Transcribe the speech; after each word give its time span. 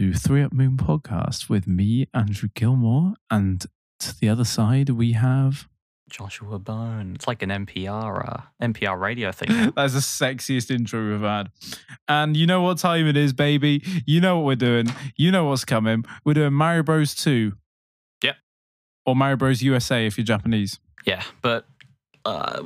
Hello 0.00 0.06
and 0.06 0.14
welcome 0.14 0.22
to 0.22 0.28
Three 0.28 0.42
Up 0.42 0.52
Moon 0.52 0.76
podcast 0.78 1.50
with 1.50 1.66
me, 1.66 2.06
Andrew 2.14 2.48
Gilmore, 2.54 3.14
and 3.30 3.66
to 3.98 4.18
the 4.18 4.30
other 4.30 4.44
side 4.44 4.88
we 4.88 5.12
have. 5.12 5.68
Joshua 6.08 6.58
Bone. 6.58 7.12
It's 7.16 7.28
like 7.28 7.42
an 7.42 7.50
NPR 7.50 8.26
uh, 8.26 8.40
NPR 8.62 8.98
radio 8.98 9.30
thing. 9.30 9.72
That's 9.76 9.92
the 9.92 10.00
sexiest 10.00 10.70
intro 10.70 11.10
we've 11.10 11.20
had. 11.20 11.50
And 12.08 12.34
you 12.34 12.46
know 12.46 12.62
what 12.62 12.78
time 12.78 13.06
it 13.08 13.16
is, 13.18 13.34
baby. 13.34 13.82
You 14.06 14.22
know 14.22 14.38
what 14.38 14.46
we're 14.46 14.56
doing. 14.56 14.86
You 15.16 15.30
know 15.32 15.44
what's 15.44 15.66
coming. 15.66 16.04
We're 16.24 16.34
doing 16.34 16.54
Mario 16.54 16.82
Bros. 16.82 17.14
2. 17.14 17.52
Yep. 18.22 18.36
Or 19.04 19.14
Mario 19.14 19.36
Bros. 19.36 19.62
USA 19.62 20.06
if 20.06 20.16
you're 20.16 20.24
Japanese. 20.24 20.80
yeah, 21.04 21.22
but 21.42 21.66
uh, 22.24 22.62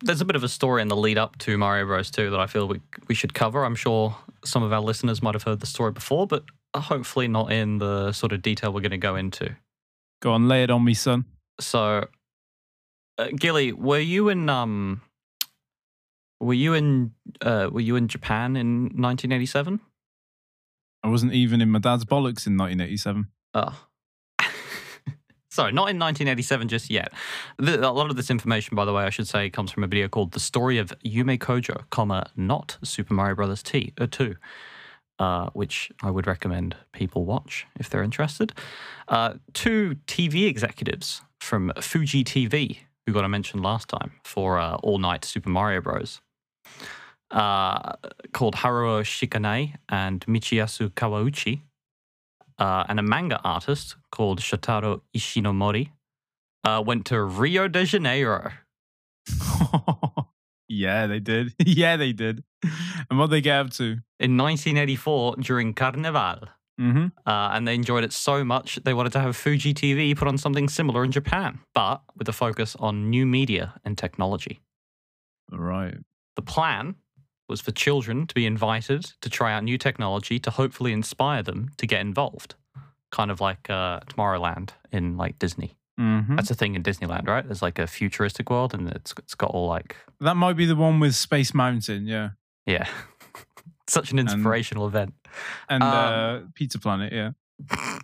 there's 0.00 0.22
a 0.22 0.24
bit 0.24 0.36
of 0.36 0.44
a 0.44 0.48
story 0.48 0.80
in 0.80 0.88
the 0.88 0.96
lead 0.96 1.18
up 1.18 1.36
to 1.40 1.58
Mario 1.58 1.84
Bros. 1.84 2.10
2 2.10 2.30
that 2.30 2.40
I 2.40 2.46
feel 2.46 2.66
we 2.66 2.80
we 3.08 3.14
should 3.14 3.34
cover. 3.34 3.64
I'm 3.64 3.76
sure 3.76 4.16
some 4.44 4.62
of 4.62 4.72
our 4.72 4.80
listeners 4.80 5.22
might 5.22 5.34
have 5.34 5.42
heard 5.42 5.60
the 5.60 5.66
story 5.66 5.92
before, 5.92 6.26
but 6.26 6.44
hopefully 6.76 7.28
not 7.28 7.52
in 7.52 7.78
the 7.78 8.12
sort 8.12 8.32
of 8.32 8.42
detail 8.42 8.72
we're 8.72 8.80
going 8.80 8.90
to 8.90 8.98
go 8.98 9.16
into. 9.16 9.56
Go 10.20 10.32
on, 10.32 10.48
lay 10.48 10.62
it 10.62 10.70
on 10.70 10.84
me, 10.84 10.94
son. 10.94 11.24
So, 11.60 12.06
uh, 13.18 13.28
Gilly, 13.36 13.72
were 13.72 13.98
you 13.98 14.28
in 14.28 14.48
um, 14.48 15.02
were 16.40 16.54
you 16.54 16.74
in 16.74 17.12
uh, 17.40 17.68
were 17.70 17.80
you 17.80 17.96
in 17.96 18.08
Japan 18.08 18.56
in 18.56 18.84
1987? 18.84 19.80
I 21.02 21.08
wasn't 21.08 21.32
even 21.32 21.60
in 21.60 21.70
my 21.70 21.78
dad's 21.78 22.04
bollocks 22.04 22.46
in 22.46 22.56
1987. 22.56 23.28
Oh. 23.54 23.84
Sorry, 25.50 25.72
not 25.72 25.88
in 25.88 25.98
1987 25.98 26.68
just 26.68 26.90
yet. 26.90 27.12
The, 27.58 27.88
a 27.88 27.90
lot 27.90 28.10
of 28.10 28.16
this 28.16 28.30
information, 28.30 28.74
by 28.74 28.84
the 28.84 28.92
way, 28.92 29.04
I 29.04 29.10
should 29.10 29.28
say, 29.28 29.48
comes 29.50 29.70
from 29.70 29.84
a 29.84 29.86
video 29.86 30.08
called 30.08 30.32
"The 30.32 30.40
Story 30.40 30.78
of 30.78 30.92
Yume 31.04 31.38
Kojo, 31.38 31.84
comma 31.90 32.30
not 32.36 32.78
Super 32.82 33.14
Mario 33.14 33.36
Brothers 33.36 33.62
T 33.62 33.92
uh, 33.98 34.06
2," 34.10 34.36
uh, 35.18 35.50
which 35.50 35.90
I 36.02 36.10
would 36.10 36.26
recommend 36.26 36.76
people 36.92 37.24
watch 37.24 37.66
if 37.78 37.90
they're 37.90 38.02
interested. 38.02 38.52
Uh, 39.08 39.34
two 39.52 39.96
TV 40.06 40.46
executives 40.46 41.22
from 41.40 41.72
Fuji 41.80 42.24
TV, 42.24 42.78
who 43.06 43.12
got 43.12 43.24
a 43.24 43.28
mention 43.28 43.62
last 43.62 43.88
time 43.88 44.12
for 44.24 44.58
uh, 44.58 44.76
All 44.76 44.98
Night 44.98 45.24
Super 45.24 45.50
Mario 45.50 45.80
Bros. 45.80 46.20
Uh, 47.30 47.92
called 48.32 48.54
Haruo 48.54 49.02
Shikane 49.02 49.74
and 49.90 50.24
Michiyasu 50.26 50.88
Kawauchi 50.90 51.60
uh, 52.58 52.84
and 52.88 52.98
a 52.98 53.02
manga 53.02 53.40
artist 53.44 53.96
called 54.10 54.40
Shotaro 54.40 55.02
Ishinomori 55.16 55.90
uh, 56.64 56.82
went 56.84 57.06
to 57.06 57.22
Rio 57.22 57.68
de 57.68 57.84
Janeiro. 57.84 58.50
yeah, 60.68 61.06
they 61.06 61.20
did. 61.20 61.54
yeah, 61.58 61.96
they 61.96 62.12
did. 62.12 62.44
And 63.10 63.18
what 63.18 63.30
they 63.30 63.40
get 63.40 63.58
up 63.58 63.70
to? 63.74 63.98
In 64.20 64.36
1984 64.36 65.36
during 65.36 65.74
Carnival. 65.74 66.48
Mm-hmm. 66.80 67.06
Uh, 67.26 67.50
and 67.52 67.66
they 67.66 67.74
enjoyed 67.74 68.04
it 68.04 68.12
so 68.12 68.44
much 68.44 68.78
they 68.84 68.94
wanted 68.94 69.12
to 69.12 69.20
have 69.20 69.36
Fuji 69.36 69.74
TV 69.74 70.16
put 70.16 70.28
on 70.28 70.38
something 70.38 70.68
similar 70.68 71.02
in 71.04 71.10
Japan, 71.10 71.58
but 71.74 72.02
with 72.16 72.28
a 72.28 72.32
focus 72.32 72.76
on 72.78 73.10
new 73.10 73.26
media 73.26 73.74
and 73.84 73.98
technology. 73.98 74.60
Right. 75.50 75.96
The 76.36 76.42
plan 76.42 76.94
was 77.48 77.60
for 77.60 77.72
children 77.72 78.26
to 78.26 78.34
be 78.34 78.46
invited 78.46 79.12
to 79.22 79.30
try 79.30 79.52
out 79.52 79.64
new 79.64 79.78
technology 79.78 80.38
to 80.38 80.50
hopefully 80.50 80.92
inspire 80.92 81.42
them 81.42 81.70
to 81.78 81.86
get 81.86 82.00
involved, 82.00 82.54
kind 83.10 83.30
of 83.30 83.40
like 83.40 83.68
uh, 83.70 84.00
Tomorrowland 84.00 84.70
in 84.92 85.16
like 85.16 85.38
Disney. 85.38 85.77
Mm-hmm. 85.98 86.36
That's 86.36 86.50
a 86.50 86.54
thing 86.54 86.74
in 86.76 86.82
Disneyland, 86.82 87.26
right? 87.26 87.44
There's 87.44 87.62
like 87.62 87.78
a 87.78 87.86
futuristic 87.86 88.50
world, 88.50 88.72
and 88.72 88.88
it's 88.88 89.12
it's 89.18 89.34
got 89.34 89.50
all 89.50 89.66
like 89.66 89.96
That 90.20 90.36
might 90.36 90.54
be 90.54 90.64
the 90.66 90.76
one 90.76 91.00
with 91.00 91.14
Space 91.14 91.52
Mountain, 91.54 92.06
yeah. 92.06 92.30
yeah, 92.66 92.86
such 93.88 94.12
an 94.12 94.18
inspirational 94.18 94.86
event. 94.86 95.14
And 95.68 95.82
Um, 95.82 95.90
uh, 95.90 96.40
Pizza 96.54 96.78
Planet, 96.78 97.12
yeah. 97.12 97.32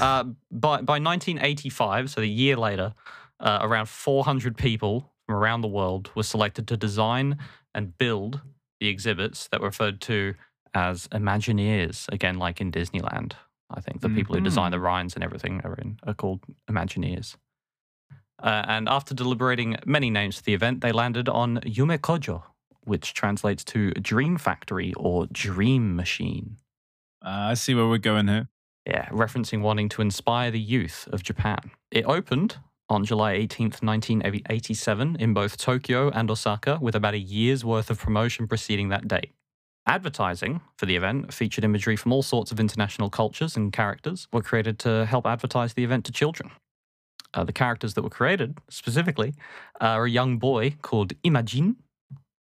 uh, 0.00 0.24
by 0.50 0.82
by 0.82 0.98
1985, 0.98 2.10
so 2.10 2.20
the 2.20 2.28
year 2.28 2.56
later, 2.56 2.94
uh, 3.38 3.60
around 3.62 3.88
400 3.88 4.56
people 4.56 5.12
from 5.26 5.36
around 5.36 5.60
the 5.60 5.68
world 5.68 6.10
were 6.16 6.24
selected 6.24 6.66
to 6.68 6.76
design 6.76 7.38
and 7.74 7.96
build 7.96 8.40
the 8.80 8.88
exhibits 8.88 9.48
that 9.48 9.60
were 9.60 9.68
referred 9.68 10.00
to 10.02 10.34
as 10.74 11.06
Imagineers. 11.08 12.08
Again, 12.12 12.38
like 12.38 12.60
in 12.60 12.72
Disneyland, 12.72 13.34
I 13.70 13.80
think 13.80 14.00
the 14.00 14.08
people 14.08 14.34
who 14.34 14.40
design 14.40 14.70
the 14.70 14.80
rides 14.80 15.14
and 15.14 15.24
everything 15.24 15.60
are 15.64 15.74
in 15.74 15.98
are 16.06 16.14
called 16.14 16.40
Imagineers. 16.70 17.36
Uh, 18.42 18.64
and 18.68 18.88
after 18.88 19.14
deliberating 19.14 19.76
many 19.86 20.10
names 20.10 20.36
for 20.36 20.42
the 20.42 20.54
event, 20.54 20.80
they 20.80 20.92
landed 20.92 21.28
on 21.28 21.60
Yume 21.60 21.98
Kojo, 21.98 22.42
which 22.82 23.14
translates 23.14 23.64
to 23.64 23.92
Dream 23.92 24.36
Factory 24.36 24.92
or 24.96 25.26
Dream 25.26 25.96
Machine. 25.96 26.58
Uh, 27.24 27.48
I 27.50 27.54
see 27.54 27.74
where 27.74 27.88
we're 27.88 27.98
going 27.98 28.28
here. 28.28 28.48
Yeah, 28.86 29.06
referencing 29.08 29.62
wanting 29.62 29.88
to 29.90 30.02
inspire 30.02 30.50
the 30.50 30.60
youth 30.60 31.08
of 31.10 31.22
Japan. 31.22 31.70
It 31.90 32.04
opened 32.04 32.58
on 32.90 33.04
July 33.04 33.34
18th, 33.34 33.82
1987, 33.82 35.16
in 35.18 35.32
both 35.32 35.56
Tokyo 35.56 36.10
and 36.10 36.30
Osaka, 36.30 36.78
with 36.82 36.94
about 36.94 37.14
a 37.14 37.18
year's 37.18 37.64
worth 37.64 37.88
of 37.88 37.98
promotion 37.98 38.46
preceding 38.46 38.90
that 38.90 39.08
date. 39.08 39.32
Advertising 39.86 40.60
for 40.78 40.86
the 40.86 40.96
event 40.96 41.32
featured 41.32 41.62
imagery 41.62 41.94
from 41.94 42.10
all 42.12 42.22
sorts 42.22 42.50
of 42.50 42.58
international 42.58 43.10
cultures 43.10 43.54
and 43.56 43.70
characters 43.72 44.26
were 44.32 44.40
created 44.40 44.78
to 44.78 45.04
help 45.04 45.26
advertise 45.26 45.74
the 45.74 45.84
event 45.84 46.06
to 46.06 46.12
children. 46.12 46.50
Uh, 47.34 47.44
the 47.44 47.52
characters 47.52 47.92
that 47.94 48.02
were 48.02 48.08
created, 48.10 48.56
specifically, 48.70 49.34
uh, 49.82 49.84
are 49.98 50.06
a 50.06 50.10
young 50.10 50.38
boy 50.38 50.74
called 50.80 51.12
Imajin, 51.22 51.76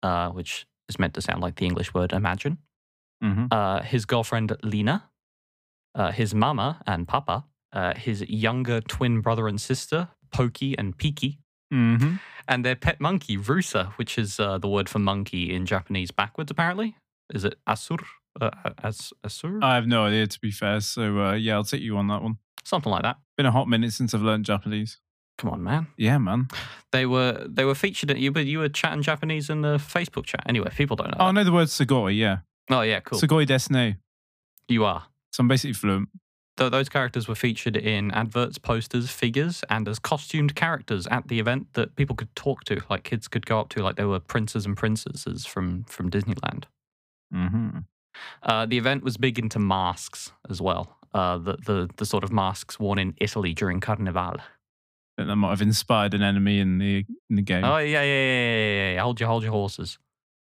uh, 0.04 0.30
which 0.32 0.66
is 0.90 1.00
meant 1.00 1.14
to 1.14 1.22
sound 1.22 1.42
like 1.42 1.56
the 1.56 1.66
English 1.66 1.94
word 1.94 2.12
imagine, 2.14 2.58
Mm-hmm. 3.24 3.46
uh, 3.52 3.84
his 3.84 4.06
girlfriend 4.06 4.58
Lena, 4.64 5.04
uh, 5.94 6.12
his 6.12 6.34
mama 6.34 6.82
and 6.88 7.08
papa, 7.08 7.46
uh, 7.72 7.94
his 7.94 8.22
younger 8.28 8.82
twin 8.82 9.22
brother 9.22 9.48
and 9.48 9.62
sister, 9.62 10.10
Pokey 10.32 10.76
and 10.78 10.98
Piki, 10.98 11.38
Mm-hmm. 11.72 12.16
and 12.48 12.66
their 12.66 12.76
pet 12.76 13.00
monkey, 13.00 13.38
Rusa, 13.38 13.92
which 13.98 14.18
is 14.18 14.40
uh, 14.40 14.58
the 14.58 14.68
word 14.68 14.90
for 14.90 15.00
monkey 15.00 15.54
in 15.54 15.66
Japanese 15.66 16.12
backwards, 16.12 16.50
apparently. 16.52 16.98
Is 17.34 17.46
it 17.46 17.56
Asur? 17.68 18.00
Uh, 18.40 18.50
as, 18.82 19.12
asur? 19.26 19.62
I 19.62 19.76
have 19.76 19.88
no 19.88 20.06
idea, 20.06 20.28
to 20.28 20.40
be 20.40 20.52
fair. 20.52 20.80
So, 20.80 21.20
uh, 21.20 21.34
yeah, 21.34 21.56
I'll 21.56 21.64
take 21.64 21.82
you 21.82 21.98
on 21.98 22.08
that 22.08 22.22
one. 22.22 22.38
Something 22.64 22.92
like 22.92 23.04
that. 23.04 23.18
Been 23.36 23.46
a 23.46 23.52
hot 23.52 23.68
minute 23.68 23.92
since 23.94 24.14
I've 24.14 24.22
learned 24.22 24.46
Japanese. 24.46 25.00
Come 25.38 25.50
on, 25.50 25.64
man. 25.64 25.88
Yeah, 25.98 26.18
man. 26.18 26.48
They 26.92 27.06
were 27.06 27.46
they 27.50 27.66
were 27.66 27.74
featured 27.76 28.12
at 28.12 28.20
you, 28.20 28.32
but 28.32 28.46
you 28.46 28.60
were 28.60 28.70
chatting 28.70 29.02
Japanese 29.02 29.50
in 29.50 29.62
the 29.62 29.78
Facebook 29.78 30.26
chat. 30.26 30.44
Anyway, 30.46 30.70
people 30.76 30.96
don't 30.96 31.08
know. 31.12 31.18
Oh, 31.20 31.26
I 31.26 31.32
know 31.32 31.44
the 31.44 31.52
word 31.52 31.68
Sugoi, 31.68 32.16
yeah. 32.18 32.40
Oh, 32.70 32.82
yeah, 32.82 33.00
cool. 33.00 33.20
Sugoi 33.20 33.48
desne. 33.48 33.98
you 34.68 34.86
are. 34.86 35.06
So 35.34 35.42
I'm 35.42 35.48
basically 35.48 35.74
fluent. 35.74 36.10
Th- 36.58 36.72
those 36.72 36.90
characters 36.90 37.28
were 37.28 37.36
featured 37.36 37.76
in 37.76 38.12
adverts, 38.12 38.58
posters, 38.60 39.10
figures, 39.10 39.64
and 39.70 39.88
as 39.88 39.98
costumed 40.00 40.54
characters 40.56 41.08
at 41.08 41.28
the 41.28 41.40
event 41.40 41.68
that 41.74 41.96
people 41.96 42.16
could 42.16 42.34
talk 42.36 42.64
to, 42.66 42.82
like 42.90 43.04
kids 43.04 43.28
could 43.28 43.46
go 43.46 43.60
up 43.60 43.70
to, 43.70 43.82
like 43.82 43.96
they 43.96 44.04
were 44.06 44.20
princes 44.20 44.66
and 44.66 44.78
princesses 44.78 45.46
from 45.46 45.84
from 45.86 46.12
Disneyland. 46.12 46.66
Mm-hmm. 47.34 47.80
Uh, 48.44 48.66
the 48.66 48.78
event 48.78 49.04
was 49.04 49.18
big 49.18 49.40
into 49.40 49.60
masks 49.60 50.32
as 50.50 50.62
well. 50.62 50.98
Uh, 51.14 51.38
the, 51.38 51.58
the 51.66 51.90
the 51.98 52.06
sort 52.06 52.24
of 52.24 52.32
masks 52.32 52.80
worn 52.80 52.98
in 52.98 53.14
Italy 53.20 53.54
during 53.54 53.80
Carnival. 53.80 54.38
That 55.18 55.26
that 55.26 55.36
might 55.36 55.50
have 55.50 55.62
inspired 55.62 56.14
an 56.14 56.22
enemy 56.22 56.60
in 56.60 56.78
the 56.78 57.06
in 57.30 57.36
the 57.36 57.42
game. 57.42 57.64
Oh 57.64 57.78
yeah, 57.78 58.02
yeah, 58.02 58.04
yeah, 58.04 58.56
yeah, 58.56 58.94
yeah. 58.94 59.02
Hold 59.02 59.20
your 59.20 59.28
hold 59.28 59.44
your 59.44 59.52
horses. 59.52 59.98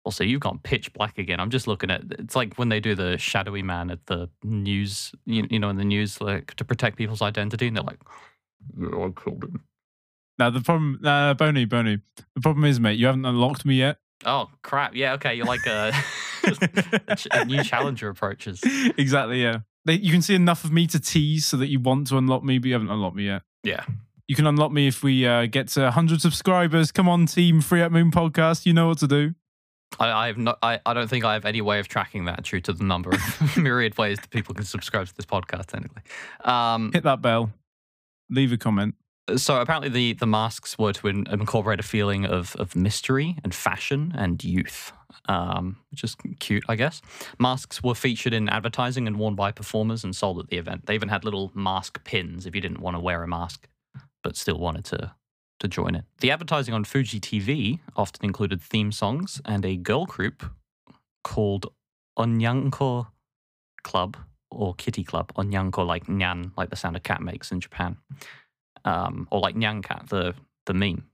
Also, 0.04 0.24
you've 0.24 0.40
gone 0.40 0.60
pitch 0.64 0.94
black 0.94 1.18
again. 1.18 1.40
I'm 1.40 1.50
just 1.50 1.68
looking 1.68 1.92
at. 1.92 2.02
It's 2.18 2.36
like 2.36 2.56
when 2.56 2.70
they 2.70 2.80
do 2.80 2.96
the 2.96 3.18
shadowy 3.18 3.62
man 3.62 3.92
at 3.92 4.06
the 4.06 4.30
news. 4.42 5.12
You, 5.26 5.46
you 5.50 5.60
know, 5.60 5.70
in 5.70 5.78
the 5.78 5.84
news, 5.84 6.22
like 6.22 6.56
to 6.56 6.64
protect 6.64 6.98
people's 6.98 7.22
identity, 7.22 7.68
and 7.68 7.76
they're 7.76 7.84
like, 7.84 8.00
"Yeah, 8.80 8.88
I 8.88 9.12
killed 9.22 9.44
him." 9.44 9.64
Now 10.40 10.50
the 10.50 10.62
problem, 10.62 11.00
uh, 11.04 11.34
Boney, 11.34 11.66
Boney. 11.66 12.00
The 12.36 12.42
problem 12.42 12.66
is, 12.66 12.80
mate, 12.80 12.98
you 12.98 13.08
haven't 13.08 13.26
unlocked 13.26 13.66
me 13.66 13.76
yet. 13.76 13.98
Oh 14.26 14.50
crap! 14.62 14.96
Yeah, 14.96 15.14
okay. 15.14 15.36
You're 15.36 15.46
like 15.46 15.66
a, 15.68 15.94
a, 17.08 17.16
ch- 17.16 17.28
a 17.32 17.46
new 17.46 17.64
challenger 17.64 18.10
approaches. 18.10 18.62
exactly, 18.98 19.42
yeah. 19.42 19.60
They, 19.86 19.94
you 19.94 20.12
can 20.12 20.22
see 20.22 20.36
enough 20.36 20.64
of 20.64 20.72
me 20.72 20.88
to 20.88 21.00
tease 21.00 21.46
so 21.46 21.56
that 21.58 21.68
you 21.68 21.80
want 21.80 22.08
to 22.08 22.18
unlock 22.18 22.44
me, 22.44 22.58
but 22.60 22.68
you 22.68 22.74
haven't 22.74 22.90
unlocked 22.90 23.16
me 23.16 23.26
yet. 23.26 23.44
Yeah. 23.64 23.86
You 24.28 24.36
can 24.36 24.46
unlock 24.46 24.74
me 24.74 24.88
if 24.88 25.04
we 25.04 25.26
uh, 25.26 25.46
get 25.46 25.70
to 25.70 25.84
100 25.84 26.20
subscribers. 26.20 26.92
Come 26.92 27.08
on, 27.08 27.26
team 27.28 27.62
Free 27.62 27.82
Up 27.82 27.94
Moon 27.94 28.12
podcast. 28.12 28.66
You 28.66 28.74
know 28.74 28.88
what 28.88 28.98
to 28.98 29.08
do. 29.08 29.34
I, 30.00 30.12
I 30.12 30.28
have 30.28 30.38
no. 30.38 30.56
I, 30.62 30.82
I 30.86 30.94
don't 30.94 31.08
think 31.10 31.24
I 31.24 31.32
have 31.34 31.46
any 31.46 31.62
way 31.62 31.80
of 31.80 31.88
tracking 31.88 32.26
that 32.26 32.44
due 32.44 32.60
to 32.60 32.74
the 32.74 32.84
number 32.84 33.12
of 33.12 33.58
myriad 33.58 33.98
ways 33.98 34.18
that 34.20 34.30
people 34.30 34.54
can 34.54 34.66
subscribe 34.66 35.08
to 35.08 35.16
this 35.16 35.26
podcast. 35.26 35.68
Technically, 35.68 36.02
um, 36.44 36.92
Hit 36.92 37.04
that 37.04 37.22
bell. 37.22 37.52
Leave 38.30 38.52
a 38.52 38.58
comment. 38.58 38.96
So 39.36 39.60
apparently 39.60 39.90
the 39.90 40.14
the 40.14 40.26
masks 40.26 40.78
were 40.78 40.94
to 40.94 41.08
in, 41.08 41.28
incorporate 41.28 41.80
a 41.80 41.84
feeling 41.84 42.26
of 42.26 42.56
of 42.56 42.76
mystery 42.76 43.38
and 43.44 43.54
fashion 43.54 44.14
and 44.16 44.44
youth, 44.44 44.94
um, 45.28 45.78
which 45.92 46.04
is 46.04 46.16
cute, 46.40 46.64
I 46.70 46.76
guess. 46.76 47.02
Masks 47.40 47.84
were 47.84 47.96
featured 47.96 48.34
in 48.34 48.48
advertising 48.48 49.08
and 49.08 49.18
worn 49.18 49.36
by 49.36 49.52
performers 49.52 50.04
and 50.04 50.16
sold 50.16 50.40
at 50.40 50.48
the 50.48 50.58
event. 50.58 50.86
They 50.86 50.96
even 50.96 51.10
had 51.10 51.26
little 51.26 51.52
mask 51.54 52.04
pins 52.04 52.46
if 52.46 52.56
you 52.56 52.62
didn't 52.62 52.80
want 52.80 52.96
to 52.96 53.00
wear 53.00 53.24
a 53.24 53.28
mask, 53.28 53.68
but 54.24 54.38
still 54.38 54.60
wanted 54.60 54.86
to 54.86 55.14
to 55.60 55.68
join 55.68 55.96
it. 55.96 56.06
The 56.20 56.32
advertising 56.32 56.74
on 56.74 56.84
Fuji 56.84 57.20
TV 57.20 57.80
often 57.96 58.26
included 58.26 58.62
theme 58.62 58.92
songs 58.92 59.42
and 59.46 59.66
a 59.66 59.76
girl 59.76 60.06
group 60.06 60.44
called 61.24 61.74
Onyanko 62.18 63.08
Club 63.84 64.18
or 64.50 64.74
Kitty 64.76 65.04
Club 65.04 65.32
or 65.36 65.44
Nyanko, 65.44 65.86
like 65.86 66.06
Nyan, 66.06 66.52
like 66.58 66.70
the 66.70 66.76
sound 66.76 66.96
a 66.96 67.00
cat 67.00 67.22
makes 67.22 67.52
in 67.52 67.60
Japan, 67.60 67.98
um, 68.88 69.28
or 69.32 69.40
like 69.40 69.56
Nyan 69.56 69.84
Cat, 69.84 70.06
the 70.10 70.34
the 70.66 70.74
meme. 70.74 71.06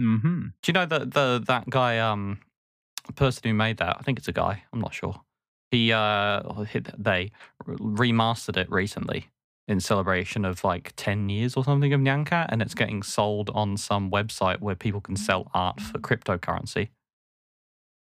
Mm-hmm. 0.00 0.40
Do 0.62 0.68
you 0.68 0.72
know 0.72 0.86
that 0.86 1.12
the 1.12 1.42
that 1.46 1.68
guy, 1.68 1.98
um, 1.98 2.38
the 3.06 3.12
person 3.12 3.42
who 3.44 3.54
made 3.54 3.78
that? 3.78 3.96
I 3.98 4.02
think 4.02 4.18
it's 4.18 4.28
a 4.28 4.32
guy. 4.32 4.62
I'm 4.72 4.80
not 4.80 4.94
sure. 4.94 5.20
He 5.70 5.92
uh, 5.92 6.42
they 6.96 7.32
remastered 7.66 8.56
it 8.56 8.70
recently 8.70 9.28
in 9.68 9.80
celebration 9.80 10.44
of 10.44 10.62
like 10.62 10.92
10 10.94 11.28
years 11.28 11.56
or 11.56 11.64
something 11.64 11.92
of 11.92 12.00
Nyancat, 12.00 12.46
and 12.50 12.62
it's 12.62 12.74
getting 12.74 13.02
sold 13.02 13.50
on 13.50 13.76
some 13.76 14.10
website 14.12 14.60
where 14.60 14.76
people 14.76 15.00
can 15.00 15.16
sell 15.16 15.50
art 15.52 15.80
for 15.80 15.98
cryptocurrency. 15.98 16.90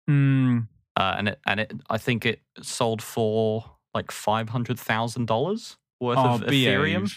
Mm. 0.10 0.68
Uh, 0.98 1.16
and 1.18 1.28
it 1.30 1.40
and 1.48 1.60
it 1.62 1.72
I 1.90 1.98
think 1.98 2.26
it 2.26 2.42
sold 2.62 3.02
for 3.02 3.64
like 3.94 4.12
five 4.12 4.50
hundred 4.50 4.78
thousand 4.80 5.28
dollars 5.28 5.78
worth 6.02 6.18
Oh, 6.18 6.36
of 6.36 6.42
Ethereum. 6.42 7.10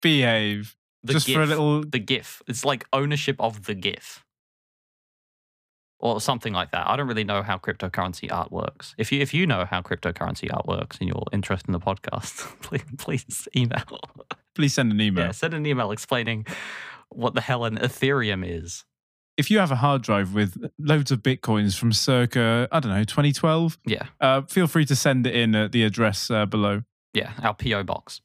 behave. 0.00 0.76
The 1.04 1.14
Just 1.14 1.26
GIF, 1.26 1.34
for 1.36 1.42
a 1.42 1.46
little. 1.46 1.80
the 1.82 1.98
GIF. 1.98 2.42
It's 2.46 2.64
like 2.64 2.84
ownership 2.92 3.36
of 3.40 3.64
the 3.66 3.74
GIF. 3.74 4.24
Or 5.98 6.20
something 6.20 6.52
like 6.52 6.72
that. 6.72 6.88
I 6.88 6.96
don't 6.96 7.06
really 7.06 7.22
know 7.22 7.42
how 7.42 7.58
cryptocurrency 7.58 8.32
art 8.32 8.50
works. 8.50 8.92
If 8.98 9.12
you 9.12 9.20
if 9.20 9.32
you 9.32 9.46
know 9.46 9.64
how 9.64 9.82
cryptocurrency 9.82 10.52
art 10.52 10.66
works 10.66 10.98
and 10.98 11.08
you're 11.08 11.24
interested 11.32 11.68
in 11.68 11.72
the 11.72 11.78
podcast, 11.80 12.60
please 12.62 12.82
please 12.98 13.48
email. 13.54 14.00
Please 14.56 14.74
send 14.74 14.90
an 14.90 15.00
email. 15.06 15.26
Yeah, 15.26 15.30
send 15.30 15.54
an 15.54 15.64
email 15.64 15.92
explaining 15.92 16.44
what 17.10 17.34
the 17.34 17.40
hell 17.40 17.64
an 17.64 17.76
Ethereum 17.78 18.44
is. 18.44 18.84
If 19.36 19.48
you 19.48 19.60
have 19.60 19.70
a 19.70 19.76
hard 19.76 20.02
drive 20.02 20.34
with 20.34 20.56
loads 20.78 21.12
of 21.12 21.22
bitcoins 21.22 21.78
from 21.78 21.92
circa, 21.92 22.68
I 22.72 22.80
don't 22.80 22.92
know, 22.92 23.04
2012, 23.04 23.78
Yeah, 23.86 24.06
uh, 24.20 24.42
feel 24.42 24.66
free 24.66 24.84
to 24.86 24.96
send 24.96 25.26
it 25.26 25.34
in 25.36 25.54
at 25.54 25.70
the 25.72 25.84
address 25.84 26.30
uh, 26.30 26.46
below. 26.46 26.82
yeah, 27.14 27.30
our 27.42 27.54
PO 27.54 27.84
box. 27.84 28.20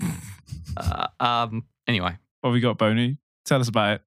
uh, 0.76 1.06
um. 1.20 1.64
Anyway, 1.86 2.16
What 2.40 2.50
have 2.50 2.54
we 2.54 2.60
got, 2.60 2.78
Boney? 2.78 3.18
Tell 3.44 3.60
us 3.60 3.68
about 3.68 3.94
it. 3.94 4.02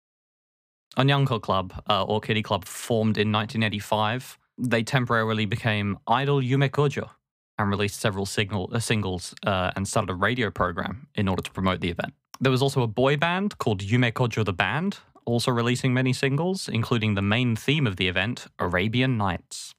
Onyanko 0.98 1.42
Club 1.42 1.74
uh, 1.89 2.04
or 2.04 2.22
Kitty 2.22 2.42
Club 2.42 2.66
formed 2.66 3.18
in 3.18 3.31
1985. 3.31 4.38
They 4.57 4.83
temporarily 4.83 5.45
became 5.45 5.98
Idol 6.07 6.42
Yume 6.42 6.69
Kojo 6.69 7.10
and 7.57 7.69
released 7.69 8.00
several 8.00 8.25
signal, 8.25 8.69
uh, 8.74 8.80
singles 8.80 9.33
uh, 9.45 9.72
and 9.75 9.88
started 9.88 10.12
a 10.12 10.16
radio 10.16 10.50
program 10.50 11.07
in 11.16 11.27
order 11.27 11.42
to 11.42 11.51
promote 11.51 11.81
the 11.81 11.89
event. 11.89 12.13
There 12.39 12.51
was 12.51 12.62
also 12.62 12.81
a 12.81 12.88
boy 12.88 13.18
band 13.18 13.57
called 13.57 13.81
Yume 13.81 14.12
Kojo 14.12 14.45
the 14.45 14.54
Band, 14.54 15.00
also 15.25 15.51
releasing 15.51 15.94
many 15.94 16.13
singles, 16.13 16.69
including 16.69 17.16
the 17.16 17.21
main 17.21 17.56
theme 17.56 17.88
of 17.88 17.98
the 17.98 18.07
event, 18.07 18.48
Arabian 18.60 19.18
Nights. 19.18 19.74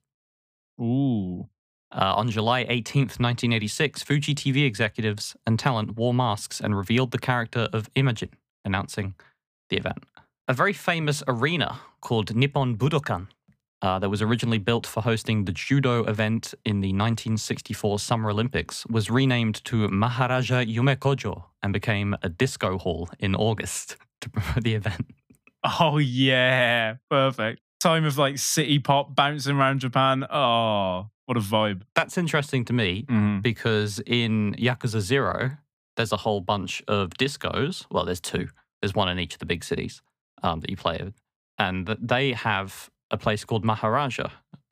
Ooh. 0.80 1.48
Uh, 1.92 2.14
on 2.16 2.30
July 2.30 2.64
18th, 2.64 3.18
1986, 3.20 4.02
Fuji 4.02 4.34
TV 4.34 4.66
executives 4.66 5.36
and 5.46 5.58
talent 5.58 5.96
wore 5.96 6.12
masks 6.12 6.60
and 6.60 6.76
revealed 6.76 7.12
the 7.12 7.18
character 7.18 7.68
of 7.72 7.92
Imajin, 7.94 8.30
announcing 8.64 9.14
the 9.70 9.76
event. 9.76 10.04
A 10.48 10.54
very 10.54 10.72
famous 10.72 11.22
arena 11.26 11.80
called 12.00 12.34
Nippon 12.34 12.76
Budokan 12.76 13.28
uh, 13.82 13.98
that 13.98 14.08
was 14.08 14.22
originally 14.22 14.58
built 14.58 14.86
for 14.86 15.02
hosting 15.02 15.44
the 15.44 15.52
judo 15.52 16.04
event 16.04 16.54
in 16.64 16.80
the 16.80 16.88
1964 16.88 17.98
Summer 17.98 18.30
Olympics 18.30 18.86
was 18.86 19.10
renamed 19.10 19.64
to 19.64 19.88
Maharaja 19.88 20.64
Yumekojo 20.64 21.44
and 21.62 21.72
became 21.72 22.16
a 22.22 22.28
disco 22.28 22.78
hall 22.78 23.08
in 23.18 23.34
August 23.34 23.96
to 24.20 24.30
promote 24.30 24.64
the 24.64 24.74
event. 24.74 25.06
Oh, 25.80 25.98
yeah. 25.98 26.96
Perfect. 27.10 27.60
Time 27.80 28.04
of 28.04 28.16
like 28.18 28.38
city 28.38 28.78
pop 28.78 29.14
bouncing 29.14 29.56
around 29.56 29.80
Japan. 29.80 30.24
Oh, 30.30 31.08
what 31.26 31.36
a 31.36 31.40
vibe. 31.40 31.82
That's 31.94 32.16
interesting 32.16 32.64
to 32.66 32.72
me 32.72 33.04
Mhm. 33.08 33.42
because 33.42 34.00
in 34.06 34.54
Yakuza 34.58 35.00
Zero, 35.00 35.58
there's 35.96 36.12
a 36.12 36.16
whole 36.18 36.40
bunch 36.40 36.82
of 36.88 37.10
discos. 37.10 37.84
Well, 37.90 38.04
there's 38.04 38.20
two. 38.20 38.48
There's 38.80 38.94
one 38.94 39.08
in 39.08 39.18
each 39.18 39.34
of 39.34 39.40
the 39.40 39.46
big 39.46 39.62
cities 39.64 40.02
um, 40.42 40.60
that 40.60 40.70
you 40.70 40.76
play 40.76 40.98
with, 41.02 41.14
and 41.58 41.86
they 41.86 42.32
have 42.32 42.90
a 43.10 43.16
place 43.18 43.44
called 43.44 43.64
Maharaja. 43.64 44.30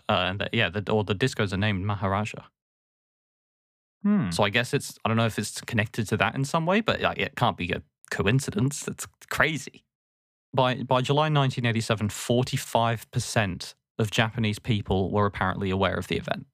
Uh, 0.09 0.13
and 0.13 0.41
the, 0.41 0.49
yeah, 0.53 0.69
the, 0.69 0.91
or 0.93 1.03
the 1.05 1.15
discos 1.15 1.53
are 1.53 1.57
named 1.57 1.85
Maharaja. 1.85 2.43
Hmm. 4.03 4.31
So 4.31 4.43
I 4.45 4.51
guess 4.51 4.75
it's 4.75 4.99
I 5.05 5.09
don't 5.09 5.17
know 5.17 5.25
if 5.27 5.39
it's 5.39 5.61
connected 5.63 6.07
to 6.09 6.17
that 6.19 6.35
in 6.35 6.45
some 6.45 6.67
way, 6.67 6.81
but 6.81 7.01
like, 7.01 7.19
it 7.19 7.37
can't 7.37 7.57
be 7.57 7.71
a 7.73 7.83
coincidence. 8.11 8.81
That's 8.81 9.07
crazy. 9.31 9.84
By 10.55 10.77
by 10.77 11.01
July 11.03 11.25
1987, 11.25 12.09
45 12.11 13.11
percent 13.11 13.75
of 13.99 14.11
Japanese 14.11 14.59
people 14.59 15.11
were 15.11 15.27
apparently 15.27 15.71
aware 15.71 15.95
of 15.95 16.09
the 16.09 16.17
event. 16.17 16.47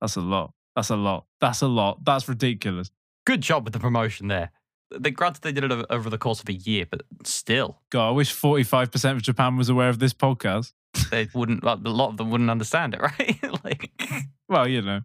That's 0.00 0.16
a 0.16 0.20
lot. 0.20 0.52
That's 0.74 0.90
a 0.90 0.96
lot. 0.96 1.26
That's 1.40 1.62
a 1.62 1.68
lot. 1.68 2.04
That's 2.04 2.28
ridiculous. 2.28 2.90
good 3.24 3.40
job 3.40 3.64
with 3.64 3.72
the 3.72 3.78
promotion 3.80 4.28
there. 4.28 4.50
They 4.96 5.10
granted 5.10 5.42
they 5.42 5.52
did 5.52 5.64
it 5.64 5.86
over, 5.90 6.08
the 6.10 6.18
course 6.18 6.40
of 6.40 6.48
a 6.48 6.52
year, 6.52 6.86
but 6.88 7.02
still, 7.24 7.80
God, 7.90 8.08
I 8.08 8.10
wish 8.12 8.32
45% 8.32 9.12
of 9.12 9.22
Japan 9.22 9.56
was 9.56 9.68
aware 9.68 9.88
of 9.88 9.98
this 9.98 10.14
podcast. 10.14 10.72
they 11.10 11.28
wouldn't. 11.34 11.64
A 11.64 11.74
lot 11.74 12.10
of 12.10 12.16
them 12.18 12.30
wouldn't 12.30 12.50
understand 12.50 12.94
it, 12.94 13.00
right? 13.18 13.64
like, 13.64 13.90
Well, 14.48 14.68
you 14.68 14.82
know. 14.82 15.00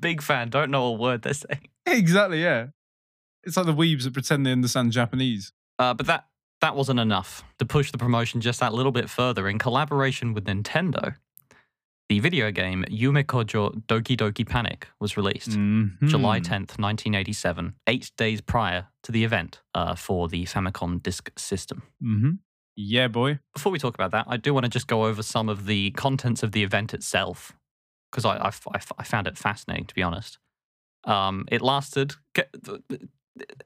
big 0.00 0.22
fan, 0.22 0.50
don't 0.50 0.70
know 0.70 0.86
a 0.86 0.92
word 0.92 1.22
they're 1.22 1.34
saying. 1.34 1.68
Exactly, 1.86 2.42
yeah. 2.42 2.66
It's 3.44 3.56
like 3.56 3.66
the 3.66 3.74
weebs 3.74 4.04
that 4.04 4.12
pretend 4.12 4.44
they 4.44 4.52
understand 4.52 4.92
Japanese. 4.92 5.52
Uh, 5.78 5.94
but 5.94 6.06
that 6.06 6.26
that 6.60 6.74
wasn't 6.74 6.98
enough 6.98 7.44
to 7.58 7.64
push 7.64 7.92
the 7.92 7.98
promotion 7.98 8.40
just 8.40 8.58
that 8.60 8.74
little 8.74 8.92
bit 8.92 9.08
further. 9.08 9.48
In 9.48 9.58
collaboration 9.58 10.34
with 10.34 10.44
Nintendo, 10.44 11.14
the 12.08 12.18
video 12.20 12.50
game 12.50 12.84
Yume 12.90 13.22
Kojo 13.24 13.82
Doki 13.86 14.16
Doki 14.16 14.44
Panic 14.48 14.88
was 14.98 15.16
released. 15.16 15.50
Mhm. 15.50 16.08
July 16.08 16.40
10th, 16.40 16.78
1987, 16.78 17.74
eight 17.86 18.10
days 18.16 18.40
prior 18.40 18.88
to 19.04 19.12
the 19.12 19.22
event 19.24 19.60
uh, 19.74 19.94
for 19.94 20.26
the 20.28 20.44
Famicom 20.46 21.00
Disk 21.02 21.30
System. 21.38 21.82
Mhm. 22.02 22.38
Yeah, 22.80 23.08
boy. 23.08 23.40
before 23.54 23.72
we 23.72 23.78
talk 23.78 23.94
about 23.94 24.12
that, 24.12 24.26
I 24.28 24.36
do 24.36 24.54
want 24.54 24.64
to 24.64 24.70
just 24.70 24.86
go 24.86 25.04
over 25.06 25.22
some 25.22 25.48
of 25.48 25.66
the 25.66 25.90
contents 25.92 26.42
of 26.44 26.52
the 26.52 26.62
event 26.62 26.94
itself 26.94 27.52
because 28.10 28.24
I, 28.24 28.36
I, 28.36 28.48
I, 28.74 28.80
I 28.98 29.04
found 29.04 29.26
it 29.26 29.36
fascinating, 29.36 29.86
to 29.86 29.94
be 29.94 30.02
honest. 30.02 30.38
Um, 31.04 31.46
it 31.50 31.60
lasted. 31.60 32.14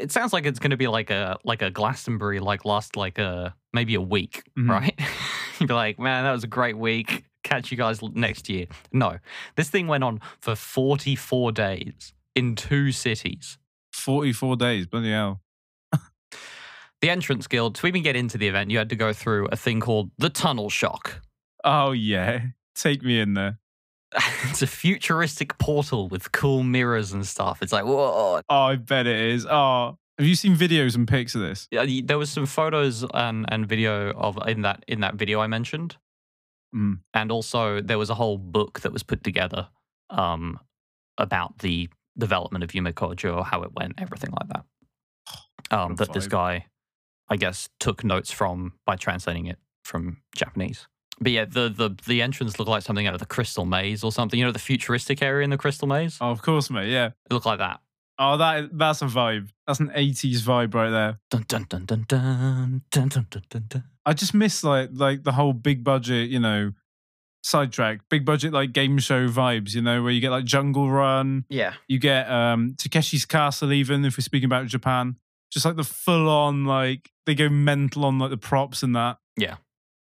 It 0.01 0.13
sounds 0.13 0.33
like 0.33 0.47
it's 0.47 0.59
going 0.59 0.71
to 0.73 0.77
be 0.77 0.89
like 0.89 1.11
a 1.11 1.39
like 1.45 1.63
a 1.63 1.71
Glastonbury, 1.71 2.41
like 2.41 2.65
last 2.65 2.97
like 2.97 3.19
a 3.19 3.55
maybe 3.73 3.95
a 3.95 4.01
week, 4.01 4.43
Mhm. 4.59 4.69
right? 4.71 5.01
You'd 5.59 5.67
be 5.69 5.75
like, 5.75 5.99
man, 5.99 6.25
that 6.25 6.33
was 6.33 6.45
a 6.45 6.49
great 6.49 6.77
week. 6.77 7.25
Catch 7.45 7.71
you 7.71 7.77
guys 7.77 8.01
next 8.03 8.49
year. 8.49 8.67
No, 8.93 9.19
this 9.57 9.69
thing 9.71 9.87
went 9.89 10.05
on 10.05 10.21
for 10.41 10.55
forty 10.55 11.17
four 11.17 11.53
days 11.53 12.13
in 12.35 12.55
two 12.55 12.93
cities. 12.93 13.59
44 13.93 14.57
days. 14.57 14.87
Bloody 14.87 15.11
hell. 15.11 15.43
The 17.03 17.11
entrance 17.11 17.47
guild. 17.47 17.75
To 17.77 17.87
even 17.87 18.03
get 18.03 18.15
into 18.17 18.39
the 18.39 18.47
event, 18.49 18.71
you 18.71 18.79
had 18.79 18.89
to 18.91 18.97
go 18.97 19.13
through 19.13 19.49
a 19.51 19.57
thing 19.57 19.81
called 19.81 20.11
the 20.19 20.31
tunnel 20.31 20.71
shock. 20.71 21.21
Oh, 21.65 21.91
yeah. 21.91 22.41
Take 22.77 23.03
me 23.03 23.19
in 23.21 23.35
there. 23.35 23.59
it's 24.45 24.63
a 24.63 24.67
futuristic 24.67 25.57
portal 25.59 26.09
with 26.09 26.33
cool 26.33 26.63
mirrors 26.63 27.13
and 27.13 27.27
stuff. 27.27 27.63
It's 27.63 27.73
like, 27.73 27.85
whoa. 27.85 28.41
Oh, 28.49 28.63
I 28.65 28.77
bet 28.77 29.07
it 29.07 29.19
is. 29.21 29.47
Oh, 29.49 29.97
have 30.19 30.27
you 30.27 30.35
seen 30.35 30.55
videos 30.57 30.95
and 30.95 31.09
pics 31.09 31.35
of 31.35 31.41
this? 31.41 31.67
Yeah, 31.71 31.87
There 32.05 32.19
was 32.19 32.31
some 32.31 32.47
photos 32.47 33.05
and, 33.15 33.47
and 33.49 33.67
video 33.67 34.13
of 34.13 34.39
in 34.47 34.63
that 34.63 34.85
in 34.87 35.01
that 35.01 35.15
video 35.15 35.41
I 35.41 35.47
mentioned, 35.47 35.97
Mm. 36.75 37.01
and 37.13 37.31
also 37.31 37.83
there 37.83 37.99
was 37.99 38.09
a 38.09 38.15
whole 38.15 38.39
book 38.39 38.81
that 38.81 38.93
was 38.95 39.03
put 39.03 39.23
together 39.23 39.69
um, 40.09 40.59
about 41.19 41.59
the 41.59 41.91
development 42.17 42.65
of 42.65 42.71
Yume 42.71 42.93
Kojo, 42.95 43.45
how 43.45 43.63
it 43.63 43.73
went, 43.75 43.95
everything 43.99 44.31
like 44.31 44.49
that. 44.49 44.65
Um, 45.71 45.95
that 45.97 46.13
this 46.13 46.27
guy, 46.27 46.67
I 47.31 47.37
guess, 47.37 47.69
took 47.81 48.05
notes 48.05 48.31
from 48.31 48.75
by 48.85 48.97
translating 48.97 49.47
it 49.47 49.59
from 49.85 50.19
Japanese. 50.35 50.87
But 51.23 51.33
yeah, 51.33 51.45
the 51.45 51.69
the 51.69 51.97
the 52.07 52.23
entrance 52.23 52.59
looked 52.59 52.69
like 52.71 52.83
something 52.83 53.07
out 53.07 53.15
of 53.15 53.21
the 53.21 53.27
Crystal 53.27 53.65
Maze 53.65 54.03
or 54.05 54.13
something. 54.13 54.39
You 54.39 54.47
know, 54.47 54.53
the 54.53 54.59
futuristic 54.59 55.23
area 55.23 55.45
in 55.45 55.51
the 55.51 55.59
Crystal 55.59 55.89
Maze. 55.89 56.19
Oh, 56.21 56.31
of 56.31 56.43
course, 56.43 56.71
mate. 56.71 56.91
Yeah. 56.91 57.07
It 57.07 57.33
looked 57.33 57.47
like 57.47 57.59
that. 57.59 57.81
Oh, 58.19 58.37
that 58.37 58.77
that's 58.77 59.03
a 59.03 59.07
vibe. 59.07 59.49
That's 59.67 59.81
an 59.81 59.89
80s 59.89 60.43
vibe 60.43 60.75
right 60.75 60.91
there. 60.91 61.19
Dun 61.31 61.45
dun 61.49 61.65
dun 61.69 61.85
dun 61.87 62.05
dun 62.09 62.83
dun 62.91 63.09
dun 63.09 63.27
dun 63.31 63.43
dun 63.49 63.65
dun. 63.69 63.85
I 64.05 64.13
just 64.13 64.35
miss 64.35 64.63
like 64.63 64.91
like 64.93 65.23
the 65.25 65.33
whole 65.33 65.53
big 65.53 65.83
budget, 65.83 66.29
you 66.29 66.39
know, 66.41 66.73
sidetrack, 67.43 68.01
big 68.09 68.25
budget 68.25 68.53
like 68.53 68.73
game 68.73 68.99
show 68.99 69.29
vibes, 69.29 69.75
you 69.75 69.83
know, 69.83 70.03
where 70.03 70.13
you 70.13 70.21
get 70.21 70.31
like 70.31 70.45
Jungle 70.45 70.91
Run, 70.91 71.45
Yeah. 71.49 71.75
you 71.89 71.99
get 71.99 72.31
um 72.31 72.75
Takeshi's 72.77 73.25
Castle 73.25 73.73
even 73.73 74.05
if 74.05 74.17
we're 74.17 74.23
speaking 74.23 74.47
about 74.47 74.67
Japan. 74.67 75.17
Just 75.51 75.65
like 75.67 75.77
the 75.77 75.85
full 75.85 76.29
on 76.29 76.65
like 76.65 77.11
they 77.27 77.35
go 77.35 77.49
mental 77.49 78.05
on 78.05 78.19
like 78.19 78.31
the 78.31 78.37
props 78.37 78.83
and 78.83 78.95
that. 78.97 79.19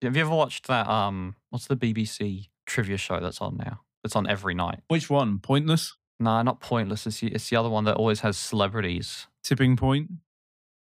Have 0.02 0.16
you 0.16 0.22
ever 0.22 0.34
watched 0.34 0.66
that? 0.66 0.88
Um, 0.88 1.36
what's 1.50 1.66
the 1.66 1.76
BBC 1.76 2.48
trivia 2.66 2.96
show 2.96 3.20
that's 3.20 3.40
on 3.40 3.56
now? 3.56 3.80
It's 4.04 4.16
on 4.16 4.28
every 4.28 4.54
night. 4.54 4.80
Which 4.88 5.08
one? 5.08 5.38
Pointless? 5.38 5.96
Nah, 6.18 6.42
not 6.42 6.60
pointless. 6.60 7.06
It's 7.06 7.20
the, 7.20 7.28
it's 7.28 7.48
the 7.50 7.56
other 7.56 7.70
one 7.70 7.84
that 7.84 7.96
always 7.96 8.20
has 8.20 8.36
celebrities. 8.36 9.26
Tipping 9.42 9.76
Point? 9.76 10.10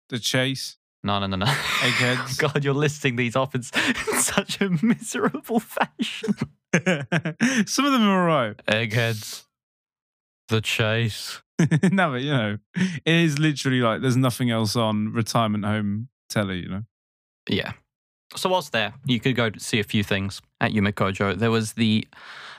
The 0.09 0.19
Chase? 0.19 0.77
No, 1.05 1.19
no, 1.19 1.27
no, 1.27 1.37
no. 1.37 1.47
Eggheads. 1.83 2.37
God, 2.37 2.65
you're 2.65 2.75
listing 2.75 3.17
these 3.17 3.35
off 3.35 3.55
in, 3.55 3.63
in 4.13 4.21
such 4.21 4.61
a 4.61 4.71
miserable 4.83 5.61
fashion. 5.61 6.35
Some 7.67 7.85
of 7.85 7.93
them 7.93 8.09
are 8.09 8.31
alright. 8.31 8.61
Eggheads. 8.69 9.45
The 10.49 10.61
chase. 10.61 11.41
no, 11.59 12.11
but 12.13 12.23
you 12.23 12.31
know, 12.31 12.59
it 12.75 13.15
is 13.15 13.39
literally 13.39 13.81
like 13.81 14.03
there's 14.03 14.17
nothing 14.17 14.51
else 14.51 14.77
on 14.77 15.13
retirement 15.13 15.65
home 15.65 16.09
telly, 16.29 16.61
you 16.61 16.69
know. 16.69 16.83
Yeah. 17.49 17.73
So 18.37 18.49
whilst 18.49 18.73
there, 18.73 18.95
you 19.07 19.21
could 19.21 19.37
go 19.37 19.51
see 19.59 19.81
a 19.81 19.85
few 19.85 20.03
things 20.03 20.41
at 20.61 20.73
Yumekojo. 20.73 21.39
There 21.39 21.51
was 21.51 21.75
the 21.75 22.07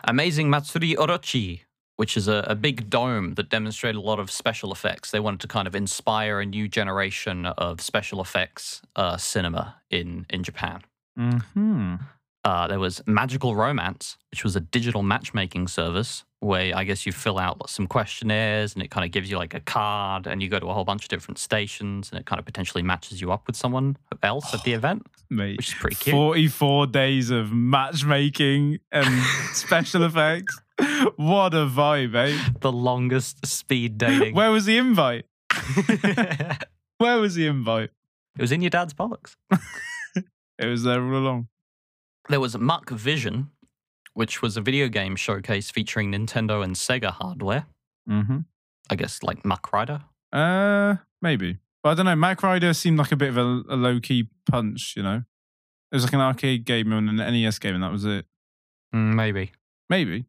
amazing 0.04 0.50
Matsuri 0.50 0.96
Orochi, 0.96 1.62
which 1.96 2.18
is 2.18 2.28
a, 2.28 2.46
a 2.48 2.56
big 2.56 2.90
dome 2.90 3.36
that 3.36 3.50
demonstrated 3.50 3.96
a 3.96 4.02
lot 4.02 4.20
of 4.20 4.30
special 4.30 4.72
effects. 4.72 5.12
They 5.12 5.20
wanted 5.20 5.42
to 5.42 5.48
kind 5.48 5.68
of 5.68 5.76
inspire 5.76 6.40
a 6.40 6.46
new 6.46 6.68
generation 6.68 7.46
of 7.46 7.82
special 7.82 8.22
effects 8.22 8.82
uh, 8.96 9.18
cinema 9.18 9.76
in, 9.90 10.26
in 10.30 10.44
Japan. 10.44 10.82
Hmm. 11.16 11.96
Uh, 12.44 12.68
there 12.68 12.80
was 12.80 13.02
Magical 13.08 13.56
Romance, 13.56 14.18
which 14.32 14.44
was 14.44 14.56
a 14.56 14.60
digital 14.60 15.02
matchmaking 15.02 15.68
service 15.68 16.26
where 16.42 16.76
I 16.76 16.84
guess 16.84 17.06
you 17.06 17.14
fill 17.14 17.40
out 17.40 17.70
some 17.70 17.88
questionnaires 17.88 18.74
and 18.74 18.84
it 18.84 18.92
kind 18.92 19.06
of 19.06 19.12
gives 19.12 19.32
you 19.32 19.38
like 19.38 19.54
a 19.54 19.62
card 19.62 20.28
and 20.28 20.44
you 20.44 20.50
go 20.50 20.60
to 20.60 20.66
a 20.68 20.74
whole 20.74 20.84
bunch 20.84 21.04
of 21.04 21.10
different 21.10 21.38
stations 21.38 22.12
and 22.12 22.20
it 22.20 22.26
kind 22.26 22.40
of 22.40 22.46
potentially 22.46 22.84
matches 22.84 23.22
you 23.22 23.32
up 23.32 23.48
with 23.48 23.56
someone 23.56 23.96
else 24.22 24.54
at 24.54 24.62
the 24.66 24.74
event, 24.74 25.08
Mate, 25.30 25.56
which 25.56 25.70
is 25.70 25.74
pretty 25.76 25.96
cute. 25.96 26.14
44 26.14 26.88
days 26.88 27.30
of 27.30 27.54
matchmaking 27.54 28.80
and 28.92 29.24
special 29.54 30.04
effects. 30.04 30.60
What 31.16 31.54
a 31.54 31.66
vibe, 31.66 32.14
eh? 32.16 32.38
the 32.60 32.74
longest 32.74 33.46
speed 33.46 33.98
dating. 33.98 34.36
Where 34.36 34.52
was 34.52 34.66
the 34.66 34.78
invite? 34.78 35.26
Where 36.98 37.20
was 37.20 37.36
the 37.36 37.48
invite? 37.48 37.92
It 38.38 38.42
was 38.42 38.52
in 38.52 38.62
your 38.62 38.70
dad's 38.70 38.94
bollocks. 38.94 39.36
It 40.60 40.68
was 40.68 40.84
there 40.84 41.04
all 41.04 41.18
along. 41.18 41.48
There 42.30 42.40
was 42.40 42.58
Muck 42.58 42.90
Vision, 42.90 43.50
which 44.14 44.42
was 44.42 44.58
a 44.58 44.62
video 44.62 44.88
game 44.88 45.16
showcase 45.16 45.70
featuring 45.72 46.12
Nintendo 46.12 46.64
and 46.64 46.76
Sega 46.76 47.12
hardware. 47.12 47.66
Mm-hmm. 48.10 48.40
I 48.90 48.96
guess 48.96 49.24
like 49.24 49.44
Mach 49.46 49.72
Rider. 49.74 50.02
Uh, 50.32 50.96
maybe. 51.22 51.58
But 51.84 51.90
I 51.90 51.94
don't 51.96 52.06
know. 52.06 52.16
Mach 52.16 52.42
Rider 52.42 52.74
seemed 52.74 52.98
like 52.98 53.12
a 53.12 53.16
bit 53.16 53.30
of 53.30 53.38
a, 53.38 53.64
a 53.70 53.76
low 53.76 54.00
key 54.00 54.30
punch, 54.50 54.94
you 54.96 55.04
know? 55.04 55.24
It 55.92 55.96
was 55.96 56.04
like 56.04 56.14
an 56.14 56.22
arcade 56.22 56.66
game 56.66 56.92
and 56.92 57.10
an 57.10 57.18
NES 57.18 57.60
game, 57.60 57.76
and 57.76 57.84
that 57.84 57.92
was 57.92 58.06
it. 58.06 58.26
Mm, 58.96 59.14
maybe. 59.14 59.52
Maybe. 59.90 60.26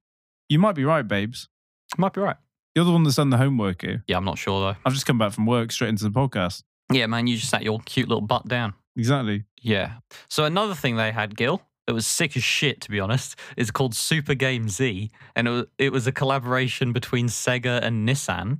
You 0.48 0.58
might 0.58 0.74
be 0.74 0.84
right, 0.84 1.06
babes. 1.06 1.48
Might 1.96 2.12
be 2.12 2.20
right. 2.20 2.36
You're 2.74 2.84
the 2.84 2.92
one 2.92 3.04
that's 3.04 3.16
done 3.16 3.30
the 3.30 3.36
homework 3.36 3.82
here. 3.82 4.02
Yeah, 4.08 4.16
I'm 4.16 4.24
not 4.24 4.36
sure 4.36 4.60
though. 4.60 4.78
I've 4.84 4.92
just 4.92 5.06
come 5.06 5.16
back 5.16 5.32
from 5.32 5.46
work 5.46 5.70
straight 5.70 5.88
into 5.88 6.04
the 6.04 6.10
podcast. 6.10 6.64
Yeah, 6.92 7.06
man, 7.06 7.26
you 7.26 7.36
just 7.36 7.48
sat 7.48 7.62
your 7.62 7.80
cute 7.80 8.08
little 8.08 8.20
butt 8.20 8.48
down. 8.48 8.74
Exactly. 8.96 9.44
Yeah. 9.62 9.94
So 10.28 10.44
another 10.44 10.74
thing 10.74 10.96
they 10.96 11.12
had, 11.12 11.36
Gil, 11.36 11.62
that 11.86 11.94
was 11.94 12.06
sick 12.06 12.36
as 12.36 12.44
shit, 12.44 12.80
to 12.82 12.90
be 12.90 13.00
honest, 13.00 13.38
is 13.56 13.70
called 13.70 13.94
Super 13.94 14.34
Game 14.34 14.68
Z, 14.68 15.10
and 15.36 15.48
it 15.48 15.50
was, 15.50 15.66
it 15.78 15.92
was 15.92 16.06
a 16.06 16.12
collaboration 16.12 16.92
between 16.92 17.28
Sega 17.28 17.82
and 17.82 18.08
Nissan, 18.08 18.58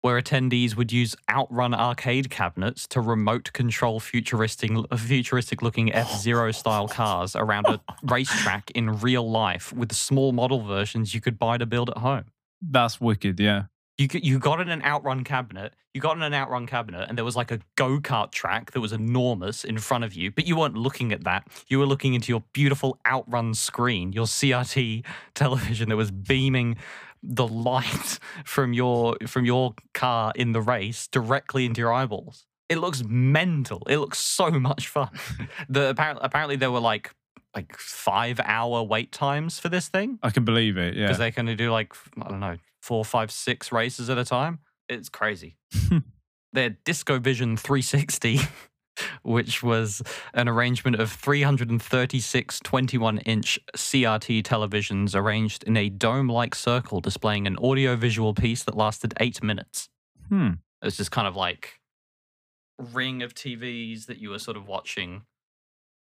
where 0.00 0.20
attendees 0.20 0.76
would 0.76 0.92
use 0.92 1.16
Outrun 1.30 1.72
arcade 1.72 2.28
cabinets 2.28 2.86
to 2.88 3.00
remote 3.00 3.52
control 3.52 4.00
futuristic, 4.00 4.70
futuristic 4.96 5.62
looking 5.62 5.92
F 5.92 6.14
Zero 6.18 6.50
style 6.50 6.88
cars 6.88 7.34
around 7.34 7.66
a 7.66 7.80
racetrack 8.02 8.70
in 8.72 9.00
real 9.00 9.28
life 9.30 9.72
with 9.72 9.92
small 9.92 10.32
model 10.32 10.62
versions 10.62 11.14
you 11.14 11.20
could 11.20 11.38
buy 11.38 11.56
to 11.56 11.66
build 11.66 11.90
at 11.90 11.98
home. 11.98 12.24
That's 12.60 13.00
wicked, 13.00 13.40
yeah. 13.40 13.64
You 13.96 14.08
you 14.12 14.38
got 14.38 14.60
in 14.60 14.68
an 14.70 14.82
outrun 14.82 15.22
cabinet. 15.24 15.72
You 15.92 16.00
got 16.00 16.16
in 16.16 16.22
an 16.22 16.34
outrun 16.34 16.66
cabinet, 16.66 17.06
and 17.08 17.16
there 17.16 17.24
was 17.24 17.36
like 17.36 17.52
a 17.52 17.60
go 17.76 18.00
kart 18.00 18.32
track 18.32 18.72
that 18.72 18.80
was 18.80 18.92
enormous 18.92 19.62
in 19.64 19.78
front 19.78 20.02
of 20.02 20.14
you. 20.14 20.32
But 20.32 20.46
you 20.46 20.56
weren't 20.56 20.76
looking 20.76 21.12
at 21.12 21.22
that. 21.24 21.46
You 21.68 21.78
were 21.78 21.86
looking 21.86 22.14
into 22.14 22.32
your 22.32 22.42
beautiful 22.52 22.98
outrun 23.06 23.54
screen, 23.54 24.12
your 24.12 24.26
CRT 24.26 25.04
television 25.34 25.88
that 25.90 25.96
was 25.96 26.10
beaming 26.10 26.76
the 27.22 27.46
light 27.46 28.18
from 28.44 28.72
your 28.72 29.16
from 29.26 29.44
your 29.44 29.74
car 29.92 30.32
in 30.34 30.52
the 30.52 30.60
race 30.60 31.06
directly 31.06 31.64
into 31.64 31.80
your 31.80 31.92
eyeballs. 31.92 32.46
It 32.68 32.78
looks 32.78 33.04
mental. 33.06 33.82
It 33.88 33.98
looks 33.98 34.18
so 34.18 34.50
much 34.50 34.88
fun. 34.88 35.10
the 35.68 35.90
apparently 35.90 36.24
apparently 36.24 36.56
there 36.56 36.72
were 36.72 36.80
like 36.80 37.14
like 37.54 37.76
five 37.78 38.40
hour 38.44 38.82
wait 38.82 39.12
times 39.12 39.60
for 39.60 39.68
this 39.68 39.86
thing 39.86 40.18
I 40.24 40.30
can 40.30 40.44
believe 40.44 40.76
it, 40.76 40.94
Yeah, 40.96 41.06
because 41.06 41.20
yeah. 41.20 41.26
they 41.26 41.30
can 41.30 41.56
do 41.56 41.70
like 41.70 41.94
I 42.20 42.28
don't 42.28 42.40
know 42.40 42.56
four, 42.84 43.04
five, 43.04 43.30
six 43.30 43.72
races 43.72 44.10
at 44.10 44.18
a 44.18 44.24
time. 44.24 44.58
It's 44.88 45.08
crazy. 45.08 45.56
Their 46.52 46.76
Disco 46.84 47.18
Vision 47.18 47.56
360, 47.56 48.40
which 49.22 49.62
was 49.62 50.02
an 50.34 50.48
arrangement 50.48 51.00
of 51.00 51.10
336 51.10 52.60
21-inch 52.60 53.58
CRT 53.74 54.42
televisions 54.42 55.14
arranged 55.14 55.64
in 55.64 55.78
a 55.78 55.88
dome-like 55.88 56.54
circle, 56.54 57.00
displaying 57.00 57.46
an 57.46 57.56
audio-visual 57.56 58.34
piece 58.34 58.62
that 58.64 58.76
lasted 58.76 59.14
eight 59.18 59.42
minutes. 59.42 59.88
Hmm. 60.28 60.50
It 60.82 60.84
was 60.84 60.98
just 60.98 61.10
kind 61.10 61.26
of 61.26 61.34
like 61.34 61.80
ring 62.92 63.22
of 63.22 63.34
TVs 63.34 64.06
that 64.06 64.18
you 64.18 64.28
were 64.28 64.38
sort 64.38 64.58
of 64.58 64.68
watching 64.68 65.22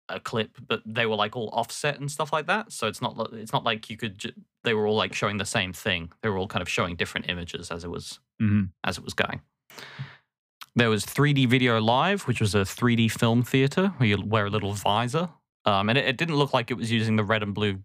a 0.09 0.19
clip, 0.19 0.57
but 0.67 0.81
they 0.85 1.05
were 1.05 1.15
like 1.15 1.35
all 1.35 1.49
offset 1.53 1.99
and 1.99 2.09
stuff 2.11 2.33
like 2.33 2.47
that. 2.47 2.71
So 2.71 2.87
it's 2.87 3.01
not 3.01 3.31
it's 3.33 3.53
not 3.53 3.63
like 3.63 3.89
you 3.89 3.97
could. 3.97 4.17
Ju- 4.17 4.33
they 4.63 4.73
were 4.73 4.85
all 4.87 4.95
like 4.95 5.13
showing 5.13 5.37
the 5.37 5.45
same 5.45 5.73
thing. 5.73 6.11
They 6.21 6.29
were 6.29 6.37
all 6.37 6.47
kind 6.47 6.61
of 6.61 6.69
showing 6.69 6.95
different 6.95 7.29
images 7.29 7.71
as 7.71 7.83
it 7.83 7.89
was 7.89 8.19
hmm 8.39 8.65
as 8.83 8.97
it 8.97 9.03
was 9.03 9.13
going. 9.13 9.41
There 10.75 10.89
was 10.89 11.05
3D 11.05 11.47
Video 11.47 11.79
Live, 11.81 12.23
which 12.23 12.39
was 12.39 12.55
a 12.55 12.59
3D 12.59 13.11
film 13.11 13.43
theater 13.43 13.87
where 13.97 14.07
you 14.07 14.23
wear 14.23 14.45
a 14.45 14.49
little 14.49 14.73
visor, 14.73 15.29
um, 15.65 15.89
and 15.89 15.97
it, 15.97 16.05
it 16.05 16.17
didn't 16.17 16.35
look 16.35 16.53
like 16.53 16.71
it 16.71 16.75
was 16.75 16.91
using 16.91 17.15
the 17.15 17.23
red 17.23 17.43
and 17.43 17.53
blue 17.53 17.79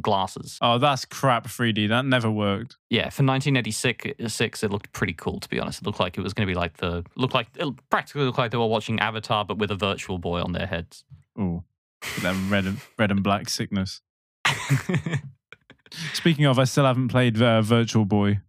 glasses. 0.00 0.58
Oh, 0.62 0.78
that's 0.78 1.04
crap 1.04 1.46
3D. 1.46 1.88
That 1.88 2.04
never 2.04 2.30
worked. 2.30 2.76
Yeah, 2.88 3.10
for 3.10 3.22
1986, 3.24 4.06
uh, 4.06 4.28
six, 4.28 4.62
it 4.62 4.70
looked 4.70 4.92
pretty 4.92 5.12
cool. 5.12 5.40
To 5.40 5.48
be 5.48 5.60
honest, 5.60 5.82
it 5.82 5.86
looked 5.86 6.00
like 6.00 6.16
it 6.16 6.22
was 6.22 6.32
going 6.32 6.46
to 6.46 6.50
be 6.50 6.58
like 6.58 6.78
the 6.78 7.04
looked 7.16 7.34
like 7.34 7.48
it 7.56 7.68
practically 7.90 8.24
looked 8.24 8.38
like 8.38 8.50
they 8.50 8.58
were 8.58 8.66
watching 8.66 9.00
Avatar, 9.00 9.44
but 9.44 9.58
with 9.58 9.70
a 9.70 9.76
virtual 9.76 10.18
boy 10.18 10.40
on 10.42 10.52
their 10.52 10.66
heads. 10.66 11.04
Oh, 11.38 11.64
that 12.22 12.36
red 12.48 12.66
and, 12.66 12.80
red 12.98 13.10
and 13.10 13.22
black 13.22 13.48
sickness. 13.48 14.00
Speaking 16.12 16.44
of, 16.46 16.58
I 16.58 16.64
still 16.64 16.84
haven't 16.84 17.08
played 17.08 17.40
uh, 17.40 17.62
Virtual 17.62 18.04
Boy. 18.04 18.40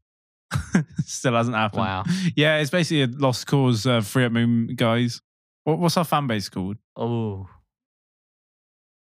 still 1.05 1.33
hasn't 1.33 1.55
happened. 1.55 1.81
wow. 1.81 2.03
Yeah, 2.35 2.57
it's 2.57 2.69
basically 2.69 3.03
a 3.03 3.07
lost 3.07 3.47
cause 3.47 3.85
uh, 3.85 4.01
free 4.01 4.25
at 4.25 4.31
Moon 4.31 4.75
guys. 4.75 5.21
What, 5.63 5.79
what's 5.79 5.97
our 5.97 6.03
fan 6.03 6.27
base 6.27 6.49
called? 6.49 6.77
Oh. 6.95 7.47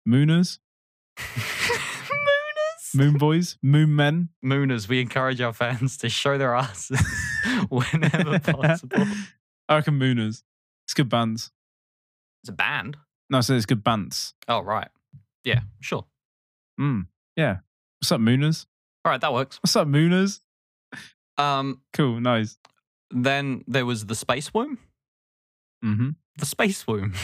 Mooners? 0.07 0.59
Mooners. 1.19 2.95
Moon 2.95 3.19
boys? 3.19 3.59
Moon 3.63 3.95
men? 3.95 4.31
Mooners. 4.45 4.89
We 4.89 5.01
encourage 5.01 5.41
our 5.41 5.53
fans 5.53 5.97
to 5.99 6.09
show 6.09 6.39
their 6.39 6.55
asses 6.55 7.01
whenever 7.69 8.39
possible. 8.41 9.05
I 9.69 9.77
reckon 9.77 9.99
Mooners. 9.99 10.43
It's 10.87 10.95
good 10.95 11.09
bands. 11.09 11.53
It's 12.43 12.51
a 12.51 12.53
band. 12.53 12.97
No, 13.31 13.41
said 13.41 13.57
it's 13.57 13.67
good 13.67 13.85
bands. 13.85 14.35
Oh 14.49 14.61
right. 14.61 14.89
Yeah. 15.45 15.61
Sure. 15.81 16.05
Mm, 16.81 17.07
yeah. 17.37 17.59
What's 18.01 18.13
up, 18.13 18.21
Mooners? 18.21 18.67
All 19.05 19.13
right. 19.13 19.21
That 19.21 19.33
works. 19.33 19.59
What's 19.63 19.77
up, 19.77 19.87
Mooners? 19.89 20.41
Um. 21.39 21.81
Cool, 21.93 22.21
nice. 22.21 22.59
Then 23.11 23.65
there 23.67 23.87
was 23.87 24.07
the 24.07 24.15
space 24.15 24.53
womb. 24.53 24.79
Mm-hmm. 25.85 26.11
the 26.37 26.45
space 26.45 26.87
womb 26.87 27.15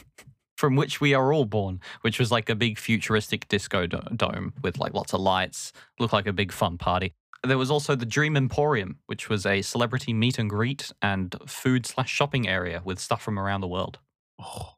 from 0.56 0.76
which 0.76 0.98
we 0.98 1.12
are 1.12 1.30
all 1.30 1.44
born 1.44 1.78
which 2.00 2.18
was 2.18 2.32
like 2.32 2.48
a 2.48 2.54
big 2.54 2.78
futuristic 2.78 3.46
disco 3.48 3.86
do- 3.86 4.00
dome 4.16 4.54
with 4.62 4.78
like 4.78 4.94
lots 4.94 5.12
of 5.12 5.20
lights 5.20 5.74
looked 6.00 6.14
like 6.14 6.26
a 6.26 6.32
big 6.32 6.50
fun 6.50 6.78
party 6.78 7.12
there 7.46 7.58
was 7.58 7.70
also 7.70 7.94
the 7.94 8.06
dream 8.06 8.34
emporium 8.34 8.96
which 9.08 9.28
was 9.28 9.44
a 9.44 9.60
celebrity 9.60 10.14
meet 10.14 10.38
and 10.38 10.48
greet 10.48 10.90
and 11.02 11.36
food 11.46 11.84
slash 11.84 12.08
shopping 12.08 12.48
area 12.48 12.80
with 12.82 12.98
stuff 12.98 13.20
from 13.20 13.38
around 13.38 13.60
the 13.60 13.68
world 13.68 13.98
Oh, 14.40 14.70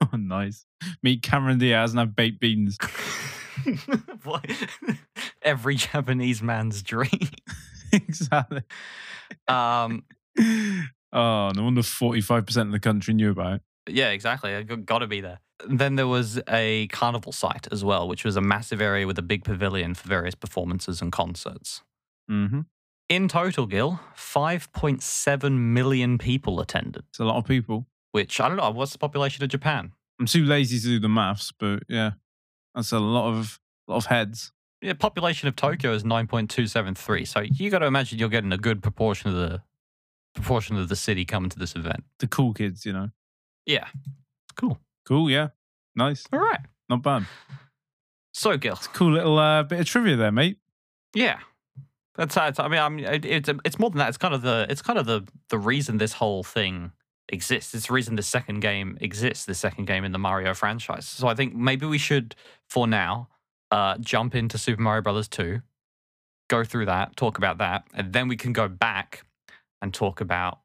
nice. 0.12 0.66
Meet 1.02 1.22
Cameron 1.22 1.58
Diaz 1.58 1.92
and 1.92 1.98
have 1.98 2.14
baked 2.16 2.40
beans. 2.40 2.78
Every 5.42 5.76
japanese 5.76 6.42
man's 6.42 6.82
dream 6.82 7.30
exactly. 7.92 8.62
um 9.48 10.04
Oh, 11.12 11.50
no 11.54 11.64
wonder 11.64 11.80
45% 11.80 12.62
of 12.62 12.72
the 12.72 12.78
country 12.78 13.14
knew 13.14 13.30
about 13.30 13.54
it. 13.54 13.62
Yeah, 13.88 14.10
exactly. 14.10 14.54
I 14.54 14.62
got 14.62 14.98
to 14.98 15.06
be 15.06 15.20
there. 15.20 15.40
Then 15.66 15.94
there 15.94 16.06
was 16.06 16.40
a 16.48 16.88
carnival 16.88 17.32
site 17.32 17.68
as 17.72 17.82
well, 17.82 18.06
which 18.06 18.24
was 18.24 18.36
a 18.36 18.42
massive 18.42 18.82
area 18.82 19.06
with 19.06 19.18
a 19.18 19.22
big 19.22 19.44
pavilion 19.44 19.94
for 19.94 20.08
various 20.08 20.34
performances 20.34 21.00
and 21.00 21.10
concerts. 21.10 21.82
Mm-hmm. 22.30 22.62
In 23.08 23.28
total, 23.28 23.66
Gil, 23.66 24.00
5.7 24.16 25.52
million 25.52 26.18
people 26.18 26.60
attended, 26.60 27.04
It's 27.08 27.20
a 27.20 27.24
lot 27.24 27.36
of 27.36 27.46
people. 27.46 27.86
Which 28.16 28.40
I 28.40 28.48
don't 28.48 28.56
know. 28.56 28.70
What's 28.70 28.92
the 28.92 28.98
population 28.98 29.44
of 29.44 29.50
Japan? 29.50 29.92
I'm 30.18 30.24
too 30.24 30.46
lazy 30.46 30.78
to 30.80 30.86
do 30.86 30.98
the 30.98 31.08
maths, 31.10 31.52
but 31.52 31.82
yeah, 31.86 32.12
that's 32.74 32.90
a 32.90 32.98
lot 32.98 33.28
of 33.28 33.60
lot 33.86 33.98
of 33.98 34.06
heads. 34.06 34.52
Yeah, 34.80 34.94
population 34.94 35.48
of 35.48 35.54
Tokyo 35.56 35.92
is 35.92 36.02
9.273. 36.02 37.28
So 37.28 37.40
you 37.40 37.68
got 37.70 37.80
to 37.80 37.86
imagine 37.86 38.18
you're 38.18 38.30
getting 38.30 38.52
a 38.52 38.56
good 38.56 38.82
proportion 38.82 39.28
of 39.28 39.36
the 39.36 39.60
proportion 40.34 40.78
of 40.78 40.88
the 40.88 40.96
city 40.96 41.26
coming 41.26 41.50
to 41.50 41.58
this 41.58 41.76
event. 41.76 42.04
The 42.20 42.26
cool 42.26 42.54
kids, 42.54 42.86
you 42.86 42.94
know. 42.94 43.10
Yeah. 43.66 43.86
Cool. 44.56 44.78
Cool, 45.04 45.28
yeah, 45.30 45.48
nice, 45.94 46.24
All 46.32 46.38
right. 46.40 46.60
not 46.88 47.02
bad. 47.02 47.26
So, 48.32 48.56
Gil, 48.56 48.76
Cool 48.94 49.12
little 49.12 49.38
uh, 49.38 49.62
bit 49.62 49.80
of 49.80 49.86
trivia 49.86 50.16
there, 50.16 50.32
mate. 50.32 50.56
yeah. 51.14 51.40
That's, 52.16 52.34
that's 52.34 52.58
I 52.58 52.68
mean, 52.68 52.80
I 52.80 52.88
mean, 52.88 53.04
it, 53.04 53.26
it's 53.26 53.50
it's 53.66 53.78
more 53.78 53.90
than 53.90 53.98
that. 53.98 54.08
It's 54.08 54.16
kind 54.16 54.32
of 54.32 54.40
the 54.40 54.66
it's 54.70 54.80
kind 54.80 54.98
of 54.98 55.04
the 55.04 55.28
the 55.50 55.58
reason 55.58 55.98
this 55.98 56.14
whole 56.14 56.42
thing 56.42 56.92
exists. 57.28 57.74
It's 57.74 57.88
the 57.88 57.92
reason 57.92 58.16
the 58.16 58.22
second 58.22 58.60
game 58.60 58.98
exists. 59.00 59.44
The 59.44 59.54
second 59.54 59.86
game 59.86 60.04
in 60.04 60.12
the 60.12 60.18
Mario 60.18 60.54
franchise. 60.54 61.06
So 61.06 61.28
I 61.28 61.34
think 61.34 61.54
maybe 61.54 61.86
we 61.86 61.98
should, 61.98 62.34
for 62.68 62.86
now, 62.86 63.28
uh, 63.70 63.98
jump 63.98 64.34
into 64.34 64.58
Super 64.58 64.82
Mario 64.82 65.02
Brothers 65.02 65.28
Two, 65.28 65.62
go 66.48 66.64
through 66.64 66.86
that, 66.86 67.16
talk 67.16 67.38
about 67.38 67.58
that, 67.58 67.84
and 67.94 68.12
then 68.12 68.28
we 68.28 68.36
can 68.36 68.52
go 68.52 68.68
back 68.68 69.24
and 69.82 69.92
talk 69.92 70.20
about 70.20 70.60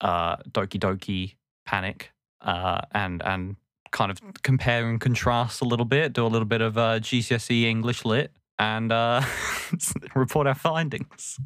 uh, 0.00 0.36
Doki 0.36 0.78
Doki 0.78 1.34
Panic 1.64 2.12
uh, 2.40 2.82
and 2.92 3.22
and 3.22 3.56
kind 3.90 4.10
of 4.10 4.18
compare 4.42 4.88
and 4.88 5.00
contrast 5.00 5.60
a 5.60 5.64
little 5.64 5.84
bit, 5.84 6.12
do 6.12 6.26
a 6.26 6.28
little 6.28 6.46
bit 6.46 6.60
of 6.60 6.76
uh, 6.76 6.98
GCSE 6.98 7.64
English 7.64 8.04
lit, 8.04 8.32
and 8.58 8.90
uh, 8.90 9.22
report 10.14 10.46
our 10.46 10.54
findings. 10.54 11.38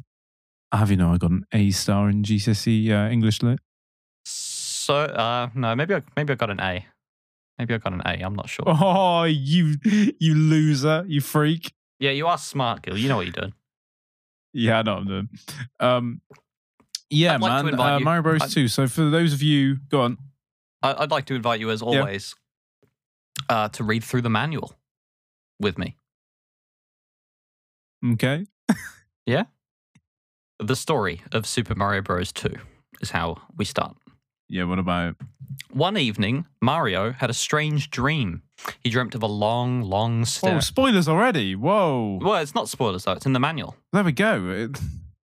Have 0.73 0.91
you 0.91 0.97
know 0.97 1.13
I 1.13 1.17
got 1.17 1.31
an 1.31 1.45
A 1.53 1.71
star 1.71 2.09
in 2.09 2.23
GCSE 2.23 2.89
uh, 2.89 3.09
English 3.09 3.41
lit? 3.41 3.59
So 4.87 4.95
uh, 4.95 5.49
no, 5.53 5.75
maybe 5.75 5.95
I, 5.95 6.01
maybe 6.15 6.31
I 6.31 6.35
got 6.37 6.49
an 6.49 6.61
A. 6.61 6.85
Maybe 7.59 7.73
I 7.73 7.77
got 7.77 7.91
an 7.91 8.01
A. 8.05 8.23
I'm 8.23 8.35
not 8.35 8.47
sure. 8.47 8.63
Oh, 8.65 9.23
you 9.23 9.75
you 10.17 10.33
loser, 10.33 11.03
you 11.09 11.19
freak. 11.19 11.73
Yeah, 11.99 12.11
you 12.11 12.25
are 12.25 12.37
smart, 12.37 12.83
Gil. 12.83 12.97
You 12.97 13.09
know 13.09 13.17
what 13.17 13.25
you're 13.25 13.33
doing. 13.33 13.53
Yeah, 14.53 14.79
I 14.79 14.83
know 14.83 14.93
what 14.93 15.01
I'm 15.01 15.07
doing. 15.07 15.29
Um, 15.81 16.21
yeah, 17.09 17.35
like 17.35 17.65
man. 17.65 17.77
uh, 17.77 17.99
Mario 17.99 18.21
Bros. 18.21 18.41
I- 18.43 18.47
2. 18.47 18.69
So 18.69 18.87
for 18.87 19.09
those 19.09 19.33
of 19.33 19.41
you, 19.43 19.75
go 19.89 20.03
on. 20.03 20.17
I, 20.81 20.95
I'd 20.99 21.11
like 21.11 21.25
to 21.25 21.35
invite 21.35 21.59
you, 21.59 21.69
as 21.69 21.81
always, 21.81 22.33
uh, 23.49 23.67
to 23.67 23.83
read 23.83 24.05
through 24.05 24.21
the 24.21 24.29
manual 24.29 24.73
with 25.59 25.77
me. 25.77 25.97
Okay. 28.13 28.45
Yeah. 29.25 29.43
The 30.59 30.77
story 30.77 31.23
of 31.33 31.45
Super 31.45 31.75
Mario 31.75 32.01
Bros. 32.01 32.31
2 32.31 32.53
is 33.01 33.11
how 33.11 33.41
we 33.57 33.65
start. 33.65 33.97
Yeah, 34.49 34.63
what 34.63 34.79
about? 34.79 35.15
One 35.71 35.97
evening, 35.97 36.45
Mario 36.61 37.11
had 37.11 37.29
a 37.29 37.33
strange 37.33 37.89
dream. 37.89 38.43
He 38.83 38.89
dreamt 38.89 39.13
of 39.15 39.23
a 39.23 39.27
long, 39.27 39.81
long 39.81 40.25
story. 40.25 40.55
Oh, 40.55 40.59
spoilers 40.59 41.07
already. 41.07 41.55
Whoa. 41.55 42.19
well, 42.21 42.35
it's 42.41 42.55
not 42.55 42.69
spoilers 42.69 43.03
though; 43.03 43.13
it's 43.13 43.25
in 43.25 43.33
the 43.33 43.39
manual. 43.39 43.75
There 43.93 44.03
we 44.03 44.11
go. 44.11 44.49
It- 44.49 44.79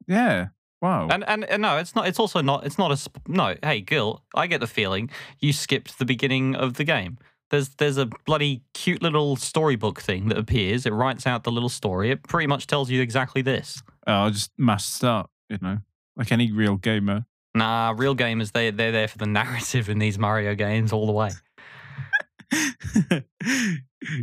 yeah. 0.06 0.48
Wow. 0.82 1.08
And, 1.10 1.22
and 1.28 1.44
and 1.44 1.60
no, 1.62 1.76
it's 1.76 1.94
not. 1.94 2.08
It's 2.08 2.18
also 2.18 2.40
not. 2.40 2.64
It's 2.64 2.78
not 2.78 2.90
a 2.90 2.96
sp- 2.96 3.20
no. 3.28 3.54
Hey, 3.62 3.80
Gil, 3.82 4.24
I 4.34 4.46
get 4.46 4.60
the 4.60 4.66
feeling 4.66 5.10
you 5.38 5.52
skipped 5.52 5.98
the 5.98 6.06
beginning 6.06 6.54
of 6.56 6.74
the 6.74 6.84
game. 6.84 7.18
There's 7.50 7.68
there's 7.76 7.98
a 7.98 8.06
bloody 8.24 8.62
cute 8.72 9.02
little 9.02 9.36
storybook 9.36 10.00
thing 10.00 10.28
that 10.28 10.38
appears. 10.38 10.86
It 10.86 10.92
writes 10.94 11.26
out 11.26 11.44
the 11.44 11.52
little 11.52 11.68
story. 11.68 12.10
It 12.10 12.22
pretty 12.22 12.46
much 12.46 12.66
tells 12.66 12.90
you 12.90 13.02
exactly 13.02 13.42
this. 13.42 13.82
Oh, 14.06 14.12
I 14.14 14.30
just 14.30 14.52
mashed 14.56 14.94
start, 14.94 15.28
you 15.50 15.58
know, 15.60 15.78
like 16.16 16.32
any 16.32 16.50
real 16.50 16.76
gamer. 16.76 17.26
Nah, 17.54 17.94
real 17.96 18.14
gamers 18.14 18.52
they 18.52 18.70
they're 18.70 18.92
there 18.92 19.08
for 19.08 19.18
the 19.18 19.26
narrative 19.26 19.88
in 19.88 19.98
these 19.98 20.18
Mario 20.18 20.54
games 20.54 20.92
all 20.92 21.06
the 21.06 21.12
way. 21.12 21.30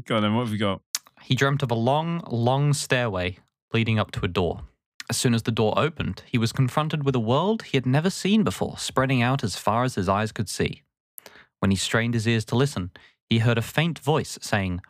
go 0.05 0.15
on 0.15 0.21
then, 0.21 0.33
what 0.35 0.41
have 0.43 0.51
we 0.51 0.57
got? 0.57 0.81
He 1.21 1.35
dreamt 1.35 1.63
of 1.63 1.71
a 1.71 1.75
long, 1.75 2.23
long 2.29 2.73
stairway 2.73 3.37
leading 3.73 3.99
up 3.99 4.11
to 4.11 4.23
a 4.25 4.27
door. 4.27 4.61
As 5.09 5.17
soon 5.17 5.33
as 5.33 5.43
the 5.43 5.51
door 5.51 5.73
opened, 5.77 6.23
he 6.25 6.37
was 6.37 6.51
confronted 6.51 7.05
with 7.05 7.15
a 7.15 7.19
world 7.19 7.63
he 7.63 7.77
had 7.77 7.85
never 7.85 8.09
seen 8.09 8.43
before, 8.43 8.77
spreading 8.77 9.21
out 9.21 9.43
as 9.43 9.55
far 9.55 9.83
as 9.83 9.95
his 9.95 10.09
eyes 10.09 10.31
could 10.31 10.49
see. 10.49 10.83
When 11.59 11.71
he 11.71 11.77
strained 11.77 12.13
his 12.13 12.27
ears 12.27 12.45
to 12.45 12.55
listen, 12.55 12.91
he 13.29 13.39
heard 13.39 13.57
a 13.57 13.61
faint 13.61 13.99
voice 13.99 14.37
saying, 14.41 14.81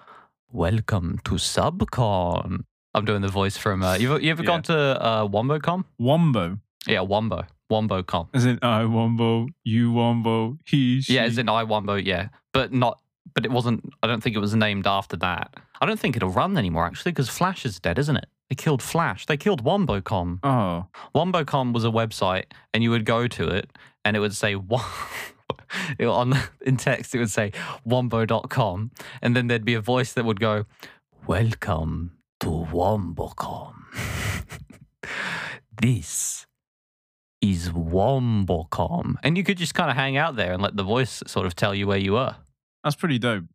Welcome 0.52 1.20
to 1.26 1.36
Subcon. 1.36 2.64
I'm 2.94 3.06
doing 3.06 3.22
the 3.22 3.28
voice 3.28 3.58
from. 3.58 3.84
Uh, 3.84 3.96
you, 3.96 4.12
ever, 4.14 4.22
you 4.22 4.32
ever 4.32 4.42
Yeah. 4.44 4.48
gone 4.48 4.64
to 4.64 4.78
uh, 4.78 5.28
WomboCon? 5.28 5.84
Wombo. 6.00 6.58
Yeah, 6.88 7.02
Wombo. 7.02 7.44
WomboCon. 7.72 8.30
As 8.34 8.46
in 8.46 8.60
I 8.62 8.86
Wombo, 8.86 9.48
you 9.64 9.92
Wombo, 9.92 10.58
he, 10.66 11.02
she. 11.02 11.16
Yeah, 11.16 11.24
as 11.24 11.38
in 11.38 11.50
I 11.50 11.64
Wombo, 11.64 11.96
yeah. 11.96 12.30
But 12.54 12.74
not. 12.74 13.00
But 13.34 13.46
it 13.46 13.52
wasn't. 13.52 13.94
I 14.02 14.08
don't 14.08 14.22
think 14.22 14.36
it 14.36 14.40
was 14.40 14.56
named 14.56 14.88
after 14.88 15.16
that. 15.18 15.56
I 15.80 15.86
don't 15.86 16.00
think 16.00 16.16
it'll 16.16 16.30
run 16.30 16.58
anymore, 16.58 16.86
actually, 16.86 17.12
because 17.12 17.30
Flash 17.30 17.66
is 17.66 17.80
dead, 17.80 18.00
isn't 18.00 18.18
it? 18.18 18.26
They 18.50 18.56
killed 18.56 18.82
Flash. 18.82 19.26
They 19.26 19.38
killed 19.38 19.64
WomboCom. 19.64 20.40
Oh. 20.44 20.88
WomboCon 21.14 21.74
was 21.74 21.84
a 21.84 21.90
website, 21.90 22.46
and 22.74 22.82
you 22.84 22.90
would 22.90 23.06
go 23.06 23.28
to 23.28 23.48
it, 23.48 23.70
and 24.06 24.16
it 24.16 24.22
would 24.22 24.36
say 24.36 24.56
on 26.00 26.34
in 26.62 26.78
text. 26.78 27.14
It 27.14 27.20
would 27.20 27.30
say 27.30 27.52
Wombo.com, 27.86 28.92
and 29.22 29.36
then 29.36 29.48
there'd 29.48 29.66
be 29.66 29.76
a 29.76 29.82
voice 29.82 30.14
that 30.14 30.26
would 30.26 30.40
go, 30.40 30.66
"Welcome 31.28 32.18
to 32.40 32.48
WomboCom. 32.48 33.74
this 35.82 36.47
is 37.52 37.70
WomboCom," 37.70 39.16
and 39.24 39.38
you 39.38 39.44
could 39.44 39.58
just 39.58 39.74
kind 39.74 39.90
of 39.90 39.96
hang 39.96 40.18
out 40.18 40.36
there 40.36 40.54
and 40.54 40.62
let 40.62 40.76
the 40.76 40.84
voice 40.84 41.24
sort 41.28 41.46
of 41.46 41.56
tell 41.56 41.74
you 41.74 41.88
where 41.88 41.98
you 41.98 42.16
are. 42.18 42.38
That's 42.84 42.96
pretty 42.96 43.20
dope. 43.20 43.46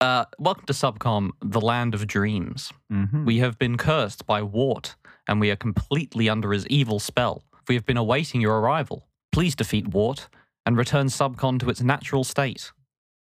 Uh, 0.00 0.24
welcome 0.38 0.66
to 0.66 0.72
Subcon, 0.72 1.30
the 1.40 1.60
land 1.60 1.94
of 1.94 2.06
dreams. 2.06 2.72
Mm-hmm. 2.92 3.24
We 3.24 3.38
have 3.38 3.58
been 3.58 3.76
cursed 3.76 4.26
by 4.26 4.42
Wart, 4.42 4.96
and 5.28 5.40
we 5.40 5.50
are 5.50 5.56
completely 5.56 6.28
under 6.28 6.52
his 6.52 6.66
evil 6.66 6.98
spell. 6.98 7.44
We 7.68 7.76
have 7.76 7.86
been 7.86 7.96
awaiting 7.96 8.40
your 8.40 8.58
arrival. 8.58 9.06
Please 9.30 9.54
defeat 9.54 9.88
Wart 9.88 10.28
and 10.66 10.76
return 10.76 11.06
Subcon 11.06 11.60
to 11.60 11.70
its 11.70 11.82
natural 11.82 12.24
state. 12.24 12.72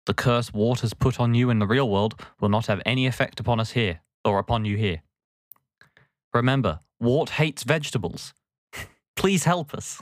The 0.06 0.14
curse 0.14 0.54
Wart 0.54 0.80
has 0.80 0.94
put 0.94 1.20
on 1.20 1.36
you 1.36 1.50
in 1.50 1.60
the 1.60 1.68
real 1.68 1.90
world 1.90 2.16
will 2.40 2.50
not 2.50 2.68
have 2.68 2.82
any 2.86 3.06
effect 3.06 3.40
upon 3.40 3.60
us 3.60 3.72
here, 3.72 4.00
or 4.24 4.40
upon 4.40 4.66
you 4.66 4.78
here. 4.78 5.02
Remember, 6.34 6.80
Wart 7.00 7.32
hates 7.32 7.64
vegetables. 7.64 8.34
Please 9.20 9.44
help 9.44 9.74
us. 9.74 10.00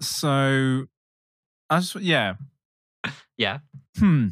So, 0.00 0.86
I 1.70 1.80
just, 1.80 1.96
yeah. 1.96 2.34
yeah. 3.36 3.58
Hmm. 3.98 4.28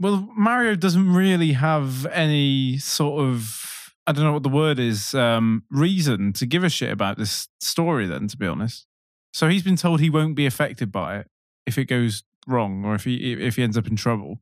Well, 0.00 0.28
Mario 0.36 0.74
doesn't 0.74 1.12
really 1.12 1.52
have 1.52 2.06
any 2.06 2.78
sort 2.78 3.22
of, 3.22 3.94
I 4.06 4.12
don't 4.12 4.24
know 4.24 4.32
what 4.32 4.42
the 4.42 4.48
word 4.48 4.78
is, 4.78 5.14
um, 5.14 5.64
reason 5.70 6.32
to 6.32 6.46
give 6.46 6.64
a 6.64 6.68
shit 6.68 6.90
about 6.90 7.18
this 7.18 7.48
story, 7.60 8.06
then, 8.06 8.26
to 8.28 8.36
be 8.36 8.46
honest. 8.46 8.86
So 9.32 9.48
he's 9.48 9.62
been 9.62 9.76
told 9.76 10.00
he 10.00 10.10
won't 10.10 10.34
be 10.34 10.46
affected 10.46 10.90
by 10.90 11.18
it 11.18 11.30
if 11.66 11.78
it 11.78 11.84
goes 11.84 12.24
wrong 12.46 12.84
or 12.84 12.94
if 12.94 13.04
he 13.04 13.32
if 13.34 13.56
he 13.56 13.62
ends 13.62 13.76
up 13.78 13.86
in 13.86 13.96
trouble. 13.96 14.40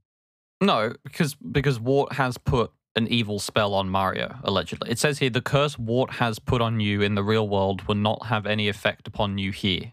No, 0.61 0.95
because 1.05 1.35
because 1.35 1.79
Wart 1.79 2.13
has 2.15 2.39
put 2.39 2.73
an 2.97 3.07
evil 3.09 3.39
spell 3.39 3.75
on 3.75 3.89
Mario, 3.89 4.37
allegedly. 4.43 4.91
It 4.91 4.99
says 4.99 5.19
here 5.19 5.31
the 5.31 5.41
curse 5.41 5.79
Wart 5.79 6.15
has 6.15 6.39
put 6.39 6.61
on 6.61 6.81
you 6.81 7.03
in 7.03 7.15
the 7.15 7.23
real 7.23 7.49
world 7.49 7.83
will 7.87 7.95
not 7.95 8.27
have 8.27 8.47
any 8.47 8.69
effect 8.69 9.07
upon 9.07 9.39
you 9.39 9.53
here. 9.53 9.93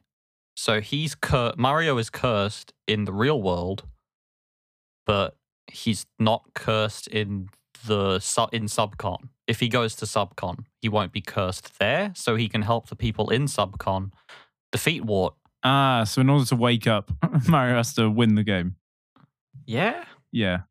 So 0.56 0.82
he's 0.82 1.14
cur- 1.14 1.54
Mario 1.58 1.98
is 1.98 2.10
cursed 2.10 2.74
in 2.88 3.06
the 3.06 3.14
real 3.14 3.42
world, 3.42 3.84
but 5.06 5.38
he's 5.68 6.06
not 6.18 6.50
cursed 6.56 7.08
in 7.08 7.50
the 7.86 8.20
su- 8.20 8.48
in 8.52 8.64
Subcon. 8.66 9.30
If 9.46 9.60
he 9.60 9.70
goes 9.70 9.96
to 9.98 10.06
Subcon, 10.06 10.66
he 10.82 10.90
won't 10.90 11.12
be 11.14 11.22
cursed 11.22 11.78
there, 11.80 12.12
so 12.16 12.36
he 12.36 12.50
can 12.50 12.64
help 12.64 12.90
the 12.90 12.96
people 12.96 13.30
in 13.30 13.46
Subcon 13.46 14.12
defeat 14.72 15.06
Wart. 15.06 15.36
Ah, 15.64 16.04
so 16.04 16.22
in 16.22 16.30
order 16.30 16.46
to 16.46 16.56
wake 16.56 16.88
up, 16.88 17.12
Mario 17.48 17.76
has 17.76 17.94
to 17.94 18.10
win 18.10 18.36
the 18.36 18.44
game. 18.44 18.76
Yeah. 19.66 20.06
Yeah. 20.32 20.62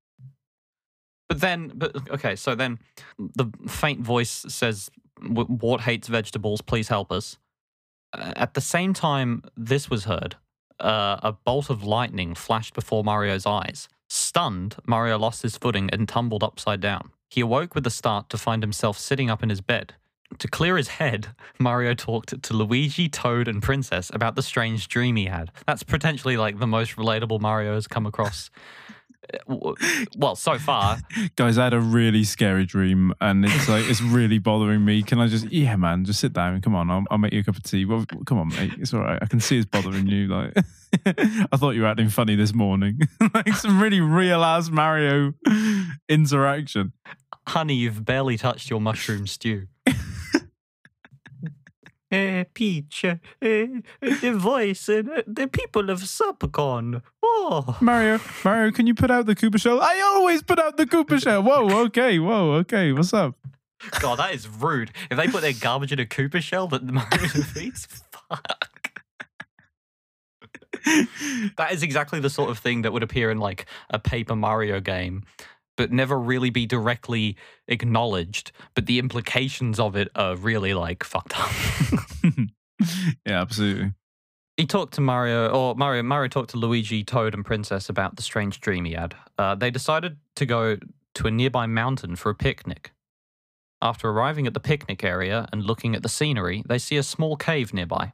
But 1.28 1.40
then, 1.40 1.72
but 1.74 2.10
okay, 2.10 2.36
so 2.36 2.54
then 2.54 2.78
the 3.18 3.46
faint 3.68 4.00
voice 4.00 4.44
says, 4.48 4.90
"W- 5.22 5.46
"Wart 5.48 5.80
hates 5.82 6.08
vegetables. 6.08 6.60
Please 6.60 6.88
help 6.88 7.10
us." 7.10 7.38
At 8.14 8.54
the 8.54 8.60
same 8.60 8.94
time, 8.94 9.42
this 9.56 9.90
was 9.90 10.04
heard. 10.04 10.36
Uh, 10.78 11.18
a 11.22 11.32
bolt 11.32 11.70
of 11.70 11.82
lightning 11.82 12.34
flashed 12.34 12.74
before 12.74 13.02
Mario's 13.02 13.46
eyes. 13.46 13.88
Stunned, 14.08 14.76
Mario 14.86 15.18
lost 15.18 15.42
his 15.42 15.56
footing 15.56 15.90
and 15.92 16.08
tumbled 16.08 16.44
upside 16.44 16.80
down. 16.80 17.10
He 17.28 17.40
awoke 17.40 17.74
with 17.74 17.86
a 17.86 17.90
start 17.90 18.28
to 18.30 18.38
find 18.38 18.62
himself 18.62 18.98
sitting 18.98 19.30
up 19.30 19.42
in 19.42 19.48
his 19.48 19.60
bed. 19.60 19.94
To 20.38 20.48
clear 20.48 20.76
his 20.76 20.88
head, 20.88 21.28
Mario 21.58 21.94
talked 21.94 22.40
to 22.40 22.54
Luigi, 22.54 23.08
Toad, 23.08 23.48
and 23.48 23.62
Princess 23.62 24.10
about 24.12 24.36
the 24.36 24.42
strange 24.42 24.88
dream 24.88 25.16
he 25.16 25.26
had. 25.26 25.50
That's 25.66 25.82
potentially 25.82 26.36
like 26.36 26.58
the 26.58 26.66
most 26.66 26.96
relatable 26.96 27.40
Mario 27.40 27.74
has 27.74 27.86
come 27.86 28.06
across. 28.06 28.50
Well, 30.16 30.36
so 30.36 30.58
far, 30.58 30.98
Guys, 31.36 31.58
I 31.58 31.64
had 31.64 31.74
a 31.74 31.80
really 31.80 32.24
scary 32.24 32.64
dream 32.64 33.12
and 33.20 33.44
it's 33.44 33.68
like, 33.68 33.88
it's 33.88 34.00
really 34.00 34.38
bothering 34.38 34.84
me. 34.84 35.02
Can 35.02 35.20
I 35.20 35.26
just, 35.26 35.50
yeah, 35.50 35.76
man, 35.76 36.04
just 36.04 36.20
sit 36.20 36.32
down. 36.32 36.60
Come 36.60 36.74
on, 36.74 36.90
I'll, 36.90 37.04
I'll 37.10 37.18
make 37.18 37.32
you 37.32 37.40
a 37.40 37.44
cup 37.44 37.56
of 37.56 37.62
tea. 37.62 37.84
Well, 37.84 38.04
come 38.24 38.38
on, 38.38 38.48
mate. 38.48 38.72
It's 38.78 38.92
all 38.94 39.00
right. 39.00 39.18
I 39.20 39.26
can 39.26 39.40
see 39.40 39.58
it's 39.58 39.66
bothering 39.66 40.06
you. 40.06 40.28
Like, 40.28 40.56
I 41.06 41.56
thought 41.56 41.70
you 41.70 41.82
were 41.82 41.88
acting 41.88 42.08
funny 42.08 42.36
this 42.36 42.54
morning. 42.54 43.00
like 43.34 43.48
some 43.54 43.80
really 43.80 44.00
real 44.00 44.42
ass 44.42 44.70
Mario 44.70 45.34
interaction. 46.08 46.92
Honey, 47.48 47.74
you've 47.74 48.04
barely 48.04 48.36
touched 48.36 48.70
your 48.70 48.80
mushroom 48.80 49.26
stew. 49.26 49.66
Eh, 52.08 52.44
Peach, 52.54 53.04
eh, 53.04 53.16
eh, 53.42 53.66
the 54.00 54.32
voice, 54.36 54.88
eh, 54.88 55.02
the 55.26 55.48
people 55.48 55.90
of 55.90 56.00
Subcon. 56.02 57.02
Oh. 57.20 57.76
Mario, 57.80 58.20
Mario, 58.44 58.70
can 58.70 58.86
you 58.86 58.94
put 58.94 59.10
out 59.10 59.26
the 59.26 59.34
Koopa 59.34 59.60
shell? 59.60 59.80
I 59.82 60.00
always 60.14 60.42
put 60.42 60.60
out 60.60 60.76
the 60.76 60.86
Koopa 60.86 61.20
shell. 61.20 61.42
Whoa, 61.42 61.84
okay, 61.86 62.20
whoa, 62.20 62.52
okay. 62.58 62.92
What's 62.92 63.12
up? 63.12 63.34
God, 64.00 64.20
that 64.20 64.34
is 64.34 64.48
rude. 64.48 64.92
If 65.10 65.16
they 65.16 65.26
put 65.26 65.42
their 65.42 65.52
garbage 65.52 65.92
in 65.92 65.98
a 65.98 66.06
Koopa 66.06 66.40
shell 66.40 66.68
that 66.68 66.84
Mario 66.84 67.08
defeats, 67.34 67.88
fuck. 68.12 69.02
That 71.56 71.72
is 71.72 71.82
exactly 71.82 72.20
the 72.20 72.30
sort 72.30 72.50
of 72.50 72.58
thing 72.58 72.82
that 72.82 72.92
would 72.92 73.02
appear 73.02 73.32
in 73.32 73.38
like 73.38 73.66
a 73.90 73.98
Paper 73.98 74.36
Mario 74.36 74.78
game, 74.78 75.24
but 75.76 75.92
never 75.92 76.18
really 76.18 76.50
be 76.50 76.66
directly 76.66 77.36
acknowledged. 77.68 78.52
But 78.74 78.86
the 78.86 78.98
implications 78.98 79.78
of 79.78 79.96
it 79.96 80.08
are 80.14 80.36
really 80.36 80.74
like 80.74 81.04
fucked 81.04 81.38
up. 81.38 81.50
yeah, 83.26 83.40
absolutely. 83.40 83.92
he 84.56 84.66
talked 84.66 84.94
to 84.94 85.00
Mario, 85.00 85.48
or 85.48 85.74
Mario, 85.74 86.02
Mario 86.02 86.28
talked 86.28 86.50
to 86.50 86.56
Luigi, 86.56 87.04
Toad, 87.04 87.34
and 87.34 87.44
Princess 87.44 87.88
about 87.88 88.16
the 88.16 88.22
strange 88.22 88.60
dream 88.60 88.84
he 88.84 88.92
had. 88.92 89.14
Uh, 89.38 89.54
they 89.54 89.70
decided 89.70 90.18
to 90.36 90.46
go 90.46 90.78
to 91.14 91.26
a 91.26 91.30
nearby 91.30 91.66
mountain 91.66 92.16
for 92.16 92.30
a 92.30 92.34
picnic. 92.34 92.92
After 93.82 94.08
arriving 94.08 94.46
at 94.46 94.54
the 94.54 94.60
picnic 94.60 95.04
area 95.04 95.48
and 95.52 95.62
looking 95.62 95.94
at 95.94 96.02
the 96.02 96.08
scenery, 96.08 96.62
they 96.66 96.78
see 96.78 96.96
a 96.96 97.02
small 97.02 97.36
cave 97.36 97.74
nearby. 97.74 98.12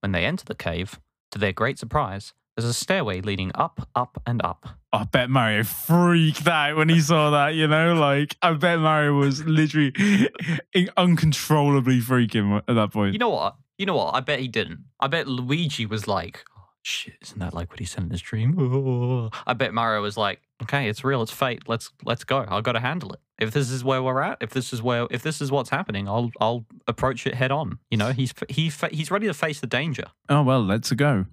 When 0.00 0.12
they 0.12 0.24
enter 0.24 0.44
the 0.44 0.54
cave, 0.54 1.00
to 1.32 1.38
their 1.38 1.52
great 1.52 1.78
surprise, 1.78 2.34
there's 2.56 2.68
a 2.68 2.74
stairway 2.74 3.20
leading 3.20 3.50
up, 3.54 3.88
up, 3.94 4.20
and 4.26 4.44
up. 4.44 4.68
I 4.92 5.04
bet 5.04 5.30
Mario 5.30 5.64
freaked 5.64 6.46
out 6.46 6.76
when 6.76 6.88
he 6.88 7.00
saw 7.00 7.30
that, 7.30 7.54
you 7.54 7.66
know? 7.66 7.94
Like, 7.94 8.36
I 8.42 8.52
bet 8.52 8.78
Mario 8.78 9.14
was 9.14 9.44
literally 9.44 9.92
uncontrollably 10.96 12.00
freaking 12.00 12.58
at 12.68 12.74
that 12.74 12.92
point. 12.92 13.14
You 13.14 13.18
know 13.18 13.30
what? 13.30 13.56
You 13.78 13.86
know 13.86 13.96
what? 13.96 14.14
I 14.14 14.20
bet 14.20 14.40
he 14.40 14.48
didn't. 14.48 14.84
I 15.00 15.06
bet 15.06 15.26
Luigi 15.26 15.86
was 15.86 16.06
like, 16.06 16.44
oh, 16.58 16.64
shit, 16.82 17.14
isn't 17.22 17.38
that 17.38 17.54
like 17.54 17.70
what 17.70 17.78
he 17.78 17.86
said 17.86 18.04
in 18.04 18.10
his 18.10 18.20
dream? 18.20 18.56
Oh. 18.58 19.30
I 19.46 19.54
bet 19.54 19.72
Mario 19.72 20.02
was 20.02 20.18
like, 20.18 20.40
okay, 20.62 20.88
it's 20.88 21.02
real, 21.02 21.22
it's 21.22 21.32
fate. 21.32 21.62
Let's 21.68 21.90
let's 22.04 22.24
go. 22.24 22.44
I've 22.46 22.64
got 22.64 22.72
to 22.72 22.80
handle 22.80 23.12
it. 23.12 23.20
If 23.40 23.50
this 23.50 23.70
is 23.70 23.82
where 23.82 24.02
we're 24.02 24.20
at, 24.20 24.38
if 24.40 24.50
this 24.50 24.72
is 24.72 24.82
where 24.82 25.06
if 25.10 25.22
this 25.22 25.40
is 25.40 25.50
what's 25.50 25.70
happening, 25.70 26.06
I'll 26.06 26.30
I'll 26.40 26.66
approach 26.86 27.26
it 27.26 27.34
head 27.34 27.50
on. 27.50 27.78
You 27.90 27.96
know, 27.96 28.12
he's 28.12 28.34
he 28.48 28.70
he's 28.90 29.10
ready 29.10 29.26
to 29.26 29.34
face 29.34 29.60
the 29.60 29.66
danger. 29.66 30.04
Oh, 30.28 30.42
well, 30.42 30.62
let's 30.62 30.92
go. 30.92 31.24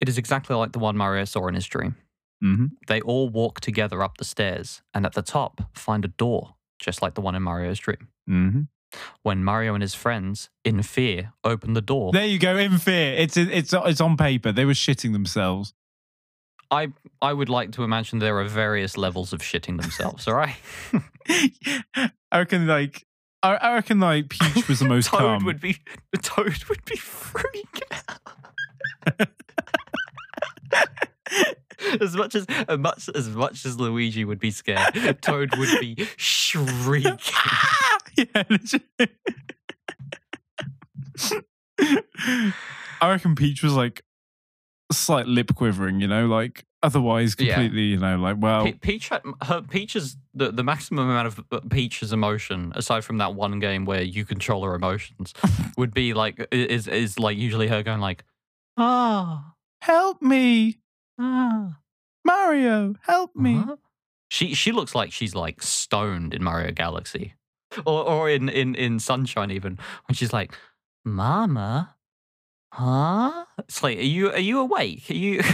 It 0.00 0.08
is 0.08 0.18
exactly 0.18 0.56
like 0.56 0.72
the 0.72 0.78
one 0.78 0.96
Mario 0.96 1.24
saw 1.24 1.46
in 1.48 1.54
his 1.54 1.66
dream. 1.66 1.96
hmm 2.40 2.66
They 2.88 3.00
all 3.02 3.28
walk 3.28 3.60
together 3.60 4.02
up 4.02 4.18
the 4.18 4.24
stairs 4.24 4.82
and 4.94 5.04
at 5.06 5.12
the 5.14 5.22
top 5.22 5.62
find 5.74 6.04
a 6.04 6.08
door, 6.08 6.54
just 6.78 7.02
like 7.02 7.14
the 7.14 7.20
one 7.20 7.34
in 7.34 7.42
Mario's 7.42 7.78
dream. 7.78 8.08
hmm 8.26 8.60
When 9.22 9.44
Mario 9.44 9.74
and 9.74 9.82
his 9.82 9.94
friends, 9.94 10.50
in 10.64 10.82
fear, 10.82 11.32
open 11.44 11.74
the 11.74 11.82
door, 11.82 12.12
There 12.12 12.26
you 12.26 12.38
go. 12.38 12.56
In 12.56 12.78
fear, 12.78 13.14
it's 13.14 13.36
it's 13.36 13.72
it's 13.74 14.00
on 14.00 14.16
paper. 14.16 14.52
They 14.52 14.64
were 14.64 14.72
shitting 14.74 15.12
themselves. 15.12 15.74
I 16.72 16.88
I 17.20 17.32
would 17.32 17.48
like 17.48 17.72
to 17.72 17.84
imagine 17.84 18.18
there 18.20 18.38
are 18.38 18.44
various 18.48 18.96
levels 18.96 19.32
of 19.32 19.40
shitting 19.40 19.80
themselves. 19.80 20.26
All 20.28 20.34
right, 20.34 20.56
I 22.32 22.38
reckon, 22.38 22.66
like, 22.66 23.06
I, 23.42 23.54
I 23.54 23.74
reckon, 23.74 24.00
like, 24.00 24.28
Peach 24.28 24.68
was 24.68 24.80
the 24.80 24.84
most 24.88 25.08
Toad 25.08 25.20
calm. 25.20 25.44
would 25.44 25.60
be 25.60 25.78
Toad 26.22 26.62
would 26.68 26.84
be 26.84 26.96
freaking 26.96 28.02
out. 28.08 29.28
as 32.00 32.14
much 32.14 32.34
as 32.34 32.46
as 32.68 32.78
much 32.78 33.08
as 33.14 33.28
much 33.30 33.64
as 33.64 33.78
Luigi 33.78 34.24
would 34.24 34.38
be 34.38 34.50
scared, 34.50 35.22
Toad 35.22 35.56
would 35.56 35.80
be 35.80 36.06
shrieking. 36.16 37.18
yeah. 38.16 38.42
I 43.00 43.08
reckon 43.08 43.34
Peach 43.34 43.62
was 43.62 43.72
like 43.72 44.02
slight 44.92 45.26
lip 45.26 45.54
quivering, 45.54 46.00
you 46.00 46.08
know, 46.08 46.26
like 46.26 46.64
otherwise 46.82 47.36
Yeah. 47.38 47.54
completely, 47.54 47.82
you 47.82 47.96
know, 47.98 48.16
like 48.16 48.36
well, 48.38 48.64
Pe- 48.64 48.72
Peach, 48.72 49.10
her 49.10 49.62
Peach's 49.62 50.16
the, 50.34 50.50
the 50.50 50.62
maximum 50.64 51.08
amount 51.08 51.26
of 51.26 51.44
uh, 51.52 51.60
Peach's 51.68 52.12
emotion, 52.12 52.72
aside 52.74 53.04
from 53.04 53.18
that 53.18 53.34
one 53.34 53.58
game 53.60 53.84
where 53.84 54.02
you 54.02 54.24
control 54.24 54.64
her 54.64 54.74
emotions, 54.74 55.34
would 55.76 55.92
be 55.92 56.14
like 56.14 56.46
is 56.50 56.88
is 56.88 57.18
like 57.18 57.36
usually 57.36 57.68
her 57.68 57.82
going 57.82 58.00
like, 58.00 58.24
ah, 58.76 59.54
help 59.82 60.22
me, 60.22 60.78
ah. 61.18 61.78
Mario, 62.24 62.94
help 63.02 63.34
me. 63.34 63.54
Huh? 63.56 63.76
She 64.28 64.54
she 64.54 64.72
looks 64.72 64.94
like 64.94 65.10
she's 65.12 65.34
like 65.34 65.62
stoned 65.62 66.34
in 66.34 66.42
Mario 66.44 66.70
Galaxy, 66.72 67.34
or 67.84 68.04
or 68.04 68.30
in 68.30 68.48
in 68.48 68.74
in 68.74 69.00
Sunshine 69.00 69.50
even 69.50 69.78
when 70.06 70.14
she's 70.14 70.32
like, 70.32 70.54
"Mama, 71.04 71.96
huh?" 72.72 73.44
It's 73.58 73.82
like, 73.82 73.98
are 73.98 74.02
you 74.02 74.30
are 74.30 74.38
you 74.38 74.60
awake? 74.60 75.10
Are 75.10 75.14
you? 75.14 75.42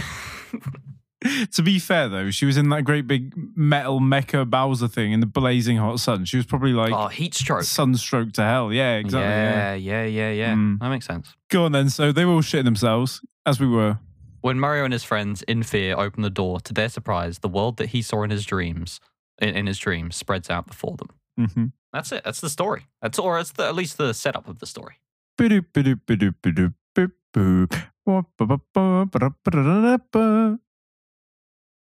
to 1.53 1.61
be 1.61 1.79
fair 1.79 2.09
though, 2.09 2.31
she 2.31 2.45
was 2.45 2.57
in 2.57 2.69
that 2.69 2.83
great 2.83 3.07
big 3.07 3.33
metal 3.55 3.99
mecha 3.99 4.49
Bowser 4.49 4.87
thing 4.87 5.11
in 5.11 5.19
the 5.19 5.25
blazing 5.25 5.77
hot 5.77 5.99
sun. 5.99 6.25
She 6.25 6.37
was 6.37 6.45
probably 6.45 6.73
like 6.73 6.91
oh, 6.93 7.07
heat 7.07 7.33
stroke. 7.33 7.63
sunstroke 7.63 8.33
to 8.33 8.43
hell. 8.43 8.71
Yeah, 8.71 8.95
exactly. 8.95 9.29
yeah. 9.29 9.73
Yeah, 9.73 10.03
yeah, 10.03 10.05
yeah, 10.05 10.31
yeah. 10.31 10.53
Mm. 10.53 10.79
That 10.79 10.89
makes 10.89 11.05
sense. 11.05 11.35
Go 11.49 11.65
on 11.65 11.71
then. 11.71 11.89
So 11.89 12.11
they 12.11 12.25
were 12.25 12.33
all 12.33 12.41
shitting 12.41 12.65
themselves, 12.65 13.21
as 13.45 13.59
we 13.59 13.67
were. 13.67 13.99
When 14.41 14.59
Mario 14.59 14.83
and 14.83 14.93
his 14.93 15.03
friends, 15.03 15.41
in 15.43 15.63
fear, 15.63 15.97
open 15.97 16.21
the 16.21 16.29
door, 16.29 16.59
to 16.61 16.73
their 16.73 16.89
surprise, 16.89 17.39
the 17.39 17.49
world 17.49 17.77
that 17.77 17.89
he 17.89 18.01
saw 18.01 18.23
in 18.23 18.29
his 18.29 18.45
dreams, 18.45 18.99
in, 19.39 19.49
in 19.49 19.67
his 19.67 19.77
dreams, 19.77 20.15
spreads 20.15 20.49
out 20.49 20.67
before 20.67 20.95
them. 20.97 21.09
Mm-hmm. 21.39 21.65
That's 21.93 22.11
it. 22.11 22.23
That's 22.23 22.41
the 22.41 22.49
story. 22.49 22.87
That's 23.01 23.19
or 23.19 23.39
it's 23.39 23.51
the, 23.51 23.65
at 23.65 23.75
least 23.75 23.97
the 23.97 24.13
setup 24.13 24.47
of 24.47 24.59
the 24.59 24.65
story. 24.65 24.95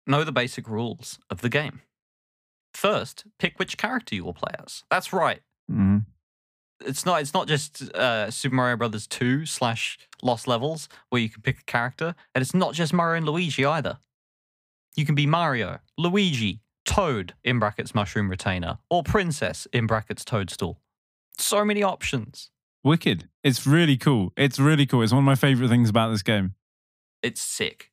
Know 0.08 0.24
the 0.24 0.32
basic 0.32 0.68
rules 0.70 1.20
of 1.30 1.42
the 1.42 1.50
game. 1.50 1.82
First, 2.74 3.26
pick 3.40 3.60
which 3.60 3.78
character 3.78 4.16
you 4.16 4.24
will 4.24 4.34
play 4.34 4.54
as. 4.64 4.84
That's 4.90 5.12
right. 5.12 5.42
Mhm. 5.70 6.06
It's 6.86 7.06
not. 7.06 7.22
It's 7.22 7.34
not 7.34 7.48
just 7.48 7.82
uh, 7.96 8.30
Super 8.30 8.56
Mario 8.56 8.78
Brothers 8.78 9.08
two 9.08 9.46
slash 9.46 9.98
Lost 10.22 10.48
Levels 10.48 10.88
where 11.10 11.22
you 11.22 11.30
can 11.30 11.42
pick 11.42 11.60
a 11.60 11.64
character, 11.64 12.16
and 12.36 12.42
it's 12.42 12.54
not 12.54 12.74
just 12.74 12.94
Mario 12.94 13.18
and 13.18 13.26
Luigi 13.26 13.66
either. 13.66 14.00
You 14.96 15.06
can 15.06 15.16
be 15.16 15.26
Mario, 15.26 15.80
Luigi, 15.98 16.62
Toad 16.86 17.34
in 17.44 17.60
brackets 17.60 17.94
Mushroom 17.96 18.30
Retainer, 18.30 18.78
or 18.90 19.04
Princess 19.04 19.68
in 19.74 19.88
brackets 19.88 20.24
Toadstool. 20.24 20.80
So 21.40 21.66
many 21.66 21.82
options. 21.84 22.50
Wicked. 22.84 23.28
It's 23.44 23.66
really 23.68 23.98
cool. 23.98 24.32
It's 24.38 24.60
really 24.60 24.86
cool. 24.86 25.02
It's 25.02 25.12
one 25.12 25.20
of 25.24 25.26
my 25.26 25.36
favorite 25.36 25.68
things 25.70 25.90
about 25.90 26.12
this 26.12 26.22
game. 26.22 26.54
It's 27.24 27.42
sick. 27.42 27.92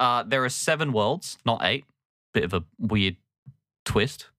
Uh, 0.00 0.24
there 0.24 0.44
are 0.44 0.48
seven 0.48 0.92
worlds, 0.92 1.38
not 1.44 1.60
eight. 1.62 1.84
Bit 2.32 2.44
of 2.44 2.54
a 2.54 2.64
weird 2.78 3.16
twist. 3.84 4.30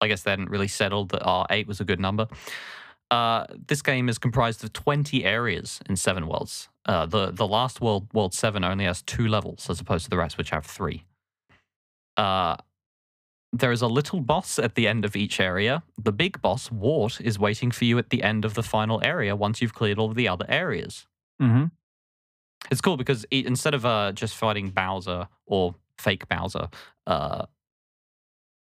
I 0.00 0.08
guess 0.08 0.22
they 0.22 0.30
hadn't 0.30 0.50
really 0.50 0.68
settled 0.68 1.10
that 1.10 1.26
uh, 1.26 1.46
eight 1.50 1.66
was 1.66 1.80
a 1.80 1.84
good 1.84 2.00
number. 2.00 2.26
Uh, 3.10 3.46
this 3.68 3.80
game 3.80 4.08
is 4.08 4.18
comprised 4.18 4.64
of 4.64 4.72
20 4.72 5.24
areas 5.24 5.80
in 5.88 5.94
seven 5.94 6.26
worlds. 6.26 6.68
Uh, 6.84 7.06
the 7.06 7.30
the 7.30 7.46
last 7.46 7.80
world, 7.80 8.12
World 8.12 8.34
Seven, 8.34 8.64
only 8.64 8.84
has 8.84 9.02
two 9.02 9.28
levels 9.28 9.70
as 9.70 9.80
opposed 9.80 10.04
to 10.04 10.10
the 10.10 10.18
rest, 10.18 10.36
which 10.36 10.50
have 10.50 10.66
three. 10.66 11.04
Uh, 12.16 12.56
there 13.52 13.72
is 13.72 13.82
a 13.82 13.86
little 13.86 14.20
boss 14.20 14.58
at 14.58 14.74
the 14.74 14.88
end 14.88 15.04
of 15.04 15.14
each 15.14 15.38
area. 15.38 15.82
The 16.02 16.12
big 16.12 16.42
boss, 16.42 16.70
Wart, 16.70 17.20
is 17.20 17.38
waiting 17.38 17.70
for 17.70 17.84
you 17.84 17.98
at 17.98 18.10
the 18.10 18.22
end 18.22 18.44
of 18.44 18.54
the 18.54 18.62
final 18.62 19.00
area 19.04 19.36
once 19.36 19.62
you've 19.62 19.74
cleared 19.74 19.98
all 19.98 20.12
the 20.12 20.28
other 20.28 20.46
areas. 20.48 21.06
Mm-hmm. 21.40 21.66
It's 22.70 22.80
cool 22.80 22.96
because 22.96 23.24
instead 23.30 23.74
of 23.74 23.84
uh, 23.84 24.12
just 24.12 24.34
fighting 24.34 24.70
Bowser 24.70 25.28
or 25.46 25.74
fake 25.98 26.28
Bowser, 26.28 26.68
uh, 27.06 27.46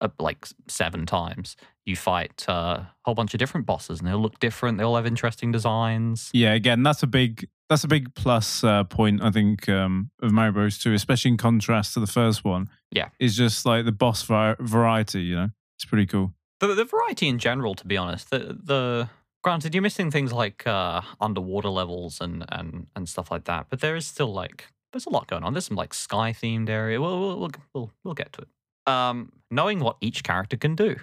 uh, 0.00 0.08
like 0.20 0.46
seven 0.68 1.06
times, 1.06 1.56
you 1.84 1.96
fight 1.96 2.44
uh, 2.48 2.52
a 2.52 2.94
whole 3.04 3.14
bunch 3.14 3.34
of 3.34 3.38
different 3.38 3.66
bosses, 3.66 3.98
and 3.98 4.08
they'll 4.08 4.20
look 4.20 4.38
different. 4.38 4.78
They 4.78 4.84
all 4.84 4.96
have 4.96 5.06
interesting 5.06 5.50
designs. 5.50 6.30
Yeah, 6.32 6.52
again, 6.52 6.82
that's 6.82 7.02
a 7.02 7.06
big 7.06 7.48
that's 7.68 7.84
a 7.84 7.88
big 7.88 8.14
plus 8.14 8.64
uh, 8.64 8.84
point 8.84 9.22
I 9.22 9.30
think 9.30 9.68
um, 9.68 10.10
of 10.22 10.32
Mario 10.32 10.52
Bros. 10.52 10.78
2, 10.78 10.92
especially 10.94 11.32
in 11.32 11.36
contrast 11.36 11.94
to 11.94 12.00
the 12.00 12.06
first 12.06 12.44
one. 12.44 12.68
Yeah. 12.90 13.08
is 13.18 13.36
just 13.36 13.66
like 13.66 13.84
the 13.84 13.92
boss 13.92 14.22
vari- 14.22 14.56
variety. 14.60 15.22
You 15.22 15.36
know, 15.36 15.50
it's 15.76 15.84
pretty 15.84 16.06
cool. 16.06 16.32
The, 16.60 16.68
the 16.68 16.84
variety 16.84 17.28
in 17.28 17.38
general, 17.38 17.74
to 17.74 17.86
be 17.86 17.96
honest, 17.96 18.30
the 18.30 18.58
the 18.62 19.10
granted 19.42 19.74
you're 19.74 19.82
missing 19.82 20.10
things 20.10 20.32
like 20.32 20.66
uh, 20.66 21.02
underwater 21.20 21.68
levels 21.68 22.20
and 22.20 22.44
and 22.48 22.86
and 22.94 23.08
stuff 23.08 23.30
like 23.30 23.44
that, 23.44 23.66
but 23.70 23.80
there 23.80 23.96
is 23.96 24.06
still 24.06 24.32
like 24.32 24.66
there's 24.92 25.06
a 25.06 25.10
lot 25.10 25.26
going 25.26 25.44
on. 25.44 25.52
There's 25.52 25.66
some 25.66 25.76
like 25.76 25.94
sky 25.94 26.32
themed 26.32 26.68
area. 26.68 27.00
We'll 27.00 27.20
we'll 27.20 27.38
we'll 27.38 27.50
we'll, 27.74 27.90
we'll 28.04 28.14
get 28.14 28.32
to 28.34 28.42
it. 28.42 28.48
Um, 28.92 29.32
knowing 29.50 29.80
what 29.80 29.96
each 30.00 30.24
character 30.24 30.56
can 30.56 30.74
do, 30.74 30.96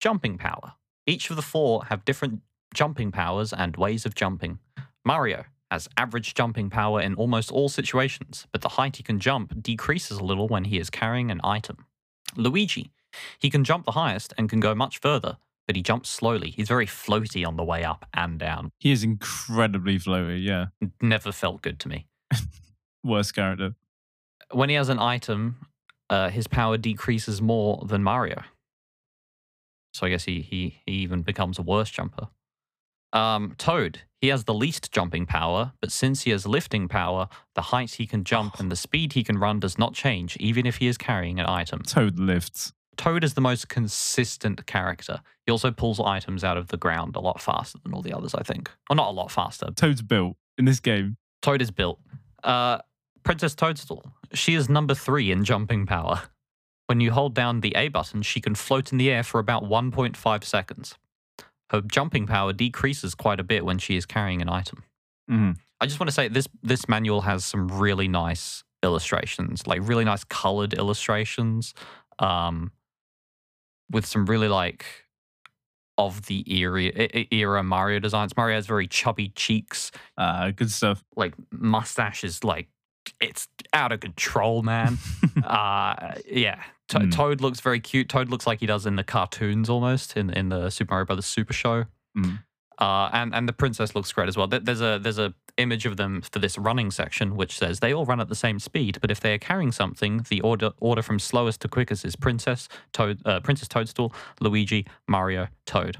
jumping 0.00 0.38
power. 0.38 0.74
Each 1.06 1.30
of 1.30 1.36
the 1.36 1.42
four 1.42 1.84
have 1.86 2.04
different 2.04 2.40
jumping 2.72 3.10
powers 3.10 3.52
and 3.52 3.76
ways 3.76 4.06
of 4.06 4.14
jumping. 4.14 4.58
Mario 5.04 5.44
has 5.70 5.88
average 5.96 6.34
jumping 6.34 6.70
power 6.70 7.00
in 7.00 7.14
almost 7.14 7.50
all 7.50 7.68
situations, 7.68 8.46
but 8.52 8.60
the 8.60 8.68
height 8.70 8.96
he 8.96 9.02
can 9.02 9.18
jump 9.18 9.60
decreases 9.62 10.18
a 10.18 10.24
little 10.24 10.46
when 10.46 10.64
he 10.64 10.78
is 10.78 10.90
carrying 10.90 11.30
an 11.30 11.40
item. 11.42 11.86
Luigi, 12.36 12.92
he 13.38 13.50
can 13.50 13.64
jump 13.64 13.84
the 13.84 13.92
highest 13.92 14.32
and 14.38 14.48
can 14.48 14.60
go 14.60 14.74
much 14.74 14.98
further, 14.98 15.38
but 15.66 15.76
he 15.76 15.82
jumps 15.82 16.08
slowly. 16.08 16.50
He's 16.50 16.68
very 16.68 16.86
floaty 16.86 17.46
on 17.46 17.56
the 17.56 17.64
way 17.64 17.84
up 17.84 18.06
and 18.14 18.38
down. 18.38 18.70
He 18.78 18.92
is 18.92 19.02
incredibly 19.04 19.98
floaty. 19.98 20.44
Yeah, 20.44 20.66
Never 21.00 21.32
felt 21.32 21.62
good 21.62 21.78
to 21.80 21.88
me. 21.88 22.06
worst 23.04 23.34
character. 23.34 23.74
When 24.50 24.68
he 24.68 24.74
has 24.74 24.88
an 24.88 24.98
item, 24.98 25.66
uh, 26.10 26.28
his 26.28 26.46
power 26.46 26.76
decreases 26.76 27.40
more 27.40 27.84
than 27.86 28.02
Mario. 28.02 28.42
So 29.94 30.06
I 30.06 30.10
guess 30.10 30.24
he 30.24 30.40
he 30.40 30.80
he 30.86 30.92
even 30.92 31.22
becomes 31.22 31.58
a 31.58 31.62
worse 31.62 31.90
jumper. 31.90 32.28
Um, 33.12 33.54
Toad, 33.58 34.00
he 34.22 34.28
has 34.28 34.44
the 34.44 34.54
least 34.54 34.90
jumping 34.90 35.26
power, 35.26 35.72
but 35.82 35.92
since 35.92 36.22
he 36.22 36.30
has 36.30 36.46
lifting 36.46 36.88
power, 36.88 37.28
the 37.54 37.60
height 37.60 37.92
he 37.92 38.06
can 38.06 38.24
jump 38.24 38.58
and 38.58 38.72
the 38.72 38.76
speed 38.76 39.12
he 39.12 39.22
can 39.22 39.36
run 39.36 39.60
does 39.60 39.78
not 39.78 39.92
change, 39.92 40.36
even 40.38 40.64
if 40.64 40.76
he 40.76 40.86
is 40.86 40.96
carrying 40.96 41.38
an 41.38 41.46
item. 41.46 41.82
Toad 41.82 42.18
lifts. 42.18 42.72
Toad 42.96 43.24
is 43.24 43.34
the 43.34 43.40
most 43.40 43.68
consistent 43.68 44.66
character. 44.66 45.20
He 45.46 45.52
also 45.52 45.70
pulls 45.70 45.98
items 45.98 46.44
out 46.44 46.56
of 46.56 46.68
the 46.68 46.76
ground 46.76 47.16
a 47.16 47.20
lot 47.20 47.40
faster 47.40 47.78
than 47.82 47.94
all 47.94 48.02
the 48.02 48.12
others, 48.12 48.34
I 48.34 48.42
think. 48.42 48.70
Or 48.90 48.96
not 48.96 49.08
a 49.08 49.12
lot 49.12 49.30
faster. 49.30 49.70
Toad's 49.74 50.02
built 50.02 50.36
in 50.58 50.66
this 50.66 50.80
game. 50.80 51.16
Toad 51.40 51.62
is 51.62 51.70
built. 51.70 51.98
Uh, 52.44 52.78
Princess 53.24 53.54
Toadstool, 53.54 54.04
she 54.34 54.54
is 54.54 54.68
number 54.68 54.94
three 54.94 55.30
in 55.30 55.44
jumping 55.44 55.86
power. 55.86 56.22
When 56.86 57.00
you 57.00 57.12
hold 57.12 57.34
down 57.34 57.60
the 57.60 57.74
A 57.76 57.88
button, 57.88 58.22
she 58.22 58.40
can 58.40 58.54
float 58.54 58.92
in 58.92 58.98
the 58.98 59.10
air 59.10 59.22
for 59.22 59.38
about 59.38 59.62
1.5 59.64 60.44
seconds. 60.44 60.98
Her 61.70 61.80
jumping 61.80 62.26
power 62.26 62.52
decreases 62.52 63.14
quite 63.14 63.40
a 63.40 63.44
bit 63.44 63.64
when 63.64 63.78
she 63.78 63.96
is 63.96 64.04
carrying 64.04 64.42
an 64.42 64.48
item. 64.50 64.84
Mhm. 65.30 65.56
I 65.80 65.86
just 65.86 65.98
want 65.98 66.08
to 66.08 66.12
say 66.12 66.28
this 66.28 66.48
this 66.62 66.88
manual 66.88 67.22
has 67.22 67.44
some 67.44 67.68
really 67.68 68.08
nice 68.08 68.62
illustrations, 68.82 69.66
like 69.66 69.80
really 69.82 70.04
nice 70.04 70.24
colored 70.24 70.74
illustrations, 70.74 71.72
um, 72.18 72.72
with 73.92 74.06
some 74.06 74.26
really 74.26 74.48
like 74.48 74.84
of 75.98 76.26
the 76.26 76.42
era 76.52 76.90
era 77.30 77.62
Mario 77.62 77.98
designs. 78.00 78.36
Mario 78.36 78.56
has 78.56 78.66
very 78.66 78.86
chubby 78.88 79.28
cheeks, 79.36 79.90
Ah, 80.16 80.50
good 80.50 80.70
stuff. 80.70 81.04
like 81.16 81.34
mustache 81.52 82.24
is 82.24 82.42
like 82.44 82.68
it's 83.20 83.48
out 83.72 83.92
of 83.92 84.00
control, 84.00 84.62
man. 84.62 84.98
uh, 85.44 86.14
yeah, 86.26 86.62
To- 86.88 86.98
Mm. 87.00 87.12
Toad 87.12 87.40
looks 87.40 87.60
very 87.60 87.80
cute. 87.80 88.08
Toad 88.08 88.28
looks 88.30 88.46
like 88.46 88.60
he 88.60 88.66
does 88.66 88.86
in 88.86 88.96
the 88.96 89.04
cartoons 89.04 89.68
almost 89.70 90.16
in 90.16 90.30
in 90.30 90.48
the 90.50 90.70
Super 90.70 90.92
Mario 90.94 91.06
Brothers 91.06 91.26
Super 91.26 91.52
Show. 91.52 91.84
Mm. 92.16 92.42
Uh, 92.78 93.10
and 93.12 93.34
and 93.34 93.48
the 93.48 93.52
princess 93.52 93.94
looks 93.94 94.12
great 94.12 94.28
as 94.28 94.36
well. 94.36 94.46
There's 94.46 94.80
a 94.80 94.98
there's 95.00 95.18
a 95.18 95.34
image 95.58 95.84
of 95.84 95.96
them 95.96 96.22
for 96.22 96.38
this 96.38 96.56
running 96.56 96.90
section 96.90 97.36
which 97.36 97.58
says 97.58 97.80
they 97.80 97.92
all 97.92 98.06
run 98.06 98.20
at 98.20 98.28
the 98.28 98.34
same 98.34 98.58
speed, 98.58 98.98
but 99.00 99.10
if 99.10 99.20
they 99.20 99.34
are 99.34 99.38
carrying 99.38 99.72
something, 99.72 100.24
the 100.28 100.40
order 100.40 100.72
order 100.80 101.02
from 101.02 101.18
slowest 101.18 101.60
to 101.60 101.68
quickest 101.68 102.04
is 102.04 102.16
Princess 102.16 102.68
Toad, 102.92 103.20
uh, 103.24 103.40
Princess 103.40 103.68
Toadstool, 103.68 104.14
Luigi, 104.40 104.86
Mario, 105.06 105.48
Toad. 105.66 105.98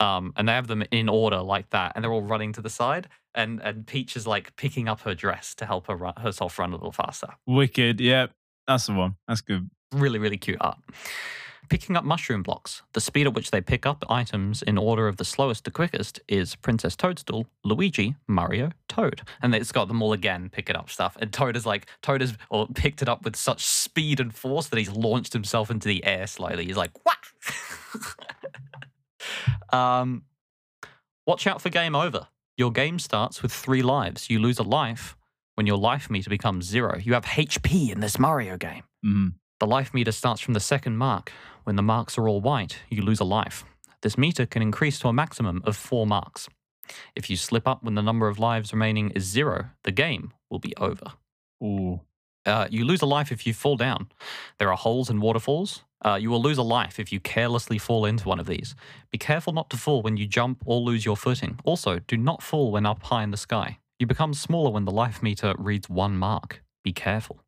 Um, 0.00 0.32
and 0.36 0.48
they 0.48 0.52
have 0.52 0.68
them 0.68 0.84
in 0.92 1.08
order 1.08 1.40
like 1.40 1.70
that, 1.70 1.92
and 1.94 2.04
they're 2.04 2.12
all 2.12 2.22
running 2.22 2.52
to 2.52 2.62
the 2.62 2.70
side. 2.70 3.08
And 3.34 3.60
and 3.60 3.86
Peach 3.86 4.16
is 4.16 4.26
like 4.26 4.54
picking 4.56 4.88
up 4.88 5.00
her 5.02 5.14
dress 5.14 5.54
to 5.56 5.66
help 5.66 5.88
her 5.88 5.96
run, 5.96 6.14
herself 6.16 6.58
run 6.58 6.70
a 6.70 6.76
little 6.76 6.92
faster. 6.92 7.28
Wicked. 7.46 8.00
Yep. 8.00 8.32
That's 8.66 8.86
the 8.86 8.92
one. 8.92 9.16
That's 9.26 9.40
good. 9.40 9.70
Really, 9.92 10.18
really 10.18 10.36
cute 10.36 10.58
art. 10.60 10.78
Picking 11.68 11.96
up 11.96 12.04
mushroom 12.04 12.42
blocks. 12.42 12.82
The 12.94 13.00
speed 13.00 13.26
at 13.26 13.34
which 13.34 13.50
they 13.50 13.60
pick 13.60 13.84
up 13.84 14.04
items 14.08 14.62
in 14.62 14.78
order 14.78 15.06
of 15.06 15.18
the 15.18 15.24
slowest 15.24 15.64
to 15.64 15.70
quickest 15.70 16.20
is 16.26 16.54
Princess 16.56 16.96
Toadstool, 16.96 17.46
Luigi, 17.64 18.16
Mario, 18.26 18.70
Toad. 18.88 19.22
And 19.42 19.54
it's 19.54 19.72
got 19.72 19.88
them 19.88 20.00
all 20.00 20.12
again 20.12 20.48
picking 20.50 20.76
up 20.76 20.88
stuff. 20.88 21.16
And 21.20 21.32
Toad 21.32 21.56
is 21.56 21.66
like, 21.66 21.86
Toad 22.00 22.22
has 22.22 22.36
picked 22.74 23.02
it 23.02 23.08
up 23.08 23.24
with 23.24 23.36
such 23.36 23.64
speed 23.64 24.18
and 24.18 24.34
force 24.34 24.68
that 24.68 24.78
he's 24.78 24.90
launched 24.90 25.34
himself 25.34 25.70
into 25.70 25.88
the 25.88 26.04
air 26.04 26.26
slightly. 26.26 26.64
He's 26.64 26.76
like, 26.76 26.92
what? 27.04 27.18
um, 29.72 30.22
watch 31.26 31.46
out 31.46 31.60
for 31.60 31.68
game 31.68 31.94
over. 31.94 32.28
Your 32.56 32.72
game 32.72 32.98
starts 32.98 33.42
with 33.42 33.52
three 33.52 33.82
lives. 33.82 34.30
You 34.30 34.38
lose 34.40 34.58
a 34.58 34.64
life 34.64 35.16
when 35.54 35.66
your 35.66 35.76
life 35.76 36.08
meter 36.08 36.30
becomes 36.30 36.64
zero. 36.66 36.98
You 36.98 37.14
have 37.14 37.24
HP 37.24 37.90
in 37.90 38.00
this 38.00 38.18
Mario 38.18 38.56
game. 38.56 38.84
Mm. 39.04 39.34
The 39.60 39.66
life 39.66 39.92
meter 39.92 40.12
starts 40.12 40.40
from 40.40 40.54
the 40.54 40.60
second 40.60 40.96
mark. 40.96 41.32
When 41.64 41.76
the 41.76 41.82
marks 41.82 42.16
are 42.16 42.28
all 42.28 42.40
white, 42.40 42.78
you 42.90 43.02
lose 43.02 43.20
a 43.20 43.24
life. 43.24 43.64
This 44.02 44.16
meter 44.16 44.46
can 44.46 44.62
increase 44.62 45.00
to 45.00 45.08
a 45.08 45.12
maximum 45.12 45.62
of 45.64 45.76
four 45.76 46.06
marks. 46.06 46.48
If 47.16 47.28
you 47.28 47.36
slip 47.36 47.66
up 47.66 47.82
when 47.82 47.94
the 47.94 48.02
number 48.02 48.28
of 48.28 48.38
lives 48.38 48.72
remaining 48.72 49.10
is 49.10 49.24
zero, 49.24 49.70
the 49.82 49.90
game 49.90 50.32
will 50.48 50.60
be 50.60 50.74
over. 50.76 51.12
Ooh. 51.62 52.00
Uh, 52.46 52.68
you 52.70 52.84
lose 52.84 53.02
a 53.02 53.06
life 53.06 53.32
if 53.32 53.46
you 53.46 53.52
fall 53.52 53.76
down. 53.76 54.08
There 54.58 54.70
are 54.70 54.76
holes 54.76 55.10
and 55.10 55.20
waterfalls. 55.20 55.82
Uh, 56.04 56.14
you 56.14 56.30
will 56.30 56.40
lose 56.40 56.56
a 56.56 56.62
life 56.62 57.00
if 57.00 57.12
you 57.12 57.18
carelessly 57.18 57.78
fall 57.78 58.04
into 58.04 58.28
one 58.28 58.38
of 58.38 58.46
these. 58.46 58.76
Be 59.10 59.18
careful 59.18 59.52
not 59.52 59.68
to 59.70 59.76
fall 59.76 60.02
when 60.02 60.16
you 60.16 60.26
jump 60.26 60.62
or 60.64 60.80
lose 60.80 61.04
your 61.04 61.16
footing. 61.16 61.58
Also, 61.64 61.98
do 61.98 62.16
not 62.16 62.42
fall 62.42 62.70
when 62.70 62.86
up 62.86 63.02
high 63.02 63.24
in 63.24 63.32
the 63.32 63.36
sky. 63.36 63.78
You 63.98 64.06
become 64.06 64.32
smaller 64.32 64.70
when 64.70 64.84
the 64.84 64.92
life 64.92 65.22
meter 65.22 65.54
reads 65.58 65.90
one 65.90 66.16
mark. 66.16 66.62
Be 66.84 66.92
careful. 66.92 67.42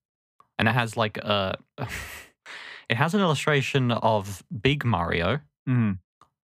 And 0.61 0.69
it 0.69 0.73
has 0.73 0.95
like 0.95 1.17
a. 1.17 1.57
it 2.91 2.97
has 2.97 3.15
an 3.15 3.21
illustration 3.21 3.91
of 3.91 4.45
Big 4.63 4.85
Mario 4.85 5.41
Mm. 5.69 5.99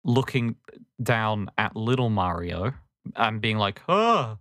looking 0.04 0.56
down 1.02 1.50
at 1.58 1.76
little 1.76 2.10
Mario 2.10 2.74
and 3.16 3.40
being 3.42 3.58
like, 3.58 3.82
oh, 3.88 4.38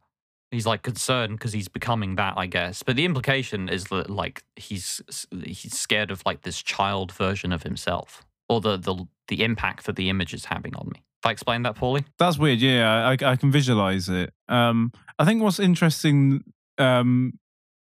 he's 0.50 0.66
like 0.66 0.82
concerned 0.82 1.38
because 1.38 1.52
he's 1.52 1.68
becoming 1.68 2.16
that, 2.16 2.34
I 2.36 2.46
guess. 2.46 2.82
But 2.82 2.96
the 2.96 3.04
implication 3.04 3.68
is 3.68 3.84
that 3.84 4.08
like 4.10 4.44
he's 4.56 5.00
he's 5.44 5.78
scared 5.78 6.10
of 6.10 6.22
like 6.24 6.42
this 6.42 6.62
child 6.62 7.12
version 7.12 7.52
of 7.52 7.62
himself 7.62 8.24
or 8.48 8.60
the 8.60 8.76
the 8.76 9.06
the 9.28 9.44
impact 9.44 9.86
that 9.86 9.96
the 9.96 10.08
image 10.08 10.34
is 10.34 10.46
having 10.46 10.74
on 10.74 10.88
me. 10.92 11.02
If 11.22 11.26
I 11.26 11.30
explained 11.30 11.64
that 11.66 11.76
poorly, 11.76 12.04
That's 12.18 12.38
weird. 12.38 12.60
Yeah, 12.60 13.06
I, 13.08 13.12
I 13.12 13.36
can 13.36 13.52
visualize 13.52 14.08
it. 14.08 14.32
Um, 14.48 14.92
I 15.18 15.24
think 15.24 15.40
what's 15.42 15.60
interesting, 15.60 16.42
um, 16.78 17.38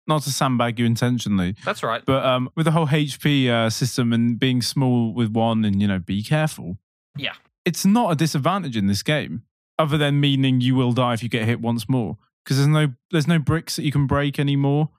not 0.07 0.23
to 0.23 0.31
sandbag 0.31 0.79
you 0.79 0.85
intentionally, 0.85 1.55
that's 1.63 1.83
right. 1.83 2.03
but 2.05 2.25
um, 2.25 2.49
with 2.55 2.65
the 2.65 2.71
whole 2.71 2.87
HP 2.87 3.49
uh, 3.49 3.69
system 3.69 4.13
and 4.13 4.39
being 4.39 4.61
small 4.61 5.13
with 5.13 5.31
one, 5.31 5.63
and 5.65 5.81
you 5.81 5.87
know, 5.87 5.99
be 5.99 6.23
careful. 6.23 6.77
Yeah. 7.17 7.33
it's 7.65 7.85
not 7.85 8.11
a 8.11 8.15
disadvantage 8.15 8.77
in 8.77 8.87
this 8.87 9.03
game, 9.03 9.43
other 9.77 9.97
than 9.97 10.19
meaning 10.19 10.61
you 10.61 10.75
will 10.75 10.93
die 10.93 11.13
if 11.13 11.23
you 11.23 11.29
get 11.29 11.45
hit 11.45 11.59
once 11.61 11.89
more, 11.89 12.17
because 12.43 12.57
there's 12.57 12.67
no 12.67 12.93
there's 13.11 13.27
no 13.27 13.39
bricks 13.39 13.75
that 13.75 13.83
you 13.83 13.91
can 13.91 14.07
break 14.07 14.39
anymore, 14.39 14.89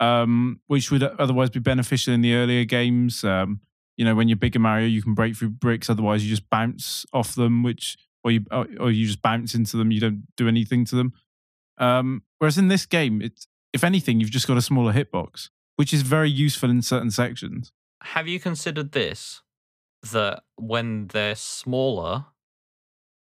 um, 0.00 0.60
which 0.66 0.90
would 0.90 1.02
otherwise 1.02 1.50
be 1.50 1.60
beneficial 1.60 2.12
in 2.12 2.20
the 2.20 2.34
earlier 2.34 2.64
games. 2.64 3.24
Um, 3.24 3.60
you 3.96 4.04
know, 4.04 4.14
when 4.14 4.28
you're 4.28 4.36
bigger 4.36 4.58
Mario, 4.58 4.86
you 4.86 5.02
can 5.02 5.14
break 5.14 5.36
through 5.36 5.50
bricks. 5.50 5.88
Otherwise, 5.88 6.24
you 6.24 6.30
just 6.30 6.48
bounce 6.50 7.06
off 7.12 7.34
them, 7.34 7.62
which 7.62 7.96
or 8.24 8.30
you 8.30 8.44
or 8.50 8.66
or 8.80 8.90
you 8.90 9.06
just 9.06 9.22
bounce 9.22 9.54
into 9.54 9.76
them. 9.76 9.90
You 9.90 10.00
don't 10.00 10.26
do 10.36 10.48
anything 10.48 10.84
to 10.86 10.96
them. 10.96 11.12
Um, 11.78 12.22
whereas 12.38 12.58
in 12.58 12.68
this 12.68 12.86
game, 12.86 13.22
it's 13.22 13.46
if 13.72 13.84
anything, 13.84 14.20
you've 14.20 14.30
just 14.30 14.46
got 14.46 14.56
a 14.56 14.62
smaller 14.62 14.92
hitbox, 14.92 15.48
which 15.76 15.92
is 15.92 16.02
very 16.02 16.30
useful 16.30 16.70
in 16.70 16.82
certain 16.82 17.10
sections. 17.10 17.72
Have 18.02 18.28
you 18.28 18.40
considered 18.40 18.92
this? 18.92 19.42
That 20.12 20.42
when 20.56 21.06
they're 21.08 21.36
smaller, 21.36 22.26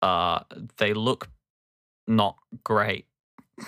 uh, 0.01 0.39
they 0.77 0.93
look 0.93 1.29
not 2.07 2.37
great. 2.63 3.05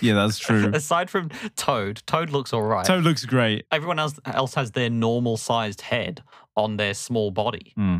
Yeah, 0.00 0.14
that's 0.14 0.38
true. 0.38 0.70
Aside 0.74 1.10
from 1.10 1.28
Toad, 1.56 2.02
Toad 2.06 2.30
looks 2.30 2.52
all 2.54 2.62
right. 2.62 2.86
Toad 2.86 3.04
looks 3.04 3.24
great. 3.26 3.66
Everyone 3.70 3.98
else 3.98 4.18
else 4.24 4.54
has 4.54 4.70
their 4.72 4.88
normal 4.88 5.36
sized 5.36 5.82
head 5.82 6.22
on 6.56 6.78
their 6.78 6.94
small 6.94 7.30
body, 7.30 7.72
Hmm. 7.76 7.98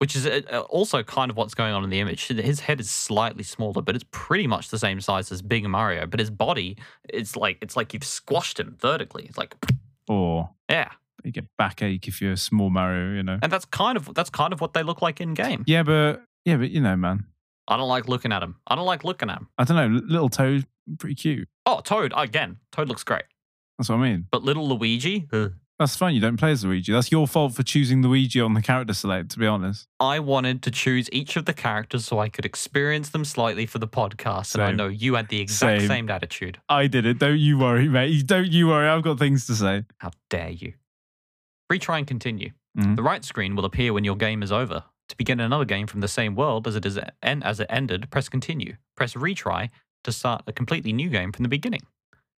Which 0.00 0.16
is 0.16 0.26
uh, 0.26 0.40
uh, 0.50 0.60
also 0.70 1.02
kind 1.02 1.30
of 1.30 1.36
what's 1.36 1.54
going 1.54 1.72
on 1.74 1.84
in 1.84 1.90
the 1.90 2.00
image. 2.00 2.26
His 2.28 2.60
head 2.60 2.80
is 2.80 2.90
slightly 2.90 3.42
smaller, 3.44 3.82
but 3.82 3.94
it's 3.94 4.04
pretty 4.10 4.46
much 4.46 4.70
the 4.70 4.78
same 4.78 5.00
size 5.00 5.30
as 5.30 5.42
Big 5.42 5.66
Mario. 5.68 6.06
But 6.06 6.20
his 6.20 6.30
body, 6.30 6.76
it's 7.08 7.36
like 7.36 7.58
it's 7.60 7.76
like 7.76 7.92
you've 7.94 8.04
squashed 8.04 8.58
him 8.58 8.76
vertically. 8.80 9.26
It's 9.28 9.36
like 9.38 9.54
Or 10.08 10.50
yeah, 10.70 10.90
you 11.22 11.32
get 11.32 11.44
backache 11.58 12.08
if 12.08 12.20
you're 12.22 12.32
a 12.32 12.36
small 12.36 12.70
Mario, 12.70 13.14
you 13.14 13.22
know. 13.22 13.38
and 13.42 13.52
that's 13.52 13.66
kind 13.66 13.96
of 13.96 14.12
that's 14.14 14.30
kind 14.30 14.52
of 14.52 14.60
what 14.60 14.72
they 14.74 14.82
look 14.82 15.02
like 15.02 15.20
in 15.20 15.34
game. 15.34 15.64
Yeah, 15.66 15.82
but 15.82 16.22
yeah, 16.44 16.56
but 16.56 16.70
you 16.70 16.80
know, 16.80 16.96
man. 16.96 17.26
I 17.68 17.76
don't 17.76 17.88
like 17.88 18.08
looking 18.08 18.32
at 18.32 18.42
him. 18.42 18.56
I 18.66 18.74
don't 18.74 18.86
like 18.86 19.04
looking 19.04 19.30
at 19.30 19.36
him. 19.38 19.48
I 19.56 19.62
don't 19.64 19.76
know. 19.76 20.00
Little 20.08 20.28
Toad, 20.28 20.66
pretty 20.98 21.14
cute. 21.14 21.48
Oh, 21.66 21.80
Toad 21.80 22.12
again. 22.16 22.56
Toad 22.72 22.88
looks 22.88 23.04
great, 23.04 23.22
That's 23.78 23.88
what 23.90 23.96
I 24.00 24.02
mean. 24.02 24.26
but 24.32 24.42
little 24.42 24.66
Luigi. 24.68 25.28
ugh. 25.32 25.52
That's 25.80 25.96
fine. 25.96 26.14
You 26.14 26.20
don't 26.20 26.36
play 26.36 26.52
as 26.52 26.62
Luigi. 26.62 26.92
That's 26.92 27.10
your 27.10 27.26
fault 27.26 27.54
for 27.54 27.62
choosing 27.62 28.02
Luigi 28.02 28.38
on 28.38 28.52
the 28.52 28.60
character 28.60 28.92
select. 28.92 29.30
To 29.30 29.38
be 29.38 29.46
honest. 29.46 29.88
I 29.98 30.18
wanted 30.18 30.60
to 30.64 30.70
choose 30.70 31.08
each 31.10 31.36
of 31.36 31.46
the 31.46 31.54
characters 31.54 32.04
so 32.04 32.18
I 32.18 32.28
could 32.28 32.44
experience 32.44 33.08
them 33.08 33.24
slightly 33.24 33.64
for 33.64 33.78
the 33.78 33.88
podcast, 33.88 34.54
and 34.54 34.62
I 34.62 34.72
know 34.72 34.88
you 34.88 35.14
had 35.14 35.28
the 35.30 35.40
exact 35.40 35.80
Same. 35.80 35.88
same 35.88 36.10
attitude. 36.10 36.58
I 36.68 36.86
did 36.86 37.06
it. 37.06 37.18
Don't 37.18 37.38
you 37.38 37.58
worry, 37.58 37.88
mate. 37.88 38.26
Don't 38.26 38.52
you 38.52 38.68
worry. 38.68 38.86
I've 38.88 39.02
got 39.02 39.18
things 39.18 39.46
to 39.46 39.54
say. 39.54 39.84
How 39.98 40.10
dare 40.28 40.50
you? 40.50 40.74
Retry 41.72 41.96
and 41.98 42.06
continue. 42.06 42.50
Mhm. 42.78 42.96
The 42.96 43.02
right 43.02 43.24
screen 43.24 43.56
will 43.56 43.64
appear 43.64 43.94
when 43.94 44.04
your 44.04 44.16
game 44.16 44.42
is 44.42 44.52
over. 44.52 44.84
To 45.08 45.16
begin 45.16 45.40
another 45.40 45.64
game 45.64 45.86
from 45.86 46.00
the 46.00 46.08
same 46.08 46.34
world 46.36 46.68
as 46.68 46.76
it 46.76 46.84
is 46.84 46.98
en- 47.22 47.42
as 47.42 47.58
it 47.58 47.66
ended, 47.70 48.10
press 48.10 48.28
continue. 48.28 48.76
Press 48.96 49.14
retry 49.14 49.70
to 50.04 50.12
start 50.12 50.42
a 50.46 50.52
completely 50.52 50.92
new 50.92 51.08
game 51.08 51.32
from 51.32 51.42
the 51.42 51.48
beginning. 51.48 51.86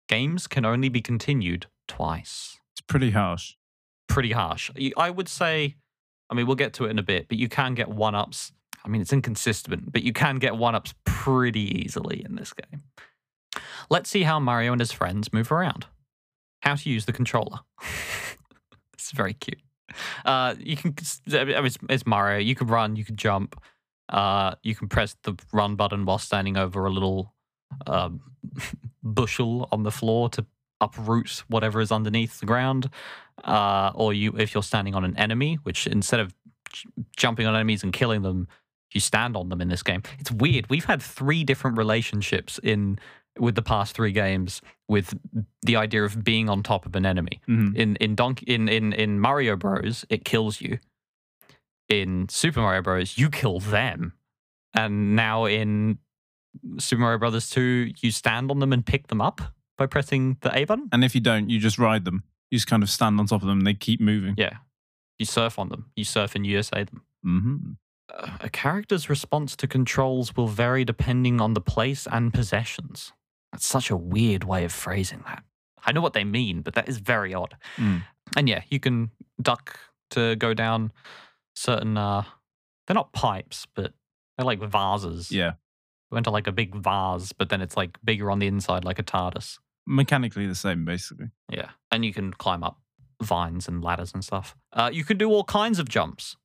Games 0.08 0.46
can 0.46 0.64
only 0.64 0.88
be 0.88 1.00
continued 1.02 1.66
twice. 1.88 2.60
It's 2.74 2.80
pretty 2.86 3.10
harsh. 3.10 3.54
Pretty 4.08 4.32
harsh. 4.32 4.70
I 4.96 5.10
would 5.10 5.28
say, 5.28 5.76
I 6.30 6.34
mean, 6.34 6.46
we'll 6.46 6.56
get 6.56 6.72
to 6.74 6.84
it 6.86 6.90
in 6.90 6.98
a 6.98 7.02
bit, 7.02 7.28
but 7.28 7.38
you 7.38 7.48
can 7.48 7.74
get 7.74 7.88
one 7.88 8.14
ups. 8.14 8.52
I 8.84 8.88
mean, 8.88 9.00
it's 9.00 9.12
inconsistent, 9.12 9.92
but 9.92 10.02
you 10.02 10.12
can 10.12 10.36
get 10.36 10.56
one 10.56 10.74
ups 10.74 10.94
pretty 11.04 11.84
easily 11.84 12.22
in 12.24 12.34
this 12.34 12.52
game. 12.52 12.82
Let's 13.90 14.10
see 14.10 14.22
how 14.22 14.40
Mario 14.40 14.72
and 14.72 14.80
his 14.80 14.92
friends 14.92 15.32
move 15.32 15.52
around. 15.52 15.86
How 16.62 16.74
to 16.74 16.90
use 16.90 17.04
the 17.04 17.12
controller. 17.12 17.60
it's 18.94 19.10
very 19.12 19.34
cute. 19.34 19.60
uh, 20.24 20.54
you 20.58 20.76
can. 20.76 20.94
I 21.32 21.44
mean, 21.44 21.64
It's, 21.64 21.78
it's 21.88 22.06
Mario. 22.06 22.38
You 22.38 22.54
can 22.54 22.66
run. 22.66 22.96
You 22.96 23.04
can 23.04 23.16
jump. 23.16 23.60
Uh, 24.08 24.54
you 24.62 24.74
can 24.74 24.88
press 24.88 25.16
the 25.22 25.34
run 25.52 25.76
button 25.76 26.04
while 26.04 26.18
standing 26.18 26.56
over 26.56 26.86
a 26.86 26.90
little 26.90 27.34
um, 27.86 28.20
bushel 29.02 29.68
on 29.72 29.82
the 29.82 29.90
floor 29.90 30.28
to 30.30 30.46
uproot 30.82 31.42
whatever 31.48 31.80
is 31.80 31.90
underneath 31.92 32.40
the 32.40 32.46
ground. 32.46 32.90
Uh, 33.44 33.90
or 33.94 34.12
you, 34.12 34.32
if 34.36 34.52
you're 34.54 34.62
standing 34.62 34.94
on 34.94 35.04
an 35.04 35.16
enemy, 35.16 35.58
which 35.62 35.86
instead 35.86 36.20
of 36.20 36.34
j- 36.72 36.88
jumping 37.16 37.46
on 37.46 37.54
enemies 37.54 37.82
and 37.82 37.92
killing 37.92 38.22
them, 38.22 38.46
you 38.92 39.00
stand 39.00 39.36
on 39.36 39.48
them 39.48 39.60
in 39.62 39.68
this 39.68 39.82
game. 39.82 40.02
It's 40.18 40.30
weird. 40.30 40.68
We've 40.68 40.84
had 40.84 41.00
three 41.00 41.42
different 41.44 41.78
relationships 41.78 42.60
in 42.62 42.98
with 43.38 43.54
the 43.54 43.62
past 43.62 43.94
three 43.94 44.12
games 44.12 44.60
with 44.88 45.18
the 45.62 45.76
idea 45.76 46.04
of 46.04 46.22
being 46.22 46.50
on 46.50 46.62
top 46.62 46.84
of 46.84 46.94
an 46.94 47.06
enemy. 47.06 47.40
Mhm. 47.48 47.74
In 47.74 47.96
in 47.96 48.14
Donk 48.14 48.42
in, 48.42 48.68
in 48.68 48.92
in 48.92 49.18
Mario 49.18 49.56
Bros, 49.56 50.04
it 50.10 50.24
kills 50.26 50.60
you. 50.60 50.78
In 51.88 52.28
Super 52.28 52.60
Mario 52.60 52.82
Bros, 52.82 53.16
you 53.18 53.30
kill 53.30 53.58
them. 53.60 54.12
And 54.74 55.16
now 55.16 55.46
in 55.46 55.98
Super 56.78 57.00
Mario 57.00 57.18
Brothers 57.18 57.48
2, 57.50 57.92
you 58.00 58.10
stand 58.10 58.50
on 58.50 58.58
them 58.58 58.72
and 58.72 58.84
pick 58.84 59.06
them 59.08 59.20
up 59.22 59.40
by 59.78 59.86
pressing 59.86 60.36
the 60.40 60.56
A 60.56 60.64
button. 60.64 60.88
And 60.92 61.04
if 61.04 61.14
you 61.14 61.20
don't, 61.20 61.50
you 61.50 61.58
just 61.58 61.78
ride 61.78 62.04
them. 62.04 62.24
You 62.50 62.58
just 62.58 62.66
kind 62.66 62.82
of 62.82 62.90
stand 62.90 63.18
on 63.18 63.26
top 63.26 63.42
of 63.42 63.48
them 63.48 63.58
and 63.58 63.66
they 63.66 63.74
keep 63.74 64.00
moving. 64.00 64.34
Yeah. 64.36 64.58
You 65.18 65.26
surf 65.26 65.58
on 65.58 65.68
them. 65.68 65.90
You 65.96 66.04
surf 66.04 66.34
and 66.34 66.46
USA 66.46 66.84
them. 66.84 67.02
hmm 67.22 67.56
Uh, 68.12 68.36
a 68.40 68.50
character's 68.50 69.08
response 69.08 69.56
to 69.56 69.66
controls 69.66 70.36
will 70.36 70.48
vary 70.48 70.84
depending 70.84 71.40
on 71.40 71.54
the 71.54 71.60
place 71.60 72.06
and 72.10 72.32
possessions. 72.34 73.12
That's 73.52 73.66
such 73.66 73.90
a 73.90 73.96
weird 73.96 74.44
way 74.44 74.64
of 74.64 74.72
phrasing 74.72 75.22
that. 75.26 75.44
I 75.84 75.92
know 75.92 76.00
what 76.00 76.12
they 76.12 76.24
mean, 76.24 76.62
but 76.62 76.74
that 76.74 76.88
is 76.88 76.98
very 76.98 77.34
odd. 77.34 77.56
Mm. 77.76 78.02
And 78.36 78.48
yeah, 78.48 78.62
you 78.70 78.80
can 78.80 79.10
duck 79.40 79.78
to 80.10 80.36
go 80.36 80.54
down 80.54 80.92
certain 81.54 81.96
uh 81.96 82.24
they're 82.86 82.94
not 82.94 83.12
pipes, 83.12 83.66
but 83.74 83.92
they're 84.36 84.46
like 84.46 84.60
vases. 84.60 85.30
Yeah. 85.30 85.52
You 86.12 86.16
went 86.16 86.24
to 86.24 86.30
like 86.30 86.46
a 86.46 86.52
big 86.52 86.74
vase, 86.74 87.32
but 87.32 87.48
then 87.48 87.62
it's 87.62 87.74
like 87.74 87.96
bigger 88.04 88.30
on 88.30 88.38
the 88.38 88.46
inside 88.46 88.84
like 88.84 88.98
a 88.98 89.02
TARDIS. 89.02 89.58
Mechanically 89.86 90.46
the 90.46 90.54
same, 90.54 90.84
basically. 90.84 91.30
Yeah. 91.48 91.70
And 91.90 92.04
you 92.04 92.12
can 92.12 92.34
climb 92.34 92.62
up 92.62 92.78
vines 93.22 93.66
and 93.66 93.82
ladders 93.82 94.12
and 94.12 94.22
stuff. 94.22 94.54
Uh, 94.74 94.90
you 94.92 95.04
can 95.04 95.16
do 95.16 95.30
all 95.30 95.42
kinds 95.42 95.78
of 95.78 95.88
jumps. 95.88 96.36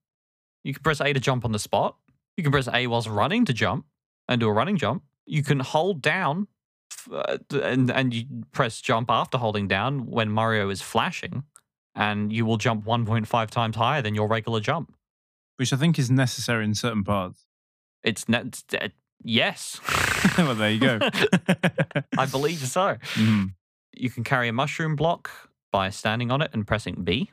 You 0.64 0.74
can 0.74 0.84
press 0.84 1.02
A 1.02 1.12
to 1.12 1.20
jump 1.20 1.44
on 1.44 1.52
the 1.52 1.60
spot. 1.60 1.98
You 2.38 2.44
can 2.44 2.52
press 2.54 2.70
A 2.74 2.88
whilst 2.88 3.10
running 3.10 3.44
to 3.44 3.52
jump 3.52 3.86
and 4.30 4.40
do 4.40 4.48
a 4.48 4.54
running 4.54 4.78
jump. 4.78 5.04
You 5.26 5.44
can 5.44 5.60
hold 5.60 6.02
down 6.02 6.48
f- 6.90 7.12
uh, 7.12 7.60
and, 7.62 7.92
and 7.92 8.14
you 8.14 8.24
press 8.54 8.80
jump 8.80 9.12
after 9.12 9.38
holding 9.38 9.68
down 9.68 10.06
when 10.06 10.30
Mario 10.30 10.70
is 10.70 10.82
flashing, 10.82 11.44
and 11.94 12.32
you 12.32 12.46
will 12.46 12.58
jump 12.58 12.86
1.5 12.86 13.50
times 13.50 13.76
higher 13.76 14.02
than 14.02 14.16
your 14.16 14.30
regular 14.30 14.62
jump. 14.62 14.96
Which 15.58 15.74
I 15.74 15.76
think 15.76 16.00
is 16.00 16.10
necessary 16.10 16.64
in 16.64 16.74
certain 16.74 17.04
parts. 17.04 17.48
It's, 18.02 18.30
ne- 18.30 18.44
it's 18.44 18.64
uh, 18.74 18.88
yes. 19.24 19.80
well, 20.38 20.56
there 20.56 20.72
you 20.72 20.80
go. 20.80 21.00
I 22.18 22.26
believe 22.26 22.60
so. 22.60 22.98
Mhm. 23.14 23.54
You 23.94 24.10
can 24.10 24.24
carry 24.24 24.48
a 24.48 24.54
mushroom 24.54 24.96
block 24.96 25.30
by 25.72 25.90
standing 25.90 26.32
on 26.32 26.42
it 26.42 26.52
and 26.54 26.66
pressing 26.68 27.04
B. 27.04 27.32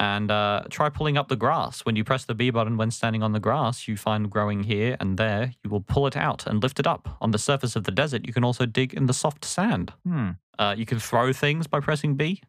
And 0.00 0.30
uh, 0.30 0.62
try 0.70 0.90
pulling 0.90 1.16
up 1.18 1.26
the 1.28 1.34
grass. 1.36 1.80
When 1.84 1.96
you 1.96 2.04
press 2.04 2.24
the 2.24 2.34
B 2.34 2.50
button 2.50 2.76
when 2.76 2.92
standing 2.92 3.22
on 3.24 3.32
the 3.32 3.40
grass, 3.40 3.88
you 3.88 3.96
find 3.96 4.30
growing 4.30 4.62
here 4.62 4.96
and 5.00 5.18
there. 5.18 5.54
You 5.64 5.70
will 5.70 5.80
pull 5.80 6.06
it 6.06 6.16
out 6.16 6.46
and 6.46 6.62
lift 6.62 6.78
it 6.78 6.86
up. 6.86 7.16
On 7.20 7.32
the 7.32 7.38
surface 7.38 7.74
of 7.74 7.82
the 7.82 7.90
desert, 7.90 8.24
you 8.24 8.32
can 8.32 8.44
also 8.44 8.64
dig 8.64 8.94
in 8.94 9.06
the 9.06 9.12
soft 9.12 9.44
sand. 9.44 9.92
Hmm. 10.06 10.30
Uh, 10.56 10.74
you 10.78 10.86
can 10.86 11.00
throw 11.00 11.32
things 11.32 11.66
by 11.66 11.80
pressing 11.80 12.14
B, 12.14 12.40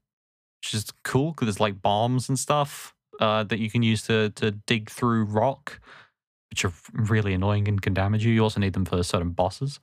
which 0.62 0.76
is 0.76 0.86
cool 1.04 1.32
because 1.32 1.48
there's 1.48 1.60
like 1.60 1.82
bombs 1.82 2.30
and 2.30 2.38
stuff 2.38 2.94
uh, 3.20 3.44
that 3.46 3.58
you 3.60 3.72
can 3.72 3.82
use 3.82 4.04
to, 4.04 4.30
to 4.32 4.52
dig 4.52 4.90
through 4.92 5.24
rock, 5.26 5.80
which 6.50 6.66
are 6.66 6.74
really 6.94 7.34
annoying 7.34 7.68
and 7.68 7.82
can 7.82 7.94
damage 7.94 8.26
you. 8.26 8.34
You 8.34 8.44
also 8.44 8.60
need 8.60 8.74
them 8.74 8.86
for 8.86 9.02
certain 9.04 9.32
bosses. 9.32 9.80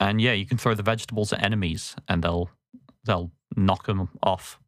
And 0.00 0.20
yeah, 0.20 0.32
you 0.32 0.46
can 0.46 0.58
throw 0.58 0.74
the 0.74 0.82
vegetables 0.82 1.32
at 1.32 1.42
enemies 1.42 1.96
and 2.08 2.22
they'll 2.22 2.50
they'll 3.04 3.30
knock 3.56 3.86
them 3.86 4.08
off. 4.22 4.58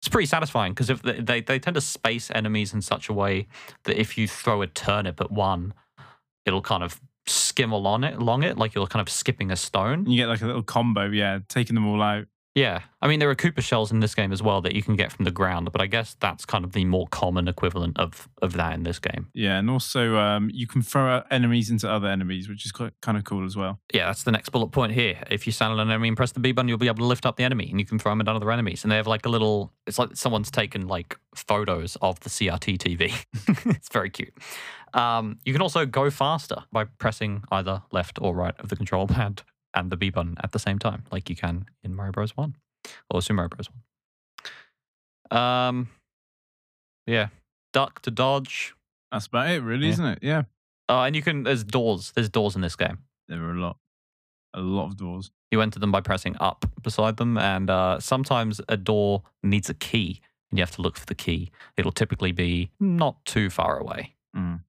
It's 0.00 0.08
pretty 0.08 0.26
satisfying 0.26 0.72
because 0.72 0.90
if 0.90 1.02
they, 1.02 1.20
they 1.20 1.40
they 1.40 1.58
tend 1.58 1.74
to 1.74 1.80
space 1.80 2.30
enemies 2.34 2.74
in 2.74 2.82
such 2.82 3.08
a 3.08 3.12
way 3.12 3.46
that 3.84 4.00
if 4.00 4.18
you 4.18 4.26
throw 4.26 4.62
a 4.62 4.66
turnip 4.66 5.20
at 5.20 5.30
one, 5.30 5.74
it'll 6.44 6.62
kind 6.62 6.82
of 6.82 7.00
skim 7.26 7.70
along 7.70 8.02
it 8.02 8.16
along 8.16 8.42
it 8.42 8.58
like 8.58 8.74
you're 8.74 8.86
kind 8.86 9.00
of 9.00 9.08
skipping 9.08 9.50
a 9.50 9.56
stone. 9.56 10.06
You 10.06 10.16
get 10.16 10.28
like 10.28 10.42
a 10.42 10.46
little 10.46 10.62
combo, 10.62 11.06
yeah, 11.06 11.40
taking 11.48 11.74
them 11.74 11.86
all 11.86 12.02
out. 12.02 12.26
Yeah. 12.54 12.80
I 13.00 13.08
mean, 13.08 13.18
there 13.18 13.30
are 13.30 13.34
Koopa 13.34 13.62
shells 13.62 13.90
in 13.90 14.00
this 14.00 14.14
game 14.14 14.32
as 14.32 14.42
well 14.42 14.60
that 14.60 14.74
you 14.74 14.82
can 14.82 14.94
get 14.94 15.10
from 15.10 15.24
the 15.24 15.30
ground, 15.30 15.70
but 15.72 15.80
I 15.80 15.86
guess 15.86 16.16
that's 16.20 16.44
kind 16.44 16.64
of 16.64 16.72
the 16.72 16.84
more 16.84 17.06
common 17.08 17.48
equivalent 17.48 17.98
of, 17.98 18.28
of 18.42 18.52
that 18.54 18.74
in 18.74 18.82
this 18.82 18.98
game. 18.98 19.28
Yeah, 19.32 19.58
and 19.58 19.70
also 19.70 20.16
um, 20.18 20.50
you 20.52 20.66
can 20.66 20.82
throw 20.82 21.08
out 21.08 21.26
enemies 21.30 21.70
into 21.70 21.90
other 21.90 22.08
enemies, 22.08 22.48
which 22.48 22.66
is 22.66 22.72
quite, 22.72 22.92
kind 23.00 23.16
of 23.16 23.24
cool 23.24 23.44
as 23.44 23.56
well. 23.56 23.80
Yeah, 23.92 24.06
that's 24.06 24.22
the 24.22 24.32
next 24.32 24.50
bullet 24.50 24.68
point 24.68 24.92
here. 24.92 25.18
If 25.30 25.46
you 25.46 25.52
stand 25.52 25.72
on 25.72 25.80
an 25.80 25.88
enemy 25.90 26.08
and 26.08 26.16
press 26.16 26.32
the 26.32 26.40
B 26.40 26.52
button, 26.52 26.68
you'll 26.68 26.78
be 26.78 26.86
able 26.86 26.98
to 26.98 27.04
lift 27.04 27.24
up 27.24 27.36
the 27.36 27.44
enemy 27.44 27.68
and 27.70 27.80
you 27.80 27.86
can 27.86 27.98
throw 27.98 28.12
them 28.12 28.20
at 28.20 28.28
other 28.28 28.50
enemies. 28.50 28.84
And 28.84 28.92
they 28.92 28.96
have 28.96 29.06
like 29.06 29.24
a 29.24 29.30
little, 29.30 29.72
it's 29.86 29.98
like 29.98 30.10
someone's 30.14 30.50
taken 30.50 30.86
like 30.86 31.16
photos 31.34 31.96
of 32.02 32.20
the 32.20 32.28
CRT 32.28 32.78
TV. 32.78 33.24
it's 33.74 33.88
very 33.88 34.10
cute. 34.10 34.34
Um, 34.94 35.38
you 35.44 35.54
can 35.54 35.62
also 35.62 35.86
go 35.86 36.10
faster 36.10 36.64
by 36.70 36.84
pressing 36.84 37.44
either 37.50 37.82
left 37.92 38.18
or 38.20 38.34
right 38.34 38.54
of 38.60 38.68
the 38.68 38.76
control 38.76 39.06
pad 39.06 39.42
and 39.74 39.90
the 39.90 39.96
B 39.96 40.10
button 40.10 40.36
at 40.42 40.52
the 40.52 40.58
same 40.58 40.78
time, 40.78 41.04
like 41.10 41.28
you 41.30 41.36
can 41.36 41.66
in 41.82 41.94
Mario 41.94 42.12
Bros. 42.12 42.36
1 42.36 42.54
or 43.10 43.22
Super 43.22 43.34
Mario 43.36 43.48
Bros. 43.48 43.68
1. 45.30 45.38
Um, 45.38 45.88
yeah, 47.06 47.28
duck 47.72 48.02
to 48.02 48.10
dodge. 48.10 48.74
That's 49.10 49.26
about 49.26 49.50
it, 49.50 49.62
really, 49.62 49.86
Yeah. 49.86 49.92
isn't 49.92 50.04
it? 50.06 50.18
Yeah. 50.22 50.42
Uh, 50.88 51.02
and 51.02 51.16
you 51.16 51.22
can, 51.22 51.42
there's 51.44 51.64
doors. 51.64 52.12
There's 52.14 52.28
doors 52.28 52.54
in 52.54 52.60
this 52.62 52.76
game. 52.76 52.98
There 53.28 53.42
are 53.42 53.52
a 53.54 53.60
lot, 53.60 53.78
a 54.54 54.60
lot 54.60 54.86
of 54.86 54.96
doors. 54.96 55.30
You 55.50 55.60
enter 55.60 55.78
them 55.78 55.92
by 55.92 56.00
pressing 56.00 56.36
up 56.40 56.64
beside 56.82 57.16
them, 57.16 57.38
and 57.38 57.70
uh, 57.70 58.00
sometimes 58.00 58.60
a 58.68 58.76
door 58.76 59.22
needs 59.42 59.68
a 59.70 59.74
key, 59.74 60.20
and 60.50 60.58
you 60.58 60.62
have 60.62 60.74
to 60.76 60.82
look 60.82 60.96
for 60.98 61.06
the 61.06 61.14
key. 61.14 61.50
It'll 61.76 61.92
typically 61.92 62.32
be 62.32 62.70
not 62.80 63.24
too 63.24 63.48
far 63.50 63.78
away. 63.78 64.14
Mm. 64.36 64.60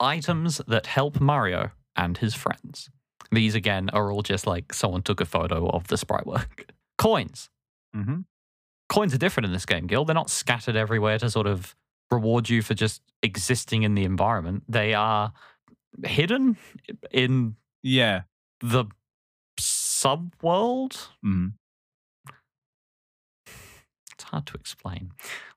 Items 0.00 0.60
that 0.66 0.86
help 0.86 1.20
Mario 1.20 1.70
and 1.96 2.18
his 2.18 2.34
friends. 2.34 2.90
These 3.30 3.54
again 3.54 3.88
are 3.90 4.10
all 4.10 4.22
just 4.22 4.46
like 4.46 4.72
someone 4.74 5.02
took 5.02 5.20
a 5.20 5.24
photo 5.24 5.68
of 5.68 5.86
the 5.88 5.96
sprite 5.96 6.26
work. 6.26 6.66
Coins. 6.98 7.48
hmm 7.94 8.20
Coins 8.88 9.14
are 9.14 9.18
different 9.18 9.46
in 9.46 9.52
this 9.52 9.64
game, 9.64 9.86
Gil. 9.86 10.04
They're 10.04 10.14
not 10.14 10.28
scattered 10.28 10.76
everywhere 10.76 11.18
to 11.18 11.30
sort 11.30 11.46
of 11.46 11.74
reward 12.10 12.50
you 12.50 12.60
for 12.60 12.74
just 12.74 13.00
existing 13.22 13.84
in 13.84 13.94
the 13.94 14.04
environment. 14.04 14.64
They 14.68 14.92
are 14.92 15.32
hidden 16.04 16.58
in 17.10 17.56
Yeah. 17.82 18.22
the 18.60 18.84
subworld. 19.58 21.08
Mm. 21.24 21.52
It's 24.12 24.24
hard 24.24 24.46
to 24.46 24.54
explain. 24.54 25.12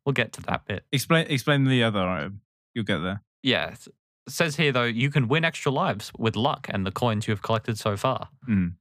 We'll 0.06 0.14
get 0.14 0.32
to 0.34 0.42
that 0.44 0.66
bit. 0.66 0.86
Explain, 0.92 1.28
explain 1.30 1.66
the 1.66 1.84
other 1.84 2.02
item. 2.08 2.42
You'll 2.74 2.86
get 2.86 3.00
there. 3.00 3.22
Yeah. 3.44 3.76
Says 4.28 4.56
here, 4.56 4.72
though, 4.72 4.84
you 4.86 5.12
can 5.12 5.28
win 5.28 5.46
extra 5.46 5.72
lives 5.72 6.12
with 6.18 6.36
luck 6.36 6.68
and 6.70 6.86
the 6.86 6.92
coins 6.92 7.28
you 7.28 7.32
have 7.32 7.42
collected 7.44 7.78
so 7.78 7.96
far. 7.96 8.30
Mm. 8.50 8.74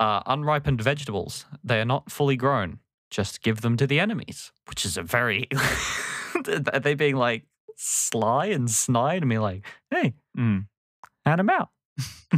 Uh, 0.00 0.22
unripened 0.26 0.80
vegetables, 0.82 1.46
they 1.62 1.80
are 1.80 1.84
not 1.84 2.10
fully 2.10 2.36
grown. 2.36 2.78
Just 3.10 3.42
give 3.42 3.60
them 3.60 3.76
to 3.76 3.86
the 3.86 4.00
enemies, 4.00 4.52
which 4.68 4.84
is 4.84 4.96
a 4.96 5.02
very. 5.02 5.48
are 6.34 6.80
they 6.80 6.94
being 6.94 7.16
like 7.16 7.44
sly 7.76 8.46
and 8.46 8.70
snide 8.70 9.22
and 9.22 9.30
be 9.30 9.38
like, 9.38 9.64
hey, 9.90 10.14
Mm. 10.36 10.66
hand 11.26 11.38
them 11.38 11.50
out? 11.50 11.68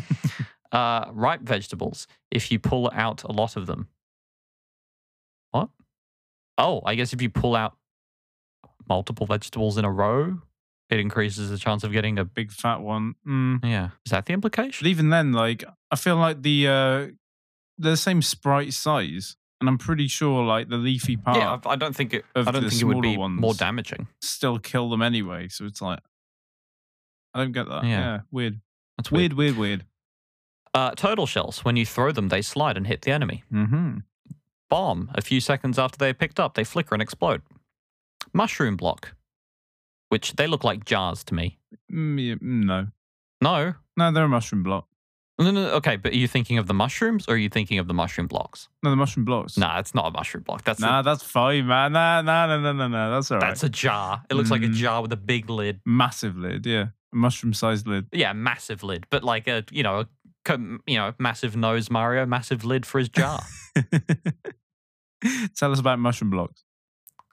uh, 0.73 1.11
ripe 1.13 1.43
vegetables, 1.43 2.07
if 2.31 2.51
you 2.51 2.59
pull 2.59 2.91
out 2.95 3.23
a 3.23 3.33
lot 3.33 3.57
of 3.57 3.67
them. 3.67 3.89
What? 5.53 5.69
Oh, 6.59 6.81
I 6.85 6.95
guess 6.97 7.13
if 7.13 7.23
you 7.23 7.31
pull 7.31 7.55
out 7.55 7.77
multiple 8.89 9.27
vegetables 9.27 9.79
in 9.79 9.85
a 9.85 9.91
row, 9.91 10.41
it 10.93 11.01
increases 11.01 11.51
the 11.51 11.59
chance 11.59 11.83
of 11.85 11.93
getting 11.93 12.19
a. 12.19 12.25
Big 12.25 12.51
fat 12.53 12.81
one. 12.81 13.15
Mm. 13.27 13.65
Yeah. 13.65 13.91
Is 14.07 14.11
that 14.13 14.27
the 14.27 14.33
But 14.33 14.35
implication? 14.35 14.87
even 14.87 15.09
then, 15.11 15.33
like, 15.33 15.65
I 15.91 15.97
feel 15.97 16.17
like 16.17 16.43
the 16.43 16.67
uh, 16.69 16.73
they're 17.79 17.93
the 17.93 17.97
same 17.97 18.23
sprite 18.23 18.73
size, 18.73 19.37
and 19.61 19.69
I'm 19.69 19.79
pretty 19.79 20.09
sure 20.09 20.45
like 20.45 20.69
the 20.69 20.77
leafy 20.77 21.17
part 21.17 21.37
Yeah, 21.39 21.59
I 21.65 21.71
I 21.73 21.77
don't 21.77 21.95
think 21.97 22.15
it. 22.15 22.25
of 22.35 22.47
I 22.49 22.51
don't 22.53 22.69
think 22.69 22.81
it 22.81 22.85
would 22.85 23.03
be 23.03 23.15
smaller 23.15 23.29
more 23.31 23.55
damaging. 23.55 24.07
still 24.21 24.59
kill 24.59 24.89
them 24.91 25.03
anyway. 25.03 25.49
So 25.49 25.65
it's 25.67 25.83
like, 25.83 25.99
I 27.35 27.39
don't 27.41 27.53
get 27.53 27.69
that. 27.69 27.85
Yeah. 27.85 27.91
Yeah, 28.01 28.21
weird. 28.31 28.61
That's 28.99 29.11
weird. 29.11 29.33
Weird, 29.33 29.57
weird, 29.57 29.59
weird. 29.59 29.85
Uh, 30.75 30.93
turtle 30.95 31.27
shells. 31.27 31.65
When 31.65 31.77
you 31.77 31.85
throw 31.85 32.13
them, 32.13 32.29
they 32.29 32.41
slide 32.43 32.77
and 32.77 32.87
hit 32.87 33.03
the 33.03 33.11
enemy. 33.11 33.45
Mm-hmm. 33.53 33.99
Bomb. 34.71 35.11
A 35.15 35.21
few 35.21 35.41
seconds 35.41 35.79
after 35.79 35.99
they 35.99 36.09
are 36.11 36.15
picked 36.15 36.41
up, 36.41 36.55
they 36.55 36.65
flicker 36.65 36.95
and 36.95 37.03
explode. 37.03 37.43
Mushroom 38.33 38.77
block, 38.77 39.15
which 40.13 40.35
they 40.35 40.47
look 40.47 40.63
like 40.63 40.85
jars 40.85 41.25
to 41.25 41.35
me. 41.35 41.59
Mm, 41.91 42.21
yeah, 42.29 42.35
mm, 42.35 42.65
no, 42.65 42.87
No, 43.41 43.75
no, 43.97 44.13
they're 44.13 44.25
a 44.25 44.29
mushroom 44.29 44.63
block. 44.63 44.87
No, 45.39 45.51
no, 45.51 45.71
okay, 45.81 45.97
but 45.97 46.13
are 46.13 46.17
you 46.17 46.29
thinking 46.29 46.59
of 46.59 46.67
the 46.67 46.75
mushrooms 46.75 47.27
or 47.27 47.35
are 47.35 47.39
you 47.39 47.49
thinking 47.49 47.79
of 47.79 47.89
the 47.89 47.95
mushroom 47.95 48.27
blocks? 48.27 48.69
No, 48.83 48.91
the 48.91 48.97
mushroom 48.97 49.25
blocks. 49.25 49.57
Nah, 49.57 49.79
it's 49.79 49.95
not 49.95 50.07
a 50.07 50.11
mushroom 50.11 50.45
block. 50.45 50.63
That's 50.65 50.81
a, 50.81 50.83
Nah, 50.87 51.01
that's 51.03 51.23
fine, 51.23 51.67
man. 51.67 51.93
Nah, 51.95 52.21
nah, 52.21 52.47
nah, 52.47 52.59
nah, 52.61 52.73
nah, 52.73 52.89
nah. 52.89 53.11
That's 53.15 53.31
all 53.31 53.39
right. 53.39 53.49
that's 53.49 53.63
a 53.65 53.71
jar. 53.71 54.23
It 54.31 54.35
looks 54.35 54.51
like 54.51 54.63
a 54.63 54.67
Mm. 54.69 54.75
jar 54.75 55.01
with 55.01 55.13
a 55.13 55.17
big 55.17 55.49
lid. 55.49 55.81
massive 55.87 56.37
lid. 56.37 56.67
Yeah, 56.67 56.89
a 57.13 57.17
mushroom-sized 57.17 57.87
lid. 57.89 58.07
Yeah, 58.13 58.35
massive 58.35 58.85
lid, 58.85 59.07
but 59.11 59.25
like 59.25 59.49
a 59.49 59.65
you 59.73 59.83
know, 59.83 60.05
a, 60.47 60.59
you 60.87 60.99
know, 60.99 61.15
massive 61.19 61.57
nose 61.57 61.91
Mario, 61.91 62.27
massive 62.27 62.65
lid 62.65 62.85
for 62.85 62.99
his 62.99 63.09
jar. 63.09 63.43
Tell 65.57 65.73
us 65.73 65.81
about 65.81 65.99
mushroom 65.99 66.31
blocks. 66.31 66.63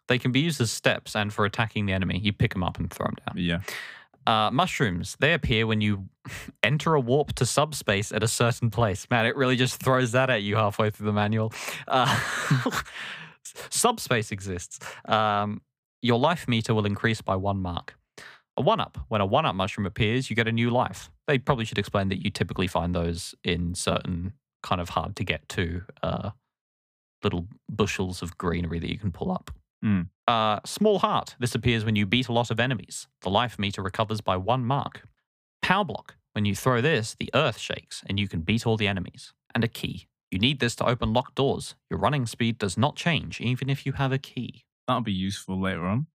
They 0.09 0.19
can 0.19 0.33
be 0.33 0.41
used 0.41 0.59
as 0.59 0.71
steps 0.71 1.15
and 1.15 1.31
for 1.31 1.45
attacking 1.45 1.85
the 1.85 1.93
enemy. 1.93 2.19
You 2.21 2.33
pick 2.33 2.51
them 2.51 2.63
up 2.63 2.77
and 2.77 2.91
throw 2.91 3.05
them 3.05 3.15
down. 3.25 3.37
Yeah. 3.37 3.61
Uh, 4.27 4.51
mushrooms, 4.51 5.15
they 5.19 5.33
appear 5.33 5.65
when 5.65 5.79
you 5.79 6.09
enter 6.63 6.93
a 6.93 6.99
warp 6.99 7.33
to 7.33 7.45
subspace 7.45 8.11
at 8.11 8.21
a 8.21 8.27
certain 8.27 8.69
place. 8.69 9.07
Man, 9.09 9.25
it 9.25 9.35
really 9.35 9.55
just 9.55 9.81
throws 9.81 10.11
that 10.11 10.29
at 10.29 10.43
you 10.43 10.55
halfway 10.55 10.89
through 10.89 11.05
the 11.05 11.13
manual. 11.13 11.53
Uh, 11.87 12.19
subspace 13.69 14.31
exists. 14.31 14.79
Um, 15.05 15.61
your 16.01 16.19
life 16.19 16.47
meter 16.47 16.73
will 16.73 16.85
increase 16.85 17.21
by 17.21 17.35
one 17.35 17.57
mark. 17.57 17.95
A 18.57 18.61
one 18.61 18.79
up. 18.79 18.97
When 19.07 19.21
a 19.21 19.25
one 19.25 19.45
up 19.45 19.55
mushroom 19.55 19.85
appears, 19.85 20.29
you 20.29 20.35
get 20.35 20.47
a 20.47 20.51
new 20.51 20.69
life. 20.69 21.09
They 21.27 21.37
probably 21.37 21.65
should 21.65 21.77
explain 21.77 22.09
that 22.09 22.23
you 22.23 22.29
typically 22.29 22.67
find 22.67 22.93
those 22.93 23.35
in 23.43 23.73
certain 23.73 24.33
kind 24.61 24.81
of 24.81 24.89
hard 24.89 25.15
to 25.15 25.23
get 25.23 25.47
to 25.49 25.83
uh, 26.03 26.31
little 27.23 27.47
bushels 27.69 28.21
of 28.21 28.37
greenery 28.37 28.79
that 28.79 28.91
you 28.91 28.97
can 28.97 29.11
pull 29.11 29.31
up. 29.31 29.51
Mm. 29.83 30.07
Uh, 30.27 30.59
small 30.65 30.99
heart. 30.99 31.35
This 31.39 31.55
appears 31.55 31.85
when 31.85 31.95
you 31.95 32.05
beat 32.05 32.27
a 32.27 32.33
lot 32.33 32.51
of 32.51 32.59
enemies. 32.59 33.07
The 33.21 33.29
life 33.29 33.57
meter 33.57 33.81
recovers 33.81 34.21
by 34.21 34.37
one 34.37 34.65
mark. 34.65 35.03
Power 35.61 35.85
block. 35.85 36.15
When 36.33 36.45
you 36.45 36.55
throw 36.55 36.81
this, 36.81 37.15
the 37.19 37.31
earth 37.33 37.57
shakes 37.57 38.03
and 38.07 38.19
you 38.19 38.27
can 38.27 38.41
beat 38.41 38.67
all 38.67 38.77
the 38.77 38.87
enemies. 38.87 39.33
And 39.55 39.63
a 39.63 39.67
key. 39.67 40.07
You 40.29 40.37
need 40.37 40.59
this 40.59 40.75
to 40.75 40.87
open 40.87 41.11
locked 41.11 41.35
doors. 41.35 41.75
Your 41.89 41.99
running 41.99 42.27
speed 42.27 42.59
does 42.59 42.77
not 42.77 42.95
change, 42.95 43.41
even 43.41 43.69
if 43.69 43.85
you 43.85 43.93
have 43.93 44.11
a 44.11 44.19
key. 44.19 44.65
That'll 44.87 45.01
be 45.01 45.11
useful 45.11 45.59
later 45.59 45.85
on. 45.85 46.07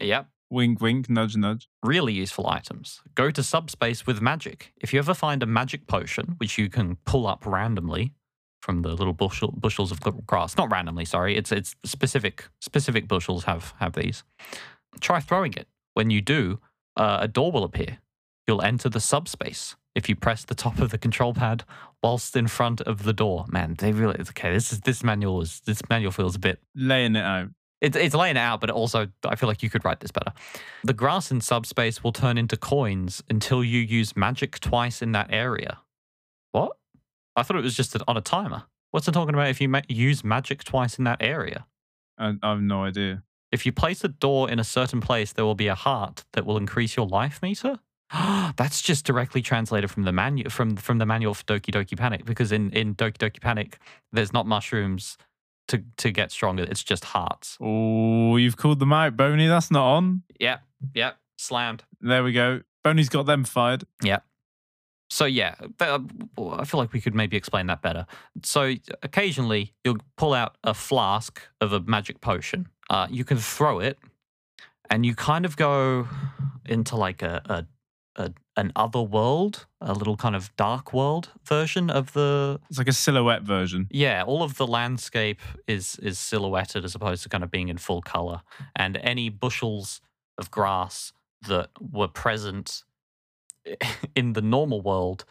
Yep. 0.00 0.26
Wink, 0.50 0.80
wink, 0.80 1.08
nudge, 1.08 1.36
nudge. 1.36 1.68
Really 1.82 2.12
useful 2.12 2.48
items. 2.48 3.02
Go 3.14 3.30
to 3.30 3.42
subspace 3.42 4.06
with 4.06 4.20
magic. 4.20 4.72
If 4.80 4.92
you 4.92 4.98
ever 4.98 5.14
find 5.14 5.42
a 5.42 5.46
magic 5.46 5.86
potion, 5.86 6.34
which 6.38 6.58
you 6.58 6.68
can 6.68 6.96
pull 7.04 7.26
up 7.26 7.46
randomly 7.46 8.14
from 8.66 8.82
the 8.82 8.88
little 8.88 9.12
bushel, 9.12 9.52
bushels 9.52 9.92
of 9.92 10.00
grass, 10.26 10.56
not 10.56 10.72
randomly, 10.72 11.04
sorry, 11.04 11.36
it's 11.36 11.52
it's 11.52 11.76
specific 11.84 12.48
specific 12.60 13.06
bushels 13.06 13.44
have 13.44 13.72
have 13.78 13.92
these. 13.92 14.24
Try 15.00 15.20
throwing 15.20 15.52
it. 15.54 15.68
When 15.94 16.10
you 16.10 16.20
do, 16.20 16.58
uh, 16.96 17.18
a 17.20 17.28
door 17.28 17.52
will 17.52 17.62
appear. 17.62 17.98
You'll 18.46 18.62
enter 18.62 18.88
the 18.88 19.00
subspace 19.00 19.76
if 19.94 20.08
you 20.08 20.16
press 20.16 20.44
the 20.44 20.56
top 20.56 20.80
of 20.80 20.90
the 20.90 20.98
control 20.98 21.32
pad 21.32 21.62
whilst 22.02 22.34
in 22.34 22.48
front 22.48 22.80
of 22.80 23.04
the 23.04 23.12
door. 23.12 23.44
Man, 23.48 23.76
they 23.78 23.92
really 23.92 24.18
okay. 24.20 24.52
This 24.52 24.72
is 24.72 24.80
this 24.80 25.04
manual 25.04 25.40
is 25.42 25.62
this 25.64 25.80
manual 25.88 26.10
feels 26.10 26.34
a 26.34 26.40
bit 26.40 26.58
Laying 26.74 27.14
it 27.14 27.24
out. 27.24 27.48
it's, 27.80 27.96
it's 27.96 28.16
laying 28.16 28.36
it 28.36 28.46
out, 28.50 28.60
but 28.60 28.70
also 28.70 29.06
I 29.24 29.36
feel 29.36 29.48
like 29.48 29.62
you 29.62 29.70
could 29.70 29.84
write 29.84 30.00
this 30.00 30.10
better. 30.10 30.32
The 30.82 30.92
grass 30.92 31.30
in 31.30 31.40
subspace 31.40 32.02
will 32.02 32.12
turn 32.12 32.36
into 32.36 32.56
coins 32.56 33.22
until 33.30 33.62
you 33.62 33.78
use 33.78 34.16
magic 34.16 34.58
twice 34.58 35.02
in 35.02 35.12
that 35.12 35.28
area. 35.30 35.78
I 37.36 37.42
thought 37.42 37.56
it 37.56 37.62
was 37.62 37.76
just 37.76 37.96
on 38.08 38.16
a 38.16 38.20
timer. 38.20 38.64
What's 38.90 39.06
it 39.06 39.12
talking 39.12 39.34
about 39.34 39.48
if 39.48 39.60
you 39.60 39.68
ma- 39.68 39.82
use 39.88 40.24
magic 40.24 40.64
twice 40.64 40.98
in 40.98 41.04
that 41.04 41.18
area? 41.20 41.66
I, 42.18 42.34
I 42.42 42.50
have 42.50 42.62
no 42.62 42.84
idea. 42.84 43.22
If 43.52 43.66
you 43.66 43.72
place 43.72 44.02
a 44.04 44.08
door 44.08 44.50
in 44.50 44.58
a 44.58 44.64
certain 44.64 45.00
place, 45.00 45.32
there 45.32 45.44
will 45.44 45.54
be 45.54 45.68
a 45.68 45.74
heart 45.74 46.24
that 46.32 46.46
will 46.46 46.56
increase 46.56 46.96
your 46.96 47.06
life 47.06 47.40
meter. 47.42 47.78
That's 48.56 48.80
just 48.82 49.04
directly 49.04 49.42
translated 49.42 49.90
from 49.90 50.04
the 50.04 50.12
manual 50.12 50.50
from 50.50 50.76
from 50.76 50.98
the 50.98 51.06
manual 51.06 51.34
for 51.34 51.44
Doki 51.44 51.72
Doki 51.72 51.96
Panic 51.96 52.24
because 52.24 52.52
in 52.52 52.70
in 52.70 52.94
Doki 52.94 53.18
Doki 53.18 53.40
Panic, 53.40 53.78
there's 54.12 54.32
not 54.32 54.46
mushrooms 54.46 55.18
to 55.68 55.82
to 55.98 56.10
get 56.10 56.30
stronger. 56.30 56.64
It's 56.64 56.84
just 56.84 57.04
hearts. 57.06 57.58
Oh, 57.60 58.36
you've 58.36 58.56
called 58.56 58.78
them 58.78 58.92
out, 58.92 59.16
Boney. 59.16 59.48
That's 59.48 59.70
not 59.70 59.84
on. 59.84 60.22
Yep, 60.40 60.62
yep, 60.94 61.18
slammed. 61.36 61.84
There 62.00 62.22
we 62.22 62.32
go. 62.32 62.62
Boney's 62.84 63.08
got 63.08 63.26
them 63.26 63.44
fired. 63.44 63.84
So 65.08 65.24
yeah, 65.24 65.54
uh, 65.80 66.00
I 66.38 66.64
feel 66.64 66.78
like 66.78 66.92
we 66.92 67.00
could 67.00 67.14
maybe 67.14 67.36
explain 67.36 67.66
that 67.66 67.82
better. 67.82 68.06
So 68.42 68.74
occasionally 69.02 69.72
you'll 69.84 69.98
pull 70.16 70.34
out 70.34 70.56
a 70.64 70.74
flask 70.74 71.40
of 71.60 71.72
a 71.72 71.80
magic 71.80 72.20
potion. 72.20 72.68
Uh, 72.90 73.06
you 73.10 73.24
can 73.24 73.38
throw 73.38 73.78
it, 73.80 73.98
and 74.90 75.06
you 75.06 75.14
kind 75.14 75.44
of 75.44 75.56
go 75.56 76.08
into 76.64 76.96
like 76.96 77.22
a, 77.22 77.42
a, 78.16 78.22
a 78.22 78.32
an 78.56 78.72
other 78.74 79.02
world, 79.02 79.66
a 79.80 79.92
little 79.92 80.16
kind 80.16 80.34
of 80.34 80.54
dark 80.56 80.92
world 80.92 81.30
version 81.44 81.90
of 81.90 82.12
the. 82.12 82.58
It's 82.68 82.78
like 82.78 82.88
a 82.88 82.92
silhouette 82.92 83.42
version. 83.42 83.86
Yeah, 83.90 84.24
all 84.24 84.42
of 84.42 84.56
the 84.56 84.66
landscape 84.66 85.40
is 85.66 85.98
is 86.00 86.18
silhouetted 86.18 86.84
as 86.84 86.94
opposed 86.94 87.22
to 87.24 87.28
kind 87.28 87.44
of 87.44 87.50
being 87.50 87.68
in 87.68 87.76
full 87.78 88.02
color, 88.02 88.42
and 88.74 88.96
any 88.98 89.28
bushels 89.28 90.00
of 90.38 90.50
grass 90.50 91.12
that 91.46 91.70
were 91.80 92.08
present 92.08 92.82
in 94.14 94.32
the 94.32 94.42
normal 94.42 94.80
world, 94.80 95.24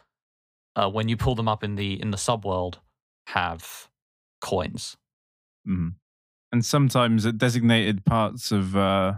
uh, 0.75 0.89
when 0.89 1.07
you 1.09 1.17
pull 1.17 1.35
them 1.35 1.47
up 1.47 1.63
in 1.63 1.75
the 1.75 1.99
in 2.01 2.11
the 2.11 2.17
subworld, 2.17 2.75
have 3.27 3.89
coins. 4.41 4.97
Mhm. 5.67 5.95
And 6.51 6.63
sometimes 6.65 7.25
at 7.25 7.37
designated 7.37 8.05
parts 8.05 8.51
of 8.51 8.75
uh, 8.75 9.15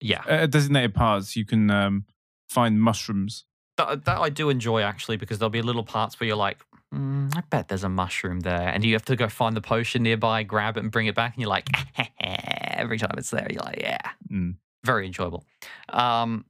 Yeah, 0.00 0.22
at 0.28 0.50
designated 0.50 0.94
parts, 0.94 1.34
you 1.36 1.44
can 1.44 1.70
um, 1.70 2.04
find 2.48 2.80
mushrooms. 2.80 3.44
that, 3.76 4.04
that 4.04 4.18
I 4.18 4.28
do 4.28 4.48
enjoy 4.50 4.82
actually 4.82 5.16
because 5.16 5.38
there'll 5.38 5.50
be 5.50 5.62
little 5.62 5.84
parts 5.84 6.18
where 6.20 6.26
you're 6.28 6.36
like, 6.36 6.58
mm, 6.94 7.34
I 7.36 7.40
bet 7.50 7.68
there's 7.68 7.82
a 7.84 7.88
mushroom 7.88 8.40
there, 8.40 8.68
and 8.68 8.84
you 8.84 8.92
have 8.94 9.04
to 9.06 9.16
go 9.16 9.28
find 9.28 9.56
the 9.56 9.60
potion 9.60 10.02
nearby, 10.02 10.42
grab 10.44 10.76
it, 10.76 10.82
and 10.82 10.92
bring 10.92 11.06
it 11.06 11.14
back, 11.14 11.34
and 11.34 11.40
you're 11.42 11.48
like, 11.50 11.68
every 12.20 12.98
time 12.98 13.14
it's 13.16 13.30
there, 13.30 13.46
you're 13.50 13.62
like, 13.62 13.80
yeah, 13.80 13.98
Mm. 14.30 14.56
very 14.84 15.06
enjoyable. 15.06 15.44
Um, 15.88 16.44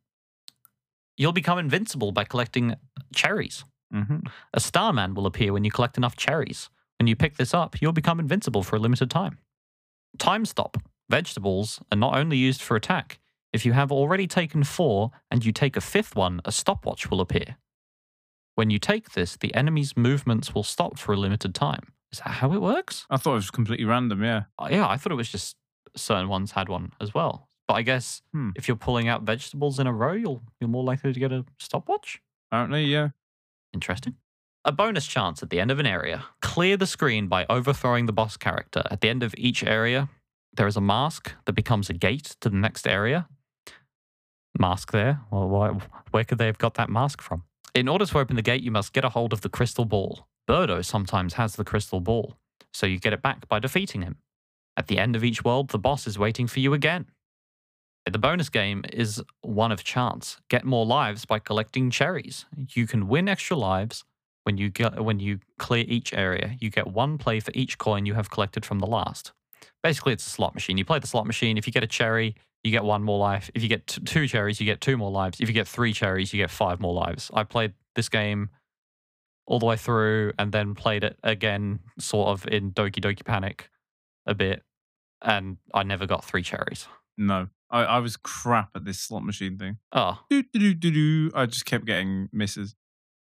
you'll 1.18 1.32
become 1.32 1.58
invincible 1.58 2.12
by 2.12 2.24
collecting 2.24 2.74
cherries. 3.14 3.64
hmm 3.92 4.20
A 4.54 4.60
starman 4.60 5.14
will 5.14 5.26
appear 5.26 5.52
when 5.52 5.64
you 5.64 5.70
collect 5.70 5.98
enough 5.98 6.16
cherries. 6.16 6.70
When 6.98 7.06
you 7.06 7.16
pick 7.16 7.36
this 7.36 7.52
up, 7.52 7.80
you'll 7.80 7.92
become 7.92 8.18
invincible 8.18 8.62
for 8.62 8.76
a 8.76 8.80
limited 8.80 9.10
time. 9.10 9.38
Time 10.18 10.44
stop. 10.46 10.78
Vegetables 11.10 11.80
are 11.92 11.98
not 11.98 12.16
only 12.16 12.36
used 12.36 12.62
for 12.62 12.76
attack. 12.76 13.18
If 13.52 13.64
you 13.64 13.72
have 13.72 13.92
already 13.92 14.26
taken 14.26 14.64
four 14.64 15.10
and 15.30 15.44
you 15.44 15.52
take 15.52 15.76
a 15.76 15.80
fifth 15.80 16.16
one, 16.16 16.40
a 16.44 16.52
stopwatch 16.52 17.10
will 17.10 17.20
appear. 17.20 17.56
When 18.56 18.70
you 18.70 18.78
take 18.78 19.12
this, 19.12 19.36
the 19.36 19.54
enemy's 19.54 19.96
movements 19.96 20.54
will 20.54 20.64
stop 20.64 20.98
for 20.98 21.12
a 21.12 21.16
limited 21.16 21.54
time. 21.54 21.92
Is 22.12 22.18
that 22.18 22.30
how 22.30 22.52
it 22.52 22.60
works? 22.60 23.06
I 23.08 23.16
thought 23.16 23.32
it 23.32 23.36
was 23.36 23.50
completely 23.50 23.84
random. 23.84 24.22
Yeah. 24.22 24.44
Uh, 24.58 24.68
yeah, 24.70 24.88
I 24.88 24.96
thought 24.96 25.12
it 25.12 25.16
was 25.16 25.30
just 25.30 25.56
certain 25.96 26.28
ones 26.28 26.52
had 26.52 26.68
one 26.68 26.92
as 27.00 27.14
well. 27.14 27.47
But 27.68 27.74
I 27.74 27.82
guess 27.82 28.22
Hmm. 28.32 28.50
if 28.56 28.66
you're 28.66 28.76
pulling 28.78 29.06
out 29.08 29.22
vegetables 29.22 29.78
in 29.78 29.86
a 29.86 29.92
row, 29.92 30.12
you'll 30.14 30.42
you're 30.60 30.68
more 30.68 30.82
likely 30.82 31.12
to 31.12 31.20
get 31.20 31.30
a 31.32 31.44
stopwatch. 31.58 32.20
Apparently, 32.50 32.84
yeah. 32.86 33.10
Interesting. 33.74 34.16
A 34.64 34.72
bonus 34.72 35.06
chance 35.06 35.42
at 35.42 35.50
the 35.50 35.60
end 35.60 35.70
of 35.70 35.78
an 35.78 35.86
area. 35.86 36.24
Clear 36.40 36.76
the 36.76 36.86
screen 36.86 37.28
by 37.28 37.44
overthrowing 37.48 38.06
the 38.06 38.12
boss 38.12 38.36
character. 38.36 38.82
At 38.90 39.02
the 39.02 39.08
end 39.10 39.22
of 39.22 39.34
each 39.38 39.62
area, 39.62 40.08
there 40.54 40.66
is 40.66 40.76
a 40.76 40.80
mask 40.80 41.32
that 41.44 41.52
becomes 41.52 41.88
a 41.88 41.92
gate 41.92 42.34
to 42.40 42.48
the 42.48 42.56
next 42.56 42.86
area. 42.88 43.28
Mask 44.58 44.90
there. 44.90 45.20
Well, 45.30 45.48
why, 45.48 45.68
where 46.10 46.24
could 46.24 46.38
they 46.38 46.46
have 46.46 46.58
got 46.58 46.74
that 46.74 46.90
mask 46.90 47.20
from? 47.22 47.44
In 47.74 47.86
order 47.86 48.06
to 48.06 48.18
open 48.18 48.34
the 48.36 48.42
gate, 48.42 48.62
you 48.62 48.70
must 48.70 48.92
get 48.92 49.04
a 49.04 49.10
hold 49.10 49.32
of 49.32 49.42
the 49.42 49.48
crystal 49.48 49.84
ball. 49.84 50.26
Birdo 50.48 50.84
sometimes 50.84 51.34
has 51.34 51.54
the 51.56 51.64
crystal 51.64 52.00
ball, 52.00 52.36
so 52.72 52.86
you 52.86 52.98
get 52.98 53.12
it 53.12 53.22
back 53.22 53.46
by 53.48 53.58
defeating 53.58 54.02
him. 54.02 54.16
At 54.76 54.86
the 54.88 54.98
end 54.98 55.14
of 55.14 55.22
each 55.22 55.44
world, 55.44 55.68
the 55.68 55.78
boss 55.78 56.06
is 56.06 56.18
waiting 56.18 56.46
for 56.46 56.60
you 56.60 56.72
again. 56.74 57.06
The 58.10 58.18
bonus 58.18 58.48
game 58.48 58.84
is 58.92 59.22
one 59.42 59.72
of 59.72 59.84
chance. 59.84 60.40
Get 60.48 60.64
more 60.64 60.86
lives 60.86 61.24
by 61.24 61.38
collecting 61.38 61.90
cherries. 61.90 62.46
You 62.56 62.86
can 62.86 63.08
win 63.08 63.28
extra 63.28 63.56
lives 63.56 64.04
when 64.44 64.56
you 64.56 64.70
get 64.70 65.02
when 65.04 65.20
you 65.20 65.40
clear 65.58 65.84
each 65.86 66.14
area. 66.14 66.56
You 66.60 66.70
get 66.70 66.86
one 66.86 67.18
play 67.18 67.40
for 67.40 67.50
each 67.54 67.78
coin 67.78 68.06
you 68.06 68.14
have 68.14 68.30
collected 68.30 68.64
from 68.64 68.78
the 68.78 68.86
last. 68.86 69.32
Basically, 69.82 70.12
it's 70.12 70.26
a 70.26 70.30
slot 70.30 70.54
machine. 70.54 70.78
You 70.78 70.84
play 70.84 70.98
the 70.98 71.06
slot 71.06 71.26
machine. 71.26 71.58
If 71.58 71.66
you 71.66 71.72
get 71.72 71.82
a 71.84 71.88
cherry, 71.88 72.34
you 72.64 72.70
get 72.70 72.84
one 72.84 73.02
more 73.02 73.18
life. 73.18 73.50
If 73.54 73.62
you 73.62 73.68
get 73.68 73.86
two 73.86 74.26
cherries, 74.26 74.60
you 74.60 74.66
get 74.66 74.80
two 74.80 74.96
more 74.96 75.10
lives. 75.10 75.40
If 75.40 75.48
you 75.48 75.54
get 75.54 75.68
three 75.68 75.92
cherries, 75.92 76.32
you 76.32 76.38
get 76.38 76.50
five 76.50 76.80
more 76.80 76.94
lives. 76.94 77.30
I 77.34 77.44
played 77.44 77.74
this 77.94 78.08
game 78.08 78.50
all 79.46 79.58
the 79.58 79.66
way 79.66 79.76
through 79.76 80.32
and 80.38 80.52
then 80.52 80.74
played 80.74 81.04
it 81.04 81.18
again, 81.22 81.80
sort 81.98 82.28
of 82.28 82.46
in 82.46 82.72
Doki 82.72 83.00
Doki 83.00 83.24
Panic 83.24 83.70
a 84.26 84.34
bit, 84.34 84.62
and 85.22 85.56
I 85.72 85.82
never 85.82 86.06
got 86.06 86.24
three 86.24 86.42
cherries. 86.42 86.86
No, 87.16 87.48
I, 87.70 87.80
I 87.84 87.98
was 87.98 88.16
crap 88.16 88.70
at 88.74 88.84
this 88.84 88.98
slot 88.98 89.24
machine 89.24 89.58
thing. 89.58 89.78
Oh, 89.92 90.18
Do, 90.30 90.42
do, 90.42 90.58
do, 90.58 90.74
do, 90.74 90.90
do. 90.90 91.30
I 91.34 91.46
just 91.46 91.66
kept 91.66 91.84
getting 91.84 92.28
misses. 92.32 92.74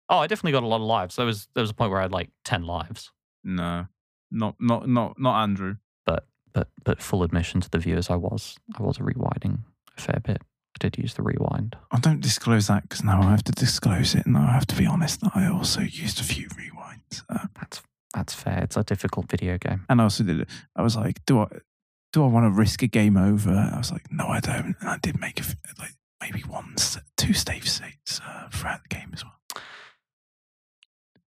Oh, 0.10 0.18
I 0.20 0.28
definitely 0.28 0.52
got 0.54 0.64
a 0.64 0.68
lot 0.68 0.78
of 0.78 0.88
lives. 0.88 1.16
There 1.16 1.26
was 1.26 1.48
there 1.56 1.62
was 1.62 1.70
a 1.72 1.74
point 1.74 1.92
where 1.92 2.00
I 2.00 2.04
had 2.04 2.12
like 2.12 2.30
ten 2.44 2.64
lives. 2.64 3.12
No, 3.44 3.88
not 4.32 4.56
not 4.60 4.88
not 4.88 5.20
not 5.20 5.44
Andrew. 5.44 5.76
But 6.54 6.68
but 6.84 7.02
full 7.02 7.24
admission 7.24 7.62
to 7.62 7.70
the 7.70 7.80
viewers, 7.80 8.12
I 8.12 8.16
was 8.16 8.56
I 8.78 8.84
was 8.84 9.00
rewinding 9.00 9.60
a 9.98 10.02
fair 10.02 10.20
bit. 10.24 10.38
I 10.40 10.78
did 10.80 10.98
use 11.00 11.16
the 11.16 11.24
rewind. 11.24 11.76
I 11.92 12.00
don't 12.00 12.20
disclose 12.22 12.68
that 12.68 12.84
because 12.84 13.04
now 13.04 13.22
I 13.24 13.32
have 13.32 13.44
to 13.46 13.52
disclose 13.52 14.14
it, 14.14 14.26
and 14.28 14.38
I 14.38 14.52
have 14.52 14.68
to 14.68 14.76
be 14.76 14.86
honest 14.86 15.22
that 15.22 15.32
I 15.36 15.48
also 15.48 15.82
used 15.82 16.20
a 16.20 16.24
few 16.24 16.48
rewinds. 16.50 17.24
Uh, 17.30 17.48
That's 17.60 17.82
that's 18.14 18.34
fair. 18.36 18.60
It's 18.64 18.78
a 18.78 18.84
difficult 18.84 19.32
video 19.32 19.58
game. 19.58 19.86
and 19.90 20.00
I 20.00 20.04
also 20.04 20.24
did 20.24 20.42
it. 20.42 20.50
I 20.76 20.84
was 20.84 20.96
like, 20.96 21.26
do 21.26 21.40
I 21.40 21.48
do 22.14 22.24
I 22.24 22.28
want 22.28 22.46
to 22.46 22.50
risk 22.52 22.82
a 22.84 22.88
game 22.88 23.18
over? 23.18 23.52
I 23.52 23.78
was 23.78 23.92
like, 23.92 24.06
no, 24.12 24.28
I 24.28 24.40
don't. 24.40 24.76
And 24.80 24.90
I 24.90 24.98
did 24.98 25.20
make 25.20 25.42
a, 25.42 25.44
like 25.80 25.96
maybe 26.22 26.42
one, 26.42 26.76
two 27.18 27.34
save 27.34 27.68
states 27.68 28.22
uh, 28.26 28.48
throughout 28.50 28.82
the 28.88 28.96
game 28.96 29.10
as 29.14 29.24
well. 29.26 29.34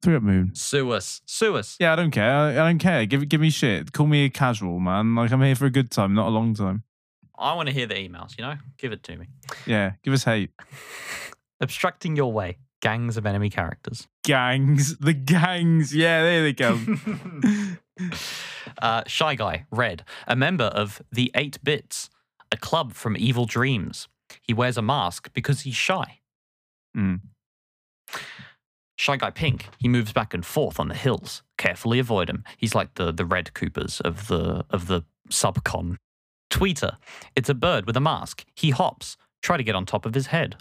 Three 0.02 0.16
up 0.16 0.22
moon. 0.24 0.50
Sue 0.54 0.90
us. 0.90 1.22
Sue 1.24 1.54
us. 1.56 1.76
Yeah, 1.78 1.92
I 1.92 1.96
don't 1.96 2.10
care. 2.10 2.34
I, 2.34 2.50
I 2.50 2.54
don't 2.68 2.78
care. 2.78 3.06
Give 3.06 3.26
give 3.28 3.40
me 3.40 3.50
shit. 3.50 3.92
Call 3.92 4.08
me 4.08 4.24
a 4.24 4.30
casual 4.30 4.80
man. 4.80 5.14
Like 5.14 5.30
I'm 5.30 5.40
here 5.40 5.54
for 5.54 5.66
a 5.66 5.70
good 5.70 5.92
time, 5.92 6.12
not 6.12 6.26
a 6.26 6.30
long 6.30 6.54
time. 6.54 6.82
I 7.38 7.54
want 7.54 7.68
to 7.68 7.74
hear 7.74 7.86
the 7.86 7.94
emails, 7.94 8.36
you 8.36 8.44
know? 8.44 8.54
Give 8.78 8.92
it 8.92 9.02
to 9.04 9.16
me. 9.16 9.26
Yeah, 9.66 9.92
give 10.02 10.12
us 10.12 10.24
hate. 10.24 10.50
Obstructing 11.60 12.16
your 12.16 12.32
way. 12.32 12.58
Gangs 12.80 13.16
of 13.16 13.26
enemy 13.26 13.48
characters. 13.48 14.08
Gangs, 14.24 14.98
the 14.98 15.12
gangs. 15.12 15.94
Yeah, 15.94 16.22
there 16.22 16.42
they 16.42 16.52
go. 16.52 16.78
uh, 18.80 19.02
Shy 19.06 19.34
Guy, 19.34 19.66
Red, 19.70 20.04
a 20.26 20.36
member 20.36 20.64
of 20.64 21.02
the 21.10 21.30
8 21.34 21.58
Bits, 21.62 22.10
a 22.50 22.56
club 22.56 22.92
from 22.92 23.16
Evil 23.16 23.44
Dreams. 23.46 24.08
He 24.42 24.54
wears 24.54 24.76
a 24.76 24.82
mask 24.82 25.30
because 25.34 25.62
he's 25.62 25.74
shy. 25.74 26.20
Mm. 26.96 27.20
Shy 28.96 29.16
Guy 29.16 29.30
Pink, 29.30 29.68
he 29.78 29.88
moves 29.88 30.12
back 30.12 30.32
and 30.34 30.44
forth 30.44 30.78
on 30.78 30.88
the 30.88 30.94
hills. 30.94 31.42
Carefully 31.58 31.98
avoid 31.98 32.28
him. 32.30 32.44
He's 32.56 32.74
like 32.74 32.94
the, 32.94 33.12
the 33.12 33.24
Red 33.24 33.50
Koopas 33.54 34.00
of 34.00 34.28
the 34.28 34.64
of 34.70 34.86
the 34.86 35.02
Subcon. 35.28 35.96
Tweeter, 36.50 36.96
it's 37.34 37.48
a 37.48 37.54
bird 37.54 37.86
with 37.86 37.96
a 37.96 38.00
mask. 38.00 38.44
He 38.54 38.70
hops. 38.70 39.16
Try 39.42 39.56
to 39.56 39.62
get 39.64 39.74
on 39.74 39.86
top 39.86 40.06
of 40.06 40.14
his 40.14 40.26
head. 40.26 40.56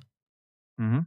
Mhm. 0.79 1.05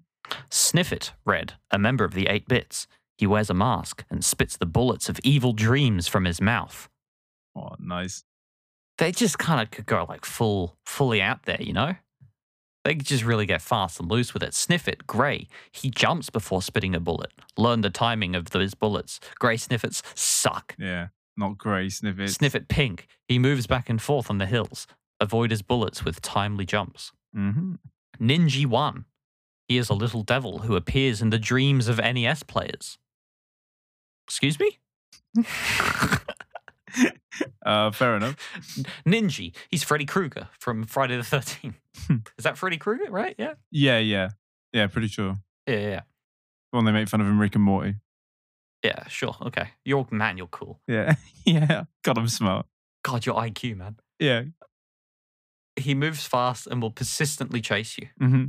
Sniffit, 0.51 1.13
Red, 1.25 1.55
a 1.71 1.79
member 1.79 2.05
of 2.05 2.15
the 2.15 2.27
8 2.29 2.47
Bits. 2.49 2.87
He 3.17 3.27
wears 3.27 3.51
a 3.51 3.55
mask 3.55 4.05
and 4.11 4.25
spits 4.25 4.57
the 4.57 4.67
bullets 4.67 5.09
of 5.09 5.21
evil 5.23 5.53
dreams 5.53 6.09
from 6.09 6.25
his 6.25 6.41
mouth. 6.41 6.89
Oh, 7.57 7.77
nice. 7.79 8.25
They 8.99 9.13
just 9.13 9.39
kind 9.39 9.61
of 9.61 9.71
could 9.71 9.87
go 9.87 10.07
like 10.09 10.25
full, 10.25 10.77
fully 10.85 11.21
out 11.23 11.45
there, 11.45 11.61
you 11.61 11.73
know? 11.73 11.95
They 12.85 12.95
could 12.95 13.07
just 13.07 13.25
really 13.25 13.47
get 13.47 13.63
fast 13.63 13.99
and 13.99 14.11
loose 14.11 14.35
with 14.35 14.43
it. 14.43 14.53
Sniffit, 14.53 15.07
Grey, 15.07 15.49
he 15.73 15.91
jumps 15.91 16.29
before 16.29 16.61
spitting 16.61 16.95
a 16.95 17.01
bullet. 17.01 17.33
Learn 17.57 17.81
the 17.81 17.91
timing 17.91 18.35
of 18.35 18.51
those 18.51 18.75
bullets. 18.75 19.21
Grey 19.39 19.57
Sniffits 19.57 20.03
suck. 20.15 20.75
Yeah, 20.79 21.09
not 21.37 21.57
grey 21.57 21.89
sniffet. 21.89 22.29
Sniffit, 22.29 22.69
Pink, 22.69 23.07
he 23.27 23.39
moves 23.39 23.67
back 23.67 23.89
and 23.89 24.03
forth 24.03 24.29
on 24.29 24.39
the 24.39 24.47
hills. 24.47 24.87
Avoid 25.19 25.51
his 25.51 25.63
bullets 25.63 26.05
with 26.05 26.21
timely 26.21 26.67
jumps. 26.67 27.13
Mm-hmm. 27.35 27.75
Ninji 28.21 28.67
1, 28.67 29.07
he 29.67 29.79
is 29.79 29.89
a 29.89 29.95
little 29.95 30.23
devil 30.23 30.59
who 30.61 30.77
appears 30.77 31.23
in 31.23 31.31
the 31.31 31.39
dreams 31.39 31.89
of 31.89 31.97
NES 31.97 32.43
players. 32.43 32.99
Excuse 34.27 34.59
me? 34.61 34.79
Uh, 37.67 37.91
fair 37.91 38.15
enough. 38.17 38.37
Ninji, 39.05 39.53
he's 39.69 39.83
Freddy 39.83 40.05
Krueger 40.05 40.49
from 40.61 40.85
Friday 40.85 41.17
the 41.17 41.23
13th. 41.23 41.75
Is 42.39 42.45
that 42.45 42.57
Freddy 42.57 42.77
Krueger, 42.77 43.11
right? 43.11 43.35
Yeah. 43.37 43.55
Yeah, 43.73 43.99
yeah, 43.99 44.29
yeah. 44.73 44.87
Pretty 44.87 45.09
sure. 45.09 45.39
Yeah, 45.67 45.79
yeah. 45.79 46.01
The 46.71 46.77
one 46.77 46.85
they 46.85 46.93
make 46.93 47.09
fun 47.09 47.21
of 47.21 47.27
in 47.27 47.39
Rick 47.39 47.57
and 47.57 47.65
Morty. 47.65 47.97
Yeah, 48.85 49.09
sure. 49.09 49.35
Okay. 49.43 49.71
You're, 49.85 50.07
man, 50.13 50.39
you're 50.39 50.47
cool. 50.47 50.81
Yeah, 50.87 51.15
yeah. 51.45 51.85
God, 52.05 52.19
I'm 52.19 52.29
smart. 52.29 52.67
God, 53.03 53.27
your 53.27 53.35
IQ, 53.37 53.77
man. 53.77 53.97
Yeah. 54.21 54.43
He 55.75 55.95
moves 55.95 56.27
fast 56.27 56.69
and 56.69 56.81
will 56.81 56.93
persistently 56.93 57.61
chase 57.61 57.99
you. 57.99 58.09
hmm 58.21 58.45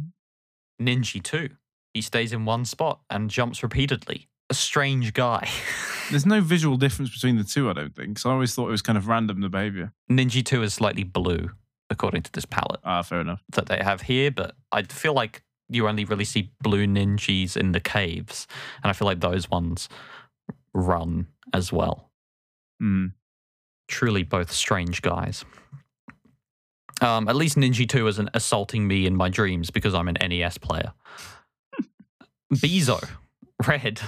Ninji 0.79 1.23
2, 1.23 1.49
he 1.93 2.01
stays 2.01 2.31
in 2.33 2.45
one 2.45 2.65
spot 2.65 2.99
and 3.09 3.29
jumps 3.31 3.63
repeatedly. 3.63 4.27
A 4.49 4.53
strange 4.53 5.13
guy. 5.13 5.49
There's 6.11 6.25
no 6.25 6.39
visual 6.41 6.77
difference 6.77 7.11
between 7.11 7.37
the 7.37 7.43
two, 7.43 7.69
I 7.69 7.73
don't 7.73 7.95
think. 7.95 8.19
So 8.19 8.29
I 8.29 8.33
always 8.33 8.53
thought 8.53 8.67
it 8.67 8.71
was 8.71 8.81
kind 8.83 8.97
of 8.97 9.07
random 9.07 9.41
the 9.41 9.49
behavior. 9.49 9.91
Ninji 10.09 10.45
2 10.45 10.61
is 10.61 10.73
slightly 10.73 11.03
blue, 11.03 11.49
according 11.89 12.21
to 12.23 12.31
this 12.31 12.45
palette 12.45 12.79
Ah, 12.83 13.01
fair 13.01 13.21
enough. 13.21 13.41
that 13.53 13.65
they 13.65 13.77
have 13.77 14.01
here, 14.01 14.29
but 14.29 14.55
I 14.71 14.83
feel 14.83 15.13
like 15.13 15.41
you 15.67 15.87
only 15.87 16.05
really 16.05 16.25
see 16.25 16.51
blue 16.61 16.85
ninjas 16.85 17.57
in 17.57 17.71
the 17.71 17.79
caves, 17.79 18.45
and 18.83 18.89
I 18.91 18.93
feel 18.93 19.07
like 19.07 19.19
those 19.19 19.49
ones 19.49 19.89
run 20.75 21.25
as 21.53 21.73
well. 21.73 22.11
Mm. 22.81 23.13
Truly, 23.87 24.21
both 24.21 24.51
strange 24.51 25.01
guys. 25.01 25.43
Um, 27.01 27.27
at 27.27 27.35
least 27.35 27.57
Ninji 27.57 27.89
2 27.89 28.07
isn't 28.07 28.29
assaulting 28.33 28.87
me 28.87 29.05
in 29.05 29.15
my 29.15 29.27
dreams 29.29 29.69
because 29.71 29.93
I'm 29.95 30.07
an 30.07 30.17
NES 30.21 30.57
player. 30.59 30.93
Beezo, 32.53 33.05
Red. 33.67 34.01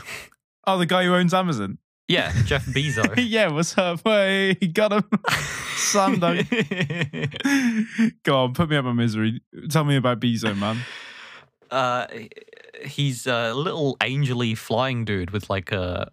Oh, 0.65 0.77
the 0.77 0.85
guy 0.85 1.03
who 1.05 1.13
owns 1.15 1.33
Amazon. 1.33 1.77
Yeah, 2.07 2.31
Jeff 2.45 2.65
Bezos. 2.65 3.15
yeah, 3.17 3.49
what's 3.49 3.77
up? 3.77 4.01
Hey, 4.03 4.53
got 4.55 4.93
him. 4.93 5.03
Dunk. 6.19 6.49
Go 8.23 8.43
on, 8.43 8.53
put 8.53 8.69
me 8.69 8.75
out 8.77 8.85
my 8.85 8.93
misery. 8.93 9.41
Tell 9.69 9.83
me 9.83 9.95
about 9.97 10.19
Beezo, 10.19 10.57
man. 10.57 10.77
uh, 11.71 12.07
he's 12.83 13.27
a 13.27 13.53
little 13.53 13.97
angely 13.97 14.57
flying 14.57 15.05
dude 15.05 15.31
with 15.31 15.49
like 15.49 15.71
a 15.71 16.11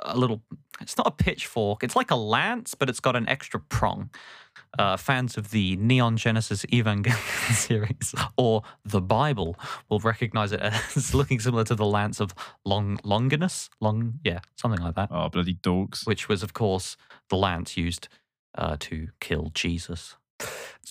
a 0.00 0.16
little. 0.16 0.42
It's 0.80 0.96
not 0.96 1.06
a 1.06 1.10
pitchfork. 1.12 1.82
It's 1.84 1.96
like 1.96 2.10
a 2.10 2.16
lance, 2.16 2.74
but 2.74 2.88
it's 2.88 3.00
got 3.00 3.14
an 3.16 3.28
extra 3.28 3.60
prong. 3.60 4.10
Uh, 4.78 4.96
fans 4.96 5.36
of 5.36 5.50
the 5.50 5.76
Neon 5.76 6.16
Genesis 6.16 6.64
Evangelion 6.66 7.52
series 7.54 8.14
or 8.38 8.62
the 8.84 9.02
Bible 9.02 9.54
will 9.90 9.98
recognize 9.98 10.50
it 10.52 10.60
as 10.60 11.14
looking 11.14 11.40
similar 11.40 11.64
to 11.64 11.74
the 11.74 11.84
lance 11.84 12.20
of 12.20 12.34
Long 12.64 12.98
Longinus. 13.04 13.68
Long, 13.80 14.18
yeah, 14.24 14.40
something 14.56 14.80
like 14.80 14.94
that. 14.94 15.10
Oh, 15.10 15.28
bloody 15.28 15.54
dogs! 15.54 16.06
Which 16.06 16.28
was, 16.28 16.42
of 16.42 16.54
course, 16.54 16.96
the 17.28 17.36
lance 17.36 17.76
used 17.76 18.08
uh, 18.54 18.76
to 18.80 19.08
kill 19.20 19.50
Jesus. 19.54 20.16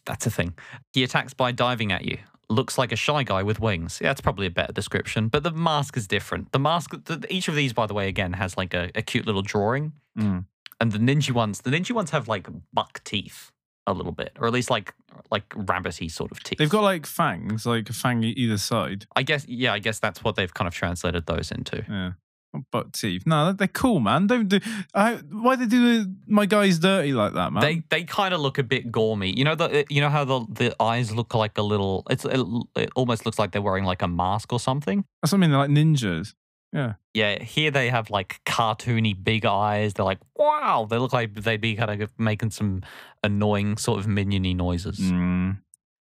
That's 0.05 0.25
a 0.25 0.31
thing. 0.31 0.53
He 0.93 1.03
attacks 1.03 1.33
by 1.33 1.51
diving 1.51 1.91
at 1.91 2.05
you. 2.05 2.19
Looks 2.49 2.77
like 2.77 2.91
a 2.91 2.95
shy 2.95 3.23
guy 3.23 3.43
with 3.43 3.59
wings. 3.59 3.99
Yeah, 4.01 4.09
that's 4.09 4.21
probably 4.21 4.45
a 4.45 4.51
better 4.51 4.73
description. 4.73 5.27
But 5.27 5.43
the 5.43 5.51
mask 5.51 5.95
is 5.95 6.07
different. 6.07 6.51
The 6.51 6.59
mask, 6.59 6.91
the, 7.05 7.25
each 7.29 7.47
of 7.47 7.55
these, 7.55 7.73
by 7.73 7.87
the 7.87 7.93
way, 7.93 8.07
again 8.07 8.33
has 8.33 8.57
like 8.57 8.73
a, 8.73 8.91
a 8.93 9.01
cute 9.01 9.25
little 9.25 9.41
drawing. 9.41 9.93
Mm. 10.17 10.45
And 10.79 10.91
the 10.91 10.97
ninja 10.97 11.31
ones, 11.31 11.61
the 11.61 11.69
ninja 11.69 11.91
ones 11.91 12.09
have 12.09 12.27
like 12.27 12.47
buck 12.73 13.01
teeth 13.03 13.50
a 13.87 13.93
little 13.93 14.11
bit, 14.11 14.31
or 14.39 14.47
at 14.47 14.53
least 14.53 14.69
like 14.69 14.93
like 15.31 15.47
rabbity 15.49 16.09
sort 16.09 16.31
of 16.31 16.41
teeth. 16.43 16.59
They've 16.59 16.69
got 16.69 16.83
like 16.83 17.05
fangs, 17.05 17.65
like 17.65 17.89
a 17.89 17.93
fang 17.93 18.23
either 18.23 18.57
side. 18.57 19.05
I 19.15 19.23
guess, 19.23 19.45
yeah, 19.47 19.73
I 19.73 19.79
guess 19.79 19.99
that's 19.99 20.23
what 20.23 20.35
they've 20.35 20.53
kind 20.53 20.67
of 20.67 20.73
translated 20.73 21.25
those 21.25 21.51
into. 21.51 21.85
Yeah. 21.89 22.11
Oh, 22.53 22.57
Not 22.57 22.63
Buck 22.71 22.91
teeth. 22.91 23.23
No, 23.25 23.53
they're 23.53 23.67
cool, 23.67 23.99
man. 23.99 24.27
Don't 24.27 24.47
do. 24.49 24.59
I, 24.93 25.15
why 25.31 25.55
they 25.55 25.65
do 25.65 26.03
the, 26.03 26.15
my 26.27 26.45
guys 26.45 26.79
dirty 26.79 27.13
like 27.13 27.33
that, 27.33 27.53
man? 27.53 27.61
They 27.61 27.83
they 27.89 28.03
kind 28.03 28.33
of 28.33 28.41
look 28.41 28.57
a 28.57 28.63
bit 28.63 28.91
gormy. 28.91 29.35
You 29.35 29.45
know 29.45 29.55
the 29.55 29.81
uh, 29.81 29.83
you 29.89 30.01
know 30.01 30.09
how 30.09 30.25
the 30.25 30.45
the 30.49 30.75
eyes 30.81 31.13
look 31.13 31.33
like 31.33 31.57
a 31.57 31.61
little. 31.61 32.05
It's 32.09 32.25
it, 32.25 32.45
it 32.75 32.89
almost 32.95 33.25
looks 33.25 33.39
like 33.39 33.51
they're 33.51 33.61
wearing 33.61 33.85
like 33.85 34.01
a 34.01 34.07
mask 34.07 34.51
or 34.53 34.59
something. 34.59 35.05
That's 35.21 35.31
what 35.31 35.37
I 35.37 35.41
mean. 35.41 35.51
They're 35.51 35.59
like 35.59 35.69
ninjas. 35.69 36.33
Yeah. 36.73 36.93
Yeah, 37.13 37.43
here 37.43 37.71
they 37.71 37.89
have 37.89 38.09
like 38.09 38.41
cartoony 38.45 39.21
big 39.21 39.45
eyes. 39.45 39.93
They're 39.93 40.05
like 40.05 40.19
wow. 40.35 40.87
They 40.89 40.97
look 40.97 41.13
like 41.13 41.33
they'd 41.33 41.59
be 41.59 41.75
kind 41.75 42.01
of 42.01 42.09
making 42.17 42.51
some 42.51 42.83
annoying 43.23 43.77
sort 43.77 43.99
of 43.99 44.05
miniony 44.05 44.55
noises. 44.55 44.97
Mm. 44.97 45.57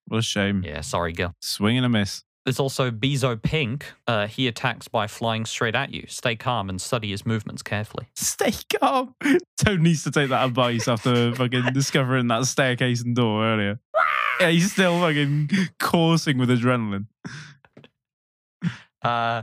What 0.07 0.19
a 0.19 0.23
shame. 0.23 0.62
Yeah, 0.64 0.83
sorry, 0.83 1.12
girl. 1.12 1.35
Swing 1.41 1.77
and 1.77 1.87
a 1.87 1.89
miss. 1.89 2.25
There's 2.45 2.61
also 2.61 2.91
Beezo 2.91 3.41
Pink. 3.43 3.93
Uh, 4.07 4.27
he 4.27 4.49
attacks 4.49 4.89
by 4.89 5.07
flying 5.07 5.45
straight 5.45 5.75
at 5.75 5.93
you. 5.93 6.07
Stay 6.09 6.35
calm 6.35 6.71
and 6.71 6.81
study 6.81 7.11
his 7.11 7.27
movements 7.27 7.62
carefully. 7.62 8.07
Stay 8.14 8.53
calm. 8.79 9.14
Toad 9.62 9.81
needs 9.81 10.03
to 10.05 10.11
take 10.11 10.31
that 10.31 10.47
advice 10.47 10.89
after 10.89 11.35
fucking 11.35 11.73
discovering 11.75 12.29
that 12.29 12.47
staircase 12.47 13.03
and 13.03 13.14
door 13.14 13.45
earlier. 13.45 13.81
Yeah, 14.41 14.51
he's 14.51 14.71
still 14.71 15.01
fucking 15.01 15.51
coursing 15.81 16.39
with 16.39 16.49
adrenaline. 16.49 17.07
Uh, 19.03 19.43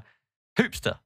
Hoopster. 0.58 1.00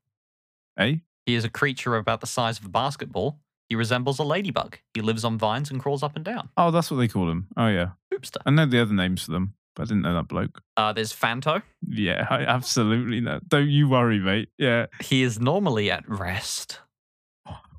Hey? 0.80 1.02
He 1.26 1.36
is 1.36 1.44
a 1.44 1.50
creature 1.50 1.98
about 1.98 2.22
the 2.22 2.28
size 2.28 2.58
of 2.58 2.66
a 2.66 2.70
basketball. 2.70 3.40
He 3.68 3.76
resembles 3.76 4.18
a 4.18 4.24
ladybug. 4.24 4.80
He 4.94 5.02
lives 5.02 5.24
on 5.26 5.38
vines 5.38 5.70
and 5.70 5.80
crawls 5.80 6.02
up 6.02 6.16
and 6.16 6.24
down. 6.26 6.50
Oh, 6.58 6.72
that's 6.72 6.90
what 6.90 6.98
they 6.98 7.08
call 7.08 7.30
him. 7.30 7.48
Oh, 7.56 7.68
yeah. 7.68 7.90
Hoopster. 8.12 8.38
I 8.46 8.52
know 8.52 8.66
the 8.66 8.82
other 8.82 8.94
names 8.94 9.24
for 9.24 9.32
them, 9.32 9.54
but 9.76 9.84
I 9.84 9.86
didn't 9.86 10.04
know 10.04 10.14
that 10.16 10.30
bloke. 10.30 10.62
Uh, 10.78 10.94
there's 10.94 11.12
Phanto. 11.12 11.62
Yeah, 11.88 12.26
I 12.32 12.46
absolutely 12.46 13.20
know. 13.20 13.42
Don't 13.48 13.70
you 13.70 13.90
worry, 13.90 14.20
mate. 14.20 14.50
Yeah. 14.58 14.88
He 15.02 15.22
is 15.22 15.40
normally 15.40 15.92
at 15.92 16.08
rest 16.10 16.80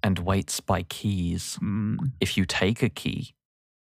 and 0.03 0.18
waits 0.20 0.61
by 0.61 0.82
keys. 0.82 1.59
Mm. 1.62 2.12
If 2.20 2.36
you 2.36 2.44
take 2.44 2.82
a 2.82 2.90
key, 2.90 3.34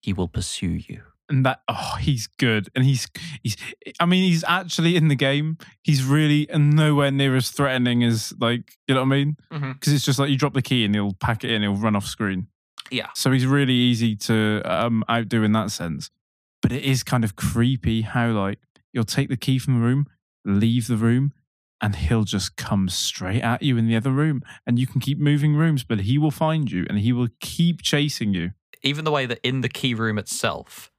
he 0.00 0.12
will 0.12 0.28
pursue 0.28 0.82
you. 0.88 1.02
And 1.28 1.46
that, 1.46 1.60
oh, 1.68 1.96
he's 2.00 2.26
good. 2.26 2.68
And 2.74 2.84
he's, 2.84 3.08
he's, 3.42 3.56
I 3.98 4.04
mean, 4.04 4.24
he's 4.24 4.44
actually 4.44 4.94
in 4.94 5.08
the 5.08 5.14
game. 5.14 5.56
He's 5.82 6.04
really 6.04 6.46
nowhere 6.54 7.10
near 7.10 7.34
as 7.34 7.50
threatening 7.50 8.04
as, 8.04 8.34
like, 8.38 8.76
you 8.86 8.94
know 8.94 9.00
what 9.00 9.06
I 9.06 9.16
mean? 9.16 9.36
Because 9.50 9.94
it's 9.94 10.04
just 10.04 10.18
like 10.18 10.28
you 10.28 10.36
drop 10.36 10.52
the 10.52 10.60
key 10.60 10.84
and 10.84 10.94
he'll 10.94 11.14
pack 11.14 11.42
it 11.42 11.50
in, 11.50 11.62
he'll 11.62 11.76
run 11.76 11.96
off 11.96 12.04
screen. 12.04 12.48
Yeah. 12.90 13.08
So 13.14 13.32
he's 13.32 13.46
really 13.46 13.72
easy 13.72 14.16
to 14.16 14.60
um, 14.66 15.02
outdo 15.10 15.42
in 15.42 15.52
that 15.52 15.70
sense. 15.70 16.10
But 16.60 16.72
it 16.72 16.82
is 16.82 17.02
kind 17.02 17.24
of 17.24 17.36
creepy 17.36 18.02
how, 18.02 18.32
like, 18.32 18.58
you'll 18.92 19.04
take 19.04 19.30
the 19.30 19.36
key 19.36 19.58
from 19.58 19.74
the 19.74 19.80
room, 19.80 20.06
leave 20.44 20.88
the 20.88 20.96
room, 20.96 21.32
and 21.80 21.96
he'll 21.96 22.24
just 22.24 22.56
come 22.56 22.90
straight 22.90 23.42
at 23.42 23.62
you 23.62 23.78
in 23.78 23.86
the 23.86 23.96
other 23.96 24.10
room. 24.10 24.42
And 24.66 24.78
you 24.78 24.86
can 24.86 25.00
keep 25.00 25.18
moving 25.18 25.56
rooms, 25.56 25.84
but 25.84 26.00
he 26.00 26.18
will 26.18 26.30
find 26.30 26.70
you 26.70 26.84
and 26.88 26.98
he 26.98 27.12
will 27.12 27.28
keep 27.40 27.80
chasing 27.80 28.34
you. 28.34 28.52
Even 28.82 29.04
the 29.04 29.10
way 29.10 29.24
that 29.24 29.40
in 29.42 29.62
the 29.62 29.68
key 29.70 29.94
room 29.94 30.18
itself, 30.18 30.90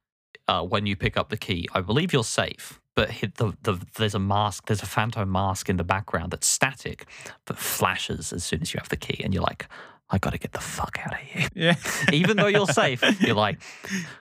uh, 0.48 0.62
when 0.62 0.86
you 0.86 0.96
pick 0.96 1.16
up 1.16 1.28
the 1.28 1.36
key, 1.36 1.68
I 1.74 1.80
believe 1.80 2.12
you're 2.12 2.24
safe. 2.24 2.80
But 2.94 3.10
the, 3.36 3.54
the 3.62 3.78
there's 3.96 4.14
a 4.14 4.18
mask, 4.18 4.66
there's 4.66 4.82
a 4.82 4.86
phantom 4.86 5.30
mask 5.30 5.68
in 5.68 5.76
the 5.76 5.84
background 5.84 6.30
that's 6.30 6.46
static, 6.46 7.06
but 7.44 7.58
flashes 7.58 8.32
as 8.32 8.42
soon 8.42 8.62
as 8.62 8.72
you 8.72 8.78
have 8.78 8.88
the 8.88 8.96
key, 8.96 9.22
and 9.22 9.34
you're 9.34 9.42
like, 9.42 9.68
I 10.08 10.18
got 10.18 10.30
to 10.30 10.38
get 10.38 10.52
the 10.52 10.60
fuck 10.60 10.98
out 11.04 11.12
of 11.12 11.18
here. 11.18 11.48
Yeah. 11.54 11.74
Even 12.12 12.36
though 12.36 12.46
you're 12.46 12.66
safe, 12.66 13.02
you're 13.20 13.34
like, 13.34 13.58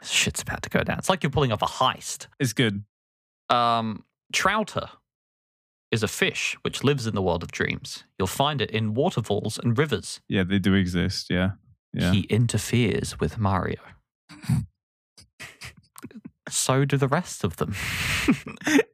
shit's 0.03 0.41
about 0.41 0.61
to 0.63 0.69
go 0.69 0.84
down. 0.84 0.97
It's 0.97 1.09
like 1.09 1.23
you're 1.23 1.30
pulling 1.30 1.51
off 1.51 1.61
a 1.61 1.65
heist. 1.65 2.28
It's 2.39 2.53
good. 2.53 2.84
Um, 3.49 4.03
Trouter 4.34 4.89
is 5.91 6.01
a 6.01 6.07
fish 6.07 6.57
which 6.63 6.84
lives 6.84 7.07
in 7.07 7.13
the 7.13 7.21
world 7.21 7.43
of 7.43 7.51
dreams. 7.51 8.03
You'll 8.17 8.28
find 8.28 8.61
it 8.61 8.71
in 8.71 8.93
waterfalls 8.93 9.59
and 9.59 9.78
rivers. 9.78 10.21
Yeah, 10.28 10.43
they 10.43 10.59
do 10.59 10.73
exist. 10.73 11.28
Yeah. 11.30 11.51
Yeah. 11.93 12.11
He 12.11 12.21
interferes 12.21 13.19
with 13.19 13.38
Mario. 13.38 13.80
So 16.49 16.85
do 16.85 16.97
the 16.97 17.07
rest 17.07 17.43
of 17.43 17.57
them. 17.57 17.71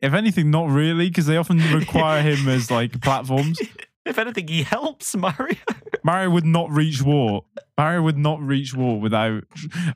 if 0.02 0.14
anything, 0.14 0.52
not 0.52 0.70
really, 0.70 1.10
because 1.10 1.26
they 1.26 1.38
often 1.38 1.60
require 1.74 2.22
him 2.22 2.48
as 2.48 2.72
like 2.72 3.02
platforms. 3.02 3.60
if 4.06 4.18
anything, 4.18 4.48
he 4.48 4.64
helps 4.64 5.16
Mario. 5.16 5.58
Mario 6.04 6.30
would 6.32 6.46
not 6.46 6.72
reach 6.72 7.02
Wart. 7.02 7.46
Mario 7.78 8.02
would 8.04 8.18
not 8.18 8.42
reach 8.42 8.74
Wart 8.74 9.02
without. 9.02 9.44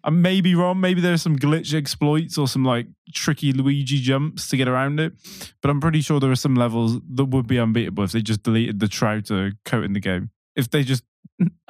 I 0.03 0.09
may 0.09 0.41
be 0.41 0.53
wrong. 0.53 0.79
Maybe 0.79 1.01
there's 1.01 1.21
some 1.21 1.37
glitch 1.37 1.73
exploits 1.73 2.37
or 2.37 2.47
some 2.47 2.63
like 2.65 2.87
tricky 3.13 3.53
Luigi 3.53 3.99
jumps 3.99 4.47
to 4.49 4.57
get 4.57 4.67
around 4.67 4.99
it. 4.99 5.13
But 5.61 5.71
I'm 5.71 5.79
pretty 5.81 6.01
sure 6.01 6.19
there 6.19 6.31
are 6.31 6.35
some 6.35 6.55
levels 6.55 6.99
that 7.15 7.25
would 7.25 7.47
be 7.47 7.57
unbeatable 7.57 8.03
if 8.03 8.11
they 8.11 8.21
just 8.21 8.43
deleted 8.43 8.79
the 8.79 8.87
Trouter 8.87 9.53
coat 9.65 9.83
in 9.85 9.93
the 9.93 9.99
game. 9.99 10.29
If 10.55 10.69
they 10.69 10.83
just 10.83 11.03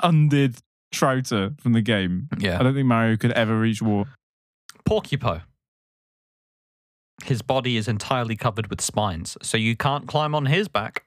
undid 0.03 0.57
Trouter 0.91 1.53
from 1.61 1.73
the 1.73 1.81
game, 1.81 2.27
Yeah. 2.39 2.59
I 2.59 2.63
don't 2.63 2.73
think 2.73 2.87
Mario 2.87 3.17
could 3.17 3.31
ever 3.33 3.57
reach 3.59 3.81
Wart. 3.81 4.07
Porcupo. 4.87 5.41
His 7.23 7.41
body 7.41 7.77
is 7.77 7.87
entirely 7.87 8.35
covered 8.35 8.67
with 8.67 8.81
spines, 8.81 9.37
so 9.41 9.57
you 9.57 9.75
can't 9.75 10.07
climb 10.07 10.35
on 10.35 10.45
his 10.47 10.67
back. 10.67 11.05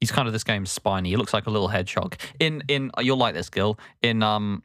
He's 0.00 0.12
kind 0.12 0.28
of 0.28 0.32
this 0.32 0.44
game's 0.44 0.70
spiny. 0.70 1.10
He 1.10 1.16
looks 1.16 1.32
like 1.32 1.46
a 1.46 1.50
little 1.50 1.68
hedgehog. 1.68 2.16
In 2.38 2.62
in 2.68 2.90
you'll 3.00 3.16
like 3.16 3.34
this, 3.34 3.50
Gil. 3.50 3.78
In 4.02 4.22
um 4.22 4.62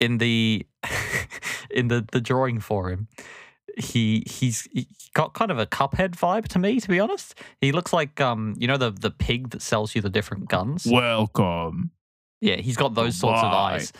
in 0.00 0.18
the 0.18 0.66
in 1.70 1.88
the 1.88 2.06
the 2.12 2.20
drawing 2.20 2.60
for 2.60 2.90
him, 2.90 3.08
he 3.76 4.24
he's 4.26 4.62
he 4.72 4.86
got 5.12 5.34
kind 5.34 5.50
of 5.50 5.58
a 5.58 5.66
cuphead 5.66 6.10
vibe 6.10 6.48
to 6.48 6.58
me, 6.58 6.80
to 6.80 6.88
be 6.88 7.00
honest. 7.00 7.34
He 7.60 7.72
looks 7.72 7.92
like 7.92 8.20
um 8.20 8.54
you 8.58 8.66
know 8.66 8.76
the 8.78 8.90
the 8.90 9.10
pig 9.10 9.50
that 9.50 9.60
sells 9.60 9.94
you 9.94 10.00
the 10.00 10.10
different 10.10 10.48
guns. 10.48 10.86
Welcome. 10.86 11.90
Yeah, 12.40 12.56
he's 12.56 12.76
got 12.76 12.94
those 12.94 13.16
sorts 13.16 13.42
of 13.42 13.52
eyes. 13.52 13.92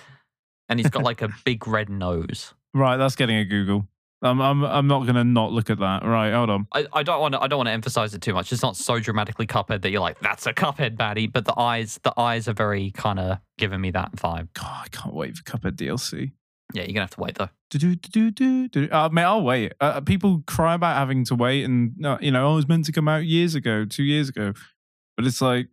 And 0.68 0.78
he's 0.78 0.90
got 0.90 1.02
like 1.02 1.22
a 1.22 1.30
big 1.44 1.66
red 1.66 1.88
nose. 1.88 2.54
Right, 2.74 2.96
that's 2.96 3.16
getting 3.16 3.36
a 3.36 3.44
Google. 3.44 3.88
I'm 4.20 4.40
I'm 4.40 4.64
I'm 4.64 4.86
not 4.88 5.06
gonna 5.06 5.24
not 5.24 5.52
look 5.52 5.70
at 5.70 5.78
that. 5.78 6.04
Right, 6.04 6.32
hold 6.32 6.50
on. 6.50 6.66
I, 6.72 6.86
I 6.92 7.02
don't 7.02 7.20
want 7.20 7.34
to 7.34 7.40
I 7.40 7.46
don't 7.46 7.58
want 7.58 7.68
to 7.68 7.72
emphasize 7.72 8.14
it 8.14 8.22
too 8.22 8.34
much. 8.34 8.52
It's 8.52 8.62
not 8.62 8.76
so 8.76 8.98
dramatically 8.98 9.46
Cuphead 9.46 9.82
that 9.82 9.90
you're 9.90 10.00
like 10.00 10.18
that's 10.20 10.46
a 10.46 10.52
Cuphead 10.52 10.96
baddie, 10.96 11.32
but 11.32 11.44
the 11.44 11.58
eyes 11.58 12.00
the 12.02 12.12
eyes 12.18 12.48
are 12.48 12.52
very 12.52 12.90
kind 12.90 13.20
of 13.20 13.38
giving 13.58 13.80
me 13.80 13.90
that 13.92 14.12
vibe. 14.16 14.48
God, 14.54 14.84
I 14.84 14.88
can't 14.90 15.14
wait 15.14 15.36
for 15.36 15.44
Cuphead 15.44 15.76
DLC. 15.76 16.32
Yeah, 16.74 16.82
you're 16.82 16.88
gonna 16.88 17.02
have 17.02 17.10
to 17.10 17.20
wait 17.20 17.36
though. 17.36 17.48
Do-do-do-do-do. 17.70 18.88
Uh, 18.90 19.08
mate, 19.10 19.22
I'll 19.22 19.42
wait. 19.42 19.72
Uh, 19.80 20.00
people 20.00 20.42
cry 20.46 20.74
about 20.74 20.96
having 20.96 21.24
to 21.26 21.34
wait, 21.34 21.64
and 21.64 22.04
uh, 22.04 22.18
you 22.20 22.30
know, 22.30 22.48
oh, 22.48 22.52
it 22.52 22.56
was 22.56 22.68
meant 22.68 22.86
to 22.86 22.92
come 22.92 23.08
out 23.08 23.24
years 23.24 23.54
ago, 23.54 23.84
two 23.84 24.02
years 24.02 24.28
ago, 24.28 24.52
but 25.16 25.26
it's 25.26 25.40
like, 25.40 25.68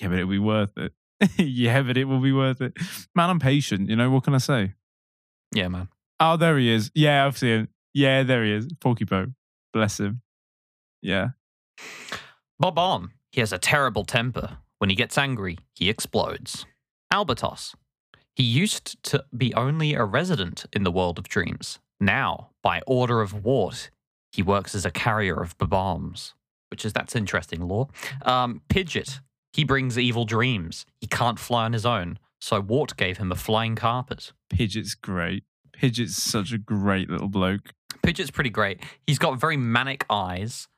yeah, 0.00 0.08
but 0.08 0.18
it'll 0.18 0.30
be 0.30 0.38
worth 0.38 0.76
it. 0.76 0.92
yeah, 1.36 1.82
but 1.82 1.96
it 1.96 2.04
will 2.04 2.20
be 2.20 2.32
worth 2.32 2.60
it. 2.60 2.72
Man, 3.14 3.30
I'm 3.30 3.38
patient. 3.38 3.90
You 3.90 3.96
know 3.96 4.10
what 4.10 4.24
can 4.24 4.34
I 4.34 4.38
say? 4.38 4.74
Yeah, 5.54 5.68
man. 5.68 5.88
Oh, 6.18 6.36
there 6.36 6.58
he 6.58 6.70
is. 6.70 6.90
Yeah, 6.94 7.26
I've 7.26 7.36
seen 7.36 7.50
him. 7.50 7.68
Yeah, 7.92 8.22
there 8.22 8.44
he 8.44 8.52
is. 8.52 8.68
Porcupine. 8.80 9.34
Bless 9.72 10.00
him. 10.00 10.22
Yeah. 11.02 11.30
Bob-omb. 12.58 13.10
He 13.32 13.40
has 13.40 13.52
a 13.52 13.58
terrible 13.58 14.04
temper. 14.04 14.58
When 14.78 14.90
he 14.90 14.96
gets 14.96 15.18
angry, 15.18 15.58
he 15.74 15.88
explodes. 15.88 16.66
Albatoss. 17.12 17.74
He 18.34 18.42
used 18.44 19.02
to 19.04 19.24
be 19.36 19.52
only 19.54 19.94
a 19.94 20.04
resident 20.04 20.64
in 20.72 20.82
the 20.84 20.90
world 20.90 21.18
of 21.18 21.28
dreams. 21.28 21.78
Now, 22.00 22.50
by 22.62 22.80
order 22.86 23.20
of 23.20 23.44
Wart, 23.44 23.90
he 24.32 24.42
works 24.42 24.74
as 24.74 24.86
a 24.86 24.90
carrier 24.90 25.40
of 25.40 25.58
bombs, 25.58 26.34
which 26.70 26.84
is 26.84 26.92
that's 26.92 27.16
interesting 27.16 27.66
lore. 27.66 27.88
Um, 28.22 28.62
Pidgit. 28.68 29.20
He 29.52 29.64
brings 29.64 29.98
evil 29.98 30.24
dreams. 30.24 30.86
He 31.00 31.06
can't 31.08 31.38
fly 31.38 31.64
on 31.64 31.72
his 31.72 31.84
own, 31.84 32.18
so 32.40 32.60
Wart 32.60 32.96
gave 32.96 33.18
him 33.18 33.32
a 33.32 33.36
flying 33.36 33.74
carpet. 33.74 34.32
Pidgit's 34.48 34.94
great. 34.94 35.44
Pidgit's 35.72 36.22
such 36.22 36.52
a 36.52 36.58
great 36.58 37.10
little 37.10 37.28
bloke. 37.28 37.72
Pidgit's 38.02 38.30
pretty 38.30 38.50
great. 38.50 38.80
He's 39.06 39.18
got 39.18 39.38
very 39.40 39.56
manic 39.56 40.04
eyes. 40.08 40.68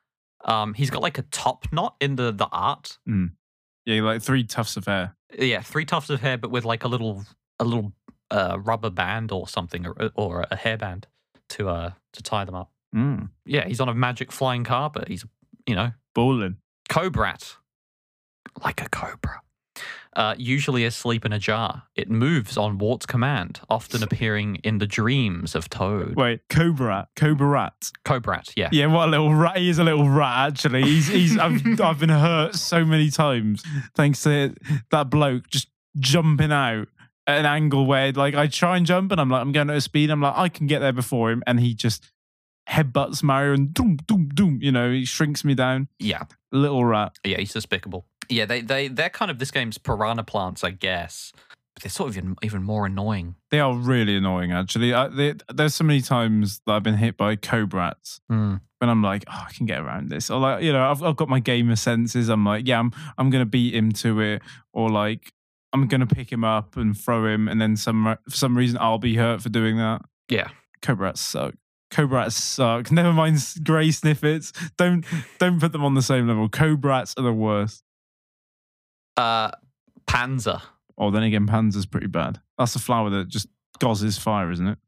Um, 0.45 0.75
he's 0.75 0.91
got 0.91 1.03
like 1.03 1.19
a 1.19 1.23
top 1.23 1.67
knot 1.73 1.97
in 2.01 2.17
the 2.17 2.33
the 2.33 2.49
art. 2.51 2.99
Yeah, 3.85 4.03
like 4.03 4.23
three 4.23 4.45
tufts 4.45 4.77
of 4.77 4.87
hair. 4.87 5.17
Yeah, 5.39 5.61
three 5.61 5.85
tufts 5.85 6.11
of 6.11 6.21
hair, 6.21 6.39
but 6.39 6.51
with 6.51 6.65
like 6.65 6.85
a 6.85 6.89
little 6.89 7.25
a 7.59 7.65
little 7.65 7.93
uh, 8.31 8.59
rubber 8.61 8.91
band 8.91 9.33
or 9.33 9.49
something, 9.49 9.87
or, 9.87 10.11
or 10.15 10.43
a 10.51 10.57
hairband 10.57 11.05
to 11.51 11.69
uh 11.69 11.91
to 12.13 12.23
tie 12.23 12.45
them 12.45 12.55
up. 12.55 12.71
Mm. 12.95 13.31
Yeah, 13.47 13.67
he's 13.67 13.81
on 13.81 13.89
a 13.89 13.95
magic 13.95 14.33
flying 14.33 14.65
carpet. 14.65 15.09
He's 15.09 15.25
you 15.67 15.75
know 15.75 15.93
Balling. 16.15 16.57
Cobrat, 16.89 17.57
like 18.63 18.83
a 18.83 18.89
cobra. 18.89 19.41
Uh, 20.15 20.35
usually 20.37 20.85
asleep 20.85 21.25
in 21.25 21.33
a 21.33 21.39
jar. 21.39 21.85
It 21.97 22.11
moves 22.11 22.59
on 22.59 22.77
Wart's 22.77 23.07
command, 23.07 23.61
often 23.71 24.03
appearing 24.03 24.57
in 24.57 24.77
the 24.77 24.87
dreams 24.87 25.55
of 25.55 25.71
Toad. 25.71 26.17
Wait, 26.17 26.41
Cobra. 26.51 27.09
Cobra 27.17 27.47
Rat. 27.47 27.91
Cobrat, 28.05 28.53
yeah. 28.55 28.69
Yeah, 28.73 28.87
what 28.87 29.09
a 29.09 29.11
little 29.11 29.35
rat. 29.35 29.57
He 29.57 29.71
is 29.71 29.79
a 29.79 29.85
little 29.85 30.09
rat, 30.11 30.49
actually. 30.53 30.83
He's, 30.83 31.09
he's, 31.09 31.39
I've, 31.39 31.63
I've 31.81 31.99
been 31.99 32.11
hurt 32.11 32.57
so 32.57 32.85
many 32.85 33.09
times 33.11 33.63
thanks 33.95 34.23
to 34.25 34.55
that 34.91 35.09
bloke 35.09 35.49
just 35.49 35.69
jumping 35.99 36.53
out 36.53 36.89
at 37.27 37.39
an 37.39 37.47
angle 37.47 37.87
where, 37.87 38.13
like, 38.13 38.35
I 38.35 38.49
try 38.49 38.77
and 38.77 38.85
jump 38.85 39.13
and 39.13 39.21
I'm 39.21 39.31
like, 39.31 39.41
I'm 39.41 39.53
going 39.53 39.71
at 39.71 39.77
a 39.77 39.81
speed. 39.81 40.11
I'm 40.11 40.21
like, 40.21 40.37
I 40.37 40.51
can 40.51 40.67
get 40.67 40.81
there 40.81 40.93
before 40.93 41.31
him. 41.31 41.43
And 41.47 41.59
he 41.59 41.75
just 41.75 42.11
headbutts 42.69 43.23
Mario 43.23 43.55
and 43.55 43.73
doom, 43.73 43.97
doom, 44.07 44.29
doom. 44.35 44.59
You 44.61 44.73
know, 44.73 44.91
he 44.93 45.05
shrinks 45.07 45.43
me 45.45 45.55
down. 45.55 45.89
Yeah, 45.99 46.25
Little 46.51 46.85
rat. 46.85 47.17
yeah, 47.25 47.39
he's 47.39 47.53
despicable. 47.55 48.07
Yeah, 48.29 48.47
they 48.47 48.61
they 48.61 48.89
they're 48.89 49.11
kind 49.11 49.31
of 49.31 49.39
this 49.39 49.51
game's 49.51 49.79
piranha 49.79 50.23
plants, 50.25 50.63
I 50.65 50.71
guess. 50.71 51.33
But 51.75 51.83
they're 51.85 51.91
sort 51.91 52.11
of 52.11 52.19
even, 52.19 52.37
even 52.43 52.63
more 52.63 52.85
annoying. 52.85 53.35
They 53.51 53.59
are 53.59 53.75
really 53.75 54.15
annoying, 54.17 54.53
actually. 54.53 54.93
I, 54.93 55.09
they, 55.09 55.35
there's 55.53 55.75
so 55.75 55.85
many 55.85 56.03
times 56.03 56.61
that 56.67 56.73
I've 56.75 56.83
been 56.83 56.99
hit 56.99 57.17
by 57.17 57.35
Cobrats 57.35 58.21
Mm. 58.31 58.61
when 58.79 58.91
I'm 58.91 59.03
like, 59.03 59.25
oh, 59.27 59.47
I 59.49 59.53
can 59.55 59.65
get 59.65 59.81
around 59.81 60.11
this. 60.11 60.29
Or 60.29 60.39
like, 60.39 60.63
you 60.63 60.71
know, 60.71 60.91
I've, 60.91 61.03
I've 61.03 61.17
got 61.17 61.31
my 61.31 61.41
gamer 61.41 61.77
senses. 61.77 62.29
I'm 62.29 62.45
like, 62.45 62.69
yeah, 62.69 62.79
I'm 62.79 62.93
I'm 63.17 63.31
gonna 63.31 63.47
beat 63.47 63.75
him 63.75 63.93
to 63.93 64.21
it. 64.21 64.43
Or 64.75 64.91
like, 64.91 65.33
I'm 65.73 65.89
gonna 65.89 66.07
pick 66.07 66.31
him 66.31 66.45
up 66.45 66.77
and 66.77 66.95
throw 66.97 67.27
him, 67.27 67.49
and 67.49 67.59
then 67.59 67.77
some 67.79 68.19
for 68.29 68.37
some 68.37 68.55
reason 68.57 68.77
I'll 68.79 68.99
be 68.99 69.17
hurt 69.17 69.41
for 69.41 69.49
doing 69.49 69.79
that. 69.79 70.03
Yeah. 70.29 70.49
Cobrats 70.83 71.23
suck. 71.23 71.55
Cobrats 71.91 72.35
suck. 72.35 72.91
Never 72.93 73.15
mind 73.15 73.37
grey 73.65 73.89
sniffits. 73.89 74.53
Don't 74.77 75.07
don't 75.39 75.59
put 75.59 75.73
them 75.73 75.85
on 75.87 75.95
the 75.95 76.03
same 76.03 76.29
level. 76.29 76.51
Cobrats 76.51 77.15
are 77.17 77.23
the 77.23 77.33
worst. 77.33 77.83
Uh, 79.17 79.51
Panser. 80.07 80.63
Oh, 80.99 81.11
then 81.11 81.23
again, 81.23 81.47
Panser's 81.47 81.87
pretty 81.87 82.07
bad. 82.07 82.41
That's 82.59 82.77
a 82.77 82.79
flower 82.79 83.11
that 83.11 83.29
just 83.29 83.49
gauzes 83.81 84.19
fire, 84.19 84.51
isn't 84.51 84.67
it? 84.67 84.79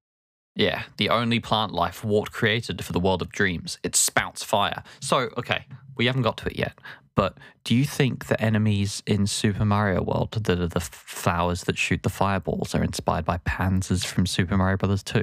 Yeah, 0.57 0.85
the 0.99 1.11
only 1.11 1.41
plant 1.41 1.73
life 1.73 2.05
Wart 2.05 2.31
created 2.31 2.85
for 2.85 2.93
the 2.93 3.01
world 3.01 3.23
of 3.23 3.31
dreams. 3.31 3.79
It 3.83 3.97
spouts 3.97 4.45
fire. 4.45 4.85
So, 5.01 5.31
okay, 5.37 5.67
we 5.97 6.07
haven't 6.07 6.23
got 6.23 6.37
to 6.39 6.47
it 6.47 6.57
yet. 6.57 6.79
But 7.17 7.39
do 7.65 7.75
you 7.75 7.85
think 7.85 8.27
the 8.27 8.41
enemies 8.41 9.03
in 9.07 9.27
Super 9.27 9.65
Mario 9.65 10.03
World 10.03 10.33
that 10.33 10.61
are 10.61 10.67
the 10.67 10.81
flowers 10.81 11.63
that 11.65 11.79
shoot 11.79 12.03
the 12.03 12.09
fireballs 12.09 12.75
are 12.75 12.83
inspired 12.83 13.25
by 13.25 13.39
pansers 13.39 14.05
from 14.05 14.27
Super 14.27 14.57
Mario 14.57 14.77
Brothers 14.77 15.03
2? 15.05 15.23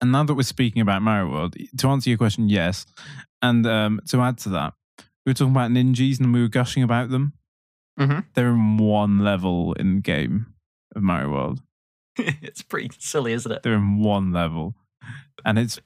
And 0.00 0.12
now 0.12 0.24
that 0.24 0.34
we're 0.34 0.42
speaking 0.42 0.82
about 0.82 1.02
Mario 1.02 1.30
World, 1.30 1.56
to 1.78 1.88
answer 1.88 2.10
your 2.10 2.18
question, 2.18 2.48
yes. 2.48 2.86
And 3.42 3.66
um, 3.66 4.00
to 4.08 4.20
add 4.20 4.38
to 4.38 4.48
that, 4.50 4.74
we 5.24 5.30
were 5.30 5.34
talking 5.34 5.52
about 5.52 5.70
ninjas 5.70 6.20
and 6.20 6.32
we 6.32 6.40
were 6.40 6.48
gushing 6.48 6.82
about 6.82 7.10
them. 7.10 7.32
Mhm. 7.98 8.24
They're 8.34 8.48
in 8.50 8.76
one 8.78 9.18
level 9.20 9.72
in 9.74 9.96
the 9.96 10.00
game 10.02 10.46
of 10.94 11.02
Mario 11.02 11.30
World. 11.30 11.62
it's 12.16 12.62
pretty 12.62 12.90
silly, 12.98 13.32
isn't 13.32 13.50
it? 13.50 13.62
They're 13.62 13.74
in 13.74 13.98
one 13.98 14.32
level, 14.32 14.74
and 15.44 15.58
it's 15.58 15.80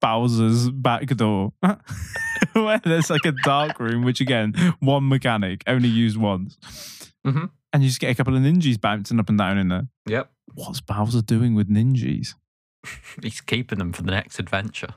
Bowser's 0.00 0.68
back 0.70 1.06
door, 1.06 1.52
where 2.52 2.80
there's 2.84 3.10
like 3.10 3.24
a 3.24 3.32
dark 3.44 3.80
room, 3.80 4.02
which 4.04 4.20
again, 4.20 4.52
one 4.80 5.08
mechanic 5.08 5.64
only 5.66 5.88
used 5.88 6.16
once, 6.18 6.56
Mhm. 7.26 7.50
and 7.72 7.82
you 7.82 7.88
just 7.88 8.00
get 8.00 8.10
a 8.10 8.14
couple 8.14 8.36
of 8.36 8.42
ninjas 8.42 8.80
bouncing 8.80 9.18
up 9.18 9.28
and 9.28 9.38
down 9.38 9.58
in 9.58 9.68
there. 9.68 9.88
Yep. 10.06 10.30
What's 10.54 10.80
Bowser 10.80 11.22
doing 11.22 11.54
with 11.54 11.68
ninjas? 11.68 12.34
He's 13.22 13.40
keeping 13.40 13.78
them 13.78 13.92
for 13.92 14.02
the 14.02 14.12
next 14.12 14.38
adventure. 14.38 14.94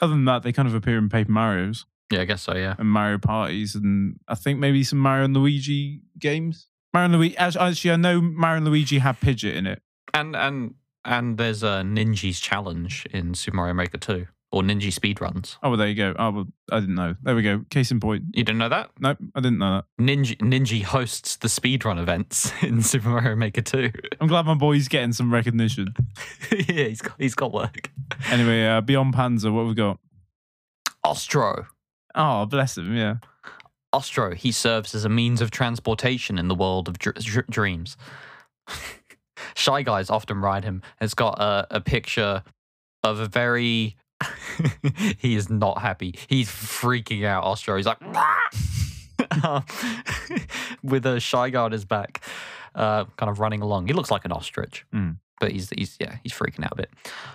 Other 0.00 0.12
than 0.14 0.24
that, 0.26 0.42
they 0.44 0.52
kind 0.52 0.68
of 0.68 0.74
appear 0.74 0.98
in 0.98 1.08
Paper 1.08 1.32
Mario's 1.32 1.84
Yeah, 2.12 2.20
I 2.20 2.24
guess 2.24 2.42
so. 2.42 2.54
Yeah. 2.54 2.74
and 2.78 2.88
Mario 2.88 3.18
parties, 3.18 3.74
and 3.74 4.18
I 4.28 4.34
think 4.34 4.58
maybe 4.58 4.84
some 4.84 4.98
Mario 4.98 5.24
and 5.24 5.34
Luigi 5.34 6.02
games. 6.18 6.68
Mario 6.92 7.06
and 7.06 7.14
Luigi. 7.14 7.36
Actually, 7.38 7.90
I 7.90 7.96
know 7.96 8.20
Mario 8.20 8.58
and 8.58 8.66
Luigi 8.66 8.98
have 8.98 9.18
Pidgit 9.20 9.54
in 9.54 9.66
it. 9.66 9.82
And 10.14 10.36
and 10.36 10.74
and 11.04 11.38
there's 11.38 11.62
a 11.62 11.82
Ninja's 11.84 12.38
challenge 12.40 13.06
in 13.10 13.34
Super 13.34 13.56
Mario 13.56 13.74
Maker 13.74 13.98
2 13.98 14.26
or 14.52 14.62
Ninji 14.62 14.92
speedruns. 14.92 15.56
Oh, 15.62 15.70
well, 15.70 15.78
there 15.78 15.88
you 15.88 15.94
go. 15.94 16.14
Oh, 16.18 16.30
well, 16.30 16.46
I 16.70 16.80
didn't 16.80 16.94
know. 16.94 17.16
There 17.22 17.34
we 17.34 17.42
go. 17.42 17.64
Case 17.70 17.90
in 17.90 18.00
point. 18.00 18.24
You 18.34 18.44
didn't 18.44 18.58
know 18.58 18.68
that? 18.68 18.90
Nope, 19.00 19.16
I 19.34 19.40
didn't 19.40 19.58
know 19.58 19.76
that. 19.76 19.84
Ninja 20.04 20.36
Ninja 20.36 20.82
hosts 20.82 21.36
the 21.36 21.48
speedrun 21.48 21.98
events 21.98 22.52
in 22.62 22.82
Super 22.82 23.08
Mario 23.08 23.34
Maker 23.34 23.62
2. 23.62 23.90
I'm 24.20 24.28
glad 24.28 24.44
my 24.46 24.54
boy's 24.54 24.88
getting 24.88 25.12
some 25.12 25.32
recognition. 25.32 25.94
yeah, 26.52 26.84
he's 26.84 27.00
got 27.00 27.14
he's 27.18 27.34
got 27.34 27.52
work. 27.52 27.90
Anyway, 28.30 28.66
uh, 28.66 28.82
beyond 28.82 29.14
Panser, 29.14 29.52
what 29.52 29.62
have 29.62 29.68
we 29.68 29.74
got? 29.74 29.98
Ostro. 31.04 31.66
Oh, 32.14 32.46
bless 32.46 32.76
him. 32.78 32.94
Yeah. 32.96 33.16
Ostro, 33.92 34.34
he 34.34 34.52
serves 34.52 34.94
as 34.94 35.04
a 35.04 35.08
means 35.08 35.40
of 35.40 35.50
transportation 35.50 36.38
in 36.38 36.48
the 36.48 36.54
world 36.54 36.88
of 36.88 36.98
dr- 36.98 37.16
dr- 37.16 37.46
dreams. 37.48 37.96
Shy 39.54 39.82
guys 39.82 40.08
often 40.08 40.40
ride 40.40 40.64
him. 40.64 40.82
It's 41.00 41.14
got 41.14 41.38
a, 41.40 41.66
a 41.70 41.80
picture 41.80 42.42
of 43.02 43.18
a 43.18 43.26
very. 43.26 43.96
he 45.18 45.34
is 45.34 45.50
not 45.50 45.80
happy. 45.82 46.14
He's 46.28 46.48
freaking 46.48 47.24
out, 47.24 47.44
Ostro. 47.44 47.76
He's 47.76 47.86
like. 47.86 47.98
with 50.82 51.06
a 51.06 51.20
shy 51.20 51.50
guy 51.50 51.62
on 51.62 51.72
his 51.72 51.84
back, 51.84 52.22
uh, 52.74 53.04
kind 53.16 53.30
of 53.30 53.40
running 53.40 53.62
along. 53.62 53.86
He 53.86 53.92
looks 53.92 54.10
like 54.10 54.24
an 54.24 54.32
ostrich, 54.32 54.84
Mm. 54.94 55.16
But 55.42 55.52
he's 55.52 55.68
he's 55.70 55.96
yeah 56.00 56.16
he's 56.22 56.32
freaking 56.32 56.64
out 56.64 56.72
a 56.72 56.76
bit. 56.76 56.90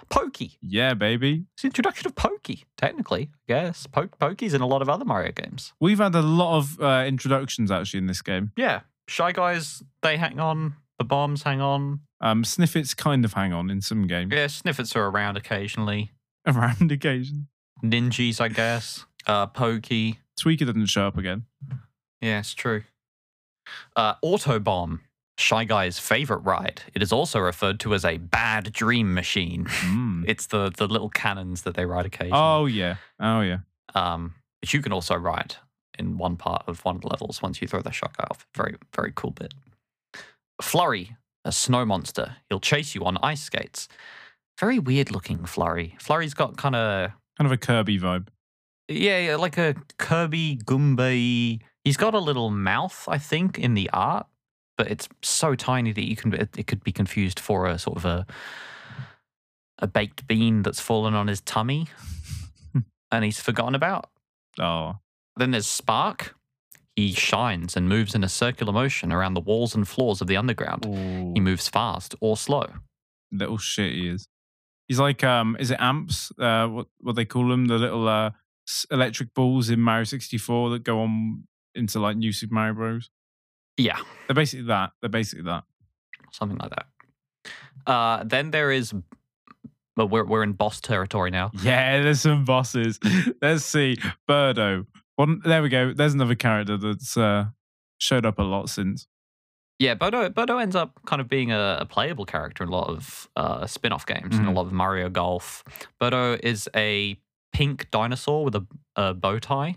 Pokey, 0.09 0.57
Yeah, 0.61 0.93
baby. 0.93 1.45
it's 1.53 1.61
the 1.63 1.67
introduction 1.67 2.07
of 2.07 2.15
Pokey. 2.15 2.63
Technically, 2.77 3.29
I 3.49 3.53
guess 3.53 3.85
po- 3.85 4.07
Pokey's 4.07 4.53
in 4.53 4.61
a 4.61 4.65
lot 4.67 4.81
of 4.81 4.89
other 4.89 5.05
Mario 5.05 5.31
games. 5.33 5.73
We've 5.79 5.97
had 5.99 6.15
a 6.15 6.21
lot 6.21 6.57
of 6.57 6.79
uh, 6.81 7.03
introductions 7.05 7.69
actually 7.69 7.99
in 7.99 8.07
this 8.07 8.21
game. 8.21 8.51
Yeah, 8.55 8.81
shy 9.07 9.31
guys 9.33 9.83
they 10.01 10.17
hang 10.17 10.39
on, 10.39 10.75
the 10.97 11.03
bombs 11.03 11.43
hang 11.43 11.59
on. 11.61 11.99
Um, 12.21 12.43
Sniffits 12.43 12.95
kind 12.97 13.23
of 13.25 13.33
hang 13.33 13.53
on 13.53 13.69
in 13.69 13.81
some 13.81 14.07
games 14.07 14.31
Yeah, 14.33 14.45
sniffits 14.45 14.95
are 14.95 15.05
around 15.07 15.37
occasionally. 15.37 16.11
around 16.47 16.91
occasion. 16.91 17.47
Ninjas, 17.83 18.39
I 18.41 18.47
guess. 18.47 19.05
Uh, 19.27 19.45
Pokey. 19.45 20.19
Tweeter 20.39 20.65
doesn't 20.65 20.85
show 20.85 21.05
up 21.07 21.17
again. 21.17 21.43
Yeah, 22.21 22.39
it's 22.39 22.53
true. 22.53 22.83
Uh, 23.93 24.13
Autobomb, 24.23 25.01
Shy 25.37 25.63
Guy's 25.65 25.99
favorite 25.99 26.39
ride. 26.39 26.81
It 26.93 27.01
is 27.03 27.11
also 27.11 27.39
referred 27.39 27.79
to 27.81 27.93
as 27.93 28.03
a 28.03 28.17
bad 28.17 28.73
dream 28.73 29.13
machine. 29.13 29.65
Mm. 29.65 30.23
It's 30.27 30.47
the 30.47 30.71
the 30.75 30.87
little 30.87 31.09
cannons 31.09 31.61
that 31.63 31.75
they 31.75 31.85
ride 31.85 32.05
occasionally. 32.05 32.39
Oh 32.41 32.65
yeah. 32.65 32.95
Oh 33.19 33.41
yeah. 33.41 33.59
Um, 33.95 34.33
which 34.61 34.73
you 34.73 34.81
can 34.81 34.91
also 34.91 35.15
ride 35.15 35.55
in 35.97 36.17
one 36.17 36.35
part 36.37 36.63
of 36.67 36.83
one 36.85 36.95
of 36.95 37.01
the 37.01 37.07
levels 37.07 37.41
once 37.41 37.61
you 37.61 37.67
throw 37.67 37.81
the 37.81 37.91
shot 37.91 38.15
guy 38.17 38.25
off. 38.29 38.45
Very, 38.55 38.75
very 38.95 39.11
cool 39.15 39.31
bit. 39.31 39.53
Flurry, 40.61 41.15
a 41.45 41.51
snow 41.51 41.85
monster. 41.85 42.37
He'll 42.49 42.59
chase 42.59 42.95
you 42.95 43.05
on 43.05 43.17
ice 43.23 43.43
skates. 43.43 43.87
Very 44.59 44.79
weird 44.79 45.11
looking 45.11 45.45
Flurry. 45.45 45.95
Flurry's 45.99 46.33
got 46.33 46.57
kind 46.57 46.75
of 46.75 47.11
Kind 47.37 47.45
of 47.45 47.51
a 47.51 47.57
Kirby 47.57 47.99
vibe. 47.99 48.27
yeah, 48.87 49.19
yeah, 49.19 49.35
like 49.35 49.57
a 49.59 49.75
Kirby 49.99 50.57
Goombay. 50.65 51.59
He's 51.83 51.97
got 51.97 52.15
a 52.15 52.19
little 52.19 52.49
mouth, 52.49 53.05
I 53.07 53.19
think, 53.19 53.59
in 53.59 53.75
the 53.75 53.89
art, 53.91 54.25
but 54.77 54.89
it's 54.89 55.09
so 55.21 55.55
tiny 55.55 55.91
that 55.91 56.07
you 56.07 56.15
can 56.15 56.33
it, 56.33 56.67
could 56.67 56.83
be 56.83 56.91
confused 56.91 57.39
for 57.39 57.65
a 57.65 57.77
sort 57.79 57.97
of 57.97 58.05
a 58.05 58.25
a 59.79 59.87
baked 59.87 60.27
bean 60.27 60.63
that's 60.63 60.79
fallen 60.79 61.13
on 61.13 61.27
his 61.27 61.41
tummy 61.41 61.87
and 63.11 63.25
he's 63.25 63.39
forgotten 63.39 63.75
about. 63.75 64.09
Oh. 64.59 64.97
Then 65.35 65.51
there's 65.51 65.67
Spark. 65.67 66.35
He 66.95 67.13
shines 67.13 67.75
and 67.77 67.87
moves 67.87 68.15
in 68.15 68.23
a 68.23 68.29
circular 68.29 68.73
motion 68.73 69.11
around 69.13 69.35
the 69.35 69.39
walls 69.41 69.75
and 69.75 69.87
floors 69.87 70.19
of 70.19 70.27
the 70.27 70.35
underground. 70.35 70.85
He 71.35 71.39
moves 71.39 71.67
fast 71.67 72.15
or 72.21 72.35
slow. 72.35 72.65
little 73.31 73.59
shit 73.59 73.93
he 73.93 74.07
is. 74.07 74.27
He's 74.87 74.99
like 74.99 75.23
um 75.23 75.57
is 75.59 75.69
it 75.69 75.79
amps? 75.79 76.31
Uh 76.39 76.67
what 76.67 76.87
what 76.99 77.15
they 77.15 77.25
call 77.25 77.49
them? 77.49 77.65
The 77.65 77.77
little 77.77 78.07
uh 78.07 78.31
electric 78.89 79.33
balls 79.35 79.69
in 79.69 79.79
Mario 79.79 80.05
64 80.05 80.71
that 80.71 80.83
go 80.83 81.01
on 81.01 81.43
into 81.75 81.99
like 81.99 82.17
new 82.17 82.31
Super 82.31 82.55
Mario 82.55 82.73
Bros. 82.73 83.09
Yeah, 83.77 83.97
They're 84.27 84.33
basically 84.35 84.65
that. 84.67 84.91
They're 85.01 85.09
basically 85.09 85.43
that. 85.45 85.63
something 86.31 86.57
like 86.57 86.71
that. 86.71 86.85
Uh, 87.85 88.23
then 88.25 88.51
there 88.51 88.71
is, 88.71 88.93
well, 89.95 90.07
we're 90.09 90.25
we're 90.25 90.43
in 90.43 90.53
boss 90.53 90.81
territory 90.81 91.31
now. 91.31 91.51
Yeah, 91.61 92.01
there's 92.01 92.21
some 92.21 92.43
bosses. 92.43 92.99
Let's 93.41 93.63
see. 93.63 93.97
Birdo. 94.29 94.85
One 95.15 95.41
there 95.45 95.61
we 95.61 95.69
go. 95.69 95.93
There's 95.93 96.13
another 96.13 96.35
character 96.35 96.77
that's 96.77 97.15
uh 97.17 97.45
showed 97.99 98.25
up 98.25 98.39
a 98.39 98.43
lot 98.43 98.69
since. 98.69 99.07
Yeah, 99.79 99.93
Birdo 99.95 100.29
Birdo 100.31 100.61
ends 100.61 100.75
up 100.75 100.99
kind 101.05 101.21
of 101.21 101.29
being 101.29 101.51
a, 101.51 101.77
a 101.81 101.85
playable 101.85 102.25
character 102.25 102.63
in 102.63 102.69
a 102.69 102.71
lot 102.73 102.89
of 102.89 103.29
uh, 103.35 103.65
spin-off 103.67 104.05
games 104.07 104.35
and 104.37 104.47
a 104.47 104.51
Mhm. 104.51 104.55
lot 104.55 104.65
of 104.65 104.73
Mario 104.73 105.07
Golf. 105.09 105.63
Birdo 106.01 106.39
is 106.43 106.67
a 106.75 107.15
pink 107.53 107.89
dinosaur 107.91 108.43
with 108.43 108.55
a, 108.55 108.65
a 108.95 109.13
bow 109.13 109.37
tie. 109.39 109.75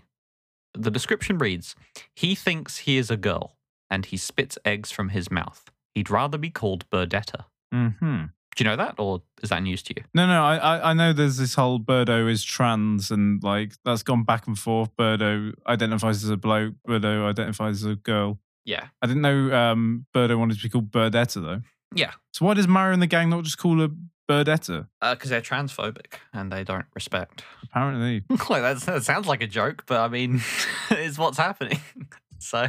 The 0.73 0.89
description 0.91 1.37
reads: 1.37 1.75
He 2.15 2.33
thinks 2.35 2.79
he 2.79 2.97
is 2.97 3.09
a 3.11 3.17
girl, 3.17 3.55
and 3.91 4.07
he 4.07 4.17
spits 4.17 4.57
eggs 4.65 4.89
from 4.89 5.09
his 5.09 5.29
mouth. 5.29 5.69
He'd 5.93 6.09
rather 6.09 6.39
be 6.39 6.49
called 6.49 6.89
Birdetta. 6.89 7.43
Mm-hmm. 7.73 8.23
Do 8.55 8.63
you 8.63 8.69
know 8.69 8.75
that, 8.75 8.95
or 8.97 9.21
is 9.43 9.49
that 9.49 9.61
news 9.63 9.83
to 9.83 9.93
you? 9.95 10.03
No, 10.13 10.25
no, 10.27 10.43
I, 10.43 10.89
I 10.89 10.93
know 10.93 11.13
there's 11.13 11.37
this 11.37 11.55
whole 11.55 11.79
Birdo 11.79 12.29
is 12.29 12.43
trans 12.43 13.11
and 13.11 13.41
like 13.43 13.73
that's 13.85 14.03
gone 14.03 14.23
back 14.23 14.47
and 14.47 14.57
forth. 14.57 14.89
Birdo 14.97 15.53
identifies 15.67 16.23
as 16.23 16.29
a 16.29 16.37
bloke. 16.37 16.73
Birdo 16.87 17.29
identifies 17.29 17.83
as 17.85 17.91
a 17.91 17.95
girl. 17.95 18.39
Yeah, 18.65 18.87
I 19.01 19.07
didn't 19.07 19.21
know 19.21 19.53
um, 19.53 20.05
Birdo 20.15 20.37
wanted 20.37 20.57
to 20.57 20.63
be 20.63 20.69
called 20.69 20.91
Birdetta 20.91 21.41
though. 21.41 21.61
yeah, 21.95 22.11
So 22.33 22.45
why 22.45 22.53
does 22.53 22.67
Mario 22.67 22.93
and 22.93 23.01
the 23.01 23.07
gang 23.07 23.29
not 23.29 23.43
just 23.43 23.57
call 23.57 23.79
her 23.79 23.89
Birdetta? 24.29 24.87
because 25.01 25.29
they're 25.29 25.41
transphobic 25.41 26.15
and 26.33 26.51
they 26.51 26.63
don't 26.63 26.85
respect. 26.93 27.43
Apparently. 27.63 28.23
like 28.49 28.61
that 28.61 29.03
sounds 29.03 29.27
like 29.27 29.41
a 29.41 29.47
joke, 29.47 29.83
but 29.87 29.99
I 30.01 30.07
mean, 30.09 30.41
it's 30.91 31.17
what's 31.17 31.37
happening. 31.37 31.79
so, 32.39 32.67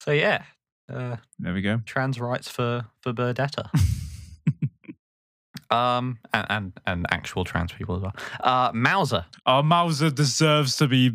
so 0.00 0.10
yeah, 0.12 0.44
uh, 0.92 1.16
There 1.38 1.52
we 1.54 1.62
go. 1.62 1.80
trans 1.86 2.18
rights 2.20 2.48
for 2.50 2.86
for 3.00 3.12
Birdetta. 3.12 3.70
um, 5.70 6.18
and, 6.32 6.46
and 6.50 6.72
and 6.86 7.06
actual 7.10 7.44
trans 7.44 7.72
people 7.72 7.96
as 7.96 8.02
well. 8.02 8.14
Uh, 8.40 8.70
Mauser. 8.74 9.24
Oh, 9.46 9.62
Mauser 9.62 10.10
deserves 10.10 10.76
to 10.76 10.88
be. 10.88 11.12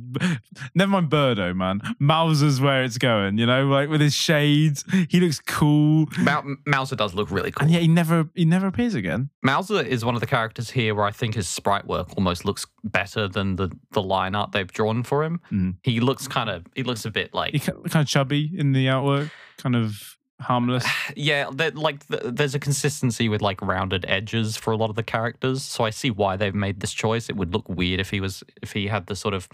Never 0.74 0.92
mind 0.92 1.10
Birdo, 1.10 1.56
man. 1.56 1.82
Mauser's 2.00 2.62
where 2.62 2.84
it's 2.84 2.98
going. 2.98 3.38
You 3.38 3.46
know, 3.46 3.68
like 3.68 3.90
with 3.90 4.02
his 4.02 4.14
shades, 4.14 4.84
he 5.10 5.20
looks 5.20 5.40
cool. 5.40 6.08
Mau- 6.20 6.56
Mauser 6.66 6.96
does 6.96 7.14
look 7.14 7.32
really 7.32 7.52
cool. 7.52 7.64
And 7.66 7.72
yet 7.72 7.82
he 7.82 7.88
never 7.88 8.30
he 8.36 8.46
never 8.46 8.68
appears 8.68 8.96
again. 8.96 9.30
Mauser 9.44 9.82
is 9.82 10.04
one 10.06 10.16
of 10.16 10.22
the 10.22 10.28
characters 10.28 10.70
here 10.72 10.96
where 10.96 11.06
I 11.06 11.12
think 11.12 11.36
his 11.36 11.48
sprite 11.48 11.86
work 11.88 12.10
almost 12.18 12.46
looks 12.46 12.66
better 12.84 13.28
than 13.28 13.56
the 13.56 13.70
the 13.92 14.02
line 14.02 14.36
art 14.36 14.52
they've 14.52 14.72
drawn 14.72 15.04
for 15.04 15.24
him. 15.24 15.40
Mhm. 15.52 15.76
He 15.84 16.00
looks 16.00 16.28
kind 16.28 16.50
of 16.50 16.66
he 16.76 16.84
looks 16.84 17.06
a 17.06 17.12
bit 17.12 17.34
like 17.34 17.54
He 17.54 17.60
kind 17.60 17.86
of 17.96 18.08
chubby 18.08 18.52
in 18.58 18.72
the 18.72 18.88
artwork, 18.88 19.32
kind 19.58 19.76
of 19.76 20.15
harmless. 20.42 20.86
yeah, 21.16 21.50
that 21.54 21.76
like 21.76 22.06
th- 22.08 22.22
there's 22.26 22.56
a 22.56 22.60
consistency 22.60 23.30
with 23.30 23.42
like 23.42 23.62
rounded 23.62 24.06
edges 24.08 24.58
for 24.58 24.72
a 24.72 24.78
lot 24.78 24.90
of 24.90 24.96
the 24.96 25.04
characters, 25.04 25.64
so 25.64 25.84
I 25.84 25.90
see 25.90 26.12
why 26.12 26.36
they've 26.38 26.54
made 26.56 26.80
this 26.80 26.92
choice. 26.94 27.30
It 27.30 27.36
would 27.36 27.54
look 27.54 27.68
weird 27.70 28.00
if 28.00 28.10
he 28.10 28.20
was 28.20 28.44
if 28.62 28.74
he 28.74 28.88
had 28.88 29.08
the 29.08 29.16
sort 29.16 29.34
of 29.34 29.48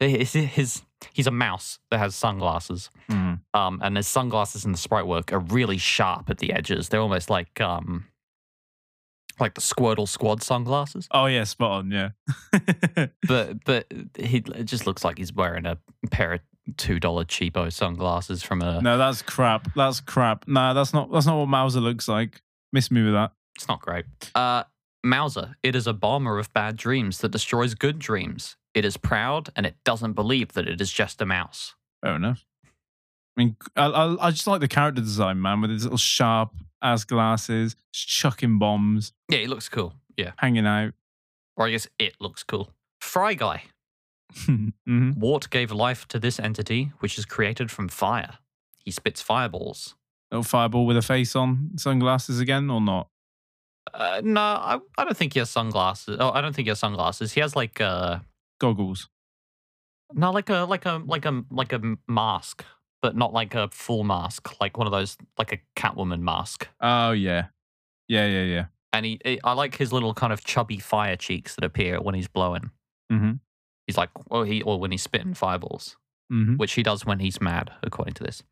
his, 0.00 0.32
his 0.32 0.82
he's 1.12 1.26
a 1.26 1.30
mouse 1.30 1.78
that 1.90 1.98
has 1.98 2.14
sunglasses, 2.14 2.90
Mhm. 3.10 3.40
um, 3.54 3.80
and 3.82 3.96
his 3.96 4.08
sunglasses 4.08 4.64
in 4.64 4.72
the 4.72 4.78
sprite 4.78 5.06
work 5.06 5.32
are 5.32 5.38
really 5.40 5.78
sharp 5.78 6.28
at 6.30 6.38
the 6.38 6.52
edges. 6.52 6.88
They're 6.88 7.00
almost 7.00 7.30
like 7.30 7.60
um 7.60 8.06
like 9.38 9.52
the 9.54 9.60
Squirtle 9.60 10.08
Squad 10.08 10.42
sunglasses, 10.42 11.08
Oh 11.10 11.26
yeah, 11.26 11.44
spot 11.44 11.70
on. 11.72 11.90
Yeah. 11.90 12.10
but 13.28 13.64
but 13.64 13.86
he 14.18 14.38
it 14.54 14.64
just 14.64 14.86
looks 14.86 15.04
like 15.04 15.18
he's 15.18 15.32
wearing 15.32 15.66
a 15.66 15.76
pair 16.10 16.32
of 16.34 16.40
two 16.76 16.98
dollar 17.00 17.24
cheapo 17.24 17.72
sunglasses 17.72 18.42
from 18.42 18.62
a 18.62 18.80
no, 18.82 18.98
that's 18.98 19.22
crap. 19.22 19.68
That's 19.74 20.00
crap. 20.00 20.46
Nah, 20.48 20.72
that's 20.72 20.92
not. 20.92 21.10
That's 21.12 21.26
not 21.26 21.38
what 21.38 21.48
Mauser 21.48 21.80
looks 21.80 22.08
like. 22.08 22.42
Miss 22.72 22.90
me 22.90 23.02
with 23.04 23.12
that. 23.14 23.32
It's 23.54 23.68
not 23.68 23.80
great. 23.80 24.04
Uh, 24.34 24.64
Mauser, 25.04 25.56
it 25.62 25.74
is 25.76 25.86
a 25.86 25.92
bomber 25.92 26.38
of 26.38 26.52
bad 26.52 26.76
dreams 26.76 27.18
that 27.18 27.30
destroys 27.30 27.74
good 27.74 27.98
dreams. 27.98 28.56
It 28.74 28.84
is 28.84 28.96
proud 28.96 29.48
and 29.56 29.64
it 29.64 29.76
doesn't 29.84 30.12
believe 30.12 30.52
that 30.52 30.68
it 30.68 30.80
is 30.80 30.92
just 30.92 31.22
a 31.22 31.26
mouse. 31.26 31.74
Fair 32.04 32.16
enough. 32.16 32.44
I 32.64 33.40
mean, 33.42 33.56
I, 33.76 33.86
I, 33.86 34.26
I 34.26 34.30
just 34.30 34.46
like 34.46 34.60
the 34.60 34.68
character 34.68 35.00
design, 35.00 35.40
man, 35.40 35.60
with 35.60 35.70
his 35.70 35.84
little 35.84 35.96
sharp 35.98 36.50
ass 36.82 37.04
glasses, 37.04 37.76
chucking 37.92 38.58
bombs, 38.58 39.12
Yeah, 39.30 39.38
he 39.38 39.46
looks 39.46 39.68
cool. 39.68 39.94
Yeah. 40.16 40.32
hanging 40.38 40.66
out. 40.66 40.92
Or 41.56 41.66
I 41.66 41.70
guess 41.70 41.86
it 41.98 42.14
looks 42.20 42.42
cool. 42.42 42.70
Fry 43.00 43.34
Guy. 43.34 43.62
hmm 44.46 45.12
Wart 45.16 45.50
gave 45.50 45.70
life 45.72 46.06
to 46.08 46.18
this 46.18 46.38
entity, 46.38 46.92
which 47.00 47.18
is 47.18 47.24
created 47.24 47.70
from 47.70 47.88
fire. 47.88 48.38
He 48.84 48.90
spits 48.90 49.22
fireballs. 49.22 49.94
Little 50.30 50.42
fireball 50.44 50.86
with 50.86 50.96
a 50.96 51.02
face 51.02 51.36
on, 51.36 51.70
sunglasses 51.76 52.40
again, 52.40 52.68
or 52.70 52.80
not? 52.80 53.08
Uh, 53.94 54.20
no, 54.24 54.40
I, 54.40 54.78
I 54.98 55.04
don't 55.04 55.16
think 55.16 55.32
he 55.34 55.38
has 55.38 55.50
sunglasses. 55.50 56.16
Oh, 56.20 56.30
I 56.30 56.40
don't 56.40 56.54
think 56.54 56.66
he 56.66 56.70
has 56.70 56.80
sunglasses. 56.80 57.32
He 57.32 57.40
has 57.40 57.54
like 57.54 57.80
uh 57.80 58.18
Goggles. 58.60 59.08
no, 60.12 60.30
like 60.32 60.50
a 60.50 60.64
like 60.64 60.84
a 60.86 61.02
like 61.06 61.24
a 61.24 61.44
like 61.50 61.72
a 61.72 61.80
mask, 62.08 62.64
but 63.02 63.16
not 63.16 63.32
like 63.32 63.54
a 63.54 63.68
full 63.68 64.02
mask, 64.04 64.60
like 64.60 64.76
one 64.76 64.86
of 64.86 64.92
those 64.92 65.16
like 65.38 65.52
a 65.52 65.58
Catwoman 65.80 66.20
mask. 66.20 66.68
Oh 66.80 67.12
yeah, 67.12 67.46
yeah, 68.08 68.26
yeah, 68.26 68.42
yeah. 68.42 68.64
And 68.92 69.06
he, 69.06 69.20
he- 69.24 69.40
I 69.44 69.52
like 69.52 69.76
his 69.76 69.92
little 69.92 70.14
kind 70.14 70.32
of 70.32 70.42
chubby 70.44 70.78
fire 70.78 71.16
cheeks 71.16 71.54
that 71.54 71.64
appear 71.64 72.00
when 72.00 72.14
he's 72.14 72.28
blowing. 72.28 72.70
Mm-hmm. 73.12 73.32
He's 73.86 73.96
like, 73.96 74.10
well, 74.30 74.42
he 74.42 74.62
or 74.62 74.78
when 74.80 74.90
he's 74.90 75.02
spitting 75.02 75.34
fireballs, 75.34 75.96
Mm-hmm. 76.32 76.56
which 76.56 76.72
he 76.72 76.82
does 76.82 77.06
when 77.06 77.20
he's 77.20 77.40
mad, 77.40 77.70
according 77.84 78.14
to 78.14 78.24
this. 78.24 78.42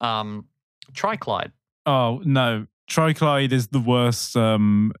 Um, 0.00 0.46
Triclyde. 0.92 1.52
Oh 1.86 2.20
no, 2.24 2.66
Triclyde 2.90 3.52
is 3.52 3.68
the 3.68 3.80
worst 3.80 4.36
um, 4.36 4.92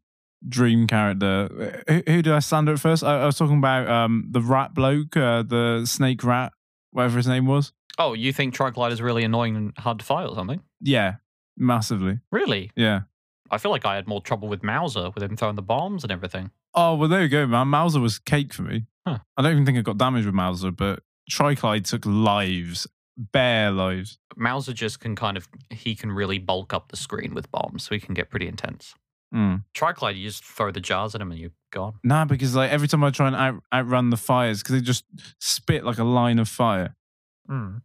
dream 0.48 0.86
character. 0.86 1.82
Who, 1.88 1.94
who 2.06 2.22
did 2.22 2.32
I 2.32 2.38
stand 2.38 2.68
at 2.68 2.80
first? 2.80 3.04
I, 3.04 3.22
I 3.22 3.26
was 3.26 3.36
talking 3.36 3.58
about 3.58 3.88
um, 3.88 4.28
the 4.30 4.40
rat 4.40 4.72
bloke, 4.74 5.16
uh, 5.16 5.42
the 5.42 5.82
snake 5.84 6.24
rat, 6.24 6.52
whatever 6.92 7.18
his 7.18 7.28
name 7.28 7.46
was. 7.46 7.72
Oh, 7.98 8.14
you 8.14 8.32
think 8.32 8.54
Triclyde 8.54 8.92
is 8.92 9.02
really 9.02 9.24
annoying 9.24 9.56
and 9.56 9.72
hard 9.78 9.98
to 9.98 10.04
fight 10.04 10.26
or 10.28 10.34
something? 10.34 10.62
Yeah, 10.80 11.16
massively. 11.56 12.20
Really? 12.30 12.70
Yeah. 12.76 13.02
I 13.50 13.58
feel 13.58 13.70
like 13.70 13.84
I 13.86 13.94
had 13.96 14.06
more 14.08 14.20
trouble 14.20 14.48
with 14.48 14.62
Mauser 14.62 15.10
with 15.14 15.22
him 15.22 15.36
throwing 15.36 15.56
the 15.56 15.62
bombs 15.62 16.02
and 16.02 16.10
everything. 16.10 16.50
Oh 16.74 16.94
well, 16.94 17.08
there 17.08 17.22
you 17.22 17.28
go, 17.28 17.46
man. 17.46 17.68
Mauser 17.68 18.00
was 18.00 18.18
cake 18.18 18.52
for 18.54 18.62
me. 18.62 18.86
Huh. 19.06 19.18
I 19.36 19.42
don't 19.42 19.52
even 19.52 19.66
think 19.66 19.78
I 19.78 19.82
got 19.82 19.98
damaged 19.98 20.26
with 20.26 20.34
Mauser, 20.34 20.70
but 20.70 21.02
Triclyde 21.30 21.84
took 21.88 22.04
lives, 22.04 22.86
bare 23.16 23.70
lives. 23.70 24.18
Mauser 24.36 24.72
just 24.72 25.00
can 25.00 25.14
kind 25.14 25.36
of 25.36 25.48
he 25.70 25.94
can 25.94 26.10
really 26.10 26.38
bulk 26.38 26.74
up 26.74 26.88
the 26.88 26.96
screen 26.96 27.34
with 27.34 27.50
bombs, 27.50 27.84
so 27.84 27.94
he 27.94 28.00
can 28.00 28.14
get 28.14 28.30
pretty 28.30 28.48
intense. 28.48 28.94
Mm. 29.34 29.64
Triclyde, 29.74 30.16
you 30.16 30.24
just 30.24 30.44
throw 30.44 30.70
the 30.70 30.80
jars 30.80 31.14
at 31.14 31.20
him 31.20 31.30
and 31.30 31.40
you're 31.40 31.50
gone. 31.72 31.94
Nah, 32.04 32.24
because 32.24 32.54
like 32.54 32.70
every 32.70 32.88
time 32.88 33.04
I 33.04 33.10
try 33.10 33.26
and 33.26 33.36
out, 33.36 33.62
outrun 33.72 34.10
the 34.10 34.16
fires, 34.16 34.62
because 34.62 34.74
they 34.74 34.80
just 34.80 35.04
spit 35.40 35.84
like 35.84 35.98
a 35.98 36.04
line 36.04 36.38
of 36.38 36.48
fire. 36.48 36.96
Mm. 37.48 37.82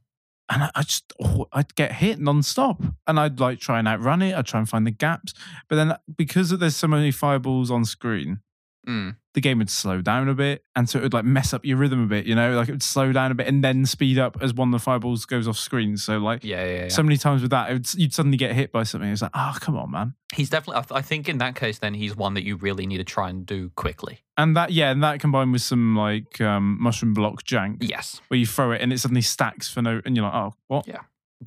and 0.50 0.64
I, 0.64 0.72
I 0.74 0.82
just 0.82 1.14
oh, 1.24 1.48
I'd 1.52 1.76
get 1.76 1.94
hit 1.94 2.20
nonstop, 2.20 2.96
and 3.06 3.20
I'd 3.20 3.40
like 3.40 3.60
try 3.60 3.78
and 3.80 3.88
outrun 3.88 4.22
it. 4.24 4.34
I'd 4.36 4.46
try 4.48 4.60
and 4.60 4.68
find 4.70 4.88
the 4.88 4.92
gaps, 4.92 5.34
but 5.70 5.76
then 5.76 5.96
because 6.16 6.50
there's 6.50 6.76
so 6.76 6.88
many 6.88 7.12
fireballs 7.12 7.70
on 7.70 7.86
screen, 7.86 8.40
Mm. 8.88 9.16
the 9.36 9.42
game 9.42 9.60
would 9.60 9.70
slow 9.70 10.02
down 10.02 10.28
a 10.28 10.34
bit, 10.34 10.66
and 10.76 10.90
so 10.90 10.98
it 10.98 11.04
would 11.04 11.14
like 11.14 11.24
mess 11.24 11.54
up 11.54 11.64
your 11.64 11.78
rhythm 11.78 12.04
a 12.04 12.08
bit. 12.08 12.26
You 12.26 12.34
know, 12.34 12.56
like 12.56 12.68
it 12.68 12.72
would 12.72 12.82
slow 12.82 13.12
down 13.12 13.32
a 13.32 13.36
bit 13.36 13.48
and 13.48 13.64
then 13.64 13.86
speed 13.86 14.18
up 14.18 14.38
as 14.42 14.54
one 14.56 14.70
of 14.70 14.72
the 14.72 14.84
fireballs 14.84 15.26
goes 15.26 15.48
off 15.48 15.58
screen. 15.58 15.98
So 15.98 16.18
like 16.18 16.44
Yeah, 16.44 16.66
yeah, 16.66 16.82
yeah. 16.84 16.88
so 16.88 17.04
many 17.04 17.18
times 17.18 17.44
with 17.44 17.52
that, 17.52 17.72
would, 17.72 17.94
you'd 17.94 18.12
suddenly 18.14 18.38
get 18.38 18.54
hit 18.54 18.72
by 18.72 18.82
something. 18.84 19.08
It's 19.10 19.22
like, 19.22 19.32
oh 19.36 19.56
come 19.60 19.78
on, 19.78 19.92
man. 19.92 20.16
he's 20.34 20.50
definitely. 20.50 20.80
I, 20.80 20.82
th- 20.82 20.98
I 20.98 21.02
think 21.04 21.30
in 21.30 21.38
that 21.38 21.56
case, 21.56 21.78
then 21.78 21.94
he's 21.94 22.16
one 22.16 22.34
that 22.34 22.44
you 22.44 22.56
really 22.56 22.88
need 22.88 22.98
to 22.98 23.04
try 23.04 23.30
and 23.30 23.46
do 23.46 23.70
quickly. 23.76 24.22
And 24.36 24.58
that 24.58 24.72
yeah, 24.72 24.90
and 24.90 25.04
that 25.04 25.20
combined 25.20 25.52
with 25.52 25.62
some 25.62 25.96
like 25.96 26.42
um, 26.42 26.78
mushroom 26.82 27.14
block 27.14 27.44
jank, 27.44 27.78
Yes, 27.88 28.20
where 28.30 28.40
you 28.40 28.48
throw 28.48 28.72
it 28.72 28.82
and 28.82 28.92
it 28.92 29.00
suddenly 29.00 29.22
stacks 29.22 29.70
for 29.70 29.84
no, 29.84 30.02
and 30.06 30.16
you're 30.16 30.26
like, 30.26 30.34
oh 30.34 30.54
what? 30.68 30.88
Yeah. 30.88 31.02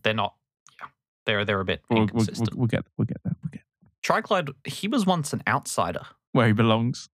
they're 0.05 0.15
not. 0.15 0.35
Yeah, 0.81 0.87
they're 1.27 1.45
they're 1.45 1.61
a 1.61 1.65
bit 1.65 1.83
We'll, 1.91 1.99
we'll, 1.99 2.03
inconsistent. 2.05 2.51
we'll, 2.55 2.61
we'll 2.61 2.69
get 2.69 2.85
we'll 2.97 3.07
get 3.07 3.17
there. 3.25 3.35
We'll 3.43 3.51
get 3.51 3.63
Triclyde, 4.05 4.51
he 4.65 4.87
was 4.87 5.05
once 5.07 5.33
an 5.33 5.43
outsider. 5.49 6.03
Where 6.35 6.49
he 6.49 6.53
belongs. 6.53 7.09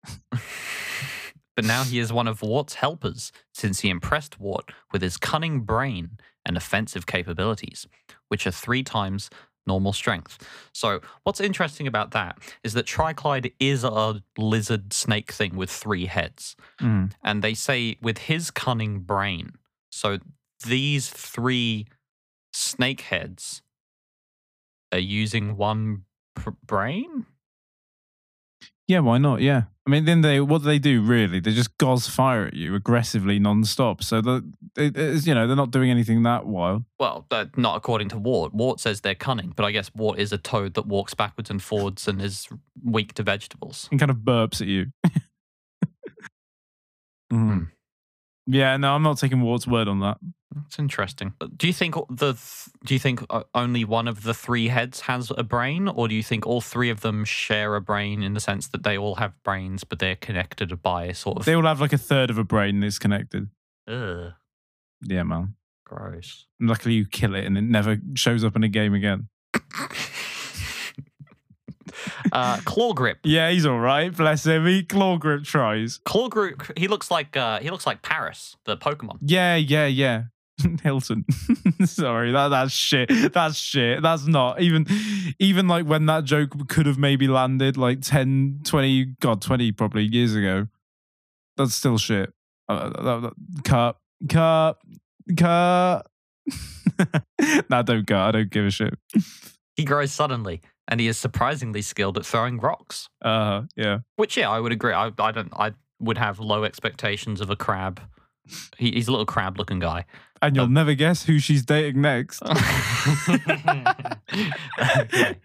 but 1.55 1.65
now 1.65 1.83
he 1.83 1.99
is 1.99 2.11
one 2.11 2.27
of 2.27 2.41
Wart's 2.41 2.75
helpers, 2.75 3.31
since 3.53 3.81
he 3.81 3.89
impressed 3.89 4.39
Wart 4.39 4.71
with 4.91 5.01
his 5.01 5.17
cunning 5.17 5.61
brain 5.61 6.17
and 6.45 6.55
offensive 6.55 7.05
capabilities, 7.05 7.85
which 8.29 8.47
are 8.47 8.51
three 8.51 8.81
times 8.81 9.29
normal 9.67 9.91
strength. 9.91 10.39
So, 10.73 11.01
what's 11.23 11.41
interesting 11.41 11.85
about 11.85 12.11
that 12.11 12.39
is 12.63 12.73
that 12.73 12.85
Triclyde 12.85 13.51
is 13.59 13.83
a 13.83 14.23
lizard 14.37 14.93
snake 14.93 15.31
thing 15.31 15.57
with 15.57 15.69
three 15.69 16.05
heads. 16.05 16.55
Mm. 16.81 17.11
And 17.23 17.43
they 17.43 17.53
say 17.53 17.97
with 18.01 18.19
his 18.19 18.49
cunning 18.51 19.01
brain. 19.01 19.51
So, 19.91 20.19
these 20.65 21.09
three 21.09 21.87
snake 22.53 23.01
heads 23.01 23.61
are 24.93 24.99
using 24.99 25.57
one 25.57 26.05
pr- 26.35 26.51
brain? 26.65 27.25
Yeah, 28.89 29.01
why 29.01 29.19
not? 29.19 29.41
Yeah. 29.41 29.65
I 29.85 29.91
mean, 29.91 30.05
then 30.05 30.21
they 30.21 30.41
what 30.41 30.63
do 30.63 30.65
they 30.65 30.79
do 30.79 31.03
really? 31.03 31.39
They 31.39 31.51
just 31.51 31.77
gauze 31.77 32.07
fire 32.07 32.47
at 32.47 32.55
you 32.55 32.73
aggressively 32.73 33.37
non-stop. 33.37 34.03
So 34.03 34.19
the 34.19 34.51
it, 34.75 34.97
it's, 34.97 35.27
you 35.27 35.35
know 35.35 35.45
they're 35.45 35.55
not 35.55 35.69
doing 35.69 35.91
anything 35.91 36.23
that 36.23 36.47
wild. 36.47 36.85
Well, 36.99 37.27
not 37.55 37.77
according 37.77 38.09
to 38.09 38.17
Wart. 38.17 38.51
Wart 38.51 38.79
says 38.79 39.01
they're 39.01 39.13
cunning, 39.13 39.53
but 39.55 39.63
I 39.63 39.71
guess 39.71 39.91
Wart 39.93 40.17
is 40.17 40.33
a 40.33 40.39
toad 40.39 40.73
that 40.73 40.87
walks 40.87 41.13
backwards 41.13 41.51
and 41.51 41.61
forwards 41.61 42.07
and 42.07 42.19
is 42.19 42.47
weak 42.83 43.13
to 43.13 43.23
vegetables. 43.23 43.87
And 43.91 43.99
kind 43.99 44.09
of 44.09 44.17
burps 44.17 44.59
at 44.59 44.67
you. 44.67 44.87
Hmm. 47.31 47.51
Mhm. 47.51 47.67
Yeah, 48.47 48.77
no, 48.77 48.95
I'm 48.95 49.03
not 49.03 49.19
taking 49.19 49.39
Wart's 49.41 49.67
word 49.67 49.87
on 49.87 49.99
that. 49.99 50.17
That's 50.55 50.79
interesting. 50.79 51.33
Do 51.57 51.67
you 51.67 51.73
think 51.73 51.93
the 52.09 52.33
do 52.83 52.93
you 52.95 52.99
think 52.99 53.21
uh, 53.29 53.43
only 53.53 53.85
one 53.85 54.07
of 54.07 54.23
the 54.23 54.33
three 54.33 54.67
heads 54.69 55.01
has 55.01 55.31
a 55.37 55.43
brain, 55.43 55.87
or 55.87 56.07
do 56.07 56.15
you 56.15 56.23
think 56.23 56.47
all 56.47 56.59
three 56.59 56.89
of 56.89 57.01
them 57.01 57.23
share 57.23 57.75
a 57.75 57.81
brain 57.81 58.23
in 58.23 58.33
the 58.33 58.39
sense 58.39 58.67
that 58.69 58.81
they 58.83 58.97
all 58.97 59.15
have 59.15 59.33
brains, 59.43 59.83
but 59.83 59.99
they're 59.99 60.15
connected 60.15 60.81
by 60.81 61.05
a 61.05 61.13
sort 61.13 61.37
of? 61.37 61.45
They 61.45 61.53
all 61.53 61.63
have 61.65 61.79
like 61.81 61.93
a 61.93 61.99
third 61.99 62.31
of 62.31 62.37
a 62.39 62.43
brain 62.43 62.79
that's 62.79 62.97
connected. 62.97 63.49
Ugh, 63.87 64.33
Yeah, 65.01 65.21
man. 65.23 65.53
gross. 65.85 66.47
And 66.59 66.67
luckily, 66.67 66.95
you 66.95 67.05
kill 67.05 67.35
it 67.35 67.45
and 67.45 67.55
it 67.55 67.61
never 67.63 67.97
shows 68.15 68.43
up 68.43 68.55
in 68.55 68.63
a 68.63 68.67
game 68.69 68.95
again. 68.95 69.27
uh, 72.31 72.57
Clawgrip. 72.57 73.17
Yeah, 73.23 73.51
he's 73.51 73.65
all 73.65 73.79
right. 73.79 74.15
Bless 74.15 74.45
him. 74.45 74.65
He 74.65 74.83
Clawgrip 74.83 75.45
tries. 75.45 75.99
Clawgrip. 76.05 76.77
He 76.77 76.87
looks 76.87 77.11
like 77.11 77.35
uh, 77.37 77.59
he 77.59 77.69
looks 77.69 77.85
like 77.85 78.01
Paris, 78.01 78.55
the 78.65 78.77
Pokemon. 78.77 79.17
Yeah, 79.21 79.55
yeah, 79.55 79.85
yeah. 79.85 80.23
Hilton. 80.83 81.25
Sorry, 81.85 82.31
that 82.31 82.49
that's 82.49 82.71
shit. 82.71 83.09
That's 83.33 83.57
shit. 83.57 84.01
That's 84.01 84.25
not 84.27 84.61
even 84.61 84.85
even 85.39 85.67
like 85.67 85.85
when 85.85 86.05
that 86.07 86.23
joke 86.25 86.67
could 86.67 86.85
have 86.85 86.97
maybe 86.97 87.27
landed 87.27 87.77
like 87.77 88.01
10, 88.01 88.61
20, 88.63 89.05
god, 89.21 89.41
20 89.41 89.71
probably 89.73 90.03
years 90.03 90.35
ago. 90.35 90.67
That's 91.57 91.73
still 91.75 91.97
shit. 91.97 92.33
Uh, 92.67 92.89
that- 92.89 93.21
that- 93.21 93.63
cut, 93.63 93.97
cut, 94.29 94.77
cut. 95.37 96.05
nah, 97.69 97.81
don't 97.81 98.05
cut. 98.07 98.17
I 98.27 98.31
don't 98.31 98.49
give 98.49 98.65
a 98.65 98.71
shit. 98.71 98.93
He 99.75 99.85
grows 99.85 100.11
suddenly, 100.11 100.61
and 100.87 100.99
he 100.99 101.07
is 101.07 101.17
surprisingly 101.17 101.81
skilled 101.81 102.17
at 102.17 102.25
throwing 102.25 102.59
rocks. 102.59 103.07
Uh, 103.21 103.63
yeah. 103.75 103.99
Which, 104.17 104.35
yeah, 104.37 104.49
I 104.49 104.59
would 104.59 104.71
agree. 104.71 104.93
I, 104.93 105.11
I 105.17 105.31
don't. 105.31 105.51
I 105.53 105.71
would 106.01 106.17
have 106.17 106.39
low 106.39 106.63
expectations 106.63 107.41
of 107.41 107.49
a 107.49 107.55
crab. 107.55 108.01
He, 108.77 108.91
he's 108.91 109.07
a 109.07 109.11
little 109.11 109.25
crab-looking 109.25 109.79
guy. 109.79 110.05
And 110.41 110.55
you'll 110.55 110.65
Uh, 110.65 110.69
never 110.69 110.93
guess 110.93 111.23
who 111.23 111.39
she's 111.39 111.63
dating 111.65 112.01
next. 112.01 112.41
Okay. 112.43 112.55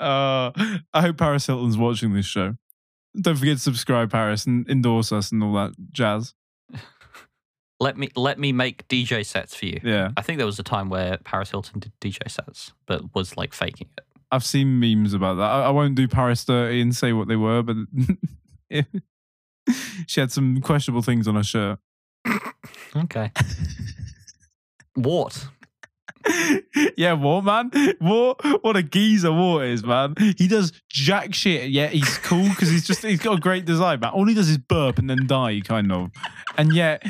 uh, 0.00 0.50
I 0.92 1.00
hope 1.00 1.16
Paris 1.16 1.46
Hilton's 1.46 1.76
watching 1.76 2.12
this 2.14 2.26
show. 2.26 2.56
Don't 3.20 3.36
forget 3.36 3.56
to 3.56 3.62
subscribe, 3.62 4.10
Paris, 4.10 4.46
and 4.46 4.68
endorse 4.68 5.12
us 5.12 5.32
and 5.32 5.42
all 5.42 5.52
that 5.54 5.72
jazz. 5.92 6.34
Let 7.80 7.96
me 7.98 8.08
let 8.14 8.38
me 8.38 8.52
make 8.52 8.86
DJ 8.88 9.26
sets 9.26 9.54
for 9.56 9.66
you. 9.66 9.80
Yeah, 9.82 10.12
I 10.16 10.22
think 10.22 10.38
there 10.38 10.46
was 10.46 10.60
a 10.60 10.62
time 10.62 10.88
where 10.88 11.18
Paris 11.24 11.50
Hilton 11.50 11.80
did 11.80 11.92
DJ 12.00 12.30
sets, 12.30 12.72
but 12.86 13.14
was 13.14 13.36
like 13.36 13.52
faking 13.52 13.88
it. 13.98 14.04
I've 14.30 14.44
seen 14.44 14.78
memes 14.78 15.12
about 15.12 15.34
that. 15.34 15.42
I, 15.50 15.64
I 15.64 15.70
won't 15.70 15.96
do 15.96 16.06
Paris 16.06 16.44
dirty 16.44 16.80
and 16.80 16.94
say 16.94 17.12
what 17.12 17.26
they 17.26 17.34
were, 17.36 17.62
but 17.62 17.76
she 20.06 20.20
had 20.20 20.30
some 20.30 20.60
questionable 20.60 21.02
things 21.02 21.26
on 21.26 21.34
her 21.34 21.42
shirt. 21.42 21.78
Okay. 22.96 23.30
Wart. 24.96 25.48
yeah, 26.96 27.12
what 27.12 27.44
man? 27.44 27.70
What 27.98 28.62
what 28.62 28.76
a 28.76 28.82
geezer 28.82 29.32
Wart 29.32 29.66
is, 29.66 29.84
man. 29.84 30.14
He 30.38 30.48
does 30.48 30.72
jack 30.88 31.34
shit. 31.34 31.70
Yeah, 31.70 31.88
he's 31.88 32.18
cool 32.18 32.48
because 32.48 32.70
he's 32.70 32.86
just 32.86 33.02
he's 33.02 33.20
got 33.20 33.36
a 33.38 33.40
great 33.40 33.64
design, 33.64 34.00
man. 34.00 34.12
All 34.12 34.26
he 34.26 34.34
does 34.34 34.48
is 34.48 34.58
burp 34.58 34.98
and 34.98 35.10
then 35.10 35.26
die, 35.26 35.60
kind 35.60 35.92
of. 35.92 36.10
And 36.56 36.72
yet, 36.72 37.04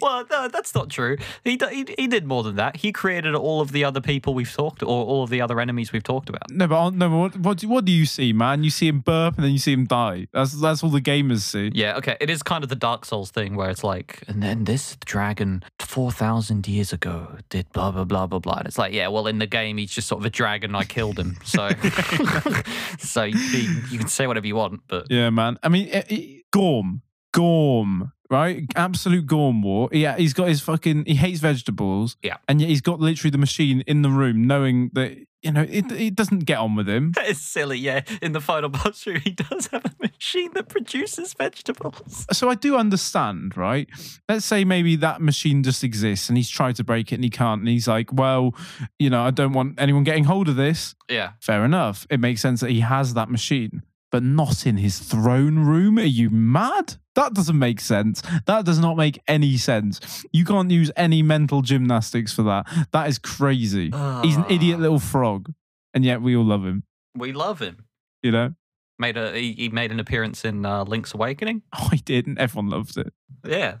Well, 0.00 0.26
no, 0.30 0.48
that's 0.48 0.74
not 0.74 0.90
true. 0.90 1.16
He, 1.44 1.58
he 1.70 1.86
he 1.98 2.06
did 2.06 2.26
more 2.26 2.42
than 2.42 2.56
that. 2.56 2.76
He 2.76 2.92
created 2.92 3.34
all 3.34 3.60
of 3.60 3.72
the 3.72 3.84
other 3.84 4.00
people 4.00 4.34
we've 4.34 4.52
talked, 4.52 4.82
or 4.82 5.04
all 5.04 5.22
of 5.22 5.30
the 5.30 5.40
other 5.40 5.60
enemies 5.60 5.92
we've 5.92 6.02
talked 6.02 6.28
about. 6.28 6.50
no, 6.50 6.66
but 6.66 6.90
no, 6.90 7.08
but 7.08 7.16
what 7.16 7.36
what 7.38 7.58
do, 7.58 7.68
what 7.68 7.84
do 7.84 7.92
you 7.92 8.06
see, 8.06 8.32
man? 8.32 8.64
You 8.64 8.70
see 8.70 8.88
him 8.88 9.00
burp 9.00 9.36
and 9.36 9.44
then 9.44 9.52
you 9.52 9.58
see 9.58 9.72
him 9.72 9.86
die. 9.86 10.26
That's 10.32 10.60
that's 10.60 10.82
all 10.82 10.90
the 10.90 11.00
gamers 11.00 11.40
see. 11.40 11.70
Yeah, 11.74 11.96
okay. 11.96 12.16
It 12.20 12.30
is 12.30 12.42
kind 12.42 12.64
of 12.64 12.70
the 12.70 12.76
Dark 12.76 13.04
Souls 13.04 13.30
thing 13.30 13.54
where 13.54 13.70
it's 13.70 13.84
like, 13.84 14.22
and 14.26 14.42
then 14.42 14.64
this 14.64 14.96
dragon 15.04 15.62
4,000 15.78 16.66
years 16.66 16.92
ago 16.92 17.36
did 17.50 17.70
blah, 17.72 17.90
blah, 17.90 18.04
blah, 18.04 18.26
blah, 18.26 18.38
blah. 18.38 18.54
And 18.58 18.66
it's 18.66 18.78
like, 18.78 18.92
yeah, 18.92 19.08
well, 19.08 19.26
in 19.26 19.38
the 19.38 19.46
game, 19.46 19.76
he's 19.76 19.92
just 19.92 20.08
sort 20.08 20.20
of 20.20 20.26
a 20.26 20.30
dragon. 20.30 20.74
I 20.74 20.84
killed 20.84 21.18
him. 21.18 21.36
So, 21.44 21.68
so 22.98 23.24
you, 23.24 23.38
you 23.90 23.98
can 23.98 24.08
say 24.08 24.26
whatever 24.26 24.46
you 24.46 24.56
want, 24.56 24.82
but 24.88 25.06
Yeah, 25.10 25.30
man. 25.30 25.58
I 25.62 25.68
mean, 25.68 25.88
it, 25.88 26.10
it, 26.10 26.44
Gorm, 26.50 27.02
Gorm, 27.32 28.12
right? 28.32 28.64
Absolute 28.74 29.26
Gorm 29.26 29.62
War. 29.62 29.88
Yeah, 29.92 30.16
he's 30.16 30.32
got 30.32 30.48
his 30.48 30.60
fucking. 30.60 31.04
He 31.04 31.14
hates 31.14 31.38
vegetables. 31.40 32.16
Yeah. 32.22 32.38
and 32.48 32.60
yet 32.60 32.70
he's 32.70 32.80
got 32.80 32.98
literally 32.98 33.30
the 33.30 33.38
machine 33.38 33.82
in 33.86 34.02
the 34.02 34.08
room, 34.08 34.46
knowing 34.46 34.90
that 34.94 35.16
you 35.42 35.52
know 35.52 35.62
it. 35.68 35.90
It 35.92 36.14
doesn't 36.16 36.40
get 36.40 36.58
on 36.58 36.74
with 36.74 36.88
him. 36.88 37.12
That 37.12 37.28
is 37.28 37.40
silly, 37.40 37.78
yeah. 37.78 38.00
In 38.20 38.32
the 38.32 38.40
final 38.40 38.68
boss 38.70 39.06
room, 39.06 39.20
he 39.24 39.30
does 39.30 39.66
have 39.68 39.84
a 39.84 39.92
machine 40.00 40.50
that 40.54 40.68
produces 40.68 41.34
vegetables. 41.34 42.26
So 42.32 42.48
I 42.48 42.54
do 42.54 42.76
understand, 42.76 43.56
right? 43.56 43.88
Let's 44.28 44.46
say 44.46 44.64
maybe 44.64 44.96
that 44.96 45.20
machine 45.20 45.62
just 45.62 45.84
exists, 45.84 46.28
and 46.28 46.36
he's 46.38 46.48
tried 46.50 46.76
to 46.76 46.84
break 46.84 47.12
it 47.12 47.16
and 47.16 47.24
he 47.24 47.30
can't, 47.30 47.60
and 47.60 47.68
he's 47.68 47.86
like, 47.88 48.12
well, 48.12 48.54
you 48.98 49.10
know, 49.10 49.22
I 49.22 49.30
don't 49.30 49.52
want 49.52 49.80
anyone 49.80 50.04
getting 50.04 50.24
hold 50.24 50.48
of 50.48 50.56
this. 50.56 50.94
Yeah. 51.08 51.32
Fair 51.40 51.64
enough. 51.64 52.06
It 52.08 52.20
makes 52.20 52.40
sense 52.40 52.60
that 52.60 52.70
he 52.70 52.80
has 52.80 53.14
that 53.14 53.28
machine, 53.30 53.82
but 54.12 54.22
not 54.22 54.66
in 54.66 54.76
his 54.76 54.98
throne 55.00 55.58
room. 55.60 55.98
Are 55.98 56.02
you 56.02 56.30
mad? 56.30 56.94
That 57.16 57.34
doesn't 57.34 57.58
make 57.58 57.80
sense. 57.80 58.22
That 58.46 58.64
does 58.64 58.78
not 58.78 58.96
make 58.96 59.20
any 59.26 59.56
sense. 59.56 60.24
You 60.32 60.44
can't 60.44 60.70
use 60.70 60.90
any 60.96 61.22
mental 61.22 61.62
gymnastics 61.62 62.32
for 62.32 62.42
that. 62.44 62.66
That 62.92 63.08
is 63.08 63.18
crazy. 63.18 63.86
He's 64.22 64.36
an 64.36 64.44
idiot 64.48 64.78
little 64.78 64.98
frog, 65.00 65.52
and 65.94 66.04
yet 66.04 66.22
we 66.22 66.36
all 66.36 66.44
love 66.44 66.64
him. 66.64 66.84
We 67.16 67.32
love 67.32 67.60
him. 67.60 67.84
You 68.22 68.30
know? 68.30 68.54
Made 68.98 69.16
a 69.16 69.32
he, 69.36 69.52
he 69.54 69.68
made 69.70 69.90
an 69.90 69.98
appearance 69.98 70.44
in 70.44 70.64
uh, 70.64 70.84
Link's 70.84 71.12
Awakening. 71.14 71.62
Oh, 71.74 71.88
he 71.90 71.98
did, 71.98 72.26
and 72.28 72.38
everyone 72.38 72.70
loves 72.70 72.96
it. 72.96 73.12
Yeah. 73.46 73.78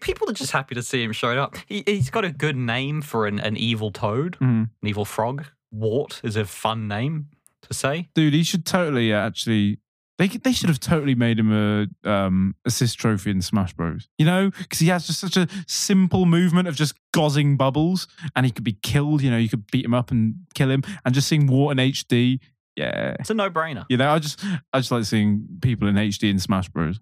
People 0.00 0.30
are 0.30 0.32
just 0.34 0.52
happy 0.52 0.74
to 0.76 0.82
see 0.82 1.02
him 1.02 1.12
showing 1.12 1.38
up. 1.38 1.56
He, 1.66 1.82
he's 1.86 2.08
got 2.08 2.24
a 2.24 2.30
good 2.30 2.56
name 2.56 3.02
for 3.02 3.26
an, 3.26 3.40
an 3.40 3.56
evil 3.56 3.90
toad, 3.90 4.38
Mhm. 4.40 4.70
an 4.80 4.88
evil 4.88 5.04
frog. 5.04 5.44
Wart 5.72 6.20
is 6.24 6.36
a 6.36 6.44
fun 6.44 6.86
name 6.88 7.28
to 7.62 7.74
say. 7.74 8.08
Dude, 8.14 8.34
he 8.34 8.42
should 8.42 8.64
totally 8.66 9.12
uh, 9.12 9.18
actually. 9.26 9.78
They 10.18 10.28
they 10.28 10.52
should 10.52 10.68
have 10.68 10.78
totally 10.78 11.14
made 11.14 11.38
him 11.38 11.50
a 11.52 11.86
um, 12.08 12.54
assist 12.64 12.98
trophy 12.98 13.30
in 13.30 13.40
Smash 13.42 13.72
Bros. 13.72 14.08
You 14.18 14.26
know, 14.26 14.50
because 14.50 14.78
he 14.78 14.88
has 14.88 15.06
just 15.06 15.20
such 15.20 15.36
a 15.36 15.48
simple 15.66 16.26
movement 16.26 16.68
of 16.68 16.76
just 16.76 16.94
gozzing 17.12 17.56
bubbles, 17.56 18.06
and 18.36 18.44
he 18.46 18.52
could 18.52 18.62
be 18.64 18.74
killed. 18.74 19.22
You 19.22 19.30
know, 19.30 19.38
you 19.38 19.48
could 19.48 19.66
beat 19.70 19.84
him 19.84 19.94
up 19.94 20.10
and 20.10 20.34
kill 20.54 20.70
him, 20.70 20.82
and 21.04 21.14
just 21.14 21.28
seeing 21.28 21.46
Wart 21.46 21.78
in 21.78 21.92
HD. 21.92 22.40
Yeah, 22.76 23.16
It's 23.20 23.28
a 23.30 23.34
no 23.34 23.50
brainer. 23.50 23.84
you 23.88 23.96
know, 23.96 24.10
I 24.10 24.18
just 24.18 24.42
I 24.72 24.78
just 24.78 24.90
like 24.90 25.04
seeing 25.04 25.46
people 25.60 25.88
in 25.88 25.94
HD 25.96 26.30
in 26.30 26.38
Smash 26.38 26.68
Bros. 26.68 27.00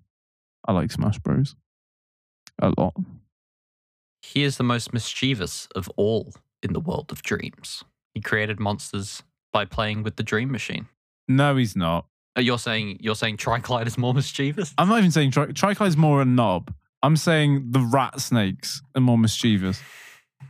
I 0.66 0.72
like 0.72 0.90
Smash 0.90 1.18
Bros. 1.18 1.56
A 2.60 2.72
lot. 2.76 2.94
He 4.22 4.42
is 4.44 4.56
the 4.56 4.64
most 4.64 4.92
mischievous 4.92 5.66
of 5.74 5.88
all 5.96 6.34
in 6.62 6.72
the 6.72 6.80
world 6.80 7.10
of 7.10 7.22
dreams. 7.22 7.82
He 8.14 8.20
created 8.20 8.60
monsters 8.60 9.22
by 9.52 9.64
playing 9.64 10.02
with 10.02 10.16
the 10.16 10.22
dream 10.22 10.50
machine. 10.50 10.86
No, 11.28 11.56
he's 11.56 11.76
not. 11.76 12.06
Uh, 12.36 12.40
You're 12.40 12.58
saying 12.58 12.98
you're 13.00 13.14
saying 13.16 13.36
Tryclyde 13.38 13.86
is 13.86 13.98
more 13.98 14.14
mischievous? 14.14 14.72
I'm 14.78 14.88
not 14.88 14.98
even 14.98 15.10
saying 15.10 15.32
Tri- 15.32 15.76
is 15.86 15.96
more 15.96 16.22
a 16.22 16.24
knob. 16.24 16.72
I'm 17.02 17.16
saying 17.16 17.68
the 17.70 17.80
rat 17.80 18.20
snakes 18.20 18.82
are 18.94 19.00
more 19.00 19.18
mischievous. 19.18 19.80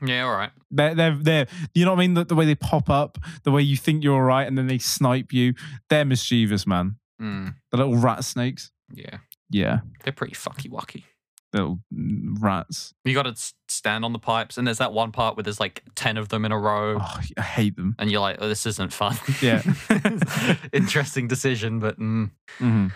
Yeah, 0.05 0.23
all 0.25 0.33
right. 0.37 0.51
They're, 0.71 0.95
they're, 0.95 1.17
they're, 1.17 1.47
you 1.75 1.85
know 1.85 1.93
what 1.93 1.99
I 1.99 2.01
mean? 2.01 2.15
The, 2.15 2.25
the 2.25 2.35
way 2.35 2.45
they 2.47 2.55
pop 2.55 2.89
up, 2.91 3.19
the 3.45 3.51
way 3.51 3.63
you 3.63 3.77
think 3.77 4.03
you're 4.05 4.15
all 4.15 4.23
right, 4.23 4.47
and 4.47 4.57
then 4.57 4.67
they 4.67 4.79
snipe 4.79 5.33
you. 5.33 5.55
They're 5.89 6.05
mischievous, 6.05 6.67
man. 6.67 6.97
Mm, 7.21 7.55
The 7.71 7.77
little 7.77 7.97
rat 7.97 8.25
snakes. 8.25 8.71
yeah, 8.95 9.19
Yeah, 9.51 9.81
they're 10.05 10.13
pretty 10.13 10.35
fucky 10.35 10.71
wucky. 10.71 11.05
Little 11.53 11.81
mm, 11.93 12.35
rats. 12.41 12.95
You 13.05 13.15
got 13.15 13.25
to 13.25 13.35
stand 13.69 14.05
on 14.05 14.13
the 14.13 14.19
pipes, 14.19 14.57
and 14.59 14.67
there's 14.67 14.79
that 14.79 14.93
one 14.93 15.13
part 15.13 15.37
where 15.37 15.43
there's 15.43 15.61
like 15.61 15.83
ten 15.95 16.17
of 16.17 16.29
them 16.29 16.45
in 16.45 16.53
a 16.53 16.59
row, 16.59 16.99
Oh, 17.01 17.21
I 17.37 17.43
hate 17.43 17.77
them. 17.77 17.95
and 17.99 18.11
you're 18.11 18.21
like, 18.21 18.39
"Oh, 18.41 18.49
this 18.49 18.67
isn't 18.67 18.93
fun." 18.93 19.17
Yeah. 19.43 19.63
interesting 20.73 21.29
decision, 21.29 21.79
but 21.79 21.99
mm. 21.99 22.31
hmm 22.59 22.87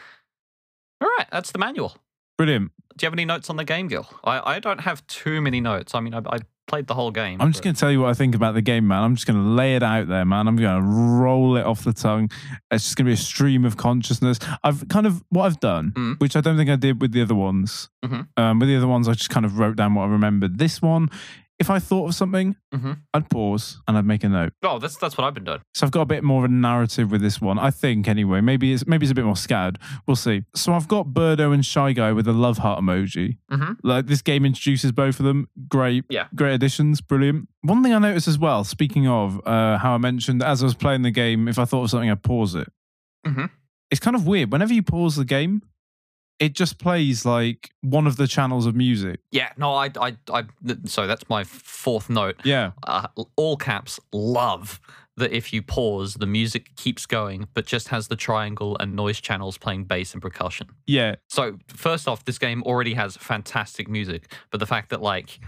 all 1.00 1.08
right, 1.18 1.26
that's 1.30 1.52
the 1.52 1.58
manual. 1.58 1.96
Brilliant. 2.38 2.72
Do 2.96 3.04
you 3.04 3.06
have 3.06 3.12
any 3.12 3.24
notes 3.24 3.50
on 3.50 3.56
the 3.56 3.64
game, 3.64 3.88
Gil? 3.88 4.06
I, 4.24 4.54
I 4.54 4.58
don't 4.58 4.80
have 4.80 5.06
too 5.06 5.40
many 5.42 5.60
notes. 5.60 5.94
I 5.94 6.00
mean, 6.00 6.14
I, 6.14 6.18
I 6.18 6.38
played 6.66 6.86
the 6.86 6.94
whole 6.94 7.10
game. 7.10 7.40
I'm 7.40 7.52
just 7.52 7.62
going 7.62 7.74
to 7.74 7.80
tell 7.80 7.90
you 7.90 8.00
what 8.00 8.08
I 8.10 8.14
think 8.14 8.34
about 8.34 8.54
the 8.54 8.62
game, 8.62 8.86
man. 8.88 9.02
I'm 9.02 9.14
just 9.14 9.26
going 9.26 9.36
to 9.42 9.48
lay 9.48 9.76
it 9.76 9.82
out 9.82 10.08
there, 10.08 10.24
man. 10.24 10.48
I'm 10.48 10.56
going 10.56 10.80
to 10.80 10.86
roll 10.86 11.56
it 11.56 11.64
off 11.64 11.84
the 11.84 11.92
tongue. 11.92 12.30
It's 12.70 12.84
just 12.84 12.96
going 12.96 13.04
to 13.06 13.10
be 13.10 13.14
a 13.14 13.16
stream 13.16 13.64
of 13.64 13.76
consciousness. 13.76 14.38
I've 14.62 14.88
kind 14.88 15.06
of, 15.06 15.22
what 15.28 15.44
I've 15.44 15.60
done, 15.60 15.92
Mm. 15.94 16.20
which 16.20 16.36
I 16.36 16.40
don't 16.40 16.56
think 16.56 16.70
I 16.70 16.76
did 16.76 17.00
with 17.00 17.12
the 17.12 17.22
other 17.22 17.34
ones. 17.34 17.90
Mhm. 18.04 18.28
Um, 18.36 18.58
with 18.58 18.68
the 18.68 18.76
other 18.76 18.88
ones, 18.88 19.08
I 19.08 19.12
just 19.12 19.30
kind 19.30 19.44
of 19.46 19.58
wrote 19.58 19.76
down 19.76 19.94
what 19.94 20.04
I 20.04 20.06
remembered. 20.08 20.58
This 20.58 20.80
one, 20.80 21.10
if 21.60 21.70
I 21.70 21.78
thought 21.78 22.08
of 22.08 22.14
something, 22.14 22.56
Mhm. 22.74 22.98
I'd 23.14 23.30
pause 23.30 23.80
and 23.86 23.96
I'd 23.96 24.04
make 24.04 24.24
a 24.24 24.28
note. 24.28 24.52
Oh, 24.62 24.78
that's 24.78 24.96
that's 24.96 25.16
what 25.16 25.24
I've 25.24 25.34
been 25.34 25.44
doing. 25.44 25.60
So 25.74 25.86
I've 25.86 25.92
got 25.92 26.00
a 26.02 26.06
bit 26.06 26.24
more 26.24 26.44
of 26.44 26.50
a 26.50 26.54
narrative 26.54 27.10
with 27.12 27.20
this 27.20 27.40
one, 27.40 27.58
I 27.58 27.70
think. 27.70 28.08
Anyway, 28.08 28.40
maybe 28.40 28.72
it's 28.72 28.86
maybe 28.86 29.04
it's 29.04 29.12
a 29.12 29.14
bit 29.14 29.24
more 29.24 29.36
scattered. 29.36 29.78
We'll 30.06 30.16
see. 30.16 30.42
So 30.56 30.72
I've 30.72 30.88
got 30.88 31.08
Birdo 31.08 31.54
and 31.54 31.64
Shy 31.64 31.92
Guy 31.92 32.12
with 32.12 32.26
a 32.26 32.32
love 32.32 32.58
heart 32.58 32.80
emoji. 32.82 33.38
Mhm. 33.52 33.76
Like 33.84 34.06
this 34.06 34.20
game 34.22 34.44
introduces 34.44 34.90
both 34.92 35.20
of 35.20 35.26
them. 35.26 35.46
Great, 35.68 36.04
Yeah. 36.10 36.26
great 36.34 36.54
additions, 36.54 37.00
brilliant. 37.00 37.48
One 37.62 37.82
thing 37.82 37.92
I 37.94 37.98
noticed 37.98 38.26
as 38.28 38.38
well. 38.38 38.64
Speaking 38.64 39.06
of 39.06 39.40
uh, 39.46 39.78
how 39.78 39.94
I 39.94 39.98
mentioned 39.98 40.42
as 40.42 40.62
I 40.62 40.66
was 40.66 40.74
playing 40.74 41.02
the 41.02 41.10
game, 41.12 41.46
if 41.48 41.58
I 41.58 41.64
thought 41.64 41.84
of 41.84 41.90
something, 41.90 42.10
I'd 42.10 42.22
pause 42.22 42.54
it. 42.54 42.68
Mhm. 43.26 43.50
It's 43.90 44.00
kind 44.00 44.16
of 44.16 44.26
weird. 44.26 44.50
Whenever 44.50 44.74
you 44.74 44.82
pause 44.82 45.14
the 45.16 45.24
game, 45.24 45.62
it 46.38 46.52
just 46.54 46.78
plays 46.78 47.24
like 47.24 47.70
one 47.80 48.06
of 48.06 48.16
the 48.16 48.26
channels 48.26 48.66
of 48.66 48.74
music. 48.74 49.20
Yeah, 49.30 49.50
no, 49.56 49.72
I, 49.74 49.90
I, 50.00 50.16
I. 50.32 50.44
So 50.86 51.06
that's 51.06 51.28
my 51.28 51.44
fourth 51.44 52.10
note. 52.10 52.36
Yeah, 52.44 52.72
Uh, 52.82 53.06
all 53.36 53.56
caps. 53.56 54.00
Love 54.12 54.80
that 55.16 55.32
if 55.32 55.52
you 55.52 55.62
pause, 55.62 56.14
the 56.14 56.26
music 56.26 56.74
keeps 56.74 57.06
going, 57.06 57.46
but 57.54 57.66
just 57.66 57.86
has 57.88 58.08
the 58.08 58.16
triangle 58.16 58.76
and 58.80 58.96
noise 58.96 59.20
channels 59.20 59.56
playing 59.56 59.84
bass 59.84 60.12
and 60.12 60.20
percussion. 60.20 60.66
yeah, 60.88 61.14
So 61.28 61.58
first 61.68 62.08
off, 62.08 62.24
this 62.24 62.36
game 62.38 62.64
already 62.64 62.94
has 62.94 63.16
fantastic 63.16 63.88
music, 63.88 64.32
but 64.50 64.58
the 64.58 64.66
fact 64.66 64.90
that 64.90 65.00
like 65.02 65.38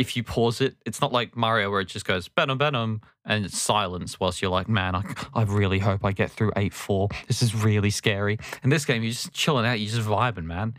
if 0.00 0.16
you 0.16 0.22
pause 0.22 0.62
it, 0.62 0.76
it's 0.86 1.02
not 1.02 1.12
like 1.12 1.36
Mario 1.36 1.70
where 1.70 1.82
it 1.82 1.88
just 1.88 2.06
goes 2.06 2.26
Venom 2.34 2.56
Venom 2.56 3.02
and 3.26 3.44
it's 3.44 3.58
silence 3.58 4.18
whilst 4.18 4.40
you're 4.40 4.50
like, 4.50 4.66
man, 4.66 4.94
I, 4.94 5.04
I 5.34 5.42
really 5.42 5.78
hope 5.78 6.04
I 6.06 6.12
get 6.12 6.30
through 6.30 6.52
eight 6.56 6.72
four. 6.72 7.10
This 7.26 7.42
is 7.42 7.54
really 7.54 7.90
scary. 7.90 8.38
In 8.64 8.70
this 8.70 8.86
game, 8.86 9.02
you're 9.02 9.12
just 9.12 9.32
chilling 9.32 9.66
out, 9.66 9.78
you're 9.78 9.90
just 9.90 10.08
vibing, 10.08 10.46
man. 10.46 10.74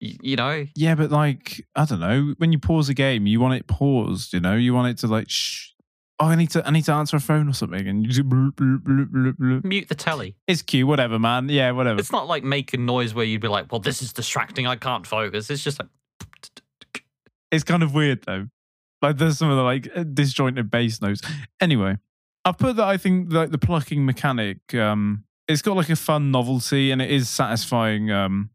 You, 0.00 0.16
you 0.20 0.36
know, 0.36 0.66
yeah. 0.74 0.96
But 0.96 1.12
like, 1.12 1.64
I 1.76 1.84
don't 1.84 2.00
know. 2.00 2.34
When 2.38 2.50
you 2.50 2.58
pause 2.58 2.88
a 2.88 2.94
game, 2.94 3.26
you 3.26 3.38
want 3.38 3.54
it 3.54 3.68
paused. 3.68 4.32
You 4.34 4.40
know, 4.40 4.56
you 4.56 4.74
want 4.74 4.88
it 4.88 4.98
to 4.98 5.06
like 5.06 5.30
shh. 5.30 5.70
Oh, 6.18 6.26
I 6.26 6.34
need 6.34 6.50
to 6.50 6.66
I 6.66 6.70
need 6.70 6.84
to 6.86 6.92
answer 6.92 7.16
a 7.16 7.20
phone 7.20 7.48
or 7.48 7.52
something, 7.52 7.86
and 7.86 8.02
you 8.02 8.08
just 8.08 8.28
bloop, 8.28 8.52
bloop, 8.54 8.82
bloop, 8.82 9.34
bloop. 9.36 9.64
mute 9.64 9.88
the 9.88 9.94
telly. 9.94 10.34
It's 10.48 10.60
cute, 10.62 10.88
whatever, 10.88 11.18
man. 11.20 11.48
Yeah, 11.48 11.70
whatever. 11.70 12.00
It's 12.00 12.10
not 12.10 12.26
like 12.26 12.42
making 12.42 12.84
noise 12.84 13.14
where 13.14 13.24
you'd 13.24 13.42
be 13.42 13.48
like, 13.48 13.70
well, 13.70 13.80
this 13.80 14.02
is 14.02 14.12
distracting. 14.12 14.66
I 14.66 14.74
can't 14.76 15.06
focus. 15.06 15.50
It's 15.50 15.62
just 15.62 15.78
like, 15.78 15.88
It's 17.52 17.64
kind 17.64 17.82
of 17.82 17.94
weird 17.94 18.24
though. 18.26 18.48
Like 19.06 19.18
there's 19.18 19.38
some 19.38 19.50
of 19.50 19.56
the 19.56 19.62
like 19.62 19.88
uh, 19.94 20.02
disjointed 20.04 20.70
bass 20.70 21.00
notes. 21.00 21.20
Anyway, 21.60 21.96
I've 22.44 22.58
put 22.58 22.76
that 22.76 22.86
I 22.86 22.96
think 22.96 23.32
like 23.32 23.50
the 23.50 23.58
plucking 23.58 24.04
mechanic, 24.04 24.74
um, 24.74 25.24
it's 25.48 25.62
got 25.62 25.76
like 25.76 25.90
a 25.90 25.96
fun 25.96 26.30
novelty 26.30 26.90
and 26.90 27.00
it 27.00 27.10
is 27.10 27.28
satisfying 27.28 28.10
um 28.10 28.50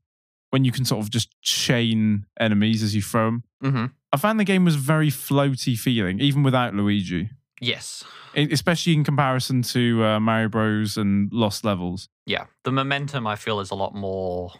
when 0.49 0.65
you 0.65 0.71
can 0.71 0.83
sort 0.85 1.01
of 1.01 1.09
just 1.09 1.29
chain 1.41 2.25
enemies 2.39 2.83
as 2.83 2.93
you 2.95 3.01
throw 3.01 3.25
them. 3.25 3.43
hmm 3.61 3.85
I 4.13 4.17
found 4.17 4.39
the 4.41 4.43
game 4.43 4.65
was 4.65 4.75
very 4.75 5.07
floaty 5.09 5.77
feeling, 5.79 6.19
even 6.19 6.43
without 6.43 6.73
Luigi. 6.75 7.29
yes. 7.61 8.03
Especially 8.33 8.93
in 8.93 9.03
comparison 9.03 9.61
to 9.61 10.03
uh, 10.05 10.19
Mario 10.19 10.47
Bros. 10.47 10.95
and 10.97 11.31
Lost 11.33 11.65
Levels. 11.65 12.07
Yeah. 12.25 12.45
The 12.63 12.71
momentum 12.71 13.27
I 13.27 13.35
feel 13.35 13.59
is 13.59 13.71
a 13.71 13.75
lot 13.75 13.93
more. 13.93 14.53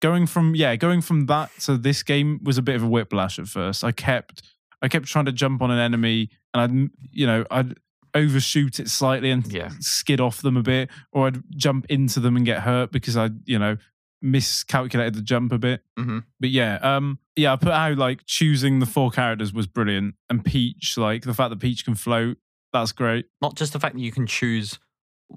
going 0.00 0.26
from 0.26 0.54
yeah 0.54 0.76
going 0.76 1.00
from 1.00 1.26
that 1.26 1.50
to 1.60 1.76
this 1.76 2.02
game 2.02 2.40
was 2.42 2.58
a 2.58 2.62
bit 2.62 2.74
of 2.76 2.82
a 2.82 2.88
whiplash 2.88 3.38
at 3.38 3.46
first 3.46 3.84
i 3.84 3.92
kept 3.92 4.42
i 4.82 4.88
kept 4.88 5.06
trying 5.06 5.24
to 5.26 5.32
jump 5.32 5.60
on 5.62 5.70
an 5.70 5.78
enemy 5.78 6.28
and 6.54 6.62
i'd 6.62 6.90
you 7.12 7.26
know 7.26 7.44
i'd 7.50 7.74
overshoot 8.14 8.80
it 8.80 8.88
slightly 8.88 9.30
and 9.30 9.46
Yeah. 9.52 9.70
skid 9.80 10.20
off 10.20 10.42
them 10.42 10.56
a 10.56 10.62
bit 10.62 10.90
or 11.12 11.26
i'd 11.28 11.42
jump 11.56 11.86
into 11.88 12.18
them 12.20 12.36
and 12.36 12.44
get 12.44 12.60
hurt 12.62 12.90
because 12.92 13.16
i 13.16 13.30
you 13.44 13.58
know 13.58 13.76
miscalculated 14.22 15.14
the 15.14 15.22
jump 15.22 15.50
a 15.52 15.58
bit 15.58 15.82
Mhm. 15.98 16.24
but 16.38 16.50
yeah 16.50 16.76
um 16.82 17.18
yeah 17.36 17.52
i 17.52 17.56
put 17.56 17.72
out 17.72 17.96
like 17.98 18.24
choosing 18.26 18.78
the 18.78 18.86
four 18.86 19.10
characters 19.10 19.52
was 19.52 19.66
brilliant 19.66 20.14
and 20.28 20.44
peach 20.44 20.96
like 20.98 21.22
the 21.22 21.34
fact 21.34 21.50
that 21.50 21.58
peach 21.60 21.84
can 21.84 21.94
float 21.94 22.36
that's 22.72 22.92
great 22.92 23.26
Not 23.40 23.56
just 23.56 23.72
the 23.72 23.80
fact 23.80 23.94
that 23.96 24.00
you 24.00 24.12
can 24.12 24.26
choose 24.26 24.78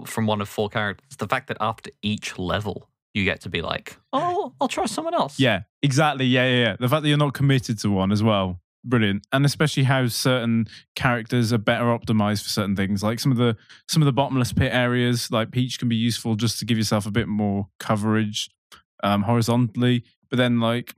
from 0.06 0.26
one 0.28 0.42
of 0.42 0.50
four 0.50 0.70
characters, 0.70 1.16
the 1.18 1.28
fact 1.28 1.48
that 1.50 1.58
after 1.62 1.92
each 2.02 2.40
level, 2.40 2.90
you 3.14 3.24
get 3.24 3.42
to 3.42 3.50
be 3.50 3.62
like, 3.62 3.98
oh, 4.12 4.52
I'll 4.60 4.68
try 4.68 4.86
someone 4.88 5.14
else. 5.14 5.40
Yeah, 5.40 5.62
exactly. 5.84 6.26
Yeah, 6.26 6.48
yeah, 6.50 6.64
yeah. 6.64 6.76
The 6.80 6.90
fact 6.90 7.04
that 7.04 7.10
you're 7.10 7.18
not 7.20 7.36
committed 7.36 7.78
to 7.82 7.92
one 7.92 8.12
as 8.12 8.24
well. 8.24 8.60
Brilliant. 8.86 9.26
And 9.32 9.46
especially 9.46 9.84
how 9.84 10.08
certain 10.08 10.68
characters 10.96 11.54
are 11.54 11.58
better 11.58 11.86
optimized 11.86 12.44
for 12.44 12.50
certain 12.50 12.76
things. 12.76 13.02
Like 13.02 13.20
some 13.20 13.32
of 13.32 13.38
the 13.38 13.56
some 13.88 14.02
of 14.02 14.06
the 14.06 14.12
bottomless 14.12 14.52
pit 14.52 14.74
areas, 14.74 15.32
like 15.32 15.52
Peach 15.52 15.80
can 15.80 15.88
be 15.88 15.96
useful 15.96 16.36
just 16.36 16.60
to 16.60 16.66
give 16.66 16.78
yourself 16.78 17.06
a 17.06 17.12
bit 17.12 17.28
more 17.28 17.68
coverage 17.80 18.50
um 19.02 19.24
horizontally. 19.24 20.04
But 20.30 20.38
then 20.38 20.60
like 20.60 20.94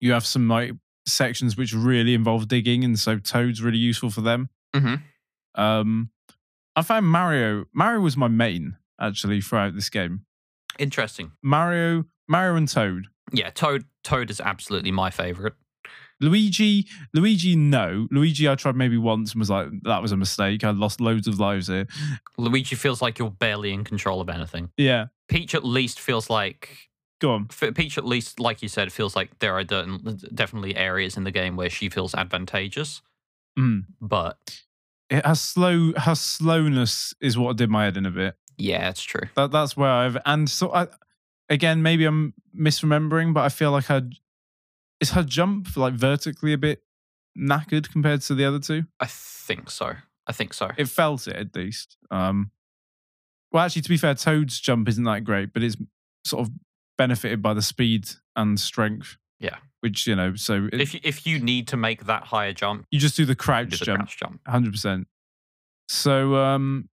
you 0.00 0.12
have 0.12 0.26
some 0.26 0.48
like 0.48 0.72
sections 1.06 1.56
which 1.56 1.72
really 1.72 2.14
involve 2.14 2.48
digging, 2.48 2.82
and 2.84 2.98
so 2.98 3.18
Toad's 3.18 3.62
really 3.62 3.78
useful 3.78 4.10
for 4.10 4.20
them. 4.22 4.48
Mhm. 4.74 5.02
Um 5.54 6.10
I 6.74 6.82
found 6.82 7.06
Mario 7.06 7.66
Mario 7.72 8.00
was 8.00 8.16
my 8.16 8.28
main 8.28 8.76
actually 9.00 9.40
throughout 9.40 9.74
this 9.74 9.90
game. 9.90 10.24
Interesting. 10.78 11.32
Mario, 11.42 12.04
Mario 12.28 12.56
and 12.56 12.68
Toad. 12.68 13.06
Yeah, 13.32 13.50
Toad. 13.50 13.84
Toad 14.02 14.30
is 14.30 14.40
absolutely 14.40 14.90
my 14.90 15.10
favorite. 15.10 15.54
Luigi, 16.20 16.86
Luigi, 17.14 17.56
no. 17.56 18.06
Luigi, 18.10 18.48
I 18.48 18.54
tried 18.54 18.76
maybe 18.76 18.96
once 18.98 19.32
and 19.32 19.40
was 19.40 19.50
like, 19.50 19.68
that 19.84 20.02
was 20.02 20.12
a 20.12 20.16
mistake. 20.16 20.64
I 20.64 20.70
lost 20.70 21.00
loads 21.00 21.26
of 21.26 21.40
lives 21.40 21.68
here. 21.68 21.86
Luigi 22.36 22.76
feels 22.76 23.00
like 23.00 23.18
you're 23.18 23.30
barely 23.30 23.72
in 23.72 23.84
control 23.84 24.20
of 24.20 24.28
anything. 24.28 24.70
Yeah, 24.76 25.06
Peach 25.28 25.54
at 25.54 25.64
least 25.64 25.98
feels 26.00 26.28
like 26.28 26.90
go 27.20 27.32
on. 27.32 27.48
Peach, 27.74 27.96
at 27.98 28.04
least, 28.04 28.40
like 28.40 28.62
you 28.62 28.68
said, 28.68 28.92
feels 28.92 29.14
like 29.16 29.38
there 29.40 29.54
are 29.58 29.64
definitely 29.64 30.76
areas 30.76 31.16
in 31.16 31.24
the 31.24 31.30
game 31.30 31.56
where 31.56 31.70
she 31.70 31.88
feels 31.88 32.14
advantageous. 32.14 33.02
Mm. 33.58 33.84
But 34.00 34.62
It 35.10 35.24
has 35.26 35.40
slow, 35.40 35.92
her 35.96 36.14
slowness 36.14 37.14
is 37.20 37.36
what 37.36 37.56
did 37.56 37.68
my 37.70 37.84
head 37.84 37.96
in 37.96 38.06
a 38.06 38.10
bit. 38.10 38.36
yeah, 38.58 38.88
it's 38.88 39.02
true. 39.02 39.28
That 39.36 39.50
that's 39.52 39.76
where 39.76 39.90
I've 39.90 40.16
and 40.26 40.48
so 40.48 40.72
I 40.72 40.86
again 41.48 41.82
maybe 41.82 42.04
I'm 42.04 42.34
misremembering, 42.58 43.32
but 43.34 43.40
I 43.44 43.48
feel 43.48 43.70
like 43.72 43.86
her 43.86 44.08
is 45.00 45.10
her 45.12 45.22
jump 45.22 45.76
like 45.76 45.94
vertically 45.94 46.52
a 46.52 46.58
bit 46.58 46.82
knackered 47.38 47.90
compared 47.90 48.20
to 48.22 48.34
the 48.34 48.44
other 48.44 48.58
two. 48.58 48.84
I 48.98 49.06
think 49.06 49.70
so. 49.70 49.94
I 50.26 50.32
think 50.32 50.54
so. 50.54 50.70
It 50.76 50.88
felt 50.88 51.26
it 51.26 51.36
at 51.36 51.54
least. 51.54 51.96
Um, 52.10 52.50
well, 53.52 53.64
actually, 53.64 53.82
to 53.82 53.88
be 53.88 53.96
fair, 53.96 54.14
Toad's 54.14 54.60
jump 54.60 54.88
isn't 54.88 55.04
that 55.04 55.24
great, 55.24 55.52
but 55.52 55.62
it's 55.62 55.76
sort 56.24 56.46
of 56.46 56.52
benefited 56.98 57.42
by 57.42 57.54
the 57.54 57.62
speed 57.62 58.08
and 58.36 58.60
strength. 58.60 59.16
Yeah. 59.40 59.56
which 59.80 60.06
you 60.06 60.14
know, 60.14 60.34
so 60.36 60.68
it, 60.70 60.80
if 60.82 60.92
you, 60.94 61.00
if 61.02 61.26
you 61.26 61.38
need 61.40 61.66
to 61.68 61.76
make 61.78 62.04
that 62.04 62.24
higher 62.24 62.52
jump, 62.52 62.84
you 62.90 63.00
just 63.00 63.16
do 63.16 63.24
the 63.24 63.34
crouch 63.34 63.70
do 63.70 63.76
the 63.78 63.84
jump. 63.86 63.98
crouch 64.00 64.18
jump. 64.18 64.40
hundred 64.46 64.72
percent. 64.72 65.06
So 65.88 66.36
um, 66.36 66.88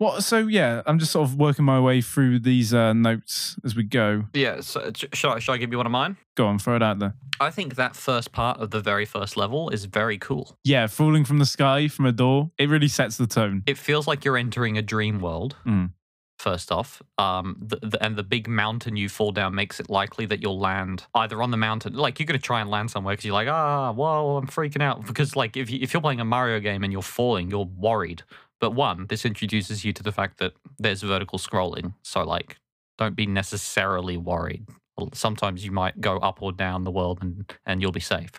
what? 0.00 0.24
So 0.24 0.38
yeah, 0.46 0.80
I'm 0.86 0.98
just 0.98 1.12
sort 1.12 1.28
of 1.28 1.36
working 1.36 1.66
my 1.66 1.78
way 1.78 2.00
through 2.00 2.38
these 2.38 2.72
uh, 2.72 2.94
notes 2.94 3.56
as 3.64 3.76
we 3.76 3.82
go. 3.82 4.24
Yeah. 4.32 4.62
So 4.62 4.90
sh- 4.96 5.04
shall 5.12 5.32
I, 5.32 5.38
shall 5.40 5.54
I 5.54 5.58
give 5.58 5.70
you 5.70 5.76
one 5.76 5.84
of 5.84 5.92
mine? 5.92 6.16
Go 6.36 6.46
on, 6.46 6.58
throw 6.58 6.74
it 6.74 6.82
out 6.82 6.98
there. 6.98 7.12
I 7.38 7.50
think 7.50 7.74
that 7.74 7.94
first 7.94 8.32
part 8.32 8.58
of 8.60 8.70
the 8.70 8.80
very 8.80 9.04
first 9.04 9.36
level 9.36 9.68
is 9.68 9.84
very 9.84 10.16
cool. 10.16 10.56
Yeah, 10.64 10.86
falling 10.86 11.26
from 11.26 11.38
the 11.38 11.44
sky 11.44 11.86
from 11.88 12.06
a 12.06 12.12
door. 12.12 12.50
It 12.56 12.70
really 12.70 12.88
sets 12.88 13.18
the 13.18 13.26
tone. 13.26 13.62
It 13.66 13.76
feels 13.76 14.06
like 14.06 14.24
you're 14.24 14.38
entering 14.38 14.78
a 14.78 14.82
dream 14.82 15.20
world. 15.20 15.56
Mm. 15.66 15.92
First 16.38 16.72
off, 16.72 17.02
um, 17.18 17.58
the, 17.60 17.76
the, 17.82 18.02
and 18.02 18.16
the 18.16 18.22
big 18.22 18.48
mountain 18.48 18.96
you 18.96 19.10
fall 19.10 19.32
down 19.32 19.54
makes 19.54 19.80
it 19.80 19.90
likely 19.90 20.24
that 20.24 20.40
you'll 20.40 20.58
land 20.58 21.04
either 21.14 21.42
on 21.42 21.50
the 21.50 21.58
mountain, 21.58 21.92
like 21.92 22.18
you're 22.18 22.26
gonna 22.26 22.38
try 22.38 22.62
and 22.62 22.70
land 22.70 22.90
somewhere 22.90 23.12
because 23.12 23.26
you're 23.26 23.34
like, 23.34 23.48
ah, 23.48 23.92
whoa, 23.92 24.38
I'm 24.38 24.46
freaking 24.46 24.80
out. 24.80 25.06
Because 25.06 25.36
like 25.36 25.58
if 25.58 25.68
you, 25.68 25.78
if 25.82 25.92
you're 25.92 26.00
playing 26.00 26.20
a 26.20 26.24
Mario 26.24 26.58
game 26.58 26.82
and 26.82 26.90
you're 26.90 27.02
falling, 27.02 27.50
you're 27.50 27.66
worried. 27.66 28.22
But 28.60 28.72
one, 28.72 29.06
this 29.08 29.24
introduces 29.24 29.84
you 29.84 29.92
to 29.94 30.02
the 30.02 30.12
fact 30.12 30.38
that 30.38 30.52
there's 30.78 31.02
vertical 31.02 31.38
scrolling, 31.38 31.94
so 32.02 32.22
like, 32.22 32.58
don't 32.98 33.16
be 33.16 33.26
necessarily 33.26 34.16
worried. 34.16 34.66
Sometimes 35.14 35.64
you 35.64 35.72
might 35.72 35.98
go 36.02 36.18
up 36.18 36.42
or 36.42 36.52
down 36.52 36.84
the 36.84 36.90
world 36.90 37.20
and, 37.22 37.50
and 37.64 37.80
you'll 37.80 37.90
be 37.90 38.00
safe. 38.00 38.32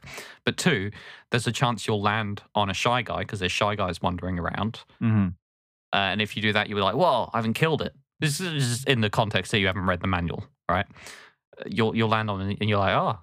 But 0.45 0.57
two, 0.57 0.91
there's 1.31 1.47
a 1.47 1.51
chance 1.51 1.87
you'll 1.87 2.01
land 2.03 2.43
on 2.53 2.69
a 2.69 2.73
shy 2.73 3.01
guy 3.01 3.19
because 3.19 3.39
there's 3.39 3.51
shy 3.51 3.73
guys 3.75 3.99
wandering 3.99 4.37
around. 4.37 4.83
hmm 4.99 5.29
Uh, 5.91 5.97
and 6.13 6.21
if 6.21 6.35
you 6.35 6.41
do 6.43 6.53
that, 6.53 6.69
you'll 6.69 6.77
be 6.77 6.83
like, 6.83 6.95
"Whoa, 6.95 7.29
I 7.33 7.37
haven't 7.39 7.55
killed 7.55 7.81
it." 7.81 7.93
This 8.19 8.39
is 8.39 8.83
in 8.83 9.01
the 9.01 9.09
context 9.09 9.51
that 9.51 9.59
you 9.59 9.65
haven't 9.67 9.87
read 9.87 10.01
the 10.01 10.07
manual, 10.07 10.45
right? 10.69 10.85
You'll 11.65 11.95
you'll 11.95 12.09
land 12.09 12.29
on 12.29 12.41
it 12.41 12.57
and 12.61 12.69
you're 12.69 12.79
like, 12.79 12.95
"Oh, 12.95 13.17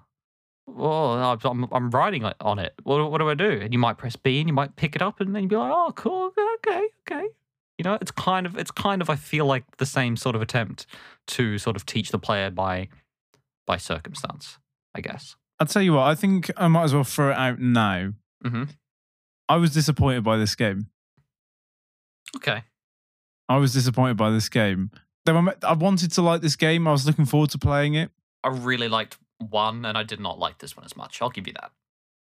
oh, 0.77 1.37
I'm 1.43 1.67
I'm 1.71 1.89
riding 1.89 2.23
on 2.23 2.59
it. 2.59 2.73
What 2.83 3.11
what 3.11 3.17
do 3.19 3.29
I 3.29 3.33
do?" 3.33 3.59
And 3.61 3.73
you 3.73 3.79
might 3.79 3.97
press 3.97 4.15
B 4.15 4.39
and 4.39 4.49
you 4.49 4.53
might 4.53 4.75
pick 4.75 4.95
it 4.95 5.01
up 5.01 5.19
and 5.19 5.35
then 5.35 5.43
you'd 5.43 5.49
be 5.49 5.55
like, 5.55 5.71
"Oh, 5.73 5.91
cool, 5.95 6.31
okay, 6.55 6.87
okay." 7.01 7.27
You 7.77 7.83
know, 7.83 7.97
it's 8.01 8.11
kind 8.11 8.45
of 8.45 8.57
it's 8.57 8.71
kind 8.71 9.01
of 9.01 9.09
I 9.09 9.15
feel 9.15 9.45
like 9.45 9.77
the 9.77 9.85
same 9.85 10.17
sort 10.17 10.35
of 10.35 10.41
attempt 10.41 10.85
to 11.27 11.57
sort 11.57 11.75
of 11.75 11.85
teach 11.85 12.11
the 12.11 12.19
player 12.19 12.49
by 12.49 12.89
by 13.65 13.77
circumstance, 13.77 14.57
I 14.93 15.01
guess. 15.01 15.35
I'll 15.59 15.67
tell 15.67 15.81
you 15.81 15.93
what. 15.93 16.07
I 16.07 16.15
think 16.15 16.51
I 16.57 16.67
might 16.67 16.83
as 16.83 16.93
well 16.93 17.03
throw 17.03 17.31
it 17.31 17.37
out 17.37 17.59
now. 17.59 18.13
hmm 18.43 18.63
I 19.47 19.55
was 19.55 19.73
disappointed 19.73 20.23
by 20.23 20.37
this 20.37 20.55
game. 20.55 20.87
Okay. 22.35 22.63
I 23.47 23.57
was 23.57 23.73
disappointed 23.73 24.15
by 24.15 24.29
this 24.29 24.47
game. 24.47 24.91
I 25.27 25.73
wanted 25.73 26.11
to 26.13 26.21
like 26.21 26.41
this 26.41 26.55
game. 26.55 26.87
I 26.87 26.91
was 26.91 27.05
looking 27.05 27.25
forward 27.25 27.49
to 27.51 27.57
playing 27.57 27.95
it. 27.95 28.11
I 28.43 28.49
really 28.49 28.87
liked 28.87 29.17
one, 29.39 29.85
and 29.85 29.97
I 29.97 30.03
did 30.03 30.19
not 30.19 30.37
like 30.39 30.59
this 30.59 30.75
one 30.75 30.85
as 30.85 30.95
much. 30.95 31.21
I'll 31.21 31.29
give 31.29 31.47
you 31.47 31.53
that. 31.53 31.71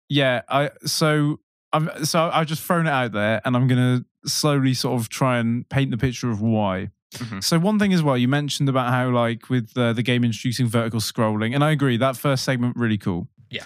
Yeah, 0.09 0.41
I 0.47 0.71
so 0.85 1.39
I'm 1.73 1.89
so 2.05 2.29
I've 2.33 2.47
just 2.47 2.63
thrown 2.63 2.87
it 2.87 2.91
out 2.91 3.11
there, 3.11 3.41
and 3.43 3.55
I'm 3.55 3.67
gonna 3.67 4.05
slowly 4.25 4.73
sort 4.73 4.99
of 4.99 5.09
try 5.09 5.37
and 5.39 5.67
paint 5.69 5.91
the 5.91 5.97
picture 5.97 6.29
of 6.29 6.41
why. 6.41 6.91
Mhm. 7.15 7.43
So 7.43 7.57
one 7.59 7.79
thing 7.79 7.93
as 7.93 8.03
well, 8.03 8.17
you 8.17 8.27
mentioned 8.27 8.67
about 8.69 8.89
how 8.89 9.09
like 9.09 9.49
with 9.49 9.77
uh, 9.77 9.93
the 9.93 10.03
game 10.03 10.23
introducing 10.23 10.67
vertical 10.67 10.99
scrolling, 10.99 11.53
and 11.55 11.63
I 11.63 11.71
agree 11.71 11.97
that 11.97 12.17
first 12.17 12.43
segment 12.43 12.75
really 12.77 12.97
cool. 12.97 13.29
Yeah. 13.49 13.65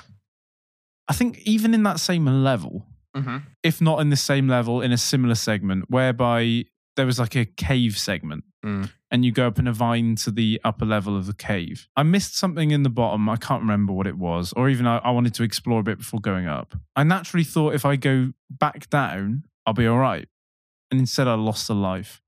I 1.08 1.14
think 1.14 1.40
even 1.40 1.74
in 1.74 1.84
that 1.84 2.00
same 2.00 2.26
level, 2.26 2.86
Mm-hmm. 3.16 3.38
if 3.62 3.82
not 3.82 4.00
in 4.00 4.10
the 4.10 4.16
same 4.16 4.48
level, 4.48 4.80
in 4.82 4.94
a 4.94 4.98
similar 4.98 5.36
segment, 5.36 5.90
whereby 5.90 6.64
there 6.96 7.06
was 7.06 7.20
like 7.20 7.36
a 7.36 7.44
cave 7.46 7.98
segment. 7.98 8.46
Mm. 8.66 8.92
And 9.10 9.26
you 9.26 9.32
go 9.32 9.48
up 9.48 9.58
in 9.58 9.68
a 9.68 9.74
vine 9.74 10.16
to 10.18 10.32
the 10.32 10.62
upper 10.64 10.86
level 10.86 11.18
of 11.18 11.26
the 11.26 11.34
cave. 11.34 11.88
I 11.96 12.04
missed 12.04 12.38
something 12.38 12.72
in 12.72 12.84
the 12.84 12.90
bottom. 12.90 13.28
I 13.28 13.36
can't 13.36 13.62
remember 13.62 13.92
what 13.92 14.08
it 14.08 14.18
was, 14.18 14.54
or 14.54 14.70
even 14.70 14.86
I, 14.88 14.98
I 15.00 15.12
wanted 15.12 15.34
to 15.36 15.44
explore 15.44 15.80
a 15.80 15.84
bit 15.84 15.98
before 15.98 16.20
going 16.20 16.46
up. 16.48 16.76
I 16.96 17.04
naturally 17.04 17.44
thought 17.44 17.74
if 17.74 17.86
I 17.86 17.96
go 17.96 18.34
back 18.50 18.90
down, 18.90 19.44
I'll 19.66 19.74
be 19.74 19.88
all 19.88 19.98
right. 19.98 20.28
And 20.92 21.00
instead, 21.00 21.28
I 21.28 21.34
lost 21.34 21.70
a 21.70 21.74
life. 21.74 22.22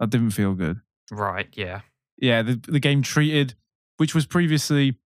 That 0.00 0.10
didn't 0.10 0.30
feel 0.30 0.54
good 0.54 0.80
Right. 1.10 1.48
Yeah. 1.54 1.80
yeah, 2.18 2.42
the 2.42 2.60
the 2.68 2.80
game 2.80 3.02
treated, 3.02 3.54
which 3.96 4.14
was 4.14 4.26
previously, 4.26 4.98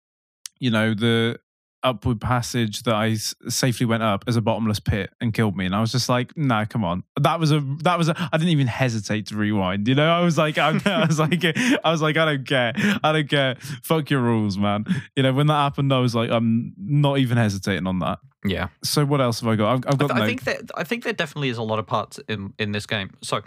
you 0.59 0.71
know, 0.71 0.95
the 0.95 1.39
upward 1.83 2.21
passage 2.21 2.83
that 2.85 2.95
I 2.95 3.11
s- 3.11 3.35
safely 3.49 3.87
went 3.87 4.03
up 4.03 4.25
as 4.27 4.37
a 4.37 4.41
bottomless 4.41 4.81
pit 4.81 5.11
and 5.21 5.33
killed 5.33 5.57
me, 5.57 5.67
and 5.67 5.75
I 5.75 5.81
was 5.81 5.93
just 5.93 6.09
like, 6.09 6.37
nah, 6.37 6.65
come 6.65 6.85
on, 6.85 7.05
that 7.21 7.41
was 7.41 7.53
a 7.53 7.61
that 7.83 7.99
was 7.99 8.09
a, 8.09 8.29
I 8.33 8.37
didn't 8.39 8.51
even 8.51 8.67
hesitate 8.67 9.27
to 9.29 9.37
rewind, 9.37 9.89
you 9.89 9.95
know, 9.95 10.09
I 10.09 10.21
was 10.21 10.39
like, 10.39 10.59
I, 10.59 10.79
I 10.85 11.07
was 11.07 11.19
like, 11.19 11.45
I 11.45 11.91
was 11.91 12.03
like, 12.03 12.17
I 12.17 12.25
don't 12.25 12.47
care, 12.47 12.73
I 13.03 13.13
don't 13.13 13.29
care, 13.29 13.57
fuck 13.83 14.11
your 14.11 14.21
rules, 14.21 14.59
man, 14.59 14.85
you 15.17 15.23
know, 15.23 15.33
when 15.33 15.47
that 15.49 15.55
happened, 15.55 15.93
I 15.93 15.99
was 15.99 16.15
like, 16.15 16.31
I'm 16.31 16.73
not 16.79 17.19
even 17.19 17.37
hesitating 17.37 17.87
on 17.87 17.99
that. 18.01 18.19
Yeah. 18.45 18.69
So 18.83 19.05
what 19.05 19.21
else 19.21 19.41
have 19.41 19.49
I 19.49 19.57
got? 19.57 19.73
I've, 19.73 19.85
I've 19.87 19.95
I, 19.95 20.07
got 20.07 20.11
th- 20.11 20.21
I 20.23 20.27
think 20.27 20.45
that 20.45 20.71
I 20.77 20.85
think 20.85 21.05
there 21.05 21.13
definitely 21.13 21.49
is 21.49 21.59
a 21.59 21.63
lot 21.63 21.79
of 21.79 21.87
parts 21.87 22.19
in 22.29 22.53
in 22.59 22.73
this 22.73 22.87
game. 22.87 23.11
So, 23.23 23.43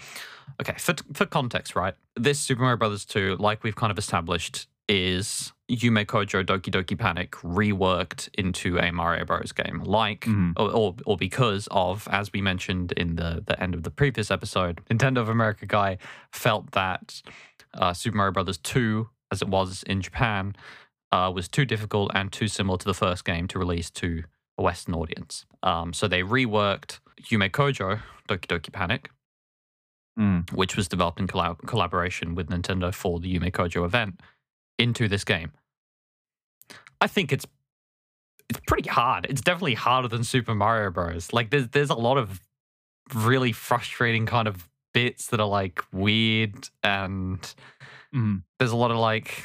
okay, 0.61 0.75
for 0.77 0.95
for 1.13 1.25
context, 1.25 1.75
right? 1.75 1.95
This 2.15 2.39
Super 2.39 2.61
Mario 2.61 2.77
Brothers 2.77 3.03
2, 3.05 3.37
like 3.39 3.63
we've 3.63 3.75
kind 3.75 3.91
of 3.91 3.97
established, 3.97 4.67
is 4.87 5.51
Yume 5.69 6.05
Kojo 6.05 6.43
Doki 6.45 6.69
Doki 6.71 6.97
Panic 6.97 7.31
reworked 7.31 8.29
into 8.35 8.77
a 8.77 8.91
Mario 8.91 9.25
Bros 9.25 9.51
game, 9.51 9.79
like 9.83 10.21
Mhm. 10.21 10.53
or, 10.57 10.71
or 10.71 10.95
or 11.05 11.17
because 11.17 11.67
of, 11.71 12.07
as 12.11 12.31
we 12.31 12.41
mentioned 12.41 12.91
in 12.93 13.15
the 13.15 13.43
the 13.45 13.59
end 13.61 13.73
of 13.73 13.81
the 13.83 13.89
previous 13.89 14.29
episode, 14.29 14.81
Nintendo 14.91 15.17
of 15.19 15.29
America 15.29 15.65
guy 15.65 15.97
felt 16.31 16.71
that 16.71 17.21
uh, 17.73 17.93
Super 17.93 18.15
Mario 18.15 18.31
Brothers 18.31 18.57
2, 18.59 19.09
as 19.31 19.41
it 19.41 19.47
was 19.49 19.83
in 19.83 20.01
Japan, 20.01 20.55
uh, 21.11 21.31
was 21.33 21.47
too 21.49 21.65
difficult 21.65 22.09
and 22.13 22.31
too 22.31 22.47
similar 22.47 22.77
to 22.77 22.85
the 22.85 22.93
first 22.93 23.25
game 23.25 23.47
to 23.49 23.59
release 23.59 23.89
to 23.91 24.23
a 24.57 24.61
Western 24.63 24.93
audience. 24.95 25.45
Um, 25.63 25.91
so 25.93 26.07
they 26.07 26.21
reworked 26.21 26.99
Yume 27.29 27.49
Kojo, 27.49 27.99
Doki 28.29 28.45
Doki 28.45 28.71
Panic, 28.71 29.09
Mm. 30.17 30.49
which 30.53 30.77
was 30.77 30.87
developed 30.87 31.19
in 31.19 31.27
collab- 31.27 31.65
collaboration 31.67 32.35
with 32.35 32.47
Nintendo 32.49 32.93
for 32.93 33.19
the 33.19 33.33
Yume 33.37 33.51
Kojo 33.51 33.83
event, 33.83 34.21
into 34.79 35.07
this 35.07 35.23
game. 35.23 35.51
I 37.01 37.07
think 37.07 37.31
it's 37.31 37.45
it's 38.49 38.59
pretty 38.67 38.89
hard. 38.89 39.25
It's 39.29 39.41
definitely 39.41 39.73
harder 39.73 40.07
than 40.07 40.23
Super 40.23 40.53
Mario 40.55 40.91
Bros. 40.91 41.33
Like 41.33 41.49
there's 41.49 41.67
there's 41.69 41.89
a 41.89 41.95
lot 41.95 42.17
of 42.17 42.41
really 43.13 43.51
frustrating 43.51 44.25
kind 44.25 44.47
of 44.47 44.67
bits 44.93 45.27
that 45.27 45.39
are 45.39 45.47
like 45.47 45.81
weird 45.91 46.69
and 46.83 47.53
Mhm. 48.13 48.43
there's 48.59 48.71
a 48.71 48.75
lot 48.77 48.91
of 48.91 48.97
like 48.97 49.43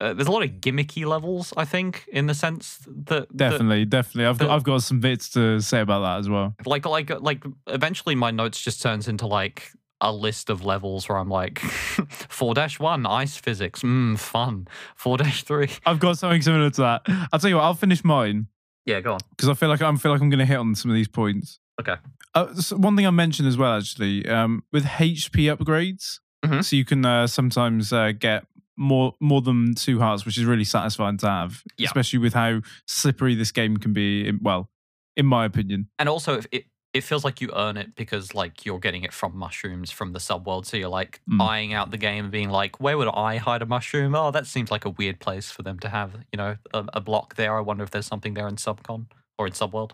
uh, 0.00 0.12
there's 0.12 0.28
a 0.28 0.30
lot 0.30 0.42
of 0.42 0.50
gimmicky 0.60 1.06
levels 1.06 1.54
i 1.56 1.64
think 1.64 2.04
in 2.12 2.26
the 2.26 2.34
sense 2.34 2.78
that 2.86 3.06
that- 3.30 3.34
definitely, 3.36 3.84
definitely. 3.86 4.26
I've 4.26 4.36
got 4.38 4.50
I've 4.50 4.62
got 4.64 4.82
some 4.82 5.00
bits 5.00 5.30
to 5.30 5.60
say 5.60 5.80
about 5.80 6.00
that 6.00 6.18
as 6.18 6.28
well. 6.28 6.54
like 6.66 6.84
like 6.84 7.08
like 7.22 7.44
eventually 7.68 8.14
my 8.14 8.30
notes 8.30 8.60
just 8.60 8.82
turns 8.82 9.08
into 9.08 9.26
like 9.26 9.72
a 10.04 10.12
list 10.12 10.50
of 10.50 10.64
levels 10.64 11.08
where 11.08 11.18
i'm 11.18 11.28
like 11.28 11.54
4-1 12.28 13.08
ice 13.08 13.36
physics 13.36 13.80
mm, 13.82 14.18
fun 14.18 14.66
4-3 14.98 15.80
I've 15.86 15.98
got 16.00 16.18
something 16.18 16.42
similar 16.42 16.70
to 16.70 16.80
that. 16.82 17.02
I'll 17.32 17.38
tell 17.38 17.50
you 17.50 17.56
what. 17.56 17.62
I'll 17.64 17.74
finish 17.74 18.04
mine. 18.04 18.46
yeah 18.86 19.00
go 19.00 19.14
on 19.14 19.20
because 19.30 19.48
I 19.48 19.54
feel 19.54 19.68
like 19.68 19.82
I'm 19.82 19.96
feel 19.96 20.12
like 20.12 20.20
I'm 20.20 20.30
going 20.30 20.38
to 20.38 20.44
hit 20.46 20.58
on 20.58 20.74
some 20.74 20.90
of 20.90 20.94
these 20.94 21.08
points. 21.08 21.58
Okay. 21.80 21.96
Uh, 22.34 22.54
so 22.54 22.76
one 22.76 22.96
thing 22.96 23.06
I 23.06 23.10
mentioned 23.10 23.48
as 23.48 23.56
well, 23.56 23.76
actually, 23.78 24.28
um, 24.28 24.62
with 24.72 24.84
HP 24.84 25.46
upgrades, 25.54 26.20
Mhm. 26.44 26.64
so 26.64 26.76
you 26.76 26.84
can 26.84 27.04
uh, 27.04 27.26
sometimes 27.26 27.92
uh, 27.92 28.12
get 28.12 28.46
more 28.76 29.14
more 29.20 29.40
than 29.40 29.74
two 29.74 29.98
hearts, 30.00 30.24
which 30.26 30.36
is 30.38 30.44
really 30.44 30.64
satisfying 30.64 31.16
to 31.18 31.28
have, 31.28 31.62
Yeah. 31.78 31.86
especially 31.86 32.18
with 32.18 32.34
how 32.34 32.60
slippery 32.86 33.34
this 33.34 33.52
game 33.52 33.76
can 33.76 33.92
be. 33.92 34.28
In, 34.28 34.40
well, 34.42 34.68
in 35.16 35.26
my 35.26 35.44
opinion, 35.44 35.88
and 35.98 36.08
also 36.08 36.34
if 36.38 36.46
it 36.52 36.64
it 36.94 37.02
feels 37.02 37.24
like 37.24 37.40
you 37.40 37.50
earn 37.54 37.76
it 37.76 37.94
because 37.96 38.34
like 38.34 38.64
you're 38.64 38.78
getting 38.78 39.02
it 39.02 39.12
from 39.12 39.36
mushrooms 39.36 39.90
from 39.90 40.12
the 40.12 40.18
subworld. 40.20 40.64
So 40.64 40.76
you're 40.76 40.88
like 40.88 41.20
Mm. 41.28 41.40
eyeing 41.42 41.72
out 41.74 41.90
the 41.90 41.98
game 41.98 42.24
and 42.26 42.32
being 42.32 42.50
like, 42.50 42.80
where 42.80 42.96
would 42.96 43.08
I 43.08 43.36
hide 43.36 43.62
a 43.62 43.66
mushroom? 43.66 44.14
Oh, 44.14 44.30
that 44.30 44.46
seems 44.46 44.70
like 44.70 44.84
a 44.84 44.90
weird 44.90 45.18
place 45.20 45.50
for 45.50 45.62
them 45.62 45.78
to 45.80 45.88
have, 45.88 46.12
you 46.32 46.36
know, 46.36 46.56
a, 46.72 46.84
a 46.94 47.00
block 47.00 47.34
there. 47.34 47.56
I 47.56 47.60
wonder 47.60 47.82
if 47.84 47.90
there's 47.90 48.06
something 48.06 48.34
there 48.34 48.46
in 48.48 48.56
Subcon 48.56 49.06
or 49.38 49.46
in 49.48 49.52
Subworld. 49.52 49.90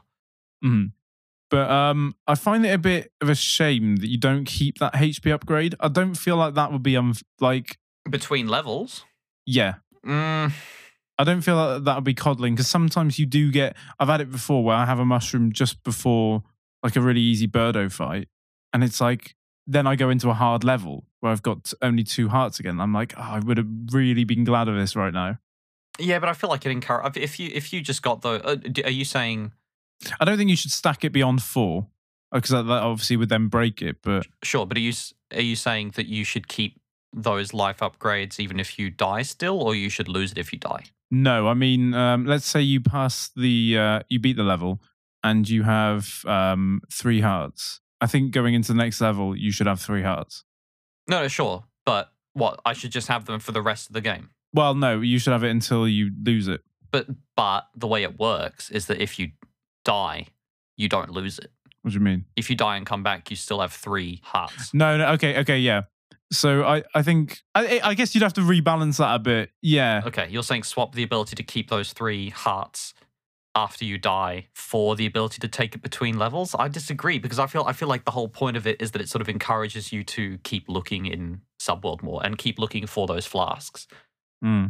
Mhm. 0.64 0.92
But 1.50 1.68
um, 1.70 2.14
I 2.28 2.34
find 2.36 2.64
it 2.64 2.70
a 2.72 2.78
bit 2.78 3.10
of 3.20 3.28
a 3.28 3.34
shame 3.34 3.96
that 3.96 4.08
you 4.08 4.18
don't 4.18 4.44
keep 4.44 4.78
that 4.78 4.94
HP 4.94 5.32
upgrade. 5.32 5.74
I 5.80 5.88
don't 5.88 6.14
feel 6.14 6.36
like 6.36 6.54
that 6.54 6.70
would 6.70 6.82
be 6.84 6.96
um 6.96 7.14
like 7.40 7.78
Between 8.08 8.46
levels. 8.46 9.04
yeah. 9.46 9.74
Mm, 10.06 10.52
I 11.18 11.24
don't 11.24 11.40
feel 11.42 11.56
like 11.56 11.84
that 11.84 11.94
would 11.96 12.04
be 12.04 12.14
coddling 12.14 12.54
because 12.54 12.68
sometimes 12.68 13.18
you 13.18 13.26
do 13.26 13.50
get. 13.50 13.76
I've 13.98 14.08
had 14.08 14.20
it 14.20 14.30
before 14.30 14.62
where 14.64 14.76
I 14.76 14.86
have 14.86 14.98
a 15.00 15.04
mushroom 15.04 15.52
just 15.52 15.82
before 15.82 16.42
like 16.82 16.96
a 16.96 17.00
really 17.00 17.20
easy 17.20 17.46
Birdo 17.46 17.90
fight, 17.90 18.28
and 18.72 18.84
it's 18.84 19.00
like 19.00 19.34
then 19.66 19.86
I 19.86 19.96
go 19.96 20.10
into 20.10 20.30
a 20.30 20.34
hard 20.34 20.64
level 20.64 21.04
where 21.20 21.30
I've 21.30 21.42
got 21.42 21.72
only 21.82 22.02
two 22.02 22.28
hearts 22.28 22.58
again. 22.58 22.80
I'm 22.80 22.92
like, 22.92 23.14
oh, 23.16 23.22
I 23.22 23.38
would 23.38 23.58
have 23.58 23.68
really 23.92 24.24
been 24.24 24.44
glad 24.44 24.68
of 24.68 24.74
this 24.74 24.96
right 24.96 25.12
now. 25.12 25.38
yeah, 25.98 26.18
but 26.18 26.28
I 26.28 26.32
feel 26.32 26.50
like 26.50 26.64
it 26.66 26.70
encourage 26.70 27.16
if 27.16 27.38
you 27.38 27.50
if 27.52 27.72
you 27.72 27.80
just 27.80 28.02
got 28.02 28.22
the. 28.22 28.44
Uh, 28.44 28.56
are 28.84 28.90
you 28.90 29.04
saying 29.04 29.52
I 30.18 30.24
don't 30.24 30.38
think 30.38 30.50
you 30.50 30.56
should 30.56 30.70
stack 30.70 31.04
it 31.04 31.12
beyond 31.12 31.42
four 31.42 31.88
because 32.32 32.50
that, 32.50 32.62
that 32.62 32.82
obviously 32.82 33.16
would 33.16 33.28
then 33.28 33.48
break 33.48 33.82
it. 33.82 33.96
But 34.02 34.26
sure? 34.42 34.66
But 34.66 34.76
are 34.76 34.80
you 34.80 34.92
are 35.34 35.40
you 35.40 35.56
saying 35.56 35.92
that 35.96 36.06
you 36.06 36.24
should 36.24 36.48
keep 36.48 36.80
those 37.12 37.52
life 37.52 37.78
upgrades 37.78 38.38
even 38.38 38.60
if 38.60 38.78
you 38.78 38.90
die 38.90 39.22
still, 39.22 39.60
or 39.60 39.74
you 39.74 39.90
should 39.90 40.08
lose 40.08 40.32
it 40.32 40.38
if 40.38 40.52
you 40.52 40.58
die? 40.58 40.84
No, 41.10 41.48
I 41.48 41.54
mean, 41.54 41.92
um, 41.92 42.24
let's 42.24 42.46
say 42.46 42.60
you 42.60 42.80
pass 42.80 43.30
the, 43.34 43.76
uh, 43.76 44.00
you 44.08 44.20
beat 44.20 44.36
the 44.36 44.44
level, 44.44 44.80
and 45.22 45.48
you 45.48 45.62
have 45.62 46.24
um, 46.26 46.80
three 46.92 47.20
hearts. 47.20 47.80
I 48.00 48.06
think 48.06 48.32
going 48.32 48.54
into 48.54 48.72
the 48.72 48.78
next 48.78 49.00
level, 49.00 49.36
you 49.36 49.52
should 49.52 49.66
have 49.66 49.80
three 49.80 50.02
hearts. 50.02 50.44
No, 51.08 51.22
no, 51.22 51.28
sure. 51.28 51.64
But 51.84 52.12
what? 52.32 52.60
I 52.64 52.72
should 52.72 52.92
just 52.92 53.08
have 53.08 53.26
them 53.26 53.40
for 53.40 53.52
the 53.52 53.62
rest 53.62 53.88
of 53.88 53.94
the 53.94 54.00
game. 54.00 54.30
Well, 54.52 54.74
no, 54.74 55.00
you 55.00 55.18
should 55.18 55.32
have 55.32 55.44
it 55.44 55.50
until 55.50 55.86
you 55.86 56.10
lose 56.24 56.48
it. 56.48 56.62
But 56.90 57.06
but 57.36 57.68
the 57.76 57.86
way 57.86 58.02
it 58.02 58.18
works 58.18 58.70
is 58.70 58.86
that 58.86 59.00
if 59.00 59.18
you 59.18 59.30
die, 59.84 60.26
you 60.76 60.88
don't 60.88 61.10
lose 61.10 61.38
it. 61.38 61.50
What 61.82 61.92
do 61.92 61.94
you 61.94 62.04
mean? 62.04 62.24
If 62.36 62.50
you 62.50 62.56
die 62.56 62.76
and 62.76 62.84
come 62.84 63.02
back, 63.02 63.30
you 63.30 63.36
still 63.36 63.60
have 63.60 63.72
three 63.72 64.20
hearts. 64.24 64.74
No, 64.74 64.96
no. 64.96 65.12
Okay, 65.12 65.38
okay, 65.40 65.58
yeah. 65.58 65.82
So 66.32 66.62
I, 66.62 66.82
I 66.94 67.02
think, 67.02 67.40
I, 67.54 67.80
I 67.82 67.94
guess 67.94 68.14
you'd 68.14 68.22
have 68.22 68.34
to 68.34 68.42
rebalance 68.42 68.98
that 68.98 69.14
a 69.14 69.18
bit. 69.18 69.50
Yeah. 69.62 70.02
Okay, 70.04 70.28
you're 70.30 70.42
saying 70.42 70.64
swap 70.64 70.94
the 70.94 71.02
ability 71.02 71.36
to 71.36 71.42
keep 71.42 71.70
those 71.70 71.92
three 71.92 72.28
hearts 72.30 72.94
after 73.54 73.84
you 73.84 73.98
die 73.98 74.46
for 74.54 74.94
the 74.94 75.06
ability 75.06 75.40
to 75.40 75.48
take 75.48 75.74
it 75.74 75.82
between 75.82 76.18
levels. 76.18 76.54
I 76.58 76.68
disagree 76.68 77.18
because 77.18 77.38
I 77.38 77.46
feel 77.46 77.64
I 77.66 77.72
feel 77.72 77.88
like 77.88 78.04
the 78.04 78.12
whole 78.12 78.28
point 78.28 78.56
of 78.56 78.66
it 78.66 78.80
is 78.80 78.92
that 78.92 79.02
it 79.02 79.08
sort 79.08 79.22
of 79.22 79.28
encourages 79.28 79.92
you 79.92 80.04
to 80.04 80.38
keep 80.38 80.68
looking 80.68 81.06
in 81.06 81.40
Subworld 81.60 82.02
more 82.02 82.24
and 82.24 82.38
keep 82.38 82.58
looking 82.58 82.86
for 82.86 83.06
those 83.06 83.26
flasks. 83.26 83.86
Hmm. 84.42 84.66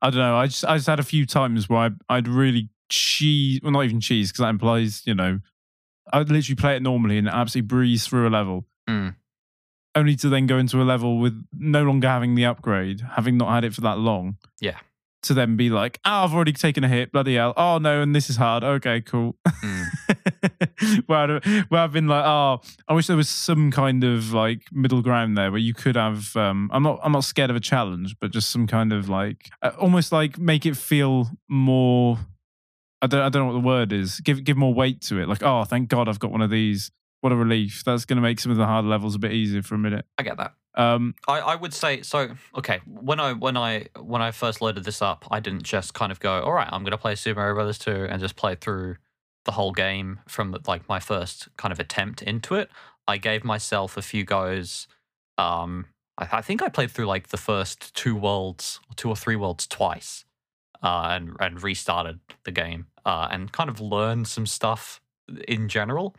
I 0.00 0.10
don't 0.10 0.20
know. 0.20 0.36
I 0.36 0.46
just, 0.46 0.64
I 0.64 0.76
just 0.76 0.86
had 0.86 1.00
a 1.00 1.04
few 1.04 1.26
times 1.26 1.68
where 1.68 1.80
I, 1.80 1.90
I'd 2.08 2.28
really 2.28 2.70
cheese, 2.88 3.60
well, 3.62 3.72
not 3.72 3.84
even 3.84 4.00
cheese, 4.00 4.30
because 4.30 4.42
that 4.42 4.48
implies, 4.48 5.02
you 5.06 5.14
know, 5.14 5.40
I'd 6.12 6.30
literally 6.30 6.56
play 6.56 6.76
it 6.76 6.82
normally 6.82 7.18
and 7.18 7.28
absolutely 7.28 7.66
breeze 7.66 8.06
through 8.06 8.28
a 8.28 8.30
level. 8.30 8.64
Hmm. 8.88 9.10
Only 9.94 10.16
to 10.16 10.28
then 10.28 10.46
go 10.46 10.58
into 10.58 10.80
a 10.80 10.84
level 10.84 11.18
with 11.18 11.42
no 11.52 11.82
longer 11.82 12.08
having 12.08 12.34
the 12.34 12.44
upgrade, 12.44 13.02
having 13.16 13.36
not 13.36 13.50
had 13.50 13.64
it 13.64 13.74
for 13.74 13.80
that 13.82 13.98
long. 13.98 14.36
Yeah. 14.60 14.78
To 15.22 15.34
then 15.34 15.56
be 15.56 15.70
like, 15.70 15.98
oh, 16.04 16.24
I've 16.24 16.34
already 16.34 16.52
taken 16.52 16.84
a 16.84 16.88
hit, 16.88 17.10
bloody 17.10 17.34
hell. 17.34 17.52
Oh, 17.56 17.78
no, 17.78 18.00
and 18.00 18.14
this 18.14 18.30
is 18.30 18.36
hard. 18.36 18.62
Okay, 18.62 19.00
cool. 19.00 19.34
Hmm. 19.48 19.82
where, 21.06 21.40
where 21.68 21.80
I've 21.80 21.92
been 21.92 22.06
like, 22.06 22.24
oh, 22.24 22.60
I 22.86 22.94
wish 22.94 23.08
there 23.08 23.16
was 23.16 23.28
some 23.28 23.72
kind 23.72 24.04
of 24.04 24.32
like 24.32 24.62
middle 24.70 25.02
ground 25.02 25.36
there 25.36 25.50
where 25.50 25.58
you 25.58 25.74
could 25.74 25.96
have. 25.96 26.36
Um, 26.36 26.70
I'm 26.72 26.82
not, 26.82 27.00
I'm 27.02 27.12
not 27.12 27.24
scared 27.24 27.50
of 27.50 27.56
a 27.56 27.60
challenge, 27.60 28.16
but 28.20 28.30
just 28.30 28.50
some 28.50 28.66
kind 28.66 28.92
of 28.92 29.08
like, 29.08 29.50
uh, 29.62 29.72
almost 29.80 30.12
like 30.12 30.38
make 30.38 30.64
it 30.64 30.76
feel 30.76 31.30
more. 31.48 32.18
I 33.02 33.08
don't, 33.08 33.20
I 33.20 33.28
don't 33.28 33.42
know 33.42 33.52
what 33.52 33.60
the 33.60 33.66
word 33.66 33.92
is. 33.92 34.20
Give, 34.20 34.44
give 34.44 34.56
more 34.56 34.72
weight 34.72 35.00
to 35.02 35.18
it. 35.18 35.28
Like, 35.28 35.42
oh, 35.42 35.64
thank 35.64 35.88
God 35.88 36.08
I've 36.08 36.20
got 36.20 36.30
one 36.30 36.42
of 36.42 36.50
these. 36.50 36.90
What 37.20 37.32
a 37.32 37.36
relief. 37.36 37.82
That's 37.84 38.04
going 38.04 38.16
to 38.16 38.22
make 38.22 38.38
some 38.38 38.52
of 38.52 38.58
the 38.58 38.66
hard 38.66 38.84
levels 38.84 39.14
a 39.16 39.18
bit 39.18 39.32
easier 39.32 39.62
for 39.62 39.74
a 39.74 39.78
minute. 39.78 40.04
I 40.18 40.22
get 40.22 40.36
that. 40.36 40.54
Um, 40.76 41.14
I, 41.26 41.40
I 41.40 41.54
would 41.54 41.72
say 41.72 42.02
so. 42.02 42.30
Okay, 42.56 42.80
when 42.86 43.18
I 43.18 43.32
when 43.32 43.56
I 43.56 43.86
when 43.98 44.20
I 44.20 44.30
first 44.30 44.60
loaded 44.60 44.84
this 44.84 45.00
up, 45.00 45.26
I 45.30 45.40
didn't 45.40 45.62
just 45.62 45.94
kind 45.94 46.12
of 46.12 46.20
go, 46.20 46.42
all 46.42 46.52
right, 46.52 46.68
I'm 46.70 46.84
to 46.84 46.98
play 46.98 47.14
Super 47.14 47.40
Mario 47.40 47.54
Brothers 47.54 47.78
2 47.78 48.06
and 48.10 48.20
just 48.20 48.36
play 48.36 48.56
through 48.56 48.96
the 49.44 49.52
whole 49.52 49.72
game 49.72 50.20
from 50.28 50.56
like 50.66 50.88
my 50.88 51.00
first 51.00 51.48
kind 51.56 51.72
of 51.72 51.80
attempt 51.80 52.20
into 52.22 52.54
it. 52.54 52.70
I 53.08 53.16
gave 53.16 53.44
myself 53.44 53.96
a 53.96 54.02
few 54.02 54.24
goes. 54.24 54.86
Um, 55.38 55.86
I, 56.18 56.28
I 56.32 56.42
think 56.42 56.62
I 56.62 56.68
played 56.68 56.90
through 56.90 57.06
like 57.06 57.28
the 57.28 57.36
first 57.38 57.94
two 57.94 58.14
worlds, 58.14 58.80
two 58.96 59.08
or 59.08 59.16
three 59.16 59.36
worlds 59.36 59.66
twice, 59.66 60.24
uh, 60.82 61.08
and 61.10 61.36
and 61.40 61.62
restarted 61.62 62.20
the 62.44 62.50
game 62.50 62.86
uh, 63.06 63.28
and 63.30 63.50
kind 63.50 63.70
of 63.70 63.80
learned 63.80 64.28
some 64.28 64.44
stuff 64.44 65.00
in 65.48 65.68
general. 65.68 66.14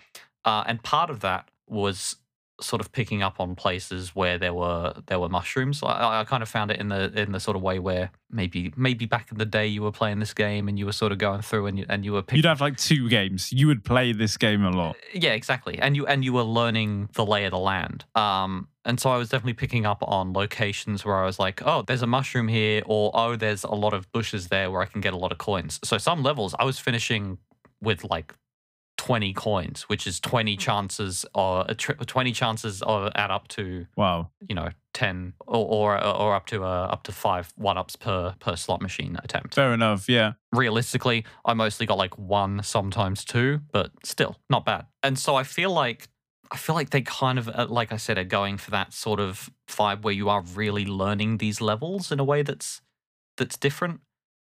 Uh, 0.45 0.63
and 0.65 0.81
part 0.81 1.09
of 1.09 1.19
that 1.19 1.49
was 1.67 2.15
sort 2.59 2.81
of 2.81 2.91
picking 2.91 3.21
up 3.21 3.39
on 3.39 3.55
places 3.55 4.15
where 4.15 4.37
there 4.37 4.53
were 4.53 4.93
there 5.07 5.19
were 5.19 5.29
mushrooms. 5.29 5.81
I, 5.83 6.21
I 6.21 6.23
kind 6.23 6.41
of 6.41 6.49
found 6.49 6.71
it 6.71 6.79
in 6.79 6.89
the 6.89 7.11
in 7.19 7.31
the 7.31 7.39
sort 7.39 7.55
of 7.55 7.61
way 7.61 7.79
where 7.79 8.11
maybe 8.31 8.73
maybe 8.75 9.05
back 9.05 9.31
in 9.31 9.37
the 9.37 9.45
day 9.45 9.67
you 9.67 9.81
were 9.81 9.91
playing 9.91 10.19
this 10.19 10.33
game 10.33 10.67
and 10.67 10.77
you 10.77 10.85
were 10.85 10.91
sort 10.91 11.11
of 11.11 11.17
going 11.17 11.41
through 11.41 11.67
and 11.67 11.79
you 11.79 11.85
and 11.87 12.03
you 12.03 12.13
were 12.13 12.21
picking. 12.21 12.37
you'd 12.37 12.45
have 12.45 12.61
like 12.61 12.77
two 12.77 13.09
games. 13.09 13.51
You 13.53 13.67
would 13.67 13.83
play 13.83 14.11
this 14.11 14.37
game 14.37 14.63
a 14.63 14.71
lot. 14.71 14.95
Yeah, 15.13 15.33
exactly. 15.33 15.77
And 15.79 15.95
you 15.95 16.07
and 16.07 16.23
you 16.23 16.33
were 16.33 16.43
learning 16.43 17.09
the 17.13 17.25
lay 17.25 17.45
of 17.45 17.51
the 17.51 17.59
land. 17.59 18.05
Um, 18.15 18.67
and 18.85 18.99
so 18.99 19.09
I 19.09 19.17
was 19.17 19.29
definitely 19.29 19.53
picking 19.53 19.85
up 19.85 20.01
on 20.01 20.31
locations 20.33 21.03
where 21.03 21.17
I 21.17 21.25
was 21.25 21.39
like, 21.39 21.61
oh, 21.65 21.83
there's 21.85 22.01
a 22.01 22.07
mushroom 22.07 22.47
here, 22.47 22.81
or 22.85 23.11
oh, 23.13 23.35
there's 23.35 23.65
a 23.65 23.75
lot 23.75 23.93
of 23.93 24.09
bushes 24.13 24.47
there 24.47 24.71
where 24.71 24.81
I 24.81 24.85
can 24.85 25.01
get 25.01 25.13
a 25.13 25.17
lot 25.17 25.31
of 25.31 25.37
coins. 25.37 25.79
So 25.83 25.97
some 25.97 26.23
levels 26.23 26.55
I 26.57 26.63
was 26.63 26.79
finishing 26.79 27.37
with 27.81 28.03
like 28.05 28.33
20 28.97 29.33
coins, 29.33 29.83
which 29.83 30.07
is 30.07 30.19
20 30.19 30.57
chances 30.57 31.25
or 31.35 31.65
a 31.69 31.75
tr- 31.75 31.93
20 31.93 32.31
chances 32.31 32.81
of 32.81 33.11
add 33.15 33.31
up 33.31 33.47
to 33.49 33.85
Wow. 33.95 34.29
you 34.47 34.55
know 34.55 34.69
10 34.93 35.33
or 35.45 35.95
or, 35.95 36.03
or 36.03 36.33
up 36.35 36.47
to 36.47 36.63
uh, 36.63 36.87
up 36.91 37.03
to 37.03 37.11
5 37.11 37.53
one 37.55 37.77
ups 37.77 37.95
per 37.95 38.33
per 38.39 38.55
slot 38.55 38.81
machine 38.81 39.17
attempt. 39.23 39.53
Fair 39.55 39.73
enough. 39.73 40.09
Yeah. 40.09 40.33
Realistically, 40.51 41.25
I 41.45 41.53
mostly 41.53 41.85
got 41.85 41.97
like 41.97 42.17
one, 42.17 42.63
sometimes 42.63 43.23
two, 43.23 43.61
but 43.71 43.91
still 44.03 44.37
not 44.49 44.65
bad. 44.65 44.87
And 45.03 45.17
so 45.19 45.35
I 45.35 45.43
feel 45.43 45.71
like 45.71 46.09
I 46.51 46.57
feel 46.57 46.75
like 46.75 46.89
they 46.89 47.01
kind 47.01 47.37
of 47.37 47.47
uh, 47.49 47.67
like 47.69 47.91
I 47.91 47.97
said 47.97 48.17
are 48.17 48.23
going 48.23 48.57
for 48.57 48.71
that 48.71 48.93
sort 48.93 49.19
of 49.19 49.51
vibe 49.69 50.01
where 50.01 50.13
you 50.13 50.29
are 50.29 50.41
really 50.41 50.85
learning 50.85 51.37
these 51.37 51.61
levels 51.61 52.11
in 52.11 52.19
a 52.19 52.23
way 52.23 52.41
that's 52.41 52.81
that's 53.37 53.57
different 53.57 53.99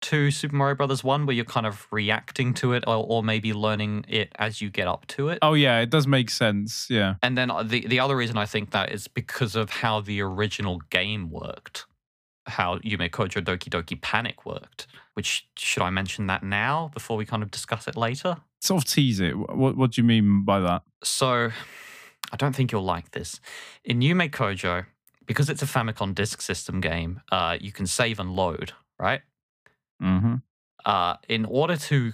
to 0.01 0.31
Super 0.31 0.55
Mario 0.55 0.75
Brothers 0.75 1.03
1 1.03 1.25
where 1.25 1.35
you're 1.35 1.45
kind 1.45 1.65
of 1.65 1.87
reacting 1.91 2.53
to 2.55 2.73
it 2.73 2.83
or, 2.87 2.95
or 2.95 3.23
maybe 3.23 3.53
learning 3.53 4.05
it 4.07 4.31
as 4.37 4.61
you 4.61 4.69
get 4.69 4.87
up 4.87 5.05
to 5.07 5.29
it. 5.29 5.39
Oh 5.41 5.53
yeah, 5.53 5.79
it 5.79 5.89
does 5.89 6.07
make 6.07 6.29
sense. 6.29 6.87
Yeah. 6.89 7.15
And 7.21 7.37
then 7.37 7.51
uh, 7.51 7.63
the 7.63 7.85
the 7.87 7.99
other 7.99 8.15
reason 8.15 8.37
I 8.37 8.45
think 8.45 8.71
that 8.71 8.91
is 8.91 9.07
because 9.07 9.55
of 9.55 9.69
how 9.69 10.01
the 10.01 10.21
original 10.21 10.79
game 10.89 11.29
worked, 11.29 11.85
how 12.45 12.77
Yume 12.79 13.09
Kojo 13.09 13.43
Doki 13.43 13.69
Doki 13.69 13.99
Panic 14.01 14.45
worked. 14.45 14.87
Which 15.15 15.49
should 15.57 15.83
I 15.83 15.89
mention 15.89 16.27
that 16.27 16.43
now 16.43 16.91
before 16.93 17.17
we 17.17 17.25
kind 17.25 17.43
of 17.43 17.51
discuss 17.51 17.87
it 17.87 17.97
later? 17.97 18.37
Sort 18.61 18.83
of 18.83 18.89
tease 18.89 19.19
it. 19.19 19.37
What 19.37 19.75
What 19.75 19.91
do 19.91 20.01
you 20.01 20.07
mean 20.07 20.45
by 20.45 20.59
that? 20.61 20.83
So, 21.03 21.51
I 22.31 22.37
don't 22.37 22.55
think 22.55 22.71
you'll 22.71 22.83
like 22.83 23.11
this. 23.11 23.41
In 23.83 23.99
Yume 23.99 24.29
Kojo, 24.29 24.85
because 25.25 25.49
it's 25.49 25.61
a 25.61 25.65
Famicom 25.65 26.15
Disk 26.15 26.41
System 26.41 26.79
game, 26.79 27.21
uh, 27.31 27.57
you 27.59 27.71
can 27.71 27.85
save 27.85 28.19
and 28.19 28.31
load, 28.31 28.71
right? 28.97 29.21
Mm-hmm. 30.01 30.35
uh, 30.85 31.15
in 31.27 31.45
order 31.45 31.75
to 31.75 32.13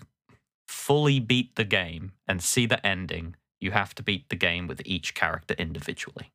fully 0.67 1.19
beat 1.19 1.55
the 1.55 1.63
game 1.63 2.13
and 2.27 2.41
see 2.41 2.65
the 2.65 2.83
ending, 2.85 3.35
you 3.61 3.71
have 3.71 3.93
to 3.95 4.03
beat 4.03 4.29
the 4.29 4.35
game 4.35 4.67
with 4.67 4.81
each 4.85 5.13
character 5.13 5.53
individually. 5.57 6.31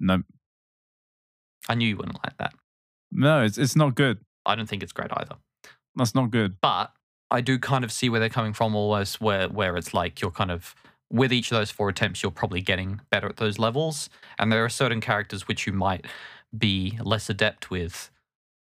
No, 0.00 0.22
I 1.68 1.74
knew 1.74 1.88
you 1.88 1.96
wouldn't 1.96 2.18
like 2.24 2.36
that. 2.38 2.54
no, 3.12 3.42
it's 3.42 3.58
it's 3.58 3.76
not 3.76 3.94
good. 3.94 4.18
I 4.46 4.54
don't 4.54 4.68
think 4.68 4.82
it's 4.82 4.92
great 4.92 5.10
either. 5.12 5.36
That's 5.96 6.14
not 6.14 6.30
good. 6.30 6.56
But 6.60 6.92
I 7.30 7.40
do 7.40 7.58
kind 7.58 7.84
of 7.84 7.92
see 7.92 8.08
where 8.08 8.20
they're 8.20 8.28
coming 8.28 8.52
from 8.52 8.74
almost 8.74 9.20
where 9.20 9.48
where 9.48 9.76
it's 9.76 9.94
like 9.94 10.20
you're 10.20 10.30
kind 10.30 10.50
of 10.50 10.74
with 11.10 11.32
each 11.32 11.52
of 11.52 11.58
those 11.58 11.70
four 11.70 11.88
attempts 11.88 12.22
you're 12.22 12.32
probably 12.32 12.60
getting 12.60 13.00
better 13.10 13.28
at 13.28 13.36
those 13.36 13.58
levels 13.58 14.08
and 14.38 14.50
there 14.50 14.64
are 14.64 14.68
certain 14.68 15.00
characters 15.00 15.46
which 15.46 15.66
you 15.66 15.72
might 15.72 16.06
be 16.56 16.98
less 17.02 17.28
adept 17.30 17.70
with 17.70 18.10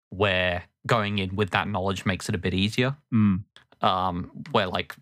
where 0.10 0.64
going 0.88 1.20
in 1.20 1.36
with 1.36 1.50
that 1.52 1.68
knowledge 1.68 2.06
makes 2.06 2.28
it 2.30 2.36
a 2.36 2.38
bit 2.38 2.54
easier 2.54 2.96
Mm. 3.14 3.44
um, 3.82 4.32
where 4.52 4.68
like 4.68 4.96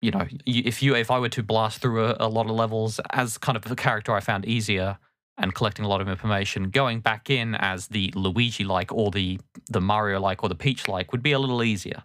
you 0.00 0.10
know 0.10 0.26
if 0.46 0.82
you 0.82 0.94
if 0.94 1.10
I 1.10 1.18
were 1.18 1.28
to 1.30 1.42
blast 1.42 1.80
through 1.82 2.04
a, 2.06 2.16
a 2.20 2.28
lot 2.28 2.46
of 2.46 2.52
levels 2.52 3.00
as 3.10 3.38
kind 3.38 3.56
of 3.56 3.70
a 3.70 3.76
character 3.76 4.12
I 4.14 4.20
found 4.20 4.44
easier 4.46 4.98
and 5.36 5.52
collecting 5.54 5.84
a 5.84 5.88
lot 5.88 6.00
of 6.00 6.08
information, 6.08 6.70
going 6.70 7.00
back 7.00 7.28
in 7.28 7.56
as 7.56 7.88
the 7.88 8.12
Luigi 8.14 8.62
like 8.64 8.92
or 8.92 9.10
the 9.10 9.40
the 9.68 9.80
Mario 9.80 10.20
like 10.20 10.42
or 10.44 10.48
the 10.48 10.54
Peach 10.54 10.86
like 10.88 11.10
would 11.12 11.22
be 11.22 11.32
a 11.32 11.38
little 11.40 11.62
easier. 11.62 12.04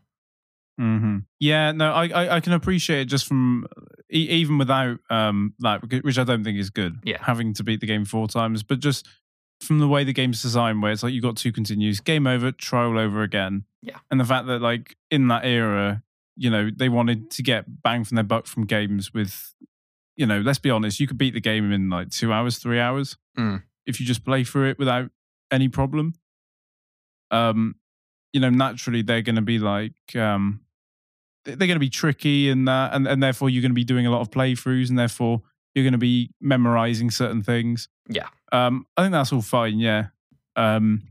hmm 0.77 1.17
Yeah, 1.39 1.71
no, 1.73 1.91
I, 1.93 2.07
I 2.07 2.35
I 2.37 2.39
can 2.39 2.53
appreciate 2.53 3.01
it 3.01 3.05
just 3.05 3.27
from 3.27 3.67
even 4.09 4.57
without 4.57 4.97
um 5.09 5.53
that, 5.59 5.81
which 6.03 6.17
I 6.17 6.23
don't 6.23 6.43
think 6.43 6.57
is 6.57 6.69
good. 6.69 6.99
Yeah. 7.03 7.17
having 7.21 7.53
to 7.55 7.63
beat 7.63 7.81
the 7.81 7.87
game 7.87 8.05
four 8.05 8.27
times, 8.27 8.63
but 8.63 8.79
just 8.79 9.07
from 9.61 9.79
the 9.79 9.87
way 9.87 10.03
the 10.03 10.13
game's 10.13 10.41
designed, 10.41 10.81
where 10.81 10.91
it's 10.91 11.03
like 11.03 11.13
you 11.13 11.21
got 11.21 11.35
two 11.37 11.51
continues, 11.51 11.99
game 11.99 12.25
over, 12.27 12.51
try 12.51 12.83
all 12.85 12.97
over 12.97 13.21
again. 13.23 13.65
Yeah. 13.81 13.97
and 14.11 14.19
the 14.19 14.25
fact 14.25 14.47
that 14.47 14.61
like 14.61 14.97
in 15.09 15.27
that 15.29 15.45
era, 15.45 16.03
you 16.35 16.49
know, 16.49 16.69
they 16.75 16.89
wanted 16.89 17.31
to 17.31 17.43
get 17.43 17.81
bang 17.83 18.03
from 18.03 18.15
their 18.15 18.23
buck 18.25 18.45
from 18.45 18.65
games 18.65 19.13
with, 19.13 19.53
you 20.17 20.25
know, 20.25 20.39
let's 20.41 20.59
be 20.59 20.69
honest, 20.69 20.99
you 20.99 21.07
could 21.07 21.17
beat 21.17 21.33
the 21.33 21.39
game 21.41 21.71
in 21.71 21.89
like 21.89 22.09
two 22.09 22.31
hours, 22.33 22.57
three 22.57 22.79
hours 22.79 23.17
Mm. 23.37 23.63
if 23.85 23.99
you 24.01 24.05
just 24.05 24.25
play 24.25 24.43
through 24.43 24.69
it 24.69 24.79
without 24.79 25.11
any 25.51 25.69
problem. 25.69 26.13
Um, 27.31 27.75
you 28.33 28.39
know, 28.39 28.49
naturally 28.49 29.01
they're 29.01 29.21
going 29.21 29.35
to 29.35 29.41
be 29.41 29.59
like, 29.59 29.93
um, 30.15 30.61
they're 31.45 31.55
going 31.55 31.69
to 31.75 31.79
be 31.79 31.89
tricky 31.89 32.49
and 32.49 32.67
that, 32.67 32.93
and 32.93 33.07
and 33.07 33.23
therefore 33.23 33.49
you're 33.49 33.61
going 33.61 33.71
to 33.71 33.75
be 33.75 33.83
doing 33.85 34.05
a 34.05 34.11
lot 34.11 34.21
of 34.21 34.29
playthroughs, 34.29 34.89
and 34.89 34.99
therefore 34.99 35.41
you're 35.73 35.83
going 35.85 35.93
to 35.93 35.97
be 35.97 36.31
memorizing 36.41 37.09
certain 37.11 37.41
things. 37.41 37.87
Yeah. 38.09 38.27
Um, 38.51 38.85
I 38.97 39.03
think 39.03 39.11
that's 39.13 39.31
all 39.33 39.41
fine. 39.41 39.79
Yeah. 39.79 40.07
Um, 40.55 41.03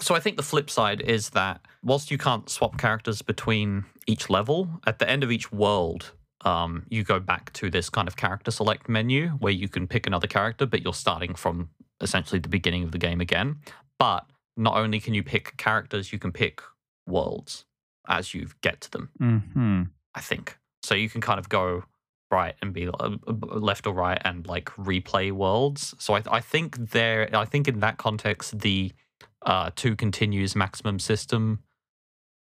So 0.00 0.14
I 0.14 0.20
think 0.20 0.36
the 0.36 0.42
flip 0.44 0.70
side 0.70 1.00
is 1.00 1.30
that 1.30 1.60
whilst 1.82 2.10
you 2.10 2.18
can't 2.18 2.48
swap 2.48 2.78
characters 2.78 3.20
between 3.22 3.84
each 4.06 4.30
level, 4.30 4.68
at 4.86 4.98
the 5.00 5.10
end 5.10 5.24
of 5.24 5.32
each 5.32 5.50
world, 5.52 6.12
um, 6.44 6.84
you 6.88 7.02
go 7.02 7.18
back 7.18 7.52
to 7.54 7.68
this 7.68 7.90
kind 7.90 8.06
of 8.06 8.16
character 8.16 8.52
select 8.52 8.88
menu 8.88 9.30
where 9.40 9.52
you 9.52 9.68
can 9.68 9.88
pick 9.88 10.06
another 10.06 10.28
character, 10.28 10.66
but 10.66 10.82
you're 10.82 10.94
starting 10.94 11.34
from 11.34 11.70
essentially 12.00 12.38
the 12.38 12.48
beginning 12.48 12.84
of 12.84 12.92
the 12.92 12.98
game 12.98 13.20
again. 13.20 13.56
But 13.98 14.24
not 14.56 14.76
only 14.76 15.00
can 15.00 15.14
you 15.14 15.24
pick 15.24 15.56
characters, 15.56 16.12
you 16.12 16.18
can 16.20 16.30
pick 16.30 16.62
worlds 17.08 17.64
as 18.06 18.34
you 18.34 18.48
get 18.62 18.80
to 18.82 18.90
them. 18.90 19.10
hmm 19.18 19.82
I 20.14 20.20
think 20.20 20.58
so. 20.82 20.94
You 20.94 21.10
can 21.10 21.20
kind 21.20 21.38
of 21.40 21.48
go 21.48 21.84
right 22.30 22.54
and 22.60 22.72
be 22.72 22.88
uh, 22.88 23.16
left 23.26 23.86
or 23.86 23.92
right 23.92 24.20
and 24.24 24.46
like 24.46 24.66
replay 24.76 25.32
worlds. 25.32 25.94
So 25.98 26.14
I, 26.14 26.22
I 26.30 26.40
think 26.40 26.90
there, 26.90 27.28
I 27.32 27.44
think 27.44 27.68
in 27.68 27.80
that 27.80 27.98
context, 27.98 28.60
the 28.60 28.92
uh, 29.42 29.70
two 29.74 29.96
continues 29.96 30.54
maximum 30.54 30.98
system 30.98 31.60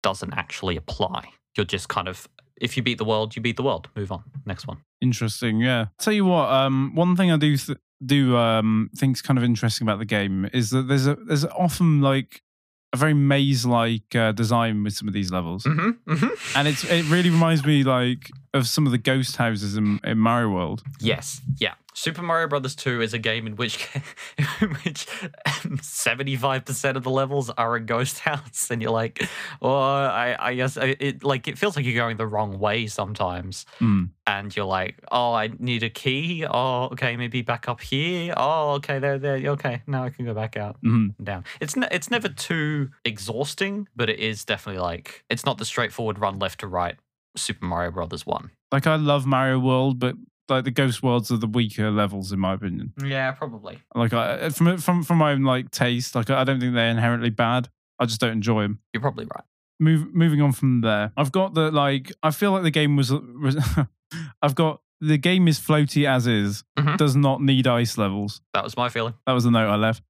doesn't 0.02 0.34
actually 0.34 0.78
apply. 0.78 1.30
You're 1.56 1.66
just 1.66 1.90
kind 1.90 2.08
of 2.08 2.28
if 2.62 2.78
you 2.78 2.84
beat 2.84 2.98
the 2.98 3.06
world, 3.06 3.36
you 3.36 3.42
beat 3.42 3.58
the 3.58 3.64
world. 3.64 3.90
Move 3.96 4.12
on, 4.12 4.24
next 4.46 4.68
one. 4.68 4.78
Interesting. 5.02 5.60
Yeah. 5.60 5.88
Tell 6.00 6.14
you 6.14 6.26
what. 6.26 6.50
Um, 6.50 6.96
one 6.96 7.16
thing 7.16 7.32
I 7.32 7.38
do 7.38 7.58
th- 7.58 7.78
do 8.06 8.36
um 8.36 8.90
think's 8.96 9.22
kind 9.22 9.38
of 9.38 9.44
interesting 9.44 9.88
about 9.88 10.00
the 10.00 10.06
game 10.06 10.50
is 10.54 10.70
that 10.70 10.88
there's 10.88 11.08
a 11.08 11.16
there's 11.16 11.46
often 11.46 12.02
like 12.02 12.42
a 12.94 12.98
very 12.98 13.14
maze 13.14 13.66
like 13.66 14.16
uh, 14.16 14.32
design 14.32 14.84
with 14.84 14.94
some 14.94 15.08
of 15.08 15.14
these 15.14 15.32
levels. 15.32 15.64
Mm-hmm, 15.64 16.14
mm-hmm. 16.14 16.58
and 16.58 16.68
it's 16.68 16.84
it 16.86 17.06
really 17.10 17.30
reminds 17.30 17.66
me 17.66 17.84
like 17.84 18.32
of 18.56 18.68
some 18.68 18.86
of 18.88 18.92
the 18.92 18.98
ghost 18.98 19.36
houses 19.38 19.76
in, 19.78 20.00
in 20.04 20.18
Mario 20.18 20.50
World. 20.50 20.82
Yes, 21.00 21.42
yeah. 21.58 21.74
Super 21.94 22.22
Mario 22.24 22.48
Brothers 22.50 22.76
2 22.76 23.02
is 23.02 23.14
a 23.14 23.18
game 23.20 23.48
in 23.48 23.56
which 23.56 23.88
in 24.62 24.70
which 24.84 25.08
75% 25.90 26.96
of 26.96 27.04
the 27.04 27.10
levels 27.10 27.50
are 27.52 27.76
a 27.76 27.80
ghost 27.80 28.20
house 28.30 28.70
and 28.70 28.82
you're 28.82 28.92
like, 28.92 29.24
"Oh, 29.62 29.74
I 29.78 30.36
I 30.38 30.56
guess 30.56 30.78
I- 30.78 30.96
it 31.00 31.24
like 31.24 31.48
it 31.48 31.58
feels 31.58 31.76
like 31.76 31.86
you're 31.86 31.96
going 31.96 32.18
the 32.18 32.28
wrong 32.28 32.60
way 32.60 32.88
sometimes." 32.88 33.66
Mm. 33.80 34.10
And 34.28 34.56
you're 34.56 34.66
like, 34.66 34.96
"Oh, 35.12 35.34
I 35.34 35.52
need 35.60 35.84
a 35.84 35.90
key. 35.90 36.46
Oh, 36.50 36.86
okay, 36.94 37.16
maybe 37.16 37.42
back 37.44 37.70
up 37.70 37.80
here. 37.82 38.34
Oh, 38.36 38.72
okay, 38.74 39.00
there 39.00 39.18
there. 39.20 39.38
Okay, 39.52 39.82
now 39.88 40.04
I 40.04 40.10
can 40.10 40.26
go 40.26 40.34
back 40.34 40.58
out 40.58 40.82
Mhm. 40.82 41.16
and 41.18 41.26
down." 41.26 41.44
It's 41.62 41.76
ne- 41.76 41.88
it's 41.92 42.10
never 42.12 42.28
too 42.30 42.90
exhausting, 43.06 43.88
but 43.96 44.10
it 44.10 44.20
is 44.20 44.44
definitely 44.46 44.82
like 44.82 45.24
it's 45.30 45.46
not 45.46 45.58
the 45.60 45.66
straightforward 45.66 46.20
run 46.20 46.40
left 46.40 46.60
to 46.62 46.68
right 46.68 46.96
Super 47.36 47.66
Mario 47.66 47.92
Brothers 47.92 48.26
1. 48.26 48.50
Like 48.72 48.88
I 48.88 48.96
love 48.96 49.26
Mario 49.26 49.60
World, 49.60 50.00
but 50.00 50.16
like 50.50 50.64
the 50.64 50.72
ghost 50.72 51.02
worlds 51.02 51.32
are 51.32 51.38
the 51.38 51.48
weaker 51.48 51.90
levels 51.92 52.32
in 52.32 52.40
my 52.40 52.54
opinion. 52.54 52.94
Yeah, 53.04 53.32
probably. 53.32 53.80
Like 53.94 54.14
I 54.14 54.50
from 54.50 54.78
from 54.78 55.04
from 55.04 55.18
my 55.18 55.32
own 55.32 55.44
like 55.44 55.72
taste, 55.72 56.16
like 56.16 56.30
I 56.30 56.44
don't 56.44 56.60
think 56.60 56.74
they're 56.74 56.90
inherently 56.90 57.30
bad. 57.30 57.70
I 58.00 58.06
just 58.06 58.20
don't 58.20 58.32
enjoy 58.34 58.64
them. 58.64 58.80
You're 58.94 59.02
probably 59.02 59.26
right. 59.26 59.44
Move, 59.80 60.14
moving 60.14 60.42
on 60.42 60.52
from 60.54 60.82
there, 60.82 61.12
I've 61.18 61.32
got 61.32 61.54
the 61.54 61.72
like. 61.72 62.12
I 62.24 62.32
feel 62.32 62.52
like 62.52 62.64
the 62.64 62.72
game 62.72 62.96
was. 62.96 63.12
was 63.42 63.58
I've 64.42 64.56
got 64.56 64.82
the 65.02 65.18
game 65.18 65.48
is 65.48 65.60
floaty 65.60 66.08
as 66.08 66.28
is. 66.28 66.64
Mhm. 66.78 66.98
Does 66.98 67.16
not 67.16 67.42
need 67.42 67.68
ice 67.68 67.98
levels. 67.98 68.42
That 68.54 68.64
was 68.64 68.78
my 68.78 68.90
feeling. 68.90 69.14
That 69.28 69.34
was 69.34 69.44
the 69.44 69.52
note 69.52 69.70
I 69.70 69.76
left. 69.76 70.04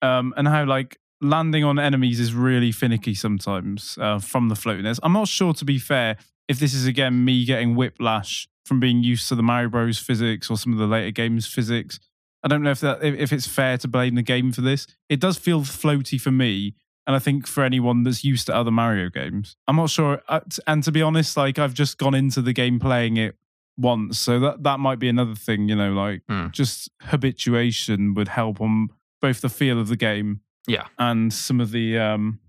Um, 0.00 0.32
and 0.36 0.48
how 0.48 0.64
like 0.64 0.98
landing 1.20 1.62
on 1.62 1.78
enemies 1.78 2.18
is 2.18 2.34
really 2.34 2.72
finicky 2.72 3.14
sometimes 3.14 3.96
uh, 4.00 4.18
from 4.18 4.48
the 4.48 4.54
floatiness. 4.54 4.98
I'm 5.02 5.12
not 5.12 5.28
sure, 5.28 5.52
to 5.54 5.64
be 5.64 5.78
fair, 5.78 6.16
if 6.48 6.58
this 6.58 6.74
is 6.74 6.86
again 6.86 7.24
me 7.24 7.44
getting 7.44 7.74
whiplash 7.74 8.48
from 8.66 8.80
being 8.80 9.02
used 9.02 9.28
to 9.28 9.34
the 9.34 9.42
Mario 9.42 9.68
Bros 9.68 9.98
physics 9.98 10.50
or 10.50 10.56
some 10.56 10.72
of 10.72 10.78
the 10.78 10.86
later 10.86 11.10
games 11.10 11.46
physics. 11.46 11.98
I 12.44 12.48
don't 12.48 12.62
know 12.62 12.70
if 12.70 12.80
that 12.80 13.02
if, 13.04 13.32
it's 13.32 13.46
fair 13.46 13.78
to 13.78 13.88
blame 13.88 14.14
the 14.16 14.22
game 14.22 14.50
for 14.52 14.60
this. 14.62 14.86
It 15.08 15.20
does 15.20 15.38
feel 15.38 15.60
floaty 15.62 16.20
for 16.20 16.30
me, 16.32 16.74
and 17.06 17.14
I 17.14 17.18
think 17.20 17.46
for 17.46 17.62
anyone 17.64 18.02
that's 18.02 18.24
used 18.24 18.46
to 18.46 18.54
other 18.54 18.70
Mario 18.72 19.10
games, 19.10 19.56
I'm 19.68 19.76
not 19.76 19.90
sure. 19.90 20.20
Uh, 20.28 20.40
And 20.66 20.82
to 20.84 20.90
be 20.92 21.02
honest, 21.02 21.36
like 21.36 21.58
I've 21.58 21.74
just 21.74 21.98
gone 21.98 22.14
into 22.14 22.42
the 22.42 22.52
game 22.52 22.78
playing 22.80 23.16
it 23.16 23.36
once, 23.76 24.18
so 24.18 24.38
that 24.40 24.64
that 24.64 24.80
might 24.80 24.98
be 24.98 25.08
another 25.08 25.34
thing. 25.36 25.68
You 25.68 25.76
know, 25.76 25.92
like 25.92 26.22
Hmm. 26.28 26.48
just 26.52 26.90
habituation 27.02 28.14
would 28.14 28.28
help 28.28 28.60
on 28.60 28.88
both 29.20 29.40
the 29.40 29.48
feel 29.48 29.80
of 29.80 29.88
the 29.88 29.96
game 29.96 30.40
Yeah. 30.66 30.86
and 30.98 31.32
some 31.32 31.60
of 31.60 31.70
the 31.70 31.98
um 31.98 32.40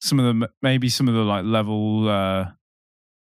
some 0.00 0.20
of 0.20 0.38
the 0.38 0.48
maybe 0.62 0.88
some 0.88 1.08
of 1.08 1.14
the 1.14 1.22
like 1.24 1.44
level 1.44 2.08
uh 2.08 2.52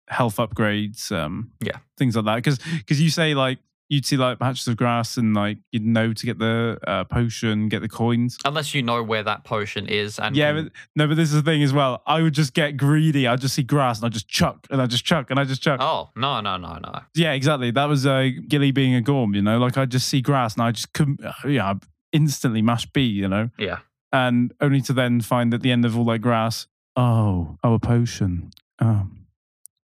health 0.09 0.37
upgrades 0.37 1.13
um 1.13 1.51
Yeah. 1.61 1.79
things 1.97 2.17
like 2.17 2.25
that 2.27 2.37
because 2.37 2.59
because 2.59 3.01
you 3.01 3.11
say 3.11 3.35
like 3.35 3.59
you'd 3.91 4.05
see 4.05 4.19
like 4.19 4.39
patches 4.39 4.69
of 4.69 4.77
grass 4.77 5.17
and 5.17 5.35
like 5.35 5.57
you'd 5.73 5.83
know 5.85 6.13
to 6.13 6.27
get 6.27 6.39
the 6.39 6.79
uh, 6.87 7.05
potion 7.05 7.69
get 7.71 7.81
the 7.81 7.89
coins 7.89 8.37
Unless 8.45 8.75
you 8.75 8.83
know 8.83 9.03
where 9.03 9.23
that 9.23 9.45
potion 9.45 9.87
is, 9.87 10.19
and 10.19 10.37
yeah 10.37 10.53
but 10.53 10.73
no 10.95 11.07
but 11.09 11.17
this 11.17 11.31
is 11.31 11.37
the 11.37 11.43
thing 11.43 11.63
as 11.63 11.73
well 11.73 12.03
i 12.07 12.21
would 12.21 12.35
just 12.35 12.53
get 12.53 12.77
greedy 12.77 13.27
i'd 13.27 13.41
just 13.41 13.55
see 13.55 13.63
grass 13.63 13.99
and 13.99 14.05
I'd 14.07 14.13
just 14.13 14.29
chuck 14.29 14.67
and 14.71 14.83
i 14.83 14.87
just 14.87 15.05
chuck 15.07 15.31
and 15.31 15.41
i 15.41 15.45
just 15.45 15.63
chuck 15.63 15.81
oh 15.83 16.11
no 16.17 16.41
no 16.43 16.59
no 16.59 16.79
no. 16.83 17.01
yeah 17.15 17.33
exactly 17.33 17.71
that 17.71 17.87
was 17.87 18.05
uh 18.05 18.29
gilly 18.47 18.73
being 18.73 18.95
a 18.95 19.01
gorm 19.01 19.35
you 19.35 19.41
know 19.43 19.59
like 19.59 19.79
i 19.79 19.87
just 19.87 20.07
see 20.09 20.21
grass 20.21 20.53
and 20.55 20.63
i 20.65 20.71
just 20.71 20.93
couldn't 20.93 21.21
yeah 21.47 21.71
I'd 21.71 21.81
instantly 22.13 22.61
mash 22.63 22.85
b 22.93 23.03
you 23.03 23.27
know 23.29 23.49
Yeah. 23.59 23.79
and 24.13 24.53
only 24.61 24.83
to 24.83 24.93
then 24.93 25.23
find 25.23 25.53
at 25.55 25.63
the 25.63 25.71
end 25.73 25.85
of 25.87 25.97
all 25.97 26.05
that 26.07 26.19
grass, 26.21 26.67
oh, 26.97 27.57
oh, 27.63 27.75
a 27.75 27.79
potion. 27.79 28.51
Um, 28.81 29.18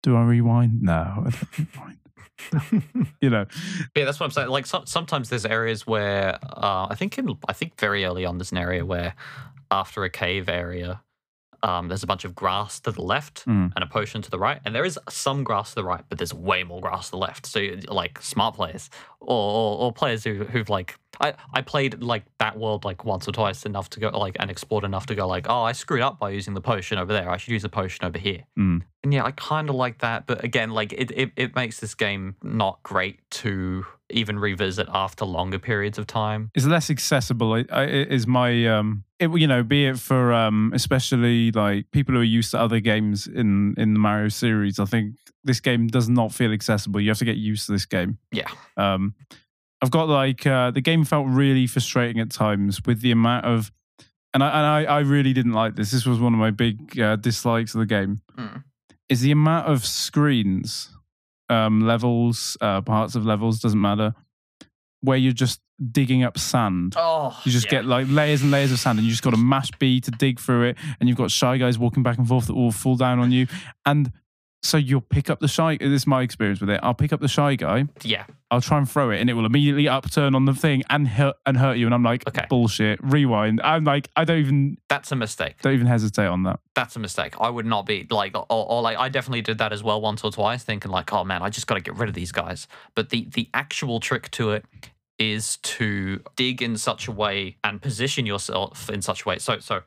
do 0.02 0.16
I 0.16 0.22
rewind? 0.22 0.82
No, 0.82 0.92
I 0.92 1.30
don't 1.30 1.58
rewind. 1.58 1.98
you 3.20 3.30
know, 3.30 3.46
Yeah, 3.94 4.04
that's 4.04 4.20
what 4.20 4.26
I'm 4.26 4.30
saying. 4.30 4.48
Like 4.48 4.66
so, 4.66 4.82
sometimes 4.84 5.30
there's 5.30 5.46
areas 5.46 5.86
where 5.86 6.38
uh, 6.42 6.86
I 6.90 6.94
think 6.94 7.18
in 7.18 7.36
I 7.48 7.52
think 7.52 7.78
very 7.80 8.04
early 8.04 8.24
on 8.24 8.38
there's 8.38 8.52
an 8.52 8.58
area 8.58 8.84
where 8.84 9.14
after 9.70 10.04
a 10.04 10.10
cave 10.10 10.48
area, 10.48 11.02
um, 11.68 11.88
there's 11.88 12.02
a 12.02 12.06
bunch 12.12 12.24
of 12.24 12.32
grass 12.42 12.80
to 12.80 12.90
the 12.92 13.02
left 13.02 13.36
Mm. 13.46 13.72
and 13.74 13.82
a 13.82 13.86
potion 13.98 14.22
to 14.22 14.30
the 14.30 14.38
right, 14.38 14.60
and 14.64 14.74
there 14.74 14.84
is 14.90 14.98
some 15.08 15.42
grass 15.48 15.70
to 15.70 15.74
the 15.76 15.84
right, 15.92 16.04
but 16.08 16.18
there's 16.18 16.34
way 16.50 16.60
more 16.64 16.80
grass 16.80 17.06
to 17.06 17.10
the 17.12 17.22
left. 17.28 17.42
So 17.46 17.58
like 18.02 18.14
smart 18.22 18.54
players 18.54 18.88
or, 19.20 19.36
or, 19.36 19.78
or 19.82 19.92
players 19.92 20.24
who 20.24 20.44
who've 20.52 20.68
like 20.78 20.90
I, 21.20 21.32
I 21.58 21.62
played 21.62 22.02
like 22.02 22.24
that 22.38 22.58
world 22.58 22.84
like 22.84 23.04
once 23.04 23.26
or 23.26 23.32
twice 23.32 23.64
enough 23.64 23.88
to 23.90 24.00
go 24.00 24.08
like 24.10 24.36
and 24.38 24.50
explored 24.50 24.84
enough 24.84 25.06
to 25.06 25.14
go 25.14 25.26
like 25.26 25.46
oh 25.48 25.62
I 25.62 25.72
screwed 25.72 26.02
up 26.02 26.18
by 26.18 26.28
using 26.30 26.52
the 26.54 26.60
potion 26.60 26.98
over 26.98 27.12
there 27.12 27.30
I 27.30 27.38
should 27.38 27.52
use 27.52 27.62
the 27.62 27.70
potion 27.70 28.04
over 28.04 28.18
here 28.18 28.42
Mm. 28.58 28.82
and 29.02 29.14
yeah 29.14 29.24
I 29.24 29.30
kind 29.32 29.68
of 29.70 29.76
like 29.76 29.98
that 30.00 30.26
but 30.26 30.44
again 30.44 30.70
like 30.70 30.92
it, 30.92 31.10
it 31.22 31.30
it 31.36 31.56
makes 31.56 31.80
this 31.80 31.94
game 31.94 32.36
not 32.42 32.82
great 32.82 33.18
to 33.42 33.86
even 34.10 34.38
revisit 34.38 34.88
after 34.92 35.24
longer 35.24 35.58
periods 35.58 35.98
of 35.98 36.06
time 36.06 36.50
it's 36.54 36.66
less 36.66 36.90
accessible. 36.90 37.52
I, 37.70 37.84
is 37.84 38.26
my, 38.26 38.66
um, 38.66 39.04
it, 39.18 39.30
you 39.30 39.46
know, 39.46 39.62
be 39.62 39.86
it 39.86 39.98
for 39.98 40.32
um, 40.32 40.72
especially 40.74 41.50
like 41.52 41.90
people 41.90 42.14
who 42.14 42.20
are 42.20 42.24
used 42.24 42.50
to 42.52 42.60
other 42.60 42.80
games 42.80 43.26
in 43.26 43.74
in 43.76 43.94
the 43.94 43.98
Mario 43.98 44.28
series. 44.28 44.78
I 44.78 44.84
think 44.84 45.14
this 45.44 45.60
game 45.60 45.86
does 45.86 46.08
not 46.08 46.32
feel 46.32 46.52
accessible. 46.52 47.00
You 47.00 47.10
have 47.10 47.18
to 47.18 47.24
get 47.24 47.36
used 47.36 47.66
to 47.66 47.72
this 47.72 47.86
game. 47.86 48.18
Yeah. 48.32 48.48
Um, 48.76 49.14
I've 49.82 49.90
got 49.90 50.08
like 50.08 50.46
uh, 50.46 50.70
the 50.70 50.80
game 50.80 51.04
felt 51.04 51.26
really 51.28 51.66
frustrating 51.66 52.20
at 52.20 52.30
times 52.30 52.84
with 52.84 53.00
the 53.00 53.12
amount 53.12 53.44
of, 53.44 53.70
and 54.34 54.42
I 54.42 54.48
and 54.48 54.88
I, 54.88 54.96
I 54.96 55.00
really 55.00 55.32
didn't 55.32 55.52
like 55.52 55.76
this. 55.76 55.90
This 55.90 56.06
was 56.06 56.18
one 56.18 56.34
of 56.34 56.40
my 56.40 56.50
big 56.50 56.98
uh, 56.98 57.16
dislikes 57.16 57.74
of 57.74 57.80
the 57.80 57.86
game. 57.86 58.20
Mm. 58.36 58.64
Is 59.08 59.20
the 59.20 59.30
amount 59.30 59.68
of 59.68 59.86
screens, 59.86 60.90
um, 61.48 61.86
levels, 61.86 62.56
uh, 62.60 62.80
parts 62.80 63.14
of 63.14 63.24
levels 63.24 63.60
doesn't 63.60 63.80
matter, 63.80 64.14
where 65.00 65.16
you're 65.16 65.32
just 65.32 65.60
digging 65.92 66.22
up 66.22 66.38
sand. 66.38 66.94
oh 66.96 67.38
You 67.44 67.52
just 67.52 67.68
get 67.68 67.84
like 67.84 68.06
layers 68.08 68.42
and 68.42 68.50
layers 68.50 68.72
of 68.72 68.78
sand, 68.78 68.98
and 68.98 69.04
you 69.04 69.10
just 69.10 69.22
got 69.22 69.30
to 69.30 69.36
mash 69.36 69.70
B 69.78 70.00
to 70.00 70.10
dig 70.10 70.40
through 70.40 70.70
it. 70.70 70.76
And 70.98 71.08
you've 71.08 71.18
got 71.18 71.30
shy 71.30 71.58
guys 71.58 71.78
walking 71.78 72.02
back 72.02 72.18
and 72.18 72.26
forth 72.26 72.46
that 72.46 72.54
will 72.54 72.72
fall 72.72 72.96
down 72.96 73.18
on 73.18 73.30
you. 73.32 73.46
And 73.84 74.12
So 74.62 74.76
you'll 74.78 75.00
pick 75.00 75.30
up 75.30 75.38
the 75.38 75.46
shy. 75.48 75.76
This 75.76 76.02
is 76.02 76.06
my 76.06 76.22
experience 76.22 76.60
with 76.60 76.70
it. 76.70 76.80
I'll 76.82 76.94
pick 76.94 77.12
up 77.12 77.20
the 77.20 77.28
shy 77.28 77.54
guy. 77.54 77.84
Yeah. 78.02 78.24
I'll 78.50 78.60
try 78.60 78.78
and 78.78 78.90
throw 78.90 79.10
it, 79.10 79.20
and 79.20 79.28
it 79.30 79.34
will 79.34 79.46
immediately 79.46 79.88
upturn 79.88 80.34
on 80.34 80.44
the 80.44 80.54
thing 80.54 80.82
and 80.90 81.06
hurt 81.06 81.36
and 81.44 81.56
hurt 81.56 81.76
you. 81.76 81.86
And 81.86 81.94
I'm 81.94 82.02
like, 82.02 82.26
Okay. 82.26 82.46
bullshit. 82.48 82.98
Rewind. 83.02 83.60
I'm 83.62 83.84
like, 83.84 84.08
I 84.16 84.24
don't 84.24 84.38
even 84.38 84.78
That's 84.88 85.12
a 85.12 85.16
mistake. 85.16 85.56
don't 85.62 85.74
even 85.74 85.86
hesitate 85.86 86.26
on 86.26 86.42
that. 86.44 86.58
That's 86.74 86.96
a 86.96 86.98
mistake. 86.98 87.34
I 87.40 87.48
would 87.48 87.66
not 87.66 87.86
be 87.86 88.06
like, 88.10 88.36
or, 88.36 88.46
or 88.50 88.82
like, 88.82 88.98
I 88.98 89.08
definitely 89.08 89.42
did 89.42 89.58
that 89.58 89.72
as 89.72 89.82
well 89.84 90.00
once 90.00 90.24
or 90.24 90.32
twice, 90.32 90.64
thinking 90.64 90.90
like, 90.90 91.12
oh 91.12 91.22
man, 91.22 91.42
I 91.42 91.48
just 91.50 91.66
got 91.66 91.74
to 91.76 91.80
get 91.80 91.96
rid 91.96 92.08
of 92.08 92.14
these 92.14 92.32
guys. 92.32 92.66
But 92.94 93.10
the 93.10 93.28
the 93.34 93.48
actual 93.54 94.00
trick 94.00 94.30
to 94.32 94.50
it 94.52 94.64
is 95.18 95.56
to 95.58 96.20
dig 96.34 96.60
in 96.60 96.76
such 96.76 97.06
a 97.08 97.12
way 97.12 97.56
and 97.64 97.80
position 97.80 98.26
yourself 98.26 98.90
in 98.90 99.00
such 99.00 99.24
a 99.24 99.28
way. 99.28 99.38
So, 99.38 99.58
so 99.60 99.80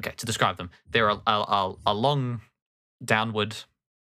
okay, 0.00 0.12
to 0.16 0.26
describe 0.26 0.56
them, 0.56 0.70
they're 0.90 1.08
a, 1.08 1.20
a, 1.26 1.74
a 1.86 1.94
long 1.94 2.40
downward 3.04 3.56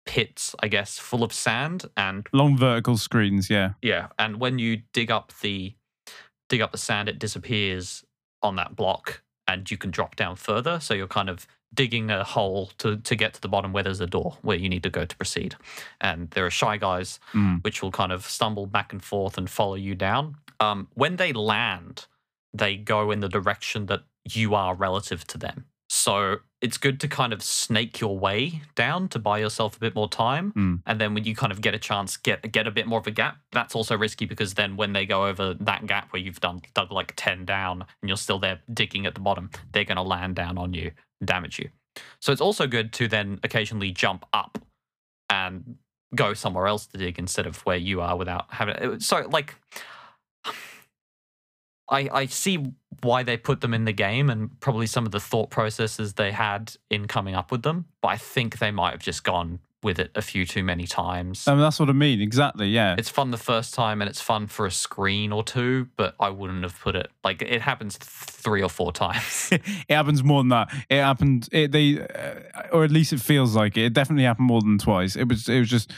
pits, 0.06 0.54
I 0.62 0.68
guess, 0.68 0.98
full 0.98 1.22
of 1.22 1.32
sand 1.32 1.84
and 1.96 2.26
Long 2.32 2.56
vertical 2.56 2.96
screens. 2.96 3.50
Yeah. 3.50 3.72
yeah, 3.82 4.08
and 4.18 4.40
when 4.40 4.58
you 4.58 4.82
dig 4.92 5.10
up 5.10 5.32
the 5.42 5.74
dig 6.48 6.60
up 6.60 6.72
the 6.72 6.78
sand, 6.78 7.08
it 7.08 7.18
disappears 7.18 8.04
on 8.42 8.56
that 8.56 8.76
block, 8.76 9.22
and 9.48 9.68
you 9.70 9.76
can 9.76 9.90
drop 9.90 10.16
down 10.16 10.36
further. 10.36 10.78
So 10.80 10.94
you're 10.94 11.08
kind 11.08 11.28
of 11.28 11.46
digging 11.74 12.10
a 12.10 12.22
hole 12.22 12.70
to 12.78 12.96
to 12.98 13.16
get 13.16 13.34
to 13.34 13.40
the 13.40 13.48
bottom 13.48 13.72
where 13.72 13.82
there's 13.82 14.00
a 14.00 14.06
door 14.06 14.38
where 14.42 14.56
you 14.56 14.68
need 14.68 14.84
to 14.84 14.90
go 14.90 15.04
to 15.04 15.16
proceed. 15.16 15.56
And 16.00 16.30
there 16.30 16.46
are 16.46 16.50
shy 16.50 16.76
guys 16.76 17.18
Mm. 17.34 17.62
which 17.64 17.82
will 17.82 17.90
kind 17.90 18.12
of 18.12 18.24
stumble 18.24 18.66
back 18.66 18.92
and 18.92 19.02
forth 19.02 19.36
and 19.36 19.50
follow 19.50 19.74
you 19.74 19.94
down. 19.96 20.36
Um, 20.60 20.88
when 20.94 21.16
they 21.16 21.32
land, 21.32 22.06
they 22.54 22.76
go 22.76 23.10
in 23.10 23.20
the 23.20 23.28
direction 23.28 23.86
that 23.86 24.04
you 24.24 24.54
are 24.54 24.74
relative 24.74 25.26
to 25.26 25.38
them. 25.38 25.66
So 25.88 26.38
it's 26.60 26.78
good 26.78 26.98
to 27.00 27.08
kind 27.08 27.32
of 27.32 27.42
snake 27.42 28.00
your 28.00 28.18
way 28.18 28.62
down 28.74 29.08
to 29.08 29.18
buy 29.18 29.38
yourself 29.38 29.76
a 29.76 29.78
bit 29.78 29.94
more 29.94 30.08
time. 30.08 30.52
Mm. 30.56 30.82
And 30.86 31.00
then 31.00 31.14
when 31.14 31.24
you 31.24 31.34
kind 31.34 31.52
of 31.52 31.60
get 31.60 31.74
a 31.74 31.78
chance, 31.78 32.16
get 32.16 32.50
get 32.50 32.66
a 32.66 32.70
bit 32.70 32.86
more 32.86 32.98
of 32.98 33.06
a 33.06 33.10
gap. 33.10 33.38
That's 33.52 33.74
also 33.74 33.96
risky 33.96 34.26
because 34.26 34.54
then 34.54 34.76
when 34.76 34.92
they 34.92 35.06
go 35.06 35.26
over 35.26 35.54
that 35.54 35.86
gap 35.86 36.12
where 36.12 36.20
you've 36.20 36.40
done 36.40 36.62
dug 36.74 36.90
like 36.90 37.12
ten 37.16 37.44
down 37.44 37.84
and 38.02 38.08
you're 38.08 38.16
still 38.16 38.38
there 38.38 38.60
digging 38.72 39.06
at 39.06 39.14
the 39.14 39.20
bottom, 39.20 39.50
they're 39.72 39.84
going 39.84 39.96
to 39.96 40.02
land 40.02 40.34
down 40.34 40.58
on 40.58 40.74
you, 40.74 40.90
damage 41.24 41.58
you. 41.58 41.68
So 42.20 42.32
it's 42.32 42.40
also 42.40 42.66
good 42.66 42.92
to 42.94 43.08
then 43.08 43.38
occasionally 43.42 43.90
jump 43.92 44.26
up 44.32 44.58
and 45.30 45.76
go 46.14 46.34
somewhere 46.34 46.66
else 46.66 46.86
to 46.86 46.98
dig 46.98 47.18
instead 47.18 47.46
of 47.46 47.58
where 47.60 47.76
you 47.76 48.00
are 48.00 48.16
without 48.16 48.46
having. 48.50 49.00
So 49.00 49.26
like 49.30 49.54
I 51.88 52.08
I 52.12 52.26
see 52.26 52.72
why 53.02 53.22
they 53.22 53.36
put 53.36 53.60
them 53.60 53.74
in 53.74 53.84
the 53.84 53.92
game 53.92 54.30
and 54.30 54.58
probably 54.60 54.86
some 54.86 55.06
of 55.06 55.12
the 55.12 55.20
thought 55.20 55.50
processes 55.50 56.14
they 56.14 56.32
had 56.32 56.74
in 56.90 57.06
coming 57.06 57.34
up 57.34 57.52
with 57.52 57.62
them, 57.62 57.86
but 58.00 58.08
I 58.08 58.16
think 58.16 58.58
they 58.58 58.70
might 58.70 58.92
have 58.92 59.02
just 59.02 59.22
gone 59.22 59.60
with 59.82 59.98
it 60.00 60.10
a 60.14 60.22
few 60.22 60.44
too 60.44 60.64
many 60.64 60.86
times. 60.86 61.46
I 61.46 61.52
mean, 61.52 61.60
that's 61.60 61.78
what 61.78 61.88
I 61.88 61.92
mean. 61.92 62.20
Exactly. 62.20 62.68
Yeah. 62.68 62.96
it's 62.98 63.08
fun 63.08 63.30
the 63.30 63.36
first 63.36 63.72
time 63.74 64.00
and 64.00 64.08
it's 64.08 64.20
fun 64.20 64.48
for 64.48 64.66
a 64.66 64.70
screen 64.70 65.32
or 65.32 65.44
two, 65.44 65.88
but 65.96 66.16
I 66.18 66.30
wouldn't 66.30 66.62
have 66.64 66.78
put 66.80 66.96
it 66.96 67.08
like 67.22 67.42
it 67.42 67.60
happens 67.60 67.96
three 67.98 68.62
or 68.62 68.68
four 68.68 68.92
times. 68.92 69.50
it 69.52 69.62
happens 69.88 70.24
more 70.24 70.40
than 70.40 70.48
that. 70.48 70.74
It 70.90 71.00
happened. 71.00 71.48
It, 71.52 71.72
they, 71.72 72.00
uh, 72.00 72.68
or 72.72 72.84
at 72.84 72.90
least 72.90 73.12
it 73.12 73.20
feels 73.20 73.54
like 73.54 73.76
it. 73.76 73.84
It 73.84 73.92
definitely 73.92 74.24
happened 74.24 74.48
more 74.48 74.60
than 74.60 74.78
twice. 74.78 75.14
It 75.14 75.28
was. 75.28 75.48
It 75.48 75.60
was 75.60 75.70
just. 75.70 75.92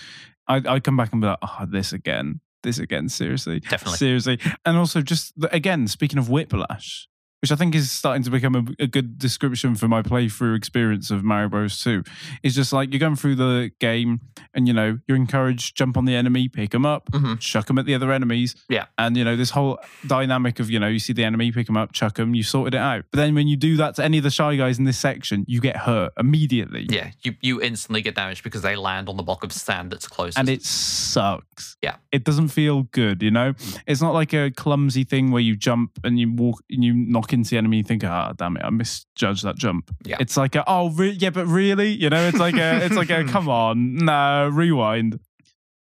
I 0.47 0.57
I 0.67 0.81
come 0.81 0.97
back 0.97 1.13
and 1.13 1.21
be 1.21 1.27
like, 1.29 1.39
oh, 1.43 1.67
this 1.67 1.93
again, 1.93 2.41
this 2.63 2.79
again. 2.79 3.09
Seriously, 3.09 3.61
Definitely. 3.61 3.99
seriously. 3.99 4.41
And 4.65 4.77
also, 4.77 5.03
just 5.03 5.33
again, 5.53 5.87
speaking 5.89 6.19
of 6.19 6.29
whiplash, 6.29 7.09
which 7.41 7.53
I 7.53 7.57
think 7.57 7.75
is 7.75 7.91
starting 7.91 8.23
to 8.25 8.31
become 8.31 8.55
a, 8.55 8.83
a 8.83 8.87
good 8.87 9.19
description 9.19 9.75
for 9.75 9.87
my 9.89 10.03
playthrough 10.03 10.57
experience 10.57 11.11
of 11.11 11.23
Mario 11.25 11.49
Bros. 11.49 11.81
Two, 11.83 12.03
is 12.43 12.55
just 12.55 12.73
like 12.73 12.93
you're 12.93 12.99
going 13.01 13.17
through 13.17 13.37
the 13.37 13.71
game, 13.81 14.21
and 14.55 14.67
you 14.67 14.75
know 14.75 14.99
you're 15.07 15.17
encouraged 15.17 15.77
jump 15.77 15.97
on 15.97 16.05
the 16.05 16.15
enemy, 16.15 16.49
pick 16.49 16.71
them 16.71 16.85
up, 16.87 17.11
Mhm. 17.13 17.39
chuck 17.41 17.67
them 17.67 17.79
at 17.79 17.87
the 17.87 17.95
other 17.95 18.13
enemies. 18.13 18.55
Yeah. 18.69 18.87
And 18.97 19.17
you 19.17 19.25
know 19.25 19.37
this 19.37 19.51
whole 19.51 19.79
dynamic 20.07 20.61
of 20.61 20.71
you 20.71 20.79
know 20.81 20.89
you 20.89 20.99
see 20.99 21.13
the 21.13 21.25
enemy, 21.25 21.53
pick 21.53 21.67
them 21.67 21.77
up, 21.77 21.93
chuck 21.93 22.15
them, 22.17 22.35
you 22.35 22.43
sorted 22.43 22.75
it 22.75 22.79
out. 22.81 23.05
But 23.11 23.19
then 23.19 23.35
when 23.35 23.49
you 23.49 23.57
do 23.57 23.77
that 23.77 23.95
to 23.97 24.05
any 24.05 24.19
of 24.19 24.25
the 24.25 24.31
shy 24.31 24.57
guys 24.57 24.79
in 24.79 24.85
this 24.85 24.99
section, 24.99 25.45
you 25.49 25.61
get 25.61 25.77
hurt 25.79 26.13
immediately. 26.19 26.87
yeah, 26.91 27.11
you 27.23 27.35
you 27.41 27.61
instantly 27.63 28.03
get 28.03 28.15
damaged 28.15 28.43
because 28.43 28.63
they 28.63 28.75
land 28.77 29.09
on 29.09 29.17
the 29.17 29.23
block 29.23 29.45
of 29.45 29.53
sand 29.53 29.91
that's 29.93 30.09
closest. 30.09 30.39
And 30.39 30.49
it 30.49 30.63
sucks. 30.65 31.77
Yeah. 31.83 31.97
It 32.13 32.25
doesn't 32.25 32.49
feel 32.49 32.85
good, 32.85 33.23
you 33.23 33.31
know? 33.31 33.55
It's 33.87 34.01
not 34.01 34.15
like 34.15 34.33
a 34.33 34.51
clumsy 34.51 35.05
thing 35.05 35.31
where 35.31 35.43
you 35.43 35.57
jump 35.57 35.99
and 36.05 36.19
you 36.19 36.33
walk 36.33 36.63
and 36.71 36.83
you 36.85 36.95
knock 36.95 37.28
into 37.33 37.51
the 37.51 37.59
enemy 37.59 37.79
and 37.79 37.89
think, 37.89 38.05
ah, 38.05 38.33
damn 38.37 38.57
it, 38.57 38.65
I 38.65 38.71
misjudged 38.71 39.45
that 39.45 39.57
jump. 39.57 39.95
Yeah. 40.05 40.17
It's 40.21 40.37
like, 40.37 40.55
a, 40.55 40.65
oh, 40.67 40.91
re- 40.91 41.11
yeah, 41.11 41.31
but 41.31 41.47
really? 41.47 41.91
You 41.91 42.11
know, 42.11 42.27
it's 42.29 42.39
like 42.39 42.57
a, 42.57 42.85
it's 42.85 42.97
like 42.97 43.11
a, 43.11 43.25
come 43.29 43.49
on, 43.49 43.97
no, 43.97 44.49
rewind. 44.49 45.21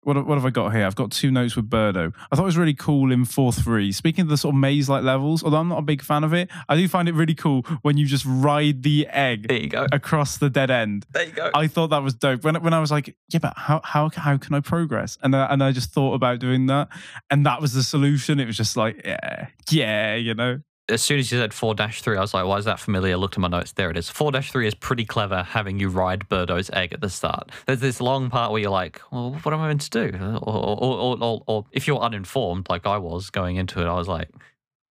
What, 0.04 0.26
what 0.26 0.34
have 0.34 0.44
I 0.44 0.50
got 0.50 0.72
here? 0.74 0.84
I've 0.84 0.96
got 0.96 1.12
two 1.12 1.30
notes 1.30 1.54
with 1.54 1.70
Birdo. 1.70 2.12
I 2.30 2.34
thought 2.34 2.42
it 2.42 2.46
was 2.46 2.56
really 2.56 2.74
cool 2.74 3.12
in 3.12 3.24
4 3.24 3.52
3. 3.52 3.92
Speaking 3.92 4.22
of 4.22 4.28
the 4.28 4.36
sort 4.36 4.52
of 4.52 4.58
maze 4.58 4.88
like 4.88 5.04
levels, 5.04 5.44
although 5.44 5.58
I'm 5.58 5.68
not 5.68 5.78
a 5.78 5.82
big 5.82 6.02
fan 6.02 6.24
of 6.24 6.32
it, 6.32 6.50
I 6.68 6.74
do 6.74 6.88
find 6.88 7.08
it 7.08 7.14
really 7.14 7.36
cool 7.36 7.62
when 7.82 7.96
you 7.96 8.06
just 8.06 8.24
ride 8.26 8.82
the 8.82 9.06
egg 9.06 9.46
there 9.46 9.58
you 9.58 9.68
go. 9.68 9.86
across 9.92 10.38
the 10.38 10.50
dead 10.50 10.72
end. 10.72 11.06
There 11.12 11.24
you 11.24 11.32
go. 11.32 11.50
I 11.54 11.68
thought 11.68 11.88
that 11.88 12.02
was 12.02 12.14
dope. 12.14 12.42
When 12.42 12.60
when 12.64 12.74
I 12.74 12.80
was 12.80 12.90
like, 12.90 13.14
yeah, 13.28 13.38
but 13.38 13.54
how 13.56 13.80
how 13.84 14.10
how 14.12 14.36
can 14.38 14.54
I 14.54 14.60
progress? 14.60 15.18
And 15.22 15.36
I, 15.36 15.46
and 15.46 15.62
I 15.62 15.70
just 15.70 15.92
thought 15.92 16.14
about 16.14 16.40
doing 16.40 16.66
that, 16.66 16.88
and 17.30 17.46
that 17.46 17.60
was 17.60 17.72
the 17.72 17.84
solution. 17.84 18.40
It 18.40 18.46
was 18.46 18.56
just 18.56 18.76
like, 18.76 19.02
yeah, 19.04 19.48
yeah, 19.70 20.16
you 20.16 20.34
know. 20.34 20.62
As 20.88 21.00
soon 21.02 21.18
as 21.18 21.30
you 21.30 21.38
said 21.38 21.54
4 21.54 21.74
3, 21.76 22.16
I 22.16 22.20
was 22.20 22.34
like, 22.34 22.44
why 22.44 22.58
is 22.58 22.64
that 22.64 22.80
familiar? 22.80 23.12
I 23.12 23.16
looked 23.16 23.34
at 23.34 23.40
my 23.40 23.48
notes. 23.48 23.72
There 23.72 23.90
it 23.90 23.96
is. 23.96 24.08
4 24.10 24.32
3 24.32 24.66
is 24.66 24.74
pretty 24.74 25.04
clever 25.04 25.42
having 25.42 25.78
you 25.78 25.88
ride 25.88 26.28
Birdo's 26.28 26.70
egg 26.70 26.92
at 26.92 27.00
the 27.00 27.08
start. 27.08 27.50
There's 27.66 27.80
this 27.80 28.00
long 28.00 28.30
part 28.30 28.50
where 28.52 28.60
you're 28.60 28.70
like, 28.70 29.00
well, 29.10 29.32
what 29.42 29.54
am 29.54 29.60
I 29.60 29.68
meant 29.68 29.82
to 29.82 29.90
do? 30.10 30.16
Or, 30.42 30.56
or, 30.56 30.96
or, 30.98 31.18
or, 31.22 31.42
or 31.46 31.64
if 31.72 31.86
you're 31.86 32.00
uninformed, 32.00 32.66
like 32.68 32.86
I 32.86 32.98
was 32.98 33.30
going 33.30 33.56
into 33.56 33.80
it, 33.80 33.86
I 33.86 33.94
was 33.94 34.08
like, 34.08 34.28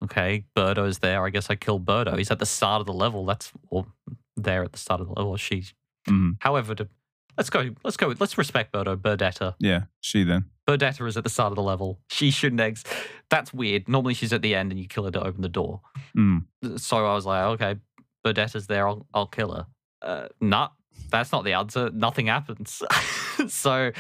okay, 0.04 0.44
Birdo's 0.54 0.98
there. 0.98 1.24
I 1.24 1.30
guess 1.30 1.50
I 1.50 1.54
killed 1.56 1.84
Birdo. 1.84 2.16
He's 2.16 2.30
at 2.30 2.38
the 2.38 2.46
start 2.46 2.80
of 2.80 2.86
the 2.86 2.92
level. 2.92 3.24
That's 3.24 3.50
or 3.70 3.86
there 4.36 4.62
at 4.62 4.72
the 4.72 4.78
start 4.78 5.00
of 5.00 5.08
the 5.08 5.14
level. 5.14 5.36
She, 5.36 5.64
Mm, 6.08 6.36
however, 6.40 6.74
to, 6.74 6.88
let's 7.36 7.50
go. 7.50 7.70
Let's 7.84 7.96
go. 7.98 8.14
Let's 8.18 8.38
respect 8.38 8.72
Birdo. 8.72 8.96
Birdetta. 8.96 9.54
yeah, 9.58 9.82
she 10.00 10.22
then. 10.22 10.46
Birdetta 10.68 11.06
is 11.06 11.16
at 11.16 11.24
the 11.24 11.30
start 11.30 11.50
of 11.50 11.56
the 11.56 11.62
level. 11.62 11.98
She's 12.10 12.34
shooting 12.34 12.60
eggs. 12.60 12.84
That's 13.30 13.54
weird. 13.54 13.88
Normally 13.88 14.12
she's 14.12 14.34
at 14.34 14.42
the 14.42 14.54
end 14.54 14.70
and 14.70 14.78
you 14.78 14.86
kill 14.86 15.04
her 15.04 15.10
to 15.12 15.26
open 15.26 15.40
the 15.40 15.48
door. 15.48 15.80
Mm. 16.16 16.44
So 16.76 17.06
I 17.06 17.14
was 17.14 17.24
like, 17.24 17.44
okay, 17.44 17.76
Birdetta's 18.24 18.66
there. 18.66 18.86
I'll, 18.86 19.06
I'll 19.14 19.26
kill 19.26 19.52
her. 19.52 19.66
Uh, 20.02 20.28
nah, 20.40 20.68
that's 21.10 21.32
not 21.32 21.44
the 21.44 21.54
answer. 21.54 21.90
Nothing 21.90 22.26
happens. 22.26 22.82
so 23.48 23.92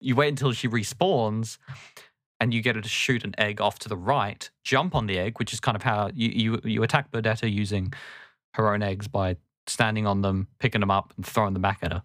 you 0.00 0.14
wait 0.14 0.28
until 0.28 0.52
she 0.52 0.68
respawns 0.68 1.58
and 2.38 2.54
you 2.54 2.62
get 2.62 2.76
her 2.76 2.82
to 2.82 2.88
shoot 2.88 3.24
an 3.24 3.34
egg 3.38 3.60
off 3.60 3.78
to 3.80 3.88
the 3.88 3.96
right, 3.96 4.48
jump 4.62 4.94
on 4.94 5.06
the 5.06 5.18
egg, 5.18 5.38
which 5.38 5.52
is 5.52 5.58
kind 5.58 5.74
of 5.74 5.82
how 5.82 6.10
you, 6.14 6.28
you, 6.28 6.60
you 6.62 6.82
attack 6.84 7.10
Birdetta 7.10 7.50
using 7.50 7.92
her 8.54 8.72
own 8.72 8.82
eggs 8.82 9.08
by 9.08 9.36
standing 9.66 10.06
on 10.06 10.22
them, 10.22 10.48
picking 10.58 10.80
them 10.80 10.90
up, 10.90 11.12
and 11.16 11.26
throwing 11.26 11.52
them 11.52 11.62
back 11.62 11.78
at 11.82 11.92
her. 11.92 12.02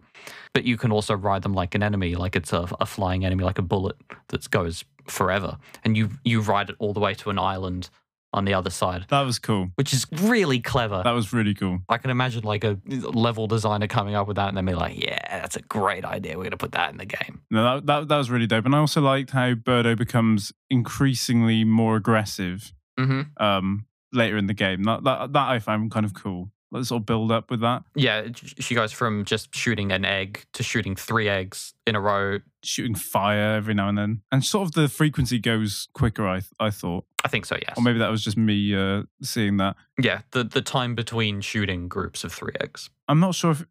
But 0.53 0.63
you 0.65 0.77
can 0.77 0.91
also 0.91 1.13
ride 1.15 1.41
them 1.43 1.53
like 1.53 1.75
an 1.75 1.83
enemy, 1.83 2.15
like 2.15 2.35
it's 2.35 2.53
a, 2.53 2.67
a 2.79 2.85
flying 2.85 3.25
enemy, 3.25 3.43
like 3.43 3.59
a 3.59 3.61
bullet 3.63 3.95
that 4.29 4.49
goes 4.49 4.83
forever. 5.07 5.57
And 5.83 5.95
you 5.97 6.09
you 6.23 6.41
ride 6.41 6.69
it 6.69 6.75
all 6.79 6.93
the 6.93 6.99
way 6.99 7.13
to 7.15 7.29
an 7.29 7.39
island 7.39 7.89
on 8.33 8.45
the 8.45 8.53
other 8.53 8.69
side, 8.69 9.05
That 9.09 9.23
was 9.23 9.39
cool. 9.39 9.71
which 9.75 9.91
is 9.91 10.05
really 10.21 10.61
clever. 10.61 11.01
That 11.03 11.11
was 11.11 11.33
really 11.33 11.53
cool. 11.53 11.81
I 11.89 11.97
can 11.97 12.11
imagine 12.11 12.45
like 12.45 12.63
a 12.63 12.79
level 12.87 13.45
designer 13.45 13.87
coming 13.87 14.15
up 14.15 14.25
with 14.25 14.37
that 14.37 14.47
and 14.47 14.55
then 14.55 14.65
be 14.65 14.73
like, 14.73 14.97
yeah, 14.97 15.41
that's 15.41 15.57
a 15.57 15.61
great 15.63 16.05
idea. 16.05 16.37
We're 16.37 16.43
going 16.43 16.51
to 16.51 16.57
put 16.57 16.71
that 16.71 16.91
in 16.91 16.97
the 16.97 17.05
game. 17.05 17.41
No, 17.51 17.61
that, 17.75 17.85
that 17.87 18.07
that 18.07 18.17
was 18.17 18.29
really 18.31 18.47
dope. 18.47 18.65
And 18.65 18.73
I 18.73 18.77
also 18.77 19.01
liked 19.01 19.31
how 19.31 19.53
Birdo 19.55 19.97
becomes 19.97 20.53
increasingly 20.69 21.63
more 21.63 21.95
aggressive 21.95 22.73
Mm-hmm. 22.99 23.43
um, 23.43 23.85
later 24.13 24.37
in 24.37 24.45
the 24.47 24.53
game. 24.53 24.83
That, 24.83 25.03
that 25.05 25.33
that 25.33 25.49
I 25.49 25.59
found 25.59 25.89
kind 25.91 26.05
of 26.05 26.13
cool. 26.13 26.51
Let's 26.71 26.87
sort 26.87 27.01
of 27.01 27.05
build 27.05 27.31
up 27.31 27.51
with 27.51 27.59
that. 27.61 27.83
Yeah, 27.95 28.27
she 28.33 28.75
goes 28.75 28.93
from 28.93 29.25
just 29.25 29.53
shooting 29.53 29.91
an 29.91 30.05
egg 30.05 30.45
to 30.53 30.63
shooting 30.63 30.95
three 30.95 31.27
eggs 31.27 31.73
in 31.85 31.95
a 31.95 32.01
row. 32.01 32.39
Shooting 32.63 32.95
fire 32.95 33.55
every 33.55 33.73
now 33.73 33.89
and 33.89 33.97
then, 33.97 34.21
and 34.31 34.45
sort 34.45 34.67
of 34.67 34.73
the 34.73 34.87
frequency 34.87 35.39
goes 35.39 35.89
quicker. 35.93 36.27
I 36.27 36.41
I 36.59 36.69
thought, 36.69 37.05
I 37.25 37.27
think 37.27 37.45
so, 37.45 37.57
yes. 37.61 37.73
or 37.75 37.81
maybe 37.83 37.99
that 37.99 38.09
was 38.09 38.23
just 38.23 38.37
me 38.37 38.75
uh, 38.75 39.03
seeing 39.21 39.57
that. 39.57 39.75
yeah, 40.01 40.21
the, 40.31 40.43
the 40.43 40.61
time 40.61 40.95
between 40.95 41.41
shooting 41.41 41.87
groups 41.87 42.23
of 42.23 42.31
three 42.31 42.53
eggs. 42.61 42.89
I'm 43.07 43.19
not 43.19 43.35
sure 43.35 43.51
if 43.51 43.65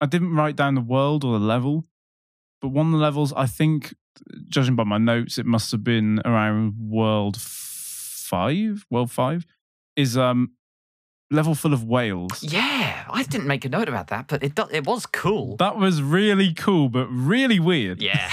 I 0.00 0.06
didn't 0.06 0.34
write 0.34 0.54
down 0.54 0.74
the 0.74 0.80
world 0.80 1.24
or 1.24 1.38
the 1.38 1.44
level, 1.44 1.84
but 2.60 2.68
one 2.68 2.86
of 2.86 2.92
the 2.92 2.98
levels, 2.98 3.32
I 3.32 3.46
think, 3.46 3.94
judging 4.48 4.76
by 4.76 4.84
my 4.84 4.98
notes, 4.98 5.38
it 5.38 5.46
must 5.46 5.72
have 5.72 5.82
been 5.82 6.20
around 6.24 6.74
world 6.78 7.36
five. 7.40 8.86
World 8.90 9.10
five 9.10 9.46
is 9.96 10.16
um 10.16 10.52
level 11.30 11.54
full 11.54 11.72
of 11.72 11.84
whales. 11.84 12.42
Yeah, 12.42 13.04
I 13.08 13.22
didn't 13.22 13.46
make 13.46 13.64
a 13.64 13.68
note 13.68 13.88
about 13.88 14.08
that, 14.08 14.26
but 14.28 14.42
it 14.42 14.54
do- 14.54 14.68
it 14.70 14.84
was 14.86 15.06
cool. 15.06 15.56
That 15.56 15.76
was 15.76 16.02
really 16.02 16.52
cool, 16.52 16.88
but 16.88 17.06
really 17.06 17.60
weird. 17.60 18.02
Yeah. 18.02 18.30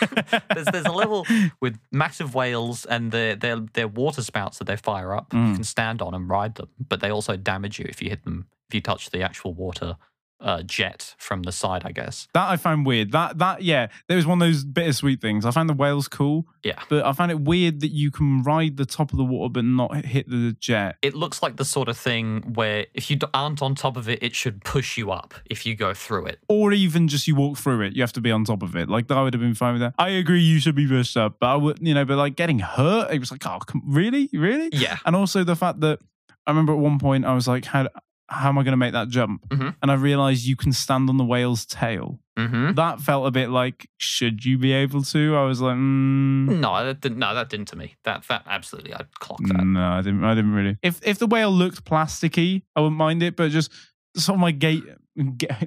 there's, 0.54 0.66
there's 0.72 0.84
a 0.86 0.92
level 0.92 1.26
with 1.60 1.78
massive 1.90 2.34
whales 2.34 2.84
and 2.84 3.10
their, 3.10 3.34
their, 3.36 3.56
their 3.74 3.88
water 3.88 4.22
spouts 4.22 4.58
that 4.58 4.66
they 4.66 4.76
fire 4.76 5.14
up. 5.14 5.32
You 5.32 5.38
Mm. 5.40 5.54
can 5.56 5.64
stand 5.64 6.00
on 6.02 6.14
and 6.14 6.28
ride 6.28 6.54
them, 6.54 6.68
but 6.88 7.00
they 7.00 7.10
also 7.10 7.36
damage 7.36 7.78
you 7.78 7.86
if 7.88 8.00
you 8.02 8.08
hit 8.10 8.24
them, 8.24 8.46
if 8.68 8.74
you 8.74 8.80
touch 8.80 9.10
the 9.10 9.22
actual 9.22 9.52
water 9.52 9.96
uh, 10.40 10.62
jet 10.62 11.14
from 11.18 11.42
the 11.44 11.52
side, 11.52 11.82
I 11.84 11.92
guess. 11.92 12.28
That 12.34 12.48
I 12.50 12.56
found 12.56 12.84
weird. 12.86 13.12
That 13.12 13.38
that 13.38 13.62
yeah, 13.62 13.88
there 14.08 14.16
was 14.16 14.26
one 14.26 14.40
of 14.42 14.46
those 14.48 14.64
bittersweet 14.64 15.20
things. 15.20 15.44
I 15.46 15.50
found 15.50 15.68
the 15.68 15.74
whales 15.74 16.08
cool, 16.08 16.46
Yeah. 16.62 16.82
but 16.90 17.04
I 17.06 17.12
found 17.12 17.30
it 17.30 17.40
weird 17.40 17.80
that 17.80 17.88
you 17.92 18.10
can 18.10 18.42
ride 18.42 18.76
the 18.76 18.84
top 18.86 19.12
of 19.12 19.16
the 19.18 19.24
water 19.24 19.50
but 19.52 19.64
not 19.64 20.04
hit 20.04 20.28
the 20.28 20.54
jet. 20.60 20.96
It 21.02 21.14
looks 21.14 21.42
like 21.42 21.56
the 21.56 21.64
sort 21.64 21.88
of 21.88 21.96
thing 21.96 22.52
where 22.54 22.86
if 22.94 23.10
you 23.10 23.18
aren't 23.32 23.62
on 23.62 23.74
top 23.74 23.96
of 23.96 24.08
it, 24.08 24.22
it 24.22 24.34
should 24.34 24.62
push 24.64 24.98
you 24.98 25.10
up 25.10 25.34
if 25.46 25.64
you 25.64 25.74
go 25.74 25.94
through 25.94 26.26
it. 26.26 26.38
Or 26.48 26.72
even 26.72 27.08
just 27.08 27.26
you 27.26 27.34
walk 27.34 27.56
through 27.56 27.80
it, 27.82 27.94
you 27.96 28.02
have 28.02 28.12
to 28.12 28.20
be 28.20 28.30
on 28.30 28.44
top 28.44 28.62
of 28.62 28.76
it. 28.76 28.88
Like 28.88 29.08
that 29.08 29.20
would 29.20 29.32
have 29.32 29.40
been 29.40 29.54
fine 29.54 29.72
with 29.74 29.80
that. 29.82 29.94
I 29.98 30.10
agree, 30.10 30.40
you 30.40 30.60
should 30.60 30.74
be 30.74 30.86
pushed 30.86 31.16
up, 31.16 31.36
but 31.40 31.46
I 31.46 31.56
would, 31.56 31.78
you 31.80 31.94
know, 31.94 32.04
but 32.04 32.16
like 32.18 32.36
getting 32.36 32.58
hurt, 32.58 33.10
it 33.12 33.18
was 33.20 33.30
like, 33.30 33.46
oh, 33.46 33.58
come, 33.66 33.82
really, 33.86 34.28
really? 34.32 34.68
Yeah. 34.72 34.98
And 35.06 35.16
also 35.16 35.44
the 35.44 35.56
fact 35.56 35.80
that 35.80 35.98
I 36.46 36.50
remember 36.50 36.72
at 36.74 36.78
one 36.78 36.98
point 36.98 37.24
I 37.24 37.34
was 37.34 37.48
like, 37.48 37.64
how 37.64 37.88
how 38.28 38.48
am 38.48 38.58
I 38.58 38.62
going 38.64 38.72
to 38.72 38.76
make 38.76 38.92
that 38.92 39.08
jump? 39.08 39.48
Mhm. 39.48 39.76
And 39.82 39.90
I 39.90 39.94
realized 39.94 40.44
you 40.46 40.56
can 40.56 40.72
stand 40.72 41.08
on 41.08 41.16
the 41.16 41.24
whale's 41.24 41.64
tail. 41.64 42.18
Mm-hmm. 42.36 42.72
That 42.74 43.00
felt 43.00 43.26
a 43.26 43.30
bit 43.30 43.48
like, 43.50 43.88
should 43.98 44.44
you 44.44 44.58
be 44.58 44.72
able 44.72 45.02
to? 45.04 45.36
I 45.36 45.44
was 45.44 45.60
like, 45.60 45.76
mm, 45.76 46.58
No, 46.58 46.84
that 46.84 47.00
didn't, 47.00 47.18
no, 47.18 47.34
that 47.34 47.48
didn't 47.48 47.68
to 47.68 47.76
me. 47.76 47.94
That 48.04 48.24
that 48.28 48.42
absolutely, 48.46 48.92
I'd 48.94 49.10
clock 49.20 49.38
that. 49.46 49.64
no, 49.64 49.80
I 49.92 50.02
didn't. 50.02 50.22
I 50.24 50.34
didn't 50.34 50.52
really. 50.52 50.76
If 50.82 51.00
if 51.06 51.18
the 51.18 51.26
whale 51.26 51.50
looked 51.50 51.84
plasticky, 51.84 52.62
I 52.74 52.80
wouldn't 52.80 52.98
mind 52.98 53.22
it. 53.22 53.36
But 53.36 53.50
just 53.52 53.70
sort 54.16 54.36
of 54.36 54.40
my 54.40 54.50
gate, 54.50 54.82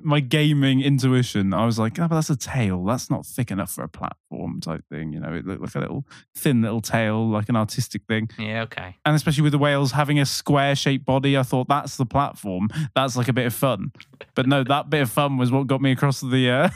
my 0.01 0.19
gaming 0.19 0.81
intuition, 0.81 1.53
I 1.53 1.65
was 1.65 1.79
like, 1.79 1.97
oh, 1.99 2.07
but 2.07 2.15
that's 2.15 2.29
a 2.29 2.37
tail. 2.37 2.83
That's 2.85 3.09
not 3.09 3.25
thick 3.25 3.51
enough 3.51 3.71
for 3.71 3.83
a 3.83 3.89
platform 3.89 4.61
type 4.61 4.83
thing. 4.91 5.11
You 5.11 5.19
know, 5.19 5.33
it 5.33 5.45
looked 5.45 5.61
like 5.61 5.75
a 5.75 5.79
little 5.79 6.05
thin 6.35 6.61
little 6.61 6.81
tail, 6.81 7.27
like 7.27 7.49
an 7.49 7.55
artistic 7.55 8.03
thing. 8.07 8.29
Yeah, 8.37 8.63
okay. 8.63 8.95
and 9.05 9.15
especially 9.15 9.43
with 9.43 9.51
the 9.51 9.57
whales 9.57 9.91
having 9.91 10.19
a 10.19 10.25
square 10.25 10.75
shaped 10.75 11.05
body, 11.05 11.37
I 11.37 11.43
thought 11.43 11.67
that's 11.67 11.97
the 11.97 12.05
platform. 12.05 12.69
That's 12.95 13.15
like 13.15 13.27
a 13.27 13.33
bit 13.33 13.47
of 13.47 13.53
fun. 13.53 13.91
But 14.35 14.47
no, 14.47 14.63
that 14.63 14.89
bit 14.89 15.01
of 15.01 15.09
fun 15.09 15.37
was 15.37 15.51
what 15.51 15.67
got 15.67 15.81
me 15.81 15.91
across 15.91 16.21
the 16.21 16.49
uh, 16.49 16.69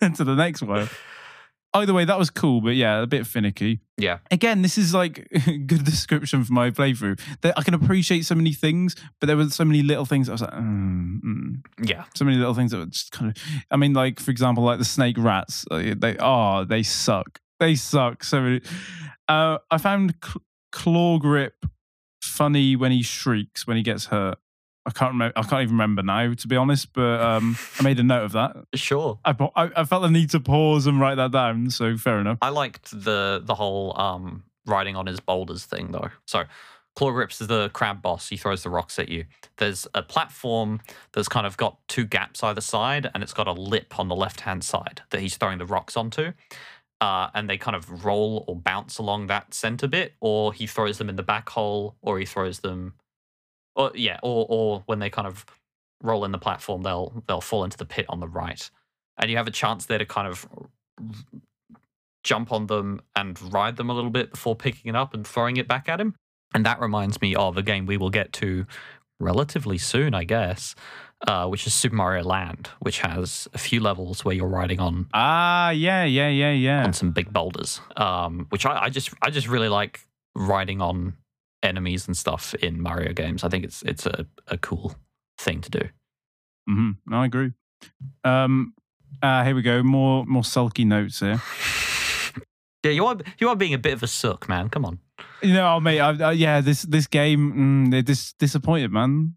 to 0.14 0.24
the 0.24 0.34
next 0.34 0.62
one. 0.62 0.88
Either 1.74 1.92
way, 1.92 2.04
that 2.04 2.18
was 2.18 2.30
cool, 2.30 2.60
but 2.60 2.76
yeah, 2.76 3.02
a 3.02 3.06
bit 3.06 3.26
finicky. 3.26 3.80
Yeah. 3.98 4.18
Again, 4.30 4.62
this 4.62 4.78
is 4.78 4.94
like 4.94 5.28
good 5.66 5.84
description 5.84 6.44
for 6.44 6.52
my 6.52 6.70
playthrough. 6.70 7.20
That 7.40 7.58
I 7.58 7.62
can 7.62 7.74
appreciate 7.74 8.24
so 8.24 8.34
many 8.36 8.52
things, 8.52 8.94
but 9.20 9.26
there 9.26 9.36
were 9.36 9.50
so 9.50 9.64
many 9.64 9.82
little 9.82 10.04
things. 10.04 10.28
I 10.28 10.32
was 10.32 10.40
like, 10.42 10.52
mm, 10.52 11.20
mm. 11.20 11.64
Yeah. 11.82 12.04
so 12.14 12.24
many 12.24 12.36
little 12.36 12.54
things 12.54 12.70
that 12.70 12.78
were 12.78 12.86
just 12.86 13.10
kind 13.10 13.30
of. 13.36 13.42
I 13.70 13.76
mean, 13.76 13.92
like 13.92 14.20
for 14.20 14.30
example, 14.30 14.62
like 14.64 14.78
the 14.78 14.84
snake 14.84 15.16
rats. 15.18 15.64
uh, 15.70 15.94
They 15.96 16.16
oh, 16.20 16.64
they 16.64 16.82
suck. 16.82 17.40
They 17.60 17.74
suck. 17.74 18.24
So. 18.24 18.58
Uh, 19.26 19.58
I 19.70 19.78
found 19.78 20.14
cl- 20.22 20.42
Clawgrip 20.72 21.52
funny 22.22 22.76
when 22.76 22.92
he 22.92 23.02
shrieks 23.02 23.66
when 23.66 23.76
he 23.76 23.82
gets 23.82 24.06
hurt. 24.06 24.38
I 24.86 24.90
can't 24.90 25.12
remember. 25.12 25.32
I 25.38 25.42
can't 25.42 25.62
even 25.62 25.74
remember 25.74 26.02
now, 26.02 26.34
to 26.34 26.48
be 26.48 26.56
honest. 26.56 26.92
But 26.92 27.20
um, 27.20 27.56
I 27.78 27.82
made 27.82 27.98
a 27.98 28.02
note 28.02 28.24
of 28.24 28.32
that. 28.32 28.56
Sure. 28.74 29.18
I, 29.24 29.34
I 29.56 29.70
I 29.76 29.84
felt 29.84 30.02
the 30.02 30.10
need 30.10 30.30
to 30.30 30.40
pause 30.40 30.86
and 30.86 31.00
write 31.00 31.14
that 31.14 31.30
down. 31.30 31.70
So 31.70 31.96
fair 31.96 32.20
enough. 32.20 32.38
I 32.42 32.50
liked 32.50 32.90
the 32.90 33.40
the 33.42 33.54
whole 33.54 33.98
um 33.98 34.44
riding 34.66 34.96
on 34.96 35.06
his 35.06 35.20
boulders 35.20 35.64
thing 35.64 35.92
though. 35.92 36.10
So 36.26 36.44
Clawgrips 36.96 37.40
is 37.40 37.48
the 37.48 37.70
crab 37.70 38.02
boss. 38.02 38.28
He 38.28 38.36
throws 38.36 38.62
the 38.62 38.70
rocks 38.70 38.98
at 38.98 39.08
you. 39.08 39.24
There's 39.56 39.86
a 39.94 40.02
platform 40.02 40.80
that's 41.12 41.28
kind 41.28 41.46
of 41.46 41.56
got 41.56 41.78
two 41.88 42.04
gaps 42.04 42.42
either 42.42 42.60
side, 42.60 43.10
and 43.14 43.22
it's 43.22 43.32
got 43.32 43.48
a 43.48 43.52
lip 43.52 43.98
on 43.98 44.08
the 44.08 44.14
left 44.14 44.40
hand 44.40 44.62
side 44.64 45.02
that 45.10 45.20
he's 45.20 45.36
throwing 45.36 45.58
the 45.58 45.66
rocks 45.66 45.96
onto. 45.96 46.32
Uh, 47.00 47.28
and 47.34 47.50
they 47.50 47.58
kind 47.58 47.74
of 47.74 48.04
roll 48.04 48.44
or 48.46 48.54
bounce 48.54 48.98
along 48.98 49.26
that 49.26 49.52
center 49.52 49.88
bit, 49.88 50.14
or 50.20 50.52
he 50.52 50.66
throws 50.66 50.98
them 50.98 51.08
in 51.08 51.16
the 51.16 51.22
back 51.22 51.48
hole, 51.50 51.96
or 52.00 52.18
he 52.18 52.24
throws 52.24 52.60
them, 52.60 52.94
or 53.76 53.92
yeah, 53.94 54.18
or 54.22 54.46
or 54.48 54.82
when 54.86 54.98
they 54.98 55.10
kind 55.10 55.26
of 55.26 55.44
roll 56.02 56.24
in 56.24 56.32
the 56.32 56.38
platform, 56.38 56.82
they'll 56.82 57.22
they'll 57.26 57.40
fall 57.40 57.64
into 57.64 57.76
the 57.76 57.84
pit 57.86 58.06
on 58.08 58.20
the 58.20 58.28
right, 58.28 58.70
and 59.18 59.30
you 59.30 59.36
have 59.36 59.46
a 59.46 59.52
chance 59.52 59.86
there 59.86 59.98
to 59.98 60.06
kind 60.06 60.28
of 60.28 60.46
jump 62.22 62.52
on 62.52 62.66
them 62.66 63.00
and 63.14 63.40
ride 63.52 63.76
them 63.76 63.90
a 63.90 63.94
little 63.94 64.10
bit 64.10 64.30
before 64.30 64.56
picking 64.56 64.88
it 64.88 64.96
up 64.96 65.12
and 65.14 65.26
throwing 65.26 65.56
it 65.56 65.68
back 65.68 65.88
at 65.88 66.00
him. 66.00 66.14
And 66.54 66.64
that 66.64 66.80
reminds 66.80 67.20
me 67.20 67.34
of 67.34 67.56
a 67.56 67.62
game 67.62 67.84
we 67.84 67.96
will 67.96 68.10
get 68.10 68.32
to 68.34 68.66
relatively 69.20 69.76
soon, 69.76 70.14
I 70.14 70.24
guess, 70.24 70.74
uh, 71.26 71.46
which 71.48 71.66
is 71.66 71.74
Super 71.74 71.96
Mario 71.96 72.24
Land, 72.24 72.70
which 72.80 73.00
has 73.00 73.48
a 73.52 73.58
few 73.58 73.80
levels 73.80 74.24
where 74.24 74.34
you're 74.34 74.48
riding 74.48 74.80
on 74.80 75.08
Ah, 75.12 75.70
yeah, 75.70 76.04
yeah, 76.04 76.28
yeah, 76.28 76.52
yeah. 76.52 76.84
on 76.84 76.92
some 76.92 77.10
big 77.10 77.32
boulders. 77.32 77.80
Um, 77.96 78.46
which 78.50 78.64
I, 78.64 78.84
I 78.84 78.88
just 78.88 79.10
I 79.20 79.30
just 79.30 79.48
really 79.48 79.68
like 79.68 80.00
riding 80.34 80.80
on 80.80 81.14
enemies 81.64 82.06
and 82.06 82.16
stuff 82.16 82.54
in 82.54 82.80
Mario 82.80 83.12
games. 83.12 83.42
I 83.44 83.48
think 83.48 83.64
it's 83.64 83.82
it's 83.82 84.06
a, 84.06 84.26
a 84.48 84.58
cool 84.58 84.94
thing 85.38 85.60
to 85.62 85.70
do. 85.70 85.88
hmm 86.68 86.92
No, 87.06 87.18
I 87.18 87.26
agree. 87.26 87.52
Um, 88.22 88.74
uh, 89.22 89.44
here 89.44 89.54
we 89.54 89.62
go. 89.62 89.82
More 89.82 90.24
more 90.26 90.44
sulky 90.44 90.84
notes 90.84 91.20
here. 91.20 91.40
Yeah, 92.84 92.90
you 92.90 93.06
are 93.06 93.16
you 93.38 93.48
are 93.48 93.56
being 93.56 93.72
a 93.72 93.78
bit 93.78 93.94
of 93.94 94.02
a 94.02 94.06
sook, 94.06 94.46
man. 94.46 94.68
Come 94.68 94.84
on. 94.84 94.98
You 95.42 95.54
know, 95.54 95.80
mate. 95.80 96.00
I, 96.00 96.10
I, 96.28 96.32
yeah, 96.32 96.60
this 96.60 96.82
this 96.82 97.06
game, 97.06 97.86
mm, 97.86 97.90
they're 97.90 98.02
dis- 98.02 98.34
disappointed, 98.34 98.92
man. 98.92 99.36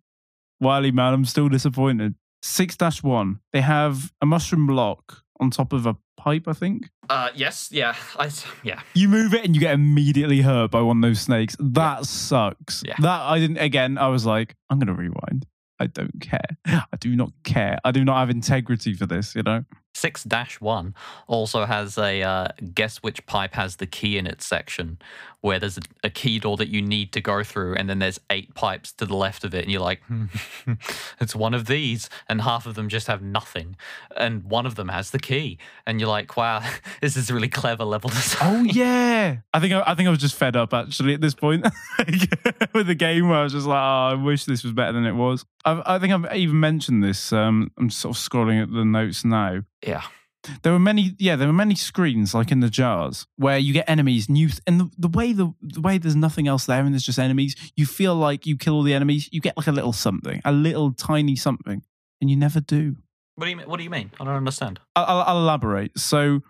Wiley, 0.60 0.92
man, 0.92 1.14
I'm 1.14 1.24
still 1.24 1.48
disappointed. 1.48 2.16
Six 2.42 2.76
dash 2.76 3.02
one. 3.02 3.40
They 3.54 3.62
have 3.62 4.12
a 4.22 4.26
mushroom 4.26 4.68
block 4.68 5.24
on 5.40 5.50
top 5.52 5.74
of 5.74 5.86
a 5.86 5.96
pipe. 6.18 6.48
I 6.48 6.54
think 6.54 6.90
Uh, 7.10 7.30
yes, 7.36 7.70
yeah, 7.72 7.96
I, 8.18 8.30
yeah. 8.64 8.82
you 8.94 9.08
move 9.10 9.34
it 9.34 9.46
and 9.46 9.56
you 9.56 9.62
get 9.62 9.74
immediately 9.74 10.42
hurt 10.42 10.72
by 10.72 10.82
one 10.82 10.98
of 10.98 11.02
those 11.02 11.22
snakes. 11.22 11.56
That 11.60 12.06
sucks. 12.06 12.84
Yeah. 12.86 12.96
That 13.00 13.22
I 13.22 13.40
didn't. 13.40 13.58
Again, 13.58 13.98
I 13.98 14.08
was 14.08 14.26
like, 14.26 14.56
I'm 14.70 14.80
gonna 14.80 14.94
rewind. 14.94 15.46
I 15.80 15.86
don't 15.88 16.20
care. 16.20 16.58
I 16.66 16.98
do 17.00 17.16
not 17.16 17.32
care. 17.44 17.78
I 17.86 17.92
do 17.92 18.04
not 18.04 18.18
have 18.18 18.30
integrity 18.30 18.94
for 18.94 19.06
this. 19.06 19.36
You 19.36 19.44
know. 19.44 19.64
6 19.98 20.28
1 20.60 20.96
also 21.28 21.66
has 21.66 21.98
a 21.98 22.22
uh, 22.22 22.48
guess 22.74 22.98
which 22.98 23.26
pipe 23.26 23.54
has 23.54 23.78
the 23.78 23.88
key 23.88 24.18
in 24.18 24.26
its 24.26 24.46
section 24.46 24.98
where 25.42 25.60
there's 25.60 25.78
a, 25.78 25.82
a 26.04 26.10
key 26.10 26.40
door 26.40 26.58
that 26.58 26.70
you 26.70 26.82
need 26.82 27.12
to 27.14 27.22
go 27.22 27.44
through 27.44 27.76
and 27.76 27.90
then 27.90 28.00
there's 28.00 28.20
eight 28.30 28.54
pipes 28.56 28.92
to 28.92 29.06
the 29.06 29.16
left 29.16 29.44
of 29.44 29.54
it 29.54 29.64
and 29.64 29.72
you're 29.72 29.82
like 29.82 30.02
hmm, 30.04 30.26
it's 31.22 31.36
one 31.36 31.54
of 31.54 31.68
these 31.68 32.10
and 32.28 32.42
half 32.42 32.66
of 32.66 32.76
them 32.76 32.90
just 32.90 33.08
have 33.08 33.22
nothing 33.22 33.76
and 34.16 34.44
one 34.44 34.66
of 34.66 34.76
them 34.76 34.90
has 34.90 35.12
the 35.12 35.20
key 35.20 35.58
and 35.86 36.00
you're 36.00 36.10
like 36.10 36.36
wow 36.36 36.62
this 37.02 37.16
is 37.16 37.32
really 37.32 37.50
clever 37.50 37.84
level 37.84 38.10
design 38.10 38.48
Oh 38.58 38.64
yeah, 38.64 39.38
I 39.54 39.60
think 39.60 39.74
I, 39.74 39.84
I 39.88 39.96
think 39.96 40.08
I 40.08 40.10
was 40.10 40.20
just 40.20 40.36
fed 40.36 40.56
up 40.56 40.74
actually 40.74 41.14
at 41.14 41.22
this 41.22 41.34
point 41.34 41.66
with 42.74 42.88
the 42.88 42.96
game 42.96 43.30
where 43.30 43.40
I 43.40 43.44
was 43.44 43.54
just 43.54 43.68
like, 43.68 43.78
oh, 43.78 44.10
I 44.12 44.14
wish 44.14 44.46
this 44.46 44.64
was 44.64 44.74
better 44.74 44.94
than 44.94 45.06
it 45.06 45.14
was. 45.14 45.46
I, 45.66 45.82
I 45.86 46.00
think 46.00 46.14
I've 46.14 46.36
even 46.36 46.60
mentioned 46.60 47.04
this. 47.04 47.34
Um, 47.34 47.72
I'm 47.78 47.90
sort 47.90 48.16
of 48.16 48.22
scrolling 48.22 48.62
at 48.62 48.72
the 48.72 48.86
notes 48.86 49.26
now. 49.26 49.64
Yeah 49.88 50.04
There 50.64 50.72
were 50.72 50.80
many, 50.80 51.14
yeah, 51.20 51.36
there 51.36 51.48
were 51.48 51.60
many 51.66 51.76
screens 51.76 52.34
like 52.34 52.52
in 52.52 52.62
the 52.62 52.70
jars 52.70 53.26
where 53.36 53.58
you 53.58 53.74
get 53.74 53.90
enemies, 53.90 54.28
and 54.30 54.38
you 54.38 54.50
and 54.68 54.80
the, 54.80 54.90
the 54.98 55.08
way 55.18 55.34
the, 55.34 55.54
the 55.62 55.82
way 55.82 55.98
there's 55.98 56.16
nothing 56.16 56.48
else 56.48 56.66
there, 56.66 56.82
and 56.86 56.94
there's 56.94 57.04
just 57.04 57.20
enemies. 57.20 57.56
You 57.76 57.86
feel 57.86 58.16
like 58.16 58.46
you 58.46 58.56
kill 58.56 58.76
all 58.76 58.84
the 58.84 58.94
enemies, 58.94 59.28
you 59.32 59.42
get 59.42 59.58
like 59.58 59.68
a 59.68 59.72
little 59.74 59.94
something, 59.94 60.40
a 60.46 60.52
little 60.52 60.94
tiny 60.94 61.36
something, 61.36 61.82
and 62.22 62.30
you 62.30 62.38
never 62.38 62.62
do. 62.62 62.96
what 63.36 63.46
do 63.46 63.50
you 63.52 63.58
mean 63.58 63.68
what 63.68 63.78
do 63.78 63.84
you 63.84 63.90
mean 63.90 64.10
i 64.20 64.24
don't 64.26 64.36
understand 64.36 64.80
I'll, 64.96 65.06
I'll, 65.06 65.22
I'll 65.30 65.42
elaborate. 65.46 65.92
So, 65.98 66.42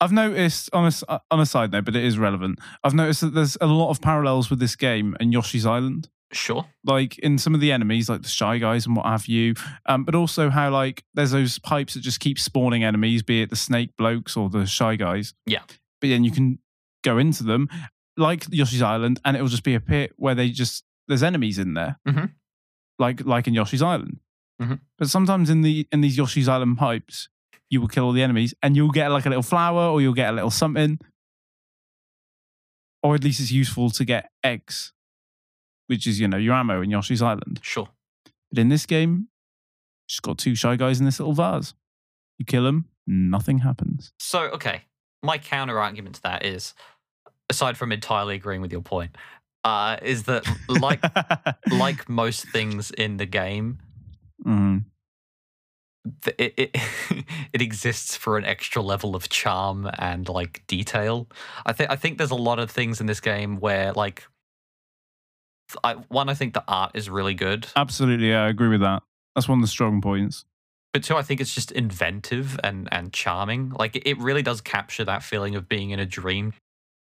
I've 0.00 0.12
noticed 0.12 0.70
on 0.72 0.90
a, 1.08 1.20
on 1.30 1.40
a 1.40 1.46
side 1.46 1.72
note, 1.72 1.84
but 1.84 1.96
it 1.96 2.04
is 2.04 2.18
relevant. 2.18 2.58
I've 2.82 2.94
noticed 2.94 3.20
that 3.22 3.34
there's 3.34 3.56
a 3.60 3.66
lot 3.66 3.90
of 3.90 4.00
parallels 4.00 4.50
with 4.50 4.60
this 4.60 4.76
game 4.76 5.16
and 5.20 5.32
Yoshi's 5.32 5.66
Island. 5.66 6.08
Sure 6.34 6.66
Like 6.84 7.18
in 7.18 7.38
some 7.38 7.54
of 7.54 7.60
the 7.60 7.72
enemies, 7.72 8.08
like 8.08 8.22
the 8.22 8.28
shy 8.28 8.58
guys 8.58 8.86
and 8.86 8.96
what 8.96 9.06
have 9.06 9.26
you, 9.26 9.54
um, 9.86 10.04
but 10.04 10.14
also 10.14 10.50
how 10.50 10.70
like 10.70 11.04
there's 11.14 11.30
those 11.30 11.58
pipes 11.58 11.94
that 11.94 12.00
just 12.00 12.20
keep 12.20 12.38
spawning 12.38 12.84
enemies, 12.84 13.22
be 13.22 13.42
it 13.42 13.50
the 13.50 13.56
snake 13.56 13.90
blokes 13.96 14.36
or 14.36 14.48
the 14.50 14.66
shy 14.66 14.96
guys. 14.96 15.34
Yeah. 15.46 15.62
But 16.00 16.08
then 16.08 16.24
you 16.24 16.30
can 16.30 16.58
go 17.02 17.18
into 17.18 17.42
them 17.44 17.68
like 18.16 18.44
Yoshi's 18.50 18.82
Island, 18.82 19.20
and 19.24 19.36
it 19.36 19.40
will 19.42 19.48
just 19.48 19.64
be 19.64 19.74
a 19.74 19.80
pit 19.80 20.12
where 20.16 20.34
they 20.34 20.50
just 20.50 20.84
there's 21.08 21.22
enemies 21.22 21.58
in 21.58 21.74
there, 21.74 21.98
Mhm. 22.06 22.32
like 22.98 23.24
like 23.24 23.46
in 23.46 23.54
Yoshi's 23.54 23.82
Island. 23.82 24.18
Mhm. 24.62 24.80
But 24.98 25.10
sometimes 25.10 25.50
in 25.50 25.62
the 25.62 25.86
in 25.92 26.00
these 26.00 26.16
Yoshi's 26.16 26.48
Island 26.48 26.78
pipes, 26.78 27.28
you 27.70 27.80
will 27.80 27.88
kill 27.88 28.04
all 28.04 28.12
the 28.12 28.22
enemies, 28.22 28.54
and 28.62 28.76
you'll 28.76 28.90
get 28.92 29.08
like 29.10 29.26
a 29.26 29.28
little 29.28 29.42
flower, 29.42 29.82
or 29.90 30.00
you'll 30.00 30.14
get 30.14 30.30
a 30.30 30.32
little 30.32 30.50
something, 30.50 30.98
or 33.02 33.14
at 33.14 33.22
least 33.24 33.40
it's 33.40 33.50
useful 33.50 33.90
to 33.90 34.04
get 34.04 34.30
eggs, 34.42 34.92
which 35.86 36.06
is 36.06 36.20
you 36.20 36.28
know 36.28 36.36
your 36.38 36.54
ammo 36.54 36.80
in 36.82 36.90
Yoshi's 36.90 37.22
Island. 37.22 37.60
sure 37.62 37.88
But 38.50 38.58
in 38.60 38.68
this 38.68 38.86
game, 38.86 39.28
just 40.08 40.22
got 40.22 40.38
two 40.38 40.54
shy 40.54 40.76
guys 40.76 40.98
in 41.00 41.06
this 41.06 41.18
little 41.20 41.34
vase. 41.34 41.74
You 42.38 42.44
kill 42.44 42.64
them, 42.64 42.86
nothing 43.06 43.58
happens. 43.58 44.12
So, 44.18 44.42
okay, 44.50 44.82
my 45.22 45.38
counter 45.38 45.78
argument 45.78 46.16
to 46.16 46.22
that 46.22 46.44
is, 46.44 46.74
aside 47.48 47.76
from 47.76 47.92
entirely 47.92 48.34
agreeing 48.36 48.60
with 48.60 48.72
your 48.72 48.80
point, 48.82 49.16
uh, 49.64 49.96
is 50.02 50.24
that 50.24 50.44
like 50.68 51.00
like 51.72 52.08
most 52.08 52.46
things 52.48 52.90
in 52.90 53.16
the 53.18 53.26
game, 53.26 53.78
Mhm. 54.44 54.84
it 56.36 56.54
it, 56.56 56.76
it 57.52 57.62
exists 57.62 58.16
for 58.16 58.36
an 58.36 58.44
extra 58.44 58.82
level 58.82 59.14
of 59.16 59.28
charm 59.28 59.88
and 59.98 60.28
like 60.28 60.62
detail. 60.66 61.28
I 61.64 61.72
think 61.72 61.90
I 61.90 61.96
think 61.96 62.18
there's 62.18 62.30
a 62.30 62.34
lot 62.34 62.58
of 62.58 62.70
things 62.70 63.00
in 63.00 63.06
this 63.06 63.20
game 63.20 63.56
where 63.58 63.92
like. 63.92 64.26
I, 65.82 65.94
one, 66.08 66.28
I 66.28 66.34
think 66.34 66.54
the 66.54 66.64
art 66.68 66.92
is 66.94 67.08
really 67.10 67.34
good. 67.34 67.66
absolutely, 67.76 68.28
yeah, 68.30 68.44
I 68.44 68.48
agree 68.48 68.68
with 68.68 68.80
that. 68.80 69.02
That's 69.34 69.48
one 69.48 69.58
of 69.58 69.62
the 69.62 69.68
strong 69.68 70.00
points. 70.00 70.44
But 70.92 71.02
two, 71.02 71.16
I 71.16 71.22
think 71.22 71.40
it's 71.40 71.54
just 71.54 71.72
inventive 71.72 72.58
and 72.62 72.88
and 72.92 73.12
charming. 73.12 73.70
Like 73.70 73.96
it 74.06 74.18
really 74.18 74.42
does 74.42 74.60
capture 74.60 75.04
that 75.04 75.22
feeling 75.24 75.56
of 75.56 75.68
being 75.68 75.90
in 75.90 75.98
a 75.98 76.06
dream, 76.06 76.52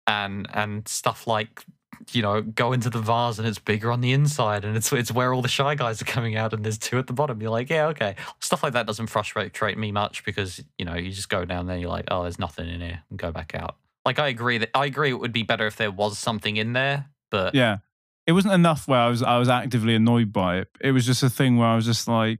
and 0.07 0.47
and 0.53 0.87
stuff 0.87 1.27
like 1.27 1.65
you 2.11 2.21
know 2.21 2.41
go 2.41 2.73
into 2.73 2.89
the 2.89 2.99
vase 2.99 3.39
and 3.39 3.47
it's 3.47 3.59
bigger 3.59 3.91
on 3.91 4.01
the 4.01 4.11
inside 4.13 4.65
and 4.65 4.75
it's 4.75 4.91
it's 4.93 5.11
where 5.11 5.33
all 5.33 5.41
the 5.41 5.47
shy 5.47 5.75
guys 5.75 6.01
are 6.01 6.05
coming 6.05 6.35
out 6.35 6.53
and 6.53 6.63
there's 6.63 6.77
two 6.77 6.97
at 6.97 7.07
the 7.07 7.13
bottom. 7.13 7.41
You're 7.41 7.51
like, 7.51 7.69
yeah, 7.69 7.87
okay. 7.87 8.15
Stuff 8.39 8.63
like 8.63 8.73
that 8.73 8.87
doesn't 8.87 9.07
frustrate 9.07 9.77
me 9.77 9.91
much 9.91 10.23
because 10.23 10.63
you 10.77 10.85
know 10.85 10.95
you 10.95 11.11
just 11.11 11.29
go 11.29 11.43
down 11.43 11.67
there. 11.67 11.77
You're 11.77 11.89
like, 11.89 12.05
oh, 12.09 12.23
there's 12.23 12.39
nothing 12.39 12.69
in 12.69 12.79
here, 12.79 13.01
and 13.09 13.19
go 13.19 13.31
back 13.31 13.53
out. 13.53 13.75
Like 14.05 14.17
I 14.17 14.29
agree 14.29 14.59
that 14.59 14.69
I 14.73 14.85
agree 14.85 15.09
it 15.09 15.19
would 15.19 15.33
be 15.33 15.43
better 15.43 15.67
if 15.67 15.75
there 15.75 15.91
was 15.91 16.17
something 16.17 16.55
in 16.55 16.71
there, 16.73 17.07
but 17.31 17.53
Yeah. 17.53 17.79
It 18.25 18.31
wasn't 18.31 18.53
enough 18.53 18.87
where 18.87 18.99
I 18.99 19.09
was 19.09 19.21
I 19.21 19.37
was 19.37 19.49
actively 19.49 19.95
annoyed 19.95 20.31
by 20.31 20.57
it. 20.57 20.69
It 20.79 20.91
was 20.91 21.05
just 21.05 21.23
a 21.23 21.29
thing 21.29 21.57
where 21.57 21.67
I 21.67 21.75
was 21.75 21.85
just 21.85 22.07
like, 22.07 22.39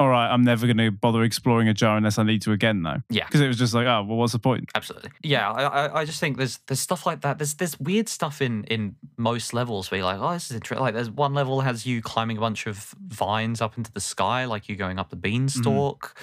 all 0.00 0.08
right, 0.08 0.32
I'm 0.32 0.44
never 0.44 0.66
going 0.66 0.76
to 0.76 0.90
bother 0.92 1.24
exploring 1.24 1.68
a 1.68 1.74
jar 1.74 1.96
unless 1.96 2.18
I 2.18 2.22
need 2.22 2.42
to 2.42 2.52
again 2.52 2.82
now. 2.82 3.02
Yeah. 3.10 3.26
Because 3.26 3.40
it 3.40 3.48
was 3.48 3.58
just 3.58 3.74
like, 3.74 3.86
oh, 3.86 4.04
well, 4.06 4.16
what's 4.16 4.32
the 4.32 4.38
point? 4.38 4.70
Absolutely. 4.74 5.10
Yeah, 5.24 5.50
I, 5.50 5.62
I, 5.64 6.00
I 6.00 6.04
just 6.04 6.20
think 6.20 6.36
there's 6.36 6.58
there's 6.68 6.80
stuff 6.80 7.04
like 7.04 7.22
that. 7.22 7.38
There's 7.38 7.54
there's 7.54 7.78
weird 7.80 8.08
stuff 8.08 8.40
in 8.40 8.64
in 8.64 8.94
most 9.16 9.52
levels 9.54 9.90
where 9.90 9.98
you're 9.98 10.06
like, 10.06 10.20
oh, 10.20 10.32
this 10.32 10.50
is 10.50 10.56
interesting. 10.56 10.82
Like 10.82 10.94
there's 10.94 11.10
one 11.10 11.34
level 11.34 11.60
has 11.62 11.84
you 11.84 12.00
climbing 12.00 12.38
a 12.38 12.40
bunch 12.40 12.66
of 12.66 12.94
vines 13.08 13.60
up 13.60 13.76
into 13.76 13.92
the 13.92 14.00
sky, 14.00 14.44
like 14.44 14.68
you're 14.68 14.78
going 14.78 14.98
up 14.98 15.10
the 15.10 15.16
beanstalk. 15.16 16.16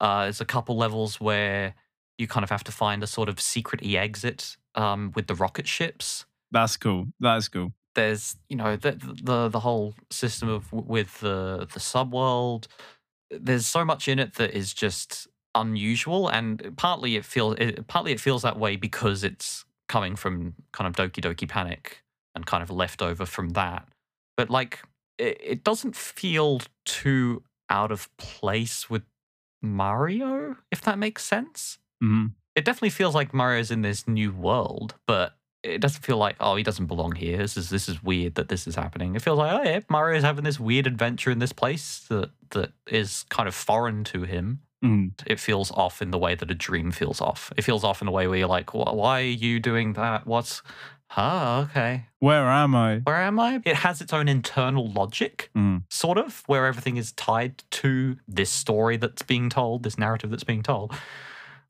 Uh, 0.00 0.24
there's 0.24 0.40
a 0.40 0.44
couple 0.44 0.76
levels 0.76 1.20
where 1.20 1.74
you 2.18 2.26
kind 2.26 2.44
of 2.44 2.50
have 2.50 2.64
to 2.64 2.72
find 2.72 3.02
a 3.02 3.06
sort 3.06 3.28
of 3.28 3.40
secret 3.40 3.82
e 3.82 3.96
exit 3.96 4.56
um, 4.74 5.12
with 5.14 5.28
the 5.28 5.34
rocket 5.34 5.66
ships. 5.66 6.26
That's 6.50 6.76
cool. 6.76 7.06
That's 7.20 7.48
cool. 7.48 7.72
There's 7.94 8.36
you 8.48 8.56
know 8.56 8.76
the 8.76 8.92
the 9.22 9.48
the 9.48 9.60
whole 9.60 9.94
system 10.10 10.48
of 10.48 10.72
with 10.72 11.20
the 11.20 11.68
the 11.72 11.80
subworld. 11.80 12.66
There's 13.30 13.66
so 13.66 13.84
much 13.84 14.08
in 14.08 14.18
it 14.18 14.34
that 14.34 14.52
is 14.56 14.72
just 14.74 15.28
unusual, 15.54 16.28
and 16.28 16.76
partly 16.76 17.16
it 17.16 17.24
feels 17.24 17.56
it, 17.58 17.86
partly 17.86 18.12
it 18.12 18.20
feels 18.20 18.42
that 18.42 18.58
way 18.58 18.76
because 18.76 19.24
it's 19.24 19.64
coming 19.88 20.16
from 20.16 20.54
kind 20.72 20.88
of 20.88 20.94
Doki 20.94 21.22
Doki 21.22 21.48
Panic 21.48 22.02
and 22.34 22.46
kind 22.46 22.62
of 22.62 22.70
leftover 22.70 23.26
from 23.26 23.50
that. 23.50 23.88
But 24.36 24.50
like 24.50 24.80
it, 25.18 25.40
it 25.42 25.64
doesn't 25.64 25.96
feel 25.96 26.60
too 26.84 27.42
out 27.70 27.92
of 27.92 28.14
place 28.16 28.90
with 28.90 29.02
Mario, 29.62 30.56
if 30.70 30.82
that 30.82 30.98
makes 30.98 31.24
sense. 31.24 31.78
hmm 32.00 32.26
It 32.54 32.64
definitely 32.64 32.90
feels 32.90 33.14
like 33.14 33.34
Mario's 33.34 33.70
in 33.70 33.82
this 33.82 34.06
new 34.06 34.32
world, 34.32 34.94
but 35.06 35.36
it 35.64 35.80
doesn't 35.80 36.02
feel 36.04 36.18
like 36.18 36.36
oh 36.40 36.54
he 36.56 36.62
doesn't 36.62 36.86
belong 36.86 37.14
here. 37.16 37.38
This 37.38 37.56
is 37.56 37.70
this 37.70 37.88
is 37.88 38.02
weird 38.02 38.34
that 38.36 38.48
this 38.48 38.66
is 38.66 38.74
happening. 38.76 39.16
It 39.16 39.22
feels 39.22 39.38
like 39.38 39.52
oh 39.52 39.62
yeah, 39.68 39.80
Mario's 39.88 40.22
having 40.22 40.44
this 40.44 40.60
weird 40.60 40.86
adventure 40.86 41.30
in 41.30 41.38
this 41.40 41.52
place 41.52 42.04
that 42.10 42.30
that 42.50 42.72
is 42.86 43.24
kind 43.30 43.48
of 43.48 43.54
foreign 43.54 44.04
to 44.04 44.22
him. 44.22 44.60
hmm 44.82 45.08
It 45.26 45.40
feels 45.40 45.70
off 45.72 46.02
in 46.02 46.10
the 46.10 46.18
way 46.18 46.34
that 46.36 46.50
a 46.50 46.54
dream 46.54 46.92
feels 46.92 47.20
off. 47.20 47.52
It 47.56 47.62
feels 47.62 47.82
off 47.84 48.00
in 48.02 48.06
the 48.06 48.12
way 48.12 48.26
where 48.28 48.38
you're 48.38 48.48
like, 48.48 48.74
why 48.74 49.20
are 49.22 49.38
you 49.46 49.58
doing 49.58 49.94
that? 49.94 50.26
What's 50.26 50.62
ah 51.16 51.62
okay, 51.62 52.06
Where 52.18 52.48
am 52.48 52.74
I? 52.74 52.98
where 53.04 53.22
am 53.22 53.38
I? 53.38 53.60
It 53.64 53.76
has 53.76 54.00
its 54.00 54.12
own 54.12 54.28
internal 54.28 54.88
logic 54.90 55.50
Mm. 55.56 55.82
sort 55.88 56.18
of, 56.18 56.42
where 56.46 56.66
everything 56.66 56.96
is 56.96 57.12
tied 57.12 57.62
to 57.82 58.16
this 58.26 58.50
story 58.50 58.96
that's 58.96 59.22
being 59.22 59.48
told, 59.50 59.82
this 59.84 59.96
narrative 59.98 60.30
that's 60.30 60.44
being 60.44 60.62
told. 60.62 60.92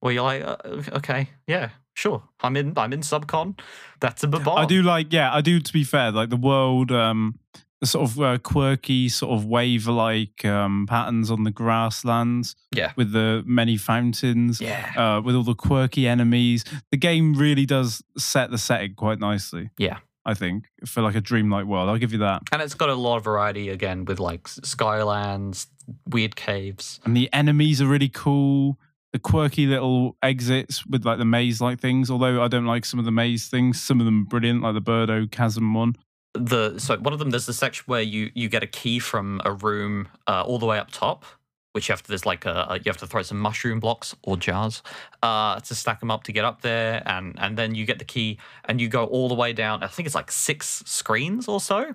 Where 0.01 0.13
you're 0.15 0.23
like, 0.33 0.43
uh, 0.45 0.57
okay, 0.99 1.31
yeah, 1.47 1.71
sure, 1.95 2.23
I'm 2.41 2.57
in, 2.57 2.75
I'm 2.77 2.93
in 2.93 3.01
subcon. 3.01 3.59
That's 4.01 4.23
a 4.23 4.29
babon. 4.29 4.59
I 4.59 4.67
do 4.67 4.83
like, 4.83 5.13
yeah, 5.13 5.33
I 5.35 5.41
do. 5.41 5.59
To 5.61 5.73
be 5.73 5.85
fair, 5.85 6.11
like 6.13 6.29
the 6.31 6.37
world, 6.37 6.93
um, 6.93 7.39
the 7.81 7.87
sort 7.87 8.09
of 8.11 8.21
uh, 8.21 8.39
quirky, 8.39 9.09
sort 9.09 9.33
of 9.33 9.45
wave-like 9.47 10.45
um, 10.45 10.87
patterns 10.89 11.31
on 11.31 11.45
the 11.45 11.51
grasslands. 11.51 12.57
Yeah. 12.75 12.93
with 12.97 13.13
the 13.13 13.43
many 13.47 13.77
fountains. 13.77 14.61
Yeah, 14.61 14.93
Uh, 14.97 15.21
with 15.21 15.35
all 15.35 15.43
the 15.45 15.55
quirky 15.55 16.07
enemies, 16.09 16.65
the 16.91 16.97
game 16.97 17.35
really 17.35 17.67
does 17.67 18.03
set 18.19 18.51
the 18.51 18.59
setting 18.59 18.95
quite 18.95 19.19
nicely. 19.19 19.71
Yeah. 19.79 19.99
I 20.27 20.33
think 20.33 20.65
for 20.87 21.03
like 21.03 21.15
a 21.15 21.21
dreamlike 21.21 21.67
world, 21.67 21.91
I'll 21.91 21.99
give 21.99 22.13
you 22.13 22.19
that. 22.21 22.43
and 22.51 22.63
it's 22.63 22.73
got 22.75 22.89
a 22.89 22.95
lot 22.95 23.19
of 23.19 23.25
variety 23.25 23.69
again 23.69 24.07
with 24.07 24.19
like 24.19 24.45
skylands, 24.45 25.67
weird 26.09 26.35
caves. 26.37 27.01
And 27.05 27.17
the 27.17 27.29
enemies 27.33 27.81
are 27.83 27.87
really 27.87 28.09
cool. 28.09 28.79
The 29.15 29.21
quirky 29.21 29.67
little 29.67 30.17
exits 30.25 30.85
with 30.85 31.05
like 31.05 31.19
the 31.19 31.25
maze-like 31.25 31.79
things. 31.79 32.11
Although 32.11 32.43
I 32.43 32.49
don't 32.49 32.67
like 32.67 32.85
some 32.85 32.99
of 32.99 33.05
the 33.05 33.13
maze 33.13 33.47
things, 33.47 33.81
some 33.81 34.01
of 34.01 34.07
them 34.07 34.23
are 34.23 34.27
brilliant, 34.27 34.63
like 34.63 34.75
the 34.75 34.83
Birdo 34.83 35.31
Chasm 35.31 35.73
one. 35.73 35.95
The 36.33 36.81
so 36.81 36.97
one 36.99 37.13
of 37.13 37.21
them 37.21 37.31
there's 37.31 37.47
the 37.47 37.53
section 37.53 37.85
where 37.87 38.03
you 38.03 38.33
you 38.35 38.49
get 38.49 38.65
a 38.65 38.67
key 38.67 38.99
from 38.99 39.41
a 39.45 39.53
room 39.53 40.09
uh, 40.27 40.43
all 40.43 40.59
the 40.59 40.67
way 40.67 40.79
up 40.79 40.91
top. 40.91 41.25
Which 41.75 41.89
you 41.89 41.93
have 41.93 42.03
to, 42.05 42.09
there's 42.09 42.25
like 42.25 42.47
a, 42.47 42.79
you 42.85 42.89
have 42.89 42.99
to 42.99 43.07
throw 43.07 43.23
some 43.23 43.41
mushroom 43.41 43.81
blocks 43.81 44.15
or 44.23 44.37
jars 44.37 44.81
uh, 45.25 45.59
to 45.59 45.75
stack 45.75 45.99
them 45.99 46.09
up 46.09 46.23
to 46.25 46.33
get 46.33 46.45
up 46.45 46.63
there, 46.63 47.03
and 47.05 47.35
and 47.37 47.59
then 47.59 47.75
you 47.75 47.85
get 47.85 47.99
the 47.99 48.05
key 48.05 48.39
and 48.67 48.81
you 48.81 48.89
go 48.89 49.07
all 49.07 49.29
the 49.29 49.35
way 49.35 49.53
down. 49.53 49.83
I 49.83 49.89
think 49.89 50.07
it's 50.07 50.15
like 50.15 50.31
six 50.31 50.85
screens 50.87 51.49
or 51.49 51.61
so, 51.61 51.95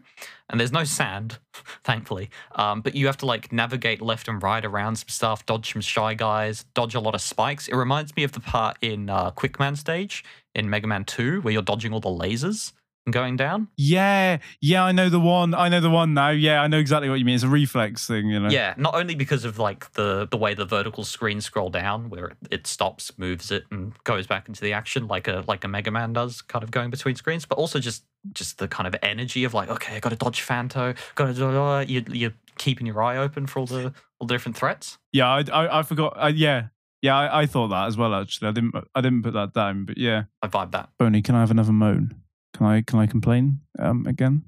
and 0.50 0.60
there's 0.60 0.74
no 0.74 0.84
sand, 0.84 1.40
thankfully. 1.86 2.30
Um, 2.56 2.82
but 2.82 2.94
you 2.94 3.06
have 3.06 3.16
to 3.18 3.26
like 3.26 3.54
navigate 3.54 4.02
left 4.02 4.28
and 4.28 4.44
right 4.44 4.66
around 4.66 4.98
some 4.98 5.08
stuff, 5.08 5.46
dodge 5.46 5.72
some 5.72 5.82
shy 5.82 6.14
guys, 6.14 6.66
dodge 6.74 6.94
a 6.94 7.00
lot 7.00 7.16
of 7.16 7.22
spikes. 7.22 7.70
It 7.70 7.76
reminds 7.76 8.14
me 8.18 8.26
of 8.26 8.34
the 8.34 8.42
part 8.42 8.78
in 8.82 9.10
uh, 9.10 9.32
Quickman 9.32 9.78
stage 9.78 10.26
in 10.54 10.70
Mega 10.70 10.88
Man 10.88 11.06
Two 11.06 11.40
where 11.40 11.54
you're 11.54 11.62
dodging 11.62 11.94
all 11.94 12.02
the 12.02 12.10
lasers 12.10 12.74
going 13.10 13.36
down. 13.36 13.68
Yeah, 13.78 14.38
yeah, 14.62 14.84
I 14.84 14.92
know 14.92 15.10
the 15.10 15.20
one. 15.20 15.54
I 15.54 15.70
know 15.70 15.82
the 15.82 15.90
one 15.90 16.14
now. 16.14 16.30
Yeah, 16.30 16.62
I 16.62 16.68
know 16.68 16.78
exactly 16.78 17.10
what 17.10 17.20
you 17.20 17.26
mean. 17.26 17.36
It's 17.36 17.44
a 17.44 17.50
reflex 17.50 18.08
thing, 18.08 18.28
you 18.28 18.40
know. 18.40 18.50
Yeah, 18.50 18.74
not 18.78 18.96
only 18.96 19.16
because 19.16 19.46
of 19.46 19.58
like 19.60 19.92
the 19.94 20.28
the 20.30 20.38
way 20.38 20.54
the 20.54 20.66
vertical 20.66 21.04
screen 21.04 21.42
scroll 21.42 21.70
down, 21.70 22.10
where 22.10 22.34
it, 22.52 22.68
stops, 22.68 23.12
moves 23.18 23.52
it, 23.52 23.66
and 23.72 23.94
goes 24.04 24.28
back 24.28 24.48
into 24.48 24.62
the 24.62 24.74
action 24.74 25.08
like 25.08 25.28
a 25.28 25.44
like 25.48 25.64
a 25.64 25.68
Mega 25.68 25.92
Man 25.92 26.14
does, 26.14 26.42
kind 26.42 26.64
of 26.64 26.72
going 26.72 26.90
between 26.90 27.16
screens, 27.16 27.46
but 27.46 27.58
also 27.58 27.80
just 27.80 28.04
just 28.34 28.58
the 28.58 28.68
kind 28.68 28.88
of 28.88 28.96
energy 29.02 29.44
of 29.44 29.54
like, 29.54 29.70
okay, 29.70 29.96
I 29.96 30.00
got 30.00 30.10
to 30.10 30.16
dodge 30.16 30.42
Phanto, 30.42 30.94
got 31.16 31.36
to 31.36 31.86
you 31.88 32.04
you're 32.10 32.34
keeping 32.58 32.86
your 32.86 33.02
eye 33.02 33.18
open 33.18 33.48
for 33.48 33.60
all 33.60 33.66
the 33.66 33.94
all 34.20 34.28
the 34.28 34.34
different 34.34 34.58
threats. 34.58 34.98
yeah. 35.14 35.30
I, 35.30 35.44
I, 35.52 35.80
I 35.80 35.84
forgot. 35.84 36.14
I, 36.18 36.30
yeah, 36.30 36.68
yeah. 37.02 37.18
I, 37.18 37.42
I 37.42 37.46
thought 37.46 37.70
that 37.70 37.88
as 37.88 37.98
well. 37.98 38.14
Actually, 38.14 38.50
I 38.50 38.52
didn't. 38.52 38.76
I 38.94 39.02
didn't 39.02 39.24
put 39.24 39.34
that 39.34 39.54
down. 39.54 39.86
But 39.86 39.98
yeah, 39.98 40.24
I 40.42 40.48
vibe 40.48 40.72
that. 40.72 40.90
Boney, 41.00 41.22
can 41.22 41.36
I 41.36 41.40
have 41.40 41.52
another 41.52 41.72
moan? 41.72 42.22
Can 42.60 42.68
I? 42.68 42.81
Can 42.81 42.99
I 42.99 43.06
complain? 43.06 43.61
Um, 43.80 44.06
again. 44.06 44.44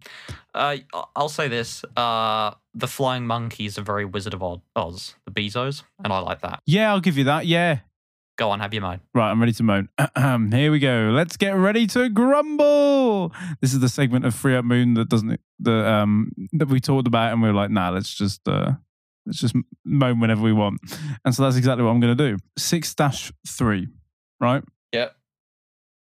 Uh, 0.54 0.76
I'll 1.16 1.30
say 1.30 1.48
this: 1.48 1.86
uh, 1.96 2.52
the 2.74 2.88
flying 2.88 3.26
monkeys 3.26 3.78
are 3.78 3.84
very 3.84 4.04
Wizard 4.04 4.34
of 4.34 4.44
Oz, 4.76 5.16
the 5.26 5.32
Beezos, 5.32 5.84
and 6.04 6.12
I 6.12 6.20
like 6.20 6.42
that. 6.42 6.60
Yeah, 6.66 6.92
I'll 6.92 7.00
give 7.00 7.18
you 7.18 7.24
that. 7.24 7.46
Yeah. 7.46 7.80
Go 8.38 8.50
on, 8.50 8.60
have 8.60 8.74
your 8.74 8.82
moan. 8.82 9.00
Right, 9.14 9.32
I'm 9.32 9.40
ready 9.40 9.54
to 9.54 9.64
moan. 9.64 9.88
Here 10.52 10.72
we 10.74 10.80
go. 10.80 11.12
Let's 11.14 11.38
get 11.38 11.52
ready 11.52 11.88
to 11.88 12.10
grumble. 12.10 13.32
This 13.62 13.74
is 13.74 13.80
the 13.80 13.88
segment 13.88 14.26
of 14.26 14.36
Free 14.36 14.58
Up 14.58 14.66
Moon 14.66 14.96
that 14.96 15.08
doesn't 15.08 15.40
that 15.60 15.88
um 15.88 16.34
that 16.52 16.68
we 16.68 16.82
talked 16.82 17.08
about, 17.08 17.32
and 17.32 17.42
we 17.42 17.48
were 17.48 17.56
like, 17.56 17.72
nah, 17.72 17.92
let's 17.92 18.14
just 18.14 18.46
uh 18.46 18.74
let's 19.26 19.40
just 19.40 19.56
moan 19.86 20.20
whenever 20.20 20.42
we 20.42 20.52
want. 20.52 20.82
And 21.24 21.34
so 21.34 21.44
that's 21.44 21.56
exactly 21.56 21.86
what 21.86 21.92
I'm 21.92 22.02
going 22.02 22.18
to 22.18 22.32
do. 22.32 22.44
Six 22.58 22.94
dash 22.94 23.32
three, 23.48 23.88
right? 24.42 24.66
Yep. 24.92 25.16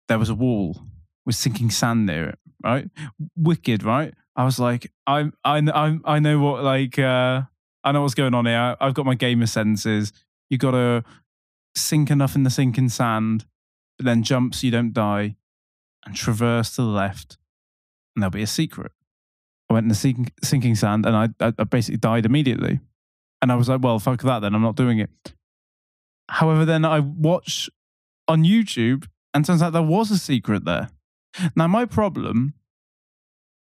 There 0.08 0.18
was 0.18 0.28
a 0.28 0.34
wall 0.34 0.80
with 1.26 1.34
sinking 1.34 1.70
sand 1.70 2.06
near 2.06 2.30
it, 2.30 2.38
right? 2.62 2.88
Wicked, 3.36 3.82
right? 3.82 4.14
I 4.36 4.44
was 4.44 4.58
like, 4.58 4.90
I 5.06 5.30
I 5.44 5.58
I 5.58 5.98
I 6.04 6.18
know 6.18 6.40
what 6.40 6.64
like 6.64 6.98
uh 6.98 7.42
I 7.84 7.92
know 7.92 8.02
what's 8.02 8.14
going 8.14 8.34
on 8.34 8.46
here. 8.46 8.76
I've 8.80 8.94
got 8.94 9.06
my 9.06 9.14
gamer 9.14 9.46
senses. 9.46 10.12
You 10.50 10.58
got 10.58 10.72
to 10.72 11.04
sink 11.76 12.10
enough 12.10 12.34
in 12.34 12.42
the 12.42 12.50
sinking 12.50 12.88
sand, 12.88 13.44
but 13.98 14.06
then 14.06 14.22
jump 14.22 14.54
so 14.54 14.66
you 14.66 14.70
don't 14.70 14.92
die, 14.92 15.36
and 16.06 16.16
traverse 16.16 16.74
to 16.76 16.82
the 16.82 16.88
left, 16.88 17.36
and 18.14 18.22
there'll 18.22 18.30
be 18.30 18.42
a 18.42 18.46
secret. 18.46 18.92
I 19.70 19.74
went 19.74 19.84
in 19.84 19.88
the 19.88 19.94
sink, 19.94 20.32
sinking 20.42 20.74
sand, 20.76 21.06
and 21.06 21.16
I, 21.16 21.28
I, 21.40 21.52
I 21.58 21.64
basically 21.64 21.98
died 21.98 22.26
immediately. 22.26 22.80
And 23.42 23.52
I 23.52 23.56
was 23.56 23.68
like, 23.68 23.82
well, 23.82 23.98
fuck 23.98 24.22
that, 24.22 24.40
then 24.40 24.54
I'm 24.54 24.62
not 24.62 24.76
doing 24.76 24.98
it. 24.98 25.10
However, 26.30 26.64
then 26.64 26.84
I 26.84 27.00
watched 27.00 27.68
on 28.26 28.44
YouTube, 28.44 29.06
and 29.34 29.44
turns 29.44 29.62
out 29.62 29.72
there 29.72 29.82
was 29.82 30.10
a 30.10 30.18
secret 30.18 30.64
there. 30.64 30.88
Now, 31.56 31.66
my 31.66 31.84
problem 31.84 32.54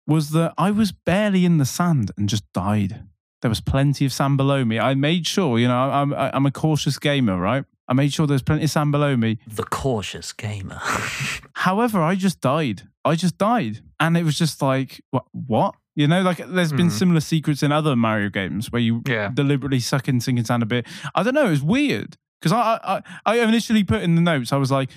was 0.06 0.30
that 0.30 0.54
I 0.58 0.70
was 0.70 0.92
barely 0.92 1.44
in 1.44 1.58
the 1.58 1.64
sand 1.64 2.10
and 2.16 2.28
just 2.28 2.44
died. 2.52 3.04
There 3.42 3.48
was 3.48 3.60
plenty 3.60 4.04
of 4.04 4.12
sand 4.12 4.36
below 4.36 4.64
me. 4.64 4.78
I 4.78 4.94
made 4.94 5.26
sure, 5.26 5.58
you 5.58 5.68
know, 5.68 5.76
I'm, 5.78 6.12
I'm 6.12 6.46
a 6.46 6.50
cautious 6.50 6.98
gamer, 6.98 7.38
right? 7.38 7.64
I 7.88 7.92
made 7.92 8.12
sure 8.12 8.26
there's 8.26 8.42
plenty 8.42 8.64
of 8.64 8.70
sand 8.70 8.92
below 8.92 9.16
me. 9.16 9.38
The 9.46 9.64
cautious 9.64 10.32
gamer. 10.32 10.78
However, 11.54 12.00
I 12.02 12.14
just 12.14 12.40
died. 12.40 12.82
I 13.04 13.14
just 13.14 13.38
died. 13.38 13.80
And 13.98 14.16
it 14.16 14.24
was 14.24 14.38
just 14.38 14.60
like, 14.62 15.00
what? 15.10 15.24
what? 15.32 15.74
You 15.96 16.06
know, 16.06 16.22
like 16.22 16.38
there's 16.38 16.72
been 16.72 16.86
Mhm. 16.86 16.92
similar 16.92 17.20
secrets 17.20 17.62
in 17.62 17.72
other 17.72 17.96
Mario 17.96 18.30
games 18.30 18.70
where 18.70 18.80
you 18.80 19.02
yeah. 19.06 19.30
deliberately 19.34 19.80
suck 19.80 20.08
in 20.08 20.20
sinking 20.20 20.44
sand 20.44 20.62
a 20.62 20.66
bit. 20.66 20.86
I 21.14 21.22
don't 21.22 21.34
know. 21.34 21.46
It 21.46 21.50
was 21.50 21.62
weird 21.62 22.16
because 22.40 22.52
I, 22.52 22.78
I, 22.84 23.02
I 23.26 23.38
initially 23.40 23.84
put 23.84 24.02
in 24.02 24.14
the 24.14 24.20
notes, 24.22 24.52
I 24.52 24.56
was 24.56 24.70
like, 24.70 24.90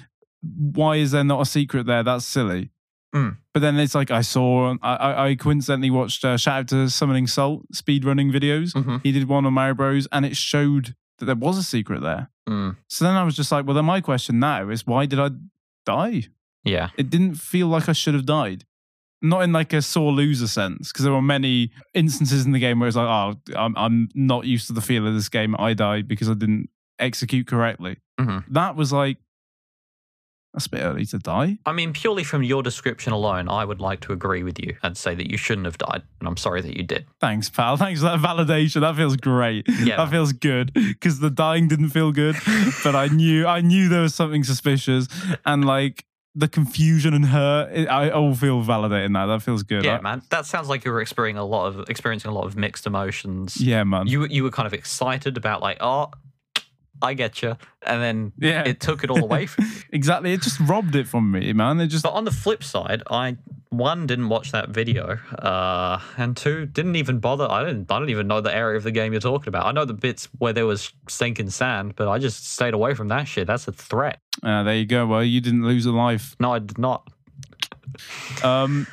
why 0.43 0.97
is 0.97 1.11
there 1.11 1.23
not 1.23 1.41
a 1.41 1.45
secret 1.45 1.85
there? 1.85 2.03
That's 2.03 2.25
silly. 2.25 2.71
Mm. 3.15 3.37
But 3.53 3.59
then 3.61 3.77
it's 3.79 3.93
like 3.95 4.09
I 4.11 4.21
saw, 4.21 4.75
I, 4.81 4.95
I 4.95 5.25
I 5.29 5.35
coincidentally 5.35 5.91
watched 5.91 6.25
uh, 6.25 6.35
shout 6.37 6.59
out 6.61 6.67
to 6.69 6.89
Summoning 6.89 7.27
Salt 7.27 7.63
speed 7.73 8.05
running 8.05 8.31
videos. 8.31 8.73
Mhm. 8.73 9.01
He 9.03 9.11
did 9.11 9.27
one 9.27 9.45
on 9.45 9.53
Mario 9.53 9.75
Bros, 9.75 10.07
and 10.11 10.25
it 10.25 10.35
showed 10.35 10.95
that 11.19 11.25
there 11.25 11.35
was 11.35 11.57
a 11.57 11.63
secret 11.63 12.01
there. 12.01 12.29
Mm, 12.49 12.75
So 12.89 13.05
then 13.05 13.13
I 13.13 13.23
was 13.23 13.35
just 13.35 13.51
like, 13.51 13.65
well, 13.65 13.75
then 13.75 13.85
my 13.85 14.01
question 14.01 14.39
now 14.39 14.67
is 14.69 14.85
why 14.87 15.05
did 15.05 15.19
I 15.19 15.29
die? 15.85 16.25
yeah. 16.65 16.89
It 16.97 17.09
didn't 17.09 17.35
feel 17.35 17.67
like 17.67 17.87
I 17.87 17.93
should 17.93 18.13
have 18.15 18.25
died. 18.25 18.65
Not 19.21 19.43
in 19.43 19.53
like 19.53 19.71
a 19.73 19.81
sore 19.81 20.11
loser 20.11 20.47
sense, 20.47 20.91
because 20.91 21.03
there 21.03 21.13
were 21.13 21.21
many 21.21 21.71
instances 21.93 22.45
in 22.45 22.51
the 22.51 22.59
game 22.59 22.79
where 22.79 22.87
it's 22.87 22.97
like, 22.97 23.07
oh, 23.07 23.35
I'm, 23.55 23.75
I'm 23.77 24.09
not 24.15 24.45
used 24.45 24.67
to 24.67 24.73
the 24.73 24.81
feel 24.81 25.07
of 25.07 25.13
this 25.13 25.29
game. 25.29 25.55
I 25.59 25.73
died 25.73 26.07
because 26.07 26.29
I 26.29 26.33
didn't 26.33 26.69
execute 26.99 27.47
correctly. 27.47 27.97
Mhm. 28.19 28.43
That 28.49 28.75
was 28.75 28.91
like, 28.91 29.17
that's 30.53 30.67
a 30.67 30.69
bit 30.69 30.81
early 30.81 31.05
to 31.07 31.17
die. 31.17 31.57
I 31.65 31.71
mean, 31.71 31.93
purely 31.93 32.23
from 32.23 32.43
your 32.43 32.61
description 32.61 33.11
alone, 33.11 33.49
I 33.49 33.65
would 33.65 33.81
like 33.81 34.01
to 34.01 34.13
agree 34.13 34.43
with 34.43 34.59
you 34.59 34.75
and 34.83 34.95
say 34.95 35.15
that 35.15 35.29
you 35.31 35.37
shouldn't 35.37 35.65
have 35.65 35.77
died, 35.77 36.03
and 36.19 36.27
I'm 36.27 36.37
sorry 36.37 36.61
that 36.61 36.77
you 36.77 36.83
did. 36.83 37.05
Thanks, 37.19 37.49
pal. 37.49 37.75
Thanks 37.77 38.01
for 38.01 38.05
that 38.05 38.19
validation. 38.19 38.81
That 38.81 38.95
feels 38.95 39.15
great. 39.17 39.65
Yeah. 39.83 39.97
That 39.97 40.09
feels 40.09 40.31
good 40.33 40.71
because 40.73 41.19
the 41.19 41.29
dying 41.29 41.67
didn't 41.67 41.89
feel 41.89 42.11
good, 42.11 42.35
but 42.83 42.95
I 42.95 43.07
knew 43.07 43.45
I 43.47 43.61
knew 43.61 43.89
there 43.89 44.01
was 44.01 44.13
something 44.15 44.43
suspicious, 44.43 45.07
and 45.45 45.65
like 45.65 46.05
the 46.35 46.47
confusion 46.47 47.13
and 47.13 47.25
hurt, 47.25 47.71
it, 47.73 47.87
I 47.87 48.09
all 48.09 48.33
feel 48.33 48.61
validated 48.61 49.11
now. 49.11 49.27
That 49.27 49.33
that 49.37 49.41
feels 49.43 49.61
good. 49.63 49.83
Yeah, 49.83 49.97
I- 49.97 50.01
man. 50.01 50.21
That 50.29 50.45
sounds 50.45 50.67
like 50.69 50.83
you 50.85 50.91
were 50.91 51.01
experiencing 51.01 51.39
a 51.39 51.45
lot 51.45 51.67
of 51.67 51.89
experiencing 51.89 52.31
a 52.31 52.33
lot 52.33 52.45
of 52.45 52.55
mixed 52.55 52.85
emotions. 52.87 53.59
yeah, 53.61 53.83
man. 53.83 54.07
You 54.07 54.25
you 54.27 54.43
were 54.43 54.51
kind 54.51 54.65
of 54.67 54.73
excited 54.73 55.37
about 55.37 55.61
like, 55.61 55.77
oh, 55.81 56.11
I 57.03 57.13
get 57.13 57.41
you, 57.41 57.57
and 57.85 58.01
then 58.01 58.31
yeah, 58.39 58.63
it 58.63 58.79
took 58.79 59.03
it 59.03 59.09
all 59.11 59.23
away 59.23 59.45
from 59.45 59.65
you. 59.65 59.71
exactly. 59.91 60.33
It 60.33 60.41
just 60.41 60.59
robbed 60.61 60.95
it 60.95 61.07
from 61.07 61.29
me, 61.31 61.51
man. 61.53 61.79
It 61.81 61.87
just 61.87 62.03
But 62.03 62.13
on 62.13 62.23
the 62.23 62.31
flip 62.31 62.63
side, 62.63 63.03
I 63.11 63.37
one 63.69 64.07
didn't 64.07 64.29
watch 64.29 64.51
that 64.53 64.69
video, 64.69 65.17
uh, 65.39 65.99
and 66.17 66.37
two 66.37 66.65
didn't 66.65 66.95
even 66.95 67.19
bother. 67.19 67.45
I 67.51 67.63
didn't. 67.65 67.91
I 67.91 67.99
don't 67.99 68.09
even 68.09 68.27
know 68.27 68.39
the 68.39 68.55
area 68.55 68.77
of 68.77 68.83
the 68.83 68.91
game 68.91 69.11
you're 69.13 69.19
talking 69.19 69.49
about. 69.49 69.65
I 69.65 69.71
know 69.73 69.83
the 69.85 69.93
bits 69.93 70.29
where 70.37 70.53
there 70.53 70.65
was 70.65 70.93
sinking 71.09 71.49
sand, 71.49 71.95
but 71.97 72.07
I 72.07 72.19
just 72.19 72.49
stayed 72.49 72.73
away 72.73 72.93
from 72.93 73.09
that 73.09 73.25
shit. 73.27 73.47
That's 73.47 73.67
a 73.67 73.71
threat. 73.73 74.19
uh, 74.41 74.63
there 74.63 74.75
you 74.75 74.85
go. 74.85 75.05
Well, 75.05 75.23
you 75.23 75.41
didn't 75.41 75.65
lose 75.65 75.85
a 75.85 75.91
life. 75.91 76.35
No, 76.39 76.53
I 76.53 76.59
did 76.59 76.77
not. 76.77 77.09
Um, 78.43 78.87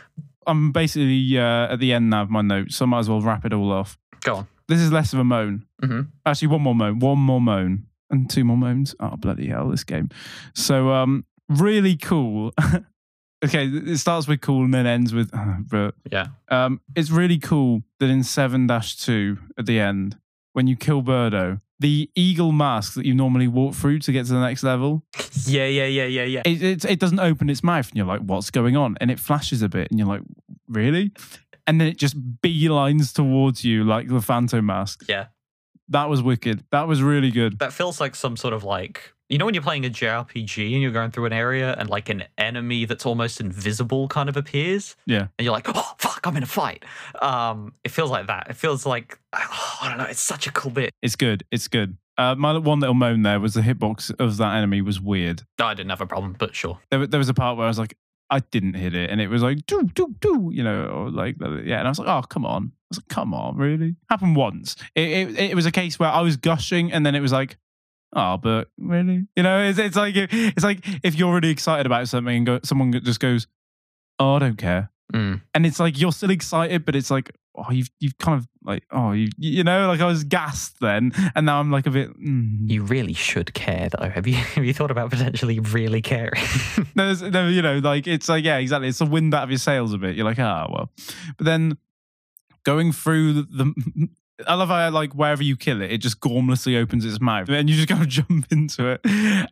I'm 0.47 0.73
basically 0.73 1.39
uh, 1.39 1.73
at 1.73 1.79
the 1.79 1.93
end 1.93 2.11
now 2.11 2.23
of 2.23 2.31
my 2.31 2.43
notes, 2.43 2.77
so 2.77 2.85
I 2.85 2.89
might 2.89 2.99
as 3.01 3.09
well 3.09 3.21
wrap 3.21 3.45
it 3.45 3.53
all 3.53 3.71
off. 3.73 3.97
Go 4.23 4.37
on. 4.37 4.49
This 4.69 4.81
is 4.81 4.93
less 4.93 5.13
of 5.13 5.19
a 5.19 5.25
moan. 5.25 5.67
Mhm. 5.83 6.09
Actually, 6.25 6.49
one 6.49 6.63
more 6.63 6.75
moan, 6.75 6.99
one 7.01 7.19
more 7.19 7.41
moan, 7.41 7.87
and 8.11 8.29
two 8.31 8.45
more 8.45 8.57
moans. 8.57 8.95
Oh 9.01 9.17
bloody 9.17 9.49
hell, 9.49 9.69
this 9.69 9.85
game! 9.85 10.09
So 10.55 10.91
um, 10.91 11.25
really 11.49 11.97
cool. 11.97 12.53
okay, 13.45 13.67
it 13.67 13.99
starts 13.99 14.27
with 14.29 14.41
cool 14.41 14.65
and 14.65 14.75
then 14.75 14.87
ends 14.87 15.15
with. 15.15 15.31
but 15.71 15.95
Yeah. 16.11 16.29
um, 16.49 16.81
it's 16.95 17.11
really 17.11 17.39
cool 17.39 17.83
that 17.99 18.11
in 18.11 18.23
seven 18.23 18.69
two 18.99 19.39
at 19.59 19.67
the 19.67 19.81
end, 19.81 20.19
when 20.53 20.67
you 20.67 20.77
kill 20.77 21.03
Birdo, 21.03 21.61
the 21.79 22.11
eagle 22.15 22.53
mask 22.53 22.95
that 22.95 23.07
you 23.07 23.15
normally 23.15 23.49
walk 23.49 23.75
through 23.75 24.01
to 24.01 24.13
get 24.13 24.27
to 24.27 24.33
the 24.33 24.41
next 24.41 24.63
level, 24.63 25.03
Yeah, 25.47 25.67
yeah, 25.67 25.87
yeah, 25.87 26.05
yeah, 26.05 26.25
yeah. 26.25 26.43
it, 26.45 26.63
it, 26.63 26.85
it 26.85 26.99
doesn't 26.99 27.21
open 27.21 27.49
its 27.49 27.63
mouth, 27.63 27.89
and 27.89 27.97
you're 27.97 28.07
like, 28.07 28.21
"What's 28.21 28.51
going 28.51 28.77
on?" 28.77 28.97
And 29.01 29.11
it 29.11 29.19
flashes 29.19 29.63
a 29.63 29.69
bit, 29.69 29.91
and 29.91 29.99
you're 29.99 30.09
like, 30.09 30.23
"Really?" 30.69 31.13
And 31.67 31.81
then 31.81 31.89
it 31.89 31.99
just 31.99 32.17
beelines 32.43 33.15
towards 33.15 33.65
you 33.65 33.85
like 33.85 34.09
the 34.09 34.21
Phanto 34.21 34.61
mask. 34.61 35.05
Yeah. 35.09 35.27
That 35.91 36.09
was 36.09 36.23
wicked. 36.23 36.65
That 36.71 36.89
was 36.89 37.03
really 37.03 37.31
good. 37.31 37.59
That 37.59 37.73
feels 37.73 38.01
like 38.01 38.15
some 38.15 38.37
sort 38.37 38.55
of 38.55 38.65
like 38.65 39.13
you 39.29 39.39
know 39.39 39.45
when 39.45 39.55
you're 39.55 39.63
playing 39.63 39.87
a 39.87 39.91
JRPG 39.91 40.73
and 40.73 40.83
you're 40.83 40.91
going 40.91 41.11
through 41.13 41.27
an 41.27 41.33
area 41.33 41.75
and 41.79 41.89
like 41.89 42.09
an 42.09 42.25
enemy 42.37 42.85
that's 42.85 43.07
almost 43.07 43.41
invisible 43.41 44.09
kind 44.09 44.29
of 44.29 44.37
appears. 44.37 44.97
Yeah. 45.07 45.29
And 45.39 45.45
you're 45.45 45.53
like, 45.53 45.69
oh 45.69 45.95
fuck, 45.99 46.27
I'm 46.27 46.37
in 46.37 46.43
a 46.43 46.47
fight. 46.47 46.85
Um, 47.23 47.75
it 47.85 47.91
feels 47.91 48.11
like 48.11 48.27
that. 48.27 48.49
It 48.51 48.57
feels 48.57 48.85
like 48.87 49.19
I 49.33 49.87
don't 49.89 49.99
know. 49.99 50.05
It's 50.05 50.23
such 50.23 50.47
a 50.47 50.53
cool 50.53 50.73
bit. 50.73 50.93
It's 51.03 51.17
good. 51.17 51.45
It's 51.51 51.69
good. 51.69 51.97
Uh, 52.19 52.35
my 52.35 52.57
one 52.59 52.81
little 52.81 52.95
moan 52.95 53.23
there 53.23 53.41
was 53.41 53.55
the 53.55 53.63
hitbox 53.63 54.13
of 54.21 54.37
that 54.37 54.55
enemy 54.55 54.83
was 54.83 55.01
weird. 55.01 55.43
No, 55.59 55.67
I 55.67 55.75
didn't 55.75 55.91
have 55.91 56.03
a 56.03 56.07
problem, 56.07 56.37
but 56.39 56.55
sure. 56.55 56.79
There, 56.91 57.07
there 57.07 57.19
was 57.19 57.31
a 57.31 57.35
part 57.35 57.57
where 57.57 57.65
I 57.65 57.69
was 57.69 57.79
like, 57.79 57.97
I 58.31 58.41
didn't 58.41 58.75
hit 58.75 58.95
it, 58.95 59.11
and 59.11 59.21
it 59.21 59.29
was 59.29 59.43
like, 59.43 59.67
do 59.67 59.83
do 59.95 60.15
do, 60.21 60.51
you 60.53 60.63
know, 60.63 61.11
like, 61.13 61.37
yeah. 61.41 61.79
And 61.79 61.87
I 61.87 61.91
was 61.91 61.99
like, 61.99 62.09
oh, 62.09 62.23
come 62.23 62.47
on. 62.47 62.73
I 62.73 62.87
was 62.91 62.99
like, 62.99 63.09
come 63.09 63.35
on, 63.35 63.57
really? 63.57 63.97
Happened 64.09 64.37
once. 64.37 64.77
It, 64.95 65.09
it, 65.09 65.39
it 65.51 65.55
was 65.55 65.67
a 65.67 65.73
case 65.73 65.99
where 65.99 66.09
I 66.09 66.21
was 66.21 66.37
gushing, 66.37 66.93
and 66.93 67.05
then 67.05 67.15
it 67.15 67.21
was 67.21 67.33
like, 67.33 67.57
oh, 68.15 68.37
but 68.37 68.69
really? 68.79 69.27
You 69.37 69.43
know, 69.43 69.63
it's, 69.63 69.79
it's 69.79 69.97
like 69.97 70.15
it's 70.17 70.65
like 70.65 70.81
if 71.03 71.15
you're 71.15 71.35
really 71.35 71.51
excited 71.51 71.87
about 71.87 72.09
something, 72.09 72.37
and 72.37 72.47
go, 72.47 72.61
someone 72.63 72.93
just 72.93 73.21
goes, 73.21 73.47
oh, 74.19 74.35
I 74.35 74.39
don't 74.39 74.59
care. 74.59 74.91
Mm. 75.13 75.43
and 75.55 75.67
it's 75.67 75.81
like 75.81 75.99
you're 75.99 76.13
still 76.13 76.31
excited, 76.31 76.85
but 76.85 76.95
it's 76.95 77.11
like 77.11 77.33
oh 77.57 77.71
you've 77.71 77.91
you've 77.99 78.17
kind 78.19 78.39
of 78.39 78.49
like 78.63 78.85
oh 78.91 79.13
you 79.13 79.29
you 79.39 79.65
know 79.65 79.89
like 79.89 80.01
I 80.01 80.07
was 80.07 80.25
gassed 80.25 80.81
then, 80.81 81.13
and 81.35 81.47
now 81.47 81.61
I'm 81.61 81.71
like 81.71 81.87
a 81.87 81.91
bit. 81.91 82.11
Mm. 82.21 82.71
You 82.71 82.83
really 82.83 83.13
should 83.15 83.53
care, 83.55 83.89
though. 83.89 84.09
Have 84.09 84.27
you 84.27 84.35
have 84.55 84.65
you 84.65 84.73
thought 84.75 84.91
about 84.91 85.11
potentially 85.11 85.59
really 85.61 86.03
caring? 86.03 86.43
no, 86.95 87.13
there's- 87.13 87.23
no, 87.33 87.49
you 87.49 87.63
know, 87.63 87.79
like 87.79 88.07
it's 88.07 88.29
like 88.29 88.45
yeah, 88.45 88.59
exactly. 88.59 88.89
It's 88.89 88.99
the 88.99 89.07
wind 89.07 89.35
out 89.35 89.45
of 89.45 89.51
your 89.51 89.59
sails 89.59 89.93
a 89.93 89.99
bit. 89.99 90.17
You're 90.17 90.25
like 90.25 90.39
ah 90.39 90.67
well, 90.71 90.91
but 91.37 91.45
then 91.45 91.79
going 92.65 92.93
through 92.93 93.33
the. 93.35 93.43
the 93.43 94.09
I 94.47 94.55
love 94.55 94.69
how 94.71 94.89
like 94.89 95.13
wherever 95.13 95.43
you 95.43 95.55
kill 95.55 95.83
it, 95.83 95.93
it 95.93 95.99
just 95.99 96.19
gormlessly 96.21 96.75
opens 96.81 97.05
its 97.05 97.21
mouth, 97.21 97.51
and 97.51 97.69
you 97.69 97.77
just 97.77 97.89
kind 97.89 98.01
of 98.01 98.09
jump 98.09 98.47
into 98.51 98.89
it, 98.89 99.01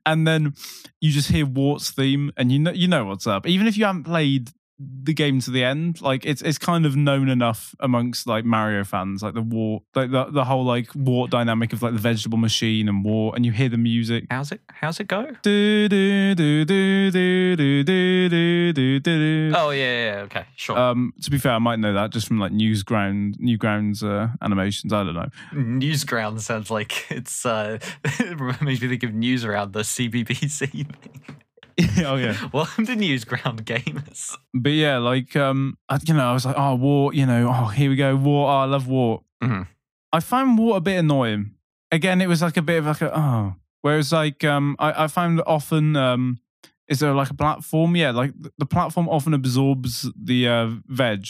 and 0.06 0.26
then 0.26 0.54
you 0.98 1.12
just 1.12 1.30
hear 1.30 1.44
Wart's 1.44 1.90
theme, 1.90 2.32
and 2.38 2.50
you 2.50 2.58
know 2.58 2.70
you 2.70 2.88
know 2.88 3.04
what's 3.04 3.26
up. 3.26 3.46
Even 3.46 3.66
if 3.66 3.76
you 3.76 3.84
haven't 3.84 4.04
played 4.04 4.50
the 4.78 5.12
game 5.12 5.40
to 5.40 5.50
the 5.50 5.64
end, 5.64 6.00
like 6.00 6.24
it's 6.24 6.40
it's 6.42 6.58
kind 6.58 6.86
of 6.86 6.94
known 6.94 7.28
enough 7.28 7.74
amongst 7.80 8.26
like 8.26 8.44
Mario 8.44 8.84
fans, 8.84 9.22
like 9.22 9.34
the 9.34 9.42
Wart, 9.42 9.82
like 9.94 10.10
the 10.10 10.26
the 10.26 10.44
whole 10.44 10.64
like 10.64 10.88
Wart 10.94 11.30
dynamic 11.30 11.72
of 11.72 11.82
like 11.82 11.92
the 11.92 11.98
vegetable 11.98 12.38
machine 12.38 12.88
and 12.88 13.04
Wart, 13.04 13.36
and 13.36 13.44
you 13.44 13.52
hear 13.52 13.68
the 13.68 13.78
music. 13.78 14.24
how's 14.30 14.52
it? 14.52 14.60
How's 14.68 15.00
it 15.00 15.08
go? 15.08 15.26
Do, 15.42 15.88
do, 15.88 16.34
do, 16.34 16.64
do, 16.64 17.10
do, 17.10 17.56
do, 17.56 17.84
do, 17.84 18.28
do, 18.28 18.72
do, 18.72 19.00
do. 19.00 19.52
Oh 19.56 19.70
yeah, 19.70 20.04
yeah, 20.04 20.20
okay, 20.22 20.44
sure. 20.54 20.78
Um, 20.78 21.12
to 21.22 21.30
be 21.30 21.38
fair, 21.38 21.52
I 21.52 21.58
might 21.58 21.80
know 21.80 21.92
that 21.94 22.10
just 22.10 22.28
from 22.28 22.38
like 22.38 22.52
Newsground, 22.52 23.36
Newgrounds 23.40 24.04
uh, 24.04 24.28
animations. 24.42 24.92
I 24.92 25.02
don't 25.02 25.14
know. 25.14 25.28
Newsground 25.52 26.40
sounds 26.40 26.70
like 26.70 27.10
it's 27.10 27.44
uh 27.44 27.78
it 28.04 28.62
makes 28.62 28.80
me 28.80 28.88
think 28.88 29.02
of 29.02 29.12
news 29.12 29.44
around 29.44 29.72
the 29.72 29.80
CBBC 29.80 30.70
thing. 30.70 31.36
oh 32.04 32.16
yeah, 32.16 32.36
Welcome 32.52 32.86
to 32.86 32.96
Newsground 32.96 33.62
Gamers. 33.62 34.36
but 34.52 34.70
yeah, 34.72 34.98
like 34.98 35.36
um, 35.36 35.78
I, 35.88 35.98
you 36.04 36.14
know, 36.14 36.28
I 36.28 36.32
was 36.32 36.44
like, 36.44 36.56
oh, 36.58 36.74
Wart, 36.74 37.14
you 37.14 37.24
know, 37.24 37.48
oh, 37.54 37.66
here 37.68 37.88
we 37.88 37.96
go, 37.96 38.16
Wart. 38.16 38.48
Oh, 38.50 38.56
I 38.58 38.64
love 38.64 38.88
Wart. 38.88 39.22
Mhm. 39.42 39.68
I 40.12 40.20
find 40.20 40.58
Wart 40.58 40.78
a 40.78 40.80
bit 40.80 40.98
annoying. 40.98 41.54
Again, 41.92 42.20
it 42.20 42.26
was 42.26 42.42
like 42.42 42.56
a 42.56 42.62
bit 42.62 42.78
of 42.78 42.86
like 42.86 43.00
a 43.02 43.16
oh. 43.16 43.54
Whereas 43.82 44.12
like 44.12 44.42
um, 44.42 44.74
I, 44.78 45.04
I 45.04 45.06
that 45.06 45.44
often 45.46 45.94
um, 45.94 46.40
is 46.88 46.98
there 46.98 47.14
like 47.14 47.30
a 47.30 47.34
platform? 47.34 47.94
Yeah, 47.94 48.10
like 48.10 48.32
the 48.58 48.66
platform 48.66 49.08
often 49.08 49.32
absorbs 49.32 50.10
the 50.20 50.48
uh, 50.48 50.70
veg. 50.86 51.26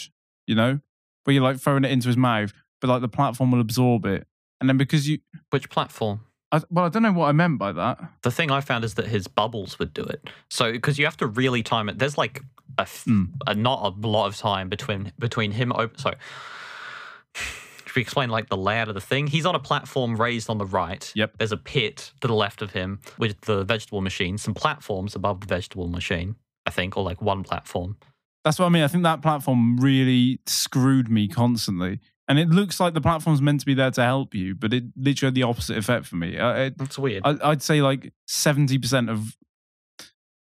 You 0.46 0.54
know, 0.54 0.80
where 1.24 1.34
you're 1.34 1.42
like 1.42 1.58
throwing 1.58 1.84
it 1.84 1.90
into 1.90 2.08
his 2.08 2.16
mouth, 2.16 2.54
but 2.80 2.88
like 2.88 3.02
the 3.02 3.08
platform 3.08 3.50
will 3.52 3.60
absorb 3.60 4.06
it, 4.06 4.26
and 4.60 4.68
then 4.68 4.78
because 4.78 5.06
you, 5.08 5.18
Which 5.50 5.68
platform? 5.68 6.20
I, 6.50 6.62
well, 6.70 6.86
I 6.86 6.88
don't 6.88 7.02
know 7.02 7.12
what 7.12 7.26
I 7.28 7.32
meant 7.32 7.58
by 7.58 7.72
that. 7.72 7.98
The 8.22 8.30
thing 8.30 8.50
I 8.50 8.60
found 8.60 8.84
is 8.84 8.94
that 8.94 9.06
his 9.06 9.28
bubbles 9.28 9.78
would 9.78 9.92
do 9.92 10.02
it. 10.02 10.28
So 10.50 10.72
because 10.72 10.98
you 10.98 11.04
have 11.04 11.16
to 11.18 11.26
really 11.26 11.62
time 11.62 11.88
it. 11.88 11.98
There's 11.98 12.16
like 12.16 12.42
a, 12.78 12.82
f- 12.82 13.04
Mm. 13.06 13.32
a 13.46 13.54
not 13.54 13.82
a 14.02 14.06
lot 14.06 14.26
of 14.26 14.36
time 14.36 14.68
between 14.68 15.12
between 15.18 15.52
him. 15.52 15.72
Op- 15.72 15.98
so 16.00 16.12
should 17.34 17.96
we 17.96 18.02
explain 18.02 18.28
like 18.30 18.48
the 18.48 18.56
layout 18.56 18.88
of 18.88 18.94
the 18.94 19.00
thing? 19.00 19.26
He's 19.26 19.46
on 19.46 19.54
a 19.54 19.58
platform 19.58 20.16
raised 20.20 20.48
on 20.50 20.58
the 20.58 20.66
right. 20.66 21.10
Yep. 21.14 21.38
There's 21.38 21.52
a 21.52 21.56
pit 21.56 22.12
to 22.20 22.28
the 22.28 22.34
left 22.34 22.62
of 22.62 22.72
him 22.72 23.00
with 23.18 23.40
the 23.42 23.64
vegetable 23.64 24.00
machine. 24.00 24.38
Some 24.38 24.54
platforms 24.54 25.14
above 25.14 25.40
the 25.40 25.46
vegetable 25.46 25.88
machine. 25.88 26.36
I 26.66 26.70
think, 26.70 26.98
or 26.98 27.02
like 27.02 27.22
one 27.22 27.44
platform. 27.44 27.96
That's 28.44 28.58
what 28.58 28.66
I 28.66 28.68
mean. 28.68 28.82
I 28.82 28.88
think 28.88 29.02
that 29.04 29.22
platform 29.22 29.78
really 29.78 30.40
screwed 30.46 31.10
me 31.10 31.26
constantly. 31.28 32.00
And 32.28 32.38
it 32.38 32.50
looks 32.50 32.78
like 32.78 32.92
the 32.92 33.00
platform's 33.00 33.40
meant 33.40 33.60
to 33.60 33.66
be 33.66 33.74
there 33.74 33.90
to 33.90 34.02
help 34.05 34.34
you, 34.34 34.55
but 34.55 34.74
it 34.74 34.84
literally 34.96 35.28
had 35.28 35.34
the 35.34 35.44
opposite 35.44 35.78
effect 35.78 36.06
for 36.06 36.16
me. 36.16 36.38
Uh, 36.38 36.55
it, 36.55 36.78
That's 36.78 36.98
weird. 36.98 37.22
I, 37.24 37.36
I'd 37.42 37.62
say 37.62 37.80
like 37.80 38.12
70% 38.28 39.10
of, 39.10 39.36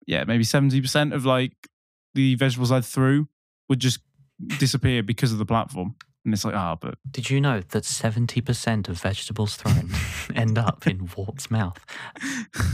yeah, 0.07 0.25
maybe 0.25 0.45
70% 0.45 1.15
of 1.15 1.25
like 1.25 1.53
the 2.15 2.35
vegetables 2.35 2.71
I 2.71 2.83
threw 2.83 3.29
would 3.71 3.81
just 3.81 4.01
disappear 4.59 5.03
because 5.03 5.33
of 5.33 5.39
the 5.39 5.47
platform. 5.47 5.95
And 6.25 6.35
it's 6.35 6.45
like, 6.45 6.55
ah, 6.55 6.77
but 6.77 6.99
Did 7.11 7.31
you 7.31 7.41
know 7.41 7.61
that 7.61 7.85
70% 7.85 8.89
of 8.89 9.01
vegetables 9.01 9.57
thrown 9.57 9.91
end 10.35 10.59
up 10.59 10.87
in 10.87 11.09
Wart's 11.17 11.51
mouth? 11.51 11.85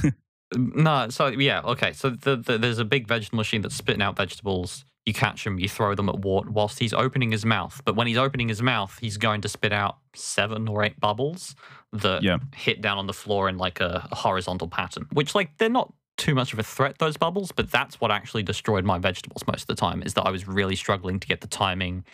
No, 0.56 1.08
so 1.10 1.26
yeah, 1.26 1.60
okay. 1.60 1.92
So 1.92 2.10
the, 2.10 2.36
the, 2.36 2.56
there's 2.56 2.78
a 2.78 2.84
big 2.84 3.06
vegetable 3.06 3.36
machine 3.36 3.62
that's 3.62 3.74
spitting 3.74 4.02
out 4.02 4.16
vegetables. 4.16 4.84
You 5.08 5.14
catch 5.14 5.46
him, 5.46 5.58
you 5.58 5.70
throw 5.70 5.94
them 5.94 6.10
at 6.10 6.18
Wart 6.18 6.50
whilst 6.50 6.78
he's 6.78 6.92
opening 6.92 7.30
his 7.32 7.46
mouth. 7.46 7.80
But 7.86 7.96
when 7.96 8.06
he's 8.06 8.18
opening 8.18 8.46
his 8.48 8.60
mouth, 8.60 8.98
he's 9.00 9.16
going 9.16 9.40
to 9.40 9.48
spit 9.48 9.72
out 9.72 9.96
seven 10.14 10.68
or 10.68 10.84
eight 10.84 11.00
bubbles 11.00 11.56
that 11.94 12.22
Yeah. 12.22 12.36
hit 12.54 12.82
down 12.82 12.98
on 12.98 13.06
the 13.06 13.14
floor 13.14 13.48
in 13.48 13.56
like 13.56 13.80
a, 13.80 14.06
a 14.12 14.14
horizontal 14.14 14.68
pattern. 14.68 15.06
Which, 15.14 15.34
like, 15.34 15.56
they're 15.56 15.70
not 15.70 15.94
too 16.18 16.34
much 16.34 16.52
of 16.52 16.58
a 16.58 16.62
threat, 16.62 16.98
those 16.98 17.16
bubbles, 17.16 17.52
but 17.52 17.70
that's 17.70 17.98
what 18.02 18.10
actually 18.10 18.42
destroyed 18.42 18.84
my 18.84 18.98
vegetables 18.98 19.42
most 19.46 19.62
of 19.62 19.66
the 19.68 19.76
time, 19.76 20.02
is 20.02 20.12
that 20.12 20.24
I 20.26 20.30
was 20.30 20.46
really 20.46 20.76
struggling 20.76 21.18
to 21.20 21.26
get 21.26 21.40
the 21.40 21.46
timing 21.46 22.04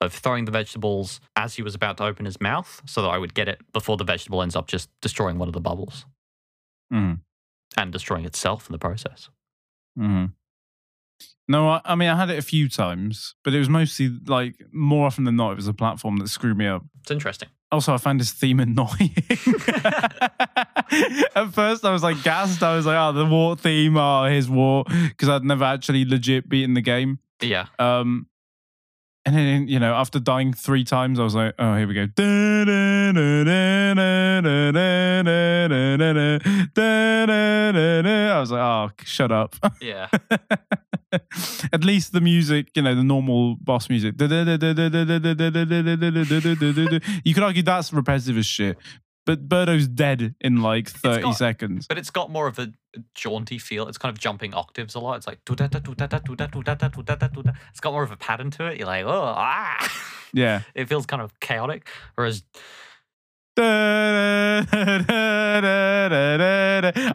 of 0.00 0.12
throwing 0.12 0.44
the 0.44 0.52
vegetables 0.52 1.20
as 1.34 1.54
he 1.56 1.62
was 1.62 1.74
about 1.74 1.96
to 1.96 2.04
open 2.04 2.24
his 2.24 2.40
mouth 2.40 2.82
so 2.86 3.02
that 3.02 3.08
I 3.08 3.18
would 3.18 3.34
get 3.34 3.48
it 3.48 3.60
before 3.72 3.96
the 3.96 4.04
vegetable 4.04 4.42
ends 4.42 4.54
up 4.54 4.68
just 4.68 4.90
destroying 5.00 5.38
one 5.38 5.48
of 5.48 5.54
the 5.54 5.60
bubbles 5.60 6.06
Mhm. 6.92 7.18
and 7.76 7.92
destroying 7.92 8.24
itself 8.26 8.68
in 8.68 8.72
the 8.72 8.78
process. 8.78 9.28
hmm 9.98 10.26
No, 11.46 11.68
I, 11.68 11.80
I 11.84 11.94
mean 11.94 12.08
I 12.08 12.16
had 12.16 12.30
it 12.30 12.38
a 12.38 12.42
few 12.42 12.68
times, 12.68 13.34
but 13.44 13.54
it 13.54 13.58
was 13.58 13.68
mostly 13.68 14.10
like 14.26 14.54
more 14.72 15.06
often 15.06 15.24
than 15.24 15.36
not, 15.36 15.52
it 15.52 15.56
was 15.56 15.68
a 15.68 15.74
platform 15.74 16.16
that 16.18 16.28
screwed 16.28 16.56
me 16.56 16.66
up. 16.66 16.84
It's 17.02 17.10
interesting. 17.10 17.48
Also, 17.70 17.92
I 17.92 17.96
found 17.98 18.20
his 18.20 18.30
theme 18.30 18.60
annoying. 18.60 19.14
At 21.34 21.50
first, 21.52 21.84
I 21.84 21.90
was 21.90 22.02
like 22.02 22.22
gassed. 22.22 22.62
I 22.62 22.76
was 22.76 22.86
like, 22.86 22.96
"Oh, 22.96 23.12
the 23.12 23.26
Wart 23.26 23.58
theme, 23.60 23.96
oh, 23.96 24.24
his 24.26 24.48
war," 24.48 24.84
because 24.86 25.28
I'd 25.28 25.44
never 25.44 25.64
actually 25.64 26.04
legit 26.04 26.48
beaten 26.48 26.74
the 26.74 26.80
game. 26.80 27.18
Yeah. 27.42 27.66
Um, 27.78 28.28
and 29.26 29.34
then 29.34 29.68
you 29.68 29.80
know, 29.80 29.94
after 29.94 30.20
dying 30.20 30.52
three 30.52 30.84
times, 30.84 31.18
I 31.18 31.24
was 31.24 31.34
like, 31.34 31.54
"Oh, 31.58 31.76
here 31.76 31.88
we 31.88 31.94
go." 31.94 32.02
I 38.32 38.40
was 38.40 38.50
like, 38.50 38.60
"Oh, 38.60 38.90
shut 39.04 39.32
up." 39.32 39.56
Yeah. 39.80 40.08
At 41.72 41.84
least 41.84 42.12
the 42.12 42.20
music, 42.20 42.68
you 42.74 42.82
know, 42.82 42.94
the 42.94 43.04
normal 43.04 43.56
boss 43.56 43.88
music. 43.88 44.14
You 47.24 47.34
could 47.34 47.42
argue 47.42 47.62
that's 47.62 47.92
repetitive 47.92 48.38
as 48.38 48.46
shit. 48.46 48.76
But 49.26 49.48
Birdo's 49.48 49.88
dead 49.88 50.34
in 50.40 50.60
like 50.60 50.88
30 50.88 51.22
got- 51.22 51.36
seconds. 51.36 51.86
But 51.86 51.98
it's 51.98 52.10
got 52.10 52.30
more 52.30 52.46
of 52.46 52.58
a 52.58 52.72
jaunty 53.14 53.58
feel. 53.58 53.88
It's 53.88 53.96
kind 53.96 54.12
of 54.12 54.20
jumping 54.20 54.54
octaves 54.54 54.94
a 54.94 55.00
lot. 55.00 55.16
It's 55.16 55.26
like 55.26 55.38
it's 55.48 55.70
got 57.80 57.92
more 57.92 58.02
of 58.02 58.10
a 58.10 58.16
pattern 58.16 58.50
to 58.52 58.66
it. 58.66 58.78
You're 58.78 58.86
like, 58.86 59.06
oh, 59.06 59.34
ah. 59.36 59.92
Yeah. 60.34 60.62
It 60.74 60.88
feels 60.88 61.06
kind 61.06 61.22
of 61.22 61.38
chaotic. 61.40 61.88
Whereas, 62.16 62.42
I 63.56 64.64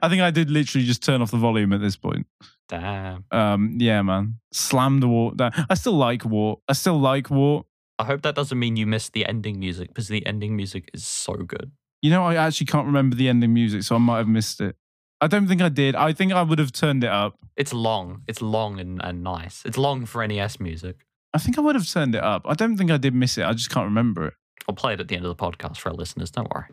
think 0.10 0.22
I 0.22 0.32
did 0.32 0.50
literally 0.50 0.86
just 0.86 1.04
turn 1.04 1.22
off 1.22 1.32
the 1.32 1.38
volume 1.38 1.74
at 1.74 1.82
this 1.82 1.98
point. 1.98 2.28
damn. 2.68 3.26
Um, 3.32 3.76
yeah, 3.80 4.02
man. 4.02 4.40
Slam 4.54 5.00
the 5.00 5.08
wart 5.08 5.38
down. 5.38 5.52
I 5.70 5.74
still 5.74 5.94
like 5.94 6.24
wart. 6.26 6.60
I 6.68 6.74
still 6.74 7.00
like 7.00 7.30
wart. 7.30 7.66
I 7.98 8.06
hope 8.06 8.22
that 8.22 8.36
doesn't 8.36 8.58
mean 8.58 8.78
you 8.78 8.88
missed 8.88 9.14
the 9.14 9.26
ending 9.26 9.60
music 9.60 9.90
because 9.90 10.08
the 10.08 10.26
ending 10.26 10.56
music 10.56 10.90
is 10.94 11.06
so 11.06 11.34
good. 11.34 11.72
You 12.02 12.10
know, 12.12 12.24
I 12.24 12.36
actually 12.36 12.68
can't 12.68 12.86
remember 12.86 13.18
the 13.18 13.28
ending 13.28 13.54
music, 13.54 13.84
so 13.84 13.96
I 13.96 13.98
might 13.98 14.20
have 14.20 14.28
missed 14.30 14.62
it. 14.62 14.78
I 15.20 15.28
don't 15.28 15.48
think 15.48 15.62
I 15.62 15.68
did. 15.68 15.96
I 15.96 16.14
think 16.14 16.32
I 16.32 16.42
would 16.42 16.60
have 16.60 16.72
turned 16.72 17.04
it 17.04 17.10
up. 17.10 17.38
It's 17.58 17.74
long. 17.74 18.22
It's 18.26 18.42
long 18.42 18.80
and, 18.80 19.02
and 19.04 19.22
nice. 19.22 19.64
It's 19.66 19.78
long 19.78 20.06
for 20.06 20.26
NES 20.26 20.62
music. 20.62 21.06
I 21.34 21.40
think 21.40 21.58
I 21.58 21.62
would 21.62 21.76
have 21.76 21.90
turned 21.92 22.16
it 22.16 22.24
up. 22.24 22.44
I 22.46 22.54
don't 22.54 22.78
think 22.78 22.90
I 22.90 22.96
did 22.98 23.14
miss 23.14 23.38
it. 23.38 23.44
I 23.44 23.52
just 23.52 23.70
can't 23.70 23.84
remember 23.84 24.28
it. 24.28 24.34
I'll 24.68 24.76
play 24.76 24.94
it 24.94 25.00
at 25.00 25.08
the 25.08 25.16
end 25.16 25.26
of 25.26 25.36
the 25.36 25.44
podcast 25.44 25.78
for 25.78 25.90
our 25.90 25.96
listeners. 25.96 26.32
Don't 26.32 26.50
worry. 26.54 26.66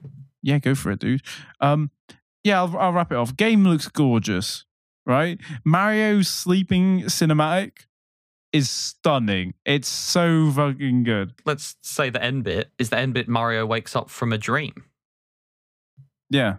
Yeah, 0.42 0.58
go 0.58 0.74
for 0.74 0.90
it, 0.90 1.00
dude. 1.00 1.22
Um, 1.60 1.90
yeah, 2.44 2.62
I'll, 2.62 2.76
I'll 2.76 2.92
wrap 2.92 3.10
it 3.10 3.16
off. 3.16 3.36
Game 3.36 3.64
looks 3.64 3.88
gorgeous, 3.88 4.64
right? 5.04 5.40
Mario's 5.64 6.28
sleeping 6.28 7.02
cinematic 7.02 7.86
is 8.52 8.70
stunning. 8.70 9.54
It's 9.64 9.88
so 9.88 10.50
fucking 10.50 11.04
good. 11.04 11.32
Let's 11.44 11.76
say 11.82 12.10
the 12.10 12.22
end 12.22 12.44
bit 12.44 12.70
is 12.78 12.90
the 12.90 12.98
end 12.98 13.14
bit 13.14 13.28
Mario 13.28 13.66
wakes 13.66 13.96
up 13.96 14.08
from 14.10 14.32
a 14.32 14.38
dream. 14.38 14.84
Yeah. 16.30 16.56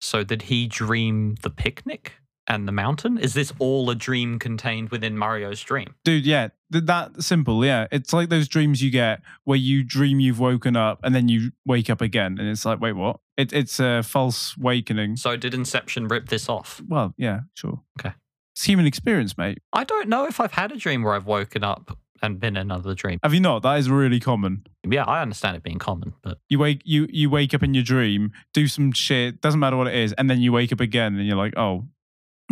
So 0.00 0.24
did 0.24 0.42
he 0.42 0.66
dream 0.66 1.36
the 1.42 1.50
picnic 1.50 2.14
and 2.46 2.66
the 2.66 2.72
mountain? 2.72 3.18
Is 3.18 3.34
this 3.34 3.52
all 3.58 3.88
a 3.90 3.94
dream 3.94 4.38
contained 4.38 4.90
within 4.90 5.16
Mario's 5.16 5.60
dream? 5.62 5.94
Dude, 6.04 6.26
yeah, 6.26 6.48
th- 6.72 6.84
that 6.84 7.22
simple. 7.22 7.64
Yeah, 7.64 7.86
it's 7.92 8.12
like 8.12 8.28
those 8.28 8.48
dreams 8.48 8.82
you 8.82 8.90
get 8.90 9.22
where 9.44 9.58
you 9.58 9.82
dream 9.82 10.20
you've 10.20 10.40
woken 10.40 10.76
up 10.76 11.00
and 11.02 11.14
then 11.14 11.28
you 11.28 11.52
wake 11.66 11.88
up 11.90 12.00
again, 12.00 12.38
and 12.38 12.48
it's 12.48 12.64
like, 12.64 12.80
wait, 12.80 12.92
what? 12.92 13.20
It, 13.36 13.52
it's 13.52 13.80
a 13.80 14.02
false 14.02 14.56
awakening. 14.58 15.16
So 15.16 15.36
did 15.36 15.54
Inception 15.54 16.08
rip 16.08 16.28
this 16.28 16.48
off? 16.48 16.82
Well, 16.86 17.14
yeah, 17.16 17.40
sure. 17.54 17.80
Okay. 17.98 18.14
It's 18.54 18.64
human 18.64 18.86
experience, 18.86 19.38
mate. 19.38 19.58
I 19.72 19.84
don't 19.84 20.08
know 20.08 20.26
if 20.26 20.38
I've 20.38 20.52
had 20.52 20.72
a 20.72 20.76
dream 20.76 21.02
where 21.02 21.14
I've 21.14 21.26
woken 21.26 21.64
up 21.64 21.96
and 22.20 22.38
been 22.38 22.56
another 22.56 22.94
dream. 22.94 23.18
Have 23.22 23.34
you 23.34 23.40
not? 23.40 23.62
That 23.62 23.78
is 23.78 23.88
really 23.90 24.20
common. 24.20 24.64
Yeah, 24.88 25.04
I 25.04 25.22
understand 25.22 25.56
it 25.56 25.62
being 25.62 25.78
common, 25.78 26.12
but 26.22 26.38
You 26.48 26.58
wake 26.58 26.82
you 26.84 27.06
you 27.10 27.30
wake 27.30 27.54
up 27.54 27.62
in 27.62 27.72
your 27.74 27.82
dream, 27.82 28.30
do 28.52 28.68
some 28.68 28.92
shit, 28.92 29.40
doesn't 29.40 29.58
matter 29.58 29.76
what 29.76 29.86
it 29.86 29.94
is, 29.94 30.12
and 30.12 30.28
then 30.28 30.40
you 30.40 30.52
wake 30.52 30.72
up 30.72 30.80
again 30.80 31.16
and 31.16 31.26
you're 31.26 31.36
like, 31.36 31.56
oh. 31.56 31.86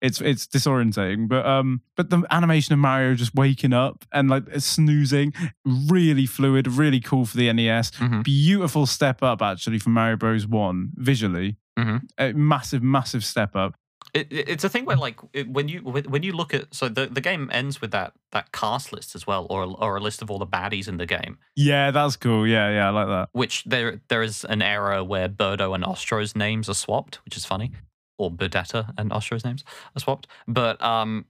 it's 0.00 0.20
it's 0.20 0.46
disorientating, 0.46 1.28
but 1.28 1.44
um, 1.46 1.82
but 1.96 2.10
the 2.10 2.24
animation 2.30 2.72
of 2.72 2.78
Mario 2.78 3.14
just 3.14 3.34
waking 3.34 3.72
up 3.72 4.04
and 4.12 4.30
like 4.30 4.44
snoozing, 4.58 5.32
really 5.64 6.26
fluid, 6.26 6.66
really 6.68 7.00
cool 7.00 7.26
for 7.26 7.36
the 7.36 7.52
NES. 7.52 7.90
Mhm. 7.92 8.24
Beautiful 8.24 8.86
step 8.86 9.22
up 9.22 9.42
actually 9.42 9.78
from 9.78 9.92
Mario 9.92 10.16
Bros. 10.16 10.46
One 10.46 10.90
visually, 10.94 11.56
Mhm. 11.78 12.02
a 12.18 12.32
massive, 12.32 12.82
massive 12.82 13.24
step 13.24 13.54
up. 13.56 13.74
it, 14.14 14.28
it- 14.30 14.48
it's 14.48 14.64
a 14.64 14.68
thing 14.68 14.84
where 14.86 14.96
like 14.96 15.18
when 15.48 15.68
you 15.68 15.80
when 15.80 16.04
when 16.04 16.22
you 16.22 16.32
look 16.32 16.54
at 16.54 16.72
so 16.72 16.88
the, 16.88 17.06
the 17.06 17.20
game 17.20 17.50
ends 17.52 17.80
with 17.80 17.90
that 17.90 18.12
that 18.32 18.52
cast 18.52 18.92
list 18.92 19.14
as 19.14 19.26
well, 19.26 19.46
or 19.50 19.64
or 19.64 19.96
a 19.96 20.00
list 20.00 20.22
of 20.22 20.30
all 20.30 20.38
the 20.38 20.46
baddies 20.46 20.88
in 20.88 20.96
the 20.96 21.06
game. 21.06 21.36
Yeah, 21.56 21.90
that's 21.90 22.16
cool. 22.16 22.46
Yeah, 22.46 22.70
yeah, 22.70 22.86
I 22.86 22.90
like 22.90 23.08
that. 23.08 23.28
Which 23.32 23.64
there 23.64 24.00
there 24.08 24.22
is 24.22 24.44
an 24.44 24.62
error 24.62 25.02
where 25.04 25.28
Birdo 25.28 25.74
and 25.74 25.84
Ostro's 25.84 26.34
names 26.36 26.68
are 26.70 26.74
swapped, 26.74 27.16
which 27.24 27.36
is 27.36 27.44
funny, 27.44 27.72
or 28.18 28.30
Birdetta 28.30 28.92
and 28.98 29.10
Ostro's 29.10 29.44
names 29.44 29.64
are 29.94 30.00
swapped. 30.00 30.26
But 30.48 30.80
um, 30.82 31.26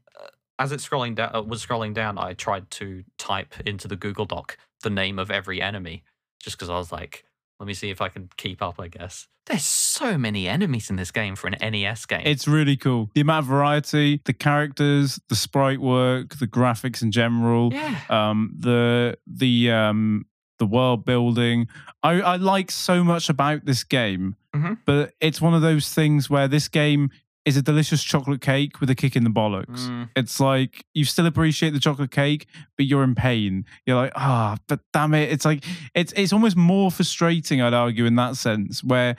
as 0.59 0.73
it's 0.73 0.87
scrolling 0.89 1.15
down, 1.15 1.35
uh, 1.35 1.43
was 1.43 1.65
scrolling 1.65 1.95
down, 1.95 2.19
I 2.19 2.35
tried 2.35 2.71
to 2.73 3.05
type 3.19 3.55
into 3.67 3.89
the 3.89 3.97
Google 3.97 4.25
Doc 4.25 4.59
the 4.83 4.91
name 4.91 5.19
of 5.19 5.31
every 5.31 5.61
enemy, 5.61 6.05
just 6.41 6.57
because 6.57 6.71
I 6.71 6.79
was 6.79 6.93
like, 6.93 7.25
let 7.59 7.67
me 7.67 7.75
see 7.75 7.91
if 7.91 8.01
I 8.01 8.09
can 8.09 8.29
keep 8.37 8.63
up. 8.63 8.79
I 8.79 8.89
guess 8.89 9.29
there's 9.47 9.65
so 9.65 10.19
many 10.19 10.49
enemies 10.49 10.91
in 10.91 10.97
this 10.97 11.11
game 11.11 11.37
for 11.37 11.49
an 11.49 11.57
NES 11.73 12.05
game. 12.07 12.23
It's 12.25 12.49
really 12.49 12.77
cool. 12.77 13.11
The 13.15 13.21
amount 13.21 13.45
of 13.45 13.49
variety, 13.49 14.21
the 14.25 14.33
characters, 14.33 15.21
the 15.29 15.37
sprite 15.37 15.81
work, 15.81 16.39
the 16.39 16.47
graphics 16.47 17.03
in 17.03 17.13
general. 17.13 17.73
yeah. 17.73 18.01
um 18.11 18.55
the 18.59 19.17
the 19.27 19.71
um 19.71 20.27
the 20.59 20.67
world 20.67 21.05
building 21.05 21.67
i 22.03 22.13
i 22.21 22.37
like 22.37 22.71
so 22.71 23.03
much 23.05 23.29
about 23.29 23.65
this 23.65 23.85
game 23.85 24.37
Mhm. 24.55 24.79
but 24.87 25.13
it's 25.21 25.41
one 25.41 25.55
of 25.55 25.63
those 25.63 25.93
things 25.93 26.31
where 26.31 26.49
this 26.49 26.69
game 26.69 27.11
is 27.45 27.57
a 27.57 27.63
delicious 27.63 28.03
chocolate 28.03 28.41
cake 28.41 28.81
with 28.81 28.91
a 28.91 28.95
kick 28.95 29.15
in 29.15 29.23
the 29.25 29.31
bollocks 29.31 29.87
Mm. 29.89 30.09
it's 30.17 30.41
like 30.41 30.85
you 30.95 31.05
still 31.05 31.27
appreciate 31.27 31.73
the 31.75 31.81
chocolate 31.81 32.11
cake 32.11 32.47
but 32.77 32.87
you're 32.87 33.05
in 33.05 33.15
pain 33.15 33.65
you're 33.87 33.97
like 33.97 34.13
ah 34.17 34.57
but 34.67 34.81
damn 34.93 35.15
it 35.15 35.31
it's 35.31 35.45
like 35.45 35.65
it's 35.95 36.13
it's 36.17 36.33
almost 36.33 36.57
more 36.57 36.91
frustrating 36.91 37.61
i'd 37.63 37.75
argue 37.75 38.05
in 38.07 38.17
that 38.17 38.37
sense 38.37 38.83
where 38.83 39.15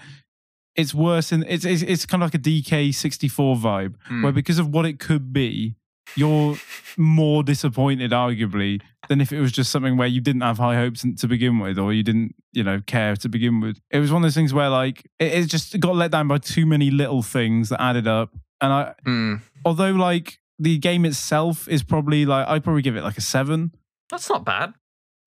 it's 0.76 0.93
worse 0.93 1.31
and 1.31 1.43
it's 1.47 1.65
it's, 1.65 1.81
it's 1.81 2.05
kind 2.05 2.22
of 2.22 2.27
like 2.27 2.35
a 2.35 2.39
dk64 2.39 3.57
vibe 3.57 3.95
Mm. 4.09 4.23
where 4.23 4.31
because 4.31 4.59
of 4.59 4.68
what 4.69 4.85
it 4.85 4.99
could 4.99 5.31
be, 5.34 5.76
you're 6.15 6.57
more 6.97 7.43
disappointed, 7.43 8.11
arguably, 8.11 8.81
than 9.09 9.21
if 9.21 9.31
it 9.31 9.39
was 9.39 9.51
just 9.51 9.71
something 9.71 9.97
where 9.97 10.07
you 10.07 10.21
didn't 10.21 10.41
have 10.41 10.57
high 10.57 10.75
hopes 10.75 11.05
to 11.17 11.27
begin 11.27 11.59
with, 11.59 11.77
or 11.77 11.93
you 11.93 12.03
didn't, 12.03 12.35
you 12.53 12.63
know, 12.63 12.81
care 12.85 13.15
to 13.17 13.29
begin 13.29 13.59
with. 13.61 13.79
It 13.91 13.99
was 13.99 14.11
one 14.11 14.21
of 14.23 14.25
those 14.25 14.35
things 14.35 14.53
where, 14.53 14.69
like, 14.69 15.05
it, 15.19 15.34
it 15.34 15.45
just 15.47 15.79
got 15.79 15.95
let 15.95 16.11
down 16.11 16.27
by 16.27 16.38
too 16.39 16.65
many 16.65 16.89
little 16.91 17.21
things 17.21 17.69
that 17.69 17.81
added 17.81 18.07
up. 18.07 18.31
And 18.61 18.73
I, 18.73 18.93
Mm. 19.05 19.41
although 19.65 19.91
like 19.91 20.39
the 20.57 20.79
game 20.79 21.05
itself 21.05 21.67
is 21.67 21.84
probably 21.84 22.25
like, 22.25 22.47
I'd 22.47 22.63
probably 22.63 22.81
give 22.81 22.95
it 22.95 23.03
like 23.03 23.17
a 23.17 23.21
seven. 23.21 23.71
That's 24.09 24.27
not 24.29 24.43
bad. 24.43 24.73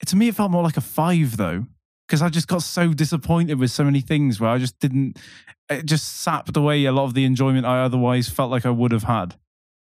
To 0.07 0.17
me, 0.17 0.29
it 0.29 0.35
felt 0.35 0.51
more 0.51 0.65
like 0.65 0.77
a 0.77 0.81
five 0.81 1.37
though, 1.37 1.67
because 2.09 2.23
I 2.23 2.29
just 2.29 2.49
got 2.49 2.65
so 2.65 2.93
disappointed 2.93 3.59
with 3.61 3.71
so 3.71 3.85
many 3.85 4.01
things 4.01 4.41
where 4.41 4.51
I 4.51 4.59
just 4.59 4.81
didn't. 4.81 5.17
It 5.69 5.87
just 5.87 6.23
sapped 6.23 6.57
away 6.57 6.85
a 6.87 6.91
lot 6.93 7.05
of 7.05 7.15
the 7.15 7.25
enjoyment 7.25 7.65
I 7.67 7.83
otherwise 7.85 8.29
felt 8.29 8.51
like 8.51 8.67
I 8.67 8.71
would 8.71 8.91
have 8.91 9.05
had. 9.05 9.37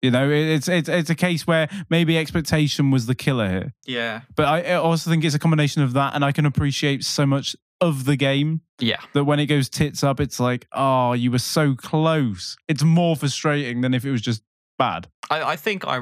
You 0.06 0.12
know, 0.12 0.30
it's 0.30 0.68
it's 0.68 0.88
it's 0.88 1.10
a 1.10 1.16
case 1.16 1.48
where 1.48 1.68
maybe 1.90 2.16
expectation 2.18 2.92
was 2.92 3.08
the 3.08 3.16
killer 3.16 3.50
here, 3.50 3.74
Yeah. 3.88 4.22
but 4.36 4.46
I 4.46 4.76
also 4.76 5.10
think 5.10 5.24
it's 5.26 5.34
a 5.34 5.40
combination 5.40 5.82
of 5.82 5.94
that, 5.94 6.14
and 6.14 6.24
I 6.24 6.32
can 6.32 6.46
appreciate 6.46 7.04
so 7.04 7.26
much 7.26 7.56
of 7.82 8.06
the 8.06 8.16
game 8.16 8.62
Yeah. 8.80 8.98
that 9.14 9.24
when 9.24 9.40
it 9.40 9.48
goes 9.48 9.68
tits 9.68 10.04
up, 10.04 10.20
it's 10.20 10.40
like, 10.40 10.68
oh, 10.74 11.14
you 11.14 11.32
were 11.32 11.40
so 11.40 11.74
close. 11.76 12.56
It's 12.68 12.84
more 12.84 13.16
frustrating 13.16 13.82
than 13.82 13.94
if 13.96 14.06
it 14.06 14.12
was 14.12 14.22
just 14.22 14.44
bad. 14.78 15.08
I, 15.32 15.42
I 15.42 15.56
think 15.56 15.86
I, 15.88 16.02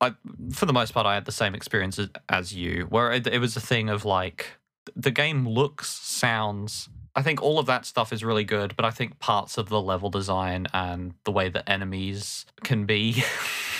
I, 0.00 0.14
for 0.52 0.64
the 0.66 0.72
most 0.72 0.94
part, 0.94 1.04
I 1.06 1.14
had 1.14 1.24
the 1.24 1.32
same 1.32 1.54
experience 1.56 1.98
as, 1.98 2.08
as 2.28 2.54
you, 2.54 2.86
where 2.88 3.10
it, 3.12 3.26
it 3.26 3.40
was 3.40 3.56
a 3.56 3.60
thing 3.60 3.88
of 3.90 4.04
like 4.04 4.46
the 4.94 5.10
game 5.10 5.46
looks, 5.46 5.90
sounds. 5.90 6.88
I 7.18 7.22
think 7.22 7.42
all 7.42 7.58
of 7.58 7.66
that 7.66 7.84
stuff 7.84 8.12
is 8.12 8.22
really 8.22 8.44
good, 8.44 8.76
but 8.76 8.84
I 8.84 8.90
think 8.92 9.18
parts 9.18 9.58
of 9.58 9.68
the 9.68 9.80
level 9.80 10.08
design 10.08 10.68
and 10.72 11.14
the 11.24 11.32
way 11.32 11.48
that 11.48 11.68
enemies 11.68 12.46
can 12.62 12.86
be, 12.86 13.24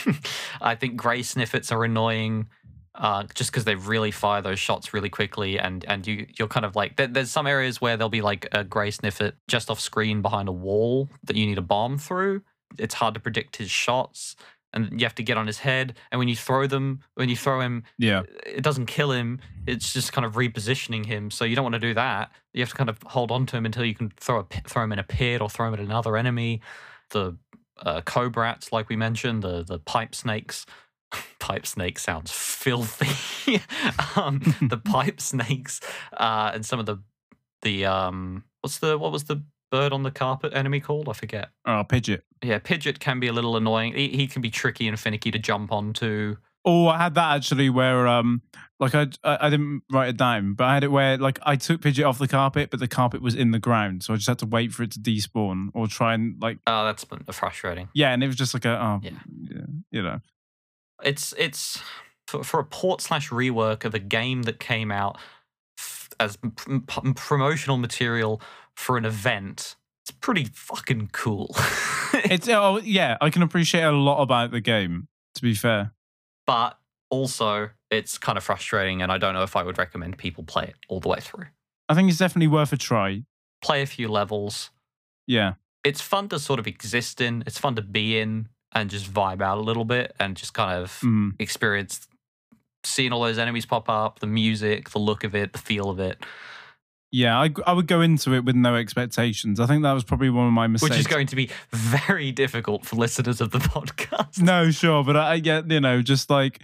I 0.61 0.75
think 0.75 0.97
gray 0.97 1.21
sniffits 1.21 1.71
are 1.71 1.85
annoying. 1.85 2.49
uh, 2.95 3.23
just 3.35 3.51
because 3.53 3.65
they 3.65 3.77
really 3.77 4.11
fire 4.11 4.43
those 4.43 4.59
shots 4.59 4.93
really 4.93 5.09
quickly, 5.09 5.59
and 5.59 5.85
and 5.87 6.07
you 6.07 6.27
you're 6.37 6.49
kind 6.49 6.67
of 6.67 6.75
like 6.75 6.97
there, 6.97 7.07
there's 7.07 7.31
some 7.31 7.47
areas 7.47 7.81
where 7.81 7.97
there'll 7.97 8.09
be 8.11 8.23
like 8.23 8.49
a 8.53 8.65
grey 8.65 8.91
sniffit 8.91 9.35
just 9.47 9.71
off 9.71 9.79
screen 9.81 10.21
behind 10.21 10.49
a 10.49 10.53
wall 10.53 11.09
that 11.25 11.37
you 11.37 11.47
need 11.47 11.59
a 11.59 11.63
bomb 11.63 11.97
through. 11.99 12.43
It's 12.77 12.95
hard 12.95 13.15
to 13.15 13.21
predict 13.21 13.57
his 13.57 13.71
shots, 13.71 14.35
and 14.73 15.01
you 15.01 15.07
have 15.07 15.15
to 15.17 15.23
get 15.23 15.37
on 15.39 15.47
his 15.47 15.59
head. 15.59 15.95
And 16.13 16.19
when 16.19 16.29
you 16.29 16.37
throw 16.37 16.67
them, 16.67 17.01
when 17.15 17.29
you 17.29 17.37
throw 17.37 17.61
him, 17.61 17.85
Yeah. 17.99 18.23
it 18.47 18.63
doesn't 18.63 18.87
kill 18.87 19.13
him. 19.13 19.41
It's 19.67 19.93
just 19.93 20.13
kind 20.13 20.25
of 20.27 20.35
repositioning 20.35 21.07
him. 21.07 21.31
So 21.31 21.45
you 21.45 21.57
don't 21.57 21.65
want 21.65 21.75
to 21.75 21.79
do 21.81 21.95
that. 21.95 22.31
You 22.53 22.63
have 22.63 22.71
to 22.71 22.75
kind 22.77 22.91
of 22.91 22.99
hold 23.07 23.31
on 23.31 23.47
to 23.47 23.57
him 23.57 23.65
until 23.67 23.85
you 23.85 23.95
can 23.95 24.11
throw 24.19 24.41
a 24.41 24.45
throw 24.69 24.85
him 24.85 24.93
in 24.93 24.99
a 24.99 25.05
pit 25.05 25.41
or 25.41 25.49
throw 25.49 25.69
him 25.69 25.75
at 25.75 25.81
another 25.81 26.17
enemy. 26.17 26.61
The 27.11 27.37
uh, 27.81 28.01
cobrats, 28.03 28.73
like 28.73 28.89
we 28.89 28.97
mentioned, 28.97 29.43
the 29.43 29.63
the 29.65 29.79
pipe 29.79 30.15
snakes. 30.15 30.67
pipe 31.39 31.67
snake 31.67 31.99
sounds 31.99 32.31
filthy. 32.31 33.61
um, 34.17 34.41
the 34.61 34.77
pipe 34.85 35.21
snakes 35.21 35.81
uh, 36.17 36.51
and 36.55 36.67
some 36.67 36.79
of 36.79 36.87
the 36.87 36.99
the 37.63 37.87
um 37.87 38.45
what's 38.61 38.79
the 38.79 38.99
what 38.99 39.11
was 39.13 39.25
the 39.25 39.43
bird 39.71 39.93
on 39.93 40.03
the 40.03 40.11
carpet 40.11 40.53
enemy 40.55 40.81
called? 40.81 41.09
I 41.09 41.13
forget. 41.13 41.51
Oh, 41.67 41.85
Pidgit. 41.89 42.23
Yeah, 42.43 42.59
Pidgit 42.59 42.99
can 43.01 43.21
be 43.21 43.27
a 43.27 43.33
little 43.33 43.57
annoying. 43.57 43.95
He, 43.95 44.09
he 44.09 44.27
can 44.27 44.43
be 44.43 44.51
tricky 44.51 44.87
and 44.89 44.99
finicky 44.99 45.31
to 45.31 45.39
jump 45.39 45.73
onto. 45.73 46.37
Oh, 46.65 46.89
I 46.89 46.99
had 46.99 47.15
that 47.15 47.37
actually 47.37 47.71
where 47.71 48.07
um 48.07 48.43
like 48.81 48.95
I, 48.95 49.07
I 49.25 49.47
I 49.47 49.51
didn't 49.51 49.83
write 49.91 50.11
it 50.11 50.17
down, 50.17 50.55
but 50.55 50.65
I 50.65 50.75
had 50.75 50.85
it 50.85 50.91
where 50.91 51.17
like 51.17 51.39
I 51.43 51.57
took 51.57 51.81
Pidgit 51.81 52.07
off 52.07 52.19
the 52.19 52.29
carpet, 52.29 52.71
but 52.71 52.81
the 52.81 52.89
carpet 52.89 53.23
was 53.23 53.35
in 53.35 53.53
the 53.53 53.59
ground, 53.59 54.03
so 54.03 54.13
I 54.13 54.17
just 54.17 54.29
had 54.29 54.39
to 54.41 54.47
wait 54.47 54.73
for 54.73 54.83
it 54.83 54.91
to 54.93 54.99
despawn 54.99 55.69
or 55.73 55.87
try 55.87 56.15
and 56.15 56.37
like 56.43 56.59
Oh, 56.67 56.85
that's 56.85 57.05
frustrating. 57.33 57.89
yeah, 57.95 58.13
and 58.13 58.23
it 58.23 58.27
was 58.27 58.37
just 58.37 58.55
like 58.55 58.65
a 58.65 58.71
oh 58.81 59.01
Yeah. 59.03 59.11
yeah, 59.43 59.67
you 59.91 60.03
know 60.03 60.21
It's 61.03 61.33
it's 61.39 61.81
for, 62.27 62.45
for 62.45 62.61
a 62.61 62.65
port 62.65 63.01
slash 63.01 63.31
rework 63.31 63.85
of 63.85 63.95
a 63.95 63.99
game 64.01 64.43
that 64.43 64.61
came 64.61 64.91
out 64.91 65.17
f- 65.79 66.09
as 66.21 66.37
pr- 66.37 66.79
p- 66.87 67.13
promotional 67.15 67.79
material 67.79 68.43
for 68.79 68.97
an 68.97 69.05
event. 69.05 69.75
It's 70.05 70.13
pretty 70.13 70.45
fucking 70.45 71.11
cool. 71.13 71.55
it's 72.15 72.49
oh 72.49 72.79
yeah, 72.79 73.19
I 73.21 73.29
can 73.29 73.43
appreciate 73.43 73.83
a 73.83 73.93
lot 73.93 74.23
about 74.23 74.53
the 74.53 74.61
game. 74.61 75.09
To 75.35 75.43
be 75.43 75.55
fair, 75.55 75.93
but 76.47 76.79
also 77.11 77.71
it's 77.91 78.19
kind 78.19 78.39
of 78.39 78.45
frustrating, 78.45 79.03
and 79.03 79.13
I 79.13 79.19
don't 79.19 79.35
know 79.35 79.43
if 79.43 79.57
I 79.57 79.63
would 79.63 79.79
recommend 79.79 80.17
people 80.17 80.45
play 80.45 80.65
it 80.65 80.75
all 80.89 81.01
the 81.01 81.09
way 81.09 81.21
through. 81.21 81.47
I 81.89 81.95
think 81.95 82.09
it's 82.09 82.19
definitely 82.19 82.49
worth 82.49 82.73
a 82.73 82.77
try. 82.77 83.25
Play 83.63 83.83
a 83.83 83.87
few 83.87 84.09
levels. 84.09 84.71
Yeah, 85.27 85.55
It's 85.85 86.01
fun 86.01 86.29
to 86.31 86.39
sort 86.39 86.59
of 86.59 86.67
exist 86.67 87.21
in. 87.21 87.43
It's 87.47 87.59
fun 87.59 87.75
to 87.77 87.83
be 87.83 88.19
in 88.19 88.49
and 88.73 88.89
just 88.89 89.13
vibe 89.13 89.43
out 89.43 89.59
a 89.59 89.61
little 89.61 89.85
bit 89.85 90.15
and 90.19 90.37
just 90.37 90.55
kind 90.55 90.83
of 90.83 91.01
mm. 91.05 91.33
experience 91.39 92.09
seeing 92.85 93.13
all 93.13 93.21
those 93.21 93.39
enemies 93.39 93.67
pop 93.67 93.89
up, 93.89 94.21
the 94.21 94.27
music, 94.27 94.91
the 94.91 94.99
look 94.99 95.25
of 95.25 95.35
it, 95.35 95.53
the 95.53 95.59
feel 95.59 95.91
of 95.91 95.99
it, 95.99 96.25
yeah. 97.11 97.39
I 97.41 97.53
I 97.67 97.73
would 97.73 97.87
go 97.87 98.01
into 98.01 98.35
it 98.35 98.45
with 98.45 98.57
no 98.57 98.75
expectations. 98.77 99.61
I 99.61 99.67
think 99.67 99.83
that 99.83 99.93
was 99.93 100.05
probably 100.05 100.31
one 100.31 100.47
of 100.47 100.53
my 100.53 100.67
mistakes. 100.67 100.91
which 100.91 100.99
is 101.01 101.07
going 101.07 101.27
to 101.29 101.37
be 101.37 101.51
very 101.73 102.33
difficult 102.33 102.85
for 102.87 102.97
listeners 102.97 103.41
of 103.41 103.51
the 103.51 103.59
podcast. 103.75 104.41
No, 104.41 104.71
sure, 104.71 105.05
but 105.05 105.17
I 105.17 105.33
I 105.35 105.39
get 105.41 105.71
you 105.71 105.81
know 105.81 106.03
just 106.03 106.31
like 106.31 106.61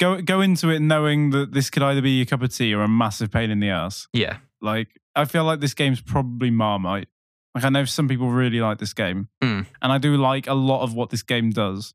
go 0.00 0.20
go 0.20 0.40
into 0.40 0.70
it 0.70 0.80
knowing 0.80 1.30
that 1.30 1.52
this 1.52 1.70
could 1.70 1.82
either 1.82 2.02
be 2.02 2.20
a 2.20 2.26
cup 2.26 2.42
of 2.42 2.54
tea 2.54 2.74
or 2.74 2.82
a 2.82 2.88
massive 2.88 3.30
pain 3.30 3.50
in 3.50 3.60
the 3.60 3.68
ass. 3.70 4.08
Yeah. 4.12 4.38
Like 4.60 4.88
I 5.14 5.24
feel 5.26 5.44
like 5.44 5.60
this 5.60 5.74
game's 5.74 6.00
probably 6.00 6.50
Marmite. 6.50 7.08
Like 7.54 7.64
I 7.64 7.68
know 7.68 7.84
some 7.84 8.08
people 8.08 8.30
really 8.30 8.60
like 8.60 8.78
this 8.78 8.92
game, 8.94 9.28
Mm. 9.42 9.66
and 9.80 9.92
I 9.92 9.98
do 9.98 10.16
like 10.16 10.48
a 10.48 10.54
lot 10.54 10.82
of 10.82 10.94
what 10.94 11.10
this 11.10 11.22
game 11.22 11.50
does. 11.50 11.94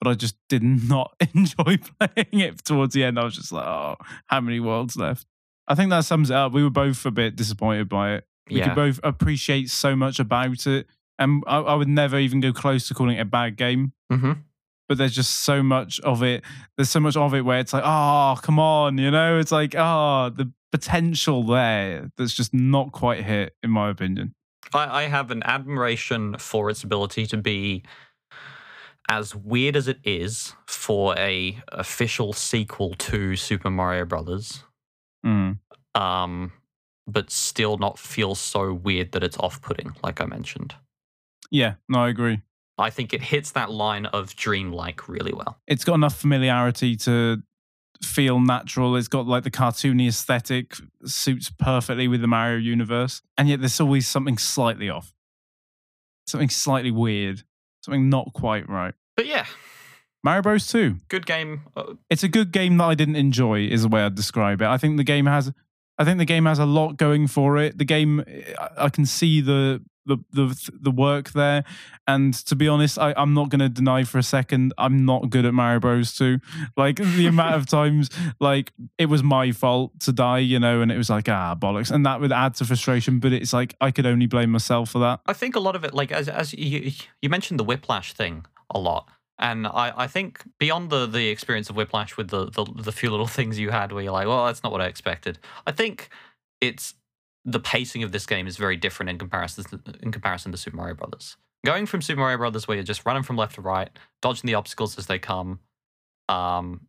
But 0.00 0.10
I 0.10 0.14
just 0.14 0.36
did 0.48 0.62
not 0.88 1.14
enjoy 1.34 1.78
playing 1.98 2.40
it 2.40 2.64
towards 2.64 2.94
the 2.94 3.02
end. 3.04 3.18
I 3.18 3.24
was 3.24 3.34
just 3.36 3.50
like, 3.52 3.66
oh, 3.66 3.96
how 4.26 4.40
many 4.40 4.60
worlds 4.60 4.96
left? 4.96 5.26
I 5.68 5.74
think 5.74 5.90
that 5.90 6.04
sums 6.04 6.30
it 6.30 6.36
up. 6.36 6.52
We 6.52 6.62
were 6.62 6.70
both 6.70 7.04
a 7.06 7.10
bit 7.10 7.36
disappointed 7.36 7.88
by 7.88 8.14
it. 8.14 8.26
We 8.50 8.58
Yeah. 8.58 8.66
could 8.66 8.74
both 8.74 9.00
appreciate 9.02 9.70
so 9.70 9.96
much 9.96 10.18
about 10.18 10.66
it, 10.66 10.86
and 11.18 11.42
I, 11.46 11.58
I 11.58 11.74
would 11.74 11.88
never 11.88 12.18
even 12.18 12.40
go 12.40 12.52
close 12.52 12.88
to 12.88 12.94
calling 12.94 13.16
it 13.16 13.20
a 13.20 13.24
bad 13.24 13.56
game 13.56 13.92
hmm 14.10 14.32
but 14.88 14.98
there's 14.98 15.14
just 15.14 15.44
so 15.44 15.62
much 15.62 15.98
of 16.00 16.22
it. 16.22 16.44
There's 16.76 16.90
so 16.90 17.00
much 17.00 17.16
of 17.16 17.32
it 17.32 17.40
where 17.40 17.58
it's 17.58 17.72
like, 17.72 17.82
oh, 17.84 18.38
come 18.42 18.58
on, 18.58 18.98
you 18.98 19.10
know? 19.10 19.38
It's 19.38 19.50
like, 19.50 19.74
oh, 19.74 20.28
the 20.28 20.52
potential 20.72 21.42
there 21.42 22.10
that's 22.18 22.34
just 22.34 22.52
not 22.52 22.92
quite 22.92 23.24
hit, 23.24 23.54
in 23.62 23.70
my 23.70 23.88
opinion. 23.88 24.34
I, 24.74 25.04
I 25.04 25.08
have 25.08 25.30
an 25.30 25.42
admiration 25.44 26.36
for 26.36 26.68
its 26.68 26.82
ability 26.84 27.26
to 27.28 27.38
be 27.38 27.82
as 29.08 29.34
weird 29.34 29.76
as 29.76 29.88
it 29.88 30.00
is 30.04 30.54
for 30.66 31.16
a 31.18 31.58
official 31.68 32.32
sequel 32.34 32.94
to 32.94 33.36
Super 33.36 33.70
Mario 33.70 34.04
Brothers, 34.04 34.64
Mm. 35.24 35.58
um, 35.94 36.52
but 37.06 37.30
still 37.30 37.78
not 37.78 37.98
feel 37.98 38.34
so 38.34 38.72
weird 38.74 39.12
that 39.12 39.22
it's 39.22 39.38
off-putting, 39.38 39.94
like 40.02 40.20
I 40.20 40.26
mentioned. 40.26 40.74
Yeah, 41.50 41.74
no, 41.88 42.00
I 42.00 42.08
agree. 42.08 42.40
I 42.78 42.90
think 42.90 43.12
it 43.12 43.22
hits 43.22 43.52
that 43.52 43.70
line 43.70 44.06
of 44.06 44.34
dreamlike 44.34 45.08
really 45.08 45.32
well. 45.32 45.58
It's 45.66 45.84
got 45.84 45.94
enough 45.94 46.16
familiarity 46.16 46.96
to 46.96 47.42
feel 48.02 48.40
natural. 48.40 48.96
It's 48.96 49.08
got 49.08 49.26
like 49.26 49.44
the 49.44 49.50
cartoony 49.50 50.08
aesthetic, 50.08 50.74
suits 51.04 51.50
perfectly 51.58 52.08
with 52.08 52.20
the 52.20 52.26
Mario 52.26 52.58
universe. 52.58 53.22
And 53.38 53.48
yet 53.48 53.60
there's 53.60 53.80
always 53.80 54.08
something 54.08 54.38
slightly 54.38 54.90
off, 54.90 55.14
something 56.26 56.48
slightly 56.50 56.90
weird, 56.90 57.44
something 57.84 58.08
not 58.08 58.32
quite 58.34 58.68
right. 58.68 58.94
But 59.16 59.26
yeah, 59.26 59.46
Mario 60.24 60.42
Bros. 60.42 60.66
2. 60.66 60.96
good 61.08 61.26
game. 61.26 61.62
Uh, 61.76 61.94
it's 62.10 62.22
a 62.24 62.28
good 62.28 62.50
game 62.50 62.78
that 62.78 62.84
I 62.84 62.94
didn't 62.94 63.16
enjoy 63.16 63.66
is 63.66 63.82
the 63.82 63.88
way 63.88 64.02
I'd 64.02 64.14
describe 64.14 64.62
it. 64.62 64.66
I 64.66 64.78
think 64.78 64.96
the 64.96 65.04
game 65.04 65.26
has 65.26 65.52
I 65.98 66.04
think 66.04 66.18
the 66.18 66.24
game 66.24 66.46
has 66.46 66.58
a 66.58 66.64
lot 66.66 66.96
going 66.96 67.28
for 67.28 67.56
it. 67.58 67.78
The 67.78 67.84
game 67.84 68.24
I- 68.58 68.86
I 68.86 68.88
can 68.88 69.06
see 69.06 69.40
the 69.40 69.82
the 70.06 70.18
the, 70.32 70.70
the 70.82 70.90
work 70.90 71.30
there 71.32 71.64
and 72.06 72.34
to 72.34 72.54
be 72.54 72.68
honest 72.68 72.98
I, 72.98 73.14
i'm 73.16 73.32
not 73.32 73.48
going 73.48 73.60
to 73.60 73.70
deny 73.70 74.04
for 74.04 74.18
a 74.18 74.22
second 74.22 74.74
i'm 74.76 75.06
not 75.06 75.30
good 75.30 75.46
at 75.46 75.54
mario 75.54 75.80
bros 75.80 76.12
2 76.14 76.40
like 76.76 76.96
the 76.96 77.26
amount 77.34 77.54
of 77.54 77.64
times 77.64 78.10
like 78.38 78.70
it 78.98 79.06
was 79.06 79.22
my 79.22 79.50
fault 79.52 79.98
to 80.00 80.12
die 80.12 80.40
you 80.40 80.58
know 80.60 80.82
and 80.82 80.92
it 80.92 80.98
was 80.98 81.08
like 81.08 81.26
ah 81.30 81.54
bollocks 81.58 81.90
and 81.90 82.04
that 82.04 82.20
would 82.20 82.32
add 82.32 82.54
to 82.56 82.66
frustration 82.66 83.18
but 83.18 83.32
it's 83.32 83.54
like 83.54 83.74
i 83.80 83.90
could 83.90 84.04
only 84.04 84.26
blame 84.26 84.50
myself 84.50 84.90
for 84.90 84.98
that 84.98 85.20
I 85.24 85.32
think 85.32 85.56
a 85.56 85.60
lot 85.60 85.74
of 85.74 85.84
it, 85.84 85.94
like 85.94 86.12
as 86.12 86.28
as 86.28 86.52
you 86.52 86.92
you 87.22 87.30
mentioned 87.30 87.58
the 87.58 87.64
whiplash 87.64 88.12
thing 88.12 88.44
a 88.68 88.78
lot, 88.78 89.08
and 89.38 89.66
I, 89.66 89.92
I 89.96 90.06
think 90.06 90.42
beyond 90.58 90.90
the 90.90 91.06
the 91.06 91.28
experience 91.28 91.68
of 91.68 91.76
whiplash 91.76 92.16
with 92.16 92.28
the, 92.28 92.46
the 92.46 92.64
the 92.64 92.92
few 92.92 93.10
little 93.10 93.26
things 93.38 93.58
you 93.58 93.70
had 93.70 93.92
where 93.92 94.02
you're 94.02 94.12
like, 94.12 94.26
well, 94.26 94.46
that's 94.46 94.62
not 94.62 94.72
what 94.72 94.80
I 94.80 94.86
expected. 94.86 95.38
I 95.66 95.72
think 95.72 96.08
it's 96.60 96.94
the 97.44 97.60
pacing 97.60 98.02
of 98.02 98.12
this 98.12 98.26
game 98.26 98.46
is 98.46 98.56
very 98.56 98.76
different 98.76 99.10
in 99.10 99.18
comparison 99.18 99.64
to, 99.64 99.80
in 100.02 100.10
comparison 100.12 100.50
to 100.52 100.58
Super 100.58 100.76
Mario 100.76 100.94
Brothers. 100.94 101.36
Going 101.64 101.86
from 101.86 102.00
Super 102.00 102.20
Mario 102.20 102.38
Brothers 102.38 102.66
where 102.66 102.76
you're 102.76 102.84
just 102.84 103.04
running 103.04 103.22
from 103.22 103.36
left 103.36 103.56
to 103.56 103.60
right, 103.60 103.90
dodging 104.22 104.46
the 104.46 104.54
obstacles 104.54 104.98
as 104.98 105.06
they 105.06 105.18
come. 105.18 105.60
Um, 106.28 106.86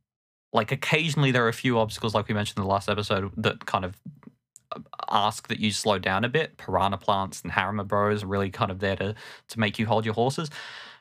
like 0.53 0.71
occasionally 0.71 1.31
there 1.31 1.45
are 1.45 1.49
a 1.49 1.53
few 1.53 1.77
obstacles, 1.77 2.15
like 2.15 2.27
we 2.29 2.33
mentioned 2.33 2.57
in 2.57 2.63
the 2.63 2.69
last 2.69 2.87
episode, 2.89 3.31
that 3.37 3.65
kind 3.65 3.83
of 3.83 3.99
uh, 4.73 4.79
ask 5.09 5.49
that 5.49 5.59
you 5.59 5.71
slow 5.71 5.99
down 5.99 6.23
a 6.23 6.29
bit. 6.29 6.57
Piranha 6.57 6.97
plants 6.97 7.41
and 7.41 7.51
Hammer 7.51 7.83
Bros 7.83 8.23
are 8.23 8.27
really 8.27 8.49
kind 8.49 8.71
of 8.71 8.79
there 8.79 8.95
to 8.95 9.15
to 9.49 9.59
make 9.59 9.77
you 9.77 9.85
hold 9.85 10.05
your 10.05 10.13
horses. 10.13 10.49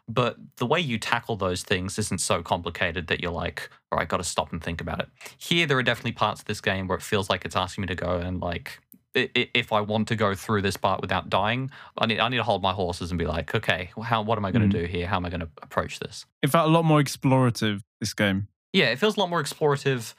But 0.07 0.37
the 0.57 0.67
way 0.67 0.81
you 0.81 0.99
tackle 0.99 1.37
those 1.37 1.63
things 1.63 1.99
isn't 1.99 2.21
so 2.21 2.43
complicated 2.43 3.07
that 3.07 3.21
you're 3.21 3.31
like, 3.33 3.71
all 3.91 3.99
right, 3.99 4.09
got 4.09 4.19
to 4.19 4.25
stop 4.25 4.53
and 4.53 4.63
think 4.63 4.81
about 4.81 5.01
it. 5.01 5.09
Here, 5.39 5.67
there 5.67 5.79
are 5.79 5.83
definitely 5.83 6.13
parts 6.13 6.41
of 6.41 6.47
this 6.47 6.61
game 6.61 6.89
where 6.89 6.99
it 6.99 7.03
feels 7.03 7.31
like 7.31 7.45
it's 7.47 7.57
asking 7.57 7.83
me 7.83 7.89
to 7.89 7.95
go 7.95 8.19
and 8.19 8.41
like, 8.41 8.81
if 9.15 9.73
I 9.73 9.81
want 9.81 10.09
to 10.09 10.17
go 10.17 10.35
through 10.35 10.63
this 10.63 10.77
part 10.77 11.01
without 11.01 11.31
dying, 11.31 11.71
I 11.97 12.07
need 12.07 12.19
I 12.19 12.29
need 12.29 12.39
to 12.39 12.43
hold 12.43 12.63
my 12.63 12.73
horses 12.73 13.13
and 13.13 13.19
be 13.19 13.27
like, 13.27 13.55
okay, 13.55 13.91
how 14.03 14.23
what 14.23 14.37
am 14.39 14.45
I 14.45 14.51
going 14.51 14.69
to 14.69 14.77
Mm. 14.77 14.81
do 14.83 14.87
here? 14.87 15.07
How 15.07 15.17
am 15.17 15.25
I 15.25 15.31
going 15.31 15.41
to 15.41 15.49
approach 15.63 16.01
this? 16.01 16.27
it 16.43 16.49
felt 16.51 16.69
a 16.69 16.73
lot 16.73 16.85
more 16.85 17.01
explorative 17.01 17.81
this 18.01 18.13
game 18.13 18.49
Yeah, 18.73 18.87
it 18.87 18.99
feels 18.99 19.17
a 19.17 19.21
lot 19.21 19.31
more 19.31 19.41
explorative, 19.43 20.15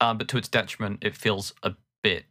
um, 0.00 0.16
but 0.16 0.28
to 0.28 0.38
its 0.38 0.48
detriment, 0.48 1.00
it 1.02 1.16
feels 1.16 1.52
a 1.64 1.74
bit 2.04 2.24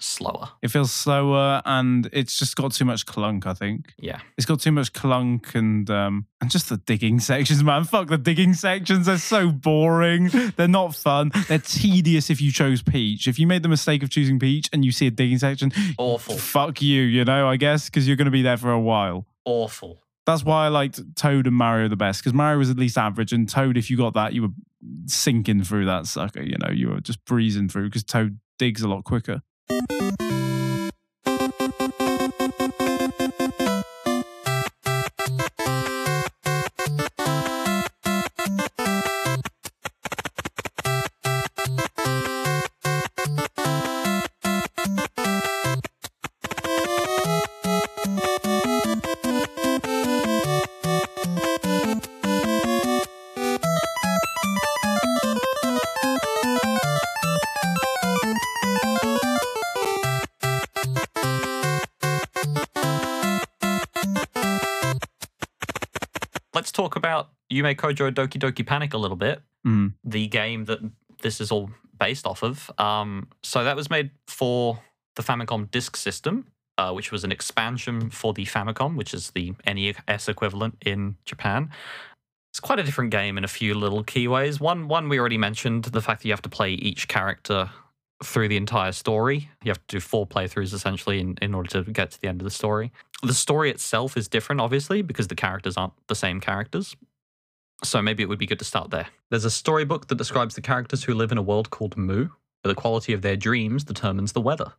slower. 0.00 0.48
it 0.62 0.68
feels 0.68 0.92
slower 0.92 1.62
and 1.64 2.08
it's 2.12 2.38
just 2.38 2.56
got 2.56 2.72
too 2.72 2.84
much 2.84 3.04
clunk 3.06 3.46
i 3.46 3.52
think 3.54 3.92
Yeah. 3.98 4.20
It's 4.36 4.46
got 4.46 4.60
too 4.60 4.72
much 4.72 4.92
clunk 4.92 5.54
and 5.54 5.88
um 5.90 6.26
and 6.40 6.50
just 6.50 6.68
the 6.70 6.76
digging 6.78 7.20
sections, 7.30 7.62
man. 7.62 7.84
Fuck 7.84 8.08
the 8.08 8.18
digging 8.18 8.54
sections. 8.54 9.06
They're 9.06 9.18
so 9.18 9.50
boring. 9.52 10.28
They're 10.56 10.66
not 10.66 10.96
fun. 10.96 11.30
They're 11.46 11.58
tedious 11.60 12.30
if 12.30 12.40
you 12.40 12.50
chose 12.50 12.82
Peach. 12.82 13.28
If 13.28 13.38
you 13.38 13.46
made 13.46 13.62
the 13.62 13.68
mistake 13.68 14.02
of 14.02 14.10
choosing 14.10 14.40
Peach 14.40 14.68
and 14.72 14.84
you 14.84 14.90
see 14.90 15.06
a 15.06 15.10
digging 15.12 15.38
section, 15.38 15.70
Awful. 15.98 16.36
fuck 16.36 16.82
you, 16.82 17.02
you 17.02 17.24
know, 17.24 17.46
I 17.46 17.56
guess, 17.56 17.88
because 17.88 18.08
you're 18.08 18.16
gonna 18.16 18.32
be 18.32 18.42
there 18.42 18.56
for 18.56 18.72
a 18.72 18.80
while. 18.80 19.26
Awful. 19.44 20.02
That's 20.26 20.42
why 20.44 20.64
I 20.66 20.68
liked 20.68 21.00
Toad 21.16 21.46
and 21.46 21.54
Mario 21.56 21.88
the 21.88 21.96
best, 21.96 22.20
because 22.22 22.32
Mario 22.34 22.58
was 22.58 22.70
at 22.70 22.76
least 22.78 22.98
average, 22.98 23.32
and 23.32 23.48
Toad, 23.48 23.76
if 23.76 23.88
you 23.90 23.96
got 23.96 24.14
that, 24.14 24.32
you 24.32 24.42
were 24.42 24.54
sinking 25.06 25.62
through 25.64 25.86
that 25.86 26.06
sucker, 26.06 26.42
you 26.42 26.56
know, 26.58 26.70
you 26.72 26.88
were 26.90 27.00
just 27.00 27.24
breezing 27.24 27.68
through 27.68 27.84
because 27.88 28.04
Toad 28.04 28.38
digs 28.58 28.82
a 28.82 28.88
lot 28.88 29.04
quicker. 29.04 29.42
Let's 29.70 30.31
Yume 67.52 67.76
Kojo 67.76 68.10
Doki 68.10 68.40
Doki 68.40 68.66
Panic 68.66 68.94
a 68.94 68.98
little 68.98 69.16
bit. 69.16 69.42
Mm. 69.66 69.94
The 70.04 70.26
game 70.28 70.64
that 70.64 70.80
this 71.20 71.40
is 71.40 71.50
all 71.50 71.70
based 71.98 72.26
off 72.26 72.42
of. 72.42 72.70
Um, 72.78 73.28
so 73.42 73.64
that 73.64 73.76
was 73.76 73.88
made 73.90 74.10
for 74.26 74.80
the 75.14 75.22
Famicom 75.22 75.70
Disk 75.70 75.96
System, 75.96 76.46
uh, 76.78 76.92
which 76.92 77.12
was 77.12 77.22
an 77.22 77.30
expansion 77.30 78.10
for 78.10 78.32
the 78.32 78.44
Famicom, 78.44 78.96
which 78.96 79.14
is 79.14 79.30
the 79.30 79.54
NES 79.66 80.28
equivalent 80.28 80.76
in 80.84 81.16
Japan. 81.24 81.70
It's 82.50 82.60
quite 82.60 82.78
a 82.78 82.82
different 82.82 83.10
game 83.10 83.38
in 83.38 83.44
a 83.44 83.48
few 83.48 83.74
little 83.74 84.02
key 84.02 84.28
ways. 84.28 84.60
One, 84.60 84.88
one 84.88 85.08
we 85.08 85.18
already 85.18 85.38
mentioned 85.38 85.84
the 85.84 86.02
fact 86.02 86.22
that 86.22 86.28
you 86.28 86.32
have 86.32 86.42
to 86.42 86.50
play 86.50 86.72
each 86.72 87.08
character 87.08 87.70
through 88.22 88.48
the 88.48 88.56
entire 88.56 88.92
story. 88.92 89.48
You 89.64 89.70
have 89.70 89.86
to 89.86 89.96
do 89.96 90.00
four 90.00 90.26
playthroughs 90.26 90.74
essentially 90.74 91.20
in, 91.20 91.36
in 91.40 91.54
order 91.54 91.68
to 91.70 91.90
get 91.90 92.10
to 92.12 92.20
the 92.20 92.28
end 92.28 92.40
of 92.40 92.44
the 92.44 92.50
story. 92.50 92.92
The 93.22 93.34
story 93.34 93.70
itself 93.70 94.16
is 94.16 94.28
different, 94.28 94.60
obviously, 94.60 95.02
because 95.02 95.28
the 95.28 95.34
characters 95.34 95.76
aren't 95.76 95.94
the 96.08 96.14
same 96.14 96.40
characters. 96.40 96.96
So 97.84 98.00
maybe 98.00 98.22
it 98.22 98.28
would 98.28 98.38
be 98.38 98.46
good 98.46 98.60
to 98.60 98.64
start 98.64 98.90
there. 98.90 99.08
There's 99.30 99.44
a 99.44 99.50
storybook 99.50 100.06
that 100.06 100.18
describes 100.18 100.54
the 100.54 100.60
characters 100.60 101.04
who 101.04 101.14
live 101.14 101.32
in 101.32 101.38
a 101.38 101.42
world 101.42 101.70
called 101.70 101.96
Mu, 101.96 102.28
where 102.62 102.74
the 102.74 102.74
quality 102.74 103.12
of 103.12 103.22
their 103.22 103.36
dreams 103.36 103.84
determines 103.84 104.32
the 104.32 104.40
weather. 104.40 104.72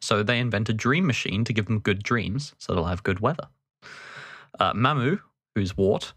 So 0.00 0.22
they 0.22 0.38
invent 0.38 0.68
a 0.68 0.72
dream 0.72 1.06
machine 1.06 1.44
to 1.44 1.52
give 1.52 1.66
them 1.66 1.80
good 1.80 2.02
dreams, 2.02 2.54
so 2.58 2.74
they'll 2.74 2.84
have 2.84 3.02
good 3.02 3.20
weather. 3.20 3.48
Uh, 4.58 4.72
Mamu, 4.72 5.20
who's 5.54 5.76
Wart, 5.76 6.12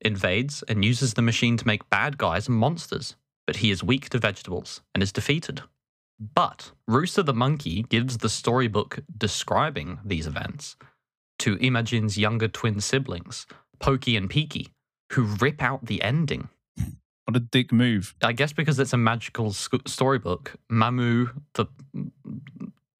invades 0.00 0.62
and 0.64 0.84
uses 0.84 1.14
the 1.14 1.22
machine 1.22 1.56
to 1.56 1.66
make 1.66 1.88
bad 1.90 2.18
guys 2.18 2.48
and 2.48 2.56
monsters, 2.56 3.16
but 3.46 3.56
he 3.56 3.70
is 3.70 3.82
weak 3.82 4.08
to 4.10 4.18
vegetables 4.18 4.82
and 4.94 5.02
is 5.02 5.12
defeated. 5.12 5.62
But 6.18 6.72
Rooster 6.88 7.22
the 7.22 7.34
monkey 7.34 7.82
gives 7.82 8.18
the 8.18 8.28
storybook 8.28 9.00
describing 9.16 9.98
these 10.04 10.26
events 10.26 10.76
to 11.40 11.56
Imajin's 11.58 12.16
younger 12.16 12.48
twin 12.48 12.80
siblings, 12.80 13.46
Pokey 13.78 14.16
and 14.16 14.30
Peaky, 14.30 14.68
who 15.12 15.22
rip 15.22 15.62
out 15.62 15.86
the 15.86 16.02
ending. 16.02 16.48
What 17.24 17.36
a 17.36 17.40
dick 17.40 17.72
move. 17.72 18.14
I 18.22 18.32
guess 18.32 18.52
because 18.52 18.78
it's 18.78 18.92
a 18.92 18.96
magical 18.96 19.52
sc- 19.52 19.88
storybook, 19.88 20.54
Mamu, 20.70 21.30
the 21.54 21.66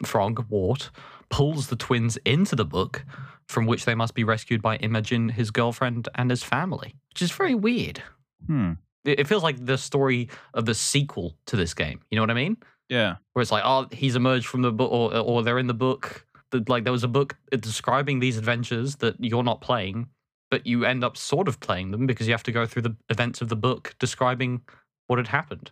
frog, 0.04 0.46
Wart, 0.48 0.90
pulls 1.30 1.68
the 1.68 1.76
twins 1.76 2.16
into 2.24 2.56
the 2.56 2.64
book, 2.64 3.04
from 3.48 3.66
which 3.66 3.84
they 3.84 3.94
must 3.94 4.14
be 4.14 4.24
rescued 4.24 4.60
by 4.60 4.78
Imajin, 4.78 5.30
his 5.30 5.52
girlfriend, 5.52 6.08
and 6.16 6.30
his 6.30 6.42
family, 6.42 6.96
which 7.10 7.22
is 7.22 7.30
very 7.30 7.54
weird. 7.54 8.02
Hmm. 8.46 8.72
It 9.04 9.20
it 9.20 9.26
feels 9.28 9.44
like 9.44 9.64
the 9.64 9.78
story 9.78 10.28
of 10.54 10.66
the 10.66 10.74
sequel 10.74 11.36
to 11.46 11.56
this 11.56 11.72
game. 11.72 12.00
You 12.10 12.16
know 12.16 12.22
what 12.22 12.30
I 12.30 12.34
mean? 12.34 12.56
Yeah. 12.88 13.16
Where 13.32 13.42
it's 13.42 13.52
like, 13.52 13.64
oh, 13.64 13.86
he's 13.92 14.16
emerged 14.16 14.46
from 14.46 14.62
the 14.62 14.72
book, 14.72 14.90
or, 14.90 15.16
or 15.16 15.42
they're 15.42 15.58
in 15.58 15.68
the 15.68 15.74
book. 15.74 16.26
That 16.50 16.68
like 16.68 16.84
there 16.84 16.92
was 16.92 17.04
a 17.04 17.08
book 17.08 17.36
describing 17.50 18.20
these 18.20 18.36
adventures 18.36 18.96
that 18.96 19.16
you're 19.18 19.42
not 19.42 19.60
playing, 19.60 20.08
but 20.51 20.66
you 20.66 20.85
end 20.85 21.05
up 21.05 21.16
sort 21.16 21.48
of 21.48 21.60
playing 21.60 21.90
them 21.90 22.06
because 22.06 22.27
you 22.27 22.32
have 22.32 22.43
to 22.44 22.52
go 22.52 22.66
through 22.66 22.82
the 22.82 22.97
events 23.09 23.40
of 23.40 23.48
the 23.48 23.56
book 23.56 23.94
describing 23.98 24.62
what 25.06 25.18
had 25.18 25.28
happened. 25.28 25.70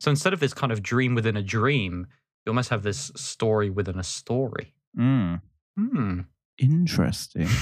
So 0.00 0.10
instead 0.10 0.32
of 0.32 0.40
this 0.40 0.54
kind 0.54 0.72
of 0.72 0.82
dream 0.82 1.14
within 1.14 1.36
a 1.36 1.42
dream, 1.42 2.06
you 2.44 2.50
almost 2.50 2.70
have 2.70 2.82
this 2.82 3.10
story 3.16 3.70
within 3.70 3.98
a 3.98 4.02
story. 4.02 4.74
Mm. 4.98 5.40
Hmm. 5.78 6.20
Interesting. 6.58 7.48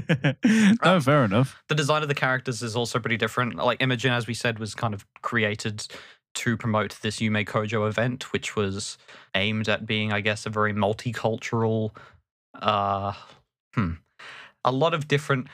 no, 0.84 1.00
fair 1.00 1.24
enough. 1.24 1.62
the 1.68 1.74
design 1.74 2.02
of 2.02 2.08
the 2.08 2.14
characters 2.14 2.62
is 2.62 2.76
also 2.76 2.98
pretty 2.98 3.16
different. 3.16 3.56
Like 3.56 3.78
Imajin, 3.80 4.10
as 4.10 4.26
we 4.26 4.34
said, 4.34 4.58
was 4.58 4.74
kind 4.74 4.94
of 4.94 5.06
created 5.22 5.86
to 6.34 6.56
promote 6.56 6.98
this 7.02 7.18
Yume 7.18 7.46
Kojo 7.46 7.86
event, 7.86 8.32
which 8.32 8.56
was 8.56 8.96
aimed 9.34 9.68
at 9.68 9.86
being, 9.86 10.12
I 10.12 10.20
guess, 10.20 10.46
a 10.46 10.50
very 10.50 10.72
multicultural, 10.72 11.94
uh, 12.54 13.12
hmm, 13.74 13.92
a 14.64 14.72
lot 14.72 14.94
of 14.94 15.08
different 15.08 15.48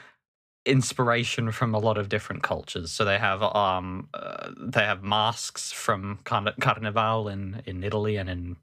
inspiration 0.66 1.50
from 1.50 1.74
a 1.74 1.78
lot 1.78 1.96
of 1.96 2.08
different 2.08 2.42
cultures. 2.42 2.90
So 2.90 3.04
they 3.04 3.18
have 3.18 3.42
um 3.42 4.08
uh, 4.14 4.50
they 4.58 4.84
have 4.84 5.02
masks 5.02 5.72
from 5.72 6.18
Carn- 6.24 6.54
Carnival 6.60 7.28
in 7.28 7.62
in 7.66 7.82
Italy 7.82 8.16
and 8.16 8.28
in 8.28 8.56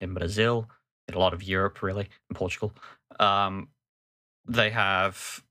in 0.00 0.14
Brazil, 0.14 0.68
in 1.08 1.14
a 1.14 1.18
lot 1.18 1.34
of 1.34 1.42
Europe, 1.42 1.82
really, 1.82 2.08
in 2.30 2.34
Portugal. 2.34 2.72
Um, 3.18 3.68
they 4.46 4.70
have 4.70 5.42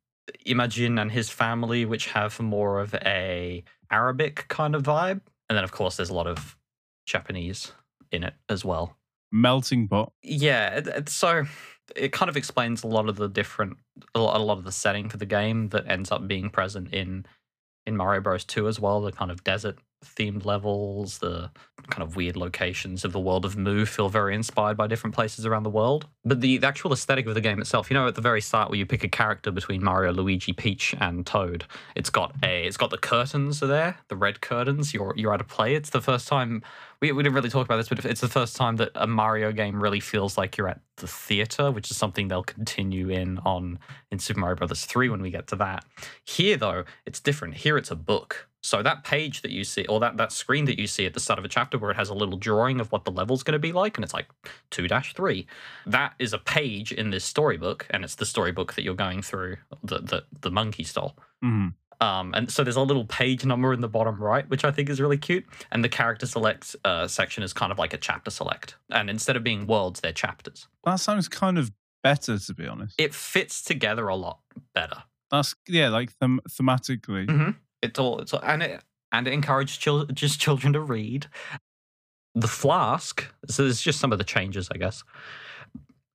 Imajin 0.47 0.99
and 0.99 1.11
his 1.11 1.29
family, 1.29 1.85
which 1.85 2.07
have 2.07 2.39
more 2.39 2.79
of 2.79 2.95
a 2.95 3.63
Arabic 3.91 4.45
kind 4.47 4.75
of 4.75 4.83
vibe, 4.83 5.21
and 5.47 5.55
then 5.57 5.63
of 5.63 5.71
course 5.71 5.97
there's 5.97 6.09
a 6.09 6.13
lot 6.13 6.27
of 6.27 6.57
Japanese 7.05 7.71
in 8.11 8.23
it 8.23 8.33
as 8.49 8.65
well. 8.65 8.97
Melting 9.31 9.87
pot. 9.87 10.11
Yeah, 10.23 11.01
so 11.07 11.45
it 11.95 12.11
kind 12.11 12.29
of 12.29 12.37
explains 12.37 12.83
a 12.83 12.87
lot 12.87 13.09
of 13.09 13.15
the 13.15 13.27
different 13.27 13.77
a 14.15 14.19
lot, 14.19 14.57
of 14.57 14.63
the 14.63 14.71
setting 14.71 15.09
for 15.09 15.17
the 15.17 15.25
game 15.25 15.69
that 15.69 15.87
ends 15.87 16.11
up 16.11 16.27
being 16.27 16.49
present 16.49 16.93
in 16.93 17.25
in 17.85 17.97
Mario 17.97 18.21
Bros 18.21 18.45
2 18.45 18.67
as 18.67 18.79
well. 18.79 19.01
The 19.01 19.11
kind 19.11 19.31
of 19.31 19.43
desert 19.43 19.79
themed 20.03 20.45
levels, 20.45 21.17
the 21.17 21.51
kind 21.89 22.03
of 22.03 22.15
weird 22.15 22.37
locations 22.37 23.03
of 23.03 23.11
the 23.11 23.19
world 23.19 23.45
of 23.45 23.57
Mu 23.57 23.85
feel 23.85 24.09
very 24.09 24.33
inspired 24.33 24.77
by 24.77 24.87
different 24.87 25.15
places 25.15 25.45
around 25.45 25.63
the 25.63 25.69
world. 25.69 26.07
But 26.23 26.41
the, 26.41 26.57
the 26.57 26.67
actual 26.67 26.93
aesthetic 26.93 27.25
of 27.27 27.33
the 27.33 27.41
game 27.41 27.59
itself, 27.59 27.89
you 27.89 27.95
know, 27.95 28.07
at 28.07 28.15
the 28.15 28.21
very 28.21 28.41
start 28.41 28.69
where 28.69 28.77
you 28.77 28.85
pick 28.85 29.03
a 29.03 29.09
character 29.09 29.51
between 29.51 29.83
Mario, 29.83 30.13
Luigi, 30.13 30.53
Peach, 30.53 30.95
and 30.99 31.25
Toad, 31.25 31.65
it's 31.95 32.09
got 32.09 32.33
a 32.43 32.65
it's 32.65 32.77
got 32.77 32.91
the 32.91 32.97
curtains 32.97 33.61
are 33.61 33.67
there, 33.67 33.97
the 34.07 34.15
red 34.15 34.41
curtains. 34.41 34.93
You're 34.93 35.13
you're 35.15 35.33
at 35.33 35.41
a 35.41 35.45
play. 35.45 35.75
It's 35.75 35.89
the 35.89 36.01
first 36.01 36.27
time 36.27 36.63
we, 37.01 37.11
we 37.11 37.23
didn't 37.23 37.35
really 37.35 37.49
talk 37.49 37.65
about 37.65 37.77
this, 37.77 37.89
but 37.89 38.03
it's 38.05 38.21
the 38.21 38.27
first 38.27 38.55
time 38.55 38.75
that 38.77 38.91
a 38.95 39.07
Mario 39.07 39.51
game 39.51 39.81
really 39.81 39.99
feels 39.99 40.37
like 40.37 40.57
you're 40.57 40.67
at 40.67 40.81
the 40.97 41.07
theater, 41.07 41.71
which 41.71 41.89
is 41.91 41.97
something 41.97 42.27
they'll 42.27 42.43
continue 42.43 43.09
in 43.09 43.37
on 43.39 43.79
in 44.11 44.19
Super 44.19 44.39
Mario 44.41 44.55
Brothers 44.57 44.85
3 44.85 45.09
when 45.09 45.21
we 45.21 45.29
get 45.31 45.47
to 45.47 45.55
that. 45.57 45.85
Here 46.25 46.57
though, 46.57 46.83
it's 47.05 47.19
different. 47.19 47.55
Here 47.55 47.77
it's 47.77 47.91
a 47.91 47.95
book. 47.95 48.47
So 48.61 48.83
that 48.83 49.05
page 49.05 49.41
that 49.43 49.51
you 49.51 49.63
see, 49.63 49.85
or 49.85 50.01
that, 50.01 50.17
that 50.17 50.33
screen 50.33 50.65
that 50.65 50.77
you 50.77 50.85
see 50.87 51.05
at 51.05 51.13
the 51.13 51.21
start 51.21 51.39
of 51.39 51.45
a 51.45 51.47
chapter 51.47 51.77
where 51.77 51.91
it 51.91 51.95
has 51.95 52.09
a 52.09 52.13
little 52.13 52.37
drawing 52.37 52.81
of 52.81 52.91
what 52.91 53.05
the 53.05 53.11
level's 53.11 53.41
going 53.41 53.53
to 53.53 53.59
be 53.59 53.71
like, 53.71 53.97
and 53.97 54.03
it's 54.03 54.13
like 54.13 54.27
2-3, 54.71 55.45
that 55.85 56.13
is 56.19 56.33
a 56.33 56.37
page 56.37 56.91
in 56.91 57.09
this 57.09 57.23
storybook, 57.23 57.87
and 57.91 58.03
it's 58.03 58.15
the 58.15 58.25
storybook 58.25 58.73
that 58.73 58.83
you're 58.83 58.95
going 58.95 59.21
through, 59.21 59.55
the, 59.81 59.99
the, 59.99 60.23
the 60.41 60.51
monkey 60.51 60.83
stole. 60.83 61.15
Mhm. 61.41 61.73
Um, 62.01 62.33
and 62.33 62.49
so 62.49 62.63
there's 62.63 62.77
a 62.77 62.81
little 62.81 63.05
page 63.05 63.43
number 63.43 63.73
in 63.73 63.81
the 63.81 63.89
bottom 63.89 64.21
right, 64.21 64.47
which 64.49 64.63
I 64.63 64.71
think 64.71 64.89
is 64.89 65.01
really 65.01 65.17
cute. 65.17 65.45
And 65.71 65.83
the 65.83 65.89
character 65.89 66.25
select 66.25 66.75
uh, 66.85 67.07
section 67.07 67.43
is 67.43 67.51
kind 67.51 67.71
of 67.71 67.77
like 67.77 67.93
a 67.93 67.97
chapter 67.97 68.31
select. 68.31 68.75
And 68.89 69.09
instead 69.09 69.35
of 69.35 69.43
being 69.43 69.67
worlds, 69.67 69.99
they're 69.99 70.13
chapters. 70.13 70.67
That 70.85 70.95
sounds 70.95 71.27
kind 71.27 71.57
of 71.57 71.71
better, 72.01 72.39
to 72.39 72.53
be 72.53 72.67
honest. 72.67 72.95
It 72.97 73.13
fits 73.13 73.61
together 73.61 74.07
a 74.07 74.15
lot 74.15 74.39
better. 74.73 75.03
That's 75.29 75.55
yeah, 75.67 75.89
like 75.89 76.17
them 76.19 76.39
thematically. 76.49 77.27
Mm-hmm. 77.27 77.51
It's 77.81 77.99
all, 77.99 78.19
it's 78.19 78.33
all, 78.33 78.41
and 78.43 78.63
it 78.63 78.81
and 79.11 79.27
it 79.27 79.33
encourages 79.33 79.77
chil- 79.77 80.05
just 80.05 80.39
children 80.39 80.73
to 80.73 80.81
read. 80.81 81.27
The 82.35 82.47
flask. 82.47 83.25
So 83.47 83.63
there's 83.63 83.81
just 83.81 83.99
some 83.99 84.11
of 84.11 84.17
the 84.17 84.23
changes, 84.23 84.69
I 84.71 84.77
guess. 84.77 85.03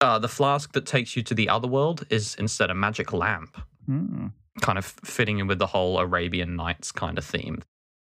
Uh, 0.01 0.19
the 0.19 0.29
flask 0.29 0.73
that 0.73 0.87
takes 0.87 1.17
you 1.17 1.23
to 1.25 1.35
the 1.35 1.49
other 1.49 1.69
world 1.69 2.07
is 2.11 2.35
instead 2.37 2.71
a 2.71 2.75
magic 2.75 3.13
lamp. 3.13 3.61
Hmm. 3.87 4.29
Kind 4.61 4.79
of 4.79 4.85
fitting 4.85 5.39
in 5.39 5.47
with 5.47 5.59
the 5.59 5.67
whole 5.67 5.99
Arabian 5.99 6.57
Nights 6.57 6.93
kind 6.93 7.19
of 7.19 7.25
theme. 7.25 7.63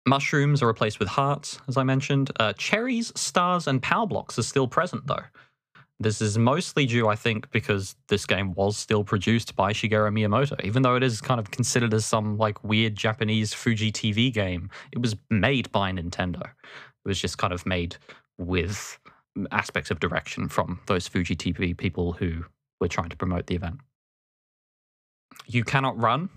Mushrooms 0.06 0.62
are 0.62 0.66
replaced 0.66 0.98
with 0.98 1.08
hearts, 1.08 1.60
as 1.68 1.76
I 1.76 1.82
mentioned. 1.82 2.30
Uh, 2.40 2.54
cherries, 2.54 3.12
stars, 3.14 3.66
and 3.66 3.82
power 3.82 4.06
blocks 4.06 4.38
are 4.38 4.42
still 4.42 4.66
present, 4.66 5.06
though. 5.06 5.24
This 6.00 6.22
is 6.22 6.38
mostly 6.38 6.86
due, 6.86 7.08
I 7.08 7.16
think, 7.16 7.50
because 7.50 7.96
this 8.08 8.24
game 8.24 8.54
was 8.54 8.78
still 8.78 9.02
produced 9.02 9.56
by 9.56 9.72
Shigeru 9.72 10.12
Miyamoto. 10.12 10.64
Even 10.64 10.82
though 10.82 10.94
it 10.94 11.02
is 11.02 11.20
kind 11.20 11.40
of 11.40 11.50
considered 11.50 11.92
as 11.92 12.06
some 12.06 12.38
like 12.38 12.62
weird 12.62 12.94
Japanese 12.94 13.52
Fuji 13.52 13.90
TV 13.90 14.32
game, 14.32 14.70
it 14.92 15.02
was 15.02 15.16
made 15.28 15.70
by 15.72 15.90
Nintendo. 15.90 16.42
It 16.42 17.08
was 17.08 17.20
just 17.20 17.38
kind 17.38 17.52
of 17.52 17.66
made 17.66 17.96
with 18.38 18.98
aspects 19.50 19.90
of 19.90 19.98
direction 19.98 20.48
from 20.48 20.80
those 20.86 21.08
Fuji 21.08 21.34
TV 21.34 21.76
people 21.76 22.12
who 22.12 22.44
were 22.80 22.88
trying 22.88 23.08
to 23.08 23.16
promote 23.16 23.46
the 23.46 23.56
event. 23.56 23.80
You 25.46 25.64
cannot 25.64 26.00
run, 26.00 26.30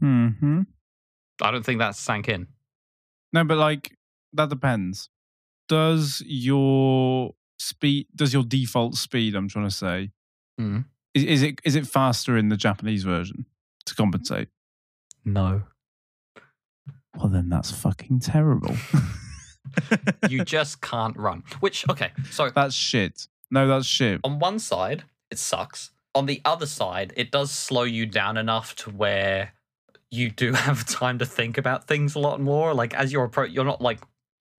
Hmm. 0.00 0.62
I 1.42 1.50
don't 1.50 1.64
think 1.64 1.78
that's 1.78 1.98
sank 1.98 2.28
in. 2.28 2.46
No, 3.32 3.44
but 3.44 3.58
like 3.58 3.96
that 4.32 4.48
depends. 4.48 5.08
Does 5.68 6.22
your 6.26 7.34
speed? 7.58 8.06
Does 8.14 8.32
your 8.32 8.42
default 8.44 8.94
speed? 8.96 9.34
I'm 9.34 9.48
trying 9.48 9.66
to 9.68 9.74
say. 9.74 10.10
Mhm. 10.60 10.84
Is, 11.14 11.24
is 11.24 11.42
it 11.42 11.60
is 11.64 11.76
it 11.76 11.86
faster 11.86 12.36
in 12.36 12.48
the 12.48 12.56
Japanese 12.56 13.04
version 13.04 13.46
to 13.86 13.94
compensate? 13.94 14.48
No. 15.24 15.62
Well, 17.16 17.28
then 17.28 17.48
that's 17.48 17.70
fucking 17.70 18.20
terrible. 18.20 18.76
You 20.30 20.44
just 20.44 20.80
can't 20.80 21.16
run. 21.16 21.42
Which, 21.60 21.86
okay, 21.90 22.10
so 22.30 22.48
that's 22.54 22.74
shit. 22.74 23.28
No, 23.50 23.68
that's 23.68 23.84
shit. 23.86 24.20
on 24.24 24.38
one 24.38 24.58
side, 24.58 25.04
it 25.30 25.38
sucks. 25.38 25.90
On 26.14 26.24
the 26.26 26.40
other 26.44 26.64
side, 26.66 27.12
it 27.16 27.30
does 27.30 27.50
slow 27.52 27.82
you 27.82 28.06
down 28.06 28.36
enough 28.38 28.74
to 28.76 28.90
where 28.90 29.52
you 30.10 30.30
do 30.30 30.52
have 30.54 30.86
time 30.86 31.18
to 31.18 31.26
think 31.26 31.58
about 31.58 31.86
things 31.86 32.14
a 32.14 32.18
lot 32.18 32.40
more. 32.40 32.74
Like, 32.74 32.94
as 32.94 33.12
you're 33.12 33.24
approach, 33.24 33.50
you're 33.50 33.64
not 33.64 33.80
like 33.80 34.00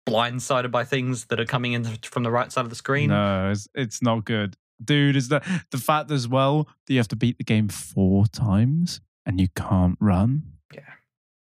blindsided 0.09 0.71
by 0.71 0.85
things 0.85 1.27
that 1.27 1.39
are 1.39 1.45
coming 1.45 1.73
in 1.73 1.85
from 2.03 2.23
the 2.23 2.31
right 2.31 2.51
side 2.51 2.63
of 2.63 2.71
the 2.71 2.77
screen. 2.77 3.11
No, 3.11 3.51
it's, 3.51 3.69
it's 3.75 4.03
not 4.03 4.25
good, 4.25 4.57
dude. 4.83 5.17
Is 5.17 5.29
that 5.29 5.45
the 5.71 5.79
fact 5.79 6.11
as 6.11 6.27
well 6.27 6.69
that 6.87 6.95
you 6.95 6.99
have 6.99 7.09
to 7.09 7.17
beat 7.17 7.39
the 7.39 7.45
game 7.45 7.69
four 7.69 8.27
times 8.27 9.01
and 9.27 9.41
you 9.41 9.49
can't 9.55 9.97
run. 10.01 10.43
Yeah. 10.75 10.81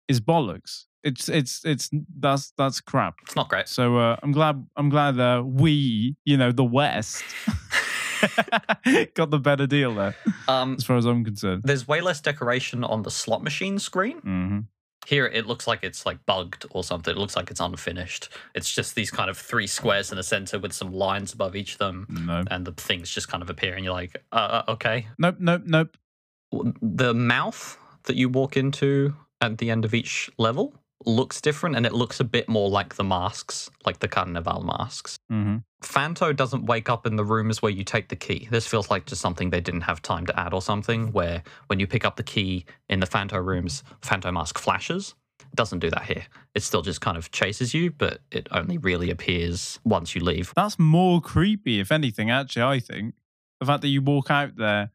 is 0.08 0.20
bollocks. 0.20 0.84
It's 1.04 1.28
it's 1.28 1.64
it's 1.64 1.88
that's 2.18 2.52
that's 2.58 2.80
crap. 2.80 3.14
It's 3.22 3.36
not 3.36 3.48
great. 3.48 3.68
So 3.68 3.96
uh, 3.98 4.16
I'm 4.24 4.32
glad 4.32 4.66
I'm 4.74 4.88
glad 4.88 5.20
uh, 5.20 5.42
we, 5.44 6.16
you 6.24 6.36
know, 6.36 6.50
the 6.50 6.64
West, 6.64 7.22
got 9.14 9.30
the 9.30 9.38
better 9.38 9.66
deal 9.66 9.94
there, 9.94 10.14
Um, 10.48 10.74
as 10.78 10.84
far 10.84 10.96
as 10.96 11.04
I'm 11.06 11.24
concerned. 11.24 11.62
there's 11.64 11.86
way 11.88 12.00
less 12.00 12.20
decoration 12.20 12.84
on 12.84 13.02
the 13.02 13.10
slot 13.10 13.42
machine 13.42 13.78
screen. 13.78 14.18
hmm 14.20 14.58
Here, 15.06 15.26
it 15.26 15.46
looks 15.46 15.66
like 15.66 15.80
it's 15.84 16.04
like 16.04 16.24
bugged 16.26 16.66
or 16.70 16.82
something. 16.82 17.14
It 17.14 17.18
looks 17.18 17.36
like 17.36 17.50
it's 17.50 17.60
unfinished. 17.60 18.28
It's 18.54 18.72
just 18.74 18.94
these 18.96 19.10
kind 19.10 19.30
of 19.30 19.38
three 19.38 19.66
squares 19.68 20.10
in 20.10 20.16
the 20.16 20.22
center 20.24 20.58
with 20.58 20.72
some 20.72 20.92
lines 20.92 21.32
above 21.32 21.54
each 21.54 21.72
of 21.74 21.78
them, 21.78 22.06
No, 22.08 22.42
and 22.50 22.64
the 22.66 22.72
things 22.72 23.08
just 23.10 23.28
kind 23.28 23.42
of 23.42 23.48
appear, 23.50 23.74
and 23.74 23.84
you're 23.84 23.94
like, 23.94 24.16
uh, 24.32 24.62
uh, 24.66 24.72
okay. 24.72 25.06
nope, 25.18 25.36
nope, 25.38 25.62
nope. 25.64 25.96
The 26.82 27.12
mouth 27.14 27.78
that 28.04 28.16
you 28.16 28.28
walk 28.28 28.56
into 28.56 29.14
at 29.40 29.58
the 29.58 29.70
end 29.70 29.84
of 29.84 29.94
each 29.94 30.30
level 30.38 30.74
looks 31.06 31.40
different, 31.40 31.76
and 31.76 31.86
it 31.86 31.92
looks 31.92 32.20
a 32.20 32.24
bit 32.24 32.48
more 32.48 32.68
like 32.68 32.96
the 32.96 33.04
masks, 33.04 33.70
like 33.84 34.00
the 34.00 34.08
Carnival 34.08 34.62
masks. 34.62 35.18
hmm 35.28 35.56
Phanto 35.82 36.32
doesn't 36.32 36.64
wake 36.64 36.88
up 36.88 37.06
in 37.06 37.16
the 37.16 37.24
rooms 37.24 37.60
where 37.62 37.70
you 37.70 37.84
take 37.84 38.08
the 38.08 38.16
key. 38.16 38.48
This 38.50 38.66
feels 38.66 38.90
like 38.90 39.06
just 39.06 39.20
something 39.20 39.50
they 39.50 39.60
didn't 39.60 39.82
have 39.82 40.00
time 40.02 40.26
to 40.26 40.40
add 40.40 40.52
or 40.54 40.62
something, 40.62 41.12
where 41.12 41.42
when 41.68 41.78
you 41.78 41.86
pick 41.86 42.04
up 42.04 42.16
the 42.16 42.22
key 42.22 42.64
in 42.88 43.00
the 43.00 43.06
Phanto 43.06 43.38
rooms, 43.38 43.84
Phanto 44.02 44.32
mask 44.32 44.58
flashes. 44.58 45.14
It 45.38 45.54
doesn't 45.54 45.80
do 45.80 45.90
that 45.90 46.04
here. 46.04 46.24
It 46.54 46.62
still 46.62 46.82
just 46.82 47.00
kind 47.02 47.16
of 47.16 47.30
chases 47.30 47.74
you, 47.74 47.90
but 47.90 48.20
it 48.32 48.48
only 48.50 48.78
really 48.78 49.10
appears 49.10 49.78
once 49.84 50.14
you 50.14 50.24
leave. 50.24 50.52
That's 50.56 50.78
more 50.78 51.20
creepy, 51.20 51.78
if 51.78 51.92
anything. 51.92 52.30
Actually, 52.30 52.62
I 52.62 52.80
think 52.80 53.14
the 53.60 53.66
fact 53.66 53.82
that 53.82 53.88
you 53.88 54.02
walk 54.02 54.30
out 54.30 54.56
there 54.56 54.90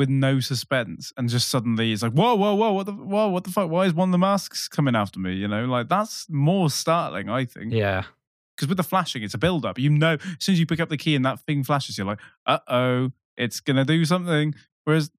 with 0.00 0.08
no 0.08 0.40
suspense 0.40 1.12
and 1.18 1.28
just 1.28 1.50
suddenly 1.50 1.92
it's 1.92 2.02
like, 2.02 2.12
whoa, 2.12 2.34
whoa, 2.34 2.54
whoa, 2.54 2.72
what 2.72 2.86
the, 2.86 2.92
whoa, 2.92 3.28
what 3.28 3.44
the 3.44 3.50
fuck? 3.50 3.68
Why 3.68 3.84
is 3.84 3.92
one 3.92 4.08
of 4.08 4.12
the 4.12 4.18
masks 4.18 4.66
coming 4.66 4.96
after 4.96 5.20
me? 5.20 5.34
You 5.34 5.46
know, 5.46 5.66
like 5.66 5.88
that's 5.90 6.26
more 6.30 6.70
startling. 6.70 7.28
I 7.28 7.44
think. 7.44 7.72
Yeah. 7.74 8.04
because 8.56 8.68
with 8.68 8.78
the 8.78 8.82
flashing, 8.82 9.22
it's 9.22 9.34
a 9.34 9.38
build 9.38 9.66
up. 9.66 9.78
You 9.78 9.90
know, 9.90 10.14
as 10.14 10.20
soon 10.40 10.54
as 10.54 10.58
you 10.60 10.64
pick 10.66 10.80
up 10.80 10.88
the 10.88 10.96
key 10.96 11.14
and 11.14 11.24
that 11.26 11.40
thing 11.40 11.62
flashes, 11.64 11.98
you're 11.98 12.06
like, 12.06 12.18
uh 12.46 12.58
oh, 12.66 13.10
it's 13.36 13.60
gonna 13.60 13.84
do 13.84 14.04
something. 14.06 14.54
Whereas, 14.84 15.10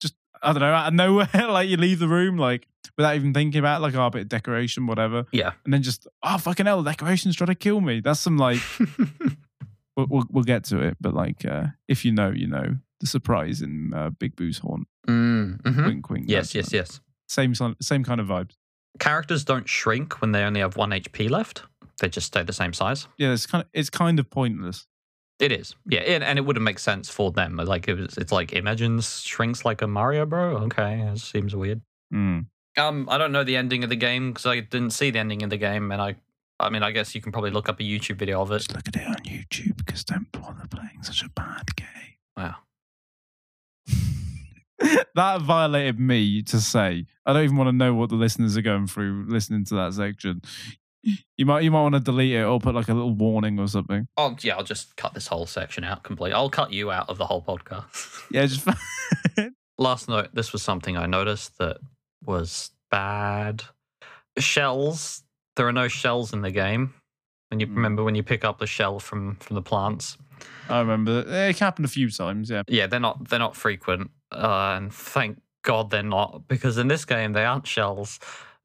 just 0.00 0.14
I 0.42 0.52
don't 0.52 0.60
know, 0.60 0.72
out 0.72 0.88
of 0.88 0.94
nowhere, 0.94 1.28
like 1.34 1.68
you 1.68 1.76
leave 1.76 1.98
the 1.98 2.08
room 2.08 2.36
like 2.38 2.66
without 2.96 3.16
even 3.16 3.34
thinking 3.34 3.58
about 3.58 3.80
it, 3.80 3.82
like 3.82 3.94
oh, 3.96 4.06
a 4.06 4.10
bit 4.10 4.22
of 4.22 4.28
decoration, 4.28 4.86
whatever, 4.86 5.26
Yeah. 5.32 5.52
and 5.64 5.72
then 5.74 5.82
just 5.82 6.06
oh 6.22 6.38
fucking 6.38 6.66
hell, 6.66 6.82
the 6.82 6.90
decoration's 6.92 7.34
trying 7.36 7.48
to 7.48 7.54
kill 7.56 7.80
me. 7.80 8.00
That's 8.00 8.20
some 8.20 8.38
like 8.38 8.60
we'll 9.96 10.06
we'll, 10.08 10.24
we'll 10.30 10.44
get 10.44 10.64
to 10.64 10.80
it, 10.80 10.96
but 11.00 11.12
like 11.14 11.44
uh 11.44 11.66
if 11.88 12.04
you 12.04 12.12
know, 12.12 12.30
you 12.30 12.46
know 12.46 12.76
the 13.00 13.06
surprise 13.06 13.62
in 13.62 13.92
uh, 13.94 14.10
Big 14.10 14.36
Boo's 14.36 14.58
haunt. 14.58 14.86
mm, 15.06 15.60
mhm. 15.62 15.86
Wink, 15.86 16.10
wink. 16.10 16.24
Yes, 16.28 16.54
yes, 16.54 16.72
yes. 16.72 17.00
Same 17.28 17.54
same 17.80 18.04
kind 18.04 18.20
of 18.20 18.26
vibes. 18.26 18.52
Characters 18.98 19.44
don't 19.44 19.68
shrink 19.68 20.20
when 20.20 20.32
they 20.32 20.42
only 20.42 20.60
have 20.60 20.76
one 20.76 20.90
HP 20.90 21.30
left. 21.30 21.62
They 22.00 22.08
just 22.08 22.28
stay 22.28 22.42
the 22.42 22.52
same 22.52 22.72
size. 22.72 23.06
Yeah, 23.18 23.32
it's 23.32 23.46
kind 23.46 23.62
of 23.62 23.68
it's 23.72 23.90
kind 23.90 24.18
of 24.18 24.30
pointless. 24.30 24.86
It 25.38 25.52
is, 25.52 25.76
yeah, 25.86 26.00
and, 26.00 26.24
and 26.24 26.36
it 26.36 26.42
wouldn't 26.42 26.64
make 26.64 26.80
sense 26.80 27.08
for 27.08 27.30
them. 27.30 27.56
Like 27.56 27.86
it 27.86 27.94
was, 27.94 28.16
it's 28.16 28.32
like 28.32 28.50
Imajin 28.50 29.00
shrinks 29.24 29.64
like 29.64 29.82
a 29.82 29.86
Mario 29.86 30.26
Bro. 30.26 30.56
Okay, 30.64 31.00
it 31.00 31.18
seems 31.20 31.54
weird. 31.54 31.80
Mm. 32.12 32.46
Um, 32.76 33.08
I 33.08 33.18
don't 33.18 33.30
know 33.30 33.44
the 33.44 33.56
ending 33.56 33.84
of 33.84 33.90
the 33.90 33.96
game 33.96 34.32
because 34.32 34.46
I 34.46 34.60
didn't 34.60 34.90
see 34.90 35.10
the 35.10 35.20
ending 35.20 35.44
of 35.44 35.50
the 35.50 35.56
game, 35.56 35.92
and 35.92 36.02
I, 36.02 36.16
I 36.58 36.70
mean, 36.70 36.82
I 36.82 36.90
guess 36.90 37.14
you 37.14 37.20
can 37.20 37.30
probably 37.30 37.50
look 37.50 37.68
up 37.68 37.78
a 37.78 37.84
YouTube 37.84 38.16
video 38.16 38.40
of 38.42 38.50
it. 38.50 38.58
Just 38.58 38.74
look 38.74 38.88
at 38.88 38.96
it 38.96 39.06
on 39.06 39.16
YouTube 39.16 39.76
because 39.76 40.02
don't 40.02 40.30
bother 40.32 40.66
playing 40.68 41.02
such 41.02 41.22
a 41.22 41.28
bad 41.28 41.76
game. 41.76 41.86
Wow. 42.36 42.56
that 45.14 45.42
violated 45.42 45.98
me 45.98 46.42
to 46.42 46.60
say. 46.60 47.06
I 47.26 47.32
don't 47.32 47.44
even 47.44 47.56
want 47.56 47.68
to 47.68 47.72
know 47.72 47.94
what 47.94 48.10
the 48.10 48.16
listeners 48.16 48.56
are 48.56 48.62
going 48.62 48.86
through 48.86 49.26
listening 49.28 49.64
to 49.66 49.74
that 49.76 49.94
section. 49.94 50.42
You 51.36 51.46
might 51.46 51.62
you 51.62 51.70
might 51.70 51.82
want 51.82 51.94
to 51.94 52.00
delete 52.00 52.34
it 52.34 52.42
or 52.42 52.58
put 52.60 52.74
like 52.74 52.88
a 52.88 52.94
little 52.94 53.14
warning 53.14 53.58
or 53.58 53.68
something. 53.68 54.08
Oh 54.16 54.36
yeah, 54.40 54.56
I'll 54.56 54.64
just 54.64 54.96
cut 54.96 55.14
this 55.14 55.26
whole 55.28 55.46
section 55.46 55.84
out 55.84 56.02
completely. 56.02 56.34
I'll 56.34 56.50
cut 56.50 56.72
you 56.72 56.90
out 56.90 57.08
of 57.08 57.18
the 57.18 57.26
whole 57.26 57.42
podcast. 57.42 58.22
Yeah, 58.30 58.46
just 58.46 58.66
Last 59.78 60.08
note: 60.08 60.28
this 60.34 60.52
was 60.52 60.62
something 60.62 60.96
I 60.96 61.06
noticed 61.06 61.56
that 61.58 61.78
was 62.24 62.70
bad. 62.90 63.62
Shells. 64.38 65.22
There 65.56 65.66
are 65.66 65.72
no 65.72 65.88
shells 65.88 66.32
in 66.32 66.42
the 66.42 66.50
game. 66.50 66.94
And 67.50 67.60
you 67.60 67.66
Mm. 67.66 67.76
remember 67.76 68.04
when 68.04 68.14
you 68.14 68.22
pick 68.22 68.44
up 68.44 68.58
the 68.58 68.66
shell 68.66 68.98
from 69.00 69.36
from 69.36 69.54
the 69.54 69.62
plants? 69.62 70.18
I 70.68 70.80
remember 70.80 71.22
that. 71.22 71.48
it 71.50 71.58
happened 71.58 71.86
a 71.86 71.88
few 71.88 72.10
times. 72.10 72.50
Yeah, 72.50 72.62
Yeah, 72.68 72.86
they're 72.86 73.00
not 73.00 73.28
they're 73.28 73.38
not 73.38 73.56
frequent, 73.56 74.10
uh, 74.32 74.74
and 74.76 74.92
thank 74.92 75.40
God 75.62 75.90
they're 75.90 76.02
not 76.02 76.46
because 76.48 76.78
in 76.78 76.88
this 76.88 77.04
game 77.04 77.32
they 77.32 77.44
aren't 77.44 77.66
shells. 77.66 78.18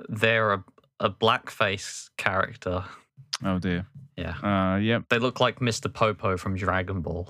They're 0.09 0.53
a 0.53 0.63
a 0.99 1.09
blackface 1.09 2.09
character. 2.17 2.85
oh 3.43 3.59
dear. 3.59 3.87
Yeah, 4.15 4.35
Uh, 4.43 4.77
yep. 4.77 5.05
they 5.09 5.17
look 5.17 5.39
like 5.39 5.59
Mr. 5.59 5.91
Popo 5.91 6.37
from 6.37 6.55
Dragon 6.55 7.01
Ball. 7.01 7.23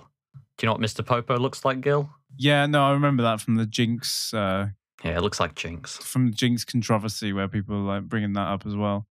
Do 0.58 0.66
you 0.66 0.68
know 0.68 0.74
what 0.74 0.82
Mr. 0.82 1.04
Popo 1.06 1.38
looks 1.40 1.64
like, 1.64 1.80
Gil? 1.82 2.10
Yeah, 2.38 2.66
no, 2.66 2.84
I 2.84 2.92
remember 2.92 3.24
that 3.24 3.40
from 3.40 3.56
the 3.56 3.66
Jynx 3.66 4.34
uh, 4.34 4.68
Yeah, 5.04 5.18
it 5.18 5.22
looks 5.22 5.40
like 5.40 5.56
Jynx. 5.56 5.98
from 5.98 6.26
the 6.32 6.36
Jynx 6.36 6.66
controversy 6.66 7.32
where 7.32 7.48
people 7.48 7.76
were 7.84 7.94
like 7.94 8.04
bringing 8.04 8.34
that 8.34 8.48
up 8.48 8.66
as 8.66 8.76
well. 8.76 9.08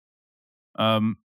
Um, 0.76 1.18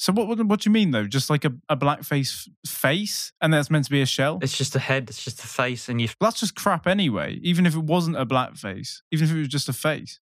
so 0.00 0.14
what 0.14 0.28
what, 0.28 0.42
what 0.46 0.60
do 0.60 0.70
you 0.70 0.72
mean 0.72 0.92
though? 0.92 1.06
Just 1.06 1.28
like 1.28 1.44
a, 1.44 1.52
a 1.68 1.76
blackface 1.76 2.48
face, 2.66 3.32
and 3.42 3.52
that's 3.52 3.70
meant 3.70 3.84
to 3.84 3.90
be 3.90 4.00
a 4.00 4.06
shell? 4.06 4.38
It's 4.40 4.56
just 4.56 4.74
a 4.74 4.78
head. 4.78 5.10
It's 5.10 5.22
just 5.22 5.44
a 5.44 5.46
face, 5.46 5.90
and 5.90 6.00
you. 6.00 6.08
Well, 6.18 6.30
that's 6.30 6.40
just 6.40 6.54
crap 6.54 6.86
anyway. 6.86 7.38
Even 7.42 7.66
if 7.66 7.74
it 7.74 7.84
wasn't 7.84 8.16
a 8.16 8.24
black 8.24 8.56
face, 8.56 9.02
even 9.12 9.28
if 9.28 9.34
it 9.34 9.38
was 9.38 9.48
just 9.48 9.68
a 9.68 9.74
face. 9.74 10.18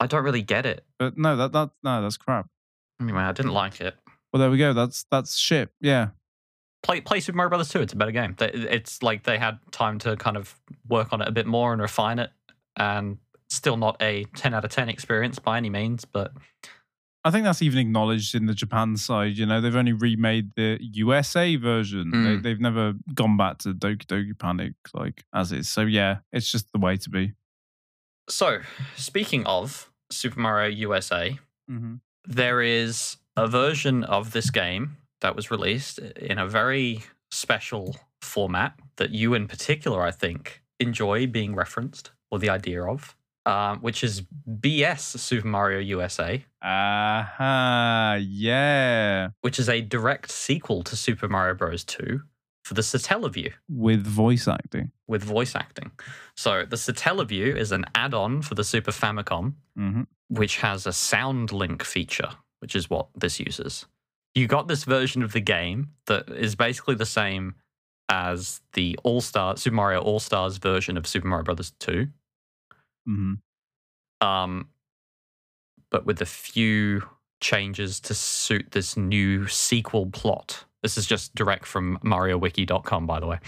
I 0.00 0.08
don't 0.08 0.24
really 0.24 0.42
get 0.42 0.66
it. 0.66 0.84
But 0.98 1.16
no, 1.16 1.36
that 1.36 1.52
that 1.52 1.70
no, 1.84 2.02
that's 2.02 2.16
crap. 2.16 2.48
Anyway, 3.00 3.20
I 3.20 3.30
didn't 3.30 3.52
like 3.52 3.80
it. 3.80 3.94
Well, 4.32 4.40
there 4.40 4.50
we 4.50 4.58
go. 4.58 4.72
That's 4.72 5.04
that's 5.12 5.36
shit. 5.36 5.70
Yeah, 5.80 6.08
Play 6.82 7.00
play 7.00 7.20
Super 7.20 7.36
Mario 7.36 7.50
Brothers 7.50 7.68
2. 7.70 7.82
It's 7.82 7.92
a 7.92 7.96
better 7.96 8.10
game. 8.10 8.34
It's 8.40 9.00
like 9.00 9.22
they 9.22 9.38
had 9.38 9.58
time 9.70 9.98
to 10.00 10.16
kind 10.16 10.36
of 10.36 10.54
work 10.88 11.12
on 11.12 11.22
it 11.22 11.28
a 11.28 11.32
bit 11.32 11.46
more 11.46 11.72
and 11.72 11.80
refine 11.80 12.18
it, 12.18 12.30
and 12.76 13.18
still 13.48 13.76
not 13.76 13.96
a 14.02 14.24
10 14.36 14.52
out 14.52 14.64
of 14.64 14.70
10 14.70 14.88
experience 14.88 15.38
by 15.38 15.56
any 15.56 15.70
means, 15.70 16.04
but 16.04 16.32
I 17.26 17.30
think 17.30 17.44
that's 17.44 17.62
even 17.62 17.78
acknowledged 17.78 18.34
in 18.34 18.44
the 18.46 18.52
Japan 18.54 18.96
side. 18.98 19.38
You 19.38 19.46
know, 19.46 19.60
they've 19.60 19.74
only 19.74 19.92
remade 19.94 20.50
the 20.56 20.78
USA 20.80 21.56
version. 21.56 22.10
They, 22.10 22.16
Mm. 22.36 22.42
they've 22.42 22.60
never 22.60 22.92
gone 23.14 23.36
back 23.38 23.58
to 23.58 23.72
Doki 23.72 24.04
Doki 24.04 24.38
Panic 24.38 24.74
like 24.92 25.24
as 25.34 25.50
is. 25.52 25.68
So 25.68 25.82
yeah, 25.82 26.18
it's 26.32 26.50
just 26.52 26.70
the 26.72 26.78
way 26.78 26.96
to 26.98 27.08
be. 27.10 27.32
So, 28.28 28.60
speaking 28.96 29.44
of 29.46 29.90
Super 30.10 30.40
Mario 30.40 30.68
USA, 30.68 31.38
Mm-hmm. 31.70 31.94
there 32.26 32.60
is 32.60 33.16
a 33.36 33.46
version 33.48 34.04
of 34.04 34.32
this 34.32 34.50
game 34.50 34.98
that 35.22 35.34
was 35.34 35.50
released 35.50 35.98
in 35.98 36.38
a 36.38 36.46
very 36.46 37.02
special 37.30 37.96
format 38.20 38.78
that 38.96 39.10
you, 39.12 39.32
in 39.34 39.48
particular, 39.48 40.02
I 40.02 40.10
think, 40.10 40.62
enjoy 40.78 41.26
being 41.26 41.54
referenced 41.54 42.12
or 42.30 42.38
the 42.38 42.50
idea 42.50 42.82
of, 42.84 43.16
um, 43.46 43.80
which 43.80 44.02
is 44.04 44.22
BS 44.48 45.18
Super 45.18 45.46
Mario 45.46 45.78
USA, 45.80 46.44
Aha, 46.62 48.18
yeah, 48.20 49.28
which 49.42 49.58
is 49.58 49.68
a 49.68 49.80
direct 49.80 50.30
sequel 50.30 50.82
to 50.84 50.96
Super 50.96 51.28
Mario 51.28 51.54
Bros. 51.54 51.84
2 51.84 52.20
for 52.64 52.74
the 52.74 52.82
Satellaview 52.82 53.52
with 53.68 54.06
voice 54.06 54.48
acting. 54.48 54.90
with 55.06 55.22
voice 55.22 55.54
acting. 55.54 55.90
So, 56.36 56.64
the 56.64 56.76
Satellaview 56.76 57.54
is 57.56 57.72
an 57.72 57.84
add 57.94 58.14
on 58.14 58.42
for 58.42 58.54
the 58.54 58.64
Super 58.64 58.90
Famicom 58.92 59.54
Mm-hmm. 59.78 60.02
which 60.28 60.58
has 60.58 60.86
a 60.86 60.92
sound 60.92 61.50
link 61.52 61.82
feature, 61.82 62.30
which 62.60 62.76
is 62.76 62.88
what 62.88 63.08
this 63.16 63.40
uses. 63.40 63.86
You 64.34 64.46
got 64.46 64.68
this 64.68 64.84
version 64.84 65.22
of 65.24 65.32
the 65.32 65.40
game 65.40 65.88
that 66.06 66.28
is 66.30 66.54
basically 66.54 66.94
the 66.94 67.04
same 67.06 67.54
as 68.08 68.60
the 68.74 68.96
All 69.02 69.20
Star 69.20 69.56
Super 69.56 69.74
Mario 69.74 70.00
All 70.00 70.20
Stars 70.20 70.58
version 70.58 70.96
of 70.96 71.06
Super 71.06 71.26
Mario 71.26 71.44
Brothers 71.44 71.72
2, 71.80 72.06
Mm-hmm. 73.08 74.26
um, 74.26 74.68
but 75.90 76.06
with 76.06 76.20
a 76.20 76.26
few 76.26 77.02
changes 77.40 78.00
to 78.00 78.14
suit 78.14 78.68
this 78.72 78.96
new 78.96 79.46
sequel 79.46 80.06
plot. 80.06 80.64
This 80.82 80.98
is 80.98 81.06
just 81.06 81.34
direct 81.34 81.64
from 81.66 81.98
MarioWiki.com, 82.04 83.06
by 83.06 83.18
the 83.20 83.26
way. 83.26 83.38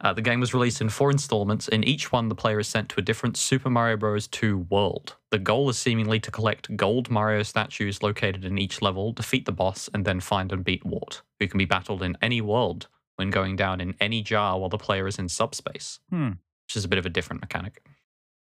Uh, 0.00 0.12
the 0.12 0.22
game 0.22 0.38
was 0.40 0.54
released 0.54 0.80
in 0.80 0.88
four 0.88 1.10
installments. 1.10 1.66
In 1.68 1.82
each 1.82 2.12
one, 2.12 2.28
the 2.28 2.34
player 2.36 2.60
is 2.60 2.68
sent 2.68 2.88
to 2.90 3.00
a 3.00 3.02
different 3.02 3.36
Super 3.36 3.70
Mario 3.70 3.96
Bros. 3.96 4.28
2 4.28 4.58
world. 4.70 5.16
The 5.30 5.38
goal 5.40 5.68
is 5.68 5.78
seemingly 5.78 6.20
to 6.20 6.30
collect 6.30 6.76
gold 6.76 7.10
Mario 7.10 7.42
statues 7.42 8.02
located 8.04 8.44
in 8.44 8.58
each 8.58 8.82
level, 8.82 9.12
defeat 9.12 9.46
the 9.46 9.52
boss, 9.52 9.88
and 9.94 10.04
then 10.04 10.20
find 10.20 10.52
and 10.52 10.64
beat 10.64 10.84
Wart, 10.84 11.22
who 11.40 11.48
can 11.48 11.58
be 11.58 11.64
battled 11.64 12.02
in 12.02 12.16
any 12.22 12.40
world 12.40 12.86
when 13.16 13.30
going 13.30 13.56
down 13.56 13.80
in 13.80 13.94
any 14.00 14.22
jar 14.22 14.58
while 14.58 14.68
the 14.68 14.78
player 14.78 15.06
is 15.08 15.18
in 15.18 15.28
subspace, 15.28 15.98
Hmm. 16.10 16.30
which 16.66 16.76
is 16.76 16.84
a 16.84 16.88
bit 16.88 16.98
of 16.98 17.06
a 17.06 17.10
different 17.10 17.40
mechanic. 17.42 17.84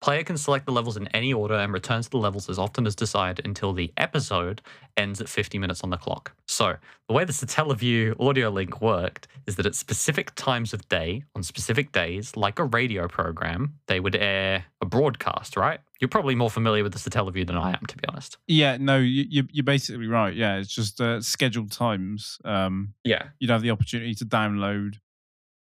Player 0.01 0.23
can 0.23 0.37
select 0.37 0.65
the 0.67 0.71
levels 0.71 0.97
in 0.97 1.07
any 1.09 1.33
order 1.33 1.55
and 1.55 1.73
returns 1.73 2.05
to 2.05 2.11
the 2.11 2.17
levels 2.17 2.47
as 2.49 2.59
often 2.59 2.85
as 2.85 2.95
desired 2.95 3.41
until 3.43 3.73
the 3.73 3.91
episode 3.97 4.61
ends 4.97 5.19
at 5.19 5.27
50 5.27 5.57
minutes 5.57 5.81
on 5.81 5.89
the 5.89 5.97
clock. 5.97 6.33
So, 6.47 6.75
the 7.07 7.13
way 7.13 7.23
the 7.25 7.33
Satellaview 7.33 8.19
audio 8.19 8.49
link 8.49 8.81
worked 8.81 9.27
is 9.47 9.55
that 9.55 9.65
at 9.65 9.73
specific 9.73 10.35
times 10.35 10.73
of 10.73 10.87
day, 10.89 11.23
on 11.35 11.41
specific 11.43 11.91
days, 11.91 12.35
like 12.37 12.59
a 12.59 12.65
radio 12.65 13.07
program, 13.07 13.75
they 13.87 13.99
would 13.99 14.15
air 14.15 14.65
a 14.81 14.85
broadcast, 14.85 15.57
right? 15.57 15.79
You're 15.99 16.09
probably 16.09 16.35
more 16.35 16.49
familiar 16.51 16.83
with 16.83 16.93
the 16.93 16.99
Satellaview 16.99 17.47
than 17.47 17.57
I 17.57 17.69
am, 17.71 17.85
to 17.87 17.97
be 17.97 18.03
honest. 18.07 18.37
Yeah, 18.47 18.77
no, 18.77 18.97
you, 18.99 19.25
you, 19.27 19.47
you're 19.51 19.63
basically 19.63 20.07
right. 20.07 20.35
Yeah, 20.35 20.57
it's 20.57 20.73
just 20.75 21.01
uh, 21.01 21.21
scheduled 21.21 21.71
times. 21.71 22.37
Um, 22.45 22.93
Yeah. 23.03 23.29
you'd 23.39 23.49
have 23.49 23.61
the 23.63 23.71
opportunity 23.71 24.13
to 24.15 24.25
download 24.25 24.99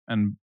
and 0.08 0.36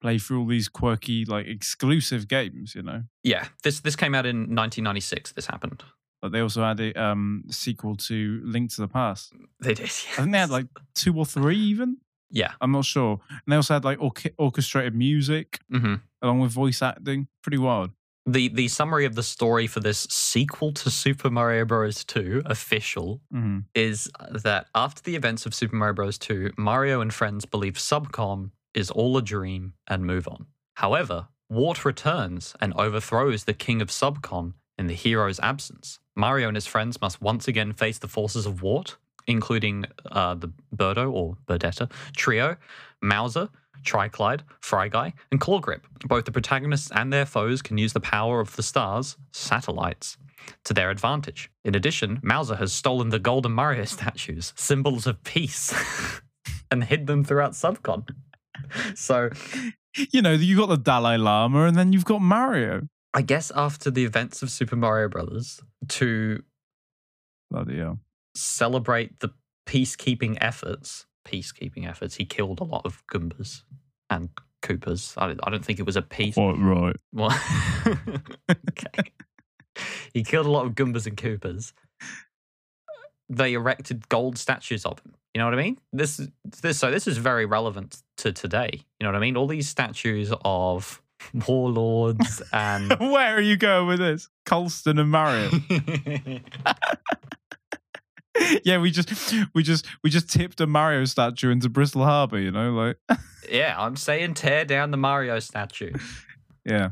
play 0.00 0.18
through 0.18 0.40
all 0.40 0.46
these 0.46 0.68
quirky, 0.68 1.24
like 1.24 1.46
exclusive 1.46 2.26
games. 2.28 2.74
You 2.74 2.82
know, 2.82 3.02
Yeah. 3.22 3.48
This 3.62 3.80
this 3.80 3.96
came 3.96 4.14
out 4.14 4.26
in 4.26 4.54
1996. 4.54 5.32
This 5.32 5.46
happened. 5.46 5.82
but 6.22 6.32
they 6.32 6.40
also 6.40 6.62
had 6.62 6.78
a 6.80 6.92
um, 7.02 7.44
sequel 7.50 7.96
to 7.96 8.40
Link 8.44 8.70
to 8.74 8.80
the 8.82 8.88
Past. 8.88 9.32
They 9.60 9.74
did. 9.74 9.86
I 10.18 10.20
think 10.22 10.32
they 10.32 10.38
had 10.38 10.50
like 10.50 10.66
two 10.94 11.16
or 11.16 11.24
three, 11.26 11.56
even. 11.58 11.96
Yeah. 12.30 12.52
I'm 12.60 12.72
not 12.72 12.84
sure. 12.84 13.18
And 13.28 13.40
they 13.48 13.56
also 13.56 13.74
had 13.74 13.84
like 13.84 13.98
orche- 13.98 14.34
orchestrated 14.38 14.94
music 14.94 15.58
hmm 15.70 15.94
along 16.22 16.40
with 16.40 16.52
voice 16.52 16.82
acting. 16.82 17.28
Pretty 17.42 17.58
wild. 17.58 17.90
The 18.26 18.48
the 18.48 18.68
summary 18.68 19.06
of 19.06 19.14
the 19.14 19.22
story 19.22 19.66
for 19.66 19.80
this 19.80 20.00
sequel 20.10 20.72
to 20.72 20.90
Super 20.90 21.30
Mario 21.30 21.64
Bros. 21.64 22.04
2 22.04 22.42
official 22.44 23.20
hmm 23.32 23.60
is 23.74 24.08
that 24.44 24.66
after 24.74 25.02
the 25.02 25.16
events 25.16 25.46
of 25.46 25.54
Super 25.54 25.74
Mario 25.76 25.94
Bros. 25.94 26.18
2, 26.18 26.52
Mario 26.58 27.00
and 27.00 27.12
friends 27.14 27.46
believe 27.46 27.74
Subcon 27.74 28.50
is 28.74 28.90
all 28.90 29.16
a 29.16 29.22
dream 29.22 29.74
and 29.88 30.04
move 30.04 30.28
on. 30.28 30.46
However, 30.74 31.28
Wart 31.48 31.84
returns 31.84 32.54
and 32.60 32.72
overthrows 32.74 33.44
the 33.44 33.54
king 33.54 33.82
of 33.82 33.88
Subcon 33.88 34.54
in 34.78 34.86
the 34.86 34.94
hero's 34.94 35.40
absence. 35.40 35.98
Mario 36.14 36.48
and 36.48 36.56
his 36.56 36.66
friends 36.66 37.00
must 37.00 37.20
once 37.20 37.48
again 37.48 37.72
face 37.72 37.98
the 37.98 38.08
forces 38.08 38.46
of 38.46 38.62
Wart, 38.62 38.96
including 39.26 39.84
uh, 40.10 40.34
the 40.34 40.52
Birdo 40.74 41.12
or 41.12 41.36
Birdetta 41.46 41.90
trio, 42.16 42.56
Mouser, 43.02 43.48
Tryclyde, 43.82 44.42
Fryguy, 44.62 45.12
and 45.30 45.40
Clawgrip. 45.40 45.82
Both 46.06 46.24
the 46.24 46.32
protagonists 46.32 46.90
and 46.94 47.12
their 47.12 47.26
foes 47.26 47.62
can 47.62 47.78
use 47.78 47.92
the 47.92 48.00
power 48.00 48.40
of 48.40 48.56
the 48.56 48.62
stars, 48.62 49.16
satellites, 49.32 50.16
to 50.64 50.74
their 50.74 50.90
advantage. 50.90 51.50
In 51.64 51.74
addition, 51.74 52.20
Mouser 52.22 52.56
has 52.56 52.72
stolen 52.72 53.10
the 53.10 53.18
golden 53.18 53.52
Mario 53.52 53.84
statues, 53.86 54.52
symbols 54.56 55.06
of 55.06 55.22
peace, 55.24 55.74
and 56.70 56.84
hid 56.84 57.06
them 57.06 57.24
throughout 57.24 57.52
Subcon. 57.52 58.08
So 58.94 59.30
You 60.12 60.22
know, 60.22 60.32
you 60.32 60.56
got 60.56 60.66
the 60.68 60.76
Dalai 60.76 61.16
Lama, 61.16 61.64
and 61.64 61.76
then 61.76 61.92
you've 61.92 62.04
got 62.04 62.20
Mario. 62.20 62.88
I 63.12 63.22
guess 63.22 63.50
after 63.54 63.90
the 63.90 64.04
events 64.04 64.42
of 64.42 64.50
Super 64.50 64.76
Mario 64.76 65.08
Brothers, 65.08 65.60
to 65.88 66.42
Bloody 67.50 67.78
hell. 67.78 67.98
celebrate 68.36 69.18
the 69.20 69.30
peacekeeping 69.66 70.38
efforts, 70.40 71.06
peacekeeping 71.26 71.88
efforts, 71.88 72.14
he 72.16 72.24
killed 72.24 72.60
a 72.60 72.64
lot 72.64 72.82
of 72.84 73.02
Goombas 73.12 73.62
and 74.08 74.28
Koopas. 74.62 75.14
I 75.16 75.26
don't, 75.28 75.40
I 75.42 75.50
don't 75.50 75.64
think 75.64 75.80
it 75.80 75.86
was 75.86 75.96
a 75.96 76.02
peace. 76.02 76.34
Quite 76.34 76.58
right. 76.58 76.96
Well, 77.12 77.36
okay. 78.48 79.10
He 80.14 80.22
killed 80.22 80.46
a 80.46 80.50
lot 80.50 80.66
of 80.66 80.74
Goombas 80.74 81.06
and 81.06 81.16
Koopas. 81.16 81.72
They 83.28 83.54
erected 83.54 84.08
gold 84.08 84.38
statues 84.38 84.84
of 84.84 85.00
him. 85.00 85.14
You 85.34 85.38
know 85.38 85.44
what 85.44 85.54
I 85.54 85.62
mean? 85.62 85.78
This, 85.92 86.20
this, 86.60 86.78
so 86.78 86.90
this 86.90 87.06
is 87.06 87.18
very 87.18 87.46
relevant 87.46 88.02
to 88.18 88.32
today. 88.32 88.70
You 88.72 89.04
know 89.04 89.08
what 89.10 89.16
I 89.16 89.20
mean? 89.20 89.36
All 89.36 89.46
these 89.46 89.68
statues 89.68 90.32
of 90.44 91.00
warlords 91.46 92.42
and 92.52 92.90
Where 92.98 93.36
are 93.36 93.40
you 93.40 93.56
going 93.56 93.86
with 93.86 94.00
this? 94.00 94.28
Colston 94.44 94.98
and 94.98 95.10
Mario. 95.10 95.50
yeah, 98.64 98.78
we 98.78 98.90
just 98.90 99.34
we 99.54 99.62
just 99.62 99.86
we 100.02 100.10
just 100.10 100.28
tipped 100.30 100.60
a 100.60 100.66
Mario 100.66 101.04
statue 101.04 101.50
into 101.50 101.68
Bristol 101.68 102.04
Harbour, 102.04 102.38
you 102.38 102.50
know, 102.50 102.72
like 102.72 102.96
yeah, 103.48 103.74
I'm 103.78 103.96
saying 103.96 104.34
tear 104.34 104.64
down 104.64 104.90
the 104.90 104.96
Mario 104.96 105.38
statue. 105.38 105.92
yeah. 106.64 106.90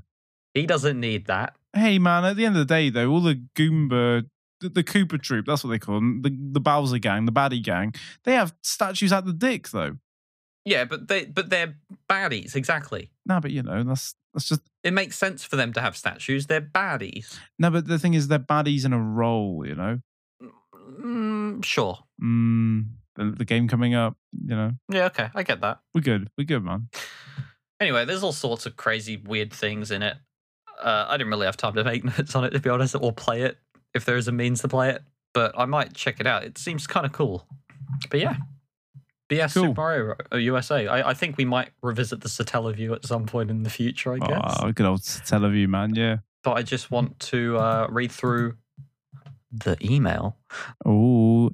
He 0.55 0.67
doesn't 0.67 0.99
need 0.99 1.27
that. 1.27 1.57
Hey 1.75 1.99
man, 1.99 2.25
at 2.25 2.37
the 2.37 2.47
end 2.47 2.57
of 2.57 2.67
the 2.67 2.75
day 2.75 2.91
though, 2.91 3.11
all 3.11 3.21
the 3.21 3.43
Goomba 3.57 4.27
the, 4.61 4.69
the 4.69 4.85
Koopa 4.85 5.21
Troop, 5.21 5.47
that's 5.47 5.63
what 5.65 5.71
they 5.71 5.79
call 5.79 5.97
them, 5.97 6.23
the 6.23 6.31
the 6.53 6.61
Bowser 6.61 6.99
gang, 6.99 7.25
the 7.27 7.33
baddie 7.33 7.63
gang, 7.63 7.95
they 8.25 8.35
have 8.35 8.55
statues 8.63 9.13
at 9.13 9.25
the 9.25 9.33
dick 9.33 9.69
though. 9.71 9.97
Yeah, 10.65 10.85
but 10.85 11.09
they 11.09 11.25
but 11.25 11.49
they're 11.51 11.77
baddies 12.11 12.55
exactly. 12.55 13.11
No, 13.27 13.41
but 13.41 13.51
you 13.53 13.63
know, 13.63 13.83
that's 13.85 14.15
that's 14.35 14.49
just 14.49 14.61
It 14.85 14.93
makes 14.93 15.17
sense 15.17 15.45
for 15.45 15.57
them 15.57 15.73
to 15.73 15.81
have 15.81 15.97
statues. 15.97 16.47
They're 16.47 16.61
baddies. 16.61 17.39
no, 17.59 17.71
but 17.71 17.87
the 17.87 17.99
thing 17.99 18.15
is 18.15 18.29
they're 18.29 18.39
baddies 18.39 18.85
in 18.85 18.93
a 18.93 19.01
role, 19.01 19.65
you 19.67 19.75
know. 19.75 20.01
Mm, 21.01 21.65
sure. 21.65 21.99
Mm, 22.23 22.87
the, 23.15 23.25
the 23.31 23.45
game 23.45 23.69
coming 23.69 23.95
up, 23.95 24.17
you 24.45 24.55
know. 24.57 24.73
Yeah, 24.91 25.07
okay, 25.07 25.31
I 25.35 25.43
get 25.43 25.61
that. 25.61 25.81
We're 25.95 26.01
good. 26.03 26.29
We're 26.37 26.45
good, 26.45 26.65
man. 26.65 26.89
Anyway, 27.81 28.05
there's 28.05 28.23
all 28.23 28.33
sorts 28.33 28.67
of 28.67 28.77
crazy, 28.77 29.17
weird 29.17 29.53
things 29.53 29.91
in 29.91 30.03
it. 30.03 30.17
Uh, 30.83 31.07
I 31.09 31.17
didn't 31.17 31.31
really 31.31 31.47
have 31.47 31.57
time 31.57 31.75
to 31.75 31.85
make 31.85 32.05
notes 32.19 32.35
on 32.35 32.45
it, 32.45 32.51
to 32.51 32.61
be 32.61 32.69
honest, 32.71 32.95
or 33.01 33.13
play 33.13 33.43
it 33.43 33.59
if 33.95 34.05
there 34.05 34.17
is 34.17 34.29
a 34.29 34.33
means 34.33 34.61
to 34.63 34.69
play 34.69 34.91
it. 34.91 35.03
But 35.35 35.55
I 35.57 35.67
might 35.67 35.95
check 35.95 36.21
it 36.21 36.27
out. 36.27 36.45
It 36.45 36.59
seems 36.59 36.87
kind 36.87 37.07
of 37.07 37.13
cool. 37.13 37.47
But 38.11 38.21
yeah. 38.21 38.37
BS 39.29 39.55
Cool. 39.55 39.65
Super 39.65 39.81
Mario 39.81 40.15
uh, 40.33 40.37
USA. 40.39 40.87
I, 40.87 41.11
I 41.11 41.15
think 41.15 41.37
we 41.37 41.45
might 41.45 41.69
revisit 41.83 42.23
the 42.23 42.29
Satellaview 42.29 42.95
at 42.95 43.05
some 43.05 43.27
point 43.27 43.51
in 43.51 43.63
the 43.63 43.71
future, 43.71 44.15
I 44.15 44.19
guess. 44.19 44.57
Oh, 44.61 44.73
good 44.73 44.87
old 44.87 45.01
Satellaview, 45.01 45.69
man. 45.69 45.95
Yeah. 45.95 46.19
But 46.43 46.53
I 46.53 46.63
just 46.63 46.91
want 46.91 47.19
to 47.21 47.59
uh, 47.59 47.87
read 47.91 48.11
through 48.11 48.57
the 49.53 49.77
email. 49.83 50.39
Oh, 50.85 51.51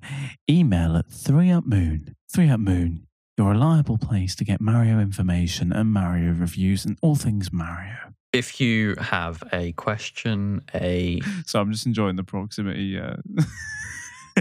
email 0.48 0.96
at 0.96 1.10
three 1.10 1.50
up 1.50 1.66
moon. 1.66 2.14
Three 2.32 2.48
up 2.48 2.60
moon. 2.60 3.06
your 3.36 3.50
reliable 3.50 3.98
place 3.98 4.36
to 4.36 4.44
get 4.44 4.60
Mario 4.60 5.00
information 5.00 5.72
and 5.72 5.92
Mario 5.92 6.32
reviews 6.32 6.84
and 6.84 6.96
all 7.02 7.16
things 7.16 7.52
Mario. 7.52 8.03
If 8.34 8.60
you 8.60 8.96
have 8.96 9.42
a 9.52 9.72
question, 9.72 10.62
a 10.74 11.20
So 11.46 11.60
I'm 11.60 11.72
just 11.72 11.86
enjoying 11.86 12.16
the 12.16 12.24
proximity. 12.24 12.98
Uh, 12.98 13.16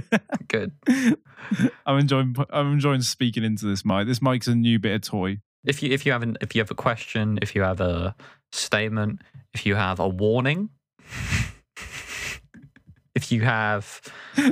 good. 0.47 0.71
I'm 1.85 1.99
enjoying. 1.99 2.35
I'm 2.49 2.73
enjoying 2.73 3.01
speaking 3.01 3.43
into 3.43 3.65
this 3.65 3.85
mic. 3.85 4.07
This 4.07 4.21
mic's 4.21 4.47
a 4.47 4.55
new 4.55 4.79
bit 4.79 4.95
of 4.95 5.01
toy. 5.01 5.39
If 5.65 5.83
you 5.83 5.91
if 5.91 6.05
you 6.05 6.11
have 6.11 6.23
an, 6.23 6.37
if 6.41 6.55
you 6.55 6.61
have 6.61 6.71
a 6.71 6.75
question, 6.75 7.39
if 7.41 7.55
you 7.55 7.61
have 7.61 7.79
a 7.79 8.15
statement, 8.51 9.21
if 9.53 9.65
you 9.65 9.75
have 9.75 9.99
a 9.99 10.07
warning, 10.07 10.69
if 13.15 13.31
you 13.31 13.41
have 13.41 14.01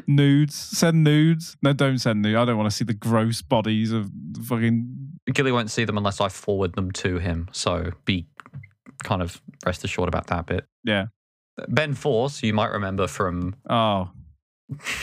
Nudes. 0.07 0.55
Send 0.55 1.03
nudes. 1.03 1.57
No, 1.61 1.73
don't 1.73 1.97
send 1.97 2.22
nudes. 2.22 2.38
I 2.38 2.45
don't 2.45 2.57
want 2.57 2.69
to 2.69 2.76
see 2.76 2.85
the 2.85 2.93
gross 2.93 3.41
bodies 3.41 3.91
of 3.91 4.09
fucking. 4.45 4.97
Gilly 5.34 5.51
won't 5.51 5.72
see 5.72 5.85
them 5.85 5.97
unless 5.97 6.22
I 6.22 6.30
forward 6.30 6.73
them 6.73 6.91
to 6.93 7.18
him. 7.18 7.49
So 7.51 7.91
be 8.05 8.27
kind 9.03 9.22
of 9.22 9.41
rest 9.65 9.84
assured 9.84 10.07
about 10.07 10.28
that 10.28 10.45
bit. 10.45 10.65
Yeah. 10.84 11.07
Ben 11.68 11.94
Force, 11.94 12.44
you 12.44 12.53
might 12.53 12.72
remember 12.72 13.07
from 13.07 13.56
Oh, 13.69 14.10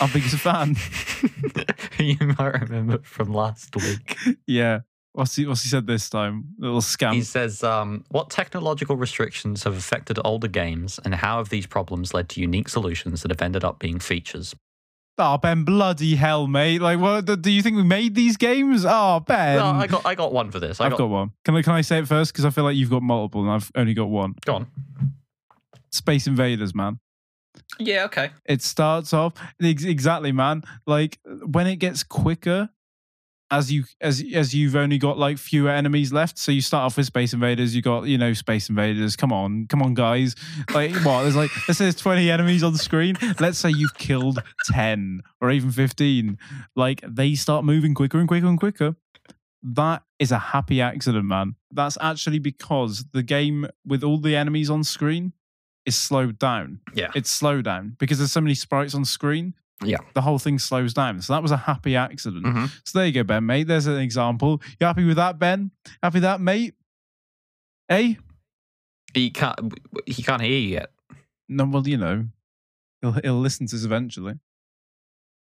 I'm 0.00 0.10
biggest 0.12 0.36
fan. 0.36 0.76
you 1.98 2.16
might 2.38 2.60
remember 2.60 2.98
from 3.02 3.32
last 3.32 3.74
week. 3.76 4.16
Yeah. 4.46 4.80
What's 5.12 5.34
he? 5.34 5.46
What's 5.46 5.62
he 5.62 5.68
said 5.68 5.86
this 5.86 6.08
time? 6.08 6.54
little 6.58 6.80
scam. 6.80 7.12
He 7.14 7.22
says, 7.22 7.64
um, 7.64 8.04
"What 8.08 8.30
technological 8.30 8.94
restrictions 8.96 9.64
have 9.64 9.76
affected 9.76 10.18
older 10.24 10.46
games, 10.48 11.00
and 11.04 11.14
how 11.14 11.38
have 11.38 11.48
these 11.48 11.66
problems 11.66 12.14
led 12.14 12.28
to 12.30 12.40
unique 12.40 12.68
solutions 12.68 13.22
that 13.22 13.30
have 13.30 13.42
ended 13.42 13.64
up 13.64 13.80
being 13.80 13.98
features?" 13.98 14.54
Oh, 15.20 15.36
Ben, 15.36 15.64
bloody 15.64 16.14
hell, 16.14 16.46
mate! 16.46 16.80
Like, 16.80 17.00
what? 17.00 17.42
Do 17.42 17.50
you 17.50 17.62
think 17.62 17.76
we 17.76 17.82
made 17.82 18.14
these 18.14 18.36
games? 18.36 18.84
Oh, 18.86 19.20
Ben. 19.20 19.58
no, 19.58 19.66
I 19.66 19.86
got 19.86 20.06
I 20.06 20.14
got 20.14 20.32
one 20.32 20.50
for 20.50 20.60
this. 20.60 20.80
I 20.80 20.86
I've 20.86 20.96
got, 20.96 21.08
one. 21.08 21.32
Can 21.44 21.56
I? 21.56 21.62
Can 21.62 21.72
I 21.72 21.80
say 21.80 21.98
it 21.98 22.08
first? 22.08 22.32
Because 22.32 22.44
I 22.44 22.50
feel 22.50 22.64
like 22.64 22.76
you've 22.76 22.90
got 22.90 23.02
multiple, 23.02 23.42
and 23.42 23.50
I've 23.50 23.70
only 23.74 23.94
got 23.94 24.08
one. 24.08 24.34
go 24.44 24.54
on. 24.54 24.66
Space 25.90 26.26
Invaders, 26.26 26.74
man. 26.74 27.00
Yeah, 27.78 28.04
okay. 28.04 28.30
It 28.44 28.62
starts 28.62 29.12
off 29.12 29.34
exactly, 29.60 30.32
man. 30.32 30.62
Like 30.86 31.18
when 31.44 31.66
it 31.66 31.76
gets 31.76 32.02
quicker, 32.02 32.70
as 33.50 33.72
you 33.72 33.84
as 34.00 34.22
as 34.34 34.54
you've 34.54 34.76
only 34.76 34.98
got 34.98 35.18
like 35.18 35.38
fewer 35.38 35.70
enemies 35.70 36.12
left. 36.12 36.38
So 36.38 36.52
you 36.52 36.60
start 36.60 36.84
off 36.84 36.96
with 36.96 37.06
Space 37.06 37.32
Invaders. 37.32 37.74
You 37.74 37.82
got 37.82 38.04
you 38.06 38.18
know 38.18 38.32
Space 38.34 38.68
Invaders. 38.68 39.16
Come 39.16 39.32
on, 39.32 39.66
come 39.68 39.82
on, 39.82 39.94
guys. 39.94 40.34
Like 40.74 40.92
what? 41.04 41.22
There's 41.22 41.36
like 41.36 41.50
let's 41.66 41.78
say 41.78 41.84
there's 41.86 41.96
20 41.96 42.30
enemies 42.30 42.62
on 42.62 42.72
the 42.72 42.78
screen. 42.78 43.16
Let's 43.40 43.58
say 43.58 43.70
you've 43.70 43.94
killed 43.94 44.42
10 44.66 45.22
or 45.40 45.50
even 45.50 45.70
15. 45.70 46.38
Like 46.76 47.00
they 47.06 47.34
start 47.34 47.64
moving 47.64 47.94
quicker 47.94 48.18
and 48.18 48.28
quicker 48.28 48.46
and 48.46 48.58
quicker. 48.58 48.96
That 49.62 50.02
is 50.18 50.30
a 50.30 50.38
happy 50.38 50.80
accident, 50.80 51.24
man. 51.24 51.56
That's 51.72 51.98
actually 52.00 52.38
because 52.38 53.04
the 53.12 53.22
game 53.22 53.66
with 53.84 54.04
all 54.04 54.18
the 54.18 54.36
enemies 54.36 54.70
on 54.70 54.84
screen 54.84 55.32
is 55.86 55.96
slowed 55.96 56.38
down 56.38 56.80
Yeah. 56.94 57.10
it's 57.14 57.30
slowed 57.30 57.64
down 57.64 57.96
because 57.98 58.18
there's 58.18 58.30
so 58.32 58.42
many 58.42 58.54
sprites 58.54 58.94
on 58.94 59.04
screen. 59.06 59.54
Yeah. 59.84 59.98
The 60.14 60.22
whole 60.22 60.38
thing 60.38 60.58
slows 60.58 60.92
down. 60.92 61.20
So 61.22 61.32
that 61.32 61.42
was 61.42 61.52
a 61.52 61.56
happy 61.56 61.94
accident. 61.96 62.44
Mhm. 62.44 62.68
So 62.84 62.98
there 62.98 63.06
you 63.06 63.12
go, 63.12 63.22
Ben, 63.22 63.46
mate. 63.46 63.68
There's 63.68 63.86
an 63.86 63.98
example. 63.98 64.60
You 64.80 64.86
happy 64.86 65.04
with 65.04 65.16
that, 65.16 65.38
Ben? 65.38 65.70
Happy 66.02 66.16
with 66.16 66.22
that, 66.24 66.40
mate? 66.40 66.74
Hey? 67.88 68.18
He 69.14 69.30
can't. 69.30 69.78
He 70.06 70.22
can't 70.22 70.42
hear 70.42 70.58
you 70.58 70.68
yet. 70.70 70.90
No, 71.48 71.64
well, 71.64 71.86
you 71.86 71.96
know, 71.96 72.26
he'll 73.00 73.12
he'll 73.12 73.40
listen 73.40 73.66
to 73.68 73.76
us 73.76 73.84
eventually. 73.84 74.34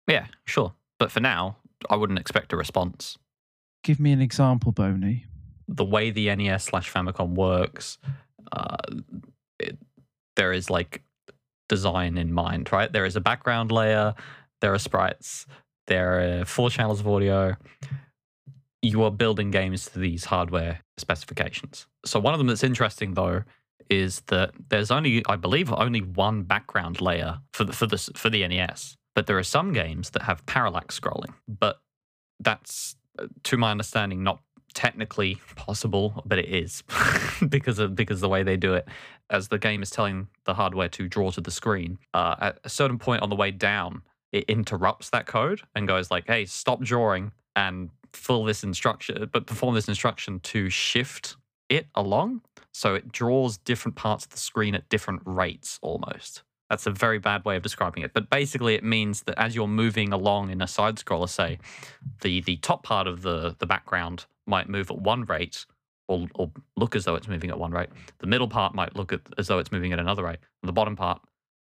Yeah, 0.07 0.27
sure. 0.45 0.73
But 0.99 1.11
for 1.11 1.19
now, 1.19 1.57
I 1.89 1.95
wouldn't 1.95 2.19
expect 2.19 2.51
a 2.53 2.57
response. 2.57 3.17
Give 3.83 3.99
me 3.99 4.11
an 4.11 4.21
example, 4.21 4.71
Boney. 4.71 5.25
The 5.67 5.85
way 5.85 6.09
the 6.11 6.35
NES 6.35 6.65
slash 6.65 6.91
Famicom 6.91 7.29
works, 7.35 7.97
uh, 8.51 8.77
it, 9.59 9.77
there 10.35 10.51
is 10.51 10.69
like 10.69 11.01
design 11.69 12.17
in 12.17 12.31
mind, 12.31 12.71
right? 12.71 12.91
There 12.91 13.05
is 13.05 13.15
a 13.15 13.21
background 13.21 13.71
layer, 13.71 14.13
there 14.61 14.73
are 14.73 14.79
sprites, 14.79 15.45
there 15.87 16.41
are 16.41 16.45
four 16.45 16.69
channels 16.69 16.99
of 16.99 17.07
audio. 17.07 17.55
You 18.81 19.03
are 19.03 19.11
building 19.11 19.51
games 19.51 19.87
to 19.89 19.99
these 19.99 20.25
hardware 20.25 20.81
specifications. 20.97 21.87
So, 22.05 22.19
one 22.19 22.33
of 22.33 22.37
them 22.37 22.47
that's 22.47 22.63
interesting 22.63 23.13
though 23.15 23.43
is 23.89 24.21
that 24.27 24.51
there's 24.69 24.91
only, 24.91 25.23
I 25.27 25.35
believe, 25.35 25.71
only 25.71 26.01
one 26.01 26.43
background 26.43 27.01
layer 27.01 27.39
for 27.53 27.63
the, 27.65 27.73
for 27.73 27.85
the, 27.85 27.97
for 28.15 28.29
the 28.29 28.47
NES. 28.47 28.95
But 29.13 29.27
there 29.27 29.37
are 29.37 29.43
some 29.43 29.73
games 29.73 30.09
that 30.11 30.23
have 30.23 30.45
parallax 30.45 30.99
scrolling. 30.99 31.33
But 31.47 31.79
that's, 32.39 32.95
uh, 33.17 33.27
to 33.43 33.57
my 33.57 33.71
understanding, 33.71 34.23
not 34.23 34.39
technically 34.75 35.41
possible, 35.55 36.21
but 36.25 36.37
it 36.37 36.49
is 36.49 36.83
because 37.49 37.79
of 37.79 37.95
because 37.95 38.21
the 38.21 38.29
way 38.29 38.43
they 38.43 38.57
do 38.57 38.75
it. 38.75 38.87
As 39.31 39.47
the 39.47 39.57
game 39.57 39.81
is 39.81 39.89
telling 39.89 40.27
the 40.43 40.53
hardware 40.53 40.89
to 40.89 41.07
draw 41.07 41.31
to 41.31 41.41
the 41.41 41.49
screen, 41.49 41.97
uh, 42.13 42.35
at 42.39 42.59
a 42.63 42.69
certain 42.69 42.99
point 42.99 43.23
on 43.23 43.29
the 43.29 43.35
way 43.35 43.49
down, 43.49 44.03
it 44.31 44.43
interrupts 44.43 45.09
that 45.09 45.25
code 45.25 45.61
and 45.73 45.87
goes 45.87 46.11
like, 46.11 46.27
"Hey, 46.27 46.45
stop 46.45 46.81
drawing 46.81 47.31
and 47.55 47.89
fill 48.13 48.43
this 48.43 48.63
instruction, 48.63 49.27
but 49.31 49.47
perform 49.47 49.73
this 49.73 49.87
instruction 49.87 50.39
to 50.41 50.69
shift 50.69 51.37
it 51.69 51.87
along." 51.95 52.41
So 52.71 52.93
it 52.93 53.11
draws 53.11 53.57
different 53.57 53.95
parts 53.95 54.25
of 54.25 54.31
the 54.31 54.37
screen 54.37 54.75
at 54.75 54.87
different 54.89 55.23
rates 55.25 55.79
almost. 55.81 56.43
That's 56.69 56.85
a 56.85 56.91
very 56.91 57.19
bad 57.19 57.45
way 57.45 57.55
of 57.55 57.63
describing 57.63 58.03
it. 58.03 58.13
But 58.13 58.29
basically, 58.29 58.75
it 58.75 58.83
means 58.83 59.23
that 59.23 59.39
as 59.39 59.55
you're 59.55 59.67
moving 59.67 60.11
along 60.11 60.49
in 60.49 60.61
a 60.61 60.67
side 60.67 60.97
scroller, 60.97 61.29
say, 61.29 61.57
the 62.21 62.41
the 62.41 62.57
top 62.57 62.83
part 62.83 63.07
of 63.07 63.23
the 63.23 63.55
the 63.57 63.65
background 63.65 64.25
might 64.45 64.69
move 64.69 64.91
at 64.91 64.97
one 64.97 65.23
rate 65.25 65.65
or, 66.07 66.27
or 66.35 66.51
look 66.77 66.95
as 66.95 67.05
though 67.05 67.15
it's 67.15 67.27
moving 67.27 67.49
at 67.49 67.59
one 67.59 67.71
rate. 67.71 67.89
The 68.19 68.27
middle 68.27 68.47
part 68.47 68.75
might 68.75 68.95
look 68.95 69.11
at, 69.11 69.21
as 69.37 69.47
though 69.47 69.59
it's 69.59 69.71
moving 69.71 69.93
at 69.93 69.99
another 69.99 70.23
rate. 70.23 70.39
And 70.61 70.67
the 70.67 70.73
bottom 70.73 70.95
part, 70.95 71.21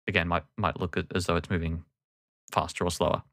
again, 0.07 0.27
might 0.27 0.43
might 0.57 0.79
look 0.79 0.97
at, 0.97 1.05
as 1.15 1.25
though 1.25 1.35
it's 1.35 1.49
moving 1.49 1.83
faster 2.51 2.83
or 2.83 2.91
slower. 2.91 3.23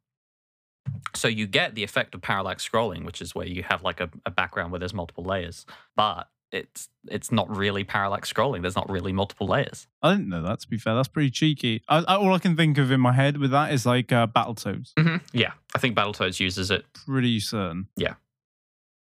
So 1.15 1.29
you 1.29 1.47
get 1.47 1.75
the 1.75 1.83
effect 1.83 2.15
of 2.15 2.21
parallax 2.21 2.69
scrolling, 2.69 3.05
which 3.05 3.23
is 3.23 3.35
where 3.35 3.47
you 3.47 3.63
have 3.63 3.83
like 3.83 4.01
a, 4.01 4.11
a 4.27 4.31
background 4.31 4.71
where 4.71 4.79
there's 4.79 4.95
multiple 4.95 5.25
layers, 5.25 5.65
but 5.97 6.29
it's 6.53 6.89
it's 7.09 7.33
not 7.33 7.55
really 7.55 7.85
parallax 7.85 8.33
scrolling. 8.33 8.63
There's 8.63 8.77
not 8.77 8.89
really 8.89 9.13
multiple 9.13 9.47
layers. 9.47 9.89
I 10.03 10.13
didn't 10.13 10.29
know 10.29 10.43
that. 10.43 10.61
To 10.61 10.69
be 10.69 10.79
fair, 10.79 10.95
that's 10.95 11.09
pretty 11.09 11.31
cheeky. 11.31 11.83
I, 11.89 11.99
I, 11.99 12.17
all 12.17 12.33
I 12.33 12.39
can 12.39 12.57
think 12.57 12.79
of 12.79 12.91
in 12.91 13.01
my 13.01 13.13
head 13.13 13.39
with 13.39 13.51
that 13.51 13.73
is 13.73 13.85
like 13.85 14.13
uh, 14.13 14.27
Battletoads. 14.27 14.93
Mm-hmm. 14.95 15.17
Yeah, 15.33 15.53
I 15.75 15.79
think 15.79 15.97
Battletoads 15.97 16.39
uses 16.39 16.71
it. 16.71 16.85
Pretty 17.07 17.41
certain. 17.41 17.89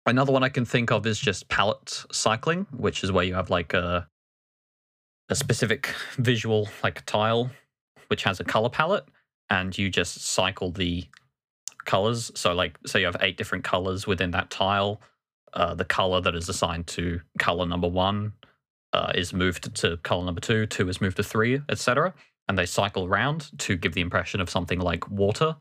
Another 0.07 0.31
one 0.31 0.41
I 0.41 0.47
can 0.47 0.63
think 0.63 0.89
of 0.89 1.05
is 1.05 1.19
just 1.19 1.49
palette 1.49 2.05
cycling, 2.13 2.65
which 2.71 3.03
is 3.03 3.11
where 3.11 3.25
you 3.25 3.35
have 3.35 3.49
like 3.49 3.73
a 3.73 4.07
a 5.29 5.35
specific 5.35 5.93
visual 6.17 6.69
like 6.81 6.99
a 6.99 7.03
tile 7.03 7.51
which 8.07 8.23
has 8.23 8.39
a 8.39 8.45
color 8.45 8.69
palette 8.69 9.03
and 9.49 9.77
you 9.77 9.89
just 9.89 10.25
cycle 10.25 10.71
the 10.71 11.03
colors. 11.83 12.31
So 12.35 12.53
like 12.53 12.77
say 12.85 13.01
you 13.01 13.05
have 13.05 13.17
eight 13.19 13.35
different 13.37 13.65
colors 13.65 14.07
within 14.07 14.31
that 14.31 14.49
tile. 14.49 15.01
Uh, 15.53 15.73
the 15.73 15.83
color 15.83 16.21
that 16.21 16.35
is 16.35 16.47
assigned 16.47 16.87
to 16.87 17.19
color 17.37 17.65
number 17.65 17.89
one 17.89 18.31
uh, 18.93 19.11
is 19.13 19.33
moved 19.33 19.75
to 19.75 19.97
color 19.97 20.23
number 20.23 20.39
two, 20.39 20.65
two 20.67 20.87
is 20.87 21.01
moved 21.01 21.17
to 21.17 21.23
three, 21.23 21.61
etc. 21.67 22.13
And 22.47 22.57
they 22.57 22.65
cycle 22.65 23.05
around 23.05 23.51
to 23.59 23.75
give 23.75 23.93
the 23.93 24.01
impression 24.01 24.39
of 24.39 24.49
something 24.49 24.79
like 24.79 25.09
water, 25.09 25.57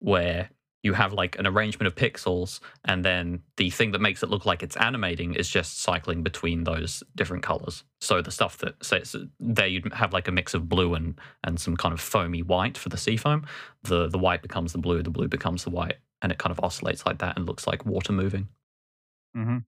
where 0.00 0.50
you 0.86 0.94
have 0.94 1.12
like 1.12 1.38
an 1.38 1.46
arrangement 1.46 1.86
of 1.86 1.94
pixels, 1.94 2.60
and 2.84 3.04
then 3.04 3.42
the 3.56 3.70
thing 3.70 3.90
that 3.90 4.00
makes 4.00 4.22
it 4.22 4.30
look 4.30 4.46
like 4.46 4.62
it's 4.62 4.76
animating 4.76 5.34
is 5.34 5.48
just 5.48 5.82
cycling 5.82 6.22
between 6.22 6.64
those 6.64 7.02
different 7.16 7.42
colors. 7.42 7.84
So 8.00 8.22
the 8.22 8.30
stuff 8.30 8.56
that 8.58 8.82
say 8.82 8.98
it's, 8.98 9.14
there 9.40 9.66
you'd 9.66 9.92
have 9.92 10.12
like 10.12 10.28
a 10.28 10.32
mix 10.32 10.54
of 10.54 10.68
blue 10.68 10.94
and 10.94 11.20
and 11.44 11.60
some 11.60 11.76
kind 11.76 11.92
of 11.92 12.00
foamy 12.00 12.42
white 12.42 12.78
for 12.78 12.88
the 12.88 12.96
sea 12.96 13.16
foam. 13.16 13.44
The 13.82 14.08
the 14.08 14.18
white 14.18 14.42
becomes 14.42 14.72
the 14.72 14.78
blue, 14.78 15.02
the 15.02 15.10
blue 15.10 15.28
becomes 15.28 15.64
the 15.64 15.70
white, 15.70 15.96
and 16.22 16.30
it 16.30 16.38
kind 16.38 16.52
of 16.52 16.60
oscillates 16.62 17.04
like 17.04 17.18
that 17.18 17.36
and 17.36 17.46
looks 17.46 17.66
like 17.66 17.84
water 17.84 18.12
moving. 18.12 18.48
Mm-hmm. 19.36 19.58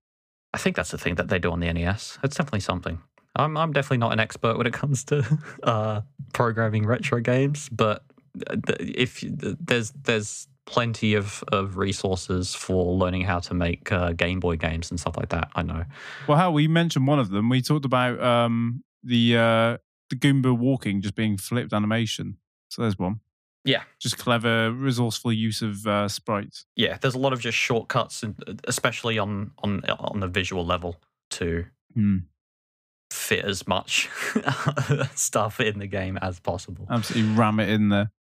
I 0.54 0.58
think 0.58 0.76
that's 0.76 0.92
the 0.92 0.98
thing 0.98 1.16
that 1.16 1.28
they 1.28 1.38
do 1.38 1.50
on 1.50 1.60
the 1.60 1.70
NES. 1.72 2.18
It's 2.22 2.36
definitely 2.36 2.60
something. 2.60 3.00
I'm 3.34 3.56
I'm 3.56 3.72
definitely 3.72 3.98
not 3.98 4.12
an 4.12 4.20
expert 4.20 4.56
when 4.56 4.66
it 4.66 4.72
comes 4.72 5.04
to 5.04 5.38
uh, 5.62 6.00
programming 6.32 6.86
retro 6.86 7.20
games, 7.20 7.68
but 7.68 8.04
uh, 8.46 8.56
if 8.78 9.24
there's 9.26 9.90
there's 9.90 10.48
plenty 10.68 11.14
of, 11.14 11.42
of 11.48 11.78
resources 11.78 12.54
for 12.54 12.94
learning 12.94 13.22
how 13.22 13.38
to 13.40 13.54
make 13.54 13.90
uh, 13.90 14.12
Game 14.12 14.38
Boy 14.38 14.56
games 14.56 14.90
and 14.90 15.00
stuff 15.00 15.16
like 15.16 15.30
that. 15.30 15.48
I 15.54 15.62
know. 15.62 15.84
Well, 16.28 16.36
how 16.36 16.50
we 16.50 16.68
mentioned 16.68 17.06
one 17.06 17.18
of 17.18 17.30
them. 17.30 17.48
We 17.48 17.62
talked 17.62 17.86
about 17.86 18.20
um, 18.22 18.84
the 19.02 19.36
uh, 19.36 19.76
the 20.10 20.16
Goomba 20.16 20.56
walking 20.56 21.00
just 21.00 21.14
being 21.14 21.38
flipped 21.38 21.72
animation. 21.72 22.36
So 22.68 22.82
there's 22.82 22.98
one. 22.98 23.20
Yeah. 23.64 23.82
Just 23.98 24.18
clever, 24.18 24.70
resourceful 24.70 25.32
use 25.32 25.62
of 25.62 25.86
uh, 25.86 26.08
sprites. 26.08 26.66
Yeah, 26.76 26.98
there's 27.00 27.14
a 27.14 27.18
lot 27.18 27.32
of 27.32 27.40
just 27.40 27.56
shortcuts, 27.56 28.22
uh, 28.22 28.32
especially 28.64 29.18
on 29.18 29.52
on 29.62 29.80
on 29.88 30.20
the 30.20 30.28
visual 30.28 30.64
level 30.66 30.96
to 31.30 31.64
Hmm. 31.94 32.18
fit 33.10 33.44
as 33.44 33.66
much 33.66 34.08
stuff 35.14 35.60
in 35.60 35.78
the 35.78 35.86
game 35.86 36.18
as 36.18 36.38
possible. 36.40 36.86
Absolutely 36.90 37.34
ram 37.34 37.58
it 37.58 37.70
in 37.70 37.88
there. 37.88 38.10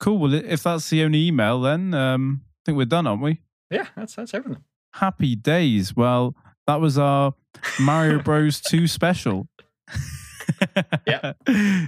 Cool. 0.00 0.18
Well, 0.18 0.34
if 0.34 0.62
that's 0.62 0.88
the 0.90 1.02
only 1.02 1.26
email, 1.26 1.60
then 1.60 1.92
um, 1.94 2.42
I 2.44 2.58
think 2.66 2.78
we're 2.78 2.84
done, 2.86 3.06
aren't 3.06 3.22
we? 3.22 3.40
Yeah, 3.70 3.86
that's 3.96 4.14
that's 4.14 4.32
everything. 4.34 4.62
Happy 4.94 5.34
days. 5.36 5.94
Well, 5.96 6.34
that 6.66 6.80
was 6.80 6.98
our 6.98 7.34
Mario 7.80 8.18
Bros. 8.22 8.60
2 8.60 8.86
special. 8.86 9.48
Yeah. 11.06 11.32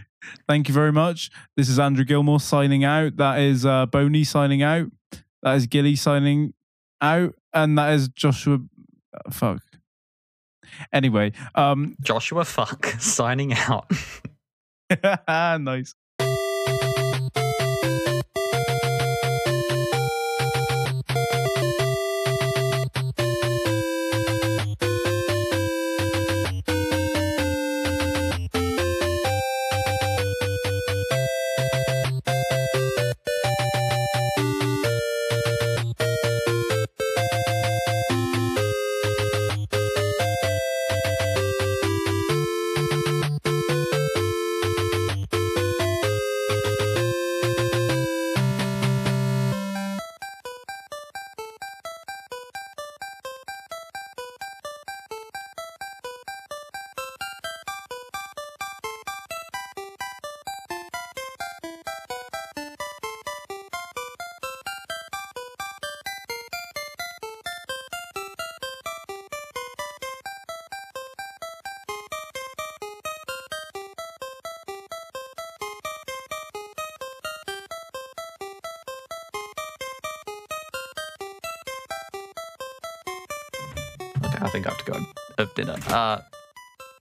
Thank 0.48 0.68
you 0.68 0.74
very 0.74 0.92
much. 0.92 1.30
This 1.56 1.68
is 1.68 1.78
Andrew 1.78 2.04
Gilmore 2.04 2.40
signing 2.40 2.84
out. 2.84 3.16
That 3.16 3.40
is 3.40 3.64
uh, 3.64 3.86
Boney 3.86 4.24
signing 4.24 4.62
out. 4.62 4.88
That 5.42 5.56
is 5.56 5.66
Gilly 5.66 5.96
signing 5.96 6.52
out. 7.00 7.34
And 7.54 7.78
that 7.78 7.94
is 7.94 8.08
Joshua. 8.08 8.58
uh, 9.14 9.30
fuck. 9.30 9.62
Anyway, 10.92 11.32
um, 11.54 11.96
Joshua 12.00 12.44
Fuck 12.44 12.86
signing 13.00 13.52
out. 13.54 13.90
nice. 15.28 15.94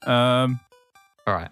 Um, 0.10 0.60
all 1.27 1.34
right. 1.34 1.49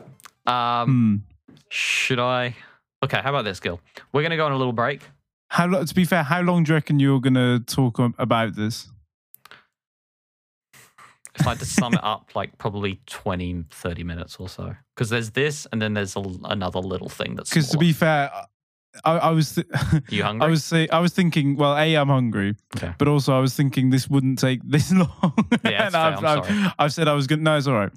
Um, 0.47 1.23
hmm. 1.47 1.55
should 1.69 2.19
I? 2.19 2.55
Okay, 3.03 3.19
how 3.21 3.29
about 3.29 3.43
this, 3.45 3.59
Gil? 3.59 3.79
We're 4.11 4.23
gonna 4.23 4.37
go 4.37 4.45
on 4.45 4.51
a 4.51 4.57
little 4.57 4.73
break. 4.73 5.01
How 5.49 5.67
lo- 5.67 5.83
to 5.85 5.95
be 5.95 6.03
fair, 6.03 6.23
how 6.23 6.41
long 6.41 6.63
do 6.63 6.71
you 6.71 6.73
reckon 6.75 6.99
you're 6.99 7.21
going 7.21 7.35
to 7.35 7.59
talk 7.59 7.99
about 8.19 8.55
this? 8.55 8.89
if 11.39 11.45
I 11.45 11.51
had 11.51 11.59
to 11.59 11.65
sum 11.65 11.93
it 11.93 12.03
up, 12.03 12.31
like 12.35 12.57
probably 12.57 12.99
20, 13.05 13.63
30 13.69 14.03
minutes 14.03 14.37
or 14.37 14.49
so. 14.49 14.75
Because 14.95 15.09
there's 15.09 15.29
this, 15.31 15.67
and 15.71 15.79
then 15.81 15.93
there's 15.93 16.15
a, 16.15 16.23
another 16.45 16.79
little 16.79 17.09
thing 17.09 17.35
that's. 17.35 17.49
Because 17.51 17.69
to 17.69 17.77
be 17.77 17.93
fair, 17.93 18.31
I, 19.05 19.11
I 19.19 19.29
was 19.29 19.53
th- 19.55 19.67
you 20.09 20.23
hungry? 20.23 20.47
I 20.47 20.49
was 20.49 20.63
say 20.65 20.87
I 20.89 20.99
was 20.99 21.13
thinking. 21.13 21.55
Well, 21.55 21.77
a 21.77 21.95
I'm 21.95 22.07
hungry, 22.09 22.55
Okay. 22.75 22.91
but 22.97 23.07
also 23.07 23.37
I 23.37 23.39
was 23.39 23.53
thinking 23.55 23.91
this 23.91 24.09
wouldn't 24.09 24.39
take 24.39 24.61
this 24.63 24.91
long. 24.93 25.07
Yeah, 25.63 25.85
it's 25.85 25.93
And 25.93 25.93
fair, 25.93 26.01
I've, 26.01 26.17
I'm 26.17 26.25
I've- 26.25 26.47
sorry. 26.47 26.73
I've 26.79 26.93
said 26.93 27.07
I 27.07 27.13
was 27.13 27.27
gonna. 27.27 27.43
No, 27.43 27.57
it's 27.57 27.67
all 27.67 27.75
right. 27.75 27.91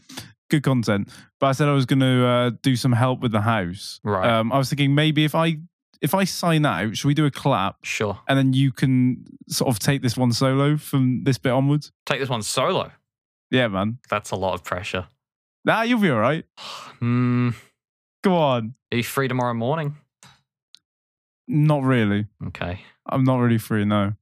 Good 0.51 0.63
content, 0.65 1.09
but 1.39 1.47
I 1.47 1.53
said 1.53 1.69
I 1.69 1.73
was 1.73 1.87
going 1.87 2.01
to 2.01 2.27
uh, 2.27 2.51
do 2.63 2.75
some 2.77 2.93
help 2.93 3.21
with 3.21 3.31
the 3.33 3.41
house. 3.41 4.01
Right. 4.05 4.29
Um, 4.29 4.53
I 4.53 4.59
was 4.59 4.69
thinking 4.69 4.95
maybe 4.95 5.25
if 5.25 5.35
I 5.35 5.59
if 6.03 6.13
I 6.15 6.25
sign 6.25 6.67
out, 6.67 6.97
should 6.97 7.07
we 7.09 7.15
do 7.15 7.25
a 7.27 7.31
clap 7.31 7.77
Sure. 7.85 8.19
and 8.27 8.37
then 8.39 8.53
you 8.53 8.73
can 8.73 9.25
sort 9.49 9.69
of 9.69 9.79
take 9.79 10.03
this 10.03 10.17
one 10.17 10.33
solo 10.33 10.77
from 10.77 11.23
this 11.25 11.39
bit 11.39 11.53
onwards? 11.53 11.93
Take 12.07 12.19
this 12.21 12.29
one 12.29 12.43
solo. 12.43 12.91
Yeah, 13.51 13.69
man. 13.69 13.99
That's 14.09 14.31
a 14.33 14.37
lot 14.37 14.55
of 14.55 14.65
pressure. 14.65 15.07
Nah, 15.65 15.83
you'll 15.83 16.01
be 16.01 16.11
all 16.11 16.19
right. 16.21 16.45
Hmm. 16.99 17.51
Go 18.23 18.35
on. 18.37 18.75
Are 18.93 18.97
you 18.99 19.03
free 19.05 19.29
tomorrow 19.29 19.55
morning? 19.55 19.97
Not 21.49 21.83
really. 21.85 22.27
Okay. 22.49 22.81
I'm 23.07 23.25
not 23.25 23.39
really 23.39 23.59
free. 23.59 23.85
No. 23.85 24.15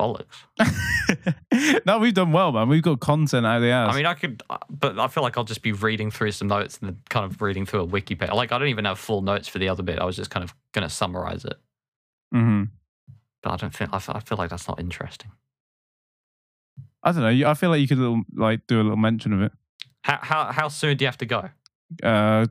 Bollocks. 0.00 0.26
no, 1.86 1.98
we've 1.98 2.14
done 2.14 2.32
well, 2.32 2.52
man. 2.52 2.68
We've 2.68 2.82
got 2.82 3.00
content 3.00 3.46
out 3.46 3.56
of 3.56 3.62
the 3.62 3.70
ass. 3.70 3.92
I 3.92 3.96
mean, 3.96 4.06
I 4.06 4.14
could, 4.14 4.42
but 4.70 4.98
I 4.98 5.08
feel 5.08 5.22
like 5.22 5.36
I'll 5.38 5.44
just 5.44 5.62
be 5.62 5.72
reading 5.72 6.10
through 6.10 6.32
some 6.32 6.48
notes 6.48 6.78
and 6.82 6.96
kind 7.08 7.24
of 7.24 7.40
reading 7.42 7.66
through 7.66 7.80
a 7.80 7.84
wiki 7.84 8.14
page. 8.14 8.30
Like, 8.30 8.52
I 8.52 8.58
don't 8.58 8.68
even 8.68 8.84
have 8.84 8.98
full 8.98 9.22
notes 9.22 9.48
for 9.48 9.58
the 9.58 9.68
other 9.68 9.82
bit. 9.82 9.98
I 9.98 10.04
was 10.04 10.16
just 10.16 10.30
kind 10.30 10.44
of 10.44 10.54
going 10.72 10.86
to 10.88 10.94
summarize 10.94 11.44
it. 11.44 11.56
hmm 12.30 12.64
But 13.42 13.52
I 13.52 13.56
don't 13.56 13.74
think, 13.74 13.90
I 13.92 13.98
feel, 13.98 14.14
I 14.16 14.20
feel 14.20 14.38
like 14.38 14.50
that's 14.50 14.68
not 14.68 14.80
interesting. 14.80 15.30
I 17.02 17.12
don't 17.12 17.22
know. 17.22 17.48
I 17.50 17.54
feel 17.54 17.70
like 17.70 17.80
you 17.80 17.88
could 17.88 17.98
little, 17.98 18.22
like 18.34 18.66
do 18.66 18.76
a 18.80 18.82
little 18.82 18.96
mention 18.96 19.32
of 19.32 19.42
it 19.42 19.52
How, 20.02 20.18
how, 20.22 20.52
how 20.52 20.68
soon 20.68 20.96
do 20.96 21.04
you 21.04 21.08
have 21.08 21.18
to 21.18 21.26
go? 21.26 21.50
uh, 22.02 22.46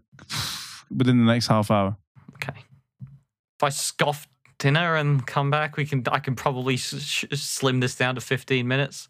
within 0.96 1.18
the 1.26 1.32
next 1.32 1.48
half 1.48 1.72
hour. 1.72 1.96
Okay. 2.36 2.60
If 3.02 3.64
I 3.64 3.70
scoff 3.70 4.28
dinner 4.62 4.96
and 4.96 5.26
come 5.26 5.50
back, 5.50 5.76
we 5.76 5.86
can, 5.86 6.04
I 6.12 6.20
can 6.20 6.36
probably 6.36 6.78
slim 6.78 7.80
this 7.80 7.96
down 7.96 8.16
to 8.16 8.22
15 8.22 8.68
minutes. 8.68 9.10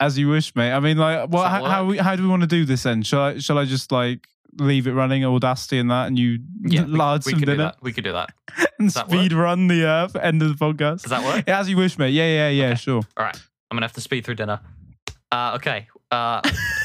As 0.00 0.18
you 0.18 0.28
wish, 0.28 0.54
mate. 0.56 0.72
I 0.72 0.80
mean, 0.80 0.98
like, 0.98 1.30
that 1.30 1.36
How, 1.36 1.64
how, 1.64 1.84
we, 1.84 1.98
how 1.98 2.16
do 2.16 2.22
we 2.22 2.28
want 2.28 2.42
to 2.42 2.48
do 2.48 2.64
this 2.64 2.82
then? 2.82 3.02
Shall 3.02 3.20
I? 3.20 3.38
Shall 3.38 3.56
I 3.56 3.64
just 3.64 3.90
like 3.92 4.26
leave 4.58 4.86
it 4.86 4.92
running, 4.92 5.24
Audacity 5.24 5.78
and 5.78 5.90
that, 5.90 6.06
and 6.06 6.18
you 6.18 6.40
Yeah, 6.62 6.84
we, 6.84 6.92
lard 6.92 7.24
we 7.24 7.32
some 7.32 7.40
could 7.40 7.46
do 7.46 7.52
dinner 7.52 7.64
that. 7.64 7.76
We 7.82 7.92
could 7.92 8.04
do 8.04 8.12
that. 8.12 8.30
and 8.78 8.88
Does 8.88 8.94
that 8.94 9.08
work? 9.08 9.18
speed 9.18 9.32
run 9.32 9.68
the 9.68 9.86
uh, 9.86 10.08
end 10.20 10.42
of 10.42 10.48
the 10.56 10.64
podcast? 10.64 11.02
Does 11.02 11.10
that 11.10 11.24
work? 11.24 11.44
Yeah, 11.46 11.60
as 11.60 11.70
you 11.70 11.76
wish, 11.76 11.98
mate. 11.98 12.10
Yeah, 12.10 12.26
yeah, 12.26 12.48
yeah. 12.48 12.66
Okay. 12.66 12.74
Sure. 12.76 13.02
All 13.16 13.24
right. 13.24 13.36
I'm 13.70 13.76
going 13.76 13.82
to 13.82 13.86
have 13.86 13.94
to 13.94 14.00
speed 14.00 14.24
through 14.24 14.36
dinner. 14.36 14.60
Uh, 15.32 15.52
okay. 15.56 15.88
Uh, 16.10 16.40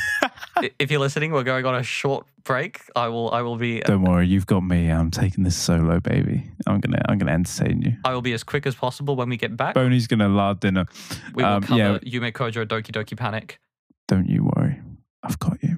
if 0.80 0.92
you're 0.92 1.00
listening, 1.00 1.32
we're 1.32 1.44
going 1.44 1.66
on 1.66 1.76
a 1.76 1.84
short 1.84 2.26
break. 2.44 2.82
I 2.96 3.08
will. 3.08 3.32
I 3.32 3.42
will 3.42 3.58
be. 3.58 3.82
Don't 3.82 4.04
worry, 4.04 4.28
you've 4.28 4.46
got 4.46 4.62
me. 4.62 4.90
I'm 4.90 5.12
taking 5.12 5.44
this 5.44 5.56
solo, 5.56 6.00
baby. 6.00 6.52
I'm 6.68 6.80
gonna, 6.80 7.02
I'm 7.08 7.18
gonna 7.18 7.32
entertain 7.32 7.82
you. 7.82 7.98
I 8.06 8.14
will 8.14 8.22
be 8.22 8.34
as 8.34 8.44
quick 8.44 8.66
as 8.66 8.76
possible 8.76 9.16
when 9.16 9.30
we 9.30 9.38
get 9.38 9.56
back. 9.56 9.76
Boney's 9.76 10.08
gonna 10.08 10.30
lard 10.30 10.60
dinner. 10.60 10.86
We 11.34 11.44
will 11.44 11.50
um, 11.50 11.64
cover 11.64 11.80
yeah. 11.80 11.98
Yume 12.00 12.32
Kojo 12.32 12.66
Doki 12.66 12.92
Doki 12.92 13.18
Panic. 13.18 13.60
Don't 14.08 14.28
you 14.28 14.52
worry. 14.56 14.82
I've 15.24 15.40
got 15.40 15.62
you. 15.64 15.78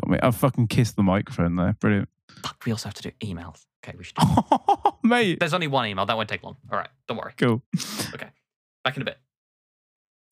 Got 0.00 0.10
me. 0.10 0.18
I've 0.22 0.36
fucking 0.36 0.68
kissed 0.68 0.96
the 0.96 1.02
microphone 1.02 1.56
there. 1.56 1.76
Brilliant. 1.80 2.08
Fuck, 2.42 2.62
we 2.66 2.72
also 2.72 2.88
have 2.88 2.94
to 2.94 3.02
do 3.02 3.10
emails. 3.22 3.66
Okay, 3.84 3.96
we 3.96 4.04
should. 4.04 4.16
mate. 5.02 5.38
There's 5.40 5.54
only 5.54 5.68
one 5.68 5.86
email. 5.86 6.06
That 6.06 6.16
won't 6.16 6.28
take 6.28 6.42
long. 6.42 6.56
All 6.70 6.78
right, 6.78 6.88
don't 7.08 7.16
worry. 7.16 7.32
Cool. 7.36 7.62
Okay. 8.14 8.28
Back 8.82 8.96
in 8.96 9.02
a 9.02 9.04
bit. 9.04 9.18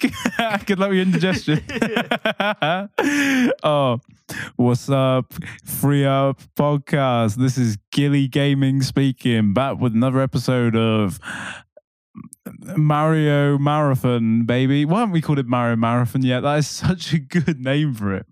Good 0.67 0.81
luck 0.81 0.89
with 0.89 0.97
your 0.97 1.03
indigestion. 1.03 1.63
oh, 3.63 4.01
what's 4.57 4.91
up? 4.91 5.33
Free 5.65 6.05
Up 6.05 6.41
Podcast. 6.57 7.37
This 7.37 7.57
is 7.57 7.79
Gilly 7.93 8.27
Gaming 8.27 8.83
speaking, 8.83 9.53
back 9.55 9.79
with 9.79 9.95
another 9.95 10.21
episode 10.21 10.75
of 10.75 11.21
Mario 12.77 13.59
Marathon, 13.59 14.45
baby. 14.45 14.85
Why 14.85 15.01
haven't 15.01 15.13
we 15.13 15.21
called 15.21 15.39
it 15.39 15.47
Mario 15.47 15.77
Marathon 15.77 16.23
yet? 16.23 16.41
That 16.41 16.59
is 16.59 16.67
such 16.69 17.13
a 17.13 17.21
good 17.21 17.61
name 17.61 17.95
for 17.95 18.13
it. 18.15 18.27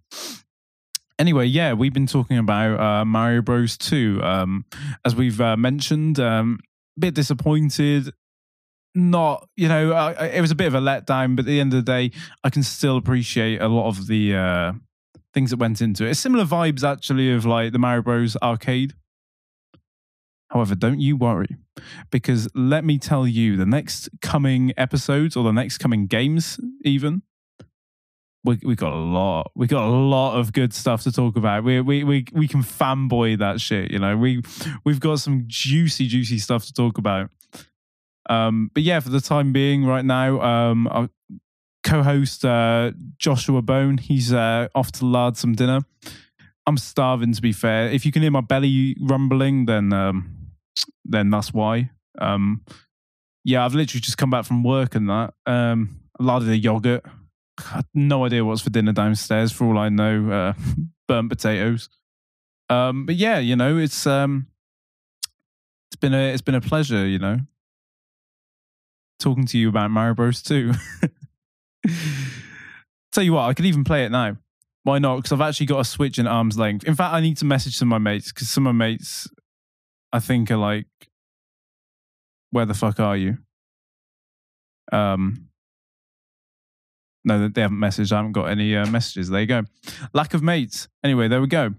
Anyway, 1.20 1.46
yeah, 1.46 1.72
we've 1.74 1.92
been 1.92 2.08
talking 2.08 2.38
about 2.38 2.80
uh, 2.80 3.04
Mario 3.04 3.42
Bros. 3.42 3.78
2. 3.78 4.20
Um, 4.24 4.64
as 5.04 5.14
we've 5.14 5.40
uh, 5.40 5.56
mentioned, 5.56 6.18
um, 6.18 6.58
a 6.96 7.00
bit 7.00 7.14
disappointed 7.14 8.12
not 8.94 9.48
you 9.56 9.68
know 9.68 10.08
it 10.20 10.40
was 10.40 10.50
a 10.50 10.54
bit 10.54 10.66
of 10.66 10.74
a 10.74 10.80
letdown 10.80 11.36
but 11.36 11.42
at 11.42 11.46
the 11.46 11.60
end 11.60 11.72
of 11.72 11.84
the 11.84 11.92
day 11.92 12.10
i 12.42 12.50
can 12.50 12.62
still 12.62 12.96
appreciate 12.96 13.60
a 13.60 13.68
lot 13.68 13.86
of 13.86 14.08
the 14.08 14.34
uh 14.34 14.72
things 15.32 15.50
that 15.50 15.58
went 15.58 15.80
into 15.80 16.06
it. 16.06 16.14
Similar 16.14 16.44
vibes 16.44 16.88
actually 16.88 17.32
of 17.32 17.46
like 17.46 17.72
the 17.72 17.78
mario 17.78 18.02
bros. 18.02 18.36
arcade. 18.42 18.94
However 20.50 20.74
don't 20.74 21.00
you 21.00 21.16
worry 21.16 21.56
because 22.10 22.48
let 22.54 22.84
me 22.84 22.98
tell 22.98 23.26
you 23.26 23.56
the 23.56 23.66
next 23.66 24.08
coming 24.20 24.72
episodes 24.76 25.36
or 25.36 25.44
the 25.44 25.52
next 25.52 25.78
coming 25.78 26.06
games 26.08 26.58
even 26.84 27.22
we 28.42 28.58
we 28.64 28.74
got 28.74 28.92
a 28.92 28.96
lot 28.96 29.52
we 29.54 29.68
got 29.68 29.84
a 29.84 29.94
lot 29.94 30.36
of 30.36 30.52
good 30.52 30.74
stuff 30.74 31.04
to 31.04 31.12
talk 31.12 31.36
about. 31.36 31.62
We 31.62 31.80
we 31.80 32.02
we, 32.02 32.26
we 32.32 32.48
can 32.48 32.64
fanboy 32.64 33.38
that 33.38 33.60
shit 33.60 33.92
you 33.92 34.00
know? 34.00 34.16
We 34.16 34.42
we've 34.84 35.00
got 35.00 35.20
some 35.20 35.44
juicy 35.46 36.08
juicy 36.08 36.38
stuff 36.38 36.66
to 36.66 36.72
talk 36.72 36.98
about 36.98 37.30
um, 38.30 38.70
but 38.72 38.84
yeah, 38.84 39.00
for 39.00 39.08
the 39.08 39.20
time 39.20 39.52
being, 39.52 39.84
right 39.84 40.04
now, 40.04 40.40
um, 40.40 40.86
our 40.86 41.10
co-host 41.82 42.44
uh, 42.44 42.92
Joshua 43.18 43.60
Bone, 43.60 43.98
he's 43.98 44.32
uh, 44.32 44.68
off 44.74 44.92
to 44.92 45.06
lard 45.06 45.36
some 45.36 45.54
dinner. 45.54 45.80
I'm 46.66 46.78
starving, 46.78 47.32
to 47.32 47.42
be 47.42 47.52
fair. 47.52 47.88
If 47.88 48.06
you 48.06 48.12
can 48.12 48.22
hear 48.22 48.30
my 48.30 48.40
belly 48.40 48.96
rumbling, 49.00 49.66
then 49.66 49.92
um, 49.92 50.52
then 51.04 51.30
that's 51.30 51.52
why. 51.52 51.90
Um, 52.18 52.64
yeah, 53.44 53.64
I've 53.64 53.74
literally 53.74 54.00
just 54.00 54.16
come 54.16 54.30
back 54.30 54.44
from 54.44 54.62
work 54.62 54.94
and 54.94 55.08
that. 55.08 55.34
Um, 55.46 56.00
larded 56.20 56.50
a 56.50 56.56
yogurt. 56.56 57.04
No 57.94 58.24
idea 58.24 58.44
what's 58.44 58.62
for 58.62 58.70
dinner 58.70 58.92
downstairs. 58.92 59.50
For 59.50 59.64
all 59.64 59.76
I 59.76 59.88
know, 59.88 60.30
uh, 60.30 60.52
burnt 61.08 61.30
potatoes. 61.30 61.88
Um, 62.68 63.06
but 63.06 63.16
yeah, 63.16 63.40
you 63.40 63.56
know, 63.56 63.76
it's 63.76 64.06
um, 64.06 64.46
it's 65.88 65.96
been 65.96 66.14
a 66.14 66.32
it's 66.32 66.42
been 66.42 66.54
a 66.54 66.60
pleasure. 66.60 67.04
You 67.06 67.18
know, 67.18 67.38
talking 69.20 69.46
to 69.46 69.58
you 69.58 69.68
about 69.68 69.90
Mario 69.90 70.14
Bros. 70.14 70.42
2. 70.42 70.72
Tell 73.12 73.24
you 73.24 73.32
what, 73.32 73.42
I 73.42 73.54
could 73.54 73.66
even 73.66 73.84
play 73.84 74.04
it 74.04 74.10
now. 74.10 74.36
Why 74.82 74.98
not? 74.98 75.16
Because 75.16 75.32
I've 75.32 75.40
actually 75.40 75.66
got 75.66 75.80
a 75.80 75.84
Switch 75.84 76.18
in 76.18 76.26
arm's 76.26 76.58
length. 76.58 76.84
In 76.84 76.94
fact, 76.94 77.12
I 77.12 77.20
need 77.20 77.36
to 77.38 77.44
message 77.44 77.76
some 77.76 77.92
of 77.92 78.00
my 78.00 78.10
mates 78.10 78.32
because 78.32 78.48
some 78.48 78.66
of 78.66 78.74
my 78.74 78.86
mates, 78.86 79.28
I 80.12 80.20
think, 80.20 80.50
are 80.50 80.56
like, 80.56 80.86
"Where 82.50 82.64
the 82.64 82.74
fuck 82.74 82.98
are 82.98 83.16
you?" 83.16 83.38
Um, 84.90 85.50
no, 87.24 87.48
they 87.48 87.60
haven't 87.60 87.78
messaged. 87.78 88.12
I 88.12 88.16
haven't 88.16 88.32
got 88.32 88.46
any 88.46 88.74
uh, 88.74 88.86
messages. 88.86 89.28
There 89.28 89.40
you 89.40 89.46
go. 89.46 89.64
Lack 90.14 90.32
of 90.32 90.42
mates. 90.42 90.88
Anyway, 91.04 91.28
there 91.28 91.40
we 91.40 91.46
go. 91.46 91.74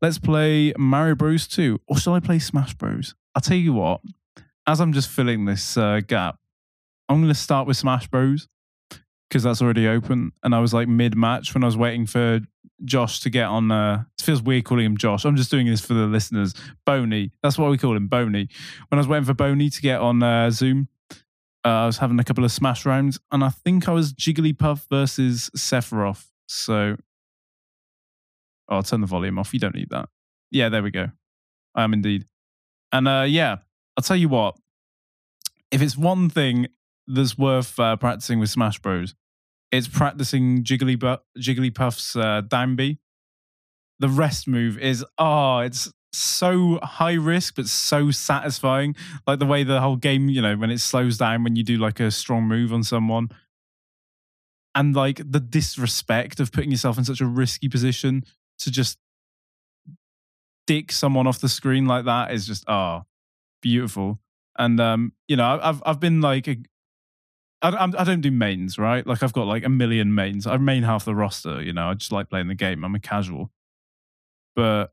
Let's 0.00 0.18
play 0.18 0.72
Mario 0.78 1.16
Bros. 1.16 1.48
2. 1.48 1.80
Or 1.88 1.98
shall 1.98 2.14
I 2.14 2.20
play 2.20 2.38
Smash 2.38 2.74
Bros? 2.74 3.14
I'll 3.34 3.42
tell 3.42 3.56
you 3.56 3.72
what. 3.72 4.00
As 4.66 4.80
I'm 4.80 4.92
just 4.92 5.10
filling 5.10 5.44
this 5.44 5.76
uh, 5.76 6.00
gap, 6.06 6.38
I'm 7.08 7.18
going 7.18 7.28
to 7.28 7.38
start 7.38 7.66
with 7.66 7.76
Smash 7.76 8.08
Bros. 8.08 8.48
Because 9.28 9.42
that's 9.42 9.62
already 9.62 9.88
open. 9.88 10.32
And 10.42 10.54
I 10.54 10.60
was 10.60 10.72
like 10.72 10.86
mid 10.86 11.16
match 11.16 11.54
when 11.54 11.64
I 11.64 11.66
was 11.66 11.76
waiting 11.76 12.06
for 12.06 12.40
Josh 12.84 13.20
to 13.20 13.30
get 13.30 13.46
on. 13.46 13.70
Uh, 13.72 14.04
it 14.18 14.22
feels 14.22 14.42
weird 14.42 14.64
calling 14.64 14.84
him 14.84 14.96
Josh. 14.96 15.24
I'm 15.24 15.34
just 15.34 15.50
doing 15.50 15.66
this 15.66 15.80
for 15.80 15.94
the 15.94 16.06
listeners. 16.06 16.54
Boney. 16.86 17.32
That's 17.42 17.58
what 17.58 17.70
we 17.70 17.78
call 17.78 17.96
him, 17.96 18.06
Boney. 18.06 18.48
When 18.88 18.98
I 18.98 19.00
was 19.00 19.08
waiting 19.08 19.24
for 19.24 19.34
Boney 19.34 19.70
to 19.70 19.80
get 19.80 20.00
on 20.00 20.22
uh, 20.22 20.50
Zoom, 20.50 20.88
uh, 21.64 21.68
I 21.68 21.86
was 21.86 21.98
having 21.98 22.20
a 22.20 22.24
couple 22.24 22.44
of 22.44 22.52
Smash 22.52 22.86
rounds. 22.86 23.18
And 23.32 23.42
I 23.42 23.48
think 23.48 23.88
I 23.88 23.92
was 23.92 24.12
Jigglypuff 24.12 24.88
versus 24.88 25.50
Sephiroth. 25.56 26.26
So 26.46 26.96
oh, 28.68 28.76
I'll 28.76 28.82
turn 28.82 29.00
the 29.00 29.06
volume 29.06 29.38
off. 29.38 29.52
You 29.52 29.60
don't 29.60 29.74
need 29.74 29.90
that. 29.90 30.08
Yeah, 30.50 30.68
there 30.68 30.82
we 30.82 30.90
go. 30.90 31.10
I 31.74 31.82
am 31.82 31.92
indeed. 31.92 32.26
And 32.92 33.08
uh, 33.08 33.24
yeah, 33.26 33.56
I'll 33.96 34.04
tell 34.04 34.16
you 34.16 34.28
what. 34.28 34.56
If 35.70 35.82
it's 35.82 35.96
one 35.96 36.30
thing 36.30 36.68
that's 37.06 37.36
worth 37.36 37.78
uh, 37.78 37.96
practicing 37.96 38.40
with 38.40 38.50
Smash 38.50 38.78
Bros, 38.78 39.14
it's 39.70 39.88
practicing 39.88 40.62
Jigglypuff, 40.62 41.18
Jigglypuff's 41.38 42.16
uh, 42.16 42.42
B. 42.74 42.98
The 43.98 44.08
rest 44.08 44.48
move 44.48 44.78
is 44.78 45.04
oh, 45.18 45.58
it's 45.58 45.92
so 46.12 46.78
high 46.82 47.14
risk 47.14 47.56
but 47.56 47.66
so 47.66 48.10
satisfying. 48.10 48.94
Like 49.26 49.38
the 49.38 49.46
way 49.46 49.64
the 49.64 49.80
whole 49.80 49.96
game, 49.96 50.28
you 50.28 50.42
know, 50.42 50.56
when 50.56 50.70
it 50.70 50.78
slows 50.78 51.18
down 51.18 51.44
when 51.44 51.56
you 51.56 51.62
do 51.62 51.76
like 51.76 52.00
a 52.00 52.10
strong 52.10 52.44
move 52.44 52.72
on 52.72 52.82
someone, 52.82 53.30
and 54.74 54.94
like 54.94 55.20
the 55.24 55.40
disrespect 55.40 56.40
of 56.40 56.52
putting 56.52 56.70
yourself 56.70 56.98
in 56.98 57.04
such 57.04 57.20
a 57.20 57.26
risky 57.26 57.68
position 57.68 58.24
to 58.58 58.70
just 58.70 58.98
dick 60.66 60.90
someone 60.90 61.26
off 61.26 61.40
the 61.40 61.48
screen 61.48 61.86
like 61.86 62.04
that 62.06 62.32
is 62.32 62.46
just 62.46 62.64
oh 62.68 63.02
beautiful 63.60 64.18
and 64.58 64.80
um 64.80 65.12
you 65.28 65.36
know 65.36 65.60
i've 65.62 65.82
i've 65.84 66.00
been 66.00 66.20
like 66.20 66.48
a, 66.48 66.56
I, 67.64 67.70
I'm- 67.70 67.94
I 67.98 68.04
don't 68.04 68.20
do 68.20 68.30
mains, 68.30 68.78
right? 68.78 69.06
Like 69.06 69.22
I've 69.22 69.32
got 69.32 69.46
like 69.46 69.64
a 69.64 69.68
million 69.68 70.14
mains. 70.14 70.46
I 70.46 70.56
main 70.58 70.82
half 70.82 71.04
the 71.04 71.14
roster. 71.14 71.62
You 71.62 71.72
know, 71.72 71.88
I 71.88 71.94
just 71.94 72.12
like 72.12 72.28
playing 72.28 72.48
the 72.48 72.54
game. 72.54 72.84
I'm 72.84 72.94
a 72.94 73.00
casual, 73.00 73.50
but 74.54 74.92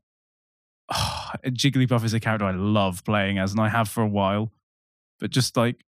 Jigglypuff 1.44 2.04
is 2.04 2.14
a 2.14 2.20
character 2.20 2.46
I 2.46 2.52
love 2.52 3.04
playing 3.04 3.38
as, 3.38 3.52
and 3.52 3.60
I 3.60 3.68
have 3.68 3.88
for 3.88 4.02
a 4.02 4.08
while. 4.08 4.50
But 5.20 5.30
just 5.30 5.56
like, 5.56 5.84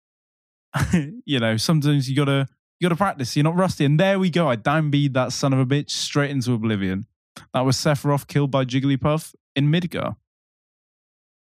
you 1.24 1.40
know, 1.40 1.56
sometimes 1.56 2.09
you 2.09 2.16
gotta 2.16 2.48
you 2.78 2.89
gotta 2.89 2.97
practice. 2.98 3.35
You're 3.35 3.44
not 3.44 3.56
rusty, 3.56 3.85
and 3.85 3.98
there 3.98 4.19
we 4.19 4.31
go. 4.31 4.48
I 4.48 4.56
downbeat 4.56 5.15
that 5.15 5.32
son 5.32 5.52
of 5.52 5.59
a 5.59 5.66
bitch 5.66 5.90
straight 5.90 6.31
into 6.31 6.52
oblivion. 6.52 7.06
That 7.52 7.62
was 7.62 7.77
Sephiroth 7.77 8.27
killed 8.28 8.51
by 8.51 8.65
Jigglypuff 8.65 9.35
in 9.56 9.70
Midgar. 9.70 10.16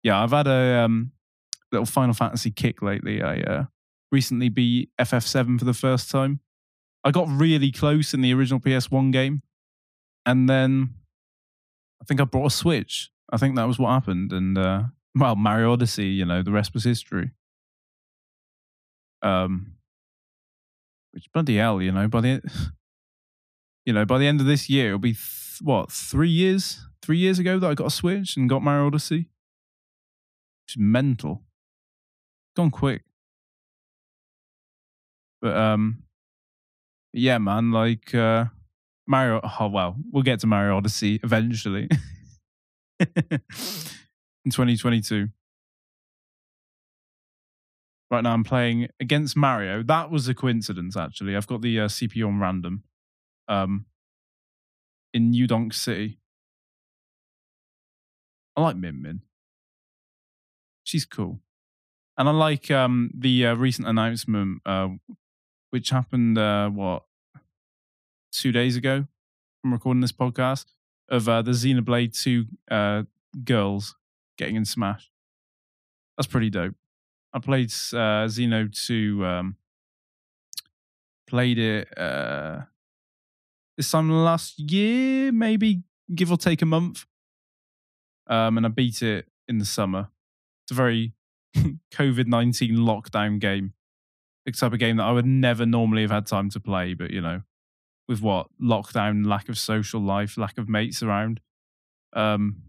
Yeah, 0.03 0.21
I've 0.23 0.31
had 0.31 0.47
a 0.47 0.79
um, 0.85 1.11
little 1.71 1.85
Final 1.85 2.13
Fantasy 2.13 2.51
kick 2.51 2.81
lately. 2.81 3.21
I 3.21 3.41
uh, 3.41 3.65
recently 4.11 4.49
beat 4.49 4.89
FF7 4.99 5.59
for 5.59 5.65
the 5.65 5.73
first 5.73 6.09
time. 6.09 6.39
I 7.03 7.11
got 7.11 7.27
really 7.29 7.71
close 7.71 8.13
in 8.13 8.21
the 8.21 8.33
original 8.33 8.59
PS1 8.59 9.11
game, 9.11 9.41
and 10.25 10.49
then 10.49 10.95
I 12.01 12.05
think 12.05 12.19
I 12.19 12.25
brought 12.25 12.47
a 12.47 12.55
Switch. 12.55 13.09
I 13.31 13.37
think 13.37 13.55
that 13.55 13.67
was 13.67 13.79
what 13.79 13.91
happened, 13.91 14.33
and 14.33 14.57
uh, 14.57 14.83
well, 15.15 15.35
Mario 15.35 15.71
Odyssey. 15.73 16.07
You 16.07 16.25
know, 16.25 16.41
the 16.41 16.51
rest 16.51 16.73
was 16.73 16.83
history. 16.83 17.31
Um, 19.21 19.73
which 21.11 21.31
bloody 21.33 21.57
hell, 21.57 21.81
you 21.81 21.91
know, 21.91 22.07
by 22.07 22.21
the 22.21 22.41
you 23.85 23.93
know 23.93 24.05
by 24.05 24.17
the 24.17 24.27
end 24.27 24.41
of 24.41 24.47
this 24.47 24.69
year, 24.69 24.87
it'll 24.87 24.99
be 24.99 25.13
th- 25.13 25.61
what 25.61 25.91
three 25.91 26.29
years, 26.29 26.85
three 27.01 27.17
years 27.17 27.39
ago 27.39 27.59
that 27.59 27.69
I 27.69 27.73
got 27.75 27.87
a 27.87 27.91
Switch 27.91 28.35
and 28.35 28.49
got 28.49 28.61
Mario 28.61 28.87
Odyssey. 28.87 29.29
It's 30.67 30.77
mental. 30.77 31.43
Gone 32.55 32.71
quick. 32.71 33.03
But 35.41 35.55
um, 35.55 36.03
yeah, 37.13 37.37
man, 37.37 37.71
like 37.71 38.13
uh, 38.13 38.45
Mario. 39.07 39.41
Oh 39.59 39.67
well, 39.67 39.95
we'll 40.11 40.23
get 40.23 40.39
to 40.41 40.47
Mario 40.47 40.77
Odyssey 40.77 41.19
eventually 41.23 41.89
in 42.99 44.51
2022. 44.51 45.29
Right 48.11 48.23
now, 48.23 48.33
I'm 48.33 48.43
playing 48.43 48.87
against 48.99 49.37
Mario. 49.37 49.83
That 49.83 50.09
was 50.09 50.27
a 50.27 50.33
coincidence, 50.33 50.97
actually. 50.97 51.35
I've 51.35 51.45
got 51.45 51.61
the 51.61 51.81
uh, 51.81 51.87
CPU 51.87 52.27
on 52.27 52.39
random 52.39 52.83
um, 53.47 53.85
in 55.13 55.29
New 55.29 55.45
Donk 55.45 55.73
City. 55.73 56.19
I 58.55 58.61
like 58.61 58.75
Min 58.75 59.01
Min. 59.01 59.21
She's 60.83 61.05
cool. 61.05 61.39
And 62.17 62.27
I 62.27 62.31
like 62.31 62.69
um, 62.71 63.11
the 63.15 63.45
uh, 63.45 63.55
recent 63.55 63.87
announcement, 63.87 64.61
uh, 64.65 64.89
which 65.69 65.89
happened, 65.89 66.37
uh, 66.37 66.69
what, 66.69 67.03
two 68.31 68.51
days 68.51 68.75
ago 68.75 69.05
from 69.61 69.73
recording 69.73 70.01
this 70.01 70.11
podcast, 70.11 70.65
of 71.09 71.27
uh, 71.27 71.41
the 71.41 71.51
Xenoblade 71.51 72.19
2 72.21 72.45
uh, 72.69 73.03
girls 73.43 73.95
getting 74.37 74.55
in 74.55 74.65
Smash. 74.65 75.11
That's 76.17 76.27
pretty 76.27 76.49
dope. 76.49 76.75
I 77.33 77.39
played 77.39 77.69
uh, 77.93 78.25
Xeno 78.27 78.71
2, 78.85 79.25
um, 79.25 79.55
played 81.27 81.59
it 81.59 81.97
uh, 81.97 82.61
this 83.77 83.91
time 83.91 84.09
last 84.09 84.59
year, 84.59 85.31
maybe 85.31 85.83
give 86.13 86.31
or 86.31 86.37
take 86.37 86.61
a 86.61 86.65
month. 86.65 87.05
Um, 88.27 88.57
and 88.57 88.65
I 88.65 88.69
beat 88.69 89.01
it 89.01 89.27
in 89.47 89.57
the 89.57 89.65
summer. 89.65 90.09
It's 90.63 90.71
a 90.71 90.75
very 90.75 91.13
COVID 91.55 92.27
19 92.27 92.75
lockdown 92.75 93.39
game. 93.39 93.73
The 94.45 94.51
type 94.51 94.73
of 94.73 94.79
game 94.79 94.97
that 94.97 95.03
I 95.03 95.11
would 95.11 95.25
never 95.25 95.65
normally 95.65 96.01
have 96.01 96.11
had 96.11 96.25
time 96.25 96.49
to 96.51 96.59
play, 96.59 96.93
but 96.93 97.11
you 97.11 97.21
know, 97.21 97.41
with 98.07 98.21
what 98.21 98.47
lockdown, 98.61 99.25
lack 99.25 99.49
of 99.49 99.57
social 99.57 100.01
life, 100.01 100.37
lack 100.37 100.57
of 100.57 100.67
mates 100.67 101.03
around, 101.03 101.39
um, 102.13 102.63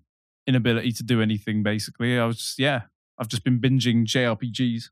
inability 0.47 0.93
to 0.93 1.03
do 1.03 1.23
anything 1.23 1.63
basically. 1.63 2.19
I 2.19 2.27
was 2.27 2.39
just, 2.39 2.59
yeah, 2.59 2.83
I've 3.19 3.29
just 3.29 3.45
been 3.45 3.61
binging 3.61 4.05
JRPGs. 4.05 4.91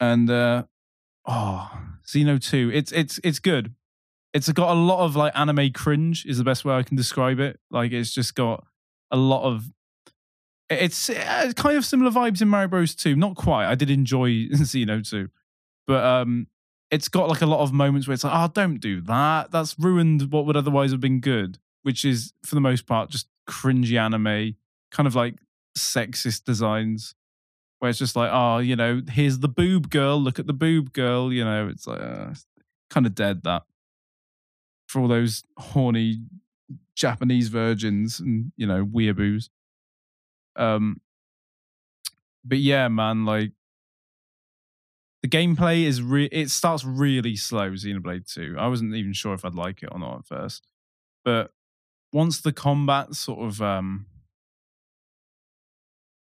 And 0.00 0.30
uh 0.30 0.64
oh, 1.26 1.70
Xeno 2.06 2.42
2. 2.42 2.70
It's 2.72 2.92
it's 2.92 3.20
it's 3.22 3.38
good. 3.38 3.74
It's 4.32 4.50
got 4.52 4.70
a 4.70 4.78
lot 4.78 5.04
of 5.04 5.16
like 5.16 5.32
anime 5.36 5.72
cringe 5.72 6.24
is 6.24 6.38
the 6.38 6.44
best 6.44 6.64
way 6.64 6.74
I 6.74 6.82
can 6.82 6.96
describe 6.96 7.40
it. 7.40 7.58
Like 7.70 7.92
it's 7.92 8.12
just 8.12 8.34
got 8.34 8.64
a 9.10 9.16
lot 9.16 9.42
of 9.42 9.70
it's 10.70 11.10
uh, 11.10 11.52
kind 11.56 11.76
of 11.76 11.84
similar 11.84 12.12
vibes 12.12 12.40
in 12.40 12.48
Mario 12.48 12.68
Bros 12.68 12.94
2. 12.94 13.16
Not 13.16 13.34
quite. 13.34 13.66
I 13.66 13.74
did 13.74 13.90
enjoy 13.90 14.28
Xeno 14.52 15.08
2. 15.08 15.28
But 15.86 16.04
um 16.04 16.46
it's 16.90 17.08
got 17.08 17.28
like 17.28 17.40
a 17.40 17.46
lot 17.46 17.60
of 17.60 17.72
moments 17.72 18.08
where 18.08 18.14
it's 18.14 18.24
like, 18.24 18.32
oh, 18.34 18.50
don't 18.52 18.78
do 18.78 19.00
that. 19.02 19.52
That's 19.52 19.78
ruined 19.78 20.32
what 20.32 20.44
would 20.46 20.56
otherwise 20.56 20.90
have 20.90 21.00
been 21.00 21.20
good, 21.20 21.58
which 21.82 22.04
is 22.04 22.32
for 22.44 22.56
the 22.56 22.60
most 22.60 22.86
part 22.86 23.10
just 23.10 23.28
cringy 23.48 23.98
anime, 23.98 24.56
kind 24.90 25.06
of 25.06 25.14
like 25.14 25.36
sexist 25.78 26.44
designs, 26.44 27.14
where 27.78 27.90
it's 27.90 27.98
just 27.98 28.16
like, 28.16 28.30
oh, 28.32 28.58
you 28.58 28.74
know, 28.74 29.02
here's 29.08 29.38
the 29.38 29.48
boob 29.48 29.88
girl. 29.90 30.20
Look 30.20 30.38
at 30.38 30.46
the 30.48 30.52
boob 30.52 30.92
girl. 30.92 31.32
You 31.32 31.44
know, 31.44 31.68
it's 31.68 31.86
like 31.86 32.00
uh, 32.00 32.34
kind 32.90 33.06
of 33.06 33.14
dead 33.14 33.44
that 33.44 33.62
for 34.88 35.00
all 35.00 35.08
those 35.08 35.44
horny 35.56 36.22
Japanese 36.96 37.48
virgins 37.48 38.18
and 38.18 38.52
you 38.56 38.66
know 38.66 38.84
weeaboos. 38.84 39.48
Um, 40.56 41.00
but 42.44 42.58
yeah, 42.58 42.88
man, 42.88 43.24
like 43.24 43.52
the 45.22 45.28
gameplay 45.28 45.84
is 45.84 46.02
re- 46.02 46.28
it 46.32 46.50
starts 46.50 46.84
really 46.84 47.36
slow. 47.36 47.70
Xenoblade 47.72 48.32
Two. 48.32 48.56
I 48.58 48.68
wasn't 48.68 48.94
even 48.94 49.12
sure 49.12 49.34
if 49.34 49.44
I'd 49.44 49.54
like 49.54 49.82
it 49.82 49.90
or 49.92 49.98
not 49.98 50.20
at 50.20 50.26
first, 50.26 50.66
but 51.24 51.52
once 52.12 52.40
the 52.40 52.52
combat 52.52 53.14
sort 53.14 53.40
of 53.40 53.60
um 53.60 54.06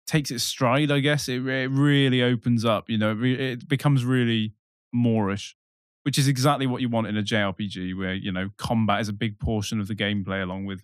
takes 0.06 0.30
its 0.30 0.42
stride, 0.42 0.90
I 0.90 1.00
guess 1.00 1.28
it, 1.28 1.46
it 1.46 1.70
really 1.70 2.22
opens 2.22 2.64
up. 2.64 2.88
You 2.88 2.98
know, 2.98 3.10
it, 3.10 3.14
re- 3.14 3.52
it 3.52 3.68
becomes 3.68 4.04
really 4.04 4.54
moreish, 4.94 5.54
which 6.02 6.18
is 6.18 6.26
exactly 6.26 6.66
what 6.66 6.80
you 6.80 6.88
want 6.88 7.06
in 7.06 7.16
a 7.16 7.22
JRPG, 7.22 7.96
where 7.96 8.14
you 8.14 8.32
know 8.32 8.50
combat 8.56 9.00
is 9.00 9.08
a 9.08 9.12
big 9.12 9.38
portion 9.38 9.78
of 9.80 9.86
the 9.86 9.94
gameplay, 9.94 10.42
along 10.42 10.64
with 10.64 10.82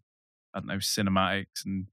I 0.55 0.61
don't 0.61 0.69
know 0.69 0.77
cinematics 0.77 1.65
and 1.65 1.87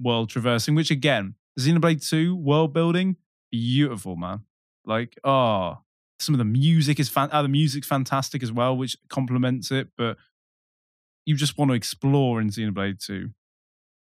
world 0.00 0.30
traversing. 0.30 0.74
Which 0.74 0.90
again, 0.90 1.34
Xenoblade 1.60 2.08
Two 2.08 2.34
world 2.34 2.72
building, 2.72 3.16
beautiful 3.52 4.16
man. 4.16 4.40
Like, 4.88 5.18
oh, 5.22 5.78
some 6.18 6.34
of 6.34 6.38
the 6.38 6.44
music 6.44 6.98
is 6.98 7.08
fan. 7.08 7.28
Oh, 7.32 7.42
the 7.42 7.48
music's 7.48 7.86
fantastic 7.86 8.42
as 8.42 8.50
well, 8.50 8.76
which 8.76 8.96
complements 9.08 9.70
it. 9.70 9.88
But 9.96 10.16
you 11.26 11.36
just 11.36 11.58
want 11.58 11.70
to 11.70 11.74
explore 11.74 12.40
in 12.40 12.48
Xenoblade 12.48 12.98
Two. 12.98 13.30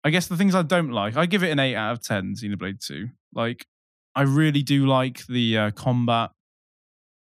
I 0.04 0.12
guess 0.12 0.28
the 0.28 0.38
things 0.38 0.56
I 0.56 0.62
don't 0.62 0.92
like, 0.92 1.18
I 1.18 1.26
give 1.26 1.44
it 1.44 1.50
an 1.50 1.60
eight 1.60 1.76
out 1.76 1.92
of 1.94 2.02
ten. 2.02 2.36
Xenoblade 2.36 2.80
Two, 2.80 3.10
like, 3.34 3.66
I 4.16 4.22
really 4.22 4.62
do 4.62 4.86
like 4.86 5.26
the 5.28 5.58
uh, 5.58 5.72
combat. 5.72 6.32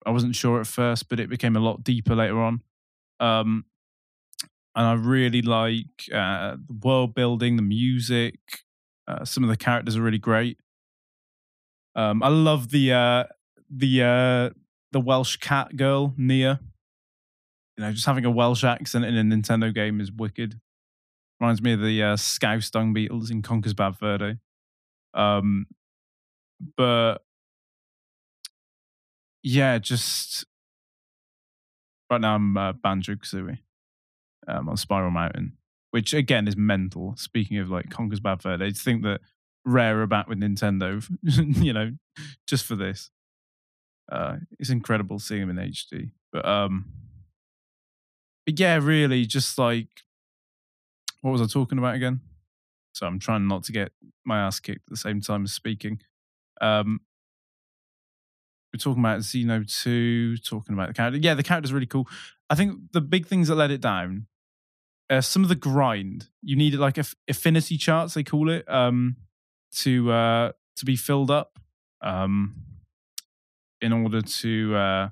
I 0.06 0.12
wasn't 0.12 0.36
sure 0.36 0.60
at 0.60 0.68
first, 0.68 1.08
but 1.10 1.20
it 1.20 1.30
became 1.30 1.56
a 1.56 1.60
lot 1.60 1.84
deeper 1.84 2.16
later 2.16 2.42
on. 2.42 2.62
Um, 3.20 3.66
and 4.76 4.86
I 4.88 4.94
really 4.94 5.42
like 5.42 6.10
uh, 6.14 6.56
the 6.56 6.80
world 6.82 7.14
building, 7.14 7.58
the 7.58 7.62
music. 7.62 8.40
Uh, 9.08 9.24
some 9.24 9.44
of 9.44 9.50
the 9.50 9.58
characters 9.58 9.96
are 9.96 10.02
really 10.02 10.18
great. 10.18 10.58
Um, 11.96 12.24
I 12.24 12.30
love 12.30 12.70
the 12.70 12.94
uh, 12.94 13.24
the 13.70 14.02
uh, 14.04 14.50
the 14.92 15.00
Welsh 15.00 15.38
cat 15.38 15.76
girl 15.76 16.14
Nia. 16.18 16.60
You 17.78 17.84
know, 17.84 17.92
just 17.92 18.06
having 18.06 18.26
a 18.26 18.32
Welsh 18.32 18.64
accent 18.64 19.06
in 19.06 19.16
a 19.16 19.24
Nintendo 19.24 19.74
game 19.74 20.00
is 20.00 20.12
wicked. 20.12 20.60
Reminds 21.40 21.62
me 21.62 21.74
of 21.74 21.82
the 21.82 22.04
uh, 22.04 22.16
Scouse 22.16 22.70
Dung 22.70 22.94
Beetles 22.94 23.32
in 23.32 23.42
Conker's 23.42 23.74
Bad 23.74 23.98
Fur 23.98 24.18
Day. 24.18 24.38
Um, 25.14 25.66
but 26.78 27.18
yeah, 29.42 29.78
just 29.80 30.46
right 32.10 32.22
now 32.22 32.36
I'm 32.36 32.56
uh, 32.56 32.74
Banjo 32.74 33.16
Kazooie 33.16 33.60
um, 34.48 34.70
on 34.70 34.78
Spiral 34.78 35.12
Mountain, 35.12 35.58
which 35.92 36.14
again 36.14 36.48
is 36.48 36.56
mental. 36.56 37.16
Speaking 37.18 37.58
of 37.58 37.70
like 37.70 37.90
Conker's 37.90 38.20
Bad 38.20 38.42
Fur 38.42 38.58
Day, 38.58 38.70
to 38.70 38.76
think 38.76 39.04
that 39.04 39.22
Rare 39.66 40.02
are 40.02 40.08
back 40.08 40.28
with 40.28 40.40
Nintendo, 40.40 41.06
you 41.64 41.74
know, 41.74 41.92
just 42.48 42.66
for 42.66 42.76
this. 42.76 43.10
Uh, 44.12 44.38
it's 44.60 44.70
incredible 44.70 45.20
seeing 45.20 45.48
them 45.48 45.58
in 45.58 45.72
HD. 45.72 46.12
But 46.32 46.46
um, 46.46 46.86
but 48.46 48.60
yeah, 48.60 48.80
really, 48.82 49.26
just 49.26 49.58
like 49.58 49.88
what 51.22 51.32
was 51.32 51.42
I 51.42 51.46
talking 51.46 51.78
about 51.78 51.96
again? 51.96 52.20
So 52.94 53.08
I'm 53.08 53.18
trying 53.18 53.48
not 53.48 53.64
to 53.64 53.72
get 53.72 53.92
my 54.26 54.40
ass 54.40 54.60
kicked 54.60 54.86
at 54.88 54.92
the 54.92 54.98
same 54.98 55.22
time 55.22 55.46
as 55.46 55.54
speaking. 55.54 56.00
Um, 56.62 57.00
we're 58.74 58.80
talking 58.80 59.02
about 59.02 59.20
Xeno 59.20 59.84
2, 59.84 60.38
talking 60.38 60.74
about 60.74 60.90
the 60.90 60.94
character. 60.94 61.20
Yeah, 61.20 61.34
the 61.34 61.44
character's 61.44 61.74
really 61.74 61.86
cool. 61.86 62.08
I 62.50 62.56
think 62.56 62.92
the 62.92 63.02
big 63.02 63.26
things 63.26 63.48
that 63.48 63.56
let 63.56 63.72
it 63.72 63.82
down, 63.82 64.28
uh, 65.10 65.22
some 65.22 65.44
of 65.44 65.50
the 65.50 65.56
grind. 65.56 66.28
You 66.42 66.56
needed 66.56 66.80
like 66.80 66.98
aff- 66.98 67.16
affinity 67.28 67.78
charts, 67.78 68.16
they 68.16 68.24
call 68.24 68.50
it, 68.50 68.70
um, 68.70 69.16
to 69.80 70.12
uh, 70.12 70.52
to 70.76 70.86
be 70.86 70.96
filled 70.96 71.32
up. 71.32 71.60
Um, 72.02 72.56
in 73.82 73.92
order 73.92 74.22
to, 74.22 74.76
uh, 74.76 75.10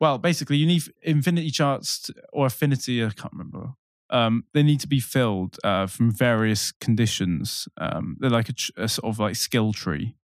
well, 0.00 0.18
basically, 0.18 0.56
you 0.56 0.66
need 0.66 0.82
infinity 1.02 1.50
charts 1.50 2.00
t- 2.00 2.14
or 2.32 2.46
affinity. 2.46 3.04
I 3.04 3.10
can't 3.10 3.32
remember. 3.32 3.74
Um, 4.10 4.44
they 4.52 4.62
need 4.62 4.80
to 4.80 4.88
be 4.88 5.00
filled 5.00 5.58
uh, 5.62 5.86
from 5.86 6.10
various 6.10 6.72
conditions. 6.72 7.68
Um, 7.76 8.16
they're 8.18 8.30
like 8.30 8.48
a, 8.48 8.82
a 8.82 8.88
sort 8.88 9.12
of 9.12 9.18
like 9.18 9.36
skill 9.36 9.72
tree 9.72 10.16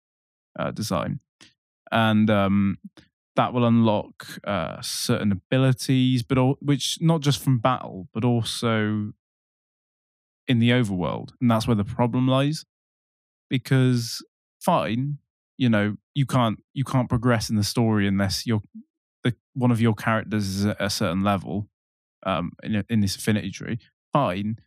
uh, 0.59 0.71
design, 0.71 1.19
and 1.91 2.29
um, 2.29 2.77
that 3.35 3.53
will 3.53 3.65
unlock 3.65 4.27
uh, 4.43 4.81
certain 4.81 5.31
abilities, 5.31 6.23
but 6.23 6.37
all, 6.37 6.57
which 6.61 6.97
not 6.99 7.21
just 7.21 7.41
from 7.41 7.59
battle, 7.59 8.07
but 8.13 8.25
also 8.25 9.13
in 10.47 10.59
the 10.59 10.71
overworld, 10.71 11.29
and 11.39 11.49
that's 11.49 11.67
where 11.67 11.75
the 11.75 11.83
problem 11.83 12.27
lies. 12.27 12.65
Because 13.49 14.23
fine, 14.59 15.19
you 15.57 15.69
know, 15.69 15.97
you 16.13 16.25
can't 16.25 16.59
you 16.73 16.83
can't 16.83 17.09
progress 17.09 17.49
in 17.49 17.55
the 17.55 17.63
story 17.63 18.07
unless 18.07 18.45
you're 18.45 18.61
the 19.23 19.35
one 19.53 19.71
of 19.71 19.81
your 19.81 19.93
characters 19.93 20.47
is 20.47 20.65
at 20.65 20.77
a 20.79 20.89
certain 20.89 21.23
level 21.23 21.67
um, 22.25 22.51
in 22.63 22.83
in 22.89 23.01
this 23.01 23.15
affinity 23.15 23.51
tree. 23.51 23.79
Fine, 24.13 24.59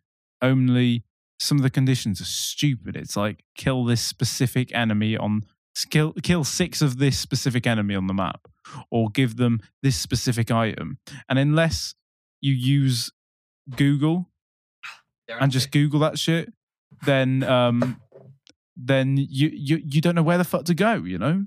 only 0.43 1.05
some 1.39 1.59
of 1.59 1.63
the 1.63 1.71
conditions 1.71 2.21
are 2.21 2.27
stupid. 2.27 2.97
It's 2.97 3.17
like 3.17 3.45
kill 3.57 3.85
this 3.85 4.01
specific 4.01 4.75
enemy 4.75 5.17
on 5.17 5.43
kill 5.91 6.13
kill 6.23 6.45
six 6.45 6.83
of 6.83 6.99
this 6.99 7.19
specific 7.19 7.67
enemy 7.67 7.95
on 7.95 8.07
the 8.07 8.15
map, 8.15 8.49
or 8.91 9.11
give 9.11 9.37
them 9.37 9.61
this 9.83 9.97
specific 9.97 10.51
item, 10.51 10.99
and 11.29 11.39
unless 11.39 11.95
you 12.41 12.53
use 12.53 13.11
Google 13.77 14.31
and 15.41 15.53
just 15.53 15.71
Google 15.71 16.01
that 16.01 16.19
shit, 16.19 16.53
then 17.05 17.43
um, 17.43 18.01
then 18.79 19.17
you 19.17 19.51
you 19.53 19.83
you 19.85 20.01
don't 20.01 20.15
know 20.15 20.23
where 20.23 20.39
the 20.39 20.45
fuck 20.45 20.65
to 20.67 20.75
go. 20.75 20.95
You 20.95 21.19
know, 21.19 21.47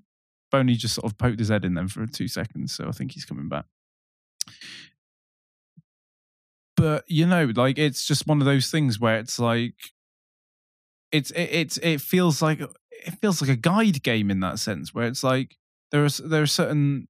Boney 0.51 0.76
just 0.76 0.95
sort 0.95 1.10
of 1.10 1.18
poked 1.18 1.40
his 1.40 1.50
head 1.50 1.64
in 1.64 1.74
them 1.74 1.88
for 1.88 2.06
two 2.06 2.27
seconds, 2.27 2.74
so 2.74 2.88
I 2.88 2.92
think 2.92 3.14
he's 3.14 3.26
coming 3.26 3.48
back. 3.48 3.66
But 6.76 7.06
you 7.08 7.26
know, 7.26 7.51
like 7.56 7.77
it's 7.77 8.06
just 8.06 8.27
one 8.27 8.42
of 8.42 8.45
those 8.45 8.69
things 8.69 9.00
where 9.00 9.18
it's 9.18 9.40
like 9.40 9.76
it's 11.11 11.32
it, 11.32 11.50
it's 11.51 11.77
it 11.77 12.01
feels 12.01 12.42
like 12.42 12.60
it 12.60 13.11
feels 13.22 13.42
like 13.42 13.50
a 13.50 13.56
guide 13.56 14.03
game 14.03 14.30
in 14.30 14.42
that 14.42 14.60
sense, 14.60 14.93
where 14.93 15.08
it's 15.08 15.24
like 15.24 15.56
there 15.92 16.03
are 16.03 16.10
there 16.10 16.42
are 16.42 16.48
certain 16.48 17.08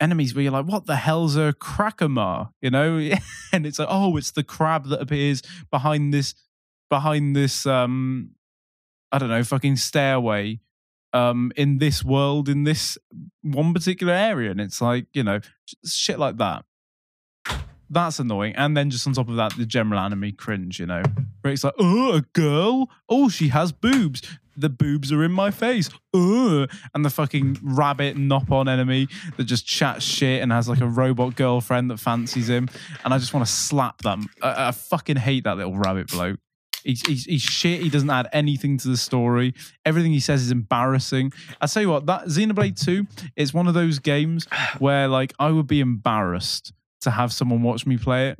enemies 0.00 0.34
where 0.34 0.42
you're 0.42 0.52
like, 0.52 0.66
what 0.66 0.86
the 0.86 0.96
hell's 0.96 1.36
a 1.36 1.54
crackamar? 1.60 2.50
You 2.60 2.70
know, 2.70 3.10
and 3.52 3.66
it's 3.66 3.78
like, 3.78 3.88
oh, 3.90 4.16
it's 4.16 4.30
the 4.30 4.44
crab 4.44 4.86
that 4.88 5.00
appears 5.00 5.42
behind 5.70 6.14
this 6.14 6.34
behind 6.88 7.34
this 7.34 7.64
um 7.64 8.32
I 9.12 9.18
don't 9.18 9.28
know, 9.28 9.44
fucking 9.44 9.76
stairway 9.76 10.60
um 11.14 11.52
in 11.56 11.76
this 11.76 12.02
world 12.02 12.48
in 12.48 12.64
this 12.64 12.96
one 13.42 13.74
particular 13.74 14.14
area 14.14 14.50
and 14.50 14.60
it's 14.60 14.80
like, 14.80 15.06
you 15.12 15.22
know, 15.22 15.40
shit 15.84 16.18
like 16.18 16.38
that. 16.38 16.64
That's 17.90 18.18
annoying. 18.18 18.54
And 18.56 18.74
then 18.74 18.88
just 18.88 19.06
on 19.06 19.12
top 19.12 19.28
of 19.28 19.36
that, 19.36 19.54
the 19.58 19.66
general 19.66 20.00
anime 20.00 20.32
cringe, 20.32 20.80
you 20.80 20.86
know, 20.86 21.02
where 21.42 21.52
it's 21.52 21.62
like, 21.62 21.74
oh, 21.78 22.14
a 22.14 22.22
girl? 22.32 22.88
Oh, 23.06 23.28
she 23.28 23.48
has 23.48 23.70
boobs. 23.70 24.22
The 24.56 24.70
boobs 24.70 25.12
are 25.12 25.22
in 25.22 25.32
my 25.32 25.50
face. 25.50 25.90
Ugh. 26.14 26.70
And 26.94 27.04
the 27.04 27.10
fucking 27.10 27.58
rabbit 27.62 28.16
Nopon 28.16 28.66
enemy 28.66 29.08
that 29.36 29.44
just 29.44 29.66
chats 29.66 30.06
shit 30.06 30.42
and 30.42 30.50
has 30.50 30.70
like 30.70 30.80
a 30.80 30.86
robot 30.86 31.36
girlfriend 31.36 31.90
that 31.90 31.98
fancies 31.98 32.48
him. 32.48 32.70
And 33.04 33.12
I 33.12 33.18
just 33.18 33.34
want 33.34 33.46
to 33.46 33.52
slap 33.52 34.00
them. 34.00 34.30
I, 34.40 34.68
I 34.68 34.70
fucking 34.70 35.16
hate 35.16 35.44
that 35.44 35.58
little 35.58 35.76
rabbit 35.76 36.08
bloke. 36.08 36.40
He's, 36.84 37.06
he's, 37.06 37.24
he's 37.24 37.42
shit. 37.42 37.80
He 37.82 37.88
doesn't 37.88 38.10
add 38.10 38.28
anything 38.32 38.78
to 38.78 38.88
the 38.88 38.96
story. 38.96 39.54
Everything 39.84 40.12
he 40.12 40.20
says 40.20 40.42
is 40.42 40.50
embarrassing. 40.50 41.32
I 41.60 41.66
tell 41.66 41.82
you 41.82 41.88
what, 41.88 42.06
that 42.06 42.24
Xenoblade 42.24 42.82
2 42.82 43.06
is 43.36 43.54
one 43.54 43.66
of 43.66 43.74
those 43.74 43.98
games 43.98 44.46
where 44.78 45.08
like 45.08 45.32
I 45.38 45.50
would 45.50 45.66
be 45.66 45.80
embarrassed 45.80 46.72
to 47.02 47.10
have 47.10 47.32
someone 47.32 47.62
watch 47.62 47.86
me 47.86 47.96
play 47.96 48.30
it. 48.30 48.38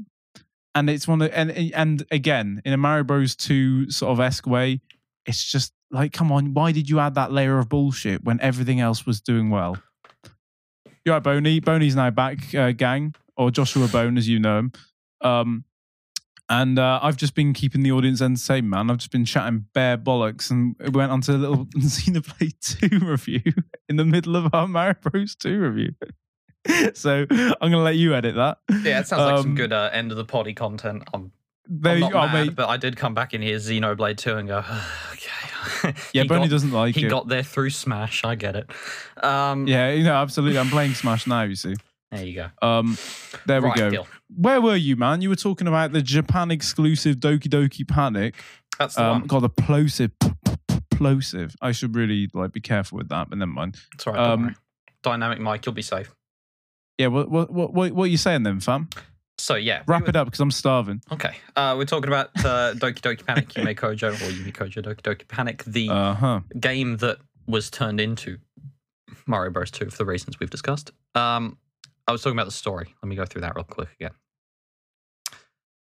And 0.74 0.88
it's 0.88 1.06
one 1.06 1.20
of 1.20 1.30
and 1.34 1.50
and 1.74 2.06
again 2.10 2.62
in 2.64 2.72
a 2.72 2.78
Mario 2.78 3.04
Bros 3.04 3.36
2 3.36 3.90
sort 3.90 4.10
of 4.12 4.20
esque 4.20 4.46
way, 4.46 4.80
it's 5.26 5.44
just 5.44 5.72
like, 5.90 6.12
come 6.12 6.32
on, 6.32 6.54
why 6.54 6.72
did 6.72 6.88
you 6.88 6.98
add 6.98 7.14
that 7.16 7.30
layer 7.30 7.58
of 7.58 7.68
bullshit 7.68 8.24
when 8.24 8.40
everything 8.40 8.80
else 8.80 9.04
was 9.04 9.20
doing 9.20 9.50
well? 9.50 9.76
You're 11.04 11.16
right, 11.16 11.22
Boney. 11.22 11.60
Boney's 11.60 11.96
now 11.96 12.10
back, 12.10 12.54
uh, 12.54 12.72
gang, 12.72 13.14
or 13.36 13.50
Joshua 13.50 13.88
Bone, 13.88 14.16
as 14.16 14.28
you 14.28 14.38
know 14.38 14.58
him. 14.58 14.72
Um, 15.20 15.64
and 16.52 16.78
uh, 16.78 17.00
I've 17.02 17.16
just 17.16 17.34
been 17.34 17.54
keeping 17.54 17.82
the 17.82 17.92
audience 17.92 18.20
entertained, 18.20 18.68
man. 18.68 18.90
I've 18.90 18.98
just 18.98 19.10
been 19.10 19.24
chatting 19.24 19.64
bare 19.72 19.96
bollocks 19.96 20.50
and 20.50 20.76
we 20.78 20.90
went 20.90 21.10
on 21.10 21.22
to 21.22 21.32
a 21.32 21.38
little 21.38 21.64
Xenoblade 21.76 22.98
2 23.00 23.06
review 23.06 23.40
in 23.88 23.96
the 23.96 24.04
middle 24.04 24.36
of 24.36 24.54
our 24.54 24.68
Mario 24.68 24.94
Bros 25.00 25.34
2 25.36 25.58
review. 25.58 25.94
so 26.94 27.26
I'm 27.30 27.54
going 27.58 27.72
to 27.72 27.78
let 27.78 27.96
you 27.96 28.14
edit 28.14 28.34
that. 28.34 28.58
Yeah, 28.84 29.00
it 29.00 29.06
sounds 29.08 29.22
like 29.22 29.38
some 29.38 29.50
Um, 29.50 29.54
good 29.54 29.72
uh, 29.72 29.88
end 29.94 30.10
of 30.10 30.18
the 30.18 30.26
potty 30.26 30.52
content. 30.52 31.04
I'm, 31.14 31.32
There 31.66 31.94
I'm 31.94 31.98
you 32.02 32.10
not 32.10 32.32
mad, 32.32 32.46
mate. 32.48 32.54
but 32.54 32.68
I 32.68 32.76
did 32.76 32.96
come 32.96 33.14
back 33.14 33.32
in 33.32 33.40
here 33.40 33.56
Xenoblade 33.56 34.18
2 34.18 34.36
and 34.36 34.48
go, 34.48 34.58
okay. 35.12 35.94
Yeah, 36.12 36.24
got- 36.24 36.50
doesn't 36.50 36.70
like 36.72 36.94
He 36.96 37.00
it. 37.00 37.04
He 37.04 37.08
got 37.08 37.28
there 37.28 37.42
through 37.42 37.70
Smash. 37.70 38.24
I 38.24 38.34
get 38.34 38.56
it. 38.56 38.70
Um, 39.24 39.66
yeah, 39.66 39.90
you 39.90 40.04
know, 40.04 40.14
absolutely. 40.14 40.58
I'm 40.58 40.68
playing 40.68 40.92
Smash 40.92 41.26
now, 41.26 41.42
you 41.42 41.54
see. 41.54 41.74
There 42.10 42.24
you 42.26 42.34
go. 42.34 42.66
Um, 42.68 42.98
there 43.46 43.62
right, 43.62 43.74
we 43.74 43.80
go. 43.80 43.90
deal. 43.90 44.06
Where 44.36 44.60
were 44.60 44.76
you, 44.76 44.96
man? 44.96 45.20
You 45.22 45.28
were 45.28 45.36
talking 45.36 45.66
about 45.66 45.92
the 45.92 46.02
Japan 46.02 46.50
exclusive 46.50 47.16
Doki 47.16 47.48
Doki 47.48 47.86
Panic. 47.86 48.34
That's 48.78 48.94
the 48.94 49.04
Um, 49.04 49.20
one. 49.20 49.26
God, 49.28 49.40
the 49.42 49.48
plosive, 49.50 50.12
plosive. 50.90 51.54
I 51.60 51.72
should 51.72 51.94
really 51.94 52.28
like 52.32 52.52
be 52.52 52.60
careful 52.60 52.98
with 52.98 53.08
that, 53.10 53.28
but 53.28 53.38
never 53.38 53.50
mind. 53.50 53.78
It's 53.94 54.06
all 54.06 54.14
right. 54.14 54.22
um. 54.30 54.56
Dynamic 55.02 55.40
mic, 55.40 55.66
you'll 55.66 55.74
be 55.74 55.82
safe. 55.82 56.14
Yeah, 56.98 57.08
what 57.08 57.28
what 57.30 57.52
what 57.52 57.72
what, 57.72 58.04
are 58.04 58.06
you 58.06 58.16
saying 58.16 58.44
then, 58.44 58.60
fam? 58.60 58.88
So 59.38 59.56
yeah, 59.56 59.82
Wrap 59.88 60.02
we 60.02 60.08
it 60.10 60.16
up 60.16 60.26
because 60.28 60.38
I'm 60.38 60.52
starving. 60.52 61.02
Okay, 61.10 61.34
uh, 61.56 61.74
we're 61.76 61.86
talking 61.86 62.06
about 62.08 62.28
uh, 62.38 62.74
Doki 62.74 63.00
Doki 63.00 63.26
Panic 63.26 63.48
Yume 63.48 63.74
Kojo 63.76 64.12
or 64.12 64.30
Yume 64.30 64.52
Kojo 64.52 64.80
Doki 64.82 65.00
Doki 65.00 65.26
Panic, 65.26 65.64
the 65.64 65.88
Uh 65.90 66.14
huh. 66.14 66.40
game 66.60 66.98
that 66.98 67.18
was 67.48 67.68
turned 67.70 68.00
into 68.00 68.38
Mario 69.26 69.50
Bros. 69.50 69.72
2 69.72 69.90
for 69.90 69.96
the 69.98 70.04
reasons 70.06 70.38
we've 70.38 70.50
discussed. 70.50 70.92
Um, 71.16 71.58
I 72.06 72.12
was 72.12 72.22
talking 72.22 72.36
about 72.36 72.46
the 72.46 72.52
story. 72.52 72.94
Let 73.02 73.08
me 73.08 73.16
go 73.16 73.24
through 73.24 73.40
that 73.40 73.56
real 73.56 73.64
quick 73.64 73.88
again. 73.98 74.12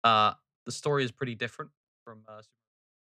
Uh, 0.05 0.35
the 0.67 0.73
story 0.73 1.05
is 1.05 1.13
pretty 1.13 1.35
different 1.35 1.73
from 2.05 2.23
uh, 2.29 2.43